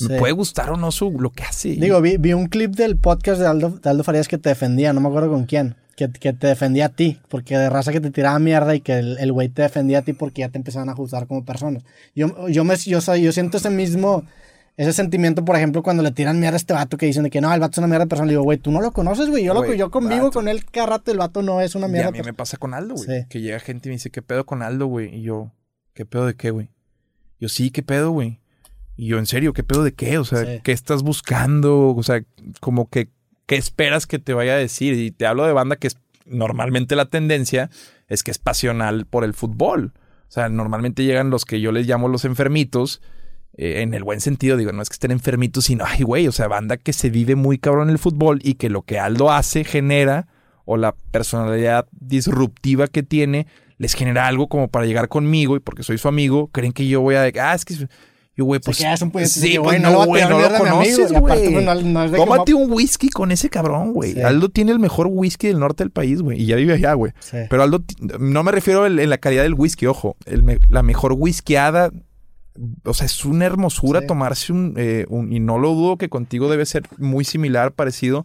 Me 0.00 0.18
puede 0.18 0.32
gustar 0.32 0.70
o 0.70 0.76
no 0.76 0.90
su, 0.92 1.10
lo 1.10 1.30
que 1.30 1.44
hace. 1.44 1.70
Digo, 1.70 2.00
vi, 2.00 2.16
vi 2.16 2.32
un 2.32 2.46
clip 2.46 2.74
del 2.74 2.96
podcast 2.96 3.40
de 3.40 3.46
Aldo, 3.46 3.70
de 3.70 3.90
Aldo 3.90 4.04
Farías 4.04 4.28
que 4.28 4.38
te 4.38 4.48
defendía, 4.48 4.92
no 4.92 5.00
me 5.00 5.08
acuerdo 5.08 5.30
con 5.30 5.44
quién. 5.44 5.76
Que, 5.96 6.08
que, 6.12 6.32
te 6.32 6.46
defendía 6.46 6.86
a 6.86 6.88
ti, 6.90 7.18
porque 7.28 7.58
de 7.58 7.68
raza 7.68 7.90
que 7.90 8.00
te 8.00 8.12
tiraba 8.12 8.38
mierda 8.38 8.76
y 8.76 8.80
que 8.80 8.98
el 8.98 9.32
güey 9.32 9.48
te 9.48 9.62
defendía 9.62 9.98
a 9.98 10.02
ti 10.02 10.12
porque 10.12 10.42
ya 10.42 10.48
te 10.48 10.56
empezaban 10.56 10.88
a 10.88 10.94
juzgar 10.94 11.26
como 11.26 11.44
persona. 11.44 11.80
Yo, 12.14 12.48
yo, 12.48 12.62
me, 12.62 12.76
yo, 12.76 13.00
yo 13.16 13.32
siento 13.32 13.56
ese 13.56 13.70
mismo, 13.70 14.24
ese 14.76 14.92
sentimiento, 14.92 15.44
por 15.44 15.56
ejemplo, 15.56 15.82
cuando 15.82 16.04
le 16.04 16.12
tiran 16.12 16.38
mierda 16.38 16.54
a 16.54 16.58
este 16.58 16.72
vato 16.72 16.96
que 16.96 17.06
dicen 17.06 17.24
de 17.24 17.30
que 17.30 17.40
no, 17.40 17.52
el 17.52 17.58
vato 17.58 17.72
es 17.72 17.78
una 17.78 17.88
mierda 17.88 18.04
de 18.04 18.08
persona. 18.08 18.26
Le 18.26 18.34
digo, 18.34 18.44
güey, 18.44 18.58
tú 18.58 18.70
no 18.70 18.80
lo 18.80 18.92
conoces, 18.92 19.28
güey. 19.28 19.42
Yo, 19.42 19.54
lo, 19.54 19.74
yo 19.74 19.90
convivo 19.90 20.30
con 20.30 20.46
él 20.46 20.64
cada 20.66 20.86
rato, 20.86 21.10
el 21.10 21.18
vato 21.18 21.42
no 21.42 21.60
es 21.60 21.74
una 21.74 21.88
mierda. 21.88 22.10
Y 22.14 22.20
a 22.20 22.22
mí 22.22 22.26
me 22.26 22.32
pasa 22.32 22.58
con 22.58 22.74
Aldo, 22.74 22.94
güey. 22.94 23.26
Que 23.28 23.40
llega 23.40 23.58
gente 23.58 23.88
y 23.88 23.90
me 23.90 23.94
dice, 23.96 24.10
¿qué 24.10 24.22
pedo 24.22 24.46
con 24.46 24.62
Aldo, 24.62 24.86
güey? 24.86 25.12
Y 25.12 25.22
yo, 25.22 25.50
¿qué 25.94 26.06
pedo 26.06 26.26
de 26.26 26.36
qué, 26.36 26.52
güey? 26.52 26.70
Yo, 27.40 27.48
sí, 27.48 27.72
¿qué 27.72 27.82
pedo, 27.82 28.12
güey? 28.12 28.38
Y 28.98 29.06
yo, 29.06 29.18
¿en 29.18 29.26
serio? 29.26 29.52
¿Qué 29.52 29.62
pedo 29.62 29.84
de 29.84 29.94
qué? 29.94 30.18
O 30.18 30.24
sea, 30.24 30.60
¿qué 30.60 30.72
estás 30.72 31.04
buscando? 31.04 31.94
O 31.94 32.02
sea, 32.02 32.24
como 32.58 32.90
que, 32.90 33.08
¿qué 33.46 33.54
esperas 33.54 34.08
que 34.08 34.18
te 34.18 34.34
vaya 34.34 34.54
a 34.54 34.56
decir? 34.56 34.94
Y 34.94 35.12
te 35.12 35.24
hablo 35.24 35.46
de 35.46 35.52
banda 35.52 35.76
que 35.76 35.86
es 35.86 35.96
normalmente 36.26 36.96
la 36.96 37.06
tendencia 37.06 37.70
es 38.08 38.24
que 38.24 38.32
es 38.32 38.38
pasional 38.38 39.06
por 39.06 39.22
el 39.22 39.34
fútbol. 39.34 39.92
O 40.28 40.32
sea, 40.32 40.48
normalmente 40.48 41.04
llegan 41.04 41.30
los 41.30 41.44
que 41.44 41.60
yo 41.60 41.70
les 41.70 41.86
llamo 41.86 42.08
los 42.08 42.24
enfermitos, 42.24 43.00
eh, 43.56 43.82
en 43.82 43.94
el 43.94 44.02
buen 44.02 44.20
sentido, 44.20 44.56
digo, 44.56 44.72
no 44.72 44.82
es 44.82 44.88
que 44.88 44.94
estén 44.94 45.12
enfermitos, 45.12 45.66
sino, 45.66 45.84
ay, 45.86 46.02
güey, 46.02 46.26
o 46.26 46.32
sea, 46.32 46.48
banda 46.48 46.76
que 46.76 46.92
se 46.92 47.08
vive 47.08 47.36
muy 47.36 47.58
cabrón 47.58 47.88
en 47.88 47.92
el 47.92 47.98
fútbol 47.98 48.40
y 48.42 48.54
que 48.54 48.68
lo 48.68 48.82
que 48.82 48.98
Aldo 48.98 49.30
hace 49.30 49.62
genera, 49.62 50.26
o 50.64 50.76
la 50.76 50.96
personalidad 51.12 51.86
disruptiva 51.92 52.88
que 52.88 53.04
tiene, 53.04 53.46
les 53.76 53.94
genera 53.94 54.26
algo 54.26 54.48
como 54.48 54.68
para 54.68 54.86
llegar 54.86 55.08
conmigo 55.08 55.54
y 55.54 55.60
porque 55.60 55.84
soy 55.84 55.98
su 55.98 56.08
amigo, 56.08 56.48
creen 56.48 56.72
que 56.72 56.88
yo 56.88 57.00
voy 57.00 57.14
a... 57.14 57.22
Ah, 57.40 57.54
es 57.54 57.64
que 57.64 57.88
yo, 58.38 58.44
güey, 58.44 58.60
pues. 58.60 58.76
sí, 58.76 59.58
pues 59.58 59.80
no, 59.80 60.06
güey, 60.06 60.22
no, 60.28 60.38
lo 60.38 60.58
conoces, 60.58 61.10
güey. 61.10 61.50
Pues, 61.50 62.12
Tómate 62.12 62.54
un 62.54 62.70
whisky 62.70 63.08
con 63.08 63.32
ese 63.32 63.50
cabrón, 63.50 63.92
güey. 63.92 64.22
Aldo 64.22 64.48
tiene 64.48 64.70
el 64.70 64.78
mejor 64.78 65.08
whisky 65.10 65.48
del 65.48 65.58
norte 65.58 65.82
del 65.82 65.90
país, 65.90 66.22
güey. 66.22 66.40
Y 66.40 66.46
ya 66.46 66.54
vive 66.54 66.74
allá, 66.74 66.94
güey. 66.94 67.12
Pero 67.50 67.64
Aldo, 67.64 67.82
no 68.20 68.44
me 68.44 68.52
refiero 68.52 68.86
en 68.86 69.10
la 69.10 69.18
calidad 69.18 69.42
del 69.42 69.54
whisky, 69.54 69.86
ojo. 69.86 70.16
la 70.68 70.84
mejor 70.84 71.14
whiskyada. 71.14 71.90
O 72.84 72.94
sea, 72.94 73.06
es 73.06 73.24
una 73.24 73.44
hermosura 73.44 74.06
tomarse 74.06 74.52
eh, 74.76 75.06
un, 75.08 75.32
Y 75.32 75.40
no 75.40 75.58
lo 75.58 75.74
dudo 75.74 75.96
que 75.96 76.08
contigo 76.08 76.48
debe 76.48 76.64
ser 76.64 76.84
muy 76.96 77.24
similar, 77.24 77.72
parecido. 77.72 78.24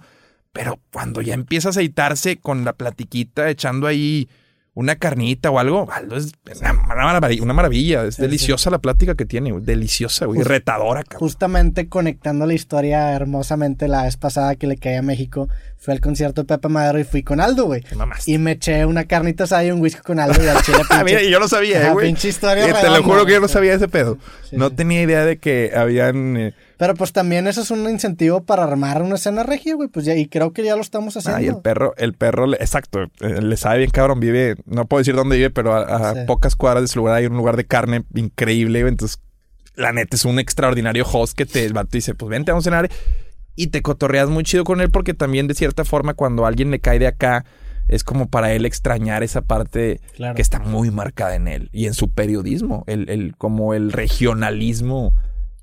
Pero 0.52 0.80
cuando 0.92 1.22
ya 1.22 1.34
empieza 1.34 1.70
a 1.70 1.72
aceitarse 1.72 2.38
con 2.38 2.66
la 2.66 2.74
platiquita, 2.74 3.50
echando 3.50 3.88
ahí 3.88 4.30
una 4.76 4.96
carnita 4.96 5.52
o 5.52 5.60
algo, 5.60 5.88
Aldo 5.92 6.18
es 6.18 6.32
una, 6.60 6.74
maravilla, 6.74 7.44
una 7.44 7.54
maravilla. 7.54 8.06
Es 8.06 8.18
deliciosa 8.18 8.72
la 8.72 8.80
plática 8.80 9.14
que 9.14 9.26
tiene, 9.26 9.54
Deliciosa, 9.62 10.26
güey. 10.26 10.42
retadora, 10.42 11.04
cabrón. 11.04 11.20
Justamente 11.20 11.88
conectando 11.90 12.48
la 12.48 12.56
historia 12.56 13.14
hermosamente 13.14 13.88
la 13.88 14.04
vez 14.04 14.18
pasada 14.18 14.56
que 14.56 14.66
le 14.66 14.78
caí 14.78 14.96
a 14.96 15.04
México, 15.04 15.48
fue 15.78 15.94
al 15.94 16.02
concierto 16.02 16.42
de 16.42 16.48
Pepe 16.48 16.70
Madero 16.70 16.98
y 16.98 17.04
fui 17.04 17.22
con 17.22 17.40
Aldo, 17.40 17.66
güey. 17.66 17.84
Y 18.26 18.40
me 18.40 18.54
eché 18.54 18.86
una 18.86 19.06
carnita 19.06 19.44
asada 19.44 19.66
y 19.66 19.72
un 19.72 19.80
whisky 19.80 20.02
con 20.02 20.20
Aldo 20.20 20.44
y 20.44 20.48
al 20.48 20.62
chile 20.64 20.80
ah, 20.90 21.04
Mira, 21.04 21.22
y 21.22 21.30
yo 21.30 21.40
lo 21.40 21.48
sabía, 21.48 21.92
güey. 21.94 22.08
Pinche 22.08 22.30
historia. 22.30 22.68
Eh, 22.68 22.74
te 22.82 22.90
lo 22.90 23.04
juro 23.04 23.26
que 23.26 23.34
yo 23.34 23.40
no 23.40 23.48
sabía 23.48 23.76
ese 23.76 23.88
pedo. 23.88 24.18
no 24.52 24.72
tenía 24.72 25.02
idea 25.04 25.24
de 25.24 25.38
que 25.38 25.72
habían... 25.76 26.38
Eh, 26.38 26.54
pero 26.84 26.96
pues 26.96 27.14
también 27.14 27.48
eso 27.48 27.62
es 27.62 27.72
un 27.72 27.90
incentivo 27.90 28.44
para 28.44 28.66
armar 28.66 29.02
una 29.04 29.16
escena 29.16 29.44
regia, 29.44 29.74
güey. 29.74 29.88
Pues 29.88 30.06
ya, 30.06 30.18
y 30.18 30.28
creo 30.28 30.52
que 30.52 30.66
ya 30.66 30.76
lo 30.76 30.82
estamos 30.82 31.16
haciendo. 31.16 31.38
Ah, 31.38 31.42
y 31.42 31.48
el 31.48 31.62
perro, 31.62 31.94
el 31.96 32.12
perro, 32.12 32.54
exacto, 32.56 33.04
eh, 33.22 33.42
le 33.42 33.56
sabe 33.56 33.78
bien 33.78 33.90
cabrón, 33.90 34.20
vive, 34.20 34.58
no 34.66 34.86
puedo 34.86 35.00
decir 35.00 35.16
dónde 35.16 35.38
vive, 35.38 35.50
pero 35.50 35.74
a, 35.74 36.26
pocas 36.26 36.58
cuadras 36.58 36.84
de 36.84 36.88
su 36.90 37.00
lugar 37.00 37.16
hay 37.16 37.28
un 37.28 37.38
lugar 37.38 37.56
de 37.56 37.64
carne 37.64 38.04
increíble, 38.16 38.82
güey. 38.82 38.92
Entonces, 38.92 39.22
la 39.76 39.94
neta 39.94 40.18
es 40.18 40.26
un 40.26 40.40
extraordinario 40.40 41.06
host 41.10 41.38
que 41.38 41.46
te, 41.46 41.64
el 41.64 41.72
vato 41.72 41.92
dice, 41.94 42.16
pues 42.16 42.30
vente, 42.30 42.52
vamos 42.52 42.68
a 42.68 42.70
cenar. 42.70 42.92
Y 43.56 43.68
te 43.68 43.82
cotorreas 43.82 44.28
muy 44.28 44.44
chido 44.44 44.66
con 44.66 44.82
él 44.82 44.92
porque 44.92 45.14
también 45.14 45.48
de 45.48 45.54
cierta 45.54 45.86
forma 45.86 46.16
cuando 46.16 46.46
alguien 46.46 46.70
le 46.70 46.82
cae 46.82 47.00
de 47.00 47.08
acá, 47.08 47.46
es 47.88 48.04
como 48.04 48.28
para 48.28 48.52
él 48.52 48.66
extrañar 48.66 49.24
esa 49.24 49.40
parte 49.40 50.02
que 50.36 50.42
está 50.42 50.60
muy 50.60 50.92
marcada 50.92 51.36
en 51.36 51.48
él 51.48 51.70
y 51.72 51.86
en 51.86 51.94
su 51.94 52.10
periodismo, 52.10 52.84
el, 52.88 53.10
el 53.10 53.38
como 53.38 53.74
el 53.74 53.94
regionalismo 53.94 55.14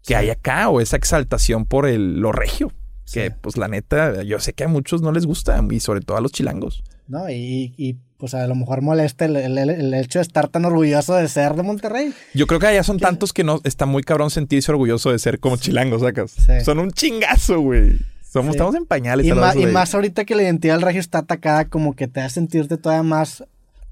que 0.05 0.16
hay 0.16 0.31
acá 0.31 0.68
o 0.68 0.81
esa 0.81 0.97
exaltación 0.97 1.64
por 1.64 1.86
el, 1.86 2.20
lo 2.20 2.32
regio. 2.32 2.72
Que 3.12 3.32
pues 3.32 3.56
la 3.56 3.66
neta, 3.66 4.22
yo 4.22 4.39
sé 4.39 4.52
que 4.52 4.64
a 4.64 4.68
muchos 4.68 5.02
no 5.02 5.10
les 5.10 5.27
gusta 5.27 5.60
y 5.68 5.81
sobre 5.81 6.01
todo 6.01 6.16
a 6.16 6.20
los 6.20 6.31
chilangos. 6.31 6.85
No, 7.09 7.28
y, 7.28 7.74
y 7.77 7.97
pues 8.18 8.35
a 8.35 8.47
lo 8.47 8.55
mejor 8.55 8.82
molesta 8.82 9.24
el, 9.24 9.36
el, 9.36 9.94
hecho 9.94 10.20
de 10.20 10.22
estar 10.22 10.47
tan 10.47 10.64
orgulloso 10.64 11.14
de 11.14 11.27
ser 11.27 11.55
de 11.55 11.64
Monterrey. 11.64 12.14
Yo 12.35 12.47
creo 12.47 12.60
que 12.60 12.68
allá 12.68 12.85
son 12.85 13.01
tantos 13.01 13.32
que 13.32 13.43
no 13.43 13.60
está 13.64 13.85
muy 13.86 14.05
cabrón 14.05 14.31
sentirse 14.31 14.70
orgulloso 14.70 15.10
de 15.10 15.18
ser 15.18 15.40
como 15.40 15.56
chilangos, 15.56 16.02
sacas. 16.02 16.36
Son 16.64 16.78
un 16.78 16.93
chingazo, 16.93 17.60
güey. 17.60 17.98
Somos, 18.22 18.55
Estamos 18.55 18.77
en 18.77 18.86
pañales. 18.86 19.27
Y, 19.27 19.31
y 19.31 19.66
más 19.66 19.93
ahorita 19.93 20.24
que 20.24 20.36
la 20.36 20.44
identidad 20.44 20.74
del 20.74 20.82
regio 20.82 21.01
está 21.01 21.18
atacada, 21.18 21.64
como 21.64 21.97
que 21.97 22.06
te 22.06 22.20
hace 22.20 22.35
sentirte 22.35 22.77
todavía 22.77 23.02
más 23.02 23.43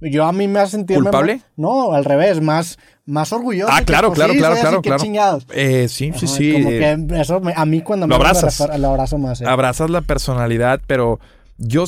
yo 0.01 0.25
a 0.25 0.33
mí 0.33 0.49
me 0.49 0.61
hace 0.61 0.73
sentir... 0.73 0.97
¿Culpable? 0.97 1.43
no, 1.57 1.93
al 1.93 2.05
revés, 2.05 2.41
más, 2.41 2.79
más 3.07 3.33
orgulloso. 3.33 3.73
Ah, 3.73 3.83
claro, 3.85 4.13
claro, 4.13 4.35
claro, 4.35 4.57
claro, 4.57 4.83
claro. 4.83 5.03
Chingados. 5.03 5.47
Eh, 5.53 5.89
sí, 5.89 6.13
sí, 6.17 6.27
sí. 6.27 6.53
Como 6.53 6.69
que 6.69 7.21
eso 7.21 7.41
a 7.55 7.67
mí 7.67 7.83
cuando 7.83 8.07
lo 8.07 8.11
me 8.11 8.15
abrazas. 8.17 8.61
lo 8.79 8.89
abrazo 8.89 9.19
más. 9.19 9.41
Eh. 9.41 9.47
Abrazas 9.47 9.91
la 9.91 10.03
personalidad, 10.03 10.81
pero 10.87 11.19
yo 11.57 11.85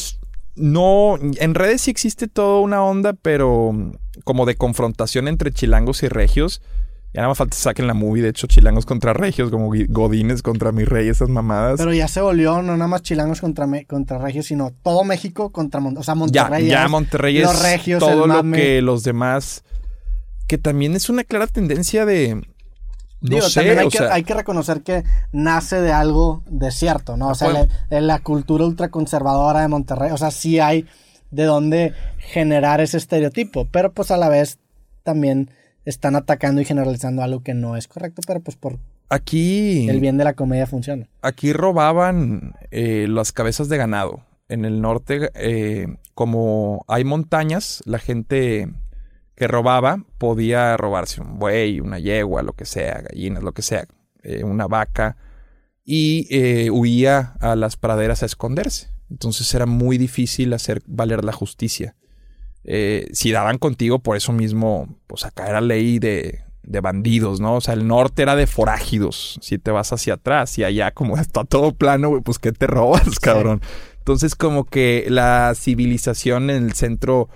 no... 0.56 1.18
En 1.20 1.54
redes 1.54 1.82
sí 1.82 1.90
existe 1.90 2.26
toda 2.28 2.60
una 2.60 2.82
onda, 2.82 3.12
pero 3.12 3.72
como 4.24 4.46
de 4.46 4.56
confrontación 4.56 5.28
entre 5.28 5.52
chilangos 5.52 6.02
y 6.02 6.08
regios 6.08 6.62
ya 7.12 7.22
nada 7.22 7.28
más 7.28 7.38
falta 7.38 7.56
saquen 7.56 7.88
la 7.88 7.94
movie, 7.94 8.22
de 8.22 8.28
hecho, 8.28 8.46
chilangos 8.46 8.86
contra 8.86 9.12
regios, 9.12 9.50
como 9.50 9.72
Godines 9.88 10.42
contra 10.42 10.70
mi 10.70 10.84
rey, 10.84 11.08
esas 11.08 11.28
mamadas. 11.28 11.78
Pero 11.78 11.92
ya 11.92 12.06
se 12.06 12.20
volvió 12.20 12.62
no 12.62 12.76
nada 12.76 12.86
más 12.86 13.02
chilangos 13.02 13.40
contra, 13.40 13.66
contra 13.88 14.18
regios, 14.18 14.46
sino 14.46 14.72
todo 14.84 15.02
México 15.02 15.50
contra 15.50 15.80
Monterrey. 15.80 16.00
O 16.00 16.04
sea, 16.04 16.14
Monterrey. 16.14 16.66
Ya, 16.66 16.82
ya 16.82 16.88
Monterrey 16.88 17.38
es 17.38 17.44
los 17.44 17.62
regios, 17.62 17.98
todo 17.98 18.28
lo 18.28 18.42
que 18.52 18.80
los 18.80 19.02
demás. 19.02 19.64
Que 20.46 20.56
también 20.56 20.94
es 20.94 21.10
una 21.10 21.24
clara 21.24 21.48
tendencia 21.48 22.06
de. 22.06 22.46
No 23.22 23.42
sé, 23.42 23.60
también 23.60 23.78
hay, 23.80 23.88
que, 23.88 23.98
hay 23.98 24.22
que 24.22 24.34
reconocer 24.34 24.82
que 24.82 25.04
nace 25.32 25.80
de 25.80 25.92
algo 25.92 26.42
de 26.46 26.70
cierto, 26.70 27.16
¿no? 27.16 27.28
O 27.28 27.34
sea, 27.34 27.50
la, 27.50 28.00
la 28.00 28.18
cultura 28.20 28.64
ultraconservadora 28.64 29.62
de 29.62 29.68
Monterrey. 29.68 30.12
O 30.12 30.16
sea, 30.16 30.30
sí 30.30 30.60
hay 30.60 30.86
de 31.32 31.44
dónde 31.44 31.92
generar 32.18 32.80
ese 32.80 32.96
estereotipo, 32.96 33.68
pero 33.70 33.92
pues 33.92 34.12
a 34.12 34.16
la 34.16 34.28
vez 34.28 34.58
también 35.02 35.50
están 35.84 36.16
atacando 36.16 36.60
y 36.60 36.64
generalizando 36.64 37.22
algo 37.22 37.42
que 37.42 37.54
no 37.54 37.76
es 37.76 37.88
correcto, 37.88 38.22
pero 38.26 38.40
pues 38.40 38.56
por 38.56 38.78
aquí 39.08 39.88
el 39.88 40.00
bien 40.00 40.16
de 40.16 40.24
la 40.24 40.34
comedia 40.34 40.66
funciona. 40.66 41.08
Aquí 41.22 41.52
robaban 41.52 42.54
eh, 42.70 43.06
las 43.08 43.32
cabezas 43.32 43.68
de 43.68 43.76
ganado. 43.76 44.24
En 44.48 44.64
el 44.64 44.80
norte, 44.80 45.30
eh, 45.34 45.86
como 46.14 46.84
hay 46.88 47.04
montañas, 47.04 47.82
la 47.84 47.98
gente 47.98 48.68
que 49.36 49.46
robaba 49.46 50.04
podía 50.18 50.76
robarse 50.76 51.20
un 51.20 51.38
buey, 51.38 51.80
una 51.80 51.98
yegua, 51.98 52.42
lo 52.42 52.52
que 52.52 52.64
sea, 52.64 53.00
gallinas, 53.02 53.42
lo 53.42 53.52
que 53.52 53.62
sea, 53.62 53.86
eh, 54.22 54.42
una 54.42 54.66
vaca, 54.66 55.16
y 55.84 56.68
huía 56.70 57.34
a 57.40 57.56
las 57.56 57.76
praderas 57.76 58.22
a 58.22 58.26
esconderse. 58.26 58.88
Entonces 59.08 59.52
era 59.54 59.66
muy 59.66 59.98
difícil 59.98 60.52
hacer 60.52 60.82
valer 60.86 61.24
la 61.24 61.32
justicia. 61.32 61.96
Eh, 62.64 63.08
si 63.12 63.32
daban 63.32 63.58
contigo, 63.58 64.00
por 64.00 64.16
eso 64.16 64.32
mismo, 64.32 64.88
pues 65.06 65.24
acá 65.24 65.48
era 65.48 65.60
ley 65.60 65.98
de, 65.98 66.40
de 66.62 66.80
bandidos, 66.80 67.40
¿no? 67.40 67.56
O 67.56 67.60
sea, 67.60 67.74
el 67.74 67.86
norte 67.86 68.22
era 68.22 68.36
de 68.36 68.46
forágidos. 68.46 69.38
Si 69.40 69.58
te 69.58 69.70
vas 69.70 69.92
hacia 69.92 70.14
atrás 70.14 70.58
y 70.58 70.64
allá 70.64 70.92
como 70.92 71.16
está 71.18 71.44
todo 71.44 71.72
plano, 71.72 72.10
güey, 72.10 72.22
pues 72.22 72.38
¿qué 72.38 72.52
te 72.52 72.66
robas, 72.66 73.18
cabrón? 73.18 73.60
Entonces 73.98 74.34
como 74.34 74.64
que 74.64 75.06
la 75.08 75.52
civilización 75.54 76.50
en 76.50 76.64
el 76.64 76.72
centro, 76.74 77.28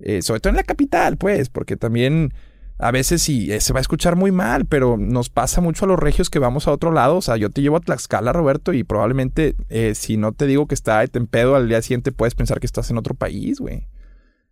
eh, 0.00 0.22
sobre 0.22 0.40
todo 0.40 0.50
en 0.50 0.56
la 0.56 0.64
capital, 0.64 1.16
pues, 1.16 1.48
porque 1.48 1.76
también 1.76 2.34
a 2.78 2.90
veces 2.90 3.22
sí 3.22 3.52
eh, 3.52 3.60
se 3.60 3.72
va 3.72 3.80
a 3.80 3.82
escuchar 3.82 4.16
muy 4.16 4.32
mal, 4.32 4.64
pero 4.66 4.96
nos 4.96 5.30
pasa 5.30 5.60
mucho 5.60 5.84
a 5.84 5.88
los 5.88 5.98
regios 5.98 6.30
que 6.30 6.38
vamos 6.38 6.68
a 6.68 6.72
otro 6.72 6.92
lado. 6.92 7.16
O 7.16 7.22
sea, 7.22 7.36
yo 7.36 7.50
te 7.50 7.62
llevo 7.62 7.76
a 7.76 7.80
Tlaxcala, 7.80 8.32
Roberto, 8.32 8.72
y 8.72 8.84
probablemente 8.84 9.54
si 9.94 10.16
no 10.16 10.32
te 10.32 10.46
digo 10.46 10.66
que 10.66 10.74
está 10.74 11.00
de 11.00 11.08
tempedo 11.08 11.56
al 11.56 11.68
día 11.68 11.82
siguiente 11.82 12.12
puedes 12.12 12.34
pensar 12.34 12.60
que 12.60 12.66
estás 12.66 12.90
en 12.90 12.98
otro 12.98 13.14
país, 13.14 13.60
güey 13.60 13.86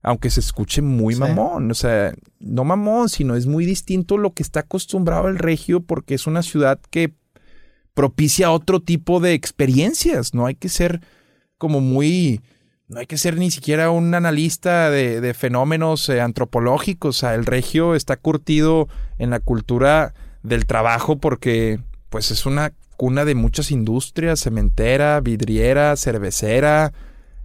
aunque 0.07 0.31
se 0.31 0.39
escuche 0.39 0.83
muy 0.83 1.16
mamón, 1.16 1.69
o 1.69 1.74
sea, 1.74 2.15
no 2.39 2.62
mamón, 2.62 3.09
sino 3.09 3.35
es 3.35 3.47
muy 3.47 3.66
distinto 3.66 4.19
lo 4.19 4.35
que 4.35 4.45
está 4.45 4.61
acostumbrado 4.61 5.27
el 5.27 5.37
regio 5.37 5.81
porque 5.81 6.15
es 6.15 6.28
una 6.28 6.45
ciudad 6.45 6.78
que 6.91 7.12
propicia 7.93 8.53
otro 8.53 8.78
tipo 8.78 9.19
de 9.19 9.33
experiencias, 9.33 10.33
no 10.33 10.47
hay 10.47 10.55
que 10.55 10.69
ser 10.69 11.01
como 11.59 11.81
muy, 11.81 12.41
no 12.87 13.01
hay 13.01 13.07
que 13.07 13.19
ser 13.19 13.37
ni 13.37 13.51
siquiera 13.51 13.91
un 13.91 14.15
analista 14.15 14.91
de, 14.91 15.35
fenómenos 15.35 16.09
eh, 16.09 16.20
antropológicos, 16.20 17.16
o 17.16 17.19
sea, 17.19 17.35
el 17.35 17.45
regio 17.45 17.97
está 17.97 18.16
curtido 18.16 18.87
en 19.19 19.31
la 19.31 19.41
cultura 19.41 20.15
del 20.45 20.66
trabajo 20.66 21.16
porque 21.16 21.81
pues 22.11 22.31
es 22.31 22.47
una 22.47 22.73
cuna 22.97 23.24
de 23.24 23.35
muchas 23.35 23.73
industrias, 23.73 24.41
cementera, 24.41 25.20
vidriera, 25.20 25.97
cervecera, 25.97 26.93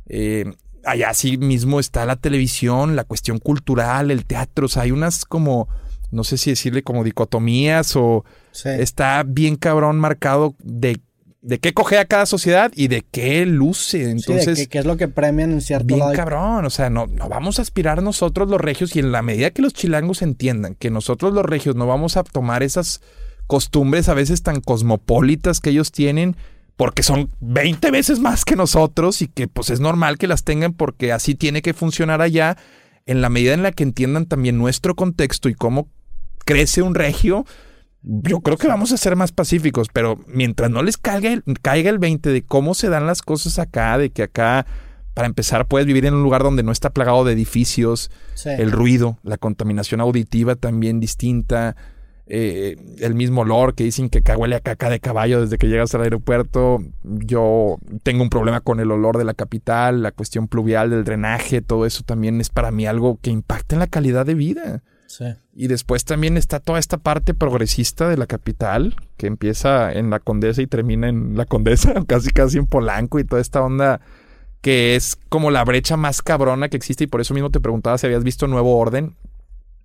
eh, 0.06 0.46
allá 0.86 1.14
sí 1.14 1.38
mismo 1.38 1.80
está 1.80 2.06
la 2.06 2.16
televisión, 2.16 2.96
la 2.96 3.04
cuestión 3.04 3.38
cultural, 3.40 4.12
el 4.12 4.26
teatro, 4.26 4.66
o 4.66 4.70
sea, 4.70 4.84
hay 4.84 4.92
unas 4.92 5.26
como 5.26 5.68
no 6.12 6.24
sé 6.26 6.38
si 6.38 6.50
decirle 6.50 6.84
como 6.84 7.04
dicotomías 7.04 7.96
o 7.96 8.26
Sí. 8.52 8.68
está 8.68 9.24
bien 9.26 9.56
cabrón 9.56 9.98
marcado 9.98 10.56
de, 10.62 11.00
de 11.42 11.60
qué 11.60 11.74
coge 11.74 11.98
a 12.00 12.04
cada 12.06 12.26
sociedad 12.26 12.70
y 12.76 12.90
de 12.90 13.02
qué 13.10 13.46
luce. 13.46 14.00
Sí, 14.00 14.04
de 14.04 14.12
Entonces, 14.12 14.60
que, 14.60 14.68
que 14.68 14.80
es 14.80 14.86
lo 14.86 14.98
que 14.98 15.08
premian 15.08 15.52
en 15.54 15.62
cierto 15.62 15.86
bien 15.86 16.00
lado. 16.00 16.12
cabrón. 16.14 16.66
O 16.66 16.70
sea, 16.70 16.90
no, 16.90 17.08
no 17.08 17.30
vamos 17.30 17.60
a 17.60 17.62
aspirar 17.62 18.04
nosotros 18.04 18.50
los 18.50 18.60
regios 18.60 18.94
y 18.98 19.00
en 19.00 19.14
la 19.14 19.22
medida 19.22 19.52
que 19.52 19.62
los 19.62 19.74
chilangos 19.74 20.22
entiendan 20.22 20.76
que 20.76 20.90
nosotros 20.90 21.34
los 21.34 21.46
regios 21.46 21.78
no 21.78 21.88
vamos 21.88 22.18
a 22.18 22.24
tomar 22.24 22.62
esas 22.62 23.00
costumbres 23.48 24.10
a 24.10 24.14
veces 24.14 24.44
tan 24.44 24.60
cosmopolitas 24.60 25.62
que 25.62 25.70
ellos 25.70 25.94
tienen 25.94 26.36
porque 26.78 27.04
son 27.04 27.30
20 27.42 27.92
veces 27.92 28.20
más 28.20 28.46
que 28.46 28.56
nosotros 28.56 29.22
y 29.22 29.28
que 29.28 29.48
pues 29.48 29.70
es 29.70 29.80
normal 29.80 30.18
que 30.18 30.28
las 30.28 30.44
tengan 30.44 30.74
porque 30.74 31.12
así 31.12 31.36
tiene 31.36 31.62
que 31.62 31.74
funcionar 31.74 32.22
allá. 32.22 32.58
En 33.06 33.22
la 33.22 33.30
medida 33.30 33.54
en 33.54 33.64
la 33.64 33.72
que 33.72 33.84
entiendan 33.84 34.26
también 34.28 34.58
nuestro 34.58 34.96
contexto 34.96 35.50
y 35.50 35.56
cómo 35.56 35.90
crece 36.46 36.82
un 36.82 36.96
regio, 36.96 37.46
yo 38.04 38.42
creo 38.42 38.58
que 38.58 38.68
vamos 38.68 38.92
a 38.92 38.98
ser 38.98 39.16
más 39.16 39.32
pacíficos, 39.32 39.88
pero 39.94 40.20
mientras 40.28 40.70
no 40.72 40.82
les 40.82 40.98
caiga 40.98 41.32
el, 41.32 41.44
caiga 41.62 41.90
el 41.90 42.00
20 42.00 42.30
de 42.30 42.44
cómo 42.44 42.74
se 42.74 42.90
dan 42.90 43.06
las 43.06 43.22
cosas 43.22 43.60
acá, 43.60 43.98
de 43.98 44.10
que 44.12 44.24
acá, 44.24 44.66
para 45.14 45.28
empezar, 45.28 45.68
puedes 45.68 45.86
vivir 45.86 46.06
en 46.06 46.14
un 46.16 46.24
lugar 46.24 46.42
donde 46.42 46.64
no 46.64 46.72
está 46.72 46.90
plagado 46.92 47.24
de 47.26 47.34
edificios, 47.34 48.10
Sí. 48.34 48.50
el 48.50 48.72
ruido, 48.72 49.20
la 49.24 49.38
contaminación 49.38 50.02
auditiva 50.02 50.56
también 50.56 51.00
distinta, 51.00 51.76
eh, 52.28 52.78
el 53.00 53.16
mismo 53.16 53.42
olor 53.42 53.76
que 53.76 53.84
dicen 53.84 54.10
que 54.10 54.22
huele 54.36 54.56
a 54.56 54.60
caca 54.60 54.90
de 54.90 55.00
caballo 55.00 55.42
desde 55.42 55.58
que 55.58 55.68
llegas 55.68 55.94
al 55.96 56.04
aeropuerto. 56.04 56.80
Yo 57.04 57.78
tengo 58.04 58.24
un 58.24 58.30
problema 58.30 58.62
con 58.62 58.80
el 58.80 58.92
olor 58.92 59.18
de 59.18 59.26
la 59.26 59.34
capital, 59.34 60.02
la 60.02 60.12
cuestión 60.12 60.48
pluvial 60.48 60.90
del 60.90 61.04
drenaje, 61.04 61.62
todo 61.62 61.86
eso 61.86 62.04
también 62.04 62.40
es 62.40 62.50
para 62.50 62.72
mí 62.72 62.86
algo 62.86 63.20
que 63.22 63.32
impacta 63.32 63.76
en 63.76 63.80
la 63.80 63.88
calidad 63.88 64.26
de 64.26 64.36
vida. 64.36 64.84
Sí. 65.08 65.26
Y 65.54 65.68
después 65.68 66.06
también 66.06 66.38
está 66.38 66.62
toda 66.62 66.80
esta 66.80 66.98
parte 66.98 67.34
progresista 67.34 68.08
de 68.08 68.16
la 68.16 68.28
capital, 68.28 68.96
que 69.18 69.28
empieza 69.28 69.92
en 69.92 70.10
la 70.10 70.20
Condesa 70.20 70.62
y 70.62 70.68
termina 70.68 71.10
en 71.10 71.36
la 71.36 71.46
Condesa, 71.46 71.94
casi 72.08 72.30
casi 72.32 72.58
en 72.58 72.68
Polanco 72.68 73.20
y 73.20 73.26
toda 73.26 73.42
esta 73.42 73.62
onda 73.62 74.00
que 74.62 74.96
es 74.96 75.18
como 75.28 75.52
la 75.52 75.66
brecha 75.66 75.98
más 75.98 76.22
cabrona 76.22 76.70
que 76.70 76.78
existe 76.78 77.04
y 77.04 77.08
por 77.08 77.20
eso 77.20 77.34
mismo 77.34 77.50
te 77.50 77.60
preguntaba 77.60 77.98
si 77.98 78.06
habías 78.06 78.24
visto 78.24 78.48
Nuevo 78.48 78.78
Orden. 78.78 79.16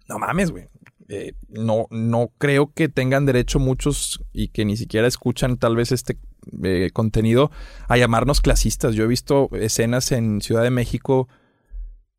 No 0.08 0.18
mames, 0.18 0.50
güey. 0.50 0.68
Eh, 1.08 1.34
no, 1.48 1.86
no 1.90 2.32
creo 2.38 2.72
que 2.72 2.88
tengan 2.88 3.26
derecho 3.26 3.58
muchos 3.58 4.20
y 4.32 4.48
que 4.48 4.64
ni 4.64 4.76
siquiera 4.76 5.06
escuchan 5.06 5.56
tal 5.56 5.76
vez 5.76 5.92
este 5.92 6.18
eh, 6.64 6.90
contenido 6.92 7.50
a 7.88 7.96
llamarnos 7.96 8.40
clasistas. 8.40 8.94
Yo 8.94 9.04
he 9.04 9.08
visto 9.08 9.48
escenas 9.52 10.10
en 10.12 10.40
Ciudad 10.40 10.62
de 10.62 10.70
México 10.70 11.28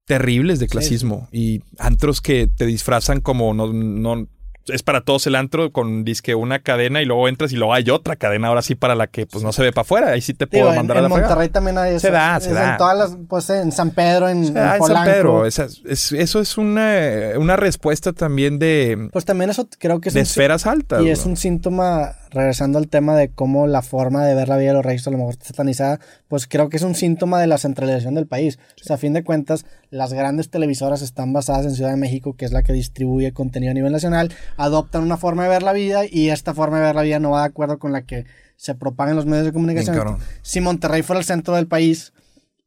terribles 0.05 0.59
de 0.59 0.67
clasismo 0.67 1.27
y 1.33 1.61
antros 1.79 2.21
que 2.21 2.47
te 2.47 2.65
disfrazan 2.65 3.19
como 3.19 3.53
no, 3.53 3.73
no 3.73 4.29
es 4.67 4.83
para 4.83 5.01
todos 5.01 5.25
el 5.27 5.35
antro 5.35 5.71
con 5.71 6.03
disque 6.03 6.35
una 6.35 6.59
cadena 6.59 7.01
y 7.01 7.05
luego 7.05 7.27
entras 7.27 7.51
y 7.53 7.55
luego 7.55 7.73
hay 7.73 7.89
otra 7.89 8.15
cadena 8.15 8.47
ahora 8.49 8.61
sí 8.61 8.75
para 8.75 8.95
la 8.95 9.07
que 9.07 9.25
pues 9.25 9.43
no 9.43 9.51
se 9.53 9.61
ve 9.63 9.71
para 9.71 9.81
afuera 9.83 10.09
ahí 10.11 10.21
sí 10.21 10.33
te 10.33 10.47
puedo 10.47 10.63
Digo, 10.65 10.71
en, 10.71 10.77
mandar 10.77 10.97
en 10.97 11.05
a 11.05 11.07
la 11.07 11.09
fregada. 11.13 11.29
Monterrey 11.35 11.49
también 11.49 11.77
hay 11.77 11.91
eso. 11.91 11.99
Se 11.99 12.11
da, 12.11 12.39
se 12.39 12.49
Es 12.49 12.55
da. 12.55 12.71
En 12.71 12.77
todas 12.77 12.97
las, 12.97 13.17
pues 13.27 13.49
en 13.49 13.71
San 13.71 13.91
Pedro, 13.91 14.29
en, 14.29 14.43
en 14.45 14.57
Ah, 14.57 14.77
en 14.77 14.83
San. 14.83 15.05
Pedro, 15.05 15.45
esa- 15.45 15.67
es- 15.85 16.11
eso 16.11 16.39
es 16.41 16.57
una, 16.57 16.93
una 17.37 17.55
respuesta 17.55 18.13
también 18.13 18.59
de, 18.59 19.09
Pues 19.11 19.25
también 19.25 19.49
eso 19.49 19.67
creo 19.79 19.99
que 20.01 20.09
es 20.09 20.13
de 20.13 20.21
un 20.21 20.23
esferas 20.23 20.65
altas. 20.67 21.01
Y 21.03 21.09
es 21.09 21.25
un 21.25 21.37
síntoma, 21.37 22.13
regresando 22.31 22.77
al 22.77 22.87
tema 22.87 23.15
de 23.15 23.29
cómo 23.29 23.67
la 23.67 23.81
forma 23.81 24.25
de 24.25 24.35
ver 24.35 24.49
la 24.49 24.57
vida 24.57 24.69
de 24.69 24.73
los 24.75 24.85
reyes 24.85 25.07
a 25.07 25.11
lo 25.11 25.17
mejor 25.17 25.33
está 25.33 25.45
satanizada, 25.45 25.99
pues 26.27 26.47
creo 26.47 26.69
que 26.69 26.77
es 26.77 26.83
un 26.83 26.95
síntoma 26.95 27.39
de 27.39 27.47
la 27.47 27.57
centralización 27.57 28.15
del 28.15 28.27
país. 28.27 28.59
O 28.81 28.83
sea, 28.83 28.95
a 28.95 28.99
fin 28.99 29.13
de 29.13 29.23
cuentas, 29.23 29.65
las 29.89 30.11
grandes 30.13 30.49
televisoras 30.49 31.01
están 31.01 31.31
basadas 31.33 31.65
en 31.65 31.71
Ciudad 31.75 31.91
de 31.91 31.97
México, 31.97 32.35
que 32.35 32.45
es 32.45 32.51
la 32.51 32.63
que 32.63 32.73
distribuye 32.73 33.31
contenido 33.31 33.71
a 33.71 33.73
nivel 33.73 33.91
nacional, 33.93 34.33
adoptan 34.57 35.03
una 35.03 35.17
forma 35.17 35.43
de 35.43 35.49
ver 35.49 35.63
la 35.63 35.73
vida 35.73 36.01
y 36.09 36.29
esta 36.29 36.53
forma 36.53 36.77
de 36.77 36.83
ver 36.83 36.95
la 36.95 37.03
vida 37.03 37.19
no 37.19 37.31
va 37.31 37.41
de 37.41 37.47
acuerdo 37.47 37.79
con 37.79 37.91
la 37.91 38.01
que 38.01 38.25
se 38.55 38.75
propaga 38.75 39.11
en 39.11 39.15
los 39.15 39.25
medios 39.25 39.45
de 39.45 39.53
comunicación. 39.53 40.17
Si 40.41 40.59
Monterrey 40.61 41.03
fuera 41.03 41.19
el 41.19 41.25
centro 41.25 41.55
del 41.55 41.67
país 41.67 42.13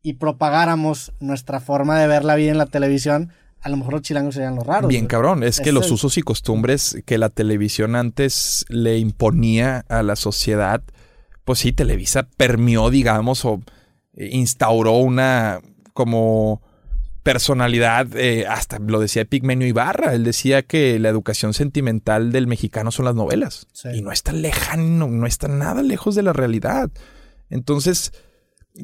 y 0.02 0.14
propagáramos 0.14 1.12
nuestra 1.20 1.60
forma 1.60 1.98
de 1.98 2.06
ver 2.06 2.24
la 2.24 2.36
vida 2.36 2.52
en 2.52 2.58
la 2.58 2.66
televisión, 2.66 3.32
a 3.60 3.68
lo 3.68 3.76
mejor 3.76 3.94
los 3.94 4.02
chilangos 4.02 4.34
serían 4.34 4.54
los 4.54 4.66
raros. 4.66 4.88
Bien 4.88 5.06
cabrón, 5.06 5.42
es 5.42 5.60
que 5.60 5.72
los 5.72 5.90
usos 5.90 6.16
y 6.16 6.22
costumbres 6.22 7.02
que 7.04 7.18
la 7.18 7.28
televisión 7.28 7.96
antes 7.96 8.64
le 8.68 8.98
imponía 8.98 9.84
a 9.88 10.02
la 10.02 10.16
sociedad, 10.16 10.82
pues 11.44 11.58
sí, 11.58 11.72
Televisa 11.72 12.28
permeó, 12.36 12.90
digamos, 12.90 13.44
o 13.44 13.60
instauró 14.14 14.92
una 14.98 15.60
como 15.92 16.62
personalidad, 17.22 18.08
eh, 18.16 18.46
hasta 18.46 18.78
lo 18.78 19.00
decía 19.00 19.24
Pigmenio 19.24 19.66
Ibarra, 19.66 20.14
él 20.14 20.24
decía 20.24 20.62
que 20.62 20.98
la 20.98 21.08
educación 21.08 21.54
sentimental 21.54 22.32
del 22.32 22.46
mexicano 22.46 22.90
son 22.90 23.04
las 23.04 23.14
novelas. 23.14 23.66
Sí. 23.72 23.88
Y 23.94 24.02
no 24.02 24.12
está 24.12 24.32
lejano, 24.32 25.08
no 25.08 25.26
está 25.26 25.48
nada 25.48 25.82
lejos 25.82 26.14
de 26.14 26.22
la 26.22 26.32
realidad. 26.32 26.90
Entonces, 27.48 28.12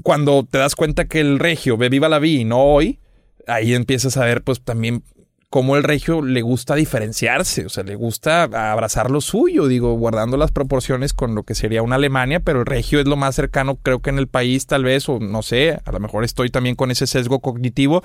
cuando 0.03 0.45
te 0.45 0.59
das 0.59 0.75
cuenta 0.75 1.07
que 1.07 1.21
el 1.21 1.39
regio 1.39 1.77
ve 1.77 1.89
viva 1.89 2.09
la 2.09 2.19
vi 2.19 2.41
y 2.41 2.45
no 2.45 2.63
hoy, 2.63 3.01
ahí 3.47 3.75
empiezas 3.75 4.17
a 4.17 4.25
ver 4.25 4.43
pues 4.43 4.61
también 4.61 5.03
cómo 5.49 5.77
el 5.77 5.85
regio 5.85 6.23
le 6.23 6.43
gusta 6.43 6.75
diferenciarse, 6.75 7.67
o 7.67 7.69
sea, 7.69 7.85
le 7.85 7.95
gusta 7.95 8.43
abrazar 8.45 9.11
lo 9.11 9.21
suyo, 9.21 9.69
digo, 9.69 9.95
guardando 9.95 10.37
las 10.37 10.51
proporciones 10.51 11.13
con 11.13 11.35
lo 11.35 11.45
que 11.45 11.55
sería 11.55 11.83
una 11.83 11.97
Alemania, 11.97 12.41
pero 12.41 12.61
el 12.61 12.67
regio 12.67 12.99
es 13.01 13.07
lo 13.07 13.17
más 13.17 13.37
cercano 13.37 13.77
creo 13.83 14.01
que 14.01 14.11
en 14.11 14.19
el 14.19 14.27
país 14.27 14.67
tal 14.67 14.83
vez, 14.85 15.09
o 15.09 15.21
no 15.21 15.43
sé, 15.43 15.79
a 15.85 15.93
lo 15.93 16.01
mejor 16.01 16.25
estoy 16.25 16.51
también 16.51 16.75
con 16.75 16.91
ese 16.91 17.07
sesgo 17.07 17.39
cognitivo 17.41 18.03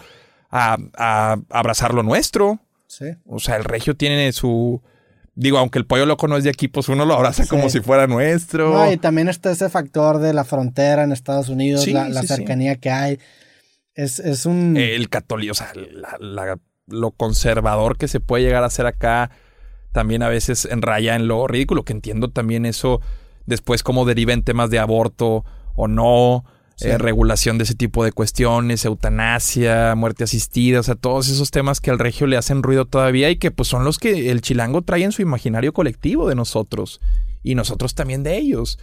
a, 0.51 0.77
a 0.95 1.37
abrazar 1.49 1.93
lo 1.93 2.03
nuestro, 2.03 2.59
Sí. 2.87 3.05
o 3.25 3.39
sea, 3.39 3.55
el 3.55 3.63
regio 3.63 3.95
tiene 3.95 4.31
su... 4.33 4.81
Digo, 5.33 5.57
aunque 5.57 5.79
el 5.79 5.85
pollo 5.85 6.05
loco 6.05 6.27
no 6.27 6.35
es 6.35 6.43
de 6.43 6.49
aquí, 6.49 6.67
pues 6.67 6.89
uno 6.89 7.05
lo 7.05 7.13
abraza 7.13 7.43
Sí. 7.43 7.49
como 7.49 7.69
si 7.69 7.79
fuera 7.79 8.05
nuestro. 8.05 8.73
No, 8.73 8.91
y 8.91 8.97
también 8.97 9.29
está 9.29 9.49
ese 9.49 9.69
factor 9.69 10.19
de 10.19 10.33
la 10.33 10.43
frontera 10.43 11.03
en 11.05 11.13
Estados 11.13 11.47
Unidos, 11.47 11.83
Sí, 11.85 11.93
la, 11.93 12.11
cercanía 12.23 12.75
que 12.75 12.89
hay. 12.91 13.17
Es, 13.95 14.19
es 14.19 14.45
un... 14.45 14.75
el 14.75 15.07
católico, 15.07 15.53
o 15.53 15.55
sea, 15.55 15.71
la- 15.73 16.17
la- 16.19 16.59
lo 16.91 17.11
conservador 17.11 17.97
que 17.97 18.07
se 18.07 18.19
puede 18.19 18.43
llegar 18.43 18.63
a 18.63 18.67
hacer 18.67 18.85
acá 18.85 19.31
también 19.91 20.23
a 20.23 20.29
veces 20.29 20.65
enraya 20.65 21.15
en 21.15 21.27
lo 21.27 21.47
ridículo, 21.47 21.83
que 21.83 21.93
entiendo 21.93 22.29
también 22.29 22.65
eso 22.65 23.01
después 23.45 23.83
cómo 23.83 24.05
deriva 24.05 24.31
en 24.33 24.43
temas 24.43 24.69
de 24.69 24.79
aborto 24.79 25.43
o 25.75 25.87
no, 25.87 26.45
Sí. 26.75 26.87
eh, 26.87 26.97
regulación 26.97 27.57
de 27.59 27.65
ese 27.65 27.75
tipo 27.75 28.03
de 28.03 28.11
cuestiones, 28.11 28.85
eutanasia, 28.85 29.93
muerte 29.95 30.23
asistida, 30.23 30.79
o 30.79 30.83
sea, 30.83 30.95
todos 30.95 31.27
esos 31.29 31.51
temas 31.51 31.79
que 31.79 31.91
al 31.91 31.99
regio 31.99 32.25
le 32.25 32.37
hacen 32.37 32.63
ruido 32.63 32.85
todavía 32.85 33.29
y 33.29 33.35
que 33.35 33.51
pues 33.51 33.67
son 33.69 33.83
los 33.83 33.99
que 33.99 34.31
el 34.31 34.41
chilango 34.41 34.81
trae 34.81 35.03
en 35.03 35.11
su 35.11 35.21
imaginario 35.21 35.73
colectivo 35.73 36.27
de 36.27 36.33
nosotros 36.35 36.99
y 37.43 37.53
nosotros 37.55 37.93
también 37.93 38.23
de 38.23 38.37
ellos. 38.37 38.79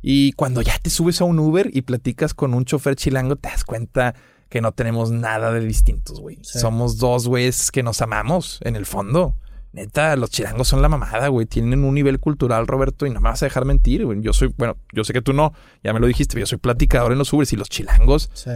Y 0.00 0.32
cuando 0.32 0.62
ya 0.62 0.78
te 0.78 0.88
subes 0.88 1.20
a 1.20 1.24
un 1.24 1.38
Uber 1.38 1.70
y 1.72 1.82
platicas 1.82 2.32
con 2.32 2.54
un 2.54 2.64
chofer 2.64 2.96
chilango, 2.96 3.36
te 3.36 3.48
das 3.50 3.64
cuenta 3.64 4.14
que 4.52 4.60
no 4.60 4.72
tenemos 4.72 5.10
nada 5.10 5.50
de 5.50 5.60
distintos, 5.60 6.20
güey. 6.20 6.38
Sí. 6.42 6.58
Somos 6.58 6.98
dos 6.98 7.26
güeyes 7.26 7.70
que 7.72 7.82
nos 7.82 8.02
amamos 8.02 8.58
en 8.64 8.76
el 8.76 8.84
fondo. 8.84 9.34
Neta, 9.72 10.14
los 10.16 10.28
chilangos 10.30 10.68
son 10.68 10.82
la 10.82 10.90
mamada, 10.90 11.28
güey. 11.28 11.46
Tienen 11.46 11.82
un 11.84 11.94
nivel 11.94 12.20
cultural, 12.20 12.66
Roberto, 12.66 13.06
y 13.06 13.10
no 13.10 13.22
me 13.22 13.30
vas 13.30 13.42
a 13.42 13.46
dejar 13.46 13.64
mentir, 13.64 14.04
güey. 14.04 14.20
Yo 14.20 14.34
soy, 14.34 14.52
bueno, 14.58 14.76
yo 14.92 15.04
sé 15.04 15.14
que 15.14 15.22
tú 15.22 15.32
no, 15.32 15.54
ya 15.82 15.94
me 15.94 16.00
lo 16.00 16.06
dijiste, 16.06 16.34
pero 16.34 16.42
yo 16.42 16.46
soy 16.46 16.58
platicador 16.58 17.12
en 17.12 17.18
los 17.18 17.32
Ubers 17.32 17.54
y 17.54 17.56
los 17.56 17.70
chilangos, 17.70 18.28
Sí. 18.34 18.50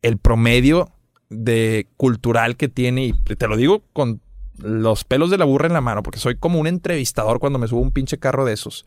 el 0.00 0.16
promedio 0.16 0.88
de 1.28 1.86
cultural 1.98 2.56
que 2.56 2.68
tiene, 2.68 3.04
y 3.04 3.12
te 3.12 3.46
lo 3.46 3.58
digo 3.58 3.82
con 3.92 4.22
los 4.56 5.04
pelos 5.04 5.28
de 5.30 5.36
la 5.36 5.44
burra 5.44 5.66
en 5.66 5.74
la 5.74 5.82
mano, 5.82 6.02
porque 6.02 6.18
soy 6.18 6.36
como 6.36 6.58
un 6.60 6.66
entrevistador 6.66 7.40
cuando 7.40 7.58
me 7.58 7.68
subo 7.68 7.80
a 7.80 7.82
un 7.82 7.90
pinche 7.92 8.16
carro 8.18 8.46
de 8.46 8.54
esos. 8.54 8.86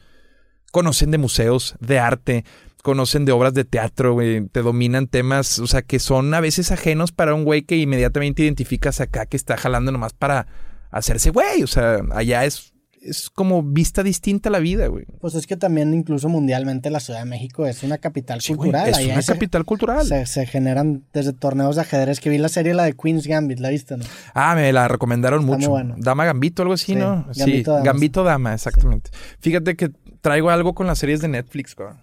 Conocen 0.71 1.11
de 1.11 1.19
museos, 1.19 1.75
de 1.79 1.99
arte, 1.99 2.43
conocen 2.85 3.25
de 3.25 3.31
obras 3.31 3.53
de 3.55 3.65
teatro, 3.65 4.13
güey, 4.13 4.45
te 4.47 4.61
dominan 4.61 5.07
temas, 5.07 5.57
o 5.57 5.65
sea, 5.65 5.81
que 5.81 5.97
son 5.97 6.31
a 6.35 6.39
veces 6.39 6.71
ajenos 6.71 7.11
para 7.11 7.33
un 7.33 7.43
güey 7.43 7.63
que 7.63 7.75
inmediatamente 7.77 8.43
identificas 8.43 9.01
acá 9.01 9.25
que 9.25 9.35
está 9.37 9.57
jalando 9.57 9.91
nomás 9.91 10.13
para 10.13 10.45
hacerse 10.91 11.31
güey, 11.31 11.63
o 11.63 11.67
sea, 11.67 11.99
allá 12.13 12.45
es, 12.45 12.73
es 13.01 13.29
como 13.31 13.63
vista 13.63 14.03
distinta 14.03 14.49
a 14.49 14.51
la 14.51 14.59
vida, 14.59 14.85
güey. 14.87 15.05
Pues 15.19 15.33
es 15.35 15.47
que 15.47 15.57
también 15.57 15.93
incluso 15.95 16.29
mundialmente 16.29 16.89
la 16.91 16.99
Ciudad 16.99 17.19
de 17.19 17.25
México 17.25 17.65
es 17.65 17.81
una 17.83 17.97
capital 17.97 18.39
Sí, 18.41 18.53
güey, 18.53 18.69
cultural. 18.71 18.89
es 18.89 18.97
Ahí 18.97 19.11
una 19.11 19.21
se- 19.23 19.33
capital 19.33 19.65
cultural. 19.65 20.05
Se, 20.05 20.25
se 20.27 20.45
generan 20.45 21.03
desde 21.11 21.33
torneos 21.33 21.75
de 21.75 21.81
ajedrez 21.81 22.19
que 22.19 22.29
vi 22.29 22.37
la 22.37 22.49
serie, 22.49 22.73
la 22.75 22.83
de 22.83 22.93
Queen's 22.93 23.27
Gambit, 23.27 23.59
¿la 23.59 23.69
viste? 23.69 23.97
No? 23.97 24.05
Ah, 24.33 24.55
me 24.55 24.71
la 24.71 24.87
recomendaron 24.87 25.39
Está 25.41 25.47
muy 25.51 25.57
mucho. 25.57 25.69
bueno. 25.71 25.95
Dama 25.97 26.25
Gambito, 26.25 26.61
algo 26.61 26.73
así, 26.75 26.93
Sí, 26.93 26.95
¿no? 26.95 27.27
sí, 27.31 27.39
Gambito 27.41 27.71
Dama. 27.73 27.83
Gambito 27.85 28.23
Dama, 28.23 28.53
exactamente. 28.53 29.09
Fíjate 29.39 29.75
que 29.75 29.91
traigo 30.21 30.49
algo 30.49 30.73
con 30.73 30.87
las 30.87 30.97
series 30.99 31.19
de 31.21 31.27
Netflix, 31.27 31.75
cabrón. 31.75 31.97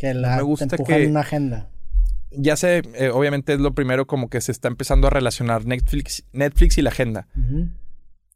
Que 0.00 0.14
la, 0.14 0.36
Me 0.36 0.42
gusta 0.42 0.66
te 0.66 0.82
que- 0.82 1.04
en 1.04 1.10
una 1.10 1.20
agenda. 1.20 1.68
Ya 2.32 2.56
sé, 2.56 2.82
eh, 2.94 3.10
obviamente 3.12 3.52
es 3.52 3.58
lo 3.60 3.74
primero 3.74 4.06
como 4.06 4.30
que 4.30 4.40
se 4.40 4.50
está 4.52 4.68
empezando 4.68 5.08
a 5.08 5.10
relacionar 5.10 5.66
Netflix, 5.66 6.24
Netflix 6.32 6.78
y 6.78 6.82
la 6.82 6.90
agenda. 6.90 7.26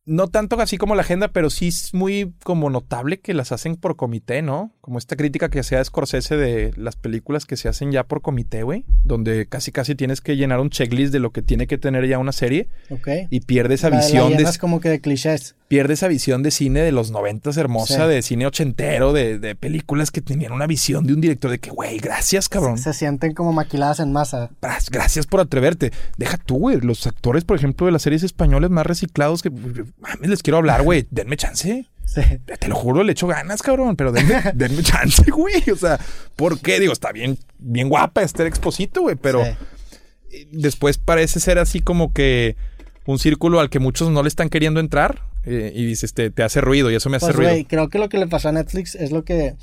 No 0.06 0.28
tanto 0.28 0.60
así 0.60 0.76
como 0.76 0.94
la 0.96 1.00
agenda, 1.00 1.28
pero 1.28 1.48
sí 1.48 1.68
es 1.68 1.94
muy 1.94 2.34
como 2.44 2.68
notable 2.68 3.20
que 3.20 3.32
las 3.32 3.52
hacen 3.52 3.76
por 3.76 3.96
comité, 3.96 4.42
¿no? 4.42 4.70
Como 4.82 4.98
esta 4.98 5.16
crítica 5.16 5.48
que 5.48 5.60
hacía 5.60 5.82
Scorsese 5.82 6.36
de 6.36 6.74
las 6.76 6.96
películas 6.96 7.46
que 7.46 7.56
se 7.56 7.68
hacen 7.70 7.90
ya 7.90 8.04
por 8.04 8.20
comité, 8.20 8.64
güey. 8.64 8.84
Donde 9.02 9.46
casi 9.46 9.72
casi 9.72 9.94
tienes 9.94 10.20
que 10.20 10.36
llenar 10.36 10.60
un 10.60 10.68
checklist 10.68 11.10
de 11.10 11.20
lo 11.20 11.30
que 11.30 11.40
tiene 11.40 11.66
que 11.66 11.78
tener 11.78 12.06
ya 12.06 12.18
una 12.18 12.32
serie 12.32 12.68
Ok. 12.90 13.08
y 13.30 13.40
pierde 13.40 13.74
esa 13.76 13.88
La- 13.88 13.96
la 13.96 14.02
visión 14.04 14.36
de... 14.36 14.44
como 14.60 14.78
que 14.80 14.90
de 14.90 15.00
clichés. 15.00 15.56
Pierde 15.68 15.94
esa 15.94 16.08
visión 16.08 16.42
de 16.42 16.50
cine 16.50 16.80
de 16.80 16.92
los 16.92 17.10
noventas 17.10 17.56
hermosa, 17.56 18.06
de 18.06 18.22
cine 18.22 18.46
ochentero, 18.46 19.12
de, 19.12 19.54
películas 19.54 20.10
que 20.10 20.20
tenían 20.20 20.52
una 20.52 20.66
visión 20.66 21.06
de 21.06 21.14
un 21.14 21.20
director 21.20 21.50
de 21.50 21.58
que, 21.58 21.70
güey, 21.70 21.98
gracias, 21.98 22.48
cabrón. 22.48 22.78
Se, 22.78 22.92
sienten 22.92 23.32
como 23.34 23.52
maquiladas 23.52 24.00
en 24.00 24.12
masa. 24.12 24.50
Gracias 24.90 25.26
por 25.26 25.40
atreverte. 25.40 25.92
Deja 26.16 26.36
tú, 26.36 26.58
güey. 26.58 26.80
Los 26.80 27.06
actores, 27.06 27.44
por 27.44 27.56
ejemplo, 27.56 27.86
de 27.86 27.92
las 27.92 28.02
series 28.02 28.22
españoles 28.22 28.70
más 28.70 28.86
reciclados 28.86 29.42
que, 29.42 29.50
mames, 29.50 30.28
les 30.28 30.42
quiero 30.42 30.58
hablar, 30.58 30.82
güey. 30.82 31.06
Denme 31.10 31.36
chance. 31.36 31.88
Sí. 32.04 32.20
Te 32.58 32.68
lo 32.68 32.76
juro, 32.76 33.02
le 33.02 33.12
echo 33.12 33.26
ganas, 33.26 33.62
cabrón, 33.62 33.96
pero 33.96 34.12
denme, 34.12 34.42
denme 34.54 34.82
chance, 34.82 35.30
güey. 35.30 35.70
O 35.72 35.76
sea, 35.76 35.98
¿por 36.36 36.60
qué? 36.60 36.78
Digo, 36.78 36.92
está 36.92 37.12
bien, 37.12 37.38
bien 37.58 37.88
guapa 37.88 38.22
este 38.22 38.46
exposito, 38.46 39.02
güey, 39.02 39.16
pero 39.16 39.42
después 40.50 40.98
parece 40.98 41.40
ser 41.40 41.58
así 41.58 41.80
como 41.80 42.12
que 42.12 42.56
un 43.06 43.18
círculo 43.18 43.60
al 43.60 43.70
que 43.70 43.78
muchos 43.78 44.10
no 44.10 44.22
le 44.22 44.28
están 44.28 44.48
queriendo 44.48 44.80
entrar 44.80 45.22
eh, 45.44 45.72
y 45.74 45.84
dices, 45.84 46.14
te, 46.14 46.30
te, 46.30 46.42
hace 46.42 46.60
ruido 46.60 46.90
y 46.90 46.94
eso 46.94 47.10
me 47.10 47.18
hace 47.18 47.26
pues, 47.26 47.36
ruido. 47.36 47.66
creo 47.68 47.88
que 47.88 47.98
lo 47.98 48.08
que 48.08 48.18
le 48.18 48.26
pasó 48.26 48.48
a 48.48 48.52
Netflix 48.52 48.94
es 48.94 49.12
lo 49.12 49.24
que 49.24 49.56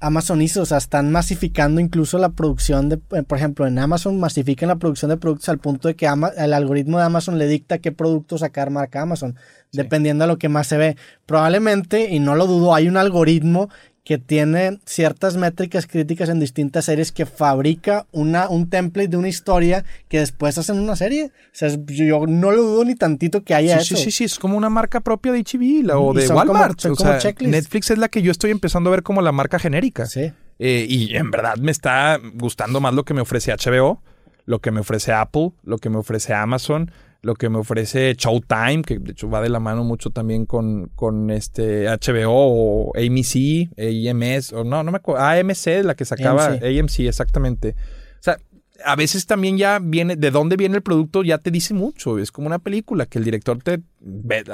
Amazon 0.00 0.40
hizo, 0.42 0.62
o 0.62 0.66
sea, 0.66 0.78
están 0.78 1.10
masificando 1.10 1.80
incluso 1.80 2.18
la 2.18 2.28
producción 2.28 2.88
de, 2.88 3.00
eh, 3.12 3.22
por 3.24 3.38
ejemplo, 3.38 3.66
en 3.66 3.78
Amazon 3.78 4.18
masifican 4.20 4.68
la 4.68 4.76
producción 4.76 5.10
de 5.10 5.16
productos 5.16 5.48
al 5.48 5.58
punto 5.58 5.88
de 5.88 5.96
que 5.96 6.06
el 6.06 6.52
algoritmo 6.52 6.98
de 6.98 7.04
Amazon 7.04 7.36
le 7.38 7.48
dicta 7.48 7.78
qué 7.78 7.90
producto 7.90 8.38
sacar 8.38 8.70
marca 8.70 9.02
Amazon, 9.02 9.36
dependiendo 9.72 10.24
de 10.24 10.28
lo 10.28 10.38
que 10.38 10.48
más 10.48 10.68
se 10.68 10.76
ve. 10.76 10.96
Probablemente, 11.26 12.14
y 12.14 12.20
no 12.20 12.36
lo 12.36 12.46
dudo, 12.46 12.74
hay 12.74 12.86
un 12.86 12.96
algoritmo 12.96 13.70
que 14.08 14.16
tiene 14.16 14.78
ciertas 14.86 15.36
métricas 15.36 15.86
críticas 15.86 16.30
en 16.30 16.40
distintas 16.40 16.86
series 16.86 17.12
que 17.12 17.26
fabrica 17.26 18.06
una, 18.10 18.48
un 18.48 18.70
template 18.70 19.08
de 19.08 19.18
una 19.18 19.28
historia 19.28 19.84
que 20.08 20.20
después 20.20 20.56
hacen 20.56 20.80
una 20.80 20.96
serie. 20.96 21.26
O 21.26 21.30
sea, 21.52 21.68
yo 21.88 22.26
no 22.26 22.50
lo 22.50 22.62
dudo 22.62 22.86
ni 22.86 22.94
tantito 22.94 23.44
que 23.44 23.54
haya 23.54 23.76
eso. 23.76 23.96
Sí, 23.96 24.04
sí, 24.04 24.10
sí, 24.10 24.24
es 24.24 24.38
como 24.38 24.56
una 24.56 24.70
marca 24.70 25.00
propia 25.00 25.32
de 25.32 25.40
HB 25.40 25.94
o 25.94 26.14
de 26.14 26.26
Walmart. 26.26 26.86
o 26.86 26.94
sea, 26.96 27.18
Netflix 27.38 27.90
es 27.90 27.98
la 27.98 28.08
que 28.08 28.22
yo 28.22 28.30
estoy 28.30 28.50
empezando 28.50 28.88
a 28.88 28.92
ver 28.92 29.02
como 29.02 29.20
la 29.20 29.30
marca 29.30 29.58
genérica. 29.58 30.06
Sí. 30.06 30.32
Eh, 30.58 30.86
y 30.88 31.14
en 31.14 31.30
verdad 31.30 31.56
me 31.58 31.70
está 31.70 32.18
gustando 32.32 32.80
más 32.80 32.94
lo 32.94 33.04
que 33.04 33.12
me 33.12 33.20
ofrece 33.20 33.52
HBO, 33.52 34.00
lo 34.46 34.60
que 34.60 34.70
me 34.70 34.80
ofrece 34.80 35.12
Apple, 35.12 35.50
lo 35.64 35.76
que 35.76 35.90
me 35.90 35.98
ofrece 35.98 36.32
Amazon 36.32 36.90
lo 37.20 37.34
que 37.34 37.48
me 37.48 37.58
ofrece 37.58 38.14
Showtime, 38.16 38.82
que 38.82 38.98
de 38.98 39.12
hecho 39.12 39.28
va 39.28 39.40
de 39.40 39.48
la 39.48 39.60
mano 39.60 39.84
mucho 39.84 40.10
también 40.10 40.46
con, 40.46 40.90
con 40.94 41.30
este 41.30 41.86
HBO 41.86 42.30
o 42.30 42.92
AMC, 42.96 43.70
AMS, 43.76 44.52
o 44.52 44.64
no, 44.64 44.82
no 44.82 44.92
me 44.92 44.98
acuerdo, 44.98 45.24
AMC, 45.24 45.84
la 45.84 45.94
que 45.94 46.04
sacaba, 46.04 46.46
AMC. 46.46 47.00
exactamente. 47.00 47.74
O 48.20 48.22
sea, 48.22 48.38
a 48.84 48.94
veces 48.94 49.26
también 49.26 49.58
ya 49.58 49.80
viene, 49.80 50.16
de 50.16 50.30
dónde 50.30 50.56
viene 50.56 50.76
el 50.76 50.82
producto 50.82 51.24
ya 51.24 51.38
te 51.38 51.50
dice 51.50 51.74
mucho, 51.74 52.18
es 52.18 52.30
como 52.30 52.46
una 52.46 52.60
película 52.60 53.06
que 53.06 53.18
el 53.18 53.24
director 53.24 53.60
te, 53.62 53.80
ve, 54.00 54.44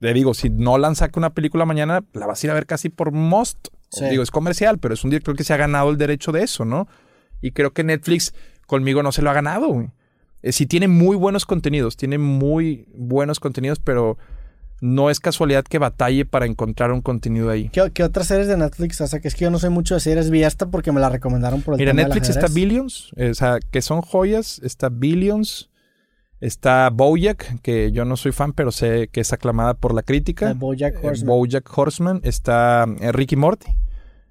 le 0.00 0.12
digo, 0.12 0.34
si 0.34 0.50
no 0.50 0.76
saca 0.94 1.18
una 1.18 1.30
película 1.30 1.64
mañana, 1.64 2.04
la 2.12 2.26
vas 2.26 2.42
a 2.42 2.46
ir 2.46 2.50
a 2.50 2.54
ver 2.54 2.66
casi 2.66 2.90
por 2.90 3.12
most. 3.12 3.68
Digo, 4.10 4.22
es 4.22 4.30
comercial, 4.30 4.78
pero 4.78 4.92
es 4.92 5.04
un 5.04 5.10
director 5.10 5.36
que 5.36 5.44
se 5.44 5.54
ha 5.54 5.56
ganado 5.56 5.88
el 5.88 5.96
derecho 5.96 6.30
de 6.30 6.42
eso, 6.42 6.64
¿no? 6.64 6.88
Y 7.40 7.52
creo 7.52 7.72
que 7.72 7.84
Netflix 7.84 8.34
conmigo 8.66 9.02
no 9.02 9.12
se 9.12 9.22
lo 9.22 9.30
ha 9.30 9.32
ganado, 9.32 9.68
güey. 9.68 9.88
Si 10.44 10.48
eh, 10.48 10.52
sí 10.52 10.66
tiene 10.66 10.88
muy 10.88 11.16
buenos 11.16 11.46
contenidos, 11.46 11.96
tiene 11.96 12.18
muy 12.18 12.86
buenos 12.94 13.40
contenidos, 13.40 13.78
pero 13.80 14.18
no 14.82 15.08
es 15.08 15.18
casualidad 15.18 15.64
que 15.64 15.78
batalle 15.78 16.26
para 16.26 16.44
encontrar 16.44 16.92
un 16.92 17.00
contenido 17.00 17.48
ahí. 17.48 17.70
¿Qué, 17.70 18.02
otras 18.02 18.26
series 18.26 18.48
de 18.48 18.58
Netflix? 18.58 19.00
O 19.00 19.06
sea, 19.06 19.20
que 19.20 19.28
es 19.28 19.34
que 19.34 19.44
yo 19.44 19.50
no 19.50 19.58
soy 19.58 19.70
mucho 19.70 19.94
de 19.94 20.00
series, 20.00 20.28
vi 20.28 20.42
esta 20.42 20.66
porque 20.66 20.92
me 20.92 21.00
la 21.00 21.08
recomendaron 21.08 21.62
por 21.62 21.74
el 21.74 21.78
Mira, 21.78 21.94
Netflix 21.94 22.28
está 22.28 22.48
Billions, 22.48 23.10
eh, 23.16 23.30
o 23.30 23.34
sea, 23.34 23.58
que 23.70 23.80
son 23.80 24.02
joyas, 24.02 24.60
está 24.62 24.90
Billions, 24.90 25.70
está 26.40 26.90
Bojack, 26.90 27.62
que 27.62 27.90
yo 27.92 28.04
no 28.04 28.18
soy 28.18 28.32
fan, 28.32 28.52
pero 28.52 28.70
sé 28.70 29.08
que 29.10 29.20
es 29.20 29.32
aclamada 29.32 29.72
por 29.72 29.94
la 29.94 30.02
crítica. 30.02 30.52
Bojack 30.52 30.96
eh, 30.96 31.06
Horseman. 31.06 31.26
Bojack 31.26 31.78
Horseman, 31.78 32.20
está 32.22 32.84
Ricky 33.12 33.36
Morty. 33.36 33.72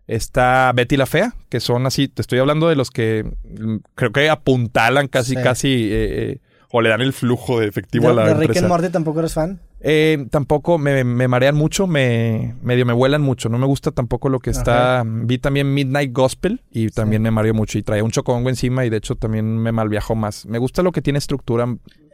Está 0.07 0.71
Betty 0.73 0.97
la 0.97 1.05
Fea, 1.05 1.34
que 1.49 1.59
son 1.59 1.85
así, 1.85 2.07
te 2.07 2.21
estoy 2.21 2.39
hablando 2.39 2.67
de 2.67 2.75
los 2.75 2.91
que 2.91 3.23
mm, 3.43 3.77
creo 3.95 4.11
que 4.11 4.30
apuntalan 4.30 5.07
casi, 5.07 5.35
casi, 5.35 5.85
eh, 5.91 6.31
eh, 6.31 6.39
o 6.71 6.81
le 6.81 6.89
dan 6.89 7.01
el 7.01 7.13
flujo 7.13 7.59
de 7.59 7.67
efectivo 7.67 8.09
a 8.09 8.13
la 8.13 8.25
¿De 8.25 8.34
Rick 8.34 8.57
and 8.57 8.67
Morty 8.67 8.89
tampoco 8.89 9.19
eres 9.19 9.34
fan? 9.34 9.61
Eh, 9.85 10.27
tampoco 10.31 10.77
me, 10.77 11.03
marean 11.03 11.55
mucho, 11.55 11.88
me 11.88 12.55
medio 12.61 12.85
me 12.85 12.93
vuelan 12.93 13.22
mucho. 13.22 13.49
No 13.49 13.57
me 13.60 13.65
gusta 13.65 13.91
tampoco 13.91 14.30
lo 14.30 14.39
que 14.39 14.49
está. 14.49 15.03
Vi 15.05 15.38
también 15.39 15.73
Midnight 15.73 16.14
Gospel 16.14 16.61
y 16.72 16.88
también 16.89 17.22
me 17.22 17.31
mareó 17.31 17.53
mucho. 17.53 17.77
Y 17.77 17.84
traía 17.84 18.03
un 18.03 18.11
chocongo 18.11 18.49
encima 18.49 18.85
y 18.85 18.89
de 18.89 18.97
hecho 18.97 19.15
también 19.15 19.57
me 19.57 19.73
malviajó 19.73 20.15
más. 20.15 20.45
Me 20.45 20.57
gusta 20.57 20.84
lo 20.84 20.93
que 20.93 21.01
tiene 21.01 21.19
estructura. 21.19 21.68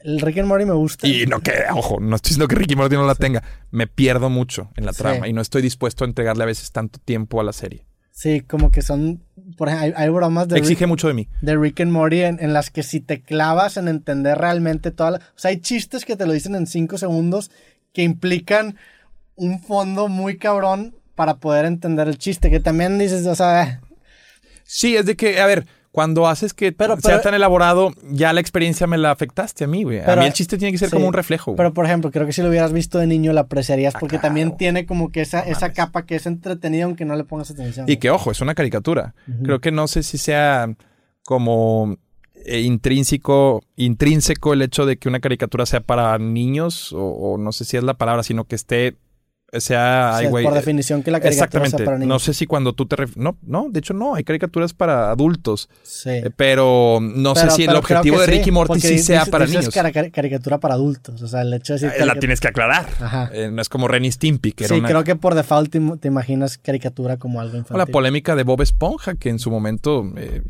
El 0.04 0.20
Rick 0.20 0.40
and 0.40 0.48
Morty 0.48 0.66
me 0.66 0.74
gusta. 0.74 1.08
Y 1.08 1.28
no 1.28 1.42
que, 1.42 1.54
ojo, 1.72 2.00
no 2.00 2.16
estoy 2.16 2.30
diciendo 2.30 2.48
que 2.48 2.56
Rick 2.56 2.72
and 2.72 2.80
Morty 2.80 2.96
no 2.96 3.06
la 3.06 3.16
tenga. 3.16 3.44
Me 3.70 3.86
pierdo 3.86 4.32
mucho 4.32 4.72
en 4.76 4.88
la 4.88 4.94
trama 4.94 5.28
y 5.28 5.34
no 5.34 5.42
estoy 5.42 5.62
dispuesto 5.62 6.06
a 6.06 6.08
entregarle 6.08 6.44
a 6.44 6.48
veces 6.48 6.72
tanto 6.72 7.00
tiempo 7.00 7.40
a 7.40 7.44
la 7.44 7.54
serie. 7.54 7.86
Sí, 8.20 8.42
como 8.42 8.70
que 8.70 8.82
son, 8.82 9.24
por 9.56 9.70
ejemplo, 9.70 9.98
hay, 9.98 10.10
bromas 10.10 10.50
de... 10.50 10.58
Exige 10.58 10.86
mucho 10.88 11.08
de 11.08 11.14
mí. 11.14 11.30
De 11.42 11.56
Rick 11.56 11.80
and 11.80 11.94
Morty 11.94 12.20
en, 12.20 12.52
las 12.52 12.70
que 12.70 12.84
si 12.84 13.00
te 13.00 13.22
clavas 13.22 13.78
en 13.78 13.88
entender 13.88 14.38
realmente 14.38 14.92
toda 14.92 15.12
la... 15.12 15.18
O 15.20 15.40
sea, 15.40 15.52
hay 15.52 15.62
chistes 15.62 16.04
que 16.04 16.18
te 16.18 16.26
lo 16.26 16.34
dicen 16.34 16.54
en 16.54 16.68
cinco 16.68 16.98
segundos 16.98 17.50
que 17.94 18.04
implican 18.04 18.76
un 19.36 19.62
fondo 19.62 20.10
muy 20.10 20.38
cabrón 20.38 20.98
para 21.16 21.38
poder 21.38 21.64
entender 21.64 22.10
el 22.10 22.18
chiste, 22.18 22.50
que 22.50 22.60
también 22.60 23.00
dices, 23.00 23.26
o 23.26 23.36
sea... 23.36 23.80
Sí, 24.66 24.98
es 24.98 25.06
de 25.06 25.16
que, 25.16 25.40
a 25.40 25.46
ver, 25.46 25.66
cuando 25.92 26.28
haces 26.28 26.54
que 26.54 26.76
sea 27.02 27.22
tan 27.22 27.34
elaborado, 27.34 27.92
ya 28.04 28.32
la 28.32 28.42
experiencia 28.42 28.86
me 28.86 28.98
la 28.98 29.12
afectaste 29.12 29.64
a 29.64 29.68
mí, 29.68 29.84
güey. 29.84 30.00
a 30.00 30.16
mí 30.16 30.26
el 30.26 30.34
chiste 30.34 30.58
tiene 30.58 30.72
que 30.72 30.78
ser 30.78 30.90
como 30.92 31.08
un 31.08 31.14
reflejo. 31.14 31.56
Pero, 31.56 31.74
por 31.74 31.86
ejemplo, 31.86 32.12
creo 32.12 32.28
que 32.28 32.34
si 32.34 32.42
lo 32.42 32.50
hubieras 32.50 32.74
visto 32.74 33.00
de 33.00 33.08
niño, 33.08 33.34
la 33.34 33.42
apreciarías 33.42 33.96
ah, 33.96 34.00
porque 34.00 34.20
también 34.20 34.56
tiene 34.58 34.86
como 34.86 35.12
que 35.12 35.22
esa, 35.22 35.40
esa 35.40 35.74
capa 35.74 36.06
que 36.06 36.16
es 36.16 36.26
entretenida 36.28 36.86
aunque 36.86 37.06
no 37.06 37.16
le 37.16 37.24
pongas 37.24 37.50
atención. 37.50 37.90
Y 37.90 37.98
que, 37.98 38.12
ojo, 38.12 38.32
es 38.32 38.42
una 38.42 38.54
caricatura. 38.56 39.16
Creo 39.44 39.60
que 39.60 39.72
no 39.72 39.88
sé 39.88 40.04
si 40.04 40.18
sea 40.18 40.72
como 41.24 41.98
eh, 42.46 42.62
intrínseco, 42.62 43.62
intrínseco 43.76 44.54
el 44.54 44.62
hecho 44.62 44.86
de 44.86 44.98
que 44.98 45.10
una 45.10 45.20
caricatura 45.20 45.66
sea 45.66 45.82
para 45.82 46.18
niños, 46.20 46.94
o 46.96 47.38
no 47.40 47.52
sé 47.52 47.66
si 47.66 47.78
es 47.78 47.84
la 47.84 47.96
palabra, 47.96 48.24
sino 48.24 48.46
que 48.46 48.56
esté 48.56 48.98
sea, 49.58 50.20
por 50.30 50.42
eh, 50.42 50.52
definición 50.54 51.02
que 51.02 51.12
la 51.12 51.20
caricatura 51.20 51.66
exactamente. 51.66 51.86
para 51.86 52.06
No 52.06 52.20
sé 52.20 52.34
si 52.34 52.46
cuando 52.46 52.74
tú 52.74 52.86
te 52.86 52.96
no, 53.16 53.38
no, 53.42 53.68
de 53.70 53.80
hecho 53.80 53.94
no, 53.94 54.16
hay 54.16 54.24
caricaturas 54.24 54.74
para 54.74 55.10
adultos. 55.10 55.70
Sí. 55.82 56.10
Eh, 56.10 56.32
pero 56.36 57.00
no 57.02 57.36
sé 57.36 57.50
si 57.50 57.64
el 57.64 57.76
objetivo 57.76 58.20
de 58.20 58.28
Ricky 58.28 58.52
Morty 58.52 58.80
sí 58.80 59.00
sea 59.00 59.26
para 59.26 59.46
niños. 59.46 59.76
Es 59.76 60.12
caricatura 60.12 60.60
para 60.60 60.76
adultos, 60.76 61.22
o 61.22 61.28
sea, 61.28 61.42
el 61.42 61.54
hecho 61.54 61.74
de 61.74 61.80
decir 61.80 62.02
eh, 62.02 62.06
la 62.06 62.16
tienes 62.16 62.40
que 62.40 62.48
aclarar. 62.48 62.88
Ajá. 63.00 63.32
no 63.52 63.62
es 63.62 63.70
como 63.70 63.88
Renny 63.88 64.12
Stimpy 64.12 64.52
que 64.52 64.68
Sí, 64.68 64.82
creo 64.82 65.04
que 65.04 65.16
por 65.16 65.36
default 65.36 65.72
te, 65.72 66.08
imaginas 66.08 66.58
caricatura 66.58 67.18
como 67.18 67.42
algo 67.42 67.58
infantil. 67.58 67.76
O 67.76 67.78
la 67.80 67.86
polémica 67.86 68.36
de 68.36 68.44
Bob 68.44 68.62
Esponja 68.62 69.16
que 69.16 69.30
en 69.30 69.40
su 69.40 69.50
momento 69.50 70.06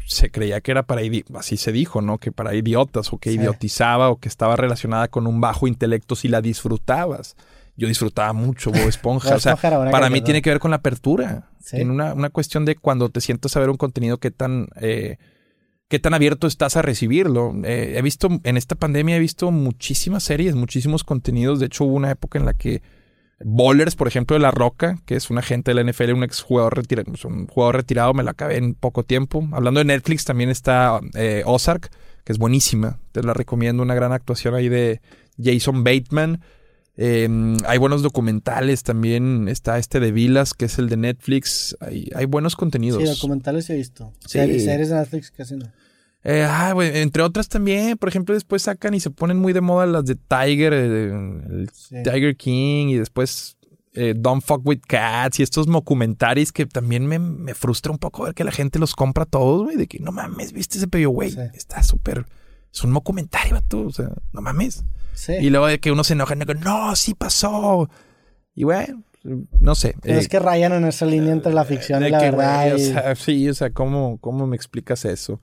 se 0.05 0.29
creía 0.31 0.61
que 0.61 0.71
era 0.71 0.83
para 0.83 1.01
así 1.35 1.57
se 1.57 1.71
dijo, 1.71 2.01
¿no? 2.01 2.17
Que 2.17 2.31
para 2.31 2.53
idiotas 2.53 3.13
o 3.13 3.17
que 3.17 3.31
idiotizaba 3.31 4.09
o 4.09 4.17
que 4.17 4.27
estaba 4.27 4.55
relacionada 4.55 5.07
con 5.07 5.27
un 5.27 5.39
bajo 5.39 5.67
intelecto 5.67 6.15
si 6.15 6.27
la 6.27 6.41
disfrutabas 6.41 7.35
yo 7.79 7.87
disfrutaba 7.87 8.33
mucho 8.33 8.71
Bob 8.71 8.87
Esponja. 8.87 9.35
o 9.35 9.39
sea, 9.39 9.55
para 9.55 10.09
mí 10.09 10.21
tiene 10.21 10.41
que 10.41 10.49
ver 10.49 10.59
con 10.59 10.71
la 10.71 10.77
apertura. 10.77 11.49
En 11.71 11.91
una, 11.91 12.13
una, 12.13 12.29
cuestión 12.29 12.65
de 12.65 12.75
cuando 12.75 13.09
te 13.09 13.21
sientas 13.21 13.55
a 13.55 13.59
ver 13.59 13.69
un 13.69 13.77
contenido 13.77 14.17
qué 14.17 14.31
tan, 14.31 14.67
eh, 14.81 15.17
qué 15.87 15.99
tan 15.99 16.13
abierto 16.13 16.47
estás 16.47 16.75
a 16.77 16.81
recibirlo. 16.81 17.53
Eh, 17.63 17.93
he 17.95 18.01
visto, 18.01 18.27
en 18.43 18.57
esta 18.57 18.75
pandemia 18.75 19.15
he 19.15 19.19
visto 19.19 19.51
muchísimas 19.51 20.23
series, 20.23 20.55
muchísimos 20.55 21.03
contenidos. 21.03 21.59
De 21.59 21.67
hecho, 21.67 21.85
hubo 21.85 21.93
una 21.93 22.11
época 22.11 22.39
en 22.39 22.45
la 22.45 22.53
que 22.53 22.81
Bowlers, 23.41 23.95
por 23.95 24.07
ejemplo, 24.07 24.35
de 24.35 24.41
La 24.41 24.51
Roca, 24.51 24.97
que 25.05 25.15
es 25.15 25.29
un 25.29 25.37
agente 25.37 25.73
de 25.73 25.75
la 25.75 25.89
NFL, 25.89 26.13
un 26.13 26.23
ex 26.23 26.41
jugador 26.41 26.75
retirado, 26.75 27.11
un 27.25 27.47
jugador 27.47 27.77
retirado, 27.77 28.13
me 28.13 28.23
la 28.23 28.31
acabé 28.31 28.57
en 28.57 28.73
poco 28.73 29.03
tiempo. 29.03 29.47
Hablando 29.51 29.79
de 29.79 29.85
Netflix, 29.85 30.25
también 30.25 30.49
está 30.49 30.99
eh, 31.13 31.43
Ozark, 31.45 31.89
que 32.23 32.33
es 32.33 32.37
buenísima. 32.37 32.99
Te 33.11 33.23
la 33.23 33.33
recomiendo, 33.33 33.83
una 33.83 33.95
gran 33.95 34.11
actuación 34.11 34.55
ahí 34.55 34.69
de 34.69 35.01
Jason 35.41 35.83
Bateman. 35.83 36.41
Em, 37.01 37.55
hay 37.65 37.77
buenos 37.77 38.01
documentales 38.01 38.83
también. 38.83 39.47
Está 39.47 39.77
este 39.77 40.01
de 40.01 40.11
Vilas, 40.11 40.53
que 40.53 40.65
es 40.65 40.79
el 40.79 40.89
de 40.89 40.97
Netflix. 40.97 41.77
Hay, 41.79 42.09
hay 42.13 42.25
buenos 42.25 42.57
contenidos. 42.57 43.01
Sí, 43.01 43.07
documentales 43.07 43.69
he 43.69 43.75
visto. 43.77 44.11
Sí. 44.25 44.37
Series 44.37 44.89
de 44.89 44.95
Netflix 44.95 45.31
casi 45.31 45.55
no. 45.55 45.71
Eh, 46.25 46.45
ah, 46.45 46.75
entre 46.77 47.23
otras 47.23 47.47
también, 47.47 47.97
por 47.97 48.09
ejemplo, 48.09 48.35
después 48.35 48.63
sacan 48.63 48.93
y 48.93 48.99
se 48.99 49.11
ponen 49.11 49.37
muy 49.37 49.53
de 49.53 49.61
moda 49.61 49.85
las 49.85 50.03
de 50.03 50.15
Tiger, 50.15 50.73
eh, 50.75 51.67
Tiger 52.03 52.35
King, 52.35 52.87
y 52.87 52.95
después 52.95 53.55
eh, 53.93 54.13
Don't 54.17 54.43
Fuck 54.43 54.67
With 54.67 54.81
Cats 54.85 55.39
y 55.39 55.43
estos 55.43 55.67
documentaris 55.67 56.51
que 56.51 56.65
también 56.65 57.07
me, 57.07 57.17
me, 57.17 57.53
frustra 57.53 57.93
un 57.93 57.97
poco 57.97 58.23
ver 58.23 58.33
que 58.33 58.43
la 58.43 58.51
gente 58.51 58.77
los 58.77 58.93
compra 58.93 59.25
todos, 59.25 59.63
güey, 59.63 59.77
de 59.77 59.87
que 59.87 59.99
no 59.99 60.11
mames, 60.11 60.51
viste 60.51 60.77
ese 60.77 60.89
pello, 60.89 61.11
güey, 61.11 61.33
está 61.53 61.81
súper, 61.81 62.25
es 62.73 62.83
un 62.83 62.93
documentario, 62.93 63.61
tú, 63.69 63.87
o 63.87 63.91
sea, 63.91 64.11
no 64.33 64.41
mames. 64.41 64.83
Y 65.27 65.49
luego 65.49 65.67
de 65.67 65.79
que 65.79 65.91
uno 65.91 66.03
se 66.03 66.13
enoja, 66.13 66.35
no, 66.35 66.95
sí 66.95 67.13
pasó. 67.13 67.89
Y 68.55 68.63
bueno, 68.63 69.03
no 69.59 69.75
sé. 69.75 69.95
es 70.03 70.25
eh, 70.25 70.29
que 70.29 70.39
rayan 70.39 70.73
en 70.73 70.85
esa 70.85 71.05
línea 71.05 71.31
entre 71.31 71.53
la 71.53 71.65
ficción 71.65 72.05
y 72.05 72.09
la 72.09 72.19
verdad. 72.19 73.15
sí, 73.15 73.49
o 73.49 73.53
sea, 73.53 73.71
¿cómo, 73.71 74.17
¿cómo 74.19 74.47
me 74.47 74.55
explicas 74.55 75.05
eso? 75.05 75.41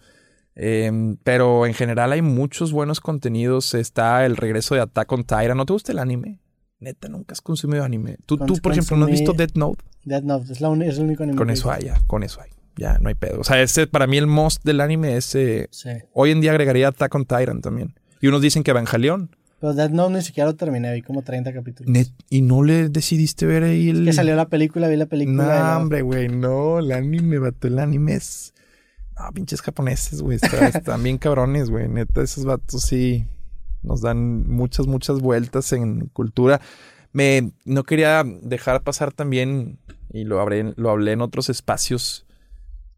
Em, 0.55 1.17
pero 1.23 1.67
en 1.67 1.75
general 1.75 2.13
hay 2.13 2.23
muchos 2.23 2.73
buenos 2.73 3.01
contenidos. 3.01 3.75
Está 3.75 4.25
el 4.25 4.37
regreso 4.37 4.75
de 4.75 4.81
Attack 4.81 5.13
on 5.13 5.25
Titan. 5.25 5.57
¿No 5.57 5.67
te 5.67 5.75
gusta 5.75 5.93
el 5.93 5.99
anime? 5.99 6.41
Neta, 6.79 7.09
nunca 7.09 7.33
has 7.33 7.41
consumido 7.41 7.85
anime. 7.85 8.17
Tú, 8.27 8.39
tú 8.39 8.57
por 8.57 8.73
ejemplo, 8.73 8.97
¿no 8.97 9.05
has 9.05 9.11
visto 9.11 9.33
Death 9.33 9.55
Note? 9.55 9.83
Death 10.05 10.25
Note, 10.25 10.53
es, 10.53 10.61
la 10.61 10.73
es 10.85 10.99
el 10.99 11.05
único 11.05 11.23
anime. 11.23 11.39
Con 11.39 11.51
eso 11.51 11.71
hay, 11.71 11.85
ya, 11.85 12.01
con 12.07 12.23
eso 12.23 12.41
hay. 12.41 12.51
Ya, 12.77 12.99
no 12.99 13.09
hay 13.09 13.15
pedo. 13.15 13.41
O 13.41 13.45
sea, 13.45 13.61
ese, 13.63 13.87
para 13.87 14.07
mí 14.07 14.19
el 14.19 14.27
most 14.27 14.63
del 14.63 14.81
anime 14.81 15.17
es... 15.17 15.35
Eh, 15.35 15.69
Sí. 15.71 15.91
Hoy 16.13 16.31
en 16.31 16.41
día 16.41 16.51
agregaría 16.51 16.89
Attack 16.89 17.15
on 17.15 17.25
Titan 17.25 17.63
también. 17.63 17.95
Y 18.21 18.27
unos 18.27 18.43
dicen 18.43 18.63
que 18.63 18.71
Evangelion. 18.71 19.31
Pero 19.61 19.73
Death 19.75 19.91
Note 19.91 20.15
ni 20.15 20.23
siquiera 20.23 20.51
lo 20.51 20.57
terminé, 20.57 20.93
vi 20.93 21.01
como 21.03 21.23
30 21.23 21.53
capítulos. 21.53 21.91
Net- 21.91 22.13
¿Y 22.29 22.43
no 22.43 22.63
le 22.63 22.89
decidiste 22.91 23.47
ver 23.47 23.63
ahí 23.65 23.89
el...? 23.89 24.05
Que 24.05 24.13
salió 24.13 24.37
la 24.37 24.49
película, 24.49 24.87
vi 24.89 24.97
la 24.97 25.07
película. 25.07 25.71
No, 25.73 25.77
hombre, 25.79 26.03
güey, 26.03 26.29
no, 26.29 26.79
el 26.79 26.93
anime, 26.93 27.39
vato, 27.39 27.67
el 27.67 27.79
anime 27.79 28.15
es... 28.15 28.53
No, 29.19 29.33
pinches 29.33 29.63
japoneses, 29.63 30.21
güey, 30.21 30.37
está- 30.37 30.69
están 30.69 31.03
bien 31.03 31.17
cabrones, 31.17 31.71
güey, 31.71 31.89
neta, 31.89 32.23
esos 32.23 32.45
vatos 32.45 32.83
sí 32.83 33.27
nos 33.83 34.03
dan 34.03 34.47
muchas, 34.49 34.87
muchas 34.87 35.21
vueltas 35.21 35.73
en 35.73 36.07
cultura. 36.09 36.61
Me, 37.13 37.53
no 37.65 37.85
quería 37.85 38.25
dejar 38.43 38.83
pasar 38.83 39.11
también, 39.13 39.79
y 40.13 40.25
lo 40.25 40.39
hablé, 40.41 40.75
lo 40.77 40.91
hablé 40.91 41.13
en 41.13 41.23
otros 41.23 41.49
espacios, 41.49 42.27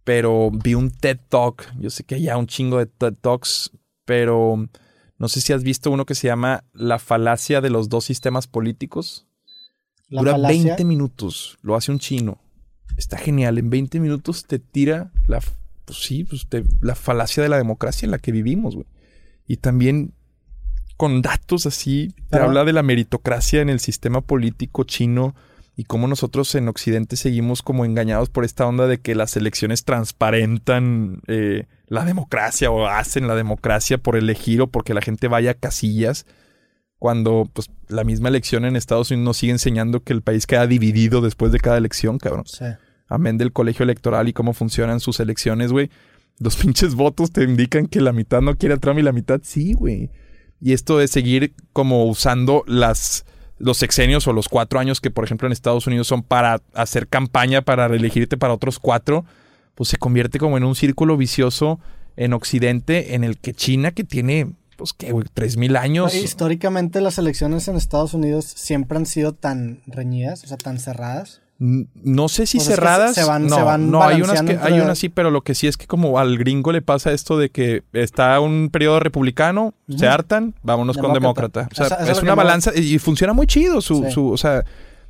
pero 0.03 0.51
vi 0.51 0.75
un 0.75 0.91
TED 0.91 1.19
Talk, 1.29 1.67
yo 1.79 1.91
sé 1.91 2.03
que 2.03 2.17
hay 2.17 2.23
ya 2.23 2.37
un 2.37 2.47
chingo 2.49 2.79
de 2.79 2.87
TED 2.87 3.15
Talks, 3.21 3.71
pero 4.05 4.67
no 5.19 5.29
sé 5.29 5.41
si 5.41 5.53
has 5.53 5.63
visto 5.63 5.91
uno 5.91 6.07
que 6.07 6.15
se 6.15 6.29
llama 6.29 6.65
La 6.73 6.99
falacia 6.99 7.61
de 7.61 7.71
los 7.71 7.89
dos 7.89 8.05
sistemas 8.05 8.47
políticos. 8.47 9.27
La 10.09 10.21
Dura 10.23 10.33
falacia- 10.33 10.65
20 10.77 10.85
minutos. 10.85 11.59
Lo 11.63 11.75
hace 11.75 11.91
un 11.93 11.99
chino. 11.99 12.39
Está 12.97 13.19
genial. 13.19 13.59
En 13.59 13.69
20 13.71 14.01
minutos 14.01 14.45
te 14.47 14.59
tira 14.59 15.11
la, 15.27 15.41
pues 15.85 15.99
sí, 16.03 16.25
pues 16.25 16.47
te- 16.49 16.65
la 16.81 16.95
falacia 16.95 17.43
de 17.43 17.49
la 17.49 17.59
democracia 17.59 18.07
en 18.07 18.11
la 18.13 18.19
que 18.19 18.33
vivimos, 18.33 18.75
güey. 18.75 18.87
Y 19.47 19.57
también 19.59 20.15
con 20.97 21.23
datos 21.23 21.67
así, 21.67 22.09
te 22.17 22.23
Pero- 22.31 22.45
habla 22.45 22.65
de 22.65 22.73
la 22.73 22.83
meritocracia 22.83 23.61
en 23.61 23.69
el 23.69 23.81
sistema 23.81 24.21
político 24.21 24.85
chino 24.85 25.35
y 25.77 25.85
cómo 25.85 26.09
nosotros 26.09 26.53
en 26.57 26.67
Occidente 26.69 27.17
seguimos 27.17 27.63
como 27.63 27.85
engañados 27.85 28.31
por 28.31 28.45
esta 28.45 28.67
onda 28.67 28.87
de 28.89 28.99
que 28.99 29.15
las 29.15 29.37
elecciones 29.37 29.85
transparentan 29.85 31.21
eh, 31.29 31.67
la 31.89 32.05
democracia 32.05 32.71
o 32.71 32.87
hacen 32.87 33.27
la 33.27 33.35
democracia 33.35 33.99
por 33.99 34.17
elegir 34.17 34.61
o 34.61 34.67
porque 34.67 34.95
la 34.95 35.01
gente 35.01 35.29
vaya 35.29 35.53
a 35.53 35.55
casillas 35.55 36.27
cuando 36.99 37.49
pues 37.53 37.71
la 37.89 38.05
misma 38.05 38.29
elección 38.29 38.65
en 38.65 38.77
Estados 38.77 39.11
Unidos 39.11 39.25
nos 39.25 39.37
sigue 39.39 39.53
enseñando 39.53 40.03
que 40.03 40.13
el 40.13 40.23
país 40.23 40.47
queda 40.47 40.67
dividido 40.67 41.21
después 41.21 41.53
de 41.53 41.61
cada 41.61 41.79
elección, 41.79 42.19
cabrón. 42.19 42.45
Sí. 42.47 42.65
Amén 43.09 43.39
del 43.39 43.53
colegio 43.53 43.85
electoral 43.85 44.29
y 44.29 44.33
cómo 44.33 44.53
funcionan 44.53 45.01
sus 45.01 45.21
elecciones, 45.21 45.73
güey. 45.73 45.91
Los 46.39 46.57
pinches 46.63 46.95
votos 46.95 47.31
te 47.31 47.45
indican 47.45 47.87
que 47.87 48.01
la 48.01 48.13
mitad 48.13 48.43
no 48.43 48.57
quiere 48.57 48.75
a 48.75 48.79
Trump 48.79 48.99
y 48.99 49.03
la 49.03 49.13
mitad 49.13 49.41
sí, 49.43 49.73
güey. 49.73 50.11
Y 50.61 50.73
esto 50.73 50.99
de 50.99 51.09
seguir 51.09 51.55
como 51.73 52.05
usando 52.07 52.65
las 52.67 53.25
los 53.59 53.77
sexenios 53.77 54.27
o 54.29 54.33
los 54.33 54.49
cuatro 54.49 54.79
años 54.79 55.01
que, 55.01 55.11
por 55.11 55.25
ejemplo, 55.25 55.47
en 55.47 55.53
Estados 55.53 55.87
Unidos 55.89 56.07
son 56.07 56.23
para 56.23 56.61
hacer 56.75 57.09
campaña 57.09 57.63
para 57.63 57.89
reelegirte 57.89 58.37
para 58.37 58.55
otros 58.55 58.79
cuatro, 58.79 59.25
pues 59.79 59.91
se 59.91 59.97
convierte 59.97 60.41
como 60.41 60.57
en 60.57 60.65
un 60.65 60.75
círculo 60.75 61.17
vicioso 61.17 61.79
en 62.17 62.33
Occidente 62.33 63.15
en 63.15 63.23
el 63.23 63.39
que 63.39 63.55
China, 63.55 63.93
que 63.93 64.03
tiene, 64.03 64.51
pues, 64.77 64.93
¿qué, 64.93 65.13
güey? 65.13 65.25
Tres 65.33 65.57
mil 65.57 65.77
años. 65.77 66.17
Históricamente 66.17 67.01
las 67.01 67.17
elecciones 67.17 67.69
en 67.69 67.77
Estados 67.77 68.13
Unidos 68.13 68.45
siempre 68.45 68.99
han 68.99 69.07
sido 69.07 69.35
tan 69.35 69.81
reñidas, 69.87 70.43
o 70.43 70.49
sea, 70.49 70.57
tan 70.57 70.81
cerradas. 70.81 71.43
No 71.61 72.29
sé 72.29 72.47
si 72.47 72.59
Pues 72.59 72.69
es 72.69 72.75
que 72.75 72.75
cerradas. 72.81 73.15
se 73.15 73.25
van- 73.25 73.47
no, 73.47 73.55
se 73.57 73.63
van 73.63 73.89
no 73.91 74.03
hay 74.03 74.21
unas 74.21 74.43
que 74.43 74.59
hay 74.61 74.81
unas 74.81 74.99
sí, 74.99 75.09
pero 75.09 75.31
lo 75.31 75.43
que 75.43 75.55
sí 75.55 75.69
es 75.69 75.77
que 75.77 75.87
como 75.87 76.19
al 76.19 76.39
gringo 76.39 76.73
le 76.73 76.83
pasa 76.83 77.13
esto 77.13 77.39
de 77.39 77.51
que 77.51 77.85
está 77.93 78.41
un 78.41 78.71
periodo 78.73 78.99
republicano, 78.99 79.75
se 79.97 80.09
hartan, 80.09 80.55
vámonos 80.65 80.99
con 80.99 81.13
Demócrata. 81.13 81.69
O 81.71 81.75
sea, 81.75 81.99
es 82.11 82.21
una 82.21 82.35
balanza 82.35 82.73
y 82.77 82.99
funciona 82.99 83.33
muy 83.33 83.47
chido 83.47 83.81
su, 83.81 84.03
Sí. 84.05 84.11
su, 84.11 84.29
o 84.29 84.37
sea, 84.37 84.65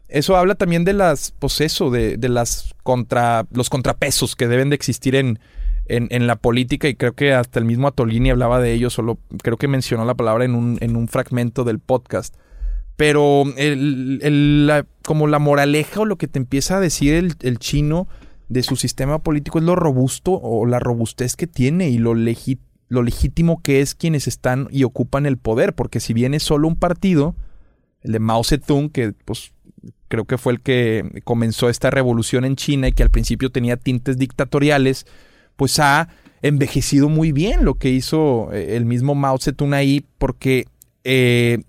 eso 0.09 0.37
habla 0.37 0.55
también 0.55 0.85
de 0.85 0.93
las, 0.93 1.33
pues 1.39 1.61
eso, 1.61 1.91
de, 1.91 2.17
de 2.17 2.29
las 2.29 2.75
contra, 2.83 3.47
los 3.53 3.71
contrapesos 3.71 4.37
que 4.37 4.49
deben 4.49 4.71
de 4.71 4.77
existir 4.77 5.15
en, 5.17 5.39
en, 5.87 6.27
la 6.27 6.37
política 6.37 6.89
y 6.89 6.95
creo 6.95 7.15
que 7.15 7.33
hasta 7.33 7.59
el 7.59 7.65
mismo 7.65 7.89
Atolini 7.89 8.31
hablaba 8.31 8.61
de 8.61 8.73
ello, 8.73 8.91
solo 8.91 9.19
creo 9.43 9.57
que 9.57 9.69
mencionó 9.69 10.05
la 10.05 10.15
palabra 10.15 10.45
en 10.45 10.55
un, 10.55 10.79
en 10.81 10.97
un 10.97 11.09
fragmento 11.09 11.65
del 11.65 11.79
podcast. 11.79 12.35
Pero 12.97 13.45
el, 13.57 14.19
el- 14.23 14.67
la- 14.67 14.87
como 15.05 15.27
la 15.29 15.39
moraleja 15.39 16.01
o 16.01 16.05
lo 16.05 16.17
que 16.17 16.27
te 16.29 16.39
empieza 16.39 16.77
a 16.77 16.81
decir 16.81 17.15
el, 17.15 17.35
el 17.41 17.59
chino 17.59 18.09
de 18.49 18.63
su 18.63 18.77
sistema 18.77 19.21
político 19.21 19.59
es 19.59 19.65
lo 19.65 19.77
robusto 19.77 20.33
o 20.33 20.67
la 20.67 20.79
robustez 20.81 21.37
que 21.37 21.47
tiene 21.47 21.89
y 21.91 21.99
lo, 21.99 22.15
lo 22.15 23.03
legítimo 23.03 23.63
que 23.63 23.81
es 23.81 23.95
quienes 23.95 24.27
están 24.27 24.69
y 24.71 24.85
ocupan 24.85 25.27
el 25.27 25.39
poder. 25.39 25.75
Porque 25.75 26.01
si 26.01 26.13
bien 26.13 26.35
es 26.35 26.43
solo 26.43 26.67
un 26.67 26.77
partido, 26.77 27.37
el 28.03 28.13
de 28.13 28.19
Mao 28.19 28.43
Zedong, 28.43 28.91
que 28.91 29.13
pues 29.25 29.53
creo 30.09 30.25
que 30.25 30.39
fue 30.39 30.53
el 30.55 30.61
que 30.61 31.23
comenzó 31.25 31.69
esta 31.69 31.91
revolución 31.91 32.45
en 32.45 32.57
China 32.57 32.89
y 32.89 32.93
que 32.93 33.03
al 33.03 33.11
principio 33.11 33.51
tenía 33.51 33.77
tintes 33.77 34.19
dictatoriales, 34.19 35.07
pues 35.57 35.79
ha 35.79 36.09
envejecido 36.43 37.09
muy 37.09 37.33
bien 37.33 37.65
lo 37.65 37.75
que 37.75 37.91
hizo 37.91 38.53
eh, 38.53 38.77
el 38.77 38.85
mismo 38.85 39.15
Mao 39.15 39.39
Zedong 39.39 39.75
ahí, 39.75 40.05
porque, 40.19 40.67
eh, 41.05 41.63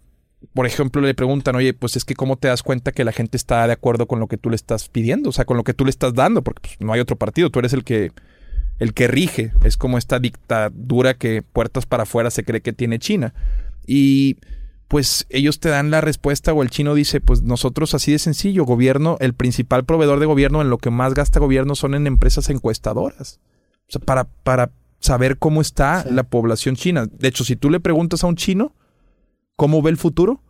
por 0.54 0.66
ejemplo, 0.66 1.02
le 1.02 1.14
preguntan, 1.16 1.56
oye, 1.56 1.74
pues 1.74 1.96
es 1.96 2.06
que 2.06 2.16
cómo 2.16 2.38
te 2.38 2.48
das 2.48 2.64
cuenta 2.64 2.92
que 2.92 3.04
la 3.04 3.12
gente 3.12 3.36
está 3.36 3.66
de 3.66 3.74
acuerdo 3.74 4.08
con 4.08 4.20
lo 4.20 4.28
que 4.28 4.38
tú 4.38 4.50
le 4.50 4.56
estás 4.56 4.90
pidiendo, 4.90 5.30
o 5.30 5.34
sea, 5.34 5.46
con 5.46 5.58
lo 5.58 5.64
que 5.64 5.74
tú 5.74 5.86
le 5.86 5.92
estás 5.92 6.14
dando, 6.14 6.44
porque 6.44 6.62
pues, 6.62 6.82
no 6.82 6.94
hay 6.94 7.00
otro 7.00 7.16
partido, 7.16 7.50
tú 7.50 7.60
eres 7.60 7.74
el 7.74 7.84
que 7.84 8.12
el 8.80 8.94
que 8.94 9.08
rige, 9.08 9.52
es 9.64 9.76
como 9.76 9.98
esta 9.98 10.20
dictadura 10.20 11.14
que 11.14 11.42
puertas 11.42 11.86
para 11.86 12.04
afuera 12.04 12.32
se 12.32 12.44
cree 12.44 12.62
que 12.62 12.72
tiene 12.72 12.98
China. 12.98 13.34
Y 13.86 14.38
pues 14.90 15.28
ellos 15.30 15.60
te 15.60 15.70
dan 15.70 15.92
la 15.92 16.02
respuesta 16.02 16.52
o 16.52 16.64
el 16.64 16.72
chino 16.72 16.96
dice, 16.96 17.22
pues 17.22 17.44
nosotros 17.44 17.94
así 17.94 18.12
de 18.12 18.18
sencillo, 18.18 18.66
gobierno, 18.66 19.18
el 19.20 19.36
principal 19.36 19.86
proveedor 19.86 20.20
de 20.20 20.26
gobierno 20.26 20.62
en 20.62 20.72
lo 20.72 20.80
que 20.80 20.90
más 20.90 21.14
gasta 21.14 21.40
gobierno 21.40 21.76
son 21.76 21.94
en 21.94 22.08
empresas 22.08 22.50
encuestadoras. 22.50 23.40
O 23.88 23.92
sea, 23.92 24.02
para, 24.02 24.24
para 24.26 24.72
saber 25.00 25.38
cómo 25.38 25.62
está 25.62 26.02
Sí. 26.04 26.10
la 26.12 26.24
población 26.24 26.76
china. 26.76 27.06
De 27.06 27.28
hecho, 27.28 27.44
si 27.46 27.56
tú 27.56 27.70
le 27.70 27.80
preguntas 27.80 28.24
a 28.24 28.28
un 28.28 28.36
chino 28.36 28.74
cómo 29.56 29.84
ve 29.84 29.92
el 29.92 29.98
futuro 29.98 30.42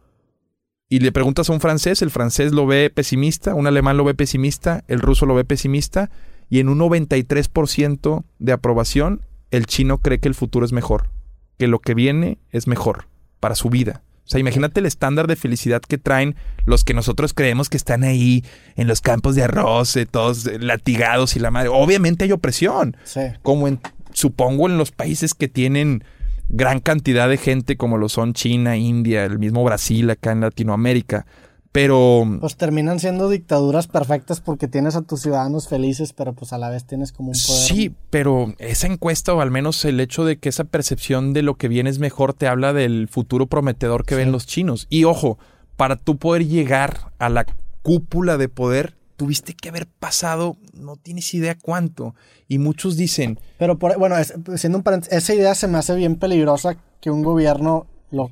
y 0.87 0.99
le 0.99 1.11
preguntas 1.11 1.49
a 1.49 1.53
un 1.53 1.59
francés, 1.59 2.01
el 2.01 2.09
francés 2.09 2.53
lo 2.53 2.65
ve 2.65 2.89
pesimista, 2.89 3.55
un 3.55 3.67
alemán 3.67 3.97
lo 3.97 4.05
ve 4.05 4.13
pesimista, 4.13 4.85
el 4.87 5.01
ruso 5.01 5.25
lo 5.25 5.35
ve 5.35 5.43
pesimista 5.43 6.11
y 6.49 6.59
en 6.59 6.69
un 6.69 6.79
93% 6.79 8.23
de 8.39 8.51
aprobación 8.53 9.21
el 9.51 9.65
chino 9.65 9.97
cree 9.97 10.19
que 10.19 10.29
el 10.29 10.35
futuro 10.35 10.65
es 10.65 10.71
mejor, 10.71 11.09
que 11.57 11.67
lo 11.67 11.79
que 11.79 11.93
viene 11.93 12.37
es 12.51 12.67
mejor 12.67 13.07
para 13.41 13.55
su 13.55 13.69
vida. 13.69 14.01
O 14.29 14.31
sea, 14.31 14.39
imagínate 14.39 14.79
el 14.79 14.85
estándar 14.85 15.25
de 15.25 15.35
felicidad 15.35 15.81
que 15.81 15.97
traen 15.97 16.35
los 16.65 16.83
que 16.83 16.93
nosotros 16.93 17.33
creemos 17.33 17.67
que 17.67 17.77
están 17.77 18.03
ahí 18.03 18.45
en 18.75 18.87
los 18.87 19.01
campos 19.01 19.33
de 19.33 19.41
arroz, 19.41 19.95
eh, 19.95 20.05
todos 20.05 20.45
eh, 20.45 20.59
latigados 20.59 21.35
y 21.35 21.39
la 21.39 21.49
madre. 21.49 21.69
Obviamente 21.69 22.25
hay 22.25 22.31
opresión, 22.31 22.95
Sí. 23.05 23.21
como 23.41 23.67
en, 23.67 23.79
supongo 24.13 24.69
en 24.69 24.77
los 24.77 24.91
países 24.91 25.33
que 25.33 25.47
tienen 25.47 26.03
gran 26.47 26.79
cantidad 26.79 27.27
de 27.27 27.37
gente 27.37 27.75
como 27.75 27.97
lo 27.97 28.07
son 28.07 28.33
China, 28.33 28.77
India, 28.77 29.25
el 29.25 29.39
mismo 29.39 29.63
Brasil 29.63 30.07
acá 30.11 30.31
en 30.31 30.41
Latinoamérica. 30.41 31.25
Pero 31.71 32.25
Pues 32.41 32.57
terminan 32.57 32.99
siendo 32.99 33.29
dictaduras 33.29 33.87
perfectas 33.87 34.41
porque 34.41 34.67
tienes 34.67 34.95
a 34.95 35.03
tus 35.03 35.21
ciudadanos 35.21 35.67
felices, 35.67 36.13
pero 36.13 36.33
pues 36.33 36.51
a 36.51 36.57
la 36.57 36.69
vez 36.69 36.83
tienes 36.85 37.11
como 37.11 37.29
un 37.29 37.35
poder. 37.45 37.61
Sí, 37.61 37.93
pero 38.09 38.53
esa 38.57 38.87
encuesta, 38.87 39.33
o 39.35 39.41
al 39.41 39.51
menos 39.51 39.85
el 39.85 39.99
hecho 39.99 40.25
de 40.25 40.37
que 40.39 40.49
esa 40.49 40.63
percepción 40.63 41.31
de 41.33 41.43
lo 41.43 41.55
que 41.55 41.67
viene 41.67 41.91
es 41.91 41.99
mejor, 41.99 42.33
te 42.33 42.47
habla 42.47 42.73
del 42.73 43.07
futuro 43.07 43.45
prometedor 43.45 44.03
que 44.03 44.15
Sí. 44.15 44.19
ven 44.19 44.31
los 44.31 44.47
chinos. 44.47 44.87
Y 44.89 45.03
ojo, 45.03 45.37
para 45.77 45.95
tú 45.95 46.17
poder 46.17 46.47
llegar 46.47 47.11
a 47.19 47.29
la 47.29 47.45
cúpula 47.83 48.37
de 48.37 48.49
poder, 48.49 48.95
tuviste 49.15 49.53
que 49.53 49.69
haber 49.69 49.85
pasado, 49.85 50.57
no 50.73 50.95
tienes 50.95 51.31
idea 51.35 51.55
cuánto. 51.55 52.15
Y 52.47 52.57
muchos 52.57 52.97
dicen, 52.97 53.39
Pero 53.59 53.77
por, 53.77 53.95
bueno, 53.99 54.17
es- 54.17 54.33
siendo 54.55 54.79
un 54.79 54.83
paréntesis, 54.83 55.15
esa 55.17 55.35
idea 55.35 55.53
se 55.53 55.67
me 55.67 55.77
hace 55.77 55.93
bien 55.95 56.15
peligrosa 56.15 56.77
que 56.99 57.11
un 57.11 57.21
gobierno 57.21 57.85
lo, 58.11 58.31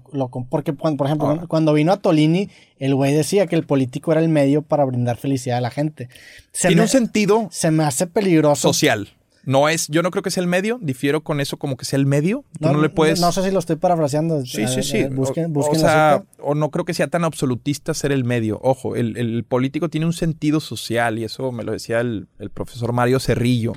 porque 0.49 0.73
cuando, 0.73 0.97
por 0.97 1.07
ejemplo, 1.07 1.27
Ahora. 1.27 1.47
cuando 1.47 1.73
vino 1.73 1.91
a 1.91 1.97
Tolini, 1.97 2.49
el 2.79 2.95
güey 2.95 3.13
decía 3.13 3.47
que 3.47 3.55
el 3.55 3.63
político 3.63 4.11
era 4.11 4.21
el 4.21 4.29
medio 4.29 4.61
para 4.61 4.85
brindar 4.85 5.17
felicidad 5.17 5.59
a 5.59 5.61
la 5.61 5.69
gente. 5.69 6.09
Se, 6.51 6.69
tiene 6.69 6.81
me, 6.81 6.83
un 6.83 6.89
sentido 6.89 7.47
se 7.51 7.71
me 7.71 7.83
hace 7.83 8.07
peligroso. 8.07 8.67
social. 8.67 9.09
No 9.43 9.69
es, 9.69 9.87
yo 9.87 10.01
no 10.01 10.11
creo 10.11 10.23
que 10.23 10.29
sea 10.29 10.41
el 10.41 10.47
medio, 10.47 10.77
difiero 10.81 11.23
con 11.23 11.39
eso 11.39 11.55
como 11.55 11.77
que 11.77 11.85
sea 11.85 11.97
el 11.97 12.05
medio. 12.05 12.43
Tú 12.59 12.67
no, 12.67 12.81
le 12.81 12.89
puedes. 12.89 13.21
No 13.21 13.31
sé 13.31 13.43
si 13.43 13.51
lo 13.51 13.59
estoy 13.59 13.77
parafraseando. 13.77 14.45
Sí, 14.45 14.63
A 14.63 14.67
sí, 14.67 14.83
sí. 14.83 14.97
a 14.97 15.03
ver, 15.03 15.13
Busquen, 15.13 15.45
o, 15.45 15.49
busquen 15.49 15.77
o 15.77 15.79
sea, 15.79 16.23
o 16.41 16.53
no 16.53 16.69
creo 16.69 16.83
que 16.83 16.93
sea 16.93 17.07
tan 17.07 17.23
absolutista 17.23 17.93
ser 17.93 18.11
el 18.11 18.25
medio. 18.25 18.59
Ojo, 18.61 18.97
el, 18.97 19.15
el 19.15 19.45
político 19.45 19.87
tiene 19.87 20.05
un 20.05 20.11
sentido 20.11 20.59
social 20.59 21.17
y 21.17 21.23
eso 21.23 21.53
me 21.53 21.63
lo 21.63 21.71
decía 21.71 22.01
el, 22.01 22.27
el 22.39 22.49
profesor 22.49 22.91
Mario 22.91 23.21
Cerrillo 23.21 23.71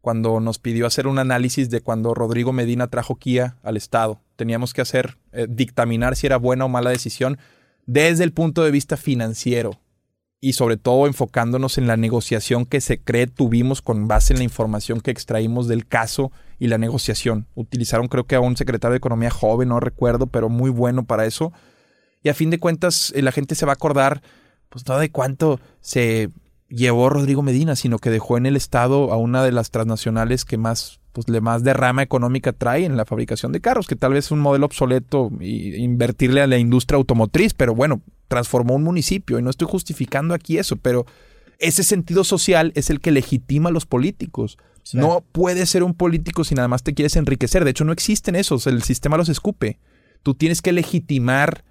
cuando 0.00 0.38
nos 0.40 0.58
pidió 0.58 0.86
hacer 0.86 1.06
un 1.06 1.18
análisis 1.18 1.68
de 1.68 1.80
cuando 1.80 2.14
Rodrigo 2.14 2.52
Medina 2.52 2.86
trajo 2.86 3.16
Kia 3.16 3.56
al 3.62 3.76
Estado. 3.76 4.20
Teníamos 4.36 4.72
que 4.72 4.82
hacer, 4.82 5.18
eh, 5.32 5.46
dictaminar 5.48 6.16
si 6.16 6.26
era 6.26 6.36
buena 6.36 6.64
o 6.64 6.68
mala 6.68 6.90
decisión 6.90 7.38
desde 7.86 8.24
el 8.24 8.32
punto 8.32 8.62
de 8.62 8.70
vista 8.70 8.96
financiero 8.96 9.80
y 10.40 10.52
sobre 10.52 10.76
todo 10.76 11.06
enfocándonos 11.06 11.78
en 11.78 11.86
la 11.86 11.96
negociación 11.96 12.66
que 12.66 12.80
se 12.80 13.00
cree 13.00 13.26
tuvimos 13.26 13.82
con 13.82 14.06
base 14.06 14.32
en 14.32 14.38
la 14.38 14.44
información 14.44 15.00
que 15.00 15.10
extraímos 15.10 15.66
del 15.66 15.86
caso 15.86 16.30
y 16.58 16.68
la 16.68 16.78
negociación. 16.78 17.46
Utilizaron 17.54 18.08
creo 18.08 18.24
que 18.24 18.36
a 18.36 18.40
un 18.40 18.56
secretario 18.56 18.92
de 18.92 18.98
Economía 18.98 19.30
joven, 19.30 19.70
no 19.70 19.80
recuerdo, 19.80 20.26
pero 20.26 20.48
muy 20.48 20.70
bueno 20.70 21.04
para 21.04 21.26
eso. 21.26 21.52
Y 22.22 22.28
a 22.28 22.34
fin 22.34 22.50
de 22.50 22.58
cuentas, 22.58 23.12
eh, 23.14 23.22
la 23.22 23.32
gente 23.32 23.54
se 23.54 23.66
va 23.66 23.72
a 23.72 23.74
acordar, 23.74 24.22
pues 24.68 24.86
no 24.86 24.98
de 24.98 25.10
cuánto 25.10 25.60
se 25.80 26.30
llevó 26.68 27.08
Rodrigo 27.08 27.42
Medina, 27.42 27.76
sino 27.76 27.98
que 27.98 28.10
dejó 28.10 28.36
en 28.36 28.46
el 28.46 28.56
Estado 28.56 29.12
a 29.12 29.16
una 29.16 29.42
de 29.42 29.52
las 29.52 29.70
transnacionales 29.70 30.44
que 30.44 30.58
más, 30.58 31.00
pues, 31.16 31.30
le 31.30 31.40
más 31.40 31.64
derrama 31.64 32.02
económica 32.02 32.52
trae 32.52 32.84
en 32.84 32.98
la 32.98 33.06
fabricación 33.06 33.50
de 33.50 33.62
carros, 33.62 33.86
que 33.86 33.96
tal 33.96 34.12
vez 34.12 34.26
es 34.26 34.30
un 34.32 34.40
modelo 34.40 34.66
obsoleto 34.66 35.30
y 35.40 35.74
invertirle 35.76 36.42
a 36.42 36.46
la 36.46 36.58
industria 36.58 36.98
automotriz, 36.98 37.54
pero 37.54 37.74
bueno, 37.74 38.02
transformó 38.28 38.74
un 38.74 38.82
municipio 38.82 39.38
y 39.38 39.42
no 39.42 39.48
estoy 39.48 39.66
justificando 39.66 40.34
aquí 40.34 40.58
eso, 40.58 40.76
pero 40.76 41.06
ese 41.58 41.84
sentido 41.84 42.22
social 42.22 42.70
es 42.74 42.90
el 42.90 43.00
que 43.00 43.12
legitima 43.12 43.70
a 43.70 43.72
los 43.72 43.86
políticos. 43.86 44.58
No 44.92 45.24
puedes 45.32 45.70
ser 45.70 45.82
un 45.82 45.94
político 45.94 46.44
si 46.44 46.54
nada 46.54 46.68
más 46.68 46.82
te 46.82 46.92
quieres 46.92 47.16
enriquecer. 47.16 47.64
De 47.64 47.70
hecho, 47.70 47.86
no 47.86 47.92
existen 47.92 48.36
esos. 48.36 48.66
El 48.66 48.82
sistema 48.82 49.16
los 49.16 49.30
escupe. 49.30 49.78
Tú 50.22 50.34
tienes 50.34 50.60
que 50.60 50.72
legitimar 50.72 51.64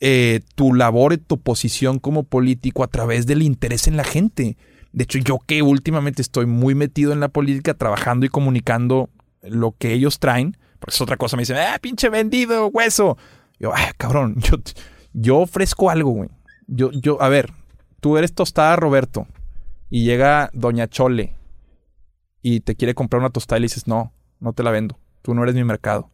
eh, 0.00 0.40
tu 0.54 0.74
labor 0.74 1.14
y 1.14 1.16
tu 1.16 1.40
posición 1.40 1.98
como 1.98 2.24
político 2.24 2.84
a 2.84 2.88
través 2.88 3.26
del 3.26 3.40
interés 3.40 3.88
en 3.88 3.96
la 3.96 4.04
gente. 4.04 4.58
De 4.96 5.04
hecho, 5.04 5.18
yo 5.18 5.38
que 5.44 5.60
últimamente 5.60 6.22
estoy 6.22 6.46
muy 6.46 6.74
metido 6.74 7.12
en 7.12 7.20
la 7.20 7.28
política, 7.28 7.74
trabajando 7.74 8.24
y 8.24 8.30
comunicando 8.30 9.10
lo 9.42 9.72
que 9.72 9.92
ellos 9.92 10.18
traen, 10.18 10.56
porque 10.78 10.94
es 10.94 11.00
otra 11.02 11.18
cosa, 11.18 11.36
me 11.36 11.42
dicen, 11.42 11.58
ah, 11.58 11.78
pinche 11.82 12.08
vendido, 12.08 12.68
hueso. 12.68 13.18
Yo, 13.60 13.74
ah, 13.74 13.92
cabrón, 13.98 14.36
yo, 14.38 14.56
yo 15.12 15.36
ofrezco 15.40 15.90
algo, 15.90 16.12
güey. 16.12 16.30
Yo, 16.66 16.90
yo, 16.92 17.20
a 17.20 17.28
ver, 17.28 17.52
tú 18.00 18.16
eres 18.16 18.32
tostada, 18.32 18.74
Roberto, 18.76 19.26
y 19.90 20.04
llega 20.04 20.48
Doña 20.54 20.88
Chole 20.88 21.36
y 22.40 22.60
te 22.60 22.74
quiere 22.74 22.94
comprar 22.94 23.20
una 23.20 23.28
tostada 23.28 23.58
y 23.58 23.60
le 23.60 23.66
dices, 23.66 23.86
no, 23.86 24.14
no 24.40 24.54
te 24.54 24.62
la 24.62 24.70
vendo, 24.70 24.98
tú 25.20 25.34
no 25.34 25.42
eres 25.42 25.54
mi 25.54 25.64
mercado. 25.64 26.10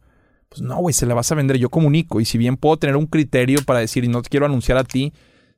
Pues 0.49 0.61
no, 0.61 0.75
güey, 0.75 0.91
se 0.91 1.05
la 1.05 1.13
vas 1.13 1.31
a 1.31 1.35
vender, 1.35 1.57
yo 1.57 1.69
comunico. 1.69 2.19
Y 2.19 2.25
si 2.25 2.37
bien 2.37 2.57
puedo 2.57 2.75
tener 2.75 2.97
un 2.97 3.07
criterio 3.07 3.59
para 3.65 3.79
decir, 3.79 4.03
y 4.03 4.09
no 4.09 4.21
te 4.21 4.27
quiero 4.27 4.45
anunciar 4.45 4.77
a 4.77 4.83
ti, 4.83 5.13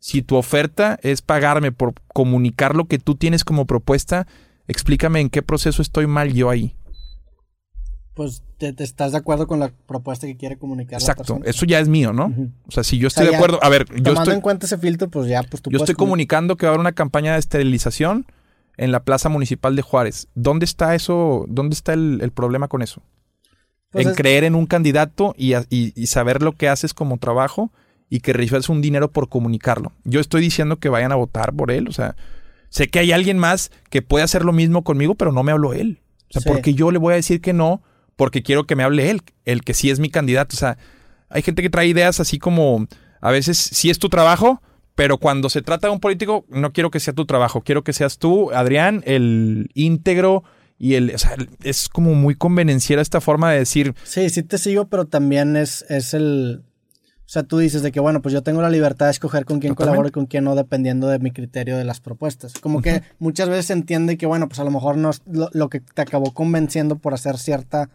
si 0.06 0.22
tu 0.22 0.36
oferta 0.36 1.00
es 1.02 1.24
pagarme 1.24 1.72
por 1.72 1.96
comunicar 2.14 2.76
lo 2.76 2.86
que 2.86 3.00
tú 3.00 3.16
tienes 3.16 3.44
como 3.44 3.66
propuesta, 3.66 4.28
explícame 4.68 5.20
en 5.20 5.32
qué 5.32 5.42
proceso 5.42 5.82
estoy 5.82 6.06
mal 6.06 6.32
yo 6.32 6.52
ahí. 6.52 6.76
Pues 8.14 8.44
te, 8.60 8.76
estás 8.78 9.14
de 9.14 9.18
acuerdo 9.18 9.48
con 9.48 9.60
la 9.60 9.72
propuesta 9.88 10.28
que 10.28 10.38
quiere 10.38 10.60
comunicar. 10.60 11.02
Exacto, 11.02 11.40
eso 11.44 11.66
ya 11.66 11.80
es 11.80 11.88
mío, 11.88 12.14
¿no? 12.14 12.32
O 12.68 12.72
sea, 12.72 12.84
si 12.84 13.00
yo 13.00 13.08
estoy 13.08 13.26
de 13.26 13.36
acuerdo, 13.36 13.58
a 13.64 13.70
ver, 13.70 13.88
yo 13.88 13.96
tomando 13.96 14.22
estoy, 14.22 14.36
en 14.36 14.42
cuenta 14.42 14.68
ese 14.68 14.78
filtro, 14.78 15.10
pues 15.10 15.28
ya, 15.28 15.42
pues 15.42 15.64
tú 15.64 15.72
Yo 15.72 15.80
estoy 15.80 15.96
comunicando 15.96 16.56
que 16.56 16.68
va 16.68 16.70
a 16.70 16.74
haber 16.74 16.82
una 16.82 16.92
campaña 16.92 17.34
de 17.34 17.40
esterilización 17.40 18.28
en 18.78 18.92
la 18.92 19.00
Plaza 19.00 19.30
Municipal 19.30 19.76
de 19.76 19.82
Juárez. 19.82 20.28
¿Dónde 20.36 20.66
está 20.66 20.94
eso? 20.94 21.46
¿Dónde 21.48 21.74
está 21.74 21.94
el 21.94 22.32
problema 22.32 22.68
con 22.68 22.84
eso? 22.84 23.02
en 23.96 24.14
creer 24.14 24.44
en 24.44 24.56
un 24.56 24.66
candidato 24.66 25.34
y, 25.38 25.54
saber 26.08 26.42
lo 26.42 26.52
que 26.52 26.70
haces 26.70 26.94
como 26.94 27.18
trabajo 27.18 27.72
y 28.10 28.20
que 28.20 28.34
recibas 28.34 28.70
un 28.70 28.82
dinero 28.82 29.12
por 29.12 29.30
comunicarlo. 29.30 29.92
Yo 30.04 30.20
estoy 30.20 30.42
diciendo 30.42 30.78
que 30.78 30.90
vayan 30.90 31.12
a 31.12 31.16
votar 31.16 31.54
por 31.54 31.72
él, 31.72 31.88
o 31.88 31.92
sea, 31.92 32.16
sé 32.70 32.88
que 32.88 33.00
hay 33.00 33.12
alguien 33.12 33.38
más 33.38 33.72
que 33.90 34.02
puede 34.02 34.24
hacer 34.24 34.46
lo 34.46 34.54
mismo 34.54 34.84
conmigo, 34.84 35.16
pero 35.16 35.32
no 35.32 35.44
me 35.44 35.52
habló 35.52 35.74
él. 35.74 36.02
O 36.30 36.40
sea, 36.40 36.52
porque 36.52 36.74
yo 36.74 36.92
le 36.92 36.98
voy 36.98 37.14
a 37.14 37.18
decir 37.18 37.42
que 37.42 37.54
no, 37.54 37.82
porque 38.16 38.44
quiero 38.44 38.66
que 38.66 38.76
me 38.76 38.84
hable 38.84 39.10
él, 39.10 39.22
el 39.46 39.62
que 39.62 39.74
sí 39.74 39.90
es 39.90 40.00
mi 40.00 40.10
candidato. 40.10 40.56
O 40.56 40.60
sea, 40.60 40.78
hay 41.30 41.42
gente 41.42 41.62
que 41.62 41.70
trae 41.70 41.88
ideas 41.88 42.20
así 42.20 42.40
como, 42.40 42.88
a 43.22 43.32
veces 43.32 43.58
sí 43.58 43.90
es 43.90 44.00
tu 44.00 44.10
trabajo, 44.10 44.62
pero 44.96 45.18
cuando 45.18 45.50
se 45.50 45.62
trata 45.62 45.88
de 45.88 45.94
un 45.94 46.00
político, 46.00 46.46
no 46.50 46.72
quiero 46.72 46.90
que 46.90 47.00
sea 47.00 47.14
tu 47.14 47.26
trabajo, 47.26 47.62
quiero 47.62 47.84
que 47.84 47.94
seas 47.94 48.18
tú, 48.18 48.52
Adrián, 48.52 49.04
el 49.06 49.70
íntegro 49.74 50.44
y 50.78 50.96
el, 50.96 51.14
o 51.14 51.18
sea, 51.18 51.36
es 51.64 51.90
como 51.90 52.16
muy 52.16 52.36
convenenciera 52.36 53.02
esta 53.02 53.22
forma 53.22 53.52
de 53.52 53.60
decir. 53.60 53.94
Sí, 54.04 54.30
sí 54.30 54.44
te 54.44 54.58
sigo, 54.58 54.88
pero 54.88 55.06
también 55.06 55.56
es, 55.56 55.86
es 55.90 56.14
el. 56.14 56.64
O 57.26 57.28
sea, 57.28 57.42
tú 57.42 57.58
dices 57.58 57.82
de 57.82 57.92
que, 57.92 58.00
bueno, 58.00 58.22
pues 58.22 58.34
yo 58.34 58.44
tengo 58.44 58.62
la 58.62 58.70
libertad 58.70 59.08
de 59.08 59.12
escoger 59.12 59.46
con 59.46 59.60
quién 59.60 59.74
colaboro 59.74 60.08
y 60.08 60.12
con 60.12 60.28
quién 60.28 60.44
no, 60.44 60.54
dependiendo 60.54 61.08
de 61.08 61.18
mi 61.18 61.32
criterio 61.32 61.76
de 61.76 61.84
las 61.84 62.00
propuestas. 62.00 62.54
Como 62.54 62.84
que 62.84 63.02
muchas 63.18 63.50
veces 63.50 63.66
se 63.66 63.74
entiende 63.74 64.16
que, 64.18 64.28
bueno, 64.28 64.48
pues 64.48 64.60
a 64.60 64.64
lo 64.64 64.70
mejor 64.70 64.96
no 64.98 65.10
lo, 65.26 65.70
que 65.70 65.80
te 65.80 66.02
acabó 66.04 66.34
convenciendo 66.34 66.98
por 66.98 67.16
hacer 67.16 67.40
cierta. 67.40 67.90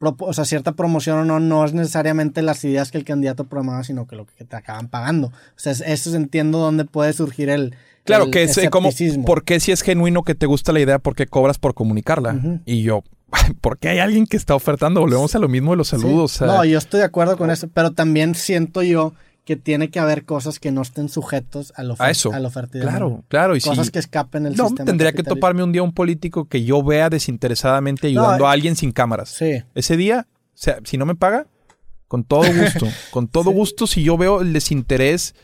O 0.00 0.32
sea, 0.34 0.44
cierta 0.44 0.72
promoción 0.72 1.18
o 1.20 1.24
no, 1.24 1.40
no 1.40 1.64
es 1.64 1.72
necesariamente 1.72 2.42
las 2.42 2.62
ideas 2.64 2.90
que 2.90 2.98
el 2.98 3.04
candidato 3.04 3.44
programaba, 3.44 3.82
sino 3.82 4.06
que 4.06 4.16
lo 4.16 4.26
que 4.26 4.44
te 4.44 4.56
acaban 4.56 4.88
pagando. 4.88 5.28
O 5.28 5.32
sea, 5.56 5.72
eso 5.72 6.14
entiendo 6.14 6.58
dónde 6.58 6.84
puede 6.84 7.14
surgir 7.14 7.48
el, 7.48 7.74
Claro, 8.04 8.30
que 8.30 8.42
es 8.42 8.60
como, 8.70 8.90
¿por 9.24 9.44
qué 9.44 9.60
si 9.60 9.72
es 9.72 9.80
genuino 9.80 10.22
que 10.22 10.34
te 10.34 10.44
gusta 10.44 10.72
la 10.72 10.80
idea, 10.80 10.98
por 10.98 11.14
qué 11.14 11.26
cobras 11.26 11.58
por 11.58 11.72
comunicarla? 11.72 12.60
Y 12.66 12.82
yo, 12.82 13.02
¿por 13.60 13.78
qué 13.78 13.88
hay 13.88 13.98
alguien 13.98 14.26
que 14.26 14.36
está 14.36 14.54
ofertando? 14.54 15.00
Volvemos 15.00 15.34
a 15.34 15.38
lo 15.38 15.48
mismo 15.48 15.72
de 15.72 15.78
los 15.78 15.88
saludos. 15.88 16.40
No, 16.40 16.64
yo 16.64 16.78
estoy 16.78 16.98
de 16.98 17.06
acuerdo 17.06 17.36
con 17.36 17.50
eso, 17.50 17.68
pero 17.68 17.92
también 17.92 18.34
siento 18.34 18.82
yo 18.82 19.14
que 19.44 19.56
tiene 19.56 19.90
que 19.90 19.98
haber 20.00 20.24
cosas 20.24 20.58
que 20.58 20.70
no 20.70 20.82
estén 20.82 21.08
sujetos 21.08 21.72
a, 21.76 21.82
lo 21.82 21.96
a 21.98 22.10
eso. 22.10 22.32
A 22.32 22.40
la 22.40 22.48
oferta. 22.48 22.80
Claro, 22.80 23.24
claro. 23.28 23.56
Y 23.56 23.60
cosas 23.60 23.90
que 23.90 23.98
escapen 23.98 24.46
el 24.46 24.56
no, 24.56 24.68
sistema. 24.68 24.86
tendría 24.86 25.12
que 25.12 25.22
toparme 25.22 25.62
un 25.62 25.72
día 25.72 25.82
un 25.82 25.92
político 25.92 26.46
que 26.46 26.64
yo 26.64 26.82
vea 26.82 27.10
desinteresadamente 27.10 28.06
ayudando 28.06 28.46
a 28.46 28.52
alguien 28.52 28.74
sin 28.74 28.92
cámaras. 28.92 29.28
Sí. 29.28 29.62
Ese 29.74 29.96
día, 29.96 30.26
o 30.28 30.50
sea, 30.54 30.78
si 30.84 30.96
no 30.96 31.04
me 31.04 31.14
paga, 31.14 31.46
con 32.08 32.24
todo 32.24 32.44
gusto. 32.52 32.86
con 33.10 33.28
todo 33.28 33.50
gusto, 33.50 33.86
si 33.86 34.02
yo 34.02 34.16
veo 34.16 34.40
el 34.40 34.52
desinterés 34.52 35.34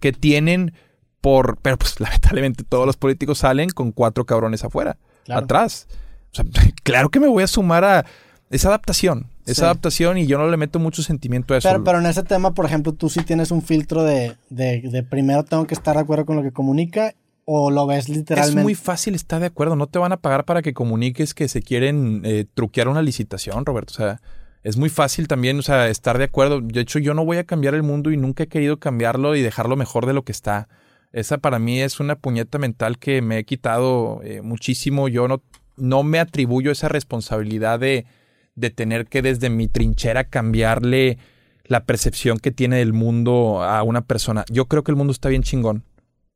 que 0.00 0.12
tienen 0.12 0.72
por. 1.20 1.58
Pero 1.58 1.76
pues 1.76 2.00
lamentablemente 2.00 2.64
todos 2.64 2.86
los 2.86 2.96
políticos 2.96 3.38
salen 3.38 3.68
con 3.68 3.92
cuatro 3.92 4.24
cabrones 4.24 4.64
afuera, 4.64 4.96
atrás. 5.28 5.86
O 6.32 6.34
sea, 6.34 6.44
claro 6.82 7.08
que 7.08 7.20
me 7.20 7.28
voy 7.28 7.42
a 7.42 7.46
sumar 7.46 7.84
a 7.84 8.04
esa 8.50 8.68
adaptación. 8.68 9.26
Esa 9.46 9.64
adaptación 9.64 10.18
y 10.18 10.26
yo 10.26 10.38
no 10.38 10.48
le 10.48 10.56
meto 10.56 10.78
mucho 10.78 11.02
sentimiento 11.02 11.54
a 11.54 11.58
eso. 11.58 11.68
Pero, 11.68 11.82
pero 11.82 11.98
en 11.98 12.06
ese 12.06 12.22
tema, 12.22 12.52
por 12.54 12.66
ejemplo, 12.66 12.92
tú 12.92 13.08
sí 13.08 13.22
tienes 13.24 13.50
un 13.50 13.62
filtro 13.62 14.04
de, 14.04 14.36
de, 14.48 15.04
primero 15.08 15.44
tengo 15.44 15.66
que 15.66 15.74
estar 15.74 15.96
de 15.96 16.02
acuerdo 16.02 16.24
con 16.24 16.36
lo 16.36 16.42
que 16.42 16.52
comunica 16.52 17.14
o 17.46 17.70
lo 17.70 17.86
ves 17.86 18.08
literalmente. 18.08 18.60
Es 18.60 18.62
muy 18.62 18.76
fácil 18.76 19.16
estar 19.16 19.40
de 19.40 19.46
acuerdo. 19.46 19.74
No 19.74 19.88
te 19.88 19.98
van 19.98 20.12
a 20.12 20.18
pagar 20.18 20.44
para 20.44 20.62
que 20.62 20.72
comuniques 20.72 21.34
que 21.34 21.48
se 21.48 21.62
quieren 21.62 22.22
eh, 22.24 22.44
truquear 22.54 22.86
una 22.86 23.02
licitación, 23.02 23.66
Roberto. 23.66 23.92
O 23.92 23.96
sea, 23.96 24.20
es 24.62 24.76
muy 24.76 24.88
fácil 24.88 25.26
también, 25.26 25.58
o 25.58 25.62
sea, 25.62 25.88
estar 25.88 26.18
de 26.18 26.24
acuerdo. 26.24 26.60
De 26.60 26.80
hecho, 26.80 27.00
yo 27.00 27.14
no 27.14 27.24
voy 27.24 27.38
a 27.38 27.44
cambiar 27.44 27.74
el 27.74 27.82
mundo 27.82 28.12
y 28.12 28.16
nunca 28.16 28.44
he 28.44 28.48
querido 28.48 28.78
cambiarlo 28.78 29.34
y 29.34 29.42
dejarlo 29.42 29.74
mejor 29.74 30.06
de 30.06 30.12
lo 30.12 30.22
que 30.22 30.32
está. 30.32 30.68
Esa 31.12 31.38
para 31.38 31.58
mí 31.58 31.80
es 31.80 31.98
una 31.98 32.14
puñeta 32.14 32.58
mental 32.58 32.98
que 32.98 33.20
me 33.20 33.38
he 33.38 33.44
quitado 33.44 34.20
eh, 34.22 34.42
muchísimo. 34.42 35.08
Yo 35.08 35.26
no, 35.26 35.42
no 35.76 36.02
me 36.02 36.18
atribuyo 36.18 36.70
esa 36.70 36.88
responsabilidad 36.88 37.78
de, 37.78 38.06
de 38.54 38.70
tener 38.70 39.06
que 39.06 39.22
desde 39.22 39.50
mi 39.50 39.68
trinchera 39.68 40.24
cambiarle 40.24 41.18
la 41.64 41.84
percepción 41.84 42.38
que 42.38 42.50
tiene 42.50 42.76
del 42.76 42.92
mundo 42.92 43.62
a 43.62 43.82
una 43.82 44.02
persona. 44.02 44.44
Yo 44.50 44.66
creo 44.66 44.82
que 44.82 44.92
el 44.92 44.96
mundo 44.96 45.12
está 45.12 45.28
bien 45.28 45.42
chingón. 45.42 45.84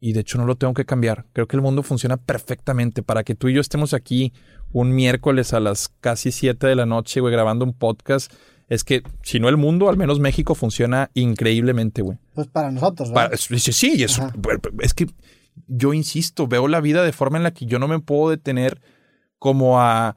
Y 0.01 0.13
de 0.13 0.21
hecho 0.21 0.37
no 0.37 0.45
lo 0.45 0.57
tengo 0.57 0.75
que 0.75 0.85
cambiar. 0.85 1.25
Creo 1.33 1.49
que 1.49 1.57
el 1.57 1.63
mundo 1.63 1.83
funciona 1.83 2.19
perfectamente 2.19 3.03
para 3.03 3.25
que 3.25 3.35
tú 3.35 3.49
y 3.49 3.55
yo 3.55 3.61
estemos 3.63 3.95
aquí 3.95 4.35
un 4.71 4.95
miércoles 4.95 5.55
a 5.55 5.61
las 5.61 5.89
casi 5.89 6.31
7 6.31 6.67
de 6.67 6.75
la 6.75 6.85
noche, 6.85 7.21
güey, 7.21 7.33
grabando 7.33 7.65
un 7.65 7.73
podcast 7.73 8.31
es 8.69 8.85
que 8.85 9.03
si 9.23 9.41
no 9.41 9.49
el 9.49 9.57
mundo, 9.57 9.89
al 9.89 9.97
menos 9.97 10.21
México 10.21 10.55
funciona 10.55 11.11
increíblemente, 11.15 12.03
güey. 12.03 12.19
Pues 12.35 12.47
para 12.49 12.71
nosotros, 12.71 13.13
¿verdad? 13.13 13.37
sí, 13.37 13.59
sí, 13.59 14.03
es, 14.03 14.21
es 14.81 14.95
que 14.95 15.07
yo 15.67 15.93
insisto, 15.93 16.47
veo 16.47 16.67
la 16.69 16.81
vida 16.81 17.05
de 17.05 17.13
forma 17.13 17.37
en 17.37 17.45
la 17.45 17.53
que 17.53 17.67
yo 17.67 17.79
no 17.79 17.89
me 17.89 18.01
puedo 18.01 18.31
detener 18.31 18.81
como 19.45 19.79
a... 19.79 20.17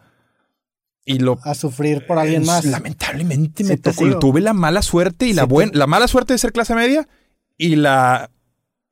Y 1.03 1.19
lo, 1.19 1.37
a 1.43 1.53
sufrir 1.53 2.07
por 2.07 2.17
alguien 2.17 2.45
más. 2.45 2.63
Lamentablemente 2.63 3.65
me 3.65 3.75
tocó. 3.75 4.19
Tuve 4.19 4.39
la 4.39 4.53
mala 4.53 4.81
suerte 4.81 5.25
y 5.25 5.33
la 5.33 5.43
buena. 5.43 5.73
La 5.73 5.85
mala 5.85 6.07
suerte 6.07 6.31
de 6.31 6.39
ser 6.39 6.53
clase 6.53 6.75
media 6.75 7.09
y 7.57 7.75
la 7.75 8.29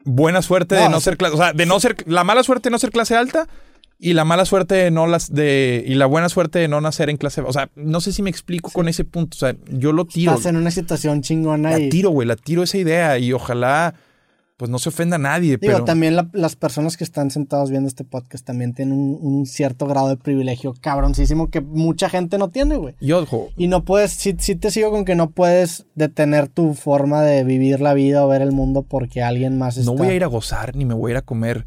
buena 0.04 0.42
suerte 0.42 0.76
de 0.76 0.90
no 0.90 1.00
ser 1.00 1.16
clase. 1.16 1.36
O 1.36 1.38
sea, 1.38 1.54
de 1.54 1.66
no 1.66 1.80
ser. 1.80 1.96
La 2.06 2.26
mala 2.26 2.44
suerte 2.44 2.68
de 2.68 2.72
no 2.72 2.80
ser 2.80 2.92
clase 2.92 3.16
alta 3.16 3.48
y 3.98 4.12
la 4.12 4.26
mala 4.26 4.44
suerte 4.44 4.76
de 4.76 4.92
no 4.92 5.08
las 5.08 5.34
de 5.34 5.86
y 5.88 5.96
la 5.96 6.06
buena 6.06 6.28
suerte 6.28 6.60
de 6.60 6.68
no 6.68 6.82
nacer 6.82 7.10
en 7.10 7.16
clase, 7.16 7.40
o 7.42 7.54
sea, 7.54 7.70
no 7.76 8.02
sé 8.02 8.12
si 8.12 8.22
me 8.22 8.30
explico 8.30 8.72
con 8.72 8.90
ese 8.90 9.06
punto, 9.06 9.36
o 9.36 9.40
sea, 9.40 9.56
yo 9.70 9.94
lo 9.94 10.06
tiro. 10.06 10.34
Estás 10.34 10.48
en 10.48 10.58
una 10.58 10.72
situación 10.72 11.22
chingona 11.22 11.72
la 11.72 11.90
tiro, 11.90 12.10
güey, 12.10 12.28
la 12.28 12.36
tiro 12.36 12.62
esa 12.64 12.78
idea 12.78 13.18
y 13.20 13.32
ojalá 13.32 13.96
pues 14.58 14.72
no 14.72 14.80
se 14.80 14.90
ofenda 14.90 15.18
a 15.18 15.20
nadie, 15.20 15.58
Digo, 15.58 15.84
también 15.84 16.16
las 16.32 16.56
personas 16.56 16.96
que 16.96 17.04
están 17.04 17.30
sentados 17.30 17.70
viendo 17.70 17.90
este 17.90 18.06
podcast 18.06 18.46
también 18.46 18.74
tienen 18.74 18.98
un, 18.98 19.46
cierto 19.46 19.86
grado 19.86 20.08
de 20.08 20.18
privilegio 20.18 20.74
cabroncísimo 20.80 21.50
que 21.50 21.60
mucha 21.60 22.10
gente 22.10 22.38
no 22.38 22.50
tiene, 22.50 22.78
güey. 22.78 22.96
Y 23.02 23.12
ojo. 23.12 23.50
Y 23.58 23.68
no 23.68 23.84
puedes, 23.84 24.12
sí, 24.12 24.36
sí 24.40 24.56
te 24.56 24.72
sigo 24.72 24.92
con 24.92 25.04
que 25.04 25.16
no 25.16 25.32
puedes 25.32 25.86
detener 25.96 26.48
tu 26.48 26.74
forma 26.74 27.22
de 27.22 27.44
vivir 27.44 27.82
la 27.82 27.94
vida 27.94 28.26
o 28.26 28.30
ver 28.30 28.42
el 28.42 28.54
mundo 28.54 28.84
porque 28.84 29.22
alguien 29.22 29.58
más 29.58 29.76
está... 29.76 29.92
No 29.92 29.98
voy 29.98 30.08
a 30.08 30.14
ir 30.14 30.24
a 30.24 30.28
gozar 30.28 30.76
ni 30.76 30.86
me 30.86 30.94
voy 30.94 31.12
a 31.12 31.14
ir 31.14 31.18
a 31.18 31.22
comer 31.22 31.66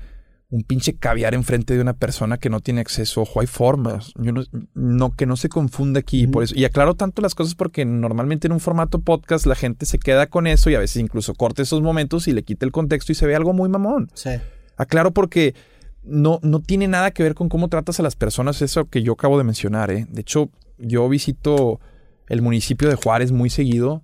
un 0.50 0.62
pinche 0.62 0.96
caviar 0.96 1.34
enfrente 1.34 1.74
de 1.74 1.82
una 1.82 1.92
persona 1.92 2.38
que 2.38 2.48
no 2.48 2.60
tiene 2.60 2.80
acceso. 2.80 3.22
Ojo, 3.22 3.40
hay 3.40 3.46
formas. 3.46 4.14
Yo 4.16 4.32
no, 4.74 5.10
que 5.14 5.26
no 5.26 5.36
se 5.36 5.50
confunda 5.50 6.00
aquí. 6.00 6.26
por 6.26 6.42
eso. 6.42 6.54
Y 6.56 6.64
aclaro 6.64 6.94
tanto 6.94 7.20
las 7.20 7.34
cosas 7.34 7.54
porque 7.54 7.84
normalmente 7.84 8.46
en 8.46 8.52
un 8.52 8.60
formato 8.60 9.00
podcast 9.00 9.44
la 9.44 9.54
gente 9.54 9.84
se 9.84 9.98
queda 9.98 10.26
con 10.28 10.46
eso 10.46 10.70
y 10.70 10.74
a 10.74 10.78
veces 10.78 11.02
incluso 11.02 11.34
corta 11.34 11.60
esos 11.60 11.82
momentos 11.82 12.28
y 12.28 12.32
le 12.32 12.44
quita 12.44 12.64
el 12.64 12.72
contexto 12.72 13.12
y 13.12 13.14
se 13.14 13.26
ve 13.26 13.36
algo 13.36 13.52
muy 13.52 13.68
mamón. 13.68 14.10
Sí. 14.14 14.30
Aclaro 14.76 15.12
porque 15.12 15.54
no, 16.02 16.40
no 16.42 16.60
tiene 16.60 16.88
nada 16.88 17.10
que 17.10 17.22
ver 17.22 17.34
con 17.34 17.50
cómo 17.50 17.68
tratas 17.68 18.00
a 18.00 18.02
las 18.02 18.16
personas, 18.16 18.62
eso 18.62 18.86
que 18.86 19.02
yo 19.02 19.12
acabo 19.12 19.36
de 19.36 19.44
mencionar. 19.44 19.90
¿eh? 19.90 20.06
De 20.08 20.22
hecho, 20.22 20.48
yo 20.78 21.06
visito 21.10 21.78
el 22.26 22.40
municipio 22.40 22.88
de 22.88 22.94
Juárez 22.94 23.32
muy 23.32 23.50
seguido 23.50 24.02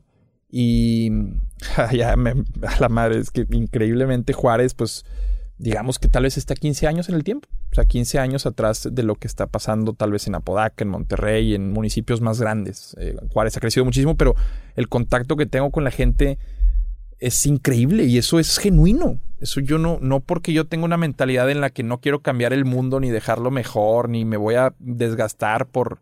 y 0.51 1.11
ya 1.93 2.17
me, 2.17 2.35
a 2.67 2.81
la 2.81 2.91
madre, 2.91 3.19
es 3.19 3.31
que 3.31 3.47
increíblemente 3.51 4.35
Juárez, 4.35 4.75
pues 4.75 5.07
digamos 5.59 5.99
que 5.99 6.09
tal 6.09 6.25
vez 6.25 6.37
está 6.37 6.55
15 6.55 6.87
años 6.87 7.09
en 7.09 7.15
el 7.15 7.25
tiempo. 7.25 7.49
O 7.71 7.75
sea, 7.75 7.85
15 7.85 8.19
años 8.19 8.47
atrás 8.47 8.89
de 8.91 9.03
lo 9.03 9.17
que 9.17 9.27
está 9.27 9.47
pasando 9.47 9.95
tal 9.95 10.13
vez 10.13 10.27
en 10.27 10.35
Apodaca, 10.35 10.85
en 10.85 10.91
Monterrey, 10.91 11.55
en 11.55 11.73
municipios 11.73 12.21
más 12.21 12.41
grandes. 12.41 12.97
Eh, 13.01 13.17
Juárez 13.33 13.57
ha 13.57 13.61
crecido 13.61 13.85
muchísimo, 13.85 14.17
pero 14.17 14.35
el 14.77 14.89
contacto 14.89 15.37
que 15.37 15.47
tengo 15.47 15.71
con 15.71 15.85
la 15.85 15.91
gente 15.91 16.39
es 17.19 17.47
increíble 17.47 18.05
y 18.05 18.19
eso 18.19 18.39
es 18.39 18.59
genuino. 18.59 19.19
Eso 19.41 19.61
yo 19.61 19.79
no, 19.79 19.99
no 20.01 20.21
porque 20.21 20.53
yo 20.53 20.67
tengo 20.67 20.85
una 20.85 20.97
mentalidad 20.97 21.51
en 21.51 21.61
la 21.61 21.71
que 21.71 21.83
no 21.83 22.01
quiero 22.01 22.23
cambiar 22.23 22.53
el 22.53 22.65
mundo 22.65 23.01
ni 23.01 23.11
dejarlo 23.11 23.51
mejor, 23.51 24.09
ni 24.09 24.25
me 24.25 24.37
voy 24.37 24.55
a 24.55 24.75
desgastar 24.79 25.67
por, 25.67 26.01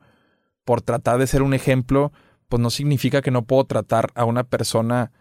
por 0.65 0.83
tratar 0.83 1.19
de 1.19 1.27
ser 1.27 1.43
un 1.43 1.55
ejemplo, 1.55 2.13
pues 2.49 2.61
no 2.61 2.71
significa 2.71 3.23
que 3.23 3.31
no 3.31 3.45
puedo 3.45 3.65
tratar 3.65 4.11
a 4.15 4.25
una 4.25 4.45
persona 4.45 5.13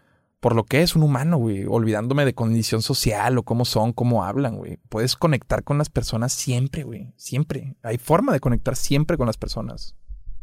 por 0.42 0.56
lo 0.56 0.64
que 0.64 0.82
es 0.82 0.96
un 0.96 1.04
humano, 1.04 1.36
güey, 1.36 1.66
olvidándome 1.68 2.24
de 2.24 2.34
condición 2.34 2.82
social 2.82 3.38
o 3.38 3.44
cómo 3.44 3.64
son, 3.64 3.92
cómo 3.92 4.24
hablan, 4.24 4.56
güey. 4.56 4.80
Puedes 4.88 5.14
conectar 5.14 5.62
con 5.62 5.78
las 5.78 5.88
personas 5.88 6.32
siempre, 6.32 6.82
güey, 6.82 7.12
siempre. 7.16 7.76
Hay 7.84 7.96
forma 7.96 8.32
de 8.32 8.40
conectar 8.40 8.74
siempre 8.74 9.16
con 9.16 9.28
las 9.28 9.36
personas. 9.36 9.94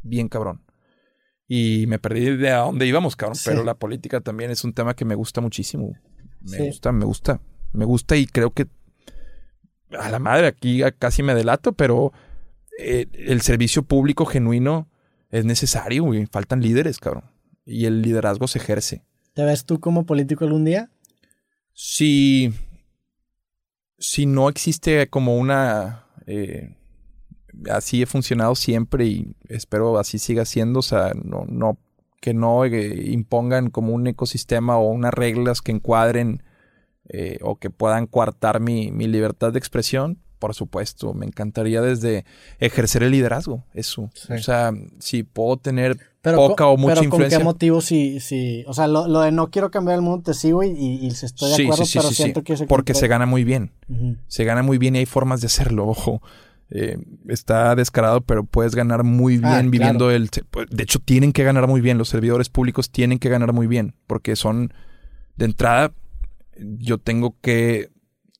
Bien 0.01 0.29
cabrón. 0.29 0.63
Y 1.49 1.83
me 1.89 1.99
perdí 1.99 2.37
de 2.37 2.49
a 2.49 2.59
dónde 2.59 2.87
íbamos, 2.87 3.17
cabrón, 3.17 3.37
pero 3.43 3.65
la 3.65 3.73
política 3.73 4.21
también 4.21 4.51
es 4.51 4.63
un 4.63 4.71
tema 4.71 4.93
que 4.93 5.03
me 5.03 5.15
gusta 5.15 5.41
muchísimo. 5.41 5.91
Me 6.39 6.67
gusta, 6.67 6.93
me 6.93 7.03
gusta. 7.03 7.41
Me 7.73 7.83
gusta 7.83 8.15
y 8.15 8.25
creo 8.25 8.51
que 8.51 8.67
a 9.99 10.09
la 10.09 10.19
madre 10.19 10.47
aquí 10.47 10.81
casi 10.97 11.23
me 11.23 11.35
delato, 11.35 11.73
pero 11.73 12.13
eh, 12.79 13.07
el 13.11 13.41
servicio 13.41 13.83
público 13.83 14.25
genuino 14.25 14.87
es 15.29 15.43
necesario, 15.43 16.05
güey. 16.05 16.25
Faltan 16.25 16.61
líderes, 16.61 16.99
cabrón. 16.99 17.25
Y 17.65 17.83
el 17.83 18.01
liderazgo 18.01 18.47
se 18.47 18.59
ejerce. 18.59 19.08
¿Te 19.39 19.45
ves 19.45 19.63
tú 19.63 19.79
como 19.79 20.05
político 20.05 20.43
algún 20.43 20.65
día? 20.65 20.89
Si, 21.71 22.53
si 23.97 24.25
no 24.25 24.49
existe 24.49 25.07
como 25.07 25.37
una... 25.37 26.07
Eh, 26.27 26.75
así 27.71 28.01
he 28.01 28.05
funcionado 28.05 28.53
siempre 28.55 29.05
y 29.05 29.37
espero 29.47 29.97
así 29.97 30.19
siga 30.19 30.43
siendo, 30.43 30.79
o 30.79 30.81
sea, 30.81 31.13
no, 31.23 31.45
no 31.47 31.77
que 32.19 32.33
no 32.33 32.65
eh, 32.65 33.11
impongan 33.11 33.69
como 33.69 33.93
un 33.93 34.07
ecosistema 34.07 34.77
o 34.77 34.89
unas 34.89 35.13
reglas 35.13 35.61
que 35.61 35.71
encuadren 35.71 36.43
eh, 37.07 37.37
o 37.41 37.59
que 37.59 37.69
puedan 37.69 38.07
coartar 38.07 38.59
mi, 38.59 38.91
mi 38.91 39.07
libertad 39.07 39.53
de 39.53 39.59
expresión, 39.59 40.19
por 40.37 40.53
supuesto, 40.53 41.13
me 41.13 41.25
encantaría 41.25 41.81
desde 41.81 42.25
ejercer 42.59 43.03
el 43.03 43.11
liderazgo, 43.11 43.63
eso. 43.73 44.11
O 44.29 44.37
sea, 44.39 44.73
si 44.99 45.23
puedo 45.23 45.55
tener 45.55 46.08
poca 46.21 46.67
o 46.67 46.77
mucha 46.77 46.95
pero 46.95 47.05
influencia. 47.05 47.37
¿Con 47.37 47.41
qué 47.41 47.45
motivo 47.45 47.81
si, 47.81 48.19
si 48.19 48.63
o 48.67 48.73
sea, 48.73 48.87
lo, 48.87 49.21
de 49.21 49.31
no 49.31 49.49
quiero 49.49 49.71
cambiar 49.71 49.95
el 49.95 50.01
mundo 50.01 50.23
te 50.23 50.33
sigo 50.33 50.63
y, 50.63 50.69
y, 50.69 51.07
estoy 51.07 51.49
de 51.49 51.63
acuerdo, 51.63 51.83
pero 51.93 52.11
siento 52.11 52.43
que 52.43 52.55
Porque 52.67 52.93
se 52.93 53.07
gana 53.07 53.25
muy 53.25 53.43
bien. 53.43 53.71
Se 54.27 54.43
gana 54.43 54.63
muy 54.63 54.77
bien 54.77 54.95
y 54.95 54.99
hay 54.99 55.05
formas 55.05 55.41
de 55.41 55.47
hacerlo, 55.47 55.87
ojo. 55.87 56.21
Eh, 56.71 56.99
está 57.27 57.73
descarado, 57.73 58.21
pero 58.21 58.43
puedes 58.43 58.75
ganar 58.75 59.03
muy 59.03 59.41
ah, 59.43 59.55
bien 59.55 59.71
viviendo 59.71 60.11
el... 60.11 60.29
De 60.69 60.83
hecho, 60.83 60.99
tienen 60.99 61.33
que 61.33 61.43
ganar 61.43 61.67
muy 61.67 61.81
bien. 61.81 61.97
Los 61.97 62.09
servidores 62.09 62.49
públicos 62.49 62.91
tienen 62.91 63.17
que 63.17 63.29
ganar 63.29 63.53
muy 63.53 63.65
bien, 63.65 63.95
porque 64.05 64.35
son, 64.35 64.71
de 65.35 65.45
entrada, 65.45 65.93
yo 66.57 66.99
tengo 66.99 67.35
que 67.41 67.89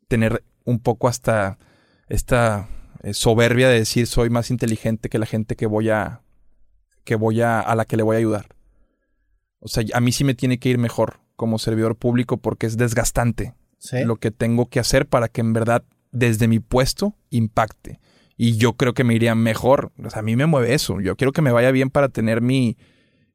tener 0.07 0.43
un 0.63 0.79
poco 0.79 1.07
hasta 1.07 1.57
esta 2.07 2.67
eh, 3.01 3.13
soberbia 3.13 3.69
de 3.69 3.79
decir 3.79 4.05
soy 4.05 4.29
más 4.29 4.51
inteligente 4.51 5.09
que 5.09 5.19
la 5.19 5.25
gente 5.25 5.55
que 5.55 5.65
voy 5.65 5.89
a 5.89 6.21
que 7.09 7.15
voy 7.15 7.41
a 7.41 7.59
a 7.59 7.73
la 7.73 7.85
que 7.85 7.97
le 7.97 8.03
voy 8.03 8.17
a 8.17 8.19
ayudar. 8.19 8.45
O 9.61 9.67
sea, 9.67 9.83
a 9.95 9.99
mí 9.99 10.11
sí 10.11 10.23
me 10.23 10.35
tiene 10.35 10.59
que 10.59 10.69
ir 10.69 10.77
mejor 10.77 11.21
como 11.35 11.57
servidor 11.57 11.95
público 11.95 12.37
porque 12.37 12.67
es 12.67 12.77
desgastante 12.77 13.55
lo 14.05 14.17
que 14.17 14.29
tengo 14.29 14.67
que 14.67 14.79
hacer 14.79 15.07
para 15.07 15.27
que 15.27 15.41
en 15.41 15.53
verdad 15.53 15.83
desde 16.11 16.47
mi 16.47 16.59
puesto 16.59 17.15
impacte. 17.31 17.99
Y 18.37 18.57
yo 18.57 18.73
creo 18.73 18.93
que 18.93 19.03
me 19.03 19.15
iría 19.15 19.33
mejor. 19.33 19.91
O 20.03 20.11
sea, 20.11 20.19
a 20.19 20.21
mí 20.21 20.35
me 20.35 20.45
mueve 20.45 20.75
eso. 20.75 21.01
Yo 21.01 21.15
quiero 21.15 21.31
que 21.31 21.41
me 21.41 21.51
vaya 21.51 21.71
bien 21.71 21.89
para 21.89 22.09
tener 22.09 22.41
mi, 22.41 22.77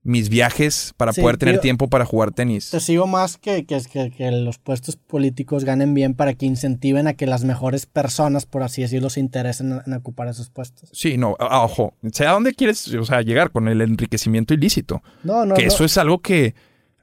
mis 0.04 0.28
viajes 0.28 0.92
para 0.98 1.12
poder 1.12 1.38
tener 1.38 1.60
tiempo 1.60 1.88
para 1.88 2.04
jugar 2.04 2.30
tenis. 2.30 2.70
Te 2.70 2.78
sigo 2.78 3.06
más 3.06 3.38
que, 3.38 3.64
que, 3.64 3.80
que, 4.10 4.30
los 4.30 4.58
puestos 4.58 4.96
políticos 4.96 5.64
ganen 5.64 5.94
bien 5.94 6.14
para 6.14 6.34
que 6.34 6.44
incentiven 6.44 7.08
a 7.08 7.14
que 7.14 7.26
las 7.26 7.42
mejores 7.44 7.86
personas, 7.86 8.44
por 8.44 8.62
así 8.62 8.82
decirlo, 8.82 9.08
se 9.08 9.20
interesen 9.20 9.80
en, 9.84 9.92
ocupar 9.94 10.28
esos 10.28 10.50
puestos. 10.50 10.90
Sí, 10.92 11.16
no, 11.16 11.36
ojo, 11.40 11.94
sé 12.12 12.26
a 12.26 12.32
dónde 12.32 12.52
quieres 12.52 12.86
o 12.94 13.04
sea, 13.04 13.22
llegar 13.22 13.50
con 13.50 13.66
el 13.66 13.80
enriquecimiento 13.80 14.52
ilícito. 14.52 15.02
No, 15.22 15.46
no. 15.46 15.54
Que 15.54 15.66
eso 15.66 15.84
es 15.84 15.96
algo 15.96 16.20
que 16.20 16.54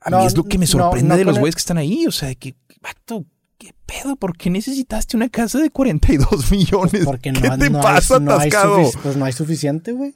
a 0.01 0.09
mí 0.11 0.25
es 0.25 0.37
lo 0.37 0.43
que 0.43 0.57
me 0.57 0.67
sorprende 0.67 1.17
de 1.17 1.25
los 1.25 1.39
güeyes 1.39 1.55
que 1.55 1.59
están 1.59 1.77
ahí. 1.77 2.05
O 2.07 2.11
sea, 2.11 2.33
que, 2.35 2.55
vato, 2.81 3.25
¿qué 3.57 3.73
pedo? 3.85 4.15
¿Por 4.15 4.37
qué 4.37 4.49
necesitaste 4.49 5.17
una 5.17 5.29
casa 5.29 5.59
de 5.59 5.69
42 5.69 6.51
millones? 6.51 7.05
porque 7.05 7.31
no, 7.31 7.41
¿Qué 7.41 7.49
te 7.57 7.71
pasa, 7.71 8.17
atascado? 8.17 8.89
pues 9.01 9.15
no 9.15 9.25
hay 9.25 9.33
suficiente, 9.33 9.91
güey. 9.91 10.13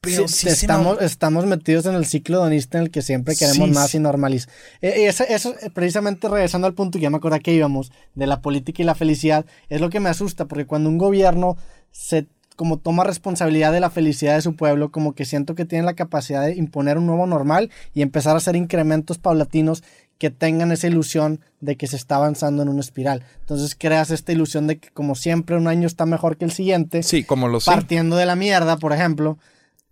Pero 0.00 0.26
estamos, 0.26 1.02
estamos 1.02 1.46
metidos 1.46 1.86
en 1.86 1.94
el 1.94 2.06
ciclo 2.06 2.38
donista 2.38 2.78
en 2.78 2.84
el 2.84 2.90
que 2.90 3.02
siempre 3.02 3.34
queremos 3.34 3.70
más 3.70 3.94
y 3.94 3.98
normalizar. 3.98 4.52
Eh, 4.80 5.06
eso, 5.06 5.24
eso, 5.28 5.54
precisamente 5.74 6.28
regresando 6.28 6.66
al 6.66 6.74
punto 6.74 6.98
que 6.98 7.02
ya 7.02 7.10
me 7.10 7.16
acuerdo 7.16 7.38
que 7.40 7.52
íbamos, 7.52 7.90
de 8.14 8.26
la 8.26 8.40
política 8.40 8.82
y 8.82 8.86
la 8.86 8.94
felicidad, 8.94 9.44
es 9.68 9.80
lo 9.80 9.90
que 9.90 10.00
me 10.00 10.08
asusta, 10.08 10.46
porque 10.46 10.66
cuando 10.66 10.88
un 10.88 10.98
gobierno 10.98 11.56
se 11.90 12.26
como 12.54 12.78
toma 12.78 13.04
responsabilidad 13.04 13.72
de 13.72 13.78
la 13.78 13.88
felicidad 13.88 14.34
de 14.34 14.42
su 14.42 14.56
pueblo, 14.56 14.90
como 14.90 15.14
que 15.14 15.24
siento 15.24 15.54
que 15.54 15.64
tiene 15.64 15.84
la 15.84 15.94
capacidad 15.94 16.44
de 16.44 16.56
imponer 16.56 16.98
un 16.98 17.06
nuevo 17.06 17.24
normal 17.24 17.70
y 17.94 18.02
empezar 18.02 18.34
a 18.34 18.38
hacer 18.38 18.56
incrementos 18.56 19.16
paulatinos 19.18 19.84
que 20.18 20.30
tengan 20.30 20.72
esa 20.72 20.88
ilusión 20.88 21.40
de 21.60 21.76
que 21.76 21.86
se 21.86 21.94
está 21.94 22.16
avanzando 22.16 22.64
en 22.64 22.68
una 22.68 22.80
espiral. 22.80 23.22
Entonces 23.38 23.76
creas 23.78 24.10
esta 24.10 24.32
ilusión 24.32 24.66
de 24.66 24.78
que 24.78 24.90
como 24.90 25.14
siempre 25.14 25.56
un 25.56 25.68
año 25.68 25.86
está 25.86 26.04
mejor 26.04 26.36
que 26.36 26.46
el 26.46 26.50
siguiente. 26.50 27.04
Sí, 27.04 27.22
como 27.22 27.46
lo 27.46 27.60
Partiendo 27.60 28.16
de 28.16 28.26
la 28.26 28.34
mierda, 28.34 28.76
por 28.76 28.92
ejemplo 28.92 29.38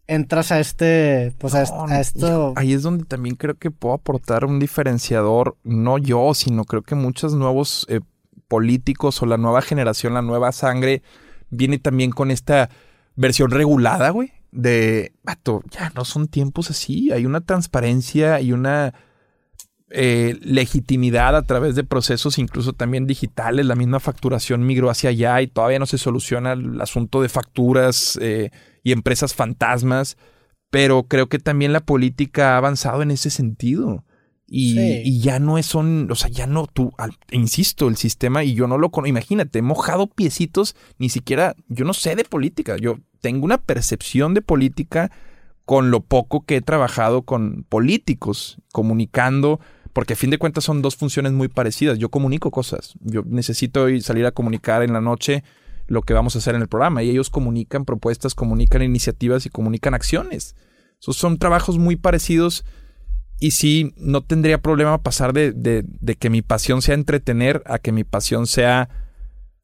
entras 0.08 0.52
a 0.52 0.60
este, 0.60 1.32
pues 1.38 1.54
a, 1.54 1.62
esto. 2.00 2.52
Ahí 2.56 2.72
es 2.72 2.82
donde 2.82 3.04
también 3.04 3.36
creo 3.36 3.56
que 3.56 3.70
puedo 3.70 3.94
aportar 3.94 4.44
un 4.44 4.58
diferenciador, 4.58 5.56
no 5.64 5.98
yo, 5.98 6.34
sino 6.34 6.64
creo 6.64 6.82
que 6.82 6.94
muchos 6.94 7.34
nuevos 7.34 7.86
eh, 7.88 8.00
políticos 8.48 9.22
o 9.22 9.26
la 9.26 9.36
nueva 9.36 9.62
generación, 9.62 10.14
la 10.14 10.22
nueva 10.22 10.52
sangre, 10.52 11.02
viene 11.50 11.78
también 11.78 12.10
con 12.10 12.30
esta 12.30 12.70
versión 13.16 13.50
regulada, 13.50 14.10
güey, 14.10 14.32
de, 14.52 15.12
vato, 15.22 15.62
ya 15.70 15.90
no 15.94 16.04
son 16.04 16.28
tiempos 16.28 16.70
así, 16.70 17.10
hay 17.12 17.26
una 17.26 17.40
transparencia 17.40 18.40
y 18.40 18.52
una 18.52 18.94
eh, 19.90 20.38
legitimidad 20.42 21.36
a 21.36 21.42
través 21.42 21.74
de 21.74 21.84
procesos 21.84 22.38
incluso 22.38 22.72
también 22.72 23.06
digitales, 23.06 23.66
la 23.66 23.76
misma 23.76 24.00
facturación 24.00 24.66
migró 24.66 24.90
hacia 24.90 25.10
allá 25.10 25.40
y 25.42 25.46
todavía 25.46 25.78
no 25.78 25.86
se 25.86 25.98
soluciona 25.98 26.52
el 26.52 26.80
asunto 26.80 27.22
de 27.22 27.28
facturas. 27.28 28.18
Eh, 28.20 28.50
y 28.86 28.92
empresas 28.92 29.34
fantasmas, 29.34 30.16
pero 30.70 31.08
creo 31.08 31.28
que 31.28 31.40
también 31.40 31.72
la 31.72 31.80
política 31.80 32.54
ha 32.54 32.58
avanzado 32.58 33.02
en 33.02 33.10
ese 33.10 33.30
sentido. 33.30 34.04
Y, 34.46 35.18
ya 35.18 35.40
no 35.40 35.58
es 35.58 35.66
son, 35.66 36.08
o 36.08 36.14
sea, 36.14 36.30
ya 36.30 36.46
no, 36.46 36.68
tú, 36.68 36.92
insisto, 37.32 37.88
el 37.88 37.96
sistema, 37.96 38.44
y 38.44 38.54
yo 38.54 38.68
no 38.68 38.78
lo 38.78 38.90
conozco, 38.90 39.08
imagínate, 39.08 39.58
he 39.58 39.62
mojado 39.62 40.06
piecitos, 40.06 40.76
ni 40.98 41.08
siquiera, 41.08 41.56
yo 41.66 41.84
no 41.84 41.94
sé 41.94 42.14
de 42.14 42.22
política, 42.22 42.76
yo 42.76 43.00
tengo 43.20 43.44
una 43.44 43.58
percepción 43.58 44.34
de 44.34 44.42
política 44.42 45.10
con 45.64 45.90
lo 45.90 46.02
poco 46.02 46.44
que 46.44 46.54
he 46.54 46.60
trabajado 46.60 47.22
con 47.22 47.66
políticos, 47.68 48.58
comunicando, 48.70 49.58
porque 49.92 50.12
a 50.12 50.16
fin 50.16 50.30
de 50.30 50.38
cuentas 50.38 50.62
son 50.62 50.80
dos 50.80 50.94
funciones 50.94 51.32
muy 51.32 51.48
parecidas, 51.48 51.98
yo 51.98 52.08
comunico 52.08 52.52
cosas, 52.52 52.94
yo 53.00 53.24
necesito 53.26 53.88
salir 54.00 54.26
a 54.26 54.30
comunicar 54.30 54.84
en 54.84 54.92
la 54.92 55.00
noche, 55.00 55.42
lo 55.86 56.02
que 56.02 56.14
vamos 56.14 56.34
a 56.34 56.38
hacer 56.38 56.54
en 56.54 56.62
el 56.62 56.68
programa. 56.68 57.02
Y 57.02 57.10
ellos 57.10 57.30
comunican 57.30 57.84
propuestas, 57.84 58.34
comunican 58.34 58.82
iniciativas 58.82 59.46
y 59.46 59.50
comunican 59.50 59.94
acciones. 59.94 60.56
Esos 61.00 61.16
son 61.16 61.38
trabajos 61.38 61.78
muy 61.78 61.96
parecidos 61.96 62.64
y 63.38 63.50
sí, 63.50 63.92
no 63.96 64.22
tendría 64.22 64.62
problema 64.62 65.02
pasar 65.02 65.32
de, 65.32 65.52
de, 65.52 66.14
que 66.16 66.30
mi 66.30 66.42
pasión 66.42 66.80
sea 66.80 66.94
entretener 66.94 67.62
a 67.66 67.78
que 67.78 67.92
mi 67.92 68.02
pasión 68.04 68.46
sea 68.46 68.88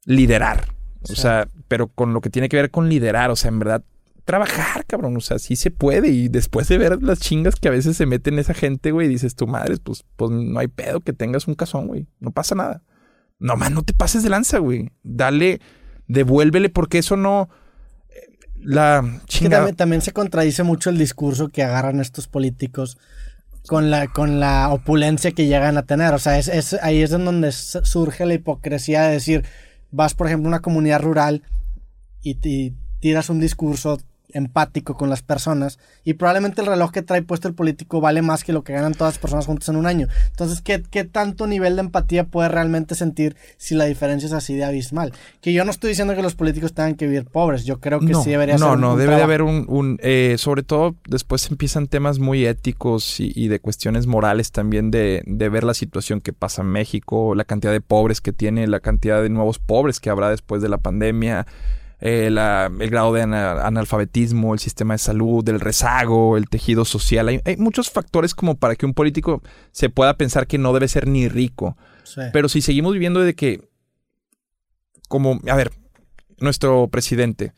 liderar. 0.05 0.73
O 1.09 1.15
sea, 1.15 1.49
pero 1.67 1.87
con 1.87 2.13
lo 2.13 2.21
que 2.21 2.29
tiene 2.29 2.49
que 2.49 2.55
ver 2.55 2.71
con 2.71 2.87
liderar, 2.87 3.31
o 3.31 3.35
sea, 3.35 3.49
en 3.49 3.59
verdad, 3.59 3.83
trabajar, 4.25 4.85
cabrón. 4.85 5.17
O 5.17 5.21
sea, 5.21 5.39
sí 5.39 5.55
se 5.55 5.71
puede. 5.71 6.09
Y 6.09 6.29
después 6.29 6.67
de 6.67 6.77
ver 6.77 7.01
las 7.01 7.19
chingas 7.19 7.55
que 7.55 7.67
a 7.67 7.71
veces 7.71 7.97
se 7.97 8.05
meten 8.05 8.37
esa 8.37 8.53
gente, 8.53 8.91
güey, 8.91 9.07
dices, 9.07 9.35
tu 9.35 9.47
madre, 9.47 9.77
pues, 9.83 10.05
pues 10.15 10.31
no 10.31 10.59
hay 10.59 10.67
pedo 10.67 11.01
que 11.01 11.13
tengas 11.13 11.47
un 11.47 11.55
cazón, 11.55 11.87
güey. 11.87 12.07
No 12.19 12.31
pasa 12.31 12.53
nada. 12.55 12.83
Nomás 13.39 13.71
no 13.71 13.81
te 13.83 13.93
pases 13.93 14.23
de 14.23 14.29
lanza, 14.29 14.59
güey. 14.59 14.91
Dale 15.01 15.59
devuélvele 16.07 16.69
porque 16.69 16.99
eso 16.99 17.17
no... 17.17 17.49
La 18.59 19.21
chingada... 19.27 19.73
también, 19.73 20.01
se 20.01 20.13
contradice 20.13 20.63
mucho 20.63 20.89
el 20.89 20.97
discurso 20.97 21.49
que 21.49 21.63
agarran 21.63 21.99
estos 21.99 22.27
políticos 22.27 22.97
con 23.67 23.89
la, 23.89 24.07
con 24.07 24.39
la 24.39 24.69
opulencia 24.69 25.31
que 25.31 25.47
llegan 25.47 25.77
a 25.77 25.83
tener. 25.83 26.13
O 26.13 26.19
sea, 26.19 26.37
es, 26.37 26.73
ahí 26.81 27.01
es 27.01 27.11
en 27.11 27.25
donde 27.25 27.51
surge 27.51 28.25
la 28.25 28.35
hipocresía 28.35 29.03
de 29.03 29.13
decir, 29.13 29.43
vas 29.91 30.13
por 30.13 30.27
ejemplo 30.27 30.47
a 30.47 30.51
una 30.51 30.61
comunidad 30.61 31.01
rural 31.01 31.43
y, 32.21 32.73
tiras 32.99 33.29
un 33.29 33.41
discurso 33.41 33.99
empático 34.33 34.95
con 34.95 35.09
las 35.09 35.21
personas 35.21 35.79
y 36.03 36.13
probablemente 36.13 36.61
el 36.61 36.67
reloj 36.67 36.91
que 36.91 37.01
trae 37.01 37.21
puesto 37.21 37.47
el 37.47 37.53
político 37.53 38.01
vale 38.01 38.21
más 38.21 38.43
que 38.43 38.53
lo 38.53 38.63
que 38.63 38.73
ganan 38.73 38.93
todas 38.93 39.13
las 39.13 39.19
personas 39.19 39.45
juntas 39.45 39.69
en 39.69 39.75
un 39.75 39.85
año. 39.85 40.07
Entonces, 40.29 40.61
¿qué, 40.61 40.83
qué 40.89 41.03
tanto 41.03 41.47
nivel 41.47 41.75
de 41.75 41.81
empatía 41.81 42.25
puede 42.25 42.49
realmente 42.49 42.95
sentir 42.95 43.35
si 43.57 43.75
la 43.75 43.85
diferencia 43.85 44.27
es 44.27 44.33
así 44.33 44.55
de 44.55 44.65
abismal? 44.65 45.13
Que 45.41 45.53
yo 45.53 45.63
no 45.65 45.71
estoy 45.71 45.89
diciendo 45.89 46.15
que 46.15 46.21
los 46.21 46.35
políticos 46.35 46.73
tengan 46.73 46.95
que 46.95 47.05
vivir 47.05 47.25
pobres, 47.25 47.65
yo 47.65 47.79
creo 47.79 47.99
que 47.99 48.13
sí 48.15 48.31
debería 48.31 48.57
ser. 48.57 48.67
No, 48.67 48.75
no, 48.75 48.95
debe 48.95 49.15
de 49.15 49.23
haber 49.23 49.41
un, 49.41 49.97
eh, 50.01 50.35
sobre 50.37 50.63
todo 50.63 50.95
después 51.07 51.49
empiezan 51.49 51.87
temas 51.87 52.19
muy 52.19 52.45
éticos 52.45 53.19
y, 53.19 53.47
de 53.47 53.59
cuestiones 53.59 54.07
morales 54.07 54.51
también 54.51 54.89
de, 54.89 55.21
de 55.25 55.49
ver 55.49 55.63
la 55.63 55.73
situación 55.73 56.21
que 56.21 56.33
pasa 56.33 56.61
en 56.61 56.69
México, 56.69 57.35
la 57.35 57.43
cantidad 57.43 57.71
de 57.71 57.81
pobres 57.81 58.21
que 58.21 58.33
tiene, 58.33 58.67
la 58.67 58.79
cantidad 58.79 59.21
de 59.21 59.29
nuevos 59.29 59.59
pobres 59.59 59.99
que 59.99 60.09
habrá 60.09 60.29
después 60.29 60.61
de 60.61 60.69
la 60.69 60.77
pandemia 60.77 61.45
eh, 62.05 62.27
el 62.27 62.89
grado 62.89 63.13
de 63.13 63.21
analfabetismo, 63.21 64.53
el 64.53 64.59
sistema 64.59 64.93
de 64.93 64.97
salud, 64.97 65.47
el 65.47 65.61
rezago, 65.61 66.35
el 66.35 66.49
tejido 66.49 66.83
social. 66.83 67.29
Hay, 67.29 67.55
muchos 67.55 67.89
factores 67.89 68.35
como 68.35 68.55
para 68.55 68.75
que 68.75 68.85
un 68.85 68.93
político 68.93 69.41
se 69.71 69.89
pueda 69.89 70.17
pensar 70.17 70.45
que 70.45 70.57
no 70.57 70.73
debe 70.73 70.89
ser 70.89 71.07
ni 71.07 71.29
rico. 71.29 71.77
Pero 72.33 72.49
si 72.49 72.61
seguimos 72.61 72.91
viviendo 72.91 73.21
de 73.21 73.35
que, 73.35 73.69
como, 75.07 75.39
a 75.47 75.55
ver, 75.55 75.71
nuestro 76.39 76.89
presidente, 76.89 77.53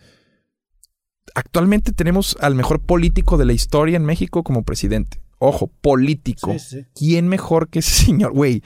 actualmente 1.34 1.92
tenemos 1.92 2.38
al 2.40 2.54
mejor 2.54 2.82
político 2.82 3.38
de 3.38 3.46
la 3.46 3.54
historia 3.54 3.98
en 3.98 4.06
México 4.06 4.44
como 4.44 4.62
presidente. 4.62 5.24
Ojo, 5.40 5.72
político. 5.82 6.56
¿Quién 6.94 7.28
mejor 7.30 7.68
que 7.68 7.80
ese 7.80 7.92
señor? 8.06 8.32
Güey, 8.32 8.62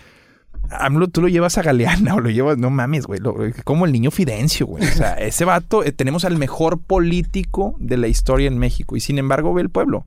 AMLO 0.72 1.08
tú 1.08 1.22
lo 1.22 1.28
llevas 1.28 1.58
a 1.58 1.62
Galeana 1.62 2.16
o 2.16 2.20
lo 2.20 2.30
llevas, 2.30 2.58
no 2.58 2.70
mames, 2.70 3.06
güey, 3.06 3.20
como 3.64 3.86
el 3.86 3.92
niño 3.92 4.12
Fidencio, 4.12 4.68
güey. 4.68 4.84
O 4.84 4.92
sea, 4.92 5.14
ese 5.20 5.46
vato, 5.46 5.84
eh, 5.84 5.92
tenemos 5.92 6.26
al 6.26 6.38
mejor 6.38 6.80
político 6.80 7.76
de 7.80 7.98
la 7.98 8.08
historia 8.08 8.48
en 8.48 8.58
México 8.58 8.96
y 8.96 9.00
sin 9.00 9.18
embargo 9.18 9.54
ve 9.54 9.62
el 9.62 9.70
pueblo 9.70 10.06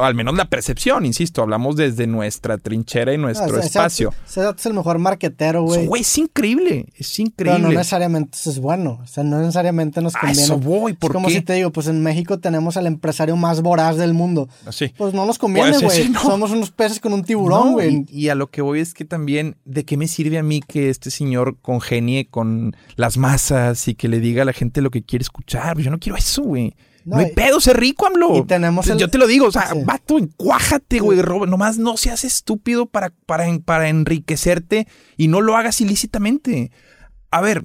al 0.00 0.14
menos 0.14 0.36
la 0.36 0.46
percepción, 0.46 1.04
insisto, 1.04 1.42
hablamos 1.42 1.76
desde 1.76 2.06
nuestra 2.06 2.58
trinchera 2.58 3.12
y 3.12 3.18
nuestro 3.18 3.58
espacio. 3.58 4.12
Ese 4.26 4.48
es 4.48 4.66
el 4.66 4.74
mejor 4.74 4.98
marquetero, 4.98 5.62
güey. 5.62 5.86
Güey, 5.86 6.02
es 6.02 6.18
increíble, 6.18 6.86
es 6.96 7.18
increíble. 7.18 7.58
Pero 7.58 7.58
no 7.58 7.68
necesariamente 7.68 8.38
eso 8.38 8.50
es 8.50 8.58
bueno, 8.58 9.00
o 9.02 9.06
sea, 9.06 9.24
no 9.24 9.38
necesariamente 9.38 10.00
nos 10.00 10.14
conviene. 10.14 10.42
eso 10.42 10.58
voy, 10.58 10.94
¿por 10.94 11.10
es 11.10 11.14
como 11.14 11.30
si 11.30 11.40
te 11.42 11.54
digo, 11.54 11.70
pues 11.70 11.86
en 11.86 12.02
México 12.02 12.38
tenemos 12.38 12.76
al 12.76 12.86
empresario 12.86 13.36
más 13.36 13.62
voraz 13.62 13.96
del 13.96 14.14
mundo. 14.14 14.48
Así. 14.66 14.88
Pues 14.96 15.14
no 15.14 15.26
nos 15.26 15.38
conviene, 15.38 15.78
pues, 15.80 15.82
güey. 15.82 16.12
Somos 16.14 16.50
unos 16.50 16.70
peces 16.70 17.00
con 17.00 17.12
un 17.12 17.24
tiburón, 17.24 17.72
güey. 17.72 18.06
y, 18.08 18.28
a 18.28 18.34
lo 18.34 18.50
que 18.50 18.62
voy 18.62 18.80
es 18.80 18.94
que 18.94 19.04
también, 19.04 19.56
¿de 19.64 19.84
qué 19.84 19.96
me 19.96 20.08
sirve 20.08 20.38
a 20.38 20.42
mí 20.42 20.60
que 20.60 20.88
este 20.88 21.10
señor 21.10 21.58
congenie 21.60 22.26
con 22.28 22.74
las 22.96 23.16
masas 23.16 23.88
y 23.88 23.94
que 23.94 24.08
le 24.08 24.20
diga 24.20 24.42
a 24.42 24.44
la 24.44 24.52
gente 24.52 24.80
lo 24.80 24.90
que 24.90 25.02
quiere 25.02 25.22
escuchar? 25.22 25.74
Pues 25.74 25.84
yo 25.84 25.90
no 25.90 25.98
quiero 25.98 26.16
eso, 26.16 26.42
güey. 26.42 26.74
No, 27.04 27.18
hay 27.18 27.32
pedo, 27.32 27.60
ser 27.60 27.78
rico, 27.78 28.06
AMLO. 28.06 28.38
Y 28.38 28.44
tenemos 28.44 28.86
Yo 28.86 29.08
te 29.08 29.18
lo 29.18 29.26
digo, 29.26 29.46
o 29.46 29.52
sea, 29.52 29.72
vato, 29.84 30.18
encuájate, 30.18 31.00
güey, 31.00 31.18
Nomás 31.46 31.78
no 31.78 31.96
seas 31.96 32.24
estúpido 32.24 32.86
para, 32.86 33.12
para, 33.26 33.46
para 33.64 33.88
enriquecerte 33.88 34.86
y 35.16 35.28
no 35.28 35.40
lo 35.40 35.56
hagas 35.56 35.80
ilícitamente. 35.80 36.70
A 37.30 37.40
ver. 37.40 37.64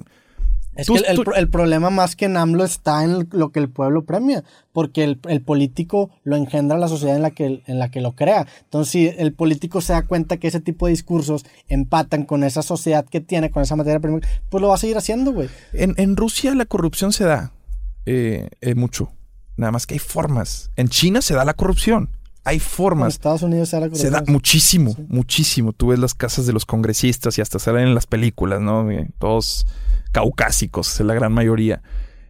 Es 0.78 0.86
que 0.86 0.94
el, 1.36 1.50
problema 1.50 1.90
más 1.90 2.14
que 2.14 2.26
en 2.26 2.36
AMLO 2.36 2.64
está 2.64 3.02
en 3.02 3.28
lo 3.32 3.50
que 3.50 3.58
el 3.58 3.68
pueblo 3.68 4.04
premia, 4.04 4.44
porque 4.72 5.02
el, 5.02 5.42
político 5.42 6.10
lo 6.22 6.36
engendra 6.36 6.78
la 6.78 6.86
sociedad 6.86 7.16
en 7.16 7.22
la, 7.22 7.32
que, 7.32 7.64
en 7.66 7.78
la 7.80 7.90
que 7.90 8.00
lo 8.00 8.12
crea. 8.12 8.46
Entonces, 8.62 8.92
si 8.92 9.08
el 9.08 9.32
político 9.32 9.80
se 9.80 9.92
da 9.92 10.02
cuenta 10.02 10.36
que 10.36 10.46
ese 10.46 10.60
tipo 10.60 10.86
de 10.86 10.92
discursos 10.92 11.44
empatan 11.68 12.24
con 12.24 12.44
esa 12.44 12.62
sociedad 12.62 13.04
que 13.04 13.20
tiene, 13.20 13.50
con 13.50 13.64
esa 13.64 13.74
materia 13.74 13.98
prima, 13.98 14.20
pues 14.50 14.62
lo 14.62 14.68
va 14.68 14.76
a 14.76 14.78
seguir 14.78 14.96
haciendo, 14.96 15.32
güey. 15.32 15.48
En, 15.72 15.94
en 15.96 16.16
Rusia 16.16 16.54
la 16.54 16.64
corrupción 16.64 17.12
se 17.12 17.24
da 17.24 17.52
eh, 18.06 18.48
eh, 18.60 18.74
mucho. 18.74 19.12
Nada 19.58 19.72
más 19.72 19.86
que 19.86 19.94
hay 19.94 19.98
formas. 19.98 20.70
En 20.76 20.88
China 20.88 21.20
se 21.20 21.34
da 21.34 21.44
la 21.44 21.52
corrupción. 21.52 22.10
Hay 22.44 22.60
formas. 22.60 23.06
En 23.06 23.18
Estados 23.18 23.42
Unidos 23.42 23.68
se 23.68 23.76
da 23.76 23.80
la 23.80 23.86
corrupción. 23.88 24.12
Se 24.12 24.16
da 24.16 24.24
muchísimo, 24.32 24.96
muchísimo. 25.08 25.72
Tú 25.72 25.88
ves 25.88 25.98
las 25.98 26.14
casas 26.14 26.46
de 26.46 26.52
los 26.52 26.64
congresistas 26.64 27.36
y 27.36 27.40
hasta 27.40 27.58
salen 27.58 27.88
en 27.88 27.94
las 27.94 28.06
películas, 28.06 28.60
¿no? 28.60 28.88
Eh, 28.88 29.10
todos 29.18 29.66
caucásicos, 30.12 31.00
la 31.00 31.12
gran 31.12 31.32
mayoría. 31.32 31.82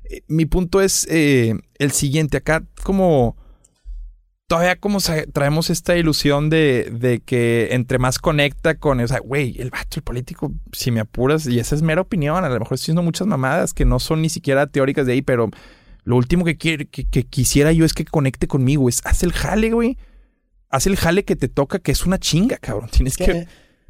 Eh, 0.05 0.23
mi 0.27 0.47
punto 0.47 0.81
es 0.81 1.07
eh, 1.11 1.55
el 1.79 1.93
siguiente. 1.93 2.39
Acá, 2.39 2.65
como. 2.83 3.37
Todavía 4.47 4.77
como 4.77 4.97
traemos 5.35 5.69
esta 5.69 5.99
ilusión 5.99 6.49
de, 6.49 6.91
de, 6.91 7.21
que 7.21 7.69
entre 7.73 7.99
más 7.99 8.19
conecta 8.19 8.77
con, 8.77 8.99
o 8.99 9.07
sea, 9.07 9.19
güey, 9.19 9.61
el 9.61 9.69
vato, 9.69 9.97
el 9.97 10.03
político, 10.03 10.51
si 10.73 10.91
me 10.91 11.01
apuras, 11.01 11.47
y 11.47 11.59
esa 11.59 11.75
es 11.75 11.83
mera 11.83 12.01
opinión, 12.01 12.43
a 12.43 12.49
lo 12.49 12.59
mejor 12.59 12.77
estoy 12.77 12.85
haciendo 12.87 13.03
muchas 13.03 13.27
mamadas 13.27 13.75
que 13.75 13.85
no 13.85 13.99
son 13.99 14.23
ni 14.23 14.31
siquiera 14.31 14.67
teóricas 14.67 15.05
de 15.05 15.13
ahí, 15.13 15.21
pero 15.21 15.51
lo 16.09 16.17
último 16.17 16.43
que, 16.47 16.57
quiere, 16.57 16.87
que, 16.87 17.05
quisiera 17.05 17.71
yo 17.71 17.85
es 17.85 17.93
que 17.93 18.07
conecte 18.07 18.49
conmigo. 18.49 18.89
Es 18.89 19.03
haz 19.05 19.23
el 19.25 19.35
jale, 19.35 19.73
güey. 19.73 19.99
Haz 20.71 20.87
el 20.87 20.97
jale 20.97 21.23
que 21.27 21.37
te 21.37 21.49
toca, 21.49 21.81
que 21.81 21.93
es 21.93 22.07
una 22.07 22.19
chinga, 22.19 22.57
cabrón. 22.57 22.89
Tienes 22.91 23.19
que 23.19 23.47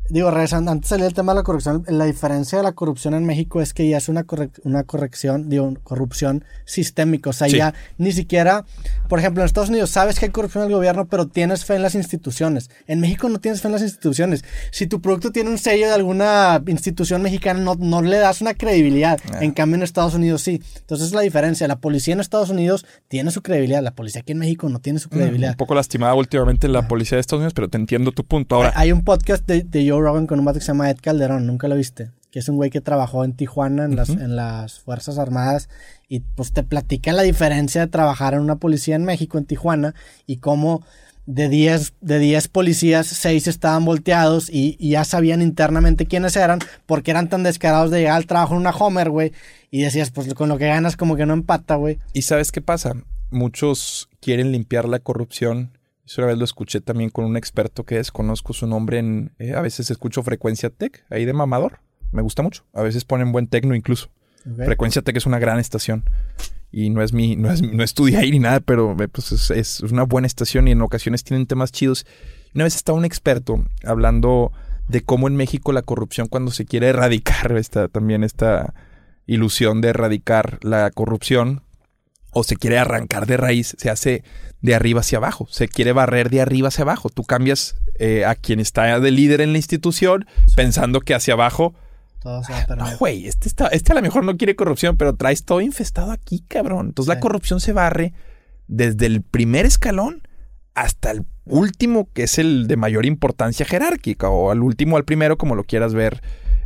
digo, 0.08 0.30
regresando, 0.30 0.70
antes 0.70 0.88
salía 0.88 1.06
el 1.06 1.14
tema 1.14 1.32
de 1.32 1.36
la 1.36 1.42
corrupción, 1.42 1.84
la 1.88 2.04
diferencia 2.04 2.58
de 2.58 2.64
la 2.64 2.72
corrupción 2.72 3.14
en 3.14 3.24
México 3.24 3.60
es 3.60 3.74
que 3.74 3.88
ya 3.88 3.98
es 3.98 4.08
una, 4.08 4.24
una 4.64 4.84
corrección, 4.84 5.48
digo, 5.48 5.72
corrupción 5.82 6.44
sistémica, 6.64 7.30
o 7.30 7.32
sea, 7.32 7.48
ya 7.48 7.74
ni 7.98 8.12
siquiera, 8.12 8.64
por 9.08 9.18
ejemplo, 9.18 9.42
en 9.42 9.46
Estados 9.46 9.70
Unidos 9.70 9.90
sabes 9.90 10.18
que 10.18 10.26
hay 10.26 10.32
corrupción 10.32 10.64
en 10.64 10.70
el 10.70 10.76
gobierno, 10.76 11.06
pero 11.06 11.28
tienes 11.28 11.64
fe 11.64 11.76
en 11.76 11.82
las 11.82 11.94
instituciones. 11.94 12.70
En 12.86 13.00
México 13.00 13.28
no 13.28 13.38
tienes 13.40 13.60
fe 13.60 13.68
en 13.68 13.72
las 13.72 13.82
instituciones. 13.82 14.44
Si 14.70 14.86
tu 14.86 15.00
producto 15.00 15.32
tiene 15.32 15.50
un 15.50 15.58
sello 15.58 15.86
de 15.86 15.92
alguna 15.92 16.62
institución 16.66 17.22
mexicana, 17.22 17.60
no, 17.60 17.74
no 17.74 18.02
le 18.02 18.18
das 18.18 18.40
una 18.40 18.54
credibilidad. 18.54 19.18
Ah. 19.32 19.38
En 19.40 19.52
cambio, 19.52 19.76
en 19.76 19.82
Estados 19.82 20.14
Unidos 20.14 20.42
sí. 20.42 20.62
Entonces 20.78 21.08
es 21.08 21.14
la 21.14 21.22
diferencia. 21.22 21.68
La 21.68 21.80
policía 21.80 22.14
en 22.14 22.20
Estados 22.20 22.50
Unidos 22.50 22.86
tiene 23.08 23.30
su 23.30 23.42
credibilidad, 23.42 23.82
la 23.82 23.94
policía 23.94 24.20
aquí 24.22 24.32
en 24.32 24.38
México 24.38 24.68
no 24.68 24.80
tiene 24.80 24.98
su 24.98 25.08
mm, 25.08 25.12
credibilidad. 25.12 25.50
un 25.52 25.56
poco 25.56 25.74
lastimada 25.74 26.14
últimamente 26.14 26.68
la 26.68 26.86
policía 26.88 27.16
de 27.16 27.20
Estados 27.20 27.40
Unidos, 27.40 27.54
pero 27.54 27.68
te 27.68 27.78
entiendo 27.78 28.12
tu 28.12 28.24
punto. 28.24 28.54
Ahora, 28.54 28.72
hay 28.76 28.92
un 28.92 29.02
podcast 29.02 29.46
de, 29.46 29.62
de 29.62 29.84
Joe 29.98 30.04
Rogan 30.04 30.26
con 30.26 30.38
un 30.38 30.44
vato 30.44 30.58
que 30.58 30.64
se 30.64 30.68
llama 30.68 30.90
Ed 30.90 30.98
Calderón, 31.02 31.46
nunca 31.46 31.68
lo 31.68 31.74
viste. 31.74 32.10
Que 32.30 32.38
es 32.38 32.48
un 32.48 32.56
güey 32.56 32.70
que 32.70 32.80
trabajó 32.80 33.24
en 33.24 33.32
Tijuana 33.32 33.84
en, 33.84 33.96
las, 33.96 34.10
en 34.10 34.36
las 34.36 34.80
Fuerzas 34.80 35.18
Armadas 35.18 35.68
y 36.08 36.20
pues 36.20 36.52
te 36.52 36.62
platica 36.62 37.12
la 37.12 37.22
diferencia 37.22 37.80
de 37.80 37.86
trabajar 37.86 38.34
en 38.34 38.40
una 38.40 38.56
policía 38.56 38.96
en 38.96 39.04
México, 39.04 39.38
en 39.38 39.46
Tijuana, 39.46 39.94
y 40.26 40.36
cómo 40.36 40.82
de 41.26 41.50
10 41.50 41.94
de 42.00 42.18
diez 42.18 42.48
policías, 42.48 43.06
6 43.06 43.48
estaban 43.48 43.84
volteados 43.84 44.48
y, 44.50 44.76
ya 44.78 45.04
sabían 45.04 45.42
internamente 45.42 46.06
quiénes 46.06 46.36
eran 46.36 46.58
porque 46.86 47.10
eran 47.10 47.28
tan 47.28 47.42
descarados 47.42 47.90
de 47.90 47.98
llegar 47.98 48.16
al 48.16 48.26
trabajo 48.26 48.54
en 48.54 48.60
una 48.60 48.70
Homer, 48.70 49.10
güey. 49.10 49.32
Y 49.70 49.82
decías, 49.82 50.10
pues 50.10 50.32
con 50.32 50.48
lo 50.48 50.56
que 50.56 50.66
ganas 50.66 50.96
como 50.96 51.16
que 51.16 51.26
no 51.26 51.34
empata, 51.34 51.76
güey. 51.76 51.98
¿Y 52.14 52.22
sabes 52.22 52.50
qué 52.52 52.62
pasa? 52.62 52.94
Muchos 53.30 54.08
quieren 54.20 54.52
limpiar 54.52 54.88
la 54.88 55.00
corrupción 55.00 55.77
eso 56.08 56.22
una 56.22 56.28
vez 56.28 56.38
lo 56.38 56.44
escuché 56.44 56.80
también 56.80 57.10
con 57.10 57.26
un 57.26 57.36
experto 57.36 57.84
que 57.84 57.96
desconozco 57.96 58.54
su 58.54 58.66
nombre 58.66 58.98
en... 58.98 59.32
Eh, 59.38 59.52
a 59.52 59.60
veces 59.60 59.90
escucho 59.90 60.22
Frecuencia 60.22 60.70
Tech, 60.70 61.04
ahí 61.10 61.26
de 61.26 61.34
mamador. 61.34 61.80
Me 62.12 62.22
gusta 62.22 62.42
mucho. 62.42 62.64
A 62.72 62.80
veces 62.80 63.04
ponen 63.04 63.30
buen 63.30 63.46
tecno 63.46 63.74
incluso. 63.74 64.08
Frecuencia 64.56 65.02
Tech 65.02 65.14
es 65.14 65.26
una 65.26 65.38
gran 65.38 65.58
estación. 65.58 66.04
Y 66.72 66.88
no 66.88 67.02
es 67.02 67.12
mi... 67.12 67.36
No, 67.36 67.52
es, 67.52 67.60
no 67.60 67.84
estudié 67.84 68.16
ahí 68.16 68.30
ni 68.30 68.38
nada, 68.38 68.60
pero 68.60 68.96
eh, 68.98 69.08
pues 69.08 69.32
es, 69.32 69.50
es, 69.50 69.80
una 69.80 70.04
buena 70.04 70.26
estación 70.26 70.66
y 70.66 70.70
en 70.70 70.80
ocasiones 70.80 71.24
tienen 71.24 71.46
temas 71.46 71.72
chidos. 71.72 72.06
Una 72.54 72.64
vez 72.64 72.74
estaba 72.74 72.96
un 72.96 73.04
experto 73.04 73.62
hablando 73.84 74.50
de 74.88 75.02
cómo 75.02 75.28
en 75.28 75.36
México 75.36 75.72
la 75.72 75.82
corrupción 75.82 76.28
cuando 76.28 76.52
se 76.52 76.64
quiere 76.64 76.88
erradicar, 76.88 77.52
esta, 77.58 77.88
también 77.88 78.24
esta 78.24 78.72
ilusión 79.26 79.82
de 79.82 79.88
erradicar 79.88 80.58
la 80.62 80.90
corrupción 80.90 81.64
o 82.32 82.44
se 82.44 82.56
quiere 82.56 82.78
arrancar 82.78 83.26
de 83.26 83.36
raíz, 83.36 83.74
se 83.78 83.90
hace 83.90 84.22
de 84.60 84.74
arriba 84.74 85.00
hacia 85.00 85.18
abajo, 85.18 85.46
se 85.50 85.68
quiere 85.68 85.92
barrer 85.92 86.30
de 86.30 86.40
arriba 86.40 86.68
hacia 86.68 86.82
abajo. 86.82 87.08
Tú 87.08 87.24
cambias 87.24 87.76
eh, 87.98 88.24
a 88.24 88.34
quien 88.34 88.60
está 88.60 89.00
de 89.00 89.10
líder 89.10 89.40
en 89.40 89.52
la 89.52 89.58
institución 89.58 90.26
pensando 90.56 91.00
que 91.00 91.14
hacia 91.14 91.34
abajo... 91.34 91.74
Todo 92.20 92.42
se 92.42 92.52
va 92.52 92.66
a 92.68 92.76
no, 92.76 92.98
güey, 92.98 93.28
este, 93.28 93.48
está, 93.48 93.68
este 93.68 93.92
a 93.92 93.94
lo 93.94 94.02
mejor 94.02 94.24
no 94.24 94.36
quiere 94.36 94.56
corrupción, 94.56 94.96
pero 94.96 95.14
traes 95.14 95.44
todo 95.44 95.60
infestado 95.60 96.10
aquí, 96.10 96.44
cabrón. 96.48 96.86
Entonces 96.88 97.14
la 97.14 97.20
corrupción 97.20 97.60
se 97.60 97.72
barre 97.72 98.12
desde 98.66 99.06
el 99.06 99.22
primer 99.22 99.66
escalón 99.66 100.22
hasta 100.74 101.12
el 101.12 101.24
último, 101.44 102.08
que 102.12 102.24
es 102.24 102.38
el 102.38 102.66
de 102.66 102.76
mayor 102.76 103.06
importancia 103.06 103.64
jerárquica, 103.64 104.28
o 104.30 104.50
al 104.50 104.62
último 104.62 104.96
al 104.96 105.04
primero, 105.04 105.38
como 105.38 105.54
lo 105.54 105.62
quieras 105.64 105.94
ver. 105.94 106.20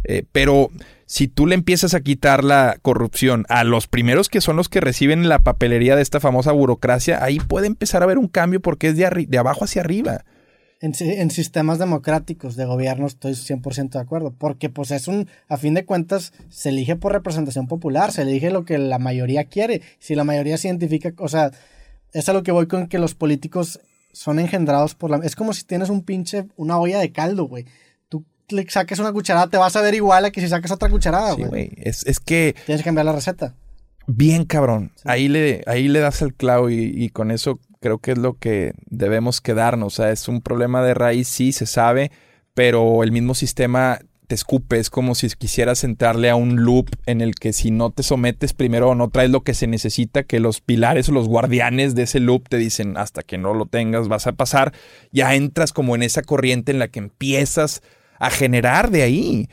Eh, 0.04 0.24
pero 0.32 0.70
si 1.06 1.28
tú 1.28 1.46
le 1.46 1.54
empiezas 1.54 1.94
a 1.94 2.00
quitar 2.00 2.42
la 2.42 2.78
corrupción 2.80 3.44
a 3.48 3.64
los 3.64 3.86
primeros 3.86 4.28
que 4.28 4.40
son 4.40 4.56
los 4.56 4.68
que 4.68 4.80
reciben 4.80 5.28
la 5.28 5.40
papelería 5.40 5.94
de 5.94 6.02
esta 6.02 6.20
famosa 6.20 6.52
burocracia, 6.52 7.22
ahí 7.22 7.38
puede 7.38 7.66
empezar 7.66 8.02
a 8.02 8.04
haber 8.04 8.18
un 8.18 8.28
cambio 8.28 8.60
porque 8.60 8.88
es 8.88 8.96
de, 8.96 9.38
abajo 9.38 9.64
hacia 9.64 9.82
arriba. 9.82 10.24
En, 10.80 10.94
en, 10.98 11.30
sistemas 11.30 11.78
democráticos 11.78 12.56
de 12.56 12.64
gobierno 12.64 13.06
estoy 13.06 13.32
100% 13.32 13.90
de 13.90 13.98
acuerdo, 14.00 14.34
porque 14.36 14.68
pues 14.68 14.90
es 14.90 15.06
un, 15.06 15.28
a 15.48 15.56
fin 15.56 15.74
de 15.74 15.84
cuentas, 15.84 16.32
se 16.48 16.70
elige 16.70 16.96
por 16.96 17.12
representación 17.12 17.68
popular, 17.68 18.10
se 18.10 18.22
elige 18.22 18.50
lo 18.50 18.64
que 18.64 18.78
la 18.78 18.98
mayoría 18.98 19.44
quiere. 19.44 19.82
Si 20.00 20.16
la 20.16 20.24
mayoría 20.24 20.56
se 20.56 20.68
identifica, 20.68 21.12
o 21.18 21.28
sea, 21.28 21.52
es 22.12 22.28
a 22.28 22.32
lo 22.32 22.42
que 22.42 22.52
voy 22.52 22.66
con 22.66 22.88
que 22.88 22.98
los 22.98 23.14
políticos 23.14 23.80
son 24.12 24.40
engendrados 24.40 24.94
por 24.94 25.10
la... 25.10 25.18
Es 25.18 25.36
como 25.36 25.52
si 25.52 25.62
tienes 25.64 25.88
un 25.88 26.02
pinche, 26.02 26.46
una 26.56 26.78
olla 26.78 26.98
de 26.98 27.12
caldo, 27.12 27.44
güey 27.44 27.66
le 28.48 28.68
saques 28.68 28.98
una 28.98 29.12
cucharada, 29.12 29.48
te 29.48 29.56
vas 29.56 29.74
a 29.76 29.82
ver 29.82 29.94
igual 29.94 30.24
a 30.24 30.30
que 30.30 30.40
si 30.40 30.48
sacas 30.48 30.70
otra 30.70 30.88
cucharada, 30.88 31.34
güey. 31.34 31.70
es, 31.76 32.04
es, 32.06 32.20
que. 32.20 32.54
Tienes 32.66 32.82
que 32.82 32.86
cambiar 32.86 33.06
la 33.06 33.12
receta. 33.12 33.54
Bien 34.06 34.44
cabrón. 34.44 34.92
Ahí, 35.04 35.28
le, 35.28 35.62
ahí 35.66 35.88
le 35.88 36.00
das 36.00 36.22
el 36.22 36.34
clavo 36.34 36.70
y, 36.70 36.92
y, 36.94 37.10
con 37.10 37.30
eso 37.30 37.60
creo 37.80 37.98
que 37.98 38.12
es 38.12 38.18
lo 38.18 38.34
que 38.34 38.72
debemos 38.86 39.40
quedarnos. 39.40 39.94
O 39.94 39.96
sea, 39.96 40.10
es 40.10 40.28
un 40.28 40.40
problema 40.40 40.82
de 40.82 40.94
raíz, 40.94 41.28
sí, 41.28 41.52
se 41.52 41.66
sabe, 41.66 42.10
pero 42.54 43.02
el 43.02 43.12
mismo 43.12 43.34
sistema 43.34 44.00
te 44.26 44.34
escupe. 44.34 44.78
Es 44.78 44.90
como 44.90 45.14
si 45.14 45.28
quisieras 45.28 45.84
entrarle 45.84 46.30
a 46.30 46.36
un 46.36 46.64
loop 46.64 46.88
en 47.06 47.20
el 47.20 47.34
que 47.34 47.52
si 47.52 47.70
no 47.70 47.90
te 47.90 48.02
sometes 48.02 48.54
primero 48.54 48.88
o 48.88 48.94
no 48.94 49.10
traes 49.10 49.30
lo 49.30 49.42
que 49.42 49.54
se 49.54 49.66
necesita, 49.66 50.22
que 50.22 50.40
los 50.40 50.60
pilares 50.60 51.08
o 51.08 51.12
los 51.12 51.28
guardianes 51.28 51.94
de 51.94 52.04
ese 52.04 52.18
loop 52.18 52.48
te 52.48 52.56
dicen 52.56 52.96
hasta 52.96 53.22
que 53.22 53.38
no 53.38 53.54
lo 53.54 53.66
tengas 53.66 54.08
vas 54.08 54.26
a 54.26 54.32
pasar, 54.32 54.72
ya 55.12 55.34
entras 55.34 55.72
como 55.72 55.94
en 55.94 56.02
esa 56.02 56.22
corriente 56.22 56.72
en 56.72 56.78
la 56.78 56.88
que 56.88 56.98
empiezas 56.98 57.82
a 58.22 58.30
generar 58.30 58.90
de 58.90 59.02
ahí. 59.02 59.48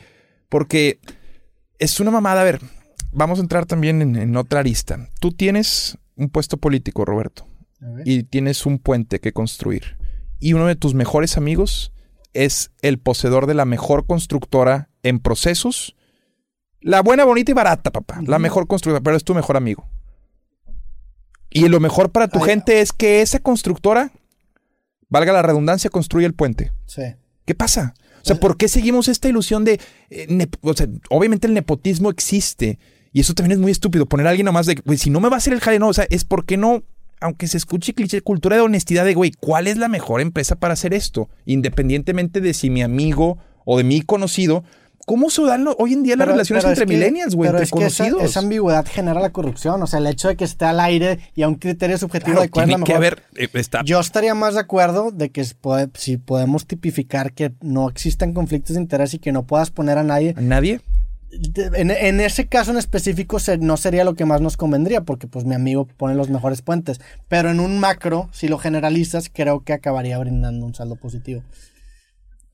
Porque 0.48 1.00
es 1.78 1.98
una 1.98 2.12
mamada. 2.12 2.40
A 2.40 2.44
ver, 2.44 2.60
vamos 3.12 3.38
a 3.38 3.42
entrar 3.42 3.66
también 3.66 4.16
en, 4.16 4.36
otra 4.36 4.60
arista. 4.60 5.08
Tú 5.20 5.32
tienes 5.32 5.98
un 6.16 6.30
puesto 6.30 6.56
político, 6.56 7.04
Roberto, 7.04 7.48
y 8.04 8.22
tienes 8.22 8.66
un 8.66 8.78
puente 8.78 9.20
que 9.20 9.32
construir. 9.32 9.98
Y 10.38 10.52
uno 10.52 10.66
de 10.66 10.76
tus 10.76 10.94
mejores 10.94 11.36
amigos 11.36 11.92
es 12.32 12.70
el 12.80 12.98
poseedor 12.98 13.46
de 13.46 13.54
la 13.54 13.64
mejor 13.64 14.06
constructora 14.06 14.88
en 15.02 15.18
procesos. 15.18 15.96
La 16.80 17.02
buena, 17.02 17.24
bonita 17.24 17.50
y 17.50 17.54
barata, 17.54 17.90
papá. 17.90 18.20
La 18.24 18.38
mejor 18.38 18.68
constructora, 18.68 19.02
pero 19.02 19.16
es 19.16 19.24
tu 19.24 19.34
mejor 19.34 19.56
amigo. 19.56 19.88
Y 21.50 21.66
lo 21.68 21.80
mejor 21.80 22.12
para 22.12 22.28
tu 22.28 22.38
gente 22.38 22.80
es 22.80 22.92
que 22.92 23.20
esa 23.20 23.40
constructora, 23.40 24.12
valga 25.08 25.32
la 25.32 25.42
redundancia, 25.42 25.90
construye 25.90 26.26
el 26.26 26.34
puente. 26.34 26.72
Sí. 26.86 27.02
¿Qué 27.44 27.56
pasa? 27.56 27.94
O 28.22 28.24
sea, 28.24 28.36
¿por 28.36 28.56
qué 28.56 28.68
seguimos 28.68 29.08
esta 29.08 29.28
ilusión 29.28 29.64
de... 29.64 29.80
Eh, 30.10 30.46
o 30.60 30.74
sea, 30.74 30.88
obviamente 31.08 31.46
el 31.46 31.54
nepotismo 31.54 32.10
existe. 32.10 32.78
Y 33.12 33.20
eso 33.20 33.34
también 33.34 33.52
es 33.52 33.58
muy 33.58 33.72
estúpido. 33.72 34.06
Poner 34.06 34.26
a 34.26 34.30
alguien 34.30 34.46
nomás 34.46 34.66
de... 34.66 34.76
Güey, 34.76 34.98
si 34.98 35.10
no 35.10 35.20
me 35.20 35.28
va 35.28 35.36
a 35.36 35.38
hacer 35.38 35.52
el 35.52 35.60
jale, 35.60 35.78
no. 35.78 35.88
O 35.88 35.94
sea, 35.94 36.06
es 36.10 36.24
porque 36.24 36.56
no... 36.56 36.82
Aunque 37.22 37.48
se 37.48 37.58
escuche 37.58 37.92
cliché, 37.92 38.22
cultura 38.22 38.56
de 38.56 38.62
honestidad 38.62 39.04
de, 39.04 39.12
güey, 39.12 39.32
¿cuál 39.38 39.66
es 39.66 39.76
la 39.76 39.88
mejor 39.88 40.22
empresa 40.22 40.56
para 40.56 40.72
hacer 40.72 40.94
esto? 40.94 41.28
Independientemente 41.44 42.40
de 42.40 42.54
si 42.54 42.70
mi 42.70 42.80
amigo 42.82 43.36
o 43.66 43.76
de 43.76 43.84
mi 43.84 44.00
conocido 44.00 44.64
¿Cómo 45.10 45.28
se 45.28 45.42
dan 45.42 45.66
hoy 45.76 45.92
en 45.92 46.04
día 46.04 46.14
las 46.14 46.28
relaciones 46.28 46.64
entre 46.64 46.86
millennials, 46.86 47.34
güey? 47.34 47.50
Entre 47.50 47.64
es 47.64 47.70
conocidos. 47.70 48.22
esa, 48.22 48.38
ambigüedad 48.38 48.86
genera 48.86 49.18
la 49.18 49.30
corrupción. 49.30 49.82
O 49.82 49.86
sea, 49.88 49.98
el 49.98 50.06
hecho 50.06 50.28
de 50.28 50.36
que 50.36 50.44
esté 50.44 50.66
al 50.66 50.78
aire 50.78 51.18
y 51.34 51.42
a 51.42 51.48
un 51.48 51.56
criterio 51.56 51.98
subjetivo 51.98 52.40
de 52.40 52.48
cuál 52.48 52.66
es 52.66 52.70
la 52.70 52.78
mejor. 52.78 52.94
haber, 52.94 53.22
eh, 53.34 53.48
Yo 53.84 53.98
estaría 53.98 54.36
más 54.36 54.54
de 54.54 54.60
acuerdo 54.60 55.10
de 55.10 55.30
que 55.30 55.44
si 55.94 56.16
podemos 56.16 56.64
tipificar 56.64 57.32
que 57.32 57.50
no 57.60 57.88
existen 57.88 58.34
conflictos 58.34 58.76
de 58.76 58.82
interés 58.82 59.12
y 59.12 59.18
que 59.18 59.32
no 59.32 59.42
puedas 59.42 59.72
poner 59.72 59.98
a 59.98 60.04
nadie. 60.04 60.36
¿A 60.38 60.42
nadie? 60.42 60.80
En, 61.32 62.20
ese 62.20 62.46
caso 62.46 62.70
en 62.70 62.76
específico 62.76 63.38
no 63.58 63.76
sería 63.78 64.04
lo 64.04 64.14
que 64.14 64.26
más 64.26 64.40
nos 64.40 64.56
convendría, 64.56 65.00
porque 65.00 65.26
pues 65.26 65.44
mi 65.44 65.56
amigo 65.56 65.88
pone 65.96 66.14
los 66.14 66.30
mejores 66.30 66.62
puentes. 66.62 67.00
Pero 67.26 67.50
en 67.50 67.58
un 67.58 67.80
macro, 67.80 68.28
si 68.30 68.46
lo 68.46 68.58
generalizas, 68.58 69.28
creo 69.28 69.64
que 69.64 69.72
acabaría 69.72 70.18
brindando 70.18 70.64
un 70.64 70.74
saldo 70.76 70.94
positivo. 70.94 71.42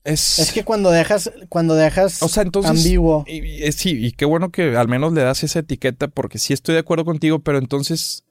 Es... 0.07 0.51
que 0.53 0.63
cuando 0.63 0.89
dejas, 0.89 1.31
cuando 1.49 1.75
dejas 1.75 2.23
o 2.23 2.29
sea, 2.29 2.43
entonces, 2.43 2.71
ambiguo. 2.71 3.25
Y, 3.27 3.71
sí, 3.73 4.05
y 4.05 4.13
qué 4.13 4.23
bueno 4.23 4.51
que 4.51 4.77
al 4.77 4.87
menos 4.87 5.11
le 5.11 5.21
das 5.21 5.43
esa 5.43 5.59
etiqueta, 5.59 6.07
porque 6.07 6.37
sí 6.37 6.53
estoy 6.53 6.75
de 6.75 6.79
acuerdo 6.79 7.03
contigo, 7.03 7.39
pero 7.39 7.57
entonces 7.57 8.23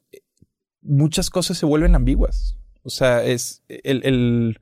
muchas 0.80 1.28
cosas 1.28 1.58
se 1.58 1.66
vuelven 1.66 1.94
ambiguas. 1.94 2.56
O 2.82 2.90
sea, 2.90 3.22
es 3.22 3.62
el. 3.68 4.02
el... 4.04 4.60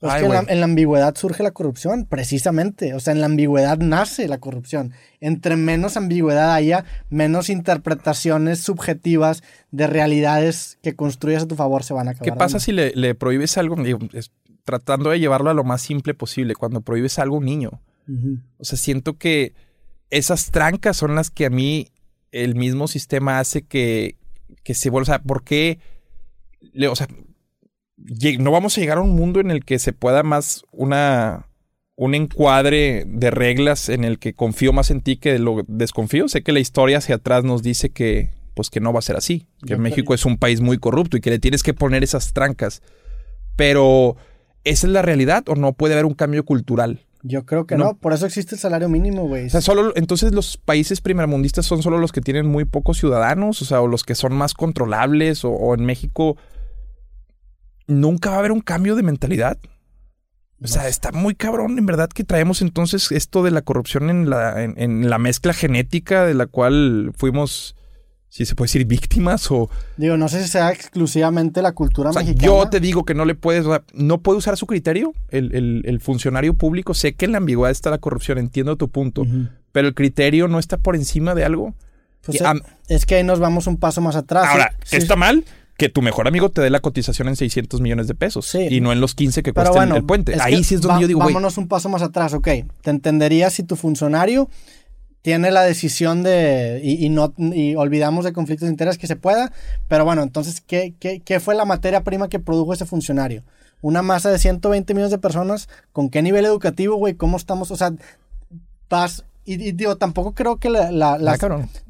Es 0.00 0.14
que 0.14 0.24
en, 0.24 0.58
la, 0.58 0.64
ambigüedad 0.64 1.14
surge 1.14 1.44
la 1.44 1.52
corrupción, 1.52 2.06
precisamente. 2.06 2.92
O 2.94 2.98
sea, 2.98 3.12
en 3.12 3.20
la 3.20 3.26
ambigüedad 3.26 3.78
nace 3.78 4.26
la 4.26 4.38
corrupción. 4.38 4.92
Entre 5.20 5.54
menos 5.54 5.96
ambigüedad 5.96 6.54
haya, 6.54 6.84
menos 7.08 7.48
interpretaciones 7.48 8.58
subjetivas 8.58 9.44
de 9.70 9.86
realidades 9.86 10.78
que 10.82 10.96
construyes 10.96 11.44
a 11.44 11.46
tu 11.46 11.54
favor 11.54 11.84
se 11.84 11.94
van 11.94 12.08
a 12.08 12.12
acabar. 12.12 12.32
¿Qué 12.32 12.36
pasa 12.36 12.58
si 12.58 12.72
le, 12.72 12.90
le, 12.96 13.14
prohíbes 13.14 13.56
algo? 13.58 13.76
Tratando 14.64 15.10
de 15.10 15.20
llevarlo 15.20 15.50
a 15.50 15.54
lo 15.54 15.64
más 15.64 15.82
simple 15.82 16.14
posible, 16.14 16.54
cuando 16.54 16.80
prohíbes 16.80 17.18
algo 17.18 17.36
a 17.36 17.38
un 17.38 17.44
niño. 17.44 17.80
O 18.58 18.64
sea, 18.64 18.78
siento 18.78 19.16
que 19.16 19.54
esas 20.10 20.50
trancas 20.50 20.96
son 20.96 21.14
las 21.14 21.30
que 21.30 21.46
a 21.46 21.50
mí 21.50 21.88
el 22.32 22.54
mismo 22.54 22.88
sistema 22.88 23.38
hace 23.38 23.62
que, 23.62 24.16
que 24.62 24.74
se 24.74 24.90
vuelva. 24.90 25.02
O 25.02 25.06
sea, 25.06 25.22
¿por 25.22 25.44
qué? 25.44 25.78
O 26.90 26.96
sea, 26.96 27.08
no 28.38 28.50
vamos 28.50 28.76
a 28.76 28.80
llegar 28.80 28.98
a 28.98 29.02
un 29.02 29.14
mundo 29.14 29.40
en 29.40 29.50
el 29.50 29.64
que 29.64 29.78
se 29.78 29.92
pueda 29.92 30.22
más 30.22 30.64
una 30.72 31.48
un 31.94 32.14
encuadre 32.14 33.04
de 33.06 33.30
reglas 33.30 33.88
en 33.88 34.02
el 34.02 34.18
que 34.18 34.34
confío 34.34 34.72
más 34.72 34.90
en 34.90 35.02
ti 35.02 35.16
que 35.16 35.38
lo 35.38 35.62
desconfío. 35.68 36.26
Sé 36.26 36.42
que 36.42 36.52
la 36.52 36.58
historia 36.58 36.98
hacia 36.98 37.16
atrás 37.16 37.44
nos 37.44 37.62
dice 37.62 37.90
que 37.90 38.30
pues 38.54 38.70
que 38.70 38.80
no 38.80 38.92
va 38.92 38.98
a 38.98 39.02
ser 39.02 39.16
así, 39.16 39.46
que 39.66 39.76
México 39.76 40.12
es 40.12 40.26
un 40.26 40.36
país 40.36 40.60
muy 40.60 40.78
corrupto 40.78 41.16
y 41.16 41.20
que 41.20 41.30
le 41.30 41.38
tienes 41.38 41.62
que 41.62 41.72
poner 41.74 42.02
esas 42.02 42.32
trancas. 42.32 42.82
Pero 43.56 44.16
¿Esa 44.64 44.86
es 44.86 44.92
la 44.92 45.02
realidad 45.02 45.48
o 45.48 45.56
no 45.56 45.72
puede 45.72 45.94
haber 45.94 46.06
un 46.06 46.14
cambio 46.14 46.44
cultural? 46.44 47.00
Yo 47.24 47.46
creo 47.46 47.66
que 47.66 47.76
no, 47.76 47.94
por 47.94 48.12
eso 48.12 48.26
existe 48.26 48.56
el 48.56 48.60
salario 48.60 48.88
mínimo, 48.88 49.28
güey. 49.28 49.46
O 49.46 49.50
sea, 49.50 49.60
solo, 49.60 49.92
entonces 49.94 50.32
los 50.32 50.56
países 50.56 51.00
primermundistas 51.00 51.64
son 51.66 51.82
solo 51.82 51.98
los 51.98 52.10
que 52.10 52.20
tienen 52.20 52.46
muy 52.46 52.64
pocos 52.64 52.98
ciudadanos, 52.98 53.62
o 53.62 53.64
sea, 53.64 53.80
o 53.80 53.86
los 53.86 54.02
que 54.02 54.16
son 54.16 54.34
más 54.34 54.54
controlables, 54.54 55.44
o, 55.44 55.74
en 55.74 55.84
México 55.84 56.36
nunca 57.86 58.30
va 58.30 58.36
a 58.36 58.38
haber 58.40 58.52
un 58.52 58.60
cambio 58.60 58.96
de 58.96 59.04
mentalidad. 59.04 59.58
O 60.60 60.66
sea, 60.66 60.88
está 60.88 61.12
muy 61.12 61.34
cabrón, 61.34 61.78
en 61.78 61.86
verdad, 61.86 62.08
que 62.08 62.24
traemos 62.24 62.60
entonces 62.60 63.12
esto 63.12 63.42
de 63.42 63.50
la 63.52 63.62
corrupción 63.62 64.10
en 64.10 64.30
la, 64.30 64.62
en 64.62 65.10
la 65.10 65.18
mezcla 65.18 65.52
genética 65.52 66.24
de 66.24 66.34
la 66.34 66.46
cual 66.46 67.12
fuimos 67.16 67.76
si 68.32 68.46
se 68.46 68.54
puede 68.54 68.68
decir 68.68 68.86
víctimas 68.86 69.50
o... 69.50 69.68
Digo, 69.98 70.16
no 70.16 70.26
sé 70.26 70.42
si 70.42 70.48
sea 70.48 70.72
exclusivamente 70.72 71.60
la 71.60 71.72
cultura 71.72 72.08
o 72.08 72.14
mexicana. 72.14 72.42
Yo 72.42 72.66
te 72.70 72.80
digo 72.80 73.04
que 73.04 73.12
no 73.12 73.26
le 73.26 73.34
puedes, 73.34 73.66
no 73.92 74.22
puede 74.22 74.38
usar 74.38 74.56
su 74.56 74.66
criterio 74.66 75.12
el, 75.28 76.00
funcionario 76.00 76.54
público. 76.54 76.94
Sé 76.94 77.12
que 77.12 77.26
en 77.26 77.32
la 77.32 77.38
ambigüedad 77.38 77.70
está 77.70 77.90
la 77.90 77.98
corrupción, 77.98 78.38
entiendo 78.38 78.76
tu 78.76 78.88
punto, 78.88 79.26
pero 79.70 79.86
el 79.86 79.94
criterio 79.94 80.48
no 80.48 80.58
está 80.58 80.78
por 80.78 80.96
encima 80.96 81.34
de 81.34 81.44
algo. 81.44 81.74
Pues 82.24 82.42
es 82.88 83.04
que 83.04 83.16
ahí 83.16 83.22
nos 83.22 83.38
vamos 83.38 83.66
un 83.66 83.76
paso 83.76 84.00
más 84.00 84.16
atrás. 84.16 84.48
Ahora, 84.48 84.76
¿está 84.90 85.14
mal? 85.14 85.44
Que 85.76 85.90
tu 85.90 86.00
mejor 86.00 86.26
amigo 86.26 86.48
te 86.48 86.62
dé 86.62 86.70
la 86.70 86.80
cotización 86.80 87.28
en 87.28 87.36
600 87.36 87.82
millones 87.82 88.06
de 88.06 88.14
pesos 88.14 88.54
y 88.54 88.80
no 88.80 88.92
en 88.92 89.02
los 89.02 89.14
15 89.14 89.42
que 89.42 89.52
cuesta 89.52 89.84
el, 89.84 90.04
puente. 90.04 90.36
Ahí 90.40 90.64
sí 90.64 90.76
es 90.76 90.80
donde 90.80 91.02
yo 91.02 91.06
digo, 91.06 91.20
Vámonos 91.20 91.58
un 91.58 91.68
paso 91.68 91.90
más 91.90 92.00
atrás, 92.00 92.32
ok. 92.32 92.48
Te 92.80 92.90
entendería 92.90 93.50
si 93.50 93.62
tu 93.62 93.76
funcionario 93.76 94.48
tiene 95.22 95.52
la 95.52 95.62
decisión 95.62 96.24
de, 96.24 96.80
y, 96.82 97.08
no, 97.08 97.32
y 97.36 97.76
olvidamos 97.76 98.24
de 98.24 98.32
conflictos 98.32 98.66
de 98.66 98.72
interés 98.72 98.98
que 98.98 99.06
se 99.06 99.16
pueda, 99.16 99.52
pero 99.88 100.04
bueno, 100.04 100.22
entonces, 100.22 100.60
¿qué, 100.60 100.94
qué, 100.98 101.20
qué 101.20 101.38
fue 101.38 101.54
la 101.54 101.64
materia 101.64 102.02
prima 102.02 102.28
que 102.28 102.40
produjo 102.40 102.74
ese 102.74 102.86
funcionario? 102.86 103.44
Una 103.80 104.02
masa 104.02 104.30
de 104.30 104.38
120 104.38 104.94
millones 104.94 105.12
de 105.12 105.18
personas, 105.18 105.68
¿con 105.92 106.10
qué 106.10 106.22
nivel 106.22 106.44
educativo, 106.44 106.96
güey? 106.96 107.14
¿Cómo 107.14 107.36
estamos? 107.36 107.70
O 107.70 107.76
sea, 107.76 107.92
vas 108.90 109.24
y, 109.44 109.72
digo, 109.72 109.96
tampoco 109.96 110.34
creo 110.34 110.56
que 110.56 110.70
la, 110.70 110.92
la, 110.92 111.18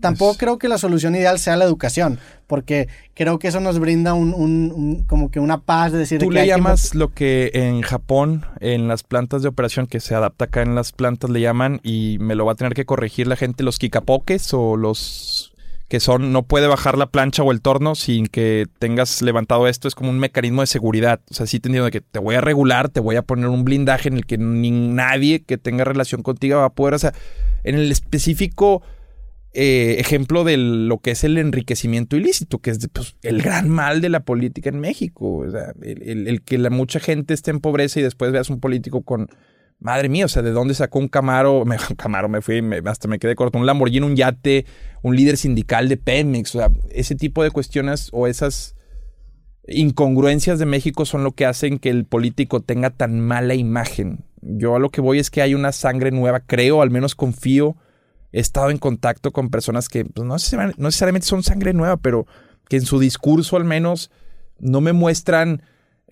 tampoco 0.00 0.38
creo 0.38 0.58
que 0.58 0.68
la 0.68 0.78
solución 0.78 1.14
ideal 1.14 1.38
sea 1.38 1.56
la 1.56 1.66
educación, 1.66 2.18
porque 2.46 2.88
creo 3.14 3.38
que 3.38 3.48
eso 3.48 3.60
nos 3.60 3.78
brinda 3.78 4.14
un, 4.14 5.04
como 5.06 5.30
que 5.30 5.38
una 5.38 5.58
paz 5.58 5.92
de 5.92 5.98
decir. 5.98 6.18
Tú 6.18 6.30
le 6.30 6.46
llamas 6.46 6.94
lo 6.94 7.12
que 7.12 7.50
en 7.52 7.82
Japón, 7.82 8.46
en 8.60 8.88
las 8.88 9.02
plantas 9.02 9.42
de 9.42 9.48
operación 9.48 9.86
que 9.86 10.00
se 10.00 10.14
adapta 10.14 10.46
acá 10.46 10.62
en 10.62 10.74
las 10.74 10.92
plantas 10.92 11.28
le 11.28 11.42
llaman 11.42 11.80
y 11.82 12.16
me 12.20 12.36
lo 12.36 12.46
va 12.46 12.52
a 12.52 12.54
tener 12.54 12.72
que 12.72 12.86
corregir 12.86 13.26
la 13.26 13.36
gente 13.36 13.62
los 13.64 13.78
kikapoques 13.78 14.54
o 14.54 14.78
los 14.78 14.98
que 15.92 16.00
son 16.00 16.32
no 16.32 16.44
puede 16.44 16.68
bajar 16.68 16.96
la 16.96 17.10
plancha 17.10 17.42
o 17.42 17.52
el 17.52 17.60
torno 17.60 17.94
sin 17.94 18.26
que 18.26 18.66
tengas 18.78 19.20
levantado 19.20 19.68
esto, 19.68 19.88
es 19.88 19.94
como 19.94 20.08
un 20.08 20.18
mecanismo 20.18 20.62
de 20.62 20.66
seguridad. 20.66 21.20
O 21.30 21.34
sea, 21.34 21.44
sí 21.44 21.60
te 21.60 21.68
entiendo 21.68 21.90
que 21.90 22.00
te 22.00 22.18
voy 22.18 22.34
a 22.34 22.40
regular, 22.40 22.88
te 22.88 22.98
voy 22.98 23.16
a 23.16 23.20
poner 23.20 23.48
un 23.48 23.62
blindaje 23.62 24.08
en 24.08 24.14
el 24.14 24.24
que 24.24 24.38
ni 24.38 24.70
nadie 24.70 25.42
que 25.42 25.58
tenga 25.58 25.84
relación 25.84 26.22
contigo 26.22 26.56
va 26.56 26.64
a 26.64 26.72
poder, 26.72 26.94
o 26.94 26.98
sea, 26.98 27.12
en 27.62 27.74
el 27.74 27.92
específico 27.92 28.80
eh, 29.52 29.96
ejemplo 29.98 30.44
de 30.44 30.56
lo 30.56 30.96
que 31.00 31.10
es 31.10 31.24
el 31.24 31.36
enriquecimiento 31.36 32.16
ilícito, 32.16 32.60
que 32.60 32.70
es 32.70 32.88
pues, 32.90 33.16
el 33.20 33.42
gran 33.42 33.68
mal 33.68 34.00
de 34.00 34.08
la 34.08 34.20
política 34.20 34.70
en 34.70 34.80
México. 34.80 35.44
O 35.46 35.50
sea, 35.50 35.74
el, 35.82 36.40
que 36.40 36.56
la 36.56 36.70
mucha 36.70 37.00
gente 37.00 37.34
esté 37.34 37.50
en 37.50 37.60
pobreza 37.60 38.00
y 38.00 38.02
después 38.02 38.32
veas 38.32 38.48
un 38.48 38.60
político 38.60 39.02
con 39.02 39.28
madre 39.82 40.08
mía, 40.08 40.24
o 40.24 40.28
sea, 40.28 40.42
¿de 40.42 40.52
dónde 40.52 40.74
sacó 40.74 40.98
un 40.98 41.08
Camaro? 41.08 41.64
Me, 41.66 41.76
Camaro 41.96 42.28
me 42.28 42.40
fui, 42.40 42.62
hasta 42.86 43.08
me 43.08 43.18
quedé 43.18 43.34
corto, 43.34 43.58
un 43.58 43.66
Lamborghini, 43.66 44.06
un 44.06 44.16
yate, 44.16 44.64
un 45.02 45.16
líder 45.16 45.36
sindical 45.36 45.88
de 45.88 45.96
Pemex, 45.96 46.54
o 46.54 46.58
sea, 46.58 46.70
ese 46.90 47.14
tipo 47.14 47.42
de 47.42 47.50
cuestiones 47.50 48.08
o 48.12 48.26
esas 48.26 48.76
incongruencias 49.66 50.58
de 50.58 50.66
México 50.66 51.04
son 51.04 51.24
lo 51.24 51.32
que 51.32 51.46
hacen 51.46 51.78
que 51.78 51.90
el 51.90 52.04
político 52.04 52.60
tenga 52.60 52.90
tan 52.90 53.20
mala 53.20 53.54
imagen. 53.54 54.24
Yo 54.40 54.74
a 54.74 54.78
lo 54.78 54.90
que 54.90 55.00
voy 55.00 55.18
es 55.18 55.30
que 55.30 55.42
hay 55.42 55.54
una 55.54 55.72
sangre 55.72 56.10
nueva, 56.10 56.40
creo, 56.40 56.82
al 56.82 56.90
menos 56.90 57.14
confío. 57.14 57.76
He 58.32 58.40
estado 58.40 58.70
en 58.70 58.78
contacto 58.78 59.30
con 59.30 59.50
personas 59.50 59.88
que 59.88 60.04
pues, 60.04 60.26
no, 60.26 60.34
necesariamente, 60.34 60.80
no 60.80 60.88
necesariamente 60.88 61.26
son 61.26 61.42
sangre 61.42 61.72
nueva, 61.74 61.96
pero 61.96 62.26
que 62.68 62.76
en 62.76 62.86
su 62.86 62.98
discurso 62.98 63.56
al 63.56 63.64
menos 63.64 64.10
no 64.58 64.80
me 64.80 64.92
muestran 64.92 65.62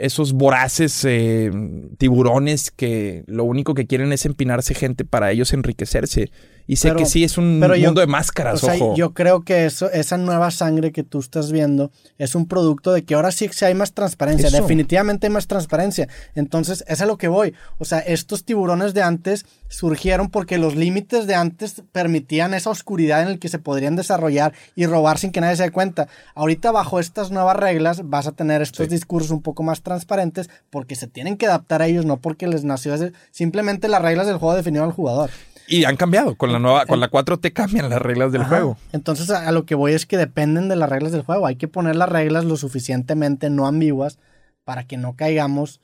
esos 0.00 0.32
voraces 0.32 1.04
eh, 1.04 1.50
tiburones 1.98 2.70
que 2.70 3.22
lo 3.26 3.44
único 3.44 3.74
que 3.74 3.86
quieren 3.86 4.12
es 4.12 4.26
empinarse 4.26 4.74
gente 4.74 5.04
para 5.04 5.30
ellos 5.30 5.52
enriquecerse. 5.52 6.30
Y 6.70 6.76
sé 6.76 6.94
que 6.94 7.04
sí 7.04 7.24
es 7.24 7.36
un 7.36 7.58
mundo 7.58 8.00
de 8.00 8.06
máscaras, 8.06 8.62
ojo. 8.62 8.94
Yo 8.94 9.12
creo 9.12 9.42
que 9.42 9.66
eso, 9.66 9.90
esa 9.90 10.16
nueva 10.18 10.52
sangre 10.52 10.92
que 10.92 11.02
tú 11.02 11.18
estás 11.18 11.50
viendo 11.50 11.90
es 12.16 12.36
un 12.36 12.46
producto 12.46 12.92
de 12.92 13.02
que 13.02 13.16
ahora 13.16 13.32
sí 13.32 13.50
hay 13.62 13.74
más 13.74 13.92
transparencia. 13.92 14.50
Definitivamente 14.50 15.26
hay 15.26 15.32
más 15.32 15.48
transparencia. 15.48 16.06
Entonces, 16.36 16.84
es 16.86 17.00
a 17.00 17.06
lo 17.06 17.18
que 17.18 17.26
voy. 17.26 17.54
O 17.78 17.84
sea, 17.84 17.98
estos 17.98 18.44
tiburones 18.44 18.94
de 18.94 19.02
antes 19.02 19.46
surgieron 19.66 20.30
porque 20.30 20.58
los 20.58 20.76
límites 20.76 21.26
de 21.26 21.34
antes 21.34 21.82
permitían 21.90 22.54
esa 22.54 22.70
oscuridad 22.70 23.22
en 23.22 23.30
la 23.30 23.36
que 23.38 23.48
se 23.48 23.58
podrían 23.58 23.96
desarrollar 23.96 24.52
y 24.76 24.86
robar 24.86 25.18
sin 25.18 25.32
que 25.32 25.40
nadie 25.40 25.56
se 25.56 25.64
dé 25.64 25.70
cuenta. 25.72 26.06
Ahorita, 26.36 26.70
bajo 26.70 27.00
estas 27.00 27.32
nuevas 27.32 27.56
reglas, 27.56 28.08
vas 28.08 28.28
a 28.28 28.32
tener 28.32 28.62
estos 28.62 28.88
discursos 28.88 29.32
un 29.32 29.42
poco 29.42 29.64
más 29.64 29.82
transparentes 29.82 30.48
porque 30.70 30.94
se 30.94 31.08
tienen 31.08 31.36
que 31.36 31.46
adaptar 31.46 31.82
a 31.82 31.88
ellos, 31.88 32.06
no 32.06 32.18
porque 32.18 32.46
les 32.46 32.62
nació. 32.62 32.94
Simplemente 33.32 33.88
las 33.88 34.02
reglas 34.02 34.28
del 34.28 34.36
juego 34.36 34.54
definieron 34.54 34.90
al 34.90 34.94
jugador. 34.94 35.30
Y 35.68 35.84
han 35.84 35.96
cambiado. 35.96 36.34
Con 36.34 36.52
la 36.52 36.58
nueva, 36.58 36.86
con 36.86 37.00
la 37.00 37.10
4T 37.10 37.52
cambian 37.52 37.88
las 37.88 38.02
reglas 38.02 38.32
del 38.32 38.44
juego. 38.44 38.76
Entonces, 38.92 39.30
a, 39.30 39.50
lo 39.52 39.64
que 39.66 39.74
voy 39.74 39.92
es 39.92 40.06
que 40.06 40.16
dependen 40.16 40.68
de 40.68 40.76
las 40.76 40.88
reglas 40.88 41.12
del 41.12 41.22
juego. 41.22 41.46
Hay 41.46 41.56
que 41.56 41.68
poner 41.68 41.96
las 41.96 42.08
reglas 42.08 42.44
lo 42.44 42.56
suficientemente 42.56 43.50
no 43.50 43.66
ambiguas 43.66 44.18
para 44.64 44.84
que 44.84 44.96
no 44.96 45.14
caigamos 45.16 45.80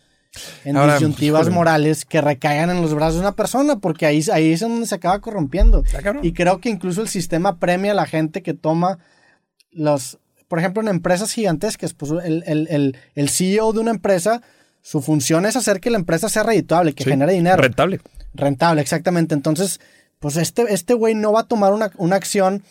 en 0.65 0.77
disyuntivas 0.93 1.49
morales 1.51 2.05
que 2.05 2.21
recaigan 2.21 2.71
en 2.71 2.83
los 2.83 2.95
brazos 2.95 3.15
de 3.15 3.21
una 3.21 3.33
persona, 3.33 3.79
porque 3.79 4.07
ahí, 4.07 4.23
ahí 4.33 4.53
es 4.53 4.61
donde 4.61 4.87
se 4.87 4.95
acaba 4.95 5.21
corrompiendo. 5.21 5.83
Y 6.23 6.33
creo 6.33 6.61
que 6.61 6.69
incluso 6.69 7.01
el 7.03 7.09
sistema 7.09 7.59
premia 7.59 7.93
a 7.93 7.95
la 7.95 8.07
gente 8.07 8.43
que 8.43 8.55
toma 8.55 8.99
los. 9.71 10.19
Por 10.49 10.59
ejemplo, 10.59 10.83
en 10.83 10.89
empresas 10.89 11.33
gigantescas, 11.33 11.93
pues 11.95 12.13
el, 12.25 12.45
el, 12.47 12.97
el, 13.15 13.29
CEO 13.29 13.73
de 13.73 13.81
una 13.81 13.91
empresa, 13.91 14.43
su 14.81 15.03
función 15.03 15.45
es 15.45 15.57
hacer 15.57 15.81
que 15.81 15.91
la 15.91 15.99
empresa 15.99 16.29
sea 16.29 16.45
redituable, 16.45 16.93
que 16.93 17.05
genere 17.05 17.33
dinero. 17.33 17.57
Rentable. 17.57 18.01
Rentable, 18.37 18.81
exactamente. 18.81 19.35
Entonces, 19.35 19.81
pues 20.19 20.37
este, 20.37 20.73
este 20.73 20.95
güey 20.95 21.15
no 21.15 21.33
va 21.33 21.41
a 21.41 21.49
tomar 21.49 21.73
una, 21.73 21.91
una 21.97 22.17
acción 22.17 22.63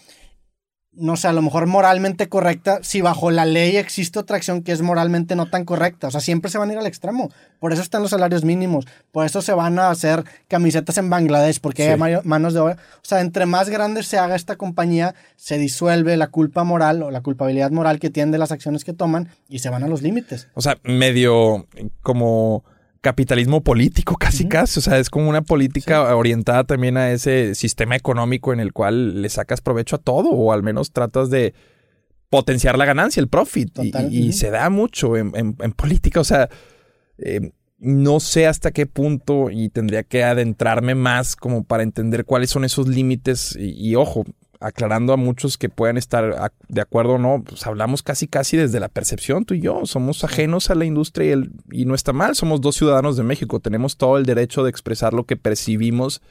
no 0.97 1.17
sé, 1.17 1.27
a 1.27 1.33
lo 1.33 1.41
mejor 1.41 1.67
moralmente 1.67 2.29
correcta, 2.29 2.79
si 2.81 3.01
bajo 3.01 3.29
la 3.29 3.45
ley 3.45 3.75
existe 3.77 4.19
otra 4.19 4.37
acción 4.37 4.63
que 4.63 4.71
es 4.71 4.81
moralmente 4.81 5.35
no 5.35 5.49
tan 5.49 5.65
correcta. 5.65 6.07
O 6.07 6.11
sea, 6.11 6.21
siempre 6.21 6.49
se 6.49 6.57
van 6.57 6.69
a 6.69 6.73
ir 6.73 6.79
al 6.79 6.85
extremo. 6.85 7.31
Por 7.59 7.73
eso 7.73 7.81
están 7.81 8.01
los 8.01 8.11
salarios 8.11 8.43
mínimos. 8.43 8.85
Por 9.11 9.25
eso 9.25 9.41
se 9.41 9.53
van 9.53 9.77
a 9.77 9.89
hacer 9.89 10.23
camisetas 10.47 10.97
en 10.97 11.09
Bangladesh, 11.09 11.59
porque 11.59 11.91
hay 11.91 12.19
manos 12.23 12.53
de 12.53 12.59
obra. 12.61 12.77
O 12.95 13.03
sea, 13.03 13.21
entre 13.21 13.45
más 13.45 13.69
grande 13.69 14.03
se 14.03 14.17
haga 14.17 14.35
esta 14.35 14.55
compañía, 14.55 15.15
se 15.35 15.57
disuelve 15.57 16.15
la 16.17 16.27
culpa 16.27 16.63
moral 16.63 17.03
o 17.03 17.11
la 17.11 17.21
culpabilidad 17.21 17.71
moral 17.71 17.99
que 17.99 18.09
tienen 18.09 18.31
de 18.31 18.37
las 18.37 18.51
acciones 18.51 18.85
que 18.85 18.93
toman 18.93 19.29
y 19.49 19.59
se 19.59 19.69
van 19.69 19.83
a 19.83 19.87
los 19.87 20.01
límites. 20.01 20.47
O 20.53 20.61
sea, 20.61 20.77
medio 20.83 21.67
como 22.01 22.63
capitalismo 23.05 23.61
político, 23.61 24.15
casi 24.15 24.47
casi. 24.47 24.79
O 24.79 24.81
sea, 24.81 24.97
es 24.97 25.11
como 25.11 25.29
una 25.29 25.43
política 25.43 26.15
orientada 26.15 26.63
también 26.63 26.97
a 26.97 27.11
ese 27.11 27.53
sistema 27.53 27.95
económico 27.95 28.51
en 28.51 28.59
el 28.59 28.73
cual 28.73 29.21
le 29.21 29.29
sacas 29.29 29.61
provecho 29.61 29.97
a 29.97 29.99
todo, 29.99 30.31
o 30.31 30.51
al 30.51 30.63
menos 30.63 30.91
tratas 30.91 31.29
de 31.29 31.53
potenciar 32.31 32.79
la 32.79 32.85
ganancia, 32.85 33.21
el 33.21 33.27
profit. 33.27 33.77
Y, 34.09 34.33
se 34.33 34.49
da 34.49 34.71
mucho 34.71 35.15
en, 35.17 35.53
política. 35.77 36.19
O 36.19 36.23
sea, 36.23 36.49
eh, 37.19 37.51
no 37.77 38.19
sé 38.19 38.47
hasta 38.47 38.71
qué 38.71 38.87
punto 38.87 39.51
y 39.51 39.69
tendría 39.69 40.01
que 40.01 40.23
adentrarme 40.23 40.95
más 40.95 41.35
como 41.35 41.63
para 41.63 41.83
entender 41.83 42.25
cuáles 42.25 42.49
son 42.49 42.65
esos 42.65 42.87
límites. 42.87 43.55
y 43.55 43.93
ojo, 43.93 44.25
aclarando 44.65 45.13
a 45.13 45.17
muchos 45.17 45.59
que 45.59 45.69
puedan 45.69 45.95
estar 45.95 46.51
de 46.67 46.81
acuerdo 46.81 47.13
o 47.13 47.17
no, 47.19 47.43
pues 47.43 47.67
hablamos 47.67 48.01
casi 48.01 48.27
casi 48.27 48.57
desde 48.57 48.79
la 48.79 48.89
percepción, 48.89 49.45
tú 49.45 49.53
y 49.53 49.61
yo, 49.61 49.85
somos 49.85 50.23
ajenos 50.23 50.71
a 50.71 50.75
la 50.75 50.85
industria 50.85 51.37
y, 51.71 51.85
no 51.85 51.93
está 51.93 52.13
mal, 52.13 52.35
somos 52.35 52.61
dos 52.61 52.75
ciudadanos 52.75 53.15
de 53.15 53.21
México, 53.21 53.59
tenemos 53.59 53.95
todo 53.95 54.17
el 54.17 54.25
derecho 54.25 54.63
de 54.63 54.71
expresar 54.71 55.13
lo 55.13 55.25
que 55.25 55.37
percibimos, 55.37 56.23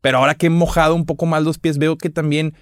pero 0.00 0.18
ahora 0.18 0.36
que 0.36 0.46
he 0.46 0.50
mojado 0.50 0.94
un 0.94 1.04
poco 1.04 1.26
más 1.26 1.42
los 1.42 1.58
pies, 1.58 1.78
veo 1.78 1.98
que 1.98 2.10
también, 2.10 2.54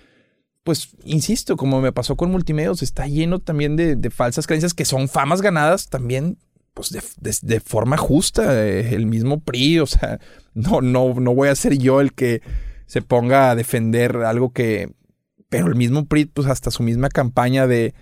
pues, 0.65 0.97
insisto, 1.05 1.59
como 1.59 1.83
me 1.83 1.93
pasó 1.93 2.17
con 2.17 2.31
Multimedios, 2.31 2.83
está 2.83 3.07
lleno 3.07 3.39
también 3.39 3.77
de, 3.77 4.11
falsas 4.11 4.47
creencias 4.47 4.73
que 4.73 4.87
son 4.87 5.09
famas 5.09 5.43
ganadas 5.43 5.89
también 5.89 6.39
pues 6.73 6.97
de, 7.21 7.61
forma 7.61 7.97
justa, 7.97 8.65
eh, 8.65 8.95
el 8.95 9.07
mismo 9.07 9.41
PRI, 9.41 9.81
o 9.81 9.87
sea, 9.87 10.21
no, 10.55 10.81
no, 10.81 11.13
no 11.15 11.35
voy 11.35 11.49
a 11.49 11.55
ser 11.55 11.77
yo 11.77 12.01
el 12.01 12.15
que 12.15 12.41
se 12.87 13.03
ponga 13.03 13.51
a 13.51 13.55
defender 13.57 14.17
algo 14.19 14.53
que 14.53 14.97
pero 15.49 15.67
el 15.67 15.75
mismo 15.75 16.07
PRI, 16.07 16.27
pues 16.27 16.49
hasta 16.49 16.71
su 16.71 16.83
misma 16.83 17.09
campaña 17.09 17.67
de 17.67 17.95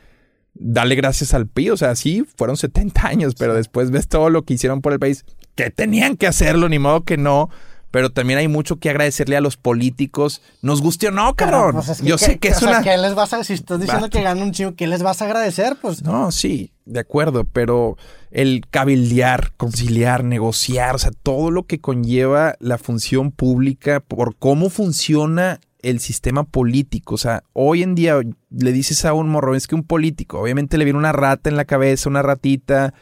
darle 0.54 0.94
gracias 0.94 1.34
al 1.34 1.46
PRI, 1.46 1.70
o 1.70 1.76
sea, 1.76 1.94
sí, 1.96 2.24
fueron 2.36 2.56
70 2.56 3.06
años, 3.06 3.34
pero 3.38 3.54
después 3.54 3.90
ves 3.90 4.08
todo 4.08 4.30
lo 4.30 4.42
que 4.42 4.54
hicieron 4.54 4.80
por 4.80 4.92
el 4.92 4.98
país, 4.98 5.24
que 5.54 5.70
tenían 5.70 6.16
que 6.16 6.26
hacerlo, 6.26 6.68
ni 6.68 6.78
modo 6.78 7.04
que 7.04 7.16
no. 7.16 7.48
Pero 7.92 8.10
también 8.10 8.38
hay 8.38 8.48
mucho 8.48 8.76
que 8.76 8.90
agradecerle 8.90 9.36
a 9.36 9.40
los 9.40 9.56
políticos. 9.56 10.42
Nos 10.60 10.82
guste 10.82 11.08
o 11.08 11.12
no, 11.12 11.34
cabrón. 11.34 11.76
Pues 11.76 12.02
Yo 12.02 12.18
sé 12.18 12.38
que 12.38 12.48
es 12.48 12.60
una. 12.60 12.82
¿qué 12.82 12.94
les 12.98 13.14
vas 13.14 13.32
a, 13.32 13.42
si 13.42 13.54
estás 13.54 13.80
diciendo 13.80 14.10
que 14.10 14.22
gana 14.22 14.42
un 14.42 14.52
chingo, 14.52 14.74
¿qué 14.74 14.86
les 14.86 15.02
vas 15.02 15.22
a 15.22 15.24
agradecer? 15.24 15.76
Pues. 15.80 16.02
No, 16.02 16.30
sí, 16.30 16.72
de 16.84 17.00
acuerdo, 17.00 17.44
pero 17.44 17.96
el 18.30 18.64
cabildear, 18.70 19.52
conciliar, 19.56 20.24
negociar, 20.24 20.96
o 20.96 20.98
sea, 20.98 21.12
todo 21.22 21.50
lo 21.50 21.62
que 21.62 21.80
conlleva 21.80 22.56
la 22.58 22.76
función 22.76 23.30
pública 23.30 24.00
por 24.00 24.36
cómo 24.36 24.68
funciona 24.68 25.60
el 25.82 26.00
sistema 26.00 26.44
político. 26.44 27.14
O 27.14 27.18
sea, 27.18 27.44
hoy 27.52 27.82
en 27.82 27.94
día 27.94 28.20
le 28.50 28.72
dices 28.72 29.04
a 29.04 29.12
un 29.12 29.28
morro, 29.28 29.54
es 29.54 29.66
que 29.66 29.74
un 29.74 29.84
político, 29.84 30.40
obviamente 30.40 30.78
le 30.78 30.84
viene 30.84 30.98
una 30.98 31.12
rata 31.12 31.50
en 31.50 31.56
la 31.56 31.64
cabeza, 31.64 32.08
una 32.08 32.22
ratita, 32.22 32.94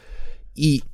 y 0.55 0.85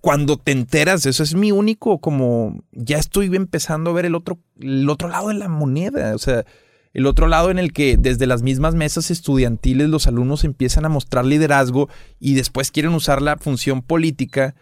cuando 0.00 0.36
te 0.36 0.52
enteras, 0.52 1.06
eso 1.06 1.22
es 1.22 1.34
mi 1.34 1.50
único, 1.50 1.98
como 1.98 2.62
ya 2.72 2.98
estoy 2.98 3.34
empezando 3.34 3.90
a 3.90 3.94
ver 3.94 4.04
el 4.04 4.14
otro, 4.14 4.38
el 4.60 4.88
otro 4.90 5.08
lado 5.08 5.28
de 5.28 5.34
la 5.34 5.48
moneda. 5.48 6.14
O 6.14 6.18
sea, 6.18 6.44
el 6.92 7.06
otro 7.06 7.26
lado 7.26 7.50
en 7.50 7.58
el 7.58 7.72
que 7.72 7.96
desde 7.98 8.26
las 8.26 8.42
mismas 8.42 8.74
mesas 8.74 9.10
estudiantiles 9.10 9.88
los 9.88 10.06
alumnos 10.06 10.44
empiezan 10.44 10.84
a 10.84 10.90
mostrar 10.90 11.24
liderazgo 11.24 11.88
y 12.20 12.34
después 12.34 12.70
quieren 12.70 12.92
usar 12.92 13.22
la 13.22 13.38
función 13.38 13.80
política 13.80 14.54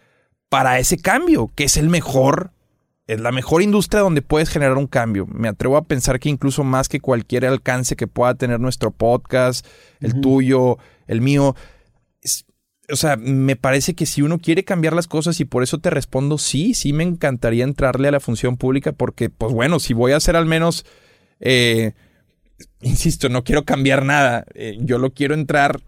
para 0.47 0.79
ese 0.79 0.97
cambio, 0.97 1.51
que 1.55 1.65
es 1.65 1.77
el 1.77 1.89
mejor 1.89 2.51
es 3.07 3.19
la 3.19 3.31
mejor 3.31 3.61
industria 3.61 4.01
donde 4.01 4.21
puedes 4.21 4.49
generar 4.49 4.77
un 4.77 4.87
cambio. 4.87 5.25
Me 5.27 5.49
atrevo 5.49 5.77
a 5.77 5.85
pensar 5.85 6.19
que 6.19 6.29
incluso 6.29 6.63
más 6.63 6.87
que 6.87 6.99
cualquier 6.99 7.45
alcance 7.45 7.95
que 7.95 8.07
pueda 8.07 8.35
tener 8.35 8.59
nuestro 8.59 8.91
podcast, 8.91 9.65
el 9.99 10.21
tuyo, 10.21 10.77
el 11.07 11.21
mío. 11.21 11.55
o 12.89 12.95
sea, 12.95 13.17
me 13.17 13.55
parece 13.55 13.93
que 13.93 14.05
si 14.05 14.21
uno 14.21 14.39
quiere 14.39 14.63
cambiar 14.63 14.93
las 14.93 15.07
cosas 15.07 15.39
y 15.39 15.45
por 15.45 15.63
eso 15.63 15.79
te 15.79 15.89
respondo, 15.89 16.37
sí, 16.37 16.73
sí 16.73 16.93
me 16.93 17.03
encantaría 17.03 17.65
entrarle 17.65 18.07
a 18.07 18.11
la 18.11 18.19
función 18.19 18.55
pública 18.55 18.93
porque, 18.93 19.29
pues 19.29 19.51
bueno, 19.51 19.79
si 19.79 19.93
voy 19.93 20.13
a 20.13 20.17
hacer 20.17 20.37
al 20.37 20.45
menos, 20.45 20.85
eh, 21.41 21.93
insisto, 22.81 23.27
no 23.27 23.43
quiero 23.43 23.65
cambiar 23.65 24.05
nada, 24.05 24.45
eh, 24.53 24.77
yo 24.79 24.97
lo 24.97 25.11
quiero 25.11 25.33
entrar 25.33 25.81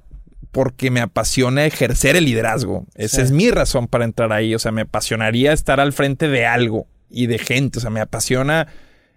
porque 0.52 0.92
me 0.92 1.02
apasiona 1.02 1.66
ejercer 1.66 2.18
el 2.18 2.26
liderazgo. 2.26 2.86
Esa 2.96 3.22
es 3.22 3.32
mi 3.32 3.52
razón 3.52 3.88
para 3.88 4.06
entrar 4.06 4.32
ahí. 4.32 4.56
O 4.56 4.60
sea, 4.60 4.72
me 4.72 4.84
apasionaría 4.84 5.52
estar 5.52 5.82
al 5.82 5.92
frente 5.92 6.30
de 6.30 6.46
algo 6.46 6.88
y 7.16 7.28
de 7.28 7.40
gente. 7.40 7.80
O 7.80 7.82
sea, 7.82 7.90
me 7.90 8.02
apasiona 8.02 8.68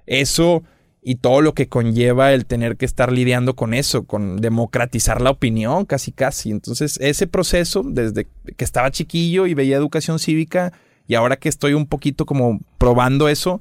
eso 0.07 0.63
y 1.03 1.17
todo 1.17 1.41
lo 1.41 1.53
que 1.53 1.69
conlleva 1.69 2.33
el 2.33 2.47
tener 2.47 2.77
que 2.77 2.87
estar 2.87 3.13
lidiando 3.13 3.57
con 3.57 3.75
eso, 3.75 4.05
con 4.05 4.37
democratizar 4.37 5.21
la 5.21 5.31
opinión, 5.31 5.85
casi 5.85 6.13
casi. 6.13 6.51
Entonces, 6.51 6.99
ese 7.01 7.27
proceso, 7.27 7.83
desde 7.85 8.29
que 8.57 8.65
estaba 8.65 8.91
chiquillo 8.91 9.47
y 9.47 9.55
veía 9.55 9.77
educación 9.77 10.19
cívica, 10.19 10.73
y 11.07 11.15
ahora 11.15 11.37
que 11.37 11.49
estoy 11.49 11.73
un 11.75 11.87
poquito 11.87 12.25
como 12.25 12.61
probando 12.79 13.29
eso, 13.29 13.61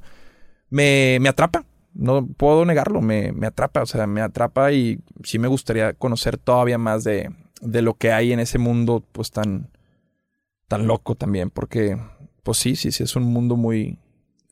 me, 0.70 1.18
me 1.20 1.28
atrapa. 1.28 1.64
No 1.94 2.26
puedo 2.26 2.64
negarlo, 2.64 3.00
me, 3.00 3.32
me, 3.32 3.48
atrapa, 3.48 3.82
o 3.82 3.86
sea, 3.86 4.06
me 4.06 4.20
atrapa 4.20 4.70
y 4.72 5.00
sí 5.24 5.38
me 5.38 5.48
gustaría 5.48 5.94
conocer 5.94 6.36
todavía 6.36 6.78
más 6.78 7.02
de, 7.02 7.30
de 7.60 7.82
lo 7.82 7.94
que 7.94 8.12
hay 8.12 8.32
en 8.32 8.38
ese 8.38 8.58
mundo, 8.58 9.02
pues 9.10 9.32
tan, 9.32 9.70
tan 10.68 10.86
loco 10.86 11.16
también, 11.16 11.50
porque, 11.50 11.98
pues 12.44 12.58
sí, 12.58 12.76
sí, 12.76 12.92
sí, 12.92 13.02
es 13.02 13.16
un 13.16 13.24
mundo 13.24 13.56
muy, 13.56 13.98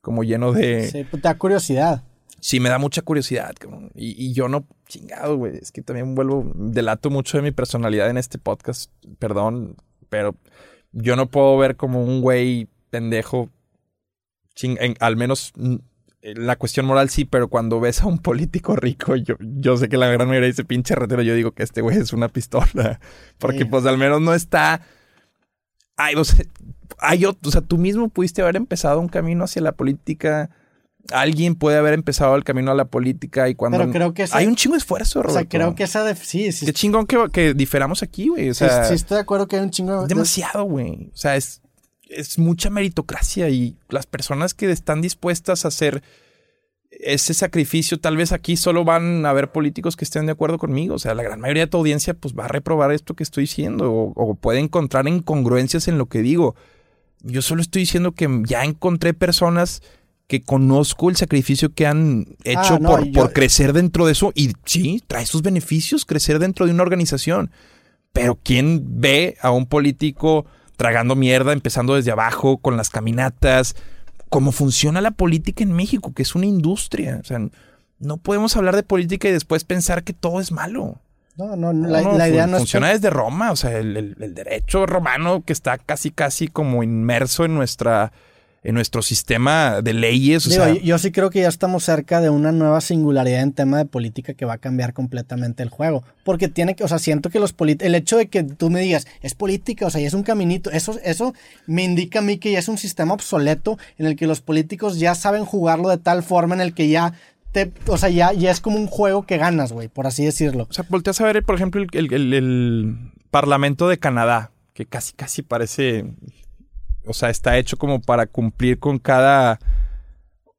como 0.06 0.22
lleno 0.22 0.52
de... 0.52 0.88
Sí, 0.88 1.02
pues 1.02 1.20
te 1.20 1.26
da 1.26 1.36
curiosidad. 1.36 2.04
Sí, 2.38 2.60
me 2.60 2.68
da 2.68 2.78
mucha 2.78 3.02
curiosidad. 3.02 3.56
Y, 3.96 4.32
yo 4.34 4.46
no, 4.46 4.64
chingado, 4.86 5.36
güey. 5.36 5.56
Es 5.56 5.72
que 5.72 5.82
también 5.82 6.14
vuelvo, 6.14 6.48
delato 6.54 7.10
mucho 7.10 7.38
de 7.38 7.42
mi 7.42 7.50
personalidad 7.50 8.08
en 8.08 8.16
este 8.16 8.38
podcast. 8.38 8.92
Perdón, 9.18 9.74
pero 10.08 10.36
yo 10.92 11.16
no 11.16 11.28
puedo 11.28 11.58
ver 11.58 11.74
como 11.74 12.04
un 12.04 12.20
güey 12.20 12.68
pendejo. 12.90 13.50
al 15.00 15.16
menos 15.16 15.52
mm, 15.56 15.74
la 16.22 16.54
cuestión 16.54 16.86
moral 16.86 17.10
sí, 17.10 17.24
pero 17.24 17.48
cuando 17.48 17.80
ves 17.80 18.02
a 18.02 18.06
un 18.06 18.18
político 18.18 18.76
rico, 18.76 19.16
yo, 19.16 19.34
yo 19.40 19.76
sé 19.76 19.88
que 19.88 19.96
la 19.96 20.06
gran 20.06 20.28
mayoría 20.28 20.46
dice 20.46 20.64
pinche 20.64 20.94
retero. 20.94 21.22
Yo 21.22 21.34
digo 21.34 21.50
que 21.50 21.64
este 21.64 21.80
güey 21.80 21.96
es 21.96 22.12
una 22.12 22.28
pistola. 22.28 23.00
Porque 23.38 23.66
pues 23.66 23.84
al 23.86 23.98
menos 23.98 24.20
no 24.20 24.34
está. 24.34 24.82
Ay, 25.96 26.14
o 26.14 26.24
sea, 26.24 26.44
hay 26.98 27.24
o 27.24 27.36
sea, 27.50 27.60
tú 27.60 27.78
mismo 27.78 28.08
pudiste 28.08 28.42
haber 28.42 28.56
empezado 28.56 29.00
un 29.00 29.08
camino 29.08 29.44
hacia 29.44 29.62
la 29.62 29.72
política. 29.72 30.50
Alguien 31.12 31.54
puede 31.54 31.78
haber 31.78 31.94
empezado 31.94 32.34
el 32.34 32.42
camino 32.42 32.72
a 32.72 32.74
la 32.74 32.86
política 32.86 33.48
y 33.48 33.54
cuando... 33.54 33.78
Pero 33.78 33.92
creo 33.92 34.14
que 34.14 34.26
Hay 34.32 34.46
un 34.46 34.56
chingo 34.56 34.74
de 34.74 34.78
esfuerzo, 34.78 35.22
Roberto. 35.22 35.38
O 35.38 35.40
sea, 35.40 35.48
creo 35.48 35.74
que 35.76 35.84
esa... 35.84 36.02
De... 36.02 36.16
Sí, 36.16 36.50
sí. 36.50 36.66
Qué 36.66 36.72
chingón 36.72 37.06
que, 37.06 37.28
que 37.32 37.54
diferamos 37.54 38.02
aquí, 38.02 38.28
güey. 38.28 38.50
O 38.50 38.54
sea, 38.54 38.84
sí, 38.84 38.94
estoy 38.94 39.16
de 39.16 39.20
acuerdo 39.20 39.46
que 39.46 39.56
hay 39.56 39.62
un 39.62 39.70
chingo... 39.70 40.02
De... 40.02 40.08
Demasiado, 40.08 40.64
güey. 40.64 41.10
O 41.14 41.16
sea, 41.16 41.36
es, 41.36 41.62
es 42.08 42.38
mucha 42.38 42.70
meritocracia 42.70 43.48
y 43.48 43.76
las 43.88 44.06
personas 44.06 44.52
que 44.52 44.70
están 44.70 45.00
dispuestas 45.00 45.64
a 45.64 45.68
hacer 45.68 46.02
ese 46.90 47.34
sacrificio, 47.34 47.98
tal 47.98 48.16
vez 48.16 48.32
aquí 48.32 48.56
solo 48.56 48.84
van 48.84 49.26
a 49.26 49.30
haber 49.30 49.52
políticos 49.52 49.96
que 49.96 50.04
estén 50.04 50.26
de 50.26 50.32
acuerdo 50.32 50.58
conmigo. 50.58 50.94
O 50.94 50.98
sea, 50.98 51.14
la 51.14 51.22
gran 51.22 51.40
mayoría 51.40 51.64
de 51.64 51.70
tu 51.70 51.76
audiencia 51.78 52.14
pues 52.14 52.34
va 52.34 52.46
a 52.46 52.48
reprobar 52.48 52.92
esto 52.92 53.14
que 53.14 53.22
estoy 53.22 53.42
diciendo 53.44 53.92
o, 53.92 54.12
o 54.14 54.34
puede 54.34 54.60
encontrar 54.60 55.06
incongruencias 55.08 55.88
en 55.88 55.98
lo 55.98 56.06
que 56.06 56.20
digo. 56.22 56.54
Yo 57.22 57.42
solo 57.42 57.60
estoy 57.62 57.82
diciendo 57.82 58.12
que 58.12 58.42
ya 58.46 58.64
encontré 58.64 59.14
personas 59.14 59.82
que 60.26 60.40
conozco 60.42 61.08
el 61.10 61.16
sacrificio 61.16 61.72
que 61.72 61.86
han 61.86 62.26
hecho 62.44 62.74
Ah, 62.74 62.78
no, 62.80 62.88
por, 62.90 63.04
yo- 63.04 63.12
por 63.12 63.32
crecer 63.32 63.72
dentro 63.72 64.06
de 64.06 64.12
eso. 64.12 64.32
Y 64.34 64.52
sí, 64.64 65.02
trae 65.06 65.26
sus 65.26 65.42
beneficios 65.42 66.04
crecer 66.04 66.38
dentro 66.38 66.66
de 66.66 66.72
una 66.72 66.82
organización. 66.82 67.50
Pero 68.12 68.38
¿quién 68.42 68.82
ve 69.00 69.36
a 69.42 69.50
un 69.50 69.66
político 69.66 70.46
tragando 70.76 71.14
mierda, 71.14 71.52
empezando 71.52 71.94
desde 71.94 72.10
abajo, 72.10 72.58
con 72.58 72.76
las 72.76 72.90
caminatas? 72.90 73.76
¿Cómo 74.28 74.52
funciona 74.52 75.00
la 75.00 75.10
política 75.12 75.62
en 75.62 75.72
México? 75.72 76.12
Que 76.14 76.22
es 76.22 76.34
una 76.34 76.46
industria. 76.46 77.18
O 77.20 77.24
sea, 77.24 77.38
no 77.98 78.16
podemos 78.18 78.56
hablar 78.56 78.76
de 78.76 78.82
política 78.82 79.28
y 79.28 79.32
después 79.32 79.64
pensar 79.64 80.04
que 80.04 80.12
todo 80.12 80.40
es 80.40 80.52
malo. 80.52 81.00
No, 81.36 81.54
no, 81.54 81.72
no, 81.72 81.86
la, 81.88 82.00
No, 82.02 82.12
no, 82.12 82.18
la 82.18 82.28
idea 82.28 82.42
fun- 82.44 82.50
no 82.52 82.56
es... 82.56 82.60
funciona 82.62 82.88
desde 82.88 83.10
Roma, 83.10 83.52
o 83.52 83.56
sea, 83.56 83.76
el, 83.78 83.96
el- 83.96 84.16
el 84.20 84.34
derecho 84.34 84.86
romano 84.86 85.42
que 85.44 85.52
está 85.52 85.76
casi, 85.78 86.10
casi 86.10 86.48
como 86.48 86.82
inmerso 86.82 87.44
en 87.44 87.54
nuestra, 87.54 88.12
en 88.66 88.74
nuestro 88.74 89.00
sistema 89.00 89.80
de 89.80 89.92
leyes. 89.92 90.46
O 90.46 90.50
Digo, 90.50 90.64
sea, 90.64 90.74
yo, 90.74 90.80
yo 90.80 90.98
sí 90.98 91.12
creo 91.12 91.30
que 91.30 91.40
ya 91.40 91.48
estamos 91.48 91.84
cerca 91.84 92.20
de 92.20 92.30
una 92.30 92.50
nueva 92.50 92.80
singularidad 92.80 93.40
en 93.42 93.52
tema 93.52 93.78
de 93.78 93.84
política 93.84 94.34
que 94.34 94.44
va 94.44 94.54
a 94.54 94.58
cambiar 94.58 94.92
completamente 94.92 95.62
el 95.62 95.68
juego. 95.68 96.02
Porque 96.24 96.48
tiene 96.48 96.74
que, 96.74 96.82
o 96.82 96.88
sea, 96.88 96.98
siento 96.98 97.30
que 97.30 97.38
los 97.38 97.52
políticos, 97.52 97.86
el 97.86 97.94
hecho 97.94 98.16
de 98.16 98.26
que 98.26 98.42
tú 98.42 98.68
me 98.70 98.80
digas, 98.80 99.06
es 99.22 99.34
política, 99.34 99.86
o 99.86 99.90
sea, 99.90 100.00
ya 100.00 100.08
es 100.08 100.14
un 100.14 100.24
caminito, 100.24 100.70
eso, 100.72 100.98
eso 101.04 101.32
me 101.66 101.84
indica 101.84 102.18
a 102.18 102.22
mí 102.22 102.38
que 102.38 102.50
ya 102.52 102.58
es 102.58 102.68
un 102.68 102.76
sistema 102.78 103.14
obsoleto 103.14 103.78
en 103.98 104.06
el 104.06 104.16
que 104.16 104.26
los 104.26 104.40
políticos 104.40 104.98
ya 104.98 105.14
saben 105.14 105.44
jugarlo 105.44 105.88
de 105.88 105.98
tal 105.98 106.22
forma 106.24 106.54
en 106.56 106.60
el 106.60 106.74
que 106.74 106.88
ya 106.88 107.12
te, 107.52 107.72
o 107.86 107.96
sea, 107.96 108.08
ya, 108.10 108.32
ya 108.32 108.50
es 108.50 108.60
como 108.60 108.76
un 108.78 108.86
juego 108.88 109.22
que 109.26 109.38
ganas, 109.38 109.72
güey, 109.72 109.86
por 109.88 110.06
así 110.08 110.24
decirlo. 110.24 110.66
O 110.68 110.72
sea, 110.72 110.84
volteas 110.88 111.20
a 111.20 111.24
ver, 111.24 111.42
por 111.44 111.54
ejemplo, 111.54 111.80
el, 111.80 111.88
el- 111.92 112.12
el- 112.12 112.32
el 112.34 112.96
Parlamento 113.30 113.88
de 113.88 113.98
Canadá, 113.98 114.50
que 114.74 114.86
casi, 114.86 115.12
casi 115.14 115.42
parece. 115.42 116.04
O 117.06 117.12
sea, 117.12 117.30
está 117.30 117.56
hecho 117.58 117.76
como 117.76 118.00
para 118.00 118.26
cumplir 118.26 118.78
con 118.78 118.98
cada. 118.98 119.58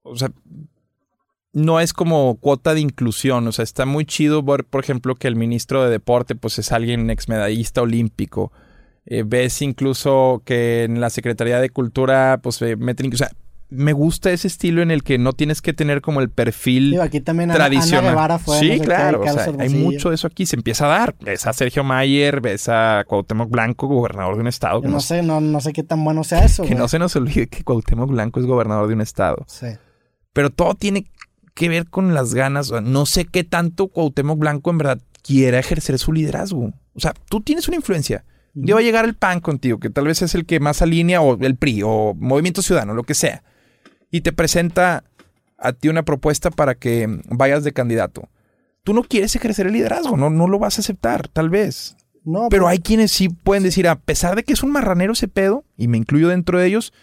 O 0.04 0.16
sea, 0.16 0.32
no 1.54 1.80
es 1.80 1.94
como 1.94 2.38
cuota 2.40 2.74
de 2.74 2.82
inclusión. 2.82 3.48
O 3.48 3.52
sea, 3.52 3.64
está 3.64 3.86
muy 3.86 4.06
chido 4.06 4.44
ver, 4.44 4.64
por 4.64 4.84
ejemplo, 4.84 5.16
que 5.16 5.28
el 5.28 5.36
ministro 5.36 5.84
de 5.84 5.90
Deporte, 5.90 6.36
pues 6.36 6.60
es 6.60 6.72
alguien 6.72 7.10
exmedallista 7.10 7.82
olímpico. 7.82 8.52
Eh, 9.06 9.24
ves 9.26 9.62
incluso 9.62 10.42
que 10.46 10.84
en 10.84 11.02
la 11.02 11.10
Secretaría 11.10 11.60
de 11.60 11.70
Cultura, 11.70 12.40
pues 12.42 12.62
meten. 12.78 13.14
O 13.14 13.18
sea, 13.18 13.32
me 13.70 13.92
gusta 13.94 14.32
ese 14.32 14.48
estilo 14.48 14.82
en 14.82 14.92
el 14.92 15.04
que 15.04 15.18
no 15.18 15.34
tienes 15.34 15.62
que 15.62 15.74
tener 15.74 16.02
como 16.02 16.22
el 16.22 16.30
perfil 16.30 16.92
Digo, 16.92 17.04
aquí 17.04 17.20
también 17.20 17.52
Ana, 17.52 17.66
Ana 17.66 17.70
tradicional. 17.70 18.40
Fue. 18.40 18.60
sí, 18.60 18.68
no 18.70 18.74
sé 18.74 18.80
qué, 18.80 18.86
claro. 18.86 19.22
o 19.22 19.24
Carlos 19.26 19.44
sea, 19.44 19.54
hay 19.60 19.70
mucho 19.70 20.10
de 20.10 20.16
eso 20.16 20.28
aquí. 20.28 20.46
Se 20.46 20.56
empieza 20.56 20.86
a 20.86 21.00
dar. 21.00 21.16
Ves 21.20 21.46
a 21.48 21.54
Sergio 21.54 21.84
Mayer, 21.84 22.40
ves 22.40 22.70
a 22.70 23.04
Cuauhtémoc 23.08 23.50
Blanco, 23.50 23.88
gobernador 23.88 24.36
de 24.36 24.42
un 24.42 24.48
estado. 24.48 24.82
Yo 24.82 24.90
no 24.90 25.02
sé, 25.02 25.22
no, 25.22 25.42
no 25.42 25.60
sé 25.60 25.74
qué 25.74 25.84
tan 25.84 26.04
bueno 26.04 26.24
sea 26.24 26.46
eso, 26.46 26.64
que 26.64 26.76
no 26.76 26.88
se 26.88 27.00
nos 27.00 27.16
olvide 27.16 27.48
que 27.48 27.64
Cuauhtémoc 27.64 28.10
Blanco 28.10 28.40
es 28.40 28.46
gobernador 28.46 28.88
de 28.88 28.94
un 28.94 29.02
estado. 29.02 29.46
Sí. 29.48 29.68
Pero 30.32 30.50
todo 30.50 30.76
tiene 30.76 31.06
que 31.54 31.68
ver 31.68 31.90
con 31.90 32.14
las 32.14 32.34
ganas. 32.34 32.72
O 32.72 32.76
sea, 32.76 32.82
no 32.82 33.06
sé 33.06 33.26
qué 33.26 33.44
tanto 33.44 33.88
Cuauhtémoc 33.88 34.40
Blanco 34.40 34.70
en 34.70 34.78
verdad 34.78 35.00
quiera 35.24 35.60
ejercer 35.60 36.00
su 36.00 36.14
liderazgo. 36.14 36.72
O 36.94 37.00
sea, 37.00 37.14
tú 37.30 37.42
tienes 37.42 37.68
una 37.68 37.76
influencia. 37.76 38.24
Ya 38.60 38.74
va 38.74 38.80
a 38.80 38.84
llegar 38.84 39.06
el 39.06 39.14
PAN 39.14 39.40
contigo, 39.40 39.78
que 39.78 39.92
tal 39.92 40.06
vez 40.06 40.24
es 40.24 40.34
el 40.34 40.48
que 40.48 40.60
más 40.60 40.82
alinea, 40.82 41.22
o 41.22 41.38
el 41.40 41.56
PRI, 41.58 41.84
o 41.84 42.16
Movimiento 42.16 42.64
Ciudadano, 42.64 42.96
lo 42.96 43.04
que 43.04 43.14
sea. 43.14 43.44
Y 44.12 44.22
te 44.22 44.34
presenta 44.34 45.04
a 45.58 45.74
ti 45.74 45.90
una 45.90 46.04
propuesta 46.04 46.52
para 46.52 46.76
que 46.76 47.08
vayas 47.30 47.64
de 47.64 47.74
candidato. 47.74 48.30
Tú 48.84 48.94
no 48.94 49.04
quieres 49.04 49.36
ejercer 49.36 49.68
el 49.68 49.74
liderazgo, 49.74 50.16
no, 50.16 50.30
no 50.30 50.48
lo 50.48 50.60
vas 50.60 50.78
a 50.78 50.82
aceptar, 50.82 51.28
tal 51.28 51.50
vez. 51.50 51.98
No, 52.24 52.48
Pero 52.50 52.68
hay 52.68 52.80
quienes 52.80 53.12
sí 53.12 53.30
pueden 53.30 53.64
decir, 53.64 53.88
a 53.88 54.00
pesar 54.00 54.36
de 54.36 54.44
que 54.44 54.54
es 54.54 54.64
un 54.64 54.72
marranero 54.72 55.14
ese 55.14 55.28
pedo, 55.28 55.64
y 55.78 55.88
me 55.88 55.98
incluyo 55.98 56.28
dentro 56.28 56.60
de 56.60 56.68
ellos, 56.68 56.94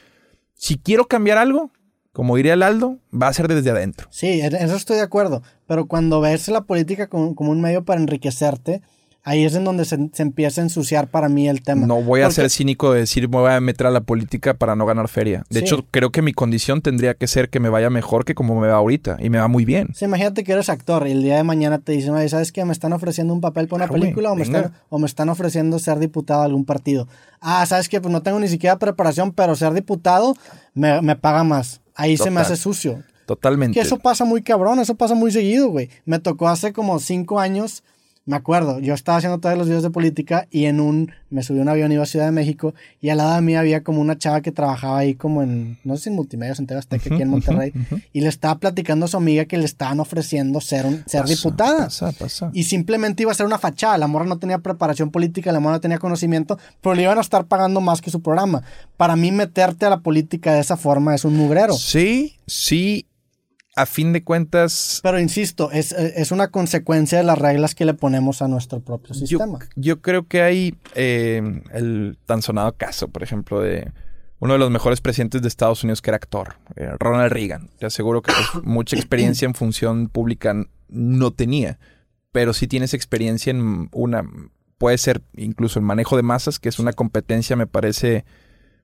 si 0.54 0.76
quiero 0.76 1.06
cambiar 1.06 1.38
algo, 1.38 1.70
como 2.12 2.36
diría 2.36 2.54
el 2.54 2.62
Aldo, 2.62 2.98
va 3.12 3.28
a 3.28 3.32
ser 3.32 3.48
desde 3.48 3.70
adentro. 3.70 4.06
Sí, 4.10 4.40
en 4.40 4.54
eso 4.54 4.76
estoy 4.76 4.96
de 4.96 5.02
acuerdo. 5.02 5.42
Pero 5.66 5.86
cuando 5.86 6.20
ves 6.20 6.46
la 6.48 6.62
política 6.62 7.08
como, 7.08 7.34
como 7.34 7.50
un 7.50 7.60
medio 7.60 7.84
para 7.84 8.00
enriquecerte, 8.00 8.82
ahí 9.24 9.44
es 9.44 9.54
en 9.54 9.64
donde 9.64 9.84
se, 9.84 9.98
se 10.12 10.22
empieza 10.22 10.60
a 10.60 10.64
ensuciar 10.64 11.08
para 11.08 11.28
mí 11.28 11.48
el 11.48 11.62
tema. 11.62 11.86
No 11.86 12.02
voy 12.02 12.20
a 12.20 12.24
Porque- 12.26 12.34
ser 12.36 12.50
cínico 12.50 12.92
de 12.92 13.00
decir 13.00 13.28
me 13.28 13.38
voy 13.38 13.50
a 13.50 13.60
meter 13.60 13.86
a 13.86 13.90
la 13.90 14.02
política 14.02 14.54
para 14.54 14.76
no 14.76 14.86
ganar 14.86 15.08
feria. 15.08 15.44
De 15.50 15.60
Sí. 15.60 15.64
hecho, 15.64 15.86
creo 15.90 16.10
que 16.12 16.22
mi 16.22 16.32
condición 16.32 16.82
tendría 16.82 17.14
que 17.14 17.26
ser 17.26 17.48
que 17.50 17.58
me 17.58 17.68
vaya 17.70 17.90
mejor 17.90 18.24
que 18.24 18.34
como 18.34 18.60
me 18.60 18.68
va 18.68 18.74
ahorita. 18.76 19.16
Y 19.20 19.30
me 19.30 19.38
va 19.38 19.48
muy 19.48 19.64
bien. 19.64 19.88
Sí, 19.94 20.04
imagínate 20.04 20.44
que 20.44 20.52
eres 20.52 20.68
actor 20.68 21.08
y 21.08 21.12
el 21.12 21.22
día 21.22 21.36
de 21.36 21.42
mañana 21.42 21.78
te 21.78 21.92
dicen, 21.92 22.10
oye, 22.14 22.28
¿sabes 22.28 22.52
qué? 22.52 22.64
¿Me 22.64 22.72
están 22.72 22.92
ofreciendo 22.92 23.32
un 23.34 23.40
papel 23.40 23.66
para 23.66 23.84
una 23.84 23.88
Claro, 23.88 24.00
película 24.00 24.30
o 24.30 24.36
me, 24.36 24.42
están, 24.42 24.72
o 24.90 24.98
me 24.98 25.06
están 25.06 25.28
ofreciendo 25.30 25.78
ser 25.78 25.98
diputado 25.98 26.40
de 26.40 26.46
algún 26.46 26.64
partido? 26.64 27.08
Ah, 27.40 27.64
¿sabes 27.66 27.88
qué? 27.88 28.00
Pues 28.00 28.12
no 28.12 28.22
tengo 28.22 28.38
ni 28.40 28.48
siquiera 28.48 28.78
preparación, 28.78 29.32
pero 29.32 29.54
ser 29.56 29.72
diputado 29.72 30.34
me, 30.74 31.00
me 31.02 31.16
paga 31.16 31.44
más. 31.44 31.80
Ahí 31.94 32.16
se 32.16 32.30
me 32.30 32.40
hace 32.40 32.56
sucio. 32.56 33.02
Totalmente. 33.26 33.74
Que 33.74 33.80
eso 33.86 33.98
pasa 33.98 34.24
muy 34.26 34.42
cabrón, 34.42 34.80
eso 34.80 34.96
pasa 34.96 35.14
muy 35.14 35.30
seguido, 35.32 35.68
güey. 35.68 35.88
Me 36.04 36.18
tocó 36.18 36.48
hace 36.48 36.74
como 36.74 36.98
cinco 36.98 37.40
años, 37.40 37.82
me 38.26 38.36
acuerdo, 38.36 38.80
yo 38.80 38.94
estaba 38.94 39.18
haciendo 39.18 39.38
todos 39.38 39.58
los 39.58 39.66
videos 39.66 39.82
de 39.82 39.90
política 39.90 40.46
y 40.50 40.64
en 40.64 40.80
un, 40.80 41.12
me 41.28 41.42
subí 41.42 41.58
a 41.58 41.62
un 41.62 41.68
avión, 41.68 41.92
iba 41.92 42.02
a 42.02 42.06
Ciudad 42.06 42.24
de 42.24 42.32
México 42.32 42.74
y 43.00 43.10
al 43.10 43.18
lado 43.18 43.34
de 43.34 43.42
mí 43.42 43.54
había 43.54 43.82
como 43.82 44.00
una 44.00 44.16
chava 44.16 44.40
que 44.40 44.50
trabajaba 44.50 44.98
ahí 44.98 45.14
como 45.14 45.42
en, 45.42 45.78
no 45.84 45.96
sé 45.96 46.04
si 46.04 46.08
en 46.08 46.16
multimedia, 46.16 46.54
en 46.58 46.66
TV 46.66 46.78
Azteca, 46.78 47.14
aquí 47.14 47.22
en 47.22 47.28
Monterrey, 47.28 47.72
y 48.12 48.22
le 48.22 48.28
estaba 48.28 48.58
platicando 48.58 49.04
a 49.04 49.08
su 49.08 49.18
amiga 49.18 49.44
que 49.44 49.58
le 49.58 49.66
estaban 49.66 50.00
ofreciendo 50.00 50.60
ser, 50.62 50.86
un, 50.86 51.04
ser 51.06 51.22
Pasa, 51.22 51.34
diputada. 51.34 51.84
Pasa, 51.84 52.12
pasa. 52.12 52.50
Y 52.54 52.64
simplemente 52.64 53.22
iba 53.22 53.32
a 53.32 53.34
ser 53.34 53.44
una 53.44 53.58
fachada. 53.58 53.98
La 53.98 54.06
morra 54.06 54.24
no 54.24 54.38
tenía 54.38 54.58
preparación 54.58 55.10
política, 55.10 55.52
la 55.52 55.60
morra 55.60 55.74
no 55.74 55.80
tenía 55.80 55.98
conocimiento, 55.98 56.58
pero 56.80 56.94
le 56.94 57.02
iban 57.02 57.18
a 57.18 57.20
estar 57.20 57.44
pagando 57.44 57.80
más 57.80 58.00
que 58.00 58.10
su 58.10 58.22
programa. 58.22 58.62
Para 58.96 59.16
mí, 59.16 59.32
meterte 59.32 59.84
a 59.84 59.90
la 59.90 60.00
política 60.00 60.54
de 60.54 60.60
esa 60.60 60.76
forma 60.76 61.14
es 61.14 61.24
un 61.24 61.36
mugrero. 61.36 61.74
Sí, 61.74 62.38
sí. 62.46 63.06
A 63.76 63.86
fin 63.86 64.12
de 64.12 64.22
cuentas, 64.22 65.00
Pero 65.02 65.18
insisto, 65.18 65.70
es, 65.72 65.92
es 65.92 66.30
una 66.30 66.48
consecuencia 66.48 67.18
de 67.18 67.24
las 67.24 67.38
reglas 67.38 67.74
que 67.74 67.84
le 67.84 67.94
ponemos 67.94 68.40
a 68.40 68.48
nuestro 68.48 68.80
propio 68.80 69.14
yo, 69.14 69.26
sistema. 69.26 69.58
yo 69.74 70.00
creo 70.00 70.28
que 70.28 70.42
hay 70.42 70.76
eh, 70.94 71.62
el 71.72 72.16
tan 72.26 72.42
sonado 72.42 72.76
caso, 72.76 73.08
por 73.08 73.22
ejemplo, 73.22 73.60
de 73.60 73.90
uno 74.38 74.52
de 74.52 74.58
los 74.58 74.70
mejores 74.70 75.00
presidentes 75.00 75.42
de 75.42 75.48
Estados 75.48 75.82
Unidos 75.82 76.02
que 76.02 76.10
era 76.10 76.16
actor, 76.16 76.56
eh, 76.76 76.90
Ronald 76.98 77.32
Reagan. 77.32 77.70
Te 77.78 77.86
aseguro 77.86 78.22
que 78.22 78.32
pues, 78.32 78.64
mucha 78.64 78.94
experiencia 78.94 79.46
en 79.46 79.54
función 79.54 80.08
pública 80.08 80.54
no 80.88 81.30
tenía, 81.32 81.78
pero 82.30 82.52
sí 82.52 82.66
tienes 82.68 82.94
experiencia 82.94 83.50
en 83.50 83.88
una, 83.92 84.24
puede 84.78 84.98
ser 84.98 85.22
incluso 85.36 85.78
el 85.78 85.84
manejo 85.84 86.16
de 86.16 86.22
masas, 86.22 86.58
que 86.58 86.68
es 86.68 86.78
una 86.78 86.92
competencia, 86.92 87.56
me 87.56 87.66
parece 87.66 88.24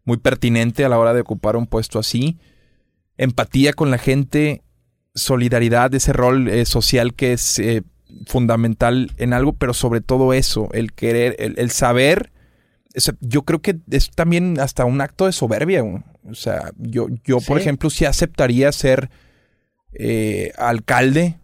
muy 0.04 0.16
pertinente 0.16 0.84
a 0.84 0.88
la 0.88 0.98
hora 0.98 1.14
de 1.14 1.20
ocupar 1.20 1.56
un 1.56 1.66
puesto 1.66 1.98
así. 1.98 2.38
Empatía 3.18 3.72
con 3.74 3.90
la 3.90 3.98
gente, 3.98 4.62
solidaridad, 5.20 5.94
ese 5.94 6.12
rol 6.12 6.48
eh, 6.48 6.64
social 6.64 7.14
que 7.14 7.32
es 7.32 7.58
eh, 7.58 7.82
fundamental 8.26 9.12
en 9.18 9.32
algo, 9.32 9.52
pero 9.52 9.74
sobre 9.74 10.00
todo 10.00 10.32
eso, 10.32 10.68
el 10.72 10.92
querer, 10.92 11.36
el, 11.38 11.58
el 11.58 11.70
saber. 11.70 12.32
o 12.96 13.00
sea, 13.00 13.14
yo 13.20 13.42
creo 13.42 13.60
que 13.60 13.78
es 13.90 14.10
también 14.10 14.58
hasta 14.58 14.84
un 14.84 15.00
acto 15.00 15.26
de 15.26 15.32
soberbia. 15.32 15.84
O 15.84 16.34
sea, 16.34 16.72
yo, 16.76 17.08
yo 17.24 17.40
por 17.40 17.58
ejemplo, 17.58 17.90
sí 17.90 18.04
aceptaría 18.04 18.70
ser 18.72 19.10
eh, 19.92 20.52
alcalde, 20.56 21.38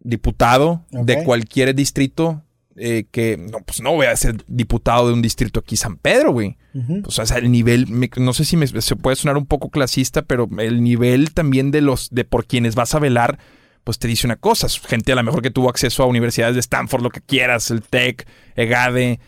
diputado 0.00 0.84
de 0.90 1.24
cualquier 1.24 1.74
distrito. 1.74 2.42
Eh, 2.78 3.06
que 3.10 3.36
no, 3.36 3.58
pues 3.60 3.80
no 3.80 3.92
voy 3.92 4.06
a 4.06 4.16
ser 4.16 4.36
diputado 4.46 5.08
de 5.08 5.12
un 5.14 5.22
distrito 5.22 5.60
aquí 5.60 5.76
San 5.76 5.96
Pedro, 5.96 6.32
güey. 6.32 6.56
Ujú. 6.74 7.02
O 7.06 7.10
sea, 7.10 7.24
el 7.38 7.50
nivel, 7.50 7.86
me- 7.88 8.10
no 8.16 8.32
sé 8.32 8.44
si 8.44 8.56
me, 8.56 8.66
se 8.66 8.96
puede 8.96 9.16
sonar 9.16 9.36
un 9.36 9.46
poco 9.46 9.70
clasista, 9.70 10.22
pero 10.22 10.48
el 10.58 10.82
nivel 10.82 11.32
también 11.34 11.70
de 11.70 11.80
los, 11.80 12.10
de 12.10 12.24
por 12.24 12.46
quienes 12.46 12.74
vas 12.74 12.94
a 12.94 12.98
velar, 12.98 13.38
pues 13.84 13.98
te 13.98 14.06
dice 14.08 14.26
una 14.26 14.36
cosa. 14.36 14.68
Gente 14.68 15.12
a 15.12 15.14
lo 15.16 15.22
mejor 15.22 15.42
que 15.42 15.50
tuvo 15.50 15.70
acceso 15.70 16.02
a 16.02 16.06
universidades 16.06 16.54
de 16.54 16.60
Stanford, 16.60 17.02
lo 17.02 17.10
que 17.10 17.20
quieras, 17.20 17.70
el 17.70 17.82
TEC, 17.82 18.26
EGADE. 18.56 19.18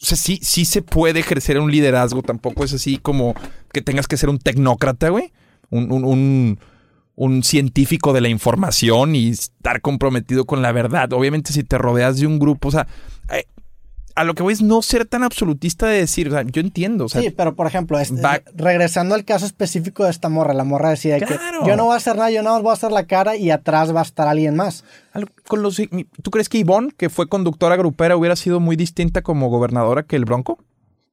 O 0.00 0.04
sea, 0.04 0.16
sí, 0.18 0.38
sí 0.42 0.64
se 0.64 0.82
puede 0.82 1.20
ejercer 1.20 1.58
un 1.58 1.70
liderazgo. 1.70 2.22
Tampoco 2.22 2.64
es 2.64 2.72
así 2.72 2.98
como 2.98 3.34
que 3.72 3.80
tengas 3.82 4.08
que 4.08 4.16
ser 4.16 4.28
un 4.28 4.38
tecnócrata, 4.38 5.08
güey. 5.10 5.32
Un, 5.70 5.90
un, 5.92 6.04
un, 6.04 6.58
un 7.14 7.42
científico 7.42 8.12
de 8.12 8.20
la 8.22 8.28
información 8.28 9.14
y 9.16 9.28
estar 9.28 9.80
comprometido 9.80 10.44
con 10.46 10.62
la 10.62 10.72
verdad. 10.72 11.12
Obviamente, 11.12 11.52
si 11.52 11.62
te 11.62 11.78
rodeas 11.78 12.18
de 12.18 12.26
un 12.26 12.38
grupo, 12.38 12.68
o 12.68 12.70
sea, 12.70 12.86
eh, 13.32 13.44
a 14.14 14.24
lo 14.24 14.34
que 14.34 14.42
voy 14.42 14.52
es 14.52 14.60
no 14.60 14.82
ser 14.82 15.06
tan 15.06 15.22
absolutista 15.22 15.86
de 15.86 15.98
decir, 15.98 16.28
o 16.28 16.32
sea, 16.32 16.42
yo 16.42 16.60
entiendo, 16.60 17.06
o 17.06 17.08
sea, 17.08 17.22
sí, 17.22 17.30
pero 17.30 17.54
por 17.54 17.66
ejemplo, 17.66 17.98
este, 17.98 18.20
va- 18.20 18.42
regresando 18.54 19.14
al 19.14 19.24
caso 19.24 19.46
específico 19.46 20.04
de 20.04 20.10
esta 20.10 20.28
morra, 20.28 20.52
la 20.52 20.64
morra 20.64 20.90
decía 20.90 21.18
Claro. 21.18 21.62
que 21.62 21.68
yo 21.68 21.76
no 21.76 21.84
voy 21.84 21.94
a 21.94 21.96
hacer 21.96 22.16
nada, 22.16 22.30
yo 22.30 22.42
nada 22.42 22.56
más 22.56 22.62
voy 22.62 22.70
a 22.70 22.74
hacer 22.74 22.92
la 22.92 23.06
cara 23.06 23.36
y 23.36 23.50
atrás 23.50 23.94
va 23.94 24.00
a 24.00 24.04
estar 24.04 24.28
alguien 24.28 24.54
más. 24.54 24.84
Con 25.48 25.62
los, 25.62 25.80
¿Tú 26.22 26.30
crees 26.30 26.48
que 26.50 26.58
Ivonne, 26.58 26.90
que 26.96 27.08
fue 27.08 27.26
conductora 27.28 27.76
grupera, 27.76 28.16
hubiera 28.16 28.36
sido 28.36 28.60
muy 28.60 28.76
distinta 28.76 29.22
como 29.22 29.48
gobernadora 29.48 30.02
que 30.02 30.16
el 30.16 30.24
Bronco? 30.26 30.58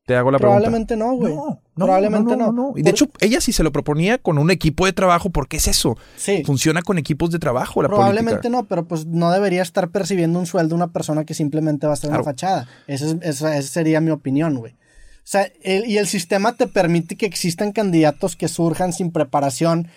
Te 0.06 0.16
hago 0.16 0.32
la 0.32 0.40
pregunta. 0.40 0.58
Probablemente 0.64 0.98
no, 0.98 1.14
güey. 1.14 1.36
No, 1.36 1.61
Probablemente 1.85 2.35
no. 2.38 2.74
Y 2.75 2.82
de 2.82 2.90
hecho, 2.90 3.09
ella 3.19 3.41
sí 3.41 3.53
se 3.53 3.64
lo 3.64 3.72
proponía 3.72 4.17
con 4.17 4.38
un 4.38 4.51
equipo 4.51 4.85
de 4.85 4.93
trabajo, 4.93 5.30
porque 5.30 5.58
es 5.58 5.67
eso. 5.67 5.98
Sí. 6.16 6.43
Funciona 6.45 6.82
con 6.82 6.98
equipos 6.98 7.32
de 7.32 7.40
trabajo 7.40 7.82
la 7.82 7.90
Probablemente 7.90 8.49
no, 8.49 8.66
pero 8.66 8.88
pues 8.88 9.06
no 9.06 9.32
debería 9.32 9.61
estar 9.61 9.90
percibiendo 9.90 10.40
un 10.40 10.45
sueldo 10.45 10.75
una 10.75 10.91
persona 10.91 11.25
que 11.25 11.33
simplemente 11.33 11.88
va 11.88 11.93
a 11.93 11.95
estar 11.95 12.09
en 12.09 12.16
una 12.16 12.24
fachada. 12.24 12.67
Esa, 12.88 13.17
esa 13.22 13.61
sería 13.61 14.01
mi 14.01 14.11
opinión, 14.11 14.56
güey. 14.56 14.74
O 14.74 15.32
sea, 15.32 15.51
y 15.64 15.98
el 15.98 16.08
sistema 16.08 16.56
te 16.56 16.66
permite 16.66 17.16
que 17.16 17.27
existan 17.27 17.72
candidatos 17.72 18.35
que 18.35 18.48
surjan 18.48 18.93
sin 18.93 19.11
preparación 19.11 19.88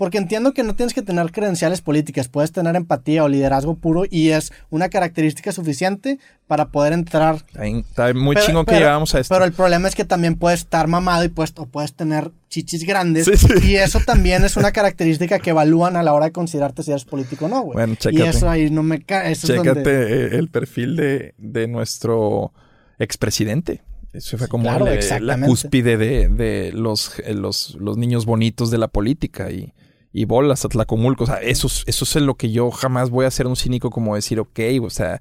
porque 0.00 0.16
entiendo 0.16 0.54
que 0.54 0.62
no 0.62 0.74
tienes 0.74 0.94
que 0.94 1.02
tener 1.02 1.30
credenciales 1.30 1.82
políticas, 1.82 2.26
puedes 2.26 2.52
tener 2.52 2.74
empatía 2.74 3.22
o 3.22 3.28
liderazgo 3.28 3.74
puro 3.74 4.04
y 4.08 4.30
es 4.30 4.50
una 4.70 4.88
característica 4.88 5.52
suficiente 5.52 6.18
para 6.46 6.68
poder 6.68 6.94
entrar. 6.94 7.44
Está 7.52 8.14
muy 8.14 8.34
chingo 8.36 8.64
que 8.64 8.76
llegamos 8.76 9.14
a 9.14 9.20
esto. 9.20 9.34
Pero 9.34 9.44
el 9.44 9.52
problema 9.52 9.88
es 9.88 9.94
que 9.94 10.06
también 10.06 10.36
puedes 10.36 10.60
estar 10.60 10.86
mamado 10.86 11.22
y 11.24 11.28
puedes, 11.28 11.52
o 11.58 11.66
puedes 11.66 11.92
tener 11.92 12.30
chichis 12.48 12.86
grandes. 12.86 13.28
Y 13.62 13.76
eso 13.76 14.00
también 14.00 14.42
es 14.42 14.56
una 14.56 14.72
característica 14.72 15.38
que 15.38 15.50
evalúan 15.50 15.96
a 15.96 16.02
la 16.02 16.14
hora 16.14 16.24
de 16.24 16.32
considerarte 16.32 16.82
si 16.82 16.92
eres 16.92 17.04
político 17.04 17.44
o 17.44 17.48
no, 17.50 17.60
güey. 17.60 17.74
Bueno, 17.74 17.94
chécate. 17.96 18.24
Y 18.24 18.26
eso 18.26 18.48
ahí 18.48 18.70
no 18.70 18.82
me 18.82 19.02
cae. 19.02 19.36
Chécate 19.36 20.34
el 20.34 20.48
perfil 20.48 20.96
de, 20.96 21.34
de 21.36 21.68
nuestro 21.68 22.54
expresidente. 22.98 23.82
Eso 24.14 24.38
fue 24.38 24.48
como 24.48 24.64
la 24.64 25.46
cúspide 25.46 25.98
de, 25.98 26.28
de 26.28 26.72
los, 26.72 27.20
los, 27.34 27.74
los, 27.78 27.98
niños 27.98 28.24
bonitos 28.24 28.70
de 28.70 28.78
la 28.78 28.88
política. 28.88 29.50
Y 29.50 29.74
y 30.12 30.24
bolas, 30.24 30.64
Atlacomulco. 30.64 31.24
O 31.24 31.26
sea, 31.26 31.36
eso, 31.36 31.68
eso 31.86 32.04
es 32.04 32.16
lo 32.16 32.34
que 32.34 32.50
yo 32.50 32.70
jamás 32.70 33.10
voy 33.10 33.26
a 33.26 33.30
ser 33.30 33.46
un 33.46 33.56
cínico 33.56 33.90
como 33.90 34.14
decir, 34.14 34.40
ok, 34.40 34.60
o 34.82 34.90
sea, 34.90 35.20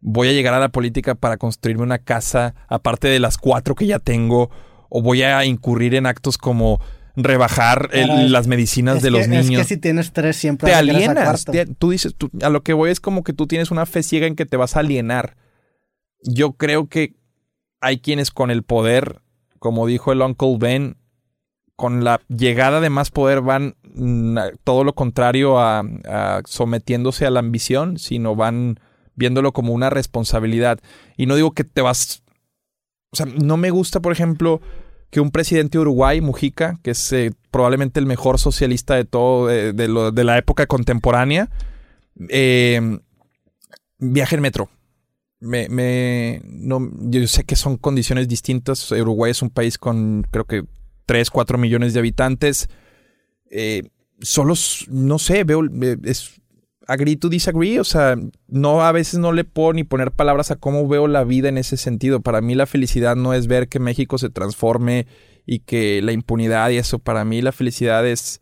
voy 0.00 0.28
a 0.28 0.32
llegar 0.32 0.54
a 0.54 0.60
la 0.60 0.68
política 0.68 1.14
para 1.14 1.36
construirme 1.36 1.82
una 1.82 1.98
casa 1.98 2.54
aparte 2.68 3.08
de 3.08 3.20
las 3.20 3.38
cuatro 3.38 3.74
que 3.74 3.86
ya 3.86 3.98
tengo, 3.98 4.50
o 4.88 5.02
voy 5.02 5.22
a 5.22 5.44
incurrir 5.44 5.94
en 5.94 6.06
actos 6.06 6.38
como 6.38 6.80
rebajar 7.16 7.90
las 7.92 8.46
medicinas 8.46 9.02
de 9.02 9.10
los 9.10 9.28
niños. 9.28 9.62
Es 9.62 9.68
que 9.68 9.74
si 9.74 9.80
tienes 9.80 10.12
tres 10.12 10.36
siempre 10.36 10.68
te 10.68 10.74
alienas. 10.74 11.44
tú 11.78 11.90
dices, 11.90 12.14
a 12.42 12.50
lo 12.50 12.62
que 12.62 12.72
voy 12.72 12.90
es 12.90 13.00
como 13.00 13.22
que 13.22 13.32
tú 13.32 13.46
tienes 13.46 13.70
una 13.70 13.86
fe 13.86 14.02
ciega 14.02 14.26
en 14.26 14.36
que 14.36 14.46
te 14.46 14.56
vas 14.56 14.76
a 14.76 14.80
alienar. 14.80 15.36
Yo 16.22 16.52
creo 16.52 16.88
que 16.88 17.14
hay 17.80 17.98
quienes 17.98 18.30
con 18.30 18.50
el 18.50 18.62
poder, 18.62 19.20
como 19.58 19.86
dijo 19.86 20.12
el 20.12 20.22
Uncle 20.22 20.56
Ben, 20.58 20.96
con 21.76 22.04
la 22.04 22.20
llegada 22.28 22.80
de 22.80 22.90
más 22.90 23.10
poder 23.10 23.40
van 23.40 23.76
mm, 23.94 24.38
todo 24.62 24.84
lo 24.84 24.94
contrario 24.94 25.58
a, 25.58 25.82
sometiéndose 26.46 27.26
a 27.26 27.30
la 27.30 27.40
ambición, 27.40 27.98
sino 27.98 28.36
van 28.36 28.78
viéndolo 29.14 29.52
como 29.52 29.72
una 29.72 29.90
responsabilidad. 29.90 30.78
Y 31.16 31.26
no 31.26 31.36
digo 31.36 31.52
que 31.52 31.64
te 31.64 31.82
vas... 31.82 32.22
O 33.12 33.16
sea, 33.16 33.26
no 33.26 33.56
me 33.56 33.70
gusta, 33.70 34.00
por 34.00 34.12
ejemplo, 34.12 34.60
que 35.10 35.20
un 35.20 35.30
presidente 35.30 35.78
de 35.78 35.82
Uruguay, 35.82 36.20
Mujica, 36.20 36.78
que 36.82 36.90
es 36.90 37.12
eh, 37.12 37.32
probablemente 37.52 38.00
el 38.00 38.06
mejor 38.06 38.40
socialista 38.40 38.96
de 38.96 39.04
todo, 39.04 39.46
de, 39.46 40.24
la 40.24 40.38
época 40.38 40.66
contemporánea, 40.66 41.48
eh, 42.28 42.98
viaje 43.98 44.34
en 44.34 44.42
metro. 44.42 44.68
Me, 45.38 45.68
me, 45.68 46.40
no, 46.44 46.90
yo 47.02 47.24
sé 47.28 47.44
que 47.44 47.54
son 47.54 47.76
condiciones 47.76 48.26
distintas. 48.26 48.90
Uruguay 48.90 49.30
es 49.30 49.42
un 49.42 49.50
país 49.50 49.78
con, 49.78 50.26
creo 50.32 50.46
que 50.46 50.64
3, 51.06 51.30
4 51.30 51.58
millones 51.58 51.94
de 51.94 52.00
habitantes. 52.00 52.68
Eh, 53.50 53.90
solo, 54.20 54.54
no 54.88 55.18
sé, 55.18 55.44
veo, 55.44 55.64
eh, 55.64 55.96
es 56.04 56.40
agree 56.86 57.16
to 57.16 57.28
disagree, 57.28 57.80
o 57.80 57.84
sea, 57.84 58.16
no, 58.46 58.82
a 58.82 58.92
veces 58.92 59.18
no 59.18 59.32
le 59.32 59.44
puedo 59.44 59.72
ni 59.72 59.84
poner 59.84 60.12
palabras 60.12 60.50
a 60.50 60.56
cómo 60.56 60.86
veo 60.86 61.08
la 61.08 61.24
vida 61.24 61.48
en 61.48 61.58
ese 61.58 61.76
sentido. 61.76 62.20
Para 62.20 62.40
mí 62.40 62.54
la 62.54 62.66
felicidad 62.66 63.16
no 63.16 63.34
es 63.34 63.46
ver 63.46 63.68
que 63.68 63.78
México 63.78 64.18
se 64.18 64.30
transforme 64.30 65.06
y 65.46 65.60
que 65.60 66.02
la 66.02 66.12
impunidad 66.12 66.70
y 66.70 66.78
eso, 66.78 66.98
para 66.98 67.24
mí 67.24 67.42
la 67.42 67.52
felicidad 67.52 68.06
es 68.06 68.40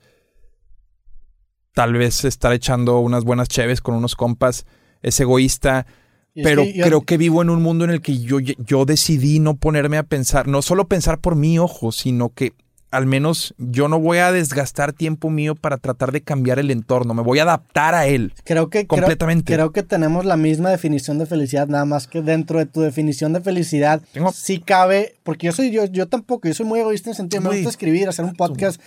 tal 1.72 1.94
vez 1.94 2.24
estar 2.24 2.52
echando 2.52 2.98
unas 2.98 3.24
buenas 3.24 3.48
cheves 3.48 3.80
con 3.80 3.94
unos 3.94 4.14
compas, 4.14 4.66
es 5.00 5.18
egoísta, 5.20 5.86
pero 6.34 6.64
creo 6.64 7.02
que 7.02 7.16
vivo 7.16 7.42
en 7.42 7.50
un 7.50 7.62
mundo 7.62 7.84
en 7.84 7.90
el 7.90 8.00
que 8.00 8.18
yo, 8.18 8.38
yo 8.40 8.84
decidí 8.84 9.38
no 9.38 9.56
ponerme 9.56 9.98
a 9.98 10.02
pensar, 10.02 10.48
no 10.48 10.62
solo 10.62 10.88
pensar 10.88 11.18
por 11.18 11.36
mi 11.36 11.58
ojo, 11.58 11.92
sino 11.92 12.30
que 12.30 12.52
al 12.92 13.06
menos 13.06 13.54
yo 13.56 13.88
no 13.88 13.98
voy 13.98 14.18
a 14.18 14.30
desgastar 14.32 14.92
tiempo 14.92 15.30
mío 15.30 15.54
para 15.54 15.78
tratar 15.78 16.12
de 16.12 16.20
cambiar 16.20 16.58
el 16.58 16.70
entorno, 16.70 17.14
me 17.14 17.22
voy 17.22 17.38
a 17.38 17.42
adaptar 17.44 17.94
a 17.94 18.06
él. 18.06 18.34
Creo 18.44 18.68
que 18.68 18.86
completamente. 18.86 19.54
Creo, 19.54 19.72
que 19.72 19.82
tenemos 19.82 20.26
la 20.26 20.36
misma 20.36 20.70
definición 20.70 21.18
de 21.18 21.24
felicidad, 21.24 21.68
nada 21.68 21.86
más 21.86 22.06
que 22.06 22.20
dentro 22.20 22.58
de 22.58 22.66
tu 22.66 22.82
definición 22.82 23.32
de 23.32 23.40
felicidad 23.40 24.02
sí 24.34 24.60
cabe, 24.60 25.16
porque 25.22 25.46
yo 25.46 25.52
soy 25.52 25.70
yo 25.70 25.86
yo 25.86 26.06
tampoco, 26.06 26.48
yo 26.48 26.54
soy 26.54 26.66
muy 26.66 26.80
egoísta 26.80 27.08
en 27.08 27.12
el 27.12 27.16
sentido, 27.16 27.42
me 27.42 27.48
gusta 27.48 27.70
escribir, 27.70 28.08
hacer 28.10 28.26
un 28.26 28.34
podcast, 28.34 28.78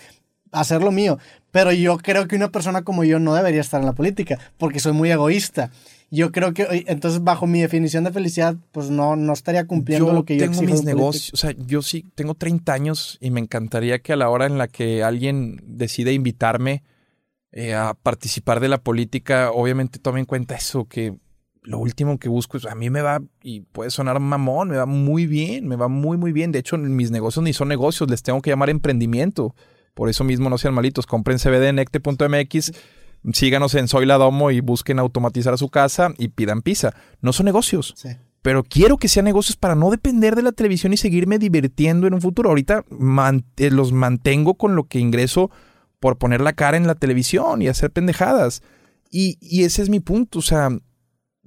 hacer 0.52 0.82
lo 0.82 0.92
mío, 0.92 1.18
pero 1.50 1.72
yo 1.72 1.98
creo 1.98 2.28
que 2.28 2.36
una 2.36 2.52
persona 2.52 2.82
como 2.82 3.02
yo 3.02 3.18
no 3.18 3.34
debería 3.34 3.60
estar 3.60 3.80
en 3.80 3.86
la 3.86 3.92
política, 3.92 4.38
porque 4.56 4.78
soy 4.78 4.92
muy 4.92 5.10
egoísta 5.10 5.72
yo 6.10 6.32
creo 6.32 6.54
que 6.54 6.84
entonces 6.86 7.22
bajo 7.24 7.46
mi 7.46 7.60
definición 7.60 8.04
de 8.04 8.12
felicidad 8.12 8.56
pues 8.72 8.90
no, 8.90 9.16
no 9.16 9.32
estaría 9.32 9.66
cumpliendo 9.66 10.12
lo 10.12 10.24
que 10.24 10.36
yo 10.36 10.50
tengo 10.50 10.62
mis 10.62 10.84
negocios, 10.84 11.34
o 11.34 11.36
sea, 11.36 11.54
yo 11.58 11.82
sí 11.82 12.04
tengo 12.14 12.34
30 12.34 12.72
años 12.72 13.18
y 13.20 13.30
me 13.30 13.40
encantaría 13.40 13.98
que 13.98 14.12
a 14.12 14.16
la 14.16 14.28
hora 14.28 14.46
en 14.46 14.58
la 14.58 14.68
que 14.68 15.02
alguien 15.02 15.60
decide 15.64 16.12
invitarme 16.12 16.82
eh, 17.52 17.74
a 17.74 17.94
participar 17.94 18.60
de 18.60 18.68
la 18.68 18.78
política, 18.78 19.50
obviamente 19.50 19.98
tome 19.98 20.20
en 20.20 20.26
cuenta 20.26 20.54
eso 20.54 20.86
que 20.86 21.16
lo 21.66 21.78
último 21.78 22.18
que 22.18 22.28
busco 22.28 22.56
es 22.56 22.66
a 22.66 22.74
mí 22.74 22.90
me 22.90 23.02
va 23.02 23.20
y 23.42 23.60
puede 23.60 23.90
sonar 23.90 24.20
mamón, 24.20 24.68
me 24.68 24.76
va 24.76 24.86
muy 24.86 25.26
bien, 25.26 25.66
me 25.66 25.76
va 25.76 25.88
muy 25.88 26.16
muy 26.16 26.32
bien. 26.32 26.52
De 26.52 26.60
hecho, 26.60 26.78
mis 26.78 27.10
negocios 27.10 27.42
ni 27.42 27.52
son 27.52 27.68
negocios, 27.68 28.08
les 28.08 28.22
tengo 28.22 28.40
que 28.40 28.50
llamar 28.50 28.70
emprendimiento. 28.70 29.54
Por 29.94 30.08
eso 30.08 30.24
mismo 30.24 30.48
no 30.48 30.58
sean 30.58 30.74
malitos, 30.74 31.06
compren 31.06 31.38
cbdnecte.mx 31.38 32.72
síganos 33.32 33.74
en 33.74 33.88
Soy 33.88 34.06
la 34.06 34.18
Domo 34.18 34.50
y 34.50 34.60
busquen 34.60 34.98
automatizar 34.98 35.56
su 35.58 35.68
casa 35.68 36.12
y 36.18 36.28
pidan 36.28 36.62
pizza. 36.62 36.94
No 37.20 37.32
son 37.32 37.46
negocios. 37.46 37.94
Pero 38.42 38.62
quiero 38.62 38.96
que 38.96 39.08
sean 39.08 39.24
negocios 39.24 39.56
para 39.56 39.74
no 39.74 39.90
depender 39.90 40.36
de 40.36 40.42
la 40.42 40.52
televisión 40.52 40.92
y 40.92 40.96
seguirme 40.96 41.38
divirtiendo 41.38 42.06
en 42.06 42.14
un 42.14 42.20
futuro. 42.20 42.50
Ahorita 42.50 42.84
eh, 43.56 43.70
los 43.70 43.92
mantengo 43.92 44.54
con 44.54 44.76
lo 44.76 44.84
que 44.84 45.00
ingreso 45.00 45.50
por 45.98 46.18
poner 46.18 46.40
la 46.40 46.52
cara 46.52 46.76
en 46.76 46.86
la 46.86 46.94
televisión 46.94 47.62
y 47.62 47.68
hacer 47.68 47.90
pendejadas. 47.90 48.62
Y, 49.10 49.38
y 49.40 49.64
ese 49.64 49.82
es 49.82 49.88
mi 49.88 49.98
punto. 50.00 50.38
O 50.38 50.42
sea, 50.42 50.68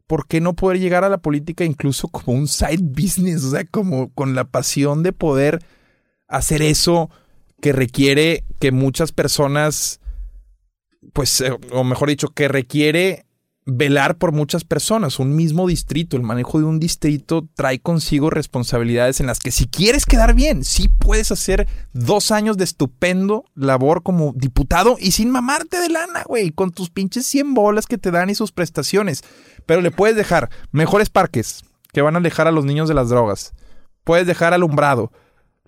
¿por 0.08 0.28
qué 0.28 0.42
no 0.42 0.56
poder 0.56 0.80
llegar 0.80 1.04
a 1.04 1.10
la 1.10 1.20
política 1.20 1.64
incluso 1.64 2.10
como 2.10 2.38
un 2.38 2.48
side 2.48 2.82
business? 2.82 3.44
O 3.46 3.52
sea, 3.52 3.64
como 3.64 4.12
con 4.14 4.36
la 4.36 4.46
pasión 4.46 5.04
de 5.04 5.14
poder 5.14 5.64
hacer 6.28 6.62
eso 6.62 7.10
que 7.62 7.74
requiere 7.74 8.44
que 8.60 8.72
muchas 8.72 9.12
personas 9.12 9.99
pues, 11.14 11.42
eh, 11.42 11.58
o 11.72 11.84
mejor 11.84 12.10
dicho, 12.10 12.30
que 12.30 12.48
requiere 12.48 13.26
velar 13.66 14.18
por 14.18 14.32
muchas 14.32 14.64
personas. 14.64 15.20
Un 15.20 15.36
mismo 15.36 15.68
distrito, 15.68 16.18
el 16.18 16.24
manejo 16.24 16.60
de 16.60 16.66
un 16.66 16.80
distrito 16.80 17.48
trae 17.56 17.80
consigo 17.80 18.30
responsabilidades 18.30 19.20
en 19.20 19.28
las 19.28 19.40
que 19.40 19.52
si 19.52 19.68
quieres 19.68 20.06
quedar 20.06 20.34
bien, 20.34 20.64
sí 20.64 20.90
puedes 20.90 21.32
hacer 21.32 21.68
dos 21.94 22.32
años 22.32 22.58
de 22.58 22.64
estupendo 22.64 23.46
labor 23.56 24.04
como 24.04 24.34
diputado 24.36 24.98
y 25.00 25.12
sin 25.12 25.30
mamarte 25.30 25.80
de 25.80 25.90
lana, 25.90 26.24
güey, 26.26 26.52
con 26.52 26.72
tus 26.72 26.90
pinches 26.90 27.28
100 27.28 27.54
bolas 27.54 27.86
que 27.86 27.98
te 27.98 28.12
dan 28.12 28.30
y 28.30 28.36
sus 28.36 28.52
prestaciones. 28.52 29.24
Pero 29.66 29.82
le 29.82 29.92
puedes 29.92 30.16
dejar 30.16 30.50
mejores 30.72 31.10
parques 31.10 31.64
que 31.94 32.02
van 32.02 32.16
a 32.16 32.20
alejar 32.20 32.48
a 32.48 32.52
los 32.52 32.66
niños 32.66 32.88
de 32.88 32.96
las 32.96 33.10
drogas. 33.10 33.54
Puedes 34.04 34.26
dejar 34.26 34.54
alumbrado. 34.54 35.12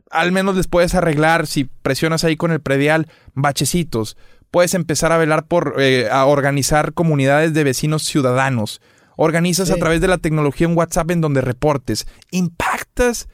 Al 0.10 0.32
menos 0.32 0.56
les 0.56 0.68
puedes 0.68 0.93
arreglar, 0.93 1.48
si 1.48 1.66
presionas 1.66 2.24
ahí 2.24 2.35
con 2.35 2.51
el 2.51 2.60
predial, 2.60 3.08
bachecitos 3.34 4.18
puedes 4.52 4.74
empezar 4.74 5.12
a 5.12 5.18
velar 5.18 5.46
por 5.48 5.76
eh, 5.80 6.10
a 6.12 6.26
organizar 6.26 6.94
comunidades 6.94 7.54
de 7.54 7.64
vecinos 7.64 8.04
ciudadanos. 8.04 8.82
Organizas 9.18 9.72
a 9.72 9.76
través 9.76 10.02
de 10.02 10.08
la 10.08 10.18
tecnología 10.18 10.68
un 10.68 10.78
WhatsApp 10.78 11.12
en 11.12 11.22
donde 11.22 11.42
reportes, 11.42 12.08
impactas 12.32 13.28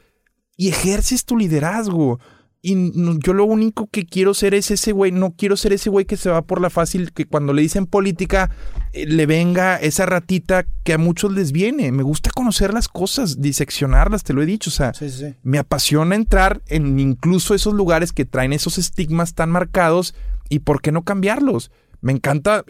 y 0.56 0.68
ejerces 0.68 1.24
tu 1.24 1.36
liderazgo. 1.36 2.18
Y 2.60 2.74
yo 3.20 3.32
lo 3.32 3.44
único 3.44 3.86
que 3.86 4.04
quiero 4.04 4.34
ser 4.34 4.52
es 4.52 4.72
ese 4.72 4.90
güey, 4.90 5.12
no 5.12 5.34
quiero 5.36 5.56
ser 5.56 5.72
ese 5.72 5.90
güey 5.90 6.04
que 6.04 6.16
se 6.16 6.28
va 6.28 6.42
por 6.42 6.60
la 6.60 6.70
fácil, 6.70 7.12
que 7.12 7.24
cuando 7.24 7.52
le 7.52 7.62
dicen 7.62 7.86
política 7.86 8.50
eh, 8.92 9.06
le 9.06 9.26
venga 9.26 9.76
esa 9.76 10.06
ratita 10.06 10.66
que 10.82 10.92
a 10.92 10.98
muchos 10.98 11.32
les 11.32 11.52
viene. 11.52 11.92
Me 11.92 12.02
gusta 12.02 12.30
conocer 12.34 12.74
las 12.74 12.88
cosas, 12.88 13.40
diseccionarlas, 13.40 14.24
te 14.24 14.34
lo 14.34 14.42
he 14.42 14.46
dicho. 14.46 14.70
O 14.70 14.72
sea, 14.72 14.92
me 15.42 15.58
apasiona 15.58 16.16
entrar 16.16 16.60
en 16.66 16.98
incluso 16.98 17.54
esos 17.54 17.74
lugares 17.74 18.12
que 18.12 18.24
traen 18.24 18.52
esos 18.52 18.76
estigmas 18.76 19.34
tan 19.34 19.50
marcados 19.50 20.14
¿Y 20.48 20.60
por 20.60 20.80
qué 20.80 20.92
no 20.92 21.04
cambiarlos? 21.04 21.70
Me 22.00 22.12
encanta 22.12 22.64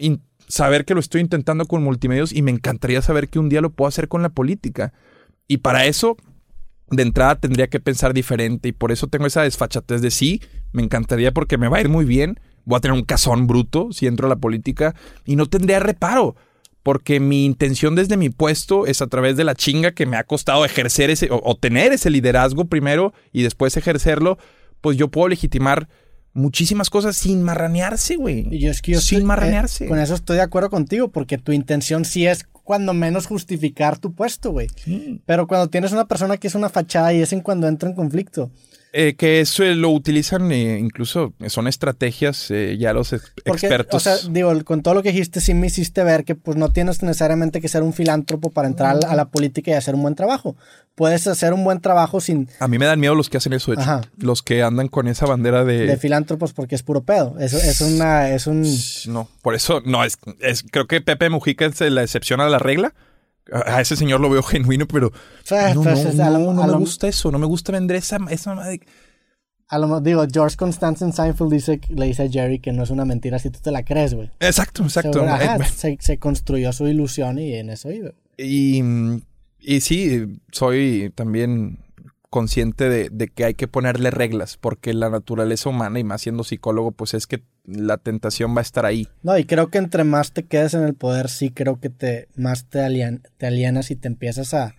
saber 0.47 0.85
que 0.85 0.93
lo 0.93 0.99
estoy 0.99 1.21
intentando 1.21 1.65
con 1.65 1.83
multimedios 1.83 2.33
y 2.33 2.41
me 2.41 2.51
encantaría 2.51 3.01
saber 3.01 3.29
que 3.29 3.39
un 3.39 3.49
día 3.49 3.61
lo 3.61 3.69
puedo 3.71 3.87
hacer 3.87 4.07
con 4.07 4.21
la 4.21 4.29
política. 4.29 4.93
Y 5.47 5.57
para 5.57 5.85
eso, 5.85 6.17
de 6.89 7.03
entrada 7.03 7.39
tendría 7.39 7.67
que 7.67 7.79
pensar 7.79 8.13
diferente 8.13 8.69
y 8.69 8.71
por 8.71 8.91
eso 8.91 9.07
tengo 9.07 9.27
esa 9.27 9.43
desfachatez 9.43 10.01
de 10.01 10.11
sí, 10.11 10.41
me 10.71 10.83
encantaría 10.83 11.31
porque 11.31 11.57
me 11.57 11.67
va 11.67 11.77
a 11.77 11.81
ir 11.81 11.89
muy 11.89 12.05
bien, 12.05 12.39
voy 12.65 12.77
a 12.77 12.81
tener 12.81 12.97
un 12.97 13.05
cazón 13.05 13.47
bruto 13.47 13.89
si 13.91 14.07
entro 14.07 14.25
a 14.25 14.29
la 14.29 14.35
política 14.35 14.95
y 15.25 15.35
no 15.35 15.45
tendría 15.45 15.79
reparo. 15.79 16.35
Porque 16.81 17.19
mi 17.19 17.45
intención 17.45 17.93
desde 17.93 18.15
mi 18.15 18.29
puesto 18.29 18.87
es 18.87 19.01
a 19.01 19.07
través 19.07 19.35
de 19.35 19.43
la 19.43 19.53
chinga 19.53 19.91
que 19.91 20.05
me 20.05 20.15
ha 20.15 20.23
costado 20.23 20.63
ejercer 20.63 21.09
ese 21.09 21.27
o 21.29 21.55
tener 21.55 21.91
ese 21.91 22.09
liderazgo 22.09 22.65
primero 22.65 23.13
y 23.33 23.43
después 23.43 23.75
ejercerlo, 23.75 24.37
pues 24.79 24.97
yo 24.97 25.09
puedo 25.09 25.27
legitimar 25.27 25.89
muchísimas 26.39 26.89
cosas 26.89 27.15
sin 27.17 27.43
marranearse, 27.43 28.15
güey. 28.15 28.47
Y 28.51 28.59
yo 28.59 28.71
es 28.71 28.81
que 28.81 28.93
yo 28.93 29.01
sin 29.01 29.19
estoy- 29.19 29.27
marranearse. 29.27 29.85
eh, 29.85 29.87
con 29.87 29.99
eso 29.99 30.15
estoy 30.15 30.37
de 30.37 30.43
acuerdo 30.43 30.69
contigo, 30.69 31.09
porque 31.09 31.37
tu 31.37 31.51
intención 31.51 32.05
sí 32.05 32.25
es 32.25 32.45
cuando 32.63 32.93
menos 32.93 33.25
justificar 33.25 33.97
tu 33.97 34.13
puesto, 34.13 34.51
güey. 34.51 34.67
Sí. 34.83 35.21
Pero 35.25 35.47
cuando 35.47 35.69
tienes 35.69 35.91
una 35.91 36.07
persona 36.07 36.37
que 36.37 36.47
es 36.47 36.55
una 36.55 36.69
fachada 36.69 37.13
y 37.13 37.21
es 37.21 37.33
en 37.33 37.41
cuando 37.41 37.67
entra 37.67 37.89
en 37.89 37.95
conflicto. 37.95 38.51
Eh, 38.91 39.13
que 39.15 39.39
eso 39.39 39.63
eh, 39.63 39.75
lo 39.75 39.91
utilizan 39.91 40.51
eh, 40.51 40.79
incluso, 40.79 41.33
son 41.47 41.67
estrategias 41.67 42.49
eh, 42.49 42.75
ya 42.79 42.91
los 42.91 43.13
ex- 43.13 43.31
Porque, 43.45 43.67
expertos. 43.67 43.95
o 43.95 43.99
sea, 43.99 44.17
digo, 44.31 44.51
con 44.65 44.81
todo 44.81 44.95
lo 44.95 45.03
que 45.03 45.11
dijiste, 45.11 45.41
sí 45.41 45.53
me 45.53 45.67
hiciste 45.67 46.03
ver 46.03 46.23
que 46.25 46.33
pues 46.33 46.57
no 46.57 46.71
tienes 46.71 47.03
necesariamente 47.03 47.61
que 47.61 47.67
ser 47.67 47.83
un 47.83 47.93
filántropo 47.93 48.49
para 48.49 48.67
entrar 48.67 48.95
a 48.95 48.99
la- 48.99 49.07
a 49.11 49.15
la 49.15 49.25
política 49.29 49.69
y 49.69 49.73
hacer 49.75 49.93
un 49.93 50.01
buen 50.01 50.15
trabajo. 50.15 50.55
Puedes 50.95 51.27
hacer 51.27 51.53
un 51.53 51.63
buen 51.63 51.81
trabajo 51.81 52.19
sin 52.19 52.49
a 52.59 52.67
mí 52.67 52.79
me 52.79 52.85
dan 52.87 52.99
miedo 52.99 53.13
los 53.13 53.29
que 53.29 53.37
hacen 53.37 53.53
eso, 53.53 53.71
de 53.71 53.75
hecho. 53.75 53.83
Ajá. 53.83 54.01
Los 54.17 54.41
que 54.41 54.63
andan 54.63 54.87
con 54.87 55.07
esa 55.07 55.27
bandera 55.27 55.63
de... 55.65 55.85
de 55.85 55.97
filántropos 55.97 56.53
porque 56.53 56.73
es 56.73 56.81
puro 56.81 57.03
pedo. 57.03 57.35
Es, 57.39 57.53
es 57.53 57.81
una, 57.81 58.31
es 58.31 58.47
un 58.47 58.65
No, 59.07 59.29
por 59.43 59.53
eso, 59.53 59.81
no, 59.85 60.03
es, 60.03 60.17
es- 60.39 60.63
creo 60.69 60.87
que 60.87 60.99
Pepe 61.01 61.29
Mujica 61.29 61.67
es 61.67 61.79
la 61.79 62.01
excepción 62.01 62.41
a 62.41 62.49
la 62.49 62.57
regla. 62.57 62.93
A 63.51 63.81
ese 63.81 63.95
señor 63.95 64.19
lo 64.21 64.29
veo 64.29 64.43
genuino, 64.43 64.87
pero 64.87 65.11
no, 65.11 65.83
pues, 65.83 66.19
a 66.19 66.29
lo- 66.29 66.53
no, 66.53 66.63
a 66.63 66.65
me 66.67 66.71
lo- 66.73 66.79
gusta 66.79 67.07
eso, 67.07 67.31
no 67.31 67.39
me 67.39 67.45
gusta 67.47 67.71
vender 67.71 67.97
esa, 67.97 68.17
esa 68.29 68.55
madre- 68.55 68.81
a 69.67 69.77
lo- 69.77 70.01
digo, 70.01 70.25
George 70.31 70.55
Constance 70.57 71.03
en 71.05 71.13
Seinfeld 71.13 71.51
dice, 71.51 71.79
le 71.89 72.05
dice 72.07 72.23
a 72.23 72.29
Jerry 72.29 72.59
que 72.59 72.71
no 72.73 72.83
es 72.83 72.89
una 72.89 73.05
mentira 73.05 73.37
si 73.39 73.49
tú 73.51 73.59
te 73.61 73.71
la 73.71 73.83
crees, 73.83 74.13
güey. 74.15 74.31
Exacto, 74.39 74.83
exacto. 74.83 75.13
Seguro, 75.13 75.31
ajá, 75.33 75.57
Eh, 75.57 75.65
se, 75.75 75.97
se 75.99 76.17
construyó 76.17 76.73
su 76.73 76.87
ilusión 76.87 77.37
y 77.39 77.53
en 77.53 77.69
eso 77.69 77.91
iba. 77.91 78.11
Y, 78.37 78.81
y 79.59 79.81
sí, 79.81 80.39
soy 80.51 81.11
también 81.13 81.79
consciente 82.31 82.89
de, 82.89 83.09
de 83.09 83.27
que 83.27 83.45
hay 83.45 83.53
que 83.55 83.67
ponerle 83.67 84.11
reglas, 84.11 84.57
porque 84.57 84.93
la 84.93 85.09
naturaleza 85.09 85.69
humana, 85.69 85.99
y 85.99 86.03
más 86.03 86.21
siendo 86.21 86.43
psicólogo, 86.43 86.91
pues 86.91 87.13
es 87.15 87.25
que 87.27 87.43
la 87.69 87.97
tentación 87.97 88.55
va 88.55 88.59
a 88.59 88.61
estar 88.63 88.85
ahí. 88.85 89.07
No, 89.23 89.37
y 89.37 89.45
creo 89.45 89.69
que 89.69 89.77
entre 89.77 90.03
más 90.03 90.31
te 90.31 90.43
quedes 90.45 90.73
en 90.73 90.83
el 90.83 90.93
poder, 90.95 91.29
sí 91.29 91.51
creo 91.51 91.79
que 91.79 91.89
te 91.89 92.27
más 92.35 92.65
te, 92.65 92.79
alien- 92.79 93.21
te 93.37 93.47
alienas 93.47 93.91
y 93.91 93.95
te 93.95 94.07
empiezas 94.07 94.53
a... 94.53 94.75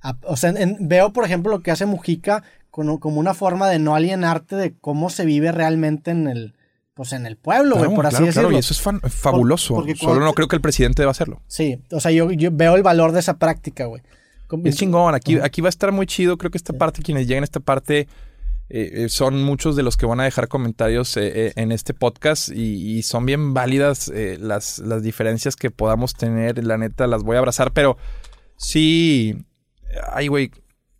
a- 0.00 0.16
o 0.24 0.36
sea, 0.36 0.50
en- 0.50 0.76
veo, 0.88 1.12
por 1.12 1.24
ejemplo, 1.24 1.50
lo 1.50 1.60
que 1.62 1.70
hace 1.70 1.86
Mujica 1.86 2.42
con- 2.70 2.98
como 2.98 3.18
una 3.20 3.34
forma 3.34 3.68
de 3.68 3.78
no 3.78 3.94
alienarte 3.94 4.56
de 4.56 4.74
cómo 4.80 5.10
se 5.10 5.24
vive 5.24 5.50
realmente 5.52 6.10
en 6.12 6.28
el, 6.28 6.54
pues 6.94 7.12
en 7.12 7.26
el 7.26 7.36
pueblo, 7.36 7.76
güey, 7.76 7.84
Claro, 7.86 7.96
por 7.96 8.06
así 8.06 8.14
claro, 8.16 8.26
decirlo. 8.26 8.48
claro, 8.48 8.56
y 8.56 8.60
eso 8.60 8.74
es 8.74 8.80
fan- 8.80 9.00
fabuloso. 9.00 9.84
Solo 9.96 10.20
no 10.24 10.32
creo 10.34 10.48
que 10.48 10.56
el 10.56 10.62
presidente 10.62 11.02
deba 11.02 11.10
hacerlo. 11.12 11.42
Sí, 11.46 11.82
o 11.90 12.00
sea, 12.00 12.10
yo, 12.12 12.30
yo 12.32 12.50
veo 12.52 12.76
el 12.76 12.82
valor 12.82 13.12
de 13.12 13.20
esa 13.20 13.38
práctica, 13.38 13.86
güey. 13.86 14.02
Como- 14.46 14.64
Es 14.66 14.76
chingón, 14.76 15.14
aquí, 15.14 15.38
aquí 15.42 15.60
va 15.60 15.68
a 15.68 15.70
estar 15.70 15.92
muy 15.92 16.06
chido. 16.06 16.38
Creo 16.38 16.50
que 16.50 16.56
esta 16.58 16.72
parte, 16.72 17.02
quienes 17.02 17.26
lleguen 17.26 17.42
a 17.42 17.44
esta 17.44 17.60
parte, 17.60 18.08
eh, 18.70 19.04
eh, 19.04 19.08
son 19.08 19.42
muchos 19.42 19.76
de 19.76 19.82
los 19.82 19.96
que 19.96 20.06
van 20.06 20.20
a 20.20 20.24
dejar 20.24 20.48
comentarios 20.48 21.16
eh, 21.16 21.52
en 21.56 21.72
este 21.72 21.94
podcast 21.94 22.50
y, 22.50 22.98
y 22.98 23.02
son 23.02 23.24
bien 23.26 23.54
válidas 23.54 24.12
las, 24.40 24.78
las 24.80 25.02
diferencias 25.02 25.56
que 25.56 25.70
podamos 25.70 26.14
tener. 26.14 26.62
La 26.64 26.76
neta, 26.78 27.06
las 27.06 27.22
voy 27.22 27.36
a 27.36 27.38
abrazar, 27.40 27.72
pero 27.72 27.96
sí. 28.56 29.36
Ay, 30.12 30.28
güey. 30.28 30.50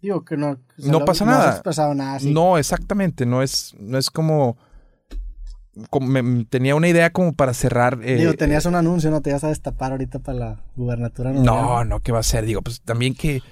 Digo 0.01 0.25
que 0.25 0.37
no. 0.37 0.51
o 0.53 0.57
sea, 0.79 0.93
No 0.93 1.01
lo- 1.01 1.05
pasa 1.05 1.25
no 1.25 1.33
nada. 1.33 2.21
No, 2.23 2.57
exactamente. 2.59 3.27
No 3.27 3.43
es, 3.43 3.75
no 3.79 3.99
es 3.99 4.11
como. 4.11 4.57
como 5.91 6.07
me- 6.07 6.45
tenía 6.47 6.75
una 6.75 6.89
idea 6.89 7.11
como 7.13 7.35
para 7.35 7.53
cerrar. 7.55 7.99
Digo, 7.99 8.35
tenías 8.35 8.65
un 8.67 8.77
anuncio, 8.77 9.11
no 9.11 9.21
te 9.21 9.31
ibas 9.31 9.45
a 9.45 9.49
destapar 9.49 9.93
ahorita 9.93 10.21
para 10.21 10.39
la 10.39 10.65
gubernatura. 10.77 11.33
No, 11.33 11.85
no, 11.85 12.01
¿qué 12.01 12.13
va 12.13 12.21
a 12.21 12.23
ser? 12.25 12.45
Digo, 12.47 12.63
pues 12.63 12.81
también 12.81 13.15
que 13.15 13.43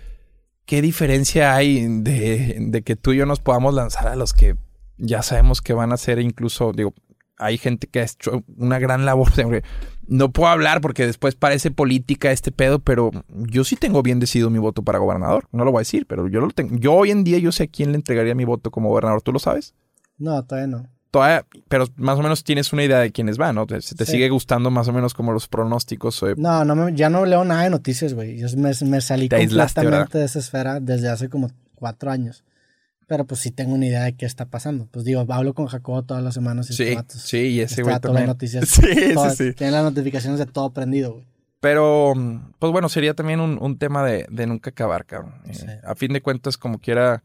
qué 0.67 0.83
diferencia 0.83 1.55
hay 1.55 1.87
de, 1.89 2.83
que 2.85 2.97
tú 2.97 3.13
y 3.13 3.19
yo 3.19 3.27
nos 3.27 3.41
podamos 3.41 3.73
lanzar 3.73 4.09
a 4.09 4.17
los 4.17 4.35
que 4.35 4.57
ya 4.99 5.23
sabemos 5.23 5.63
que 5.63 5.73
van 5.73 5.93
a 5.93 5.97
ser 5.97 6.19
incluso, 6.19 6.73
digo, 6.73 6.93
hay 7.39 7.59
gente 7.59 7.87
que 7.87 8.01
ha 8.01 8.05
hecho 8.05 8.45
una 8.57 8.79
gran 8.79 9.05
labor. 9.05 9.31
No 10.09 10.33
puedo 10.33 10.49
hablar 10.49 10.81
porque 10.81 11.07
después 11.07 11.35
parece 11.35 11.71
política 11.71 12.33
este 12.33 12.51
pedo, 12.51 12.79
pero 12.79 13.11
yo 13.29 13.65
sí 13.65 13.77
tengo 13.77 14.03
bien 14.03 14.21
decidido 14.21 14.51
mi 14.51 14.59
voto 14.59 14.83
para 14.83 14.99
gobernador. 14.99 15.49
No 15.53 15.65
lo 15.65 15.73
voy 15.73 15.81
a 15.81 15.83
decir, 15.83 16.07
pero 16.07 16.29
yo 16.29 16.41
lo 16.41 16.51
tengo. 16.51 16.77
Yo 16.77 16.95
hoy 16.95 17.11
en 17.11 17.25
día 17.25 17.39
yo 17.39 17.53
sé 17.53 17.65
a 17.65 17.67
quién 17.67 17.93
le 17.93 17.97
entregaría 17.97 18.35
mi 18.35 18.45
voto 18.45 18.71
como 18.71 18.89
gobernador. 18.89 19.21
¿Tú 19.21 19.33
lo 19.33 19.39
sabes? 19.39 19.75
No, 20.17 20.43
todavía 20.45 20.69
no. 20.69 20.96
Todavía, 21.11 21.47
pero 21.69 21.87
más 21.97 22.19
o 22.19 22.23
menos 22.23 22.45
tienes 22.45 22.73
una 22.73 22.85
idea 22.85 22.99
de 22.99 23.11
quiénes 23.13 23.39
van, 23.39 23.55
¿no? 23.55 23.67
Te, 23.67 23.77
te 23.81 24.05
Sí. 24.05 24.13
sigue 24.13 24.29
gustando 24.29 24.71
más 24.71 24.89
o 24.89 24.93
menos 24.93 25.15
como 25.15 25.33
los 25.33 25.49
pronósticos. 25.49 26.23
No, 26.37 26.65
no 26.65 26.75
me- 26.77 26.95
ya 26.95 27.09
no 27.09 27.25
leo 27.25 27.45
nada 27.45 27.63
de 27.63 27.71
noticias, 27.71 28.13
güey. 28.13 28.39
Yo 28.39 28.49
me, 28.57 28.73
me 28.85 29.01
salí 29.01 29.29
Te 29.29 29.37
aislaste, 29.37 29.81
completamente 29.81 30.19
de 30.19 30.25
esa 30.25 30.39
esfera 30.41 30.81
desde 30.81 31.09
hace 31.09 31.29
como 31.29 31.51
cuatro 31.75 32.11
años. 32.11 32.43
Pero 33.07 33.25
pues 33.25 33.41
sí 33.41 33.53
tengo 33.53 33.73
una 33.75 33.87
idea 33.87 34.03
de 34.03 34.15
qué 34.15 34.27
está 34.27 34.47
pasando. 34.47 34.89
Pues 34.91 35.05
digo, 35.05 35.25
hablo 35.29 35.55
con 35.55 35.67
Jacobo 35.67 36.03
todas 36.03 36.25
las 36.25 36.35
semanas. 36.35 36.69
Y 36.71 36.73
Sí, 36.75 36.83
este 36.89 37.19
sí, 37.19 37.37
y 37.39 37.61
ese 37.61 37.75
este 37.75 37.83
güey 37.85 38.01
también. 38.01 38.25
ve 38.25 38.27
noticias. 38.27 38.69
Sí, 38.69 38.83
sí, 38.93 39.37
sí. 39.37 39.53
Tiene 39.55 39.71
las 39.73 39.85
notificaciones 39.85 40.41
de 40.41 40.47
todo 40.47 40.71
prendido, 40.71 41.13
güey. 41.13 41.25
Pero, 41.61 42.13
pues 42.59 42.71
bueno, 42.73 42.89
sería 42.89 43.15
también 43.15 43.41
un, 43.41 43.59
un 43.61 43.79
tema 43.79 44.05
de, 44.05 44.27
de 44.29 44.47
nunca 44.47 44.71
acabar, 44.71 45.07
cabrón. 45.07 45.35
Eh, 45.47 45.81
a 45.85 45.95
fin 45.95 46.13
de 46.13 46.21
cuentas, 46.21 46.59
como 46.59 46.79
quiera, 46.79 47.23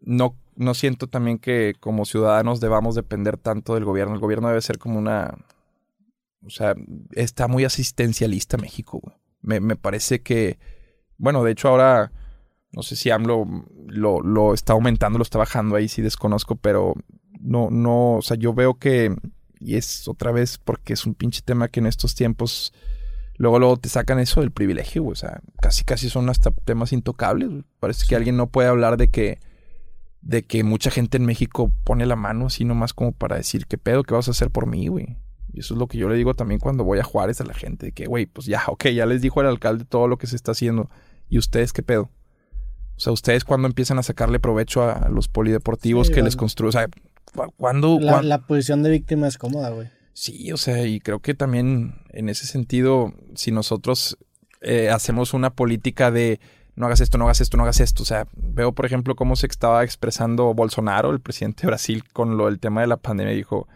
no, 0.00 0.36
no 0.56 0.74
siento 0.74 1.06
también 1.06 1.38
que 1.38 1.74
como 1.80 2.04
ciudadanos 2.04 2.60
debamos 2.60 2.94
depender 2.94 3.36
tanto 3.36 3.74
del 3.74 3.84
gobierno. 3.84 4.14
El 4.14 4.20
gobierno 4.20 4.48
debe 4.48 4.62
ser 4.62 4.78
como 4.78 4.98
una... 4.98 5.36
O 6.44 6.50
sea, 6.50 6.74
está 7.12 7.48
muy 7.48 7.64
asistencialista 7.64 8.56
México, 8.56 9.00
güey. 9.02 9.16
Me, 9.40 9.60
me 9.60 9.76
parece 9.76 10.22
que... 10.22 10.58
Bueno, 11.18 11.44
de 11.44 11.52
hecho 11.52 11.68
ahora... 11.68 12.12
No 12.72 12.82
sé 12.82 12.94
si 12.94 13.10
AMLO 13.10 13.46
lo, 13.86 14.20
lo 14.20 14.52
está 14.52 14.74
aumentando, 14.74 15.18
lo 15.18 15.22
está 15.22 15.38
bajando, 15.38 15.76
ahí 15.76 15.88
sí 15.88 16.02
desconozco, 16.02 16.56
pero 16.56 16.94
no, 17.40 17.70
no, 17.70 18.16
o 18.16 18.22
sea, 18.22 18.36
yo 18.36 18.52
veo 18.52 18.74
que, 18.74 19.16
y 19.60 19.76
es 19.76 20.06
otra 20.08 20.30
vez 20.30 20.58
porque 20.58 20.92
es 20.92 21.06
un 21.06 21.14
pinche 21.14 21.40
tema 21.42 21.68
que 21.68 21.80
en 21.80 21.86
estos 21.86 22.14
tiempos 22.14 22.74
Luego, 23.38 23.58
luego 23.58 23.76
te 23.76 23.88
sacan 23.88 24.18
eso 24.18 24.40
del 24.40 24.50
privilegio, 24.50 25.02
güey. 25.02 25.12
O 25.12 25.16
sea, 25.16 25.40
casi, 25.60 25.84
casi 25.84 26.08
son 26.08 26.28
hasta 26.28 26.50
temas 26.50 26.92
intocables. 26.92 27.48
güey. 27.48 27.64
Parece 27.78 28.06
que 28.06 28.16
alguien 28.16 28.36
no 28.36 28.48
puede 28.48 28.68
hablar 28.68 28.96
de 28.96 29.08
que, 29.08 29.38
de 30.26 30.42
que 30.42 30.64
mucha 30.64 30.90
gente 30.90 31.16
en 31.18 31.24
México 31.24 31.70
pone 31.84 32.04
la 32.04 32.16
mano 32.16 32.46
así 32.46 32.64
nomás 32.64 32.92
como 32.92 33.12
para 33.12 33.36
decir, 33.36 33.66
¿qué 33.66 33.78
pedo? 33.78 34.02
¿Qué 34.02 34.12
vas 34.12 34.26
a 34.26 34.32
hacer 34.32 34.50
por 34.50 34.66
mí, 34.66 34.88
güey? 34.88 35.16
Y 35.52 35.60
eso 35.60 35.74
es 35.74 35.78
lo 35.78 35.86
que 35.86 35.98
yo 35.98 36.08
le 36.08 36.16
digo 36.16 36.34
también 36.34 36.58
cuando 36.58 36.82
voy 36.82 36.98
a 36.98 37.04
Juárez 37.04 37.40
a 37.40 37.44
la 37.44 37.54
gente. 37.54 37.92
Que, 37.92 38.06
güey, 38.06 38.26
pues 38.26 38.46
ya, 38.46 38.64
ok, 38.68 38.86
ya 38.88 39.06
les 39.06 39.22
dijo 39.22 39.40
el 39.40 39.46
alcalde 39.46 39.84
todo 39.84 40.08
lo 40.08 40.18
que 40.18 40.26
se 40.26 40.34
está 40.34 40.50
haciendo. 40.50 40.90
¿Y 41.28 41.38
ustedes 41.38 41.72
qué 41.72 41.82
pedo? 41.84 42.10
O 42.96 43.00
sea, 43.00 43.12
ustedes 43.12 43.44
cuando 43.44 43.68
empiezan 43.68 43.98
a 43.98 44.02
sacarle 44.02 44.40
provecho 44.40 44.82
a, 44.82 45.08
los 45.10 45.28
polideportivos 45.28 46.08
Sí, 46.08 46.12
que 46.12 46.16
bueno. 46.20 46.26
les 46.26 46.36
construyen. 46.36 46.68
O 46.70 46.72
sea, 46.72 46.88
¿cu- 47.32 47.52
¿cuándo? 47.56 47.98
La, 48.00 48.12
cuán- 48.14 48.28
la 48.28 48.38
posición 48.46 48.82
de 48.82 48.90
víctima 48.90 49.28
es 49.28 49.38
cómoda, 49.38 49.70
güey. 49.70 49.88
Sí, 50.12 50.50
o 50.50 50.56
sea, 50.56 50.84
y 50.86 50.98
creo 51.00 51.20
que 51.20 51.34
también 51.34 51.94
en 52.10 52.28
ese 52.30 52.46
sentido, 52.46 53.12
si 53.34 53.52
nosotros 53.52 54.16
eh, 54.62 54.88
hacemos 54.90 55.34
una 55.34 55.50
política 55.50 56.10
de 56.10 56.40
no 56.76 56.86
hagas 56.86 57.00
esto, 57.00 57.18
no 57.18 57.24
hagas 57.24 57.40
esto, 57.40 57.56
no 57.56 57.62
hagas 57.64 57.80
esto, 57.80 58.02
o 58.02 58.06
sea, 58.06 58.26
veo 58.36 58.72
por 58.72 58.86
ejemplo 58.86 59.16
cómo 59.16 59.34
se 59.36 59.46
estaba 59.46 59.82
expresando 59.84 60.52
Bolsonaro, 60.54 61.10
el 61.10 61.20
presidente 61.20 61.62
de 61.62 61.68
Brasil, 61.68 62.04
con 62.12 62.36
lo 62.36 62.46
del 62.46 62.58
tema 62.60 62.82
de 62.82 62.86
la 62.86 62.96
pandemia, 62.98 63.34
dijo, 63.34 63.66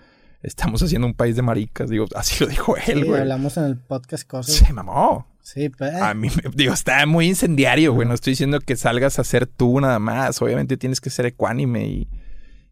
estamos 0.42 0.82
haciendo 0.82 1.06
un 1.06 1.14
país 1.14 1.34
de 1.36 1.42
maricas, 1.42 1.90
digo, 1.90 2.06
así 2.14 2.42
lo 2.44 2.48
dijo 2.50 2.76
él, 2.76 3.00
Sí, 3.02 3.02
güey. 3.08 3.20
hablamos 3.20 3.56
en 3.56 3.64
el 3.64 3.76
podcast 3.78 4.26
cosas. 4.28 4.54
Se 4.54 4.72
mamó. 4.72 5.26
Sí, 5.42 5.68
pero... 5.70 6.04
A 6.04 6.14
mí, 6.14 6.28
me- 6.28 6.50
digo, 6.54 6.72
está 6.74 7.04
muy 7.06 7.26
incendiario, 7.26 7.92
güey. 7.94 8.06
No 8.06 8.14
estoy 8.14 8.32
diciendo 8.32 8.60
que 8.60 8.76
salgas 8.76 9.18
a 9.18 9.24
ser 9.24 9.46
tú 9.46 9.80
nada 9.80 9.98
más. 9.98 10.40
Obviamente 10.42 10.76
tienes 10.76 11.00
que 11.00 11.10
ser 11.10 11.26
ecuánime 11.26 11.86
y, 11.88 12.08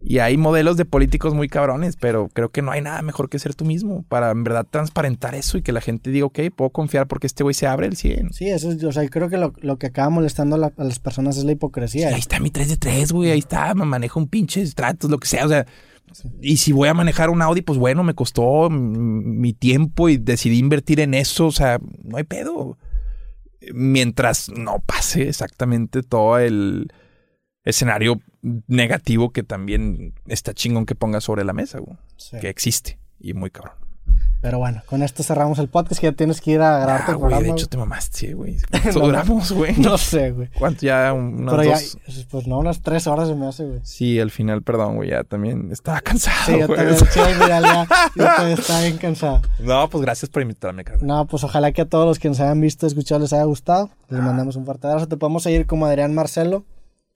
y 0.01 0.19
hay 0.21 0.37
modelos 0.37 0.77
de 0.77 0.85
políticos 0.85 1.35
muy 1.35 1.49
cabrones, 1.49 1.97
pero 1.97 2.29
creo 2.33 2.51
que 2.51 2.63
no 2.63 2.71
hay 2.71 2.81
nada 2.81 3.03
mejor 3.03 3.29
que 3.29 3.39
ser 3.41 3.55
tú 3.57 3.65
mismo 3.65 4.05
para 4.09 4.31
en 4.31 4.45
verdad 4.45 4.65
transparentar 4.71 5.35
eso 5.35 5.59
y 5.59 5.63
que 5.63 5.73
la 5.73 5.81
gente 5.81 6.11
diga, 6.11 6.27
ok, 6.27 6.39
puedo 6.55 6.71
confiar 6.71 7.09
porque 7.09 7.27
este 7.27 7.43
güey 7.43 7.53
se 7.55 7.67
abre 7.67 7.89
el 7.89 7.97
100. 7.97 8.33
Sí, 8.33 8.49
eso 8.49 8.71
es, 8.71 8.83
o 8.85 8.93
sea, 8.93 9.03
yo 9.03 9.11
creo 9.11 9.29
que 9.29 9.39
lo, 9.39 9.53
lo 9.59 9.77
que 9.79 9.89
acaba 9.89 10.09
molestando 10.11 10.55
a, 10.55 10.59
la- 10.59 10.73
a 10.77 10.85
las 10.85 11.01
personas 11.01 11.37
es 11.37 11.45
la 11.45 11.53
hipocresía. 11.53 12.09
Ahí 12.11 12.21
está 12.21 12.39
mi 12.39 12.51
3 12.51 12.69
de 12.69 12.77
3, 12.77 13.11
güey. 13.13 13.33
Ahí 13.33 13.41
está, 13.41 13.75
me 13.75 13.85
manejo 13.85 14.21
un 14.21 14.29
pinche 14.29 14.65
tratos, 14.73 15.11
lo 15.11 15.19
que 15.19 15.27
sea. 15.27 15.45
O 15.45 15.49
sea, 15.49 15.67
y 16.41 16.59
si 16.59 16.71
voy 16.73 16.89
a 16.89 16.95
manejar 16.95 17.29
un 17.29 17.43
Audi, 17.43 17.63
pues 17.63 17.79
bueno, 17.79 18.05
me 18.05 18.15
costó 18.15 18.71
mi 18.71 19.53
tiempo 19.53 20.09
y 20.09 20.17
decidí 20.17 20.59
invertir 20.59 21.01
en 21.01 21.13
eso. 21.15 21.47
O 21.47 21.53
sea, 21.53 21.79
no 22.05 22.17
hay 22.19 22.25
pedo. 22.25 22.79
Mientras 23.75 24.49
no 24.51 24.79
pase 24.87 25.29
exactamente 25.29 26.03
todo 26.03 26.39
el 26.39 26.87
escenario 27.65 28.21
negativo 28.43 29.31
que 29.31 29.43
también 29.43 30.15
está 30.27 30.55
chingón 30.55 30.87
que 30.87 30.95
ponga 30.95 31.21
sobre 31.21 31.45
la 31.45 31.53
mesa, 31.53 31.79
güey. 31.79 31.97
Sí. 32.17 32.39
Que 32.41 32.49
existe. 32.49 32.99
Y 33.21 33.35
muy 33.35 33.51
cabrón. 33.51 33.75
Pero 34.41 34.59
bueno, 34.59 34.83
con 34.87 35.03
esto 35.03 35.25
cerramos 35.25 35.59
el 35.59 35.67
podcast 35.67 36.01
que 36.01 36.07
ya 36.07 36.13
tienes 36.13 36.41
que 36.41 36.53
ir 36.53 36.61
a 36.63 36.79
grabar 36.79 37.01
Ah, 37.03 37.07
tu 37.07 37.13
güey, 37.19 37.19
programa. 37.19 37.43
de 37.43 37.51
hecho 37.51 37.67
te 37.67 37.77
mamaste, 37.77 38.35
güey. 38.35 38.57
¿Cuánto 38.71 38.99
No, 39.01 39.07
duramos, 39.07 39.51
güey? 39.53 39.77
No 39.79 39.99
sé, 39.99 40.31
güey. 40.31 40.49
¿Cuánto 40.57 40.87
ya? 40.87 41.13
Unas 41.13 41.51
Pero 41.51 41.65
ya, 41.65 41.73
dos- 41.73 42.27
pues 42.31 42.47
no, 42.47 42.59
unas 42.61 42.81
tres 42.81 43.09
horas 43.09 43.27
se 43.29 43.35
me 43.35 43.49
hace, 43.49 43.65
güey. 43.65 43.81
Sí, 43.83 44.21
al 44.21 44.31
final, 44.31 44.63
perdón, 44.63 44.95
güey, 44.95 45.11
ya 45.11 45.25
también 45.25 45.71
estaba 45.73 46.01
cansado, 46.01 46.37
Sí, 46.47 46.53
yo 46.61 46.69
güey. 46.69 46.79
también, 46.79 46.99
sí, 46.99 47.19
güey, 47.19 47.39
ya, 47.49 47.61
ya, 47.61 47.89
yo 48.15 48.25
también 48.25 48.59
estaba 48.59 48.81
bien 48.83 48.99
cansado. 48.99 49.43
No, 49.59 49.91
pues 49.91 50.03
gracias 50.03 50.31
por 50.31 50.41
invitarme, 50.43 50.85
carnal. 50.85 51.05
No, 51.07 51.27
pues 51.27 51.43
ojalá 51.43 51.73
que 51.73 51.81
a 51.83 51.87
todos 51.87 52.07
los 52.07 52.21
que 52.21 52.29
nos 52.29 52.39
hayan 52.39 52.61
visto, 52.61 52.87
escuchado, 52.87 53.21
les 53.21 53.33
haya 53.33 53.43
gustado. 53.45 53.91
Ah. 53.93 54.07
Les 54.11 54.21
mandamos 54.23 54.55
un 54.55 54.65
fuerte 54.65 54.87
abrazo. 54.87 55.09
Te 55.09 55.17
podemos 55.17 55.43
seguir 55.43 55.67
como 55.67 55.85
Adrián 55.87 56.15
Marcelo 56.15 56.65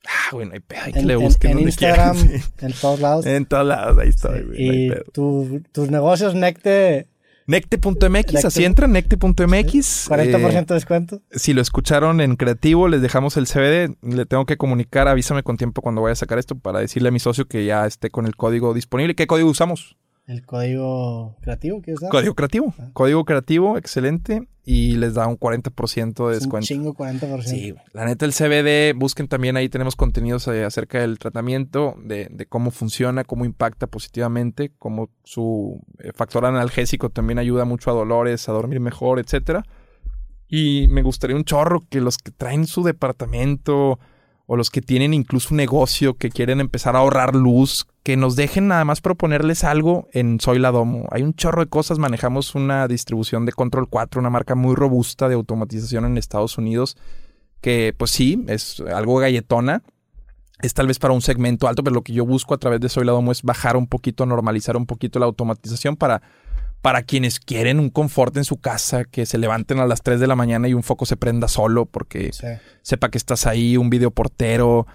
Ah, 0.05 0.29
güey, 0.33 0.47
no 0.47 0.53
hay 0.53 0.59
pedo. 0.59 0.81
Hay 0.83 0.93
que 0.93 1.01
le 1.01 1.15
busquen 1.15 1.51
en 1.51 1.57
donde 1.57 1.69
Instagram, 1.69 2.17
quieran. 2.17 2.41
sí. 2.41 2.65
en 2.65 2.73
todos 2.73 2.99
lados. 2.99 3.25
En 3.25 3.45
todos 3.45 3.65
lados, 3.67 3.97
ahí 3.97 4.09
estoy, 4.09 4.41
güey. 4.43 4.65
no 4.67 4.71
hay 4.73 4.85
y 4.85 4.89
pedo. 4.89 5.03
tu- 5.13 5.61
tus 5.71 5.89
negocios, 5.89 6.35
Necte, 6.35 7.07
Necte.mx, 7.45 8.45
así 8.45 8.63
entra, 8.63 8.87
necte.mx. 8.87 10.07
40% 10.09 10.61
Eh, 10.61 10.65
de 10.65 10.73
descuento. 10.75 11.21
si 11.31 11.53
lo 11.53 11.61
escucharon 11.61 12.21
en 12.21 12.35
creativo, 12.37 12.87
les 12.87 13.01
dejamos 13.01 13.35
el 13.37 13.47
CBD. 13.47 13.95
Le 14.01 14.25
tengo 14.25 14.45
que 14.45 14.55
comunicar, 14.57 15.07
avísame 15.09 15.43
con 15.43 15.57
tiempo 15.57 15.81
cuando 15.81 16.01
vaya 16.01 16.13
a 16.13 16.15
sacar 16.15 16.39
esto 16.39 16.55
para 16.57 16.79
decirle 16.79 17.09
a 17.09 17.11
mi 17.11 17.19
socio 17.19 17.45
que 17.47 17.65
ya 17.65 17.85
esté 17.85 18.09
con 18.09 18.25
el 18.25 18.35
código 18.37 18.73
disponible. 18.73 19.15
¿Qué 19.15 19.27
código 19.27 19.49
usamos? 19.49 19.97
El 20.25 20.45
código 20.45 21.35
creativo, 21.41 21.81
¿quieres 21.81 21.99
dar? 22.01 22.09
Código 22.09 22.33
creativo. 22.33 22.73
Ah. 22.79 22.89
Código 22.93 23.25
creativo, 23.25 23.77
excelente. 23.77 24.47
Y 24.65 24.95
les 24.95 25.13
da 25.13 25.27
un 25.27 25.37
40% 25.37 26.29
de 26.29 26.37
Es 26.37 26.43
un 26.43 26.51
descuento. 26.51 26.65
chingo, 26.65 26.93
40%. 26.93 27.41
Sí, 27.43 27.75
la 27.91 28.05
neta 28.05 28.25
el 28.25 28.31
CBD, 28.31 28.97
busquen 28.97 29.27
también 29.27 29.57
ahí 29.57 29.67
tenemos 29.67 29.97
contenidos 29.97 30.47
eh, 30.47 30.63
acerca 30.63 31.01
del 31.01 31.19
tratamiento, 31.19 31.95
de, 32.01 32.29
de 32.31 32.45
cómo 32.45 32.71
funciona, 32.71 33.25
cómo 33.25 33.43
impacta 33.43 33.87
positivamente, 33.87 34.71
cómo 34.79 35.09
su 35.25 35.81
eh, 35.99 36.11
factor 36.15 36.45
analgésico 36.45 37.09
también 37.09 37.39
ayuda 37.39 37.65
mucho 37.65 37.91
a 37.91 37.93
dolores, 37.93 38.47
a 38.47 38.53
dormir 38.53 38.79
mejor, 38.79 39.19
etcétera. 39.19 39.65
Y 40.47 40.87
me 40.87 41.01
gustaría 41.01 41.35
un 41.35 41.43
chorro 41.43 41.83
que 41.89 41.99
los 41.99 42.17
que 42.17 42.31
traen 42.31 42.65
su 42.65 42.83
departamento 42.83 43.99
o 44.45 44.57
los 44.57 44.69
que 44.69 44.81
tienen 44.81 45.13
incluso 45.13 45.49
un 45.51 45.57
negocio 45.57 46.15
que 46.15 46.29
quieren 46.29 46.59
empezar 46.59 46.95
a 46.95 46.99
ahorrar 46.99 47.35
luz, 47.35 47.87
que 48.03 48.17
nos 48.17 48.35
dejen 48.35 48.67
nada 48.67 48.83
más 48.83 48.99
proponerles 48.99 49.63
algo 49.63 50.09
en 50.11 50.39
Soy 50.39 50.59
la 50.59 50.71
Domo. 50.71 51.07
Hay 51.11 51.23
un 51.23 51.33
chorro 51.33 51.63
de 51.63 51.69
cosas, 51.69 51.99
manejamos 51.99 52.53
una 52.53 52.87
distribución 52.87 53.45
de 53.45 53.53
Control 53.53 53.87
4, 53.87 54.19
una 54.19 54.29
marca 54.29 54.55
muy 54.55 54.75
robusta 54.75 55.29
de 55.29 55.35
automatización 55.35 56.05
en 56.05 56.17
Estados 56.17 56.57
Unidos, 56.57 56.97
que 57.61 57.95
pues 57.97 58.11
sí, 58.11 58.43
es 58.47 58.81
algo 58.81 59.17
galletona. 59.17 59.83
Es 60.61 60.73
tal 60.73 60.87
vez 60.87 60.97
para 60.97 61.13
un 61.13 61.21
segmento 61.21 61.67
alto, 61.67 61.83
pero 61.83 61.93
lo 61.93 62.03
que 62.03 62.13
yo 62.13 62.25
busco 62.25 62.53
a 62.53 62.57
través 62.57 62.79
de 62.79 62.87
Soy 62.87 63.05
Domo 63.05 63.33
es 63.33 63.41
bajar 63.41 63.75
un 63.75 63.87
poquito, 63.87 64.25
normalizar 64.25 64.77
un 64.77 64.85
poquito 64.85 65.19
la 65.19 65.25
automatización 65.25 65.97
para, 65.97 66.21
para 66.83 67.01
quienes 67.03 67.39
quieren 67.39 67.79
un 67.79 67.89
confort 67.89 68.35
en 68.35 68.43
su 68.43 68.57
casa, 68.57 69.05
que 69.05 69.25
se 69.25 69.37
levanten 69.37 69.79
a 69.79 69.87
las 69.87 70.01
3 70.01 70.19
de 70.19 70.27
la 70.27 70.35
mañana 70.35 70.67
y 70.67 70.73
un 70.73 70.83
foco 70.83 71.05
se 71.05 71.15
prenda 71.15 71.47
solo 71.47 71.85
porque 71.85 72.31
Sí. 72.33 72.45
sepa 72.81 73.09
que 73.09 73.17
estás 73.17 73.47
ahí, 73.47 73.77
un 73.77 73.89
video 73.89 74.11
portero, 74.11 74.85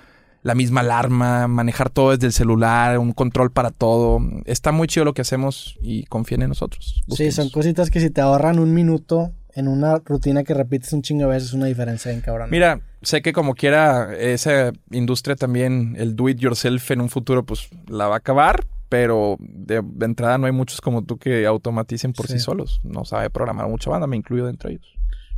la 0.43 0.55
misma 0.55 0.81
alarma, 0.83 1.49
manejar 1.49 1.89
todo 1.89 2.11
desde 2.11 2.27
el 2.27 2.35
celular, 2.35 2.99
un 2.99 3.13
control 3.13 3.51
para 3.51 3.71
todo. 3.71 4.21
Está 4.45 4.71
muy 4.71 4.87
chido 4.87 5.07
lo 5.07 5.15
que 5.15 5.23
hacemos 5.23 5.79
y 5.81 6.05
confíen 6.05 6.43
en 6.43 6.51
nosotros. 6.51 7.03
Sí, 7.09 7.33
son 7.33 7.49
cositas 7.49 7.91
que 7.91 8.01
si 8.01 8.11
te 8.11 8.21
ahorran 8.21 8.59
un 8.59 8.75
minuto 8.75 9.33
en 9.55 9.67
una 9.67 9.99
rutina 10.05 10.45
que 10.45 10.53
repites 10.53 10.93
un 10.93 11.01
chingo 11.01 11.23
de 11.23 11.29
veces, 11.35 11.49
es 11.49 11.55
una 11.55 11.67
diferencia 11.67 12.13
en 12.13 12.21
cabrón. 12.21 12.51
Mira, 12.51 12.81
sé 13.01 13.23
que 13.23 13.33
como 13.33 13.55
quiera, 13.55 14.15
esa 14.15 14.73
industria 14.91 15.37
también, 15.37 15.97
el 15.99 16.15
do 16.17 16.29
it 16.29 16.39
yourself 16.39 16.91
en 16.91 17.01
un 17.01 17.09
futuro, 17.09 17.47
pues 17.47 17.69
la 17.89 18.09
va 18.09 18.17
a 18.17 18.19
acabar, 18.19 18.67
pero 18.89 19.37
de, 19.41 19.83
de 19.85 20.07
entrada 20.07 20.39
no 20.39 20.47
hay 20.47 20.53
muchos 20.53 20.81
como 20.81 21.05
tú 21.05 21.19
que 21.19 21.47
automaticen 21.47 22.13
por 22.13 22.27
sí, 22.27 22.35
Sí. 22.35 22.39
solos. 22.41 22.81
No 22.85 23.05
sabe 23.05 23.31
programar 23.31 23.69
mucha 23.69 23.91
banda, 23.91 24.07
me 24.07 24.17
incluyo 24.17 24.47
dentro 24.47 24.69
de 24.69 24.77
ellos. 24.77 24.95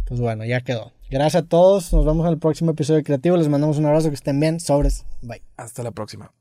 Pues 0.07 0.21
bueno, 0.21 0.45
ya 0.45 0.61
quedó. 0.61 0.93
Gracias 1.11 1.45
a 1.45 1.47
todos. 1.47 1.93
Nos 1.93 2.05
vemos 2.05 2.27
en 2.27 2.33
el 2.33 2.39
próximo 2.39 2.73
episodio 2.73 2.99
de 2.99 3.05
Creativo. 3.05 3.37
Les 3.37 3.49
mandamos 3.49 3.79
un 3.79 3.87
abrazo. 3.87 4.09
Que 4.09 4.15
estén 4.15 4.39
bien. 4.41 4.59
Sobres. 4.61 5.05
Bye. 5.23 5.43
Hasta 5.57 5.83
la 5.83 5.91
próxima. 5.93 6.33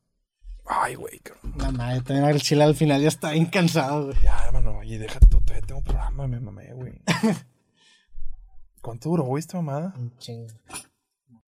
Ay, 0.66 0.94
güey, 0.96 1.20
cabrón. 1.20 1.54
La 1.58 1.72
madre, 1.72 2.02
también 2.02 2.26
el 2.30 2.42
chile 2.42 2.64
al 2.64 2.76
final 2.76 3.02
ya 3.02 3.08
está 3.08 3.32
bien 3.32 3.48
cansado, 3.48 4.06
güey. 4.06 4.18
Ya, 4.24 4.46
hermano, 4.46 4.84
y 4.84 4.98
deja 4.98 5.20
tú, 5.20 5.42
todavía 5.42 5.66
tengo 5.66 5.82
programa, 5.82 6.28
me 6.28 6.40
mamé, 6.40 6.74
güey. 6.74 6.94
¿Cuánto 8.82 9.10
duró 9.10 9.38
esta 9.38 9.58
mamada? 9.58 9.94
Un 9.98 10.16
chingo. 10.20 10.48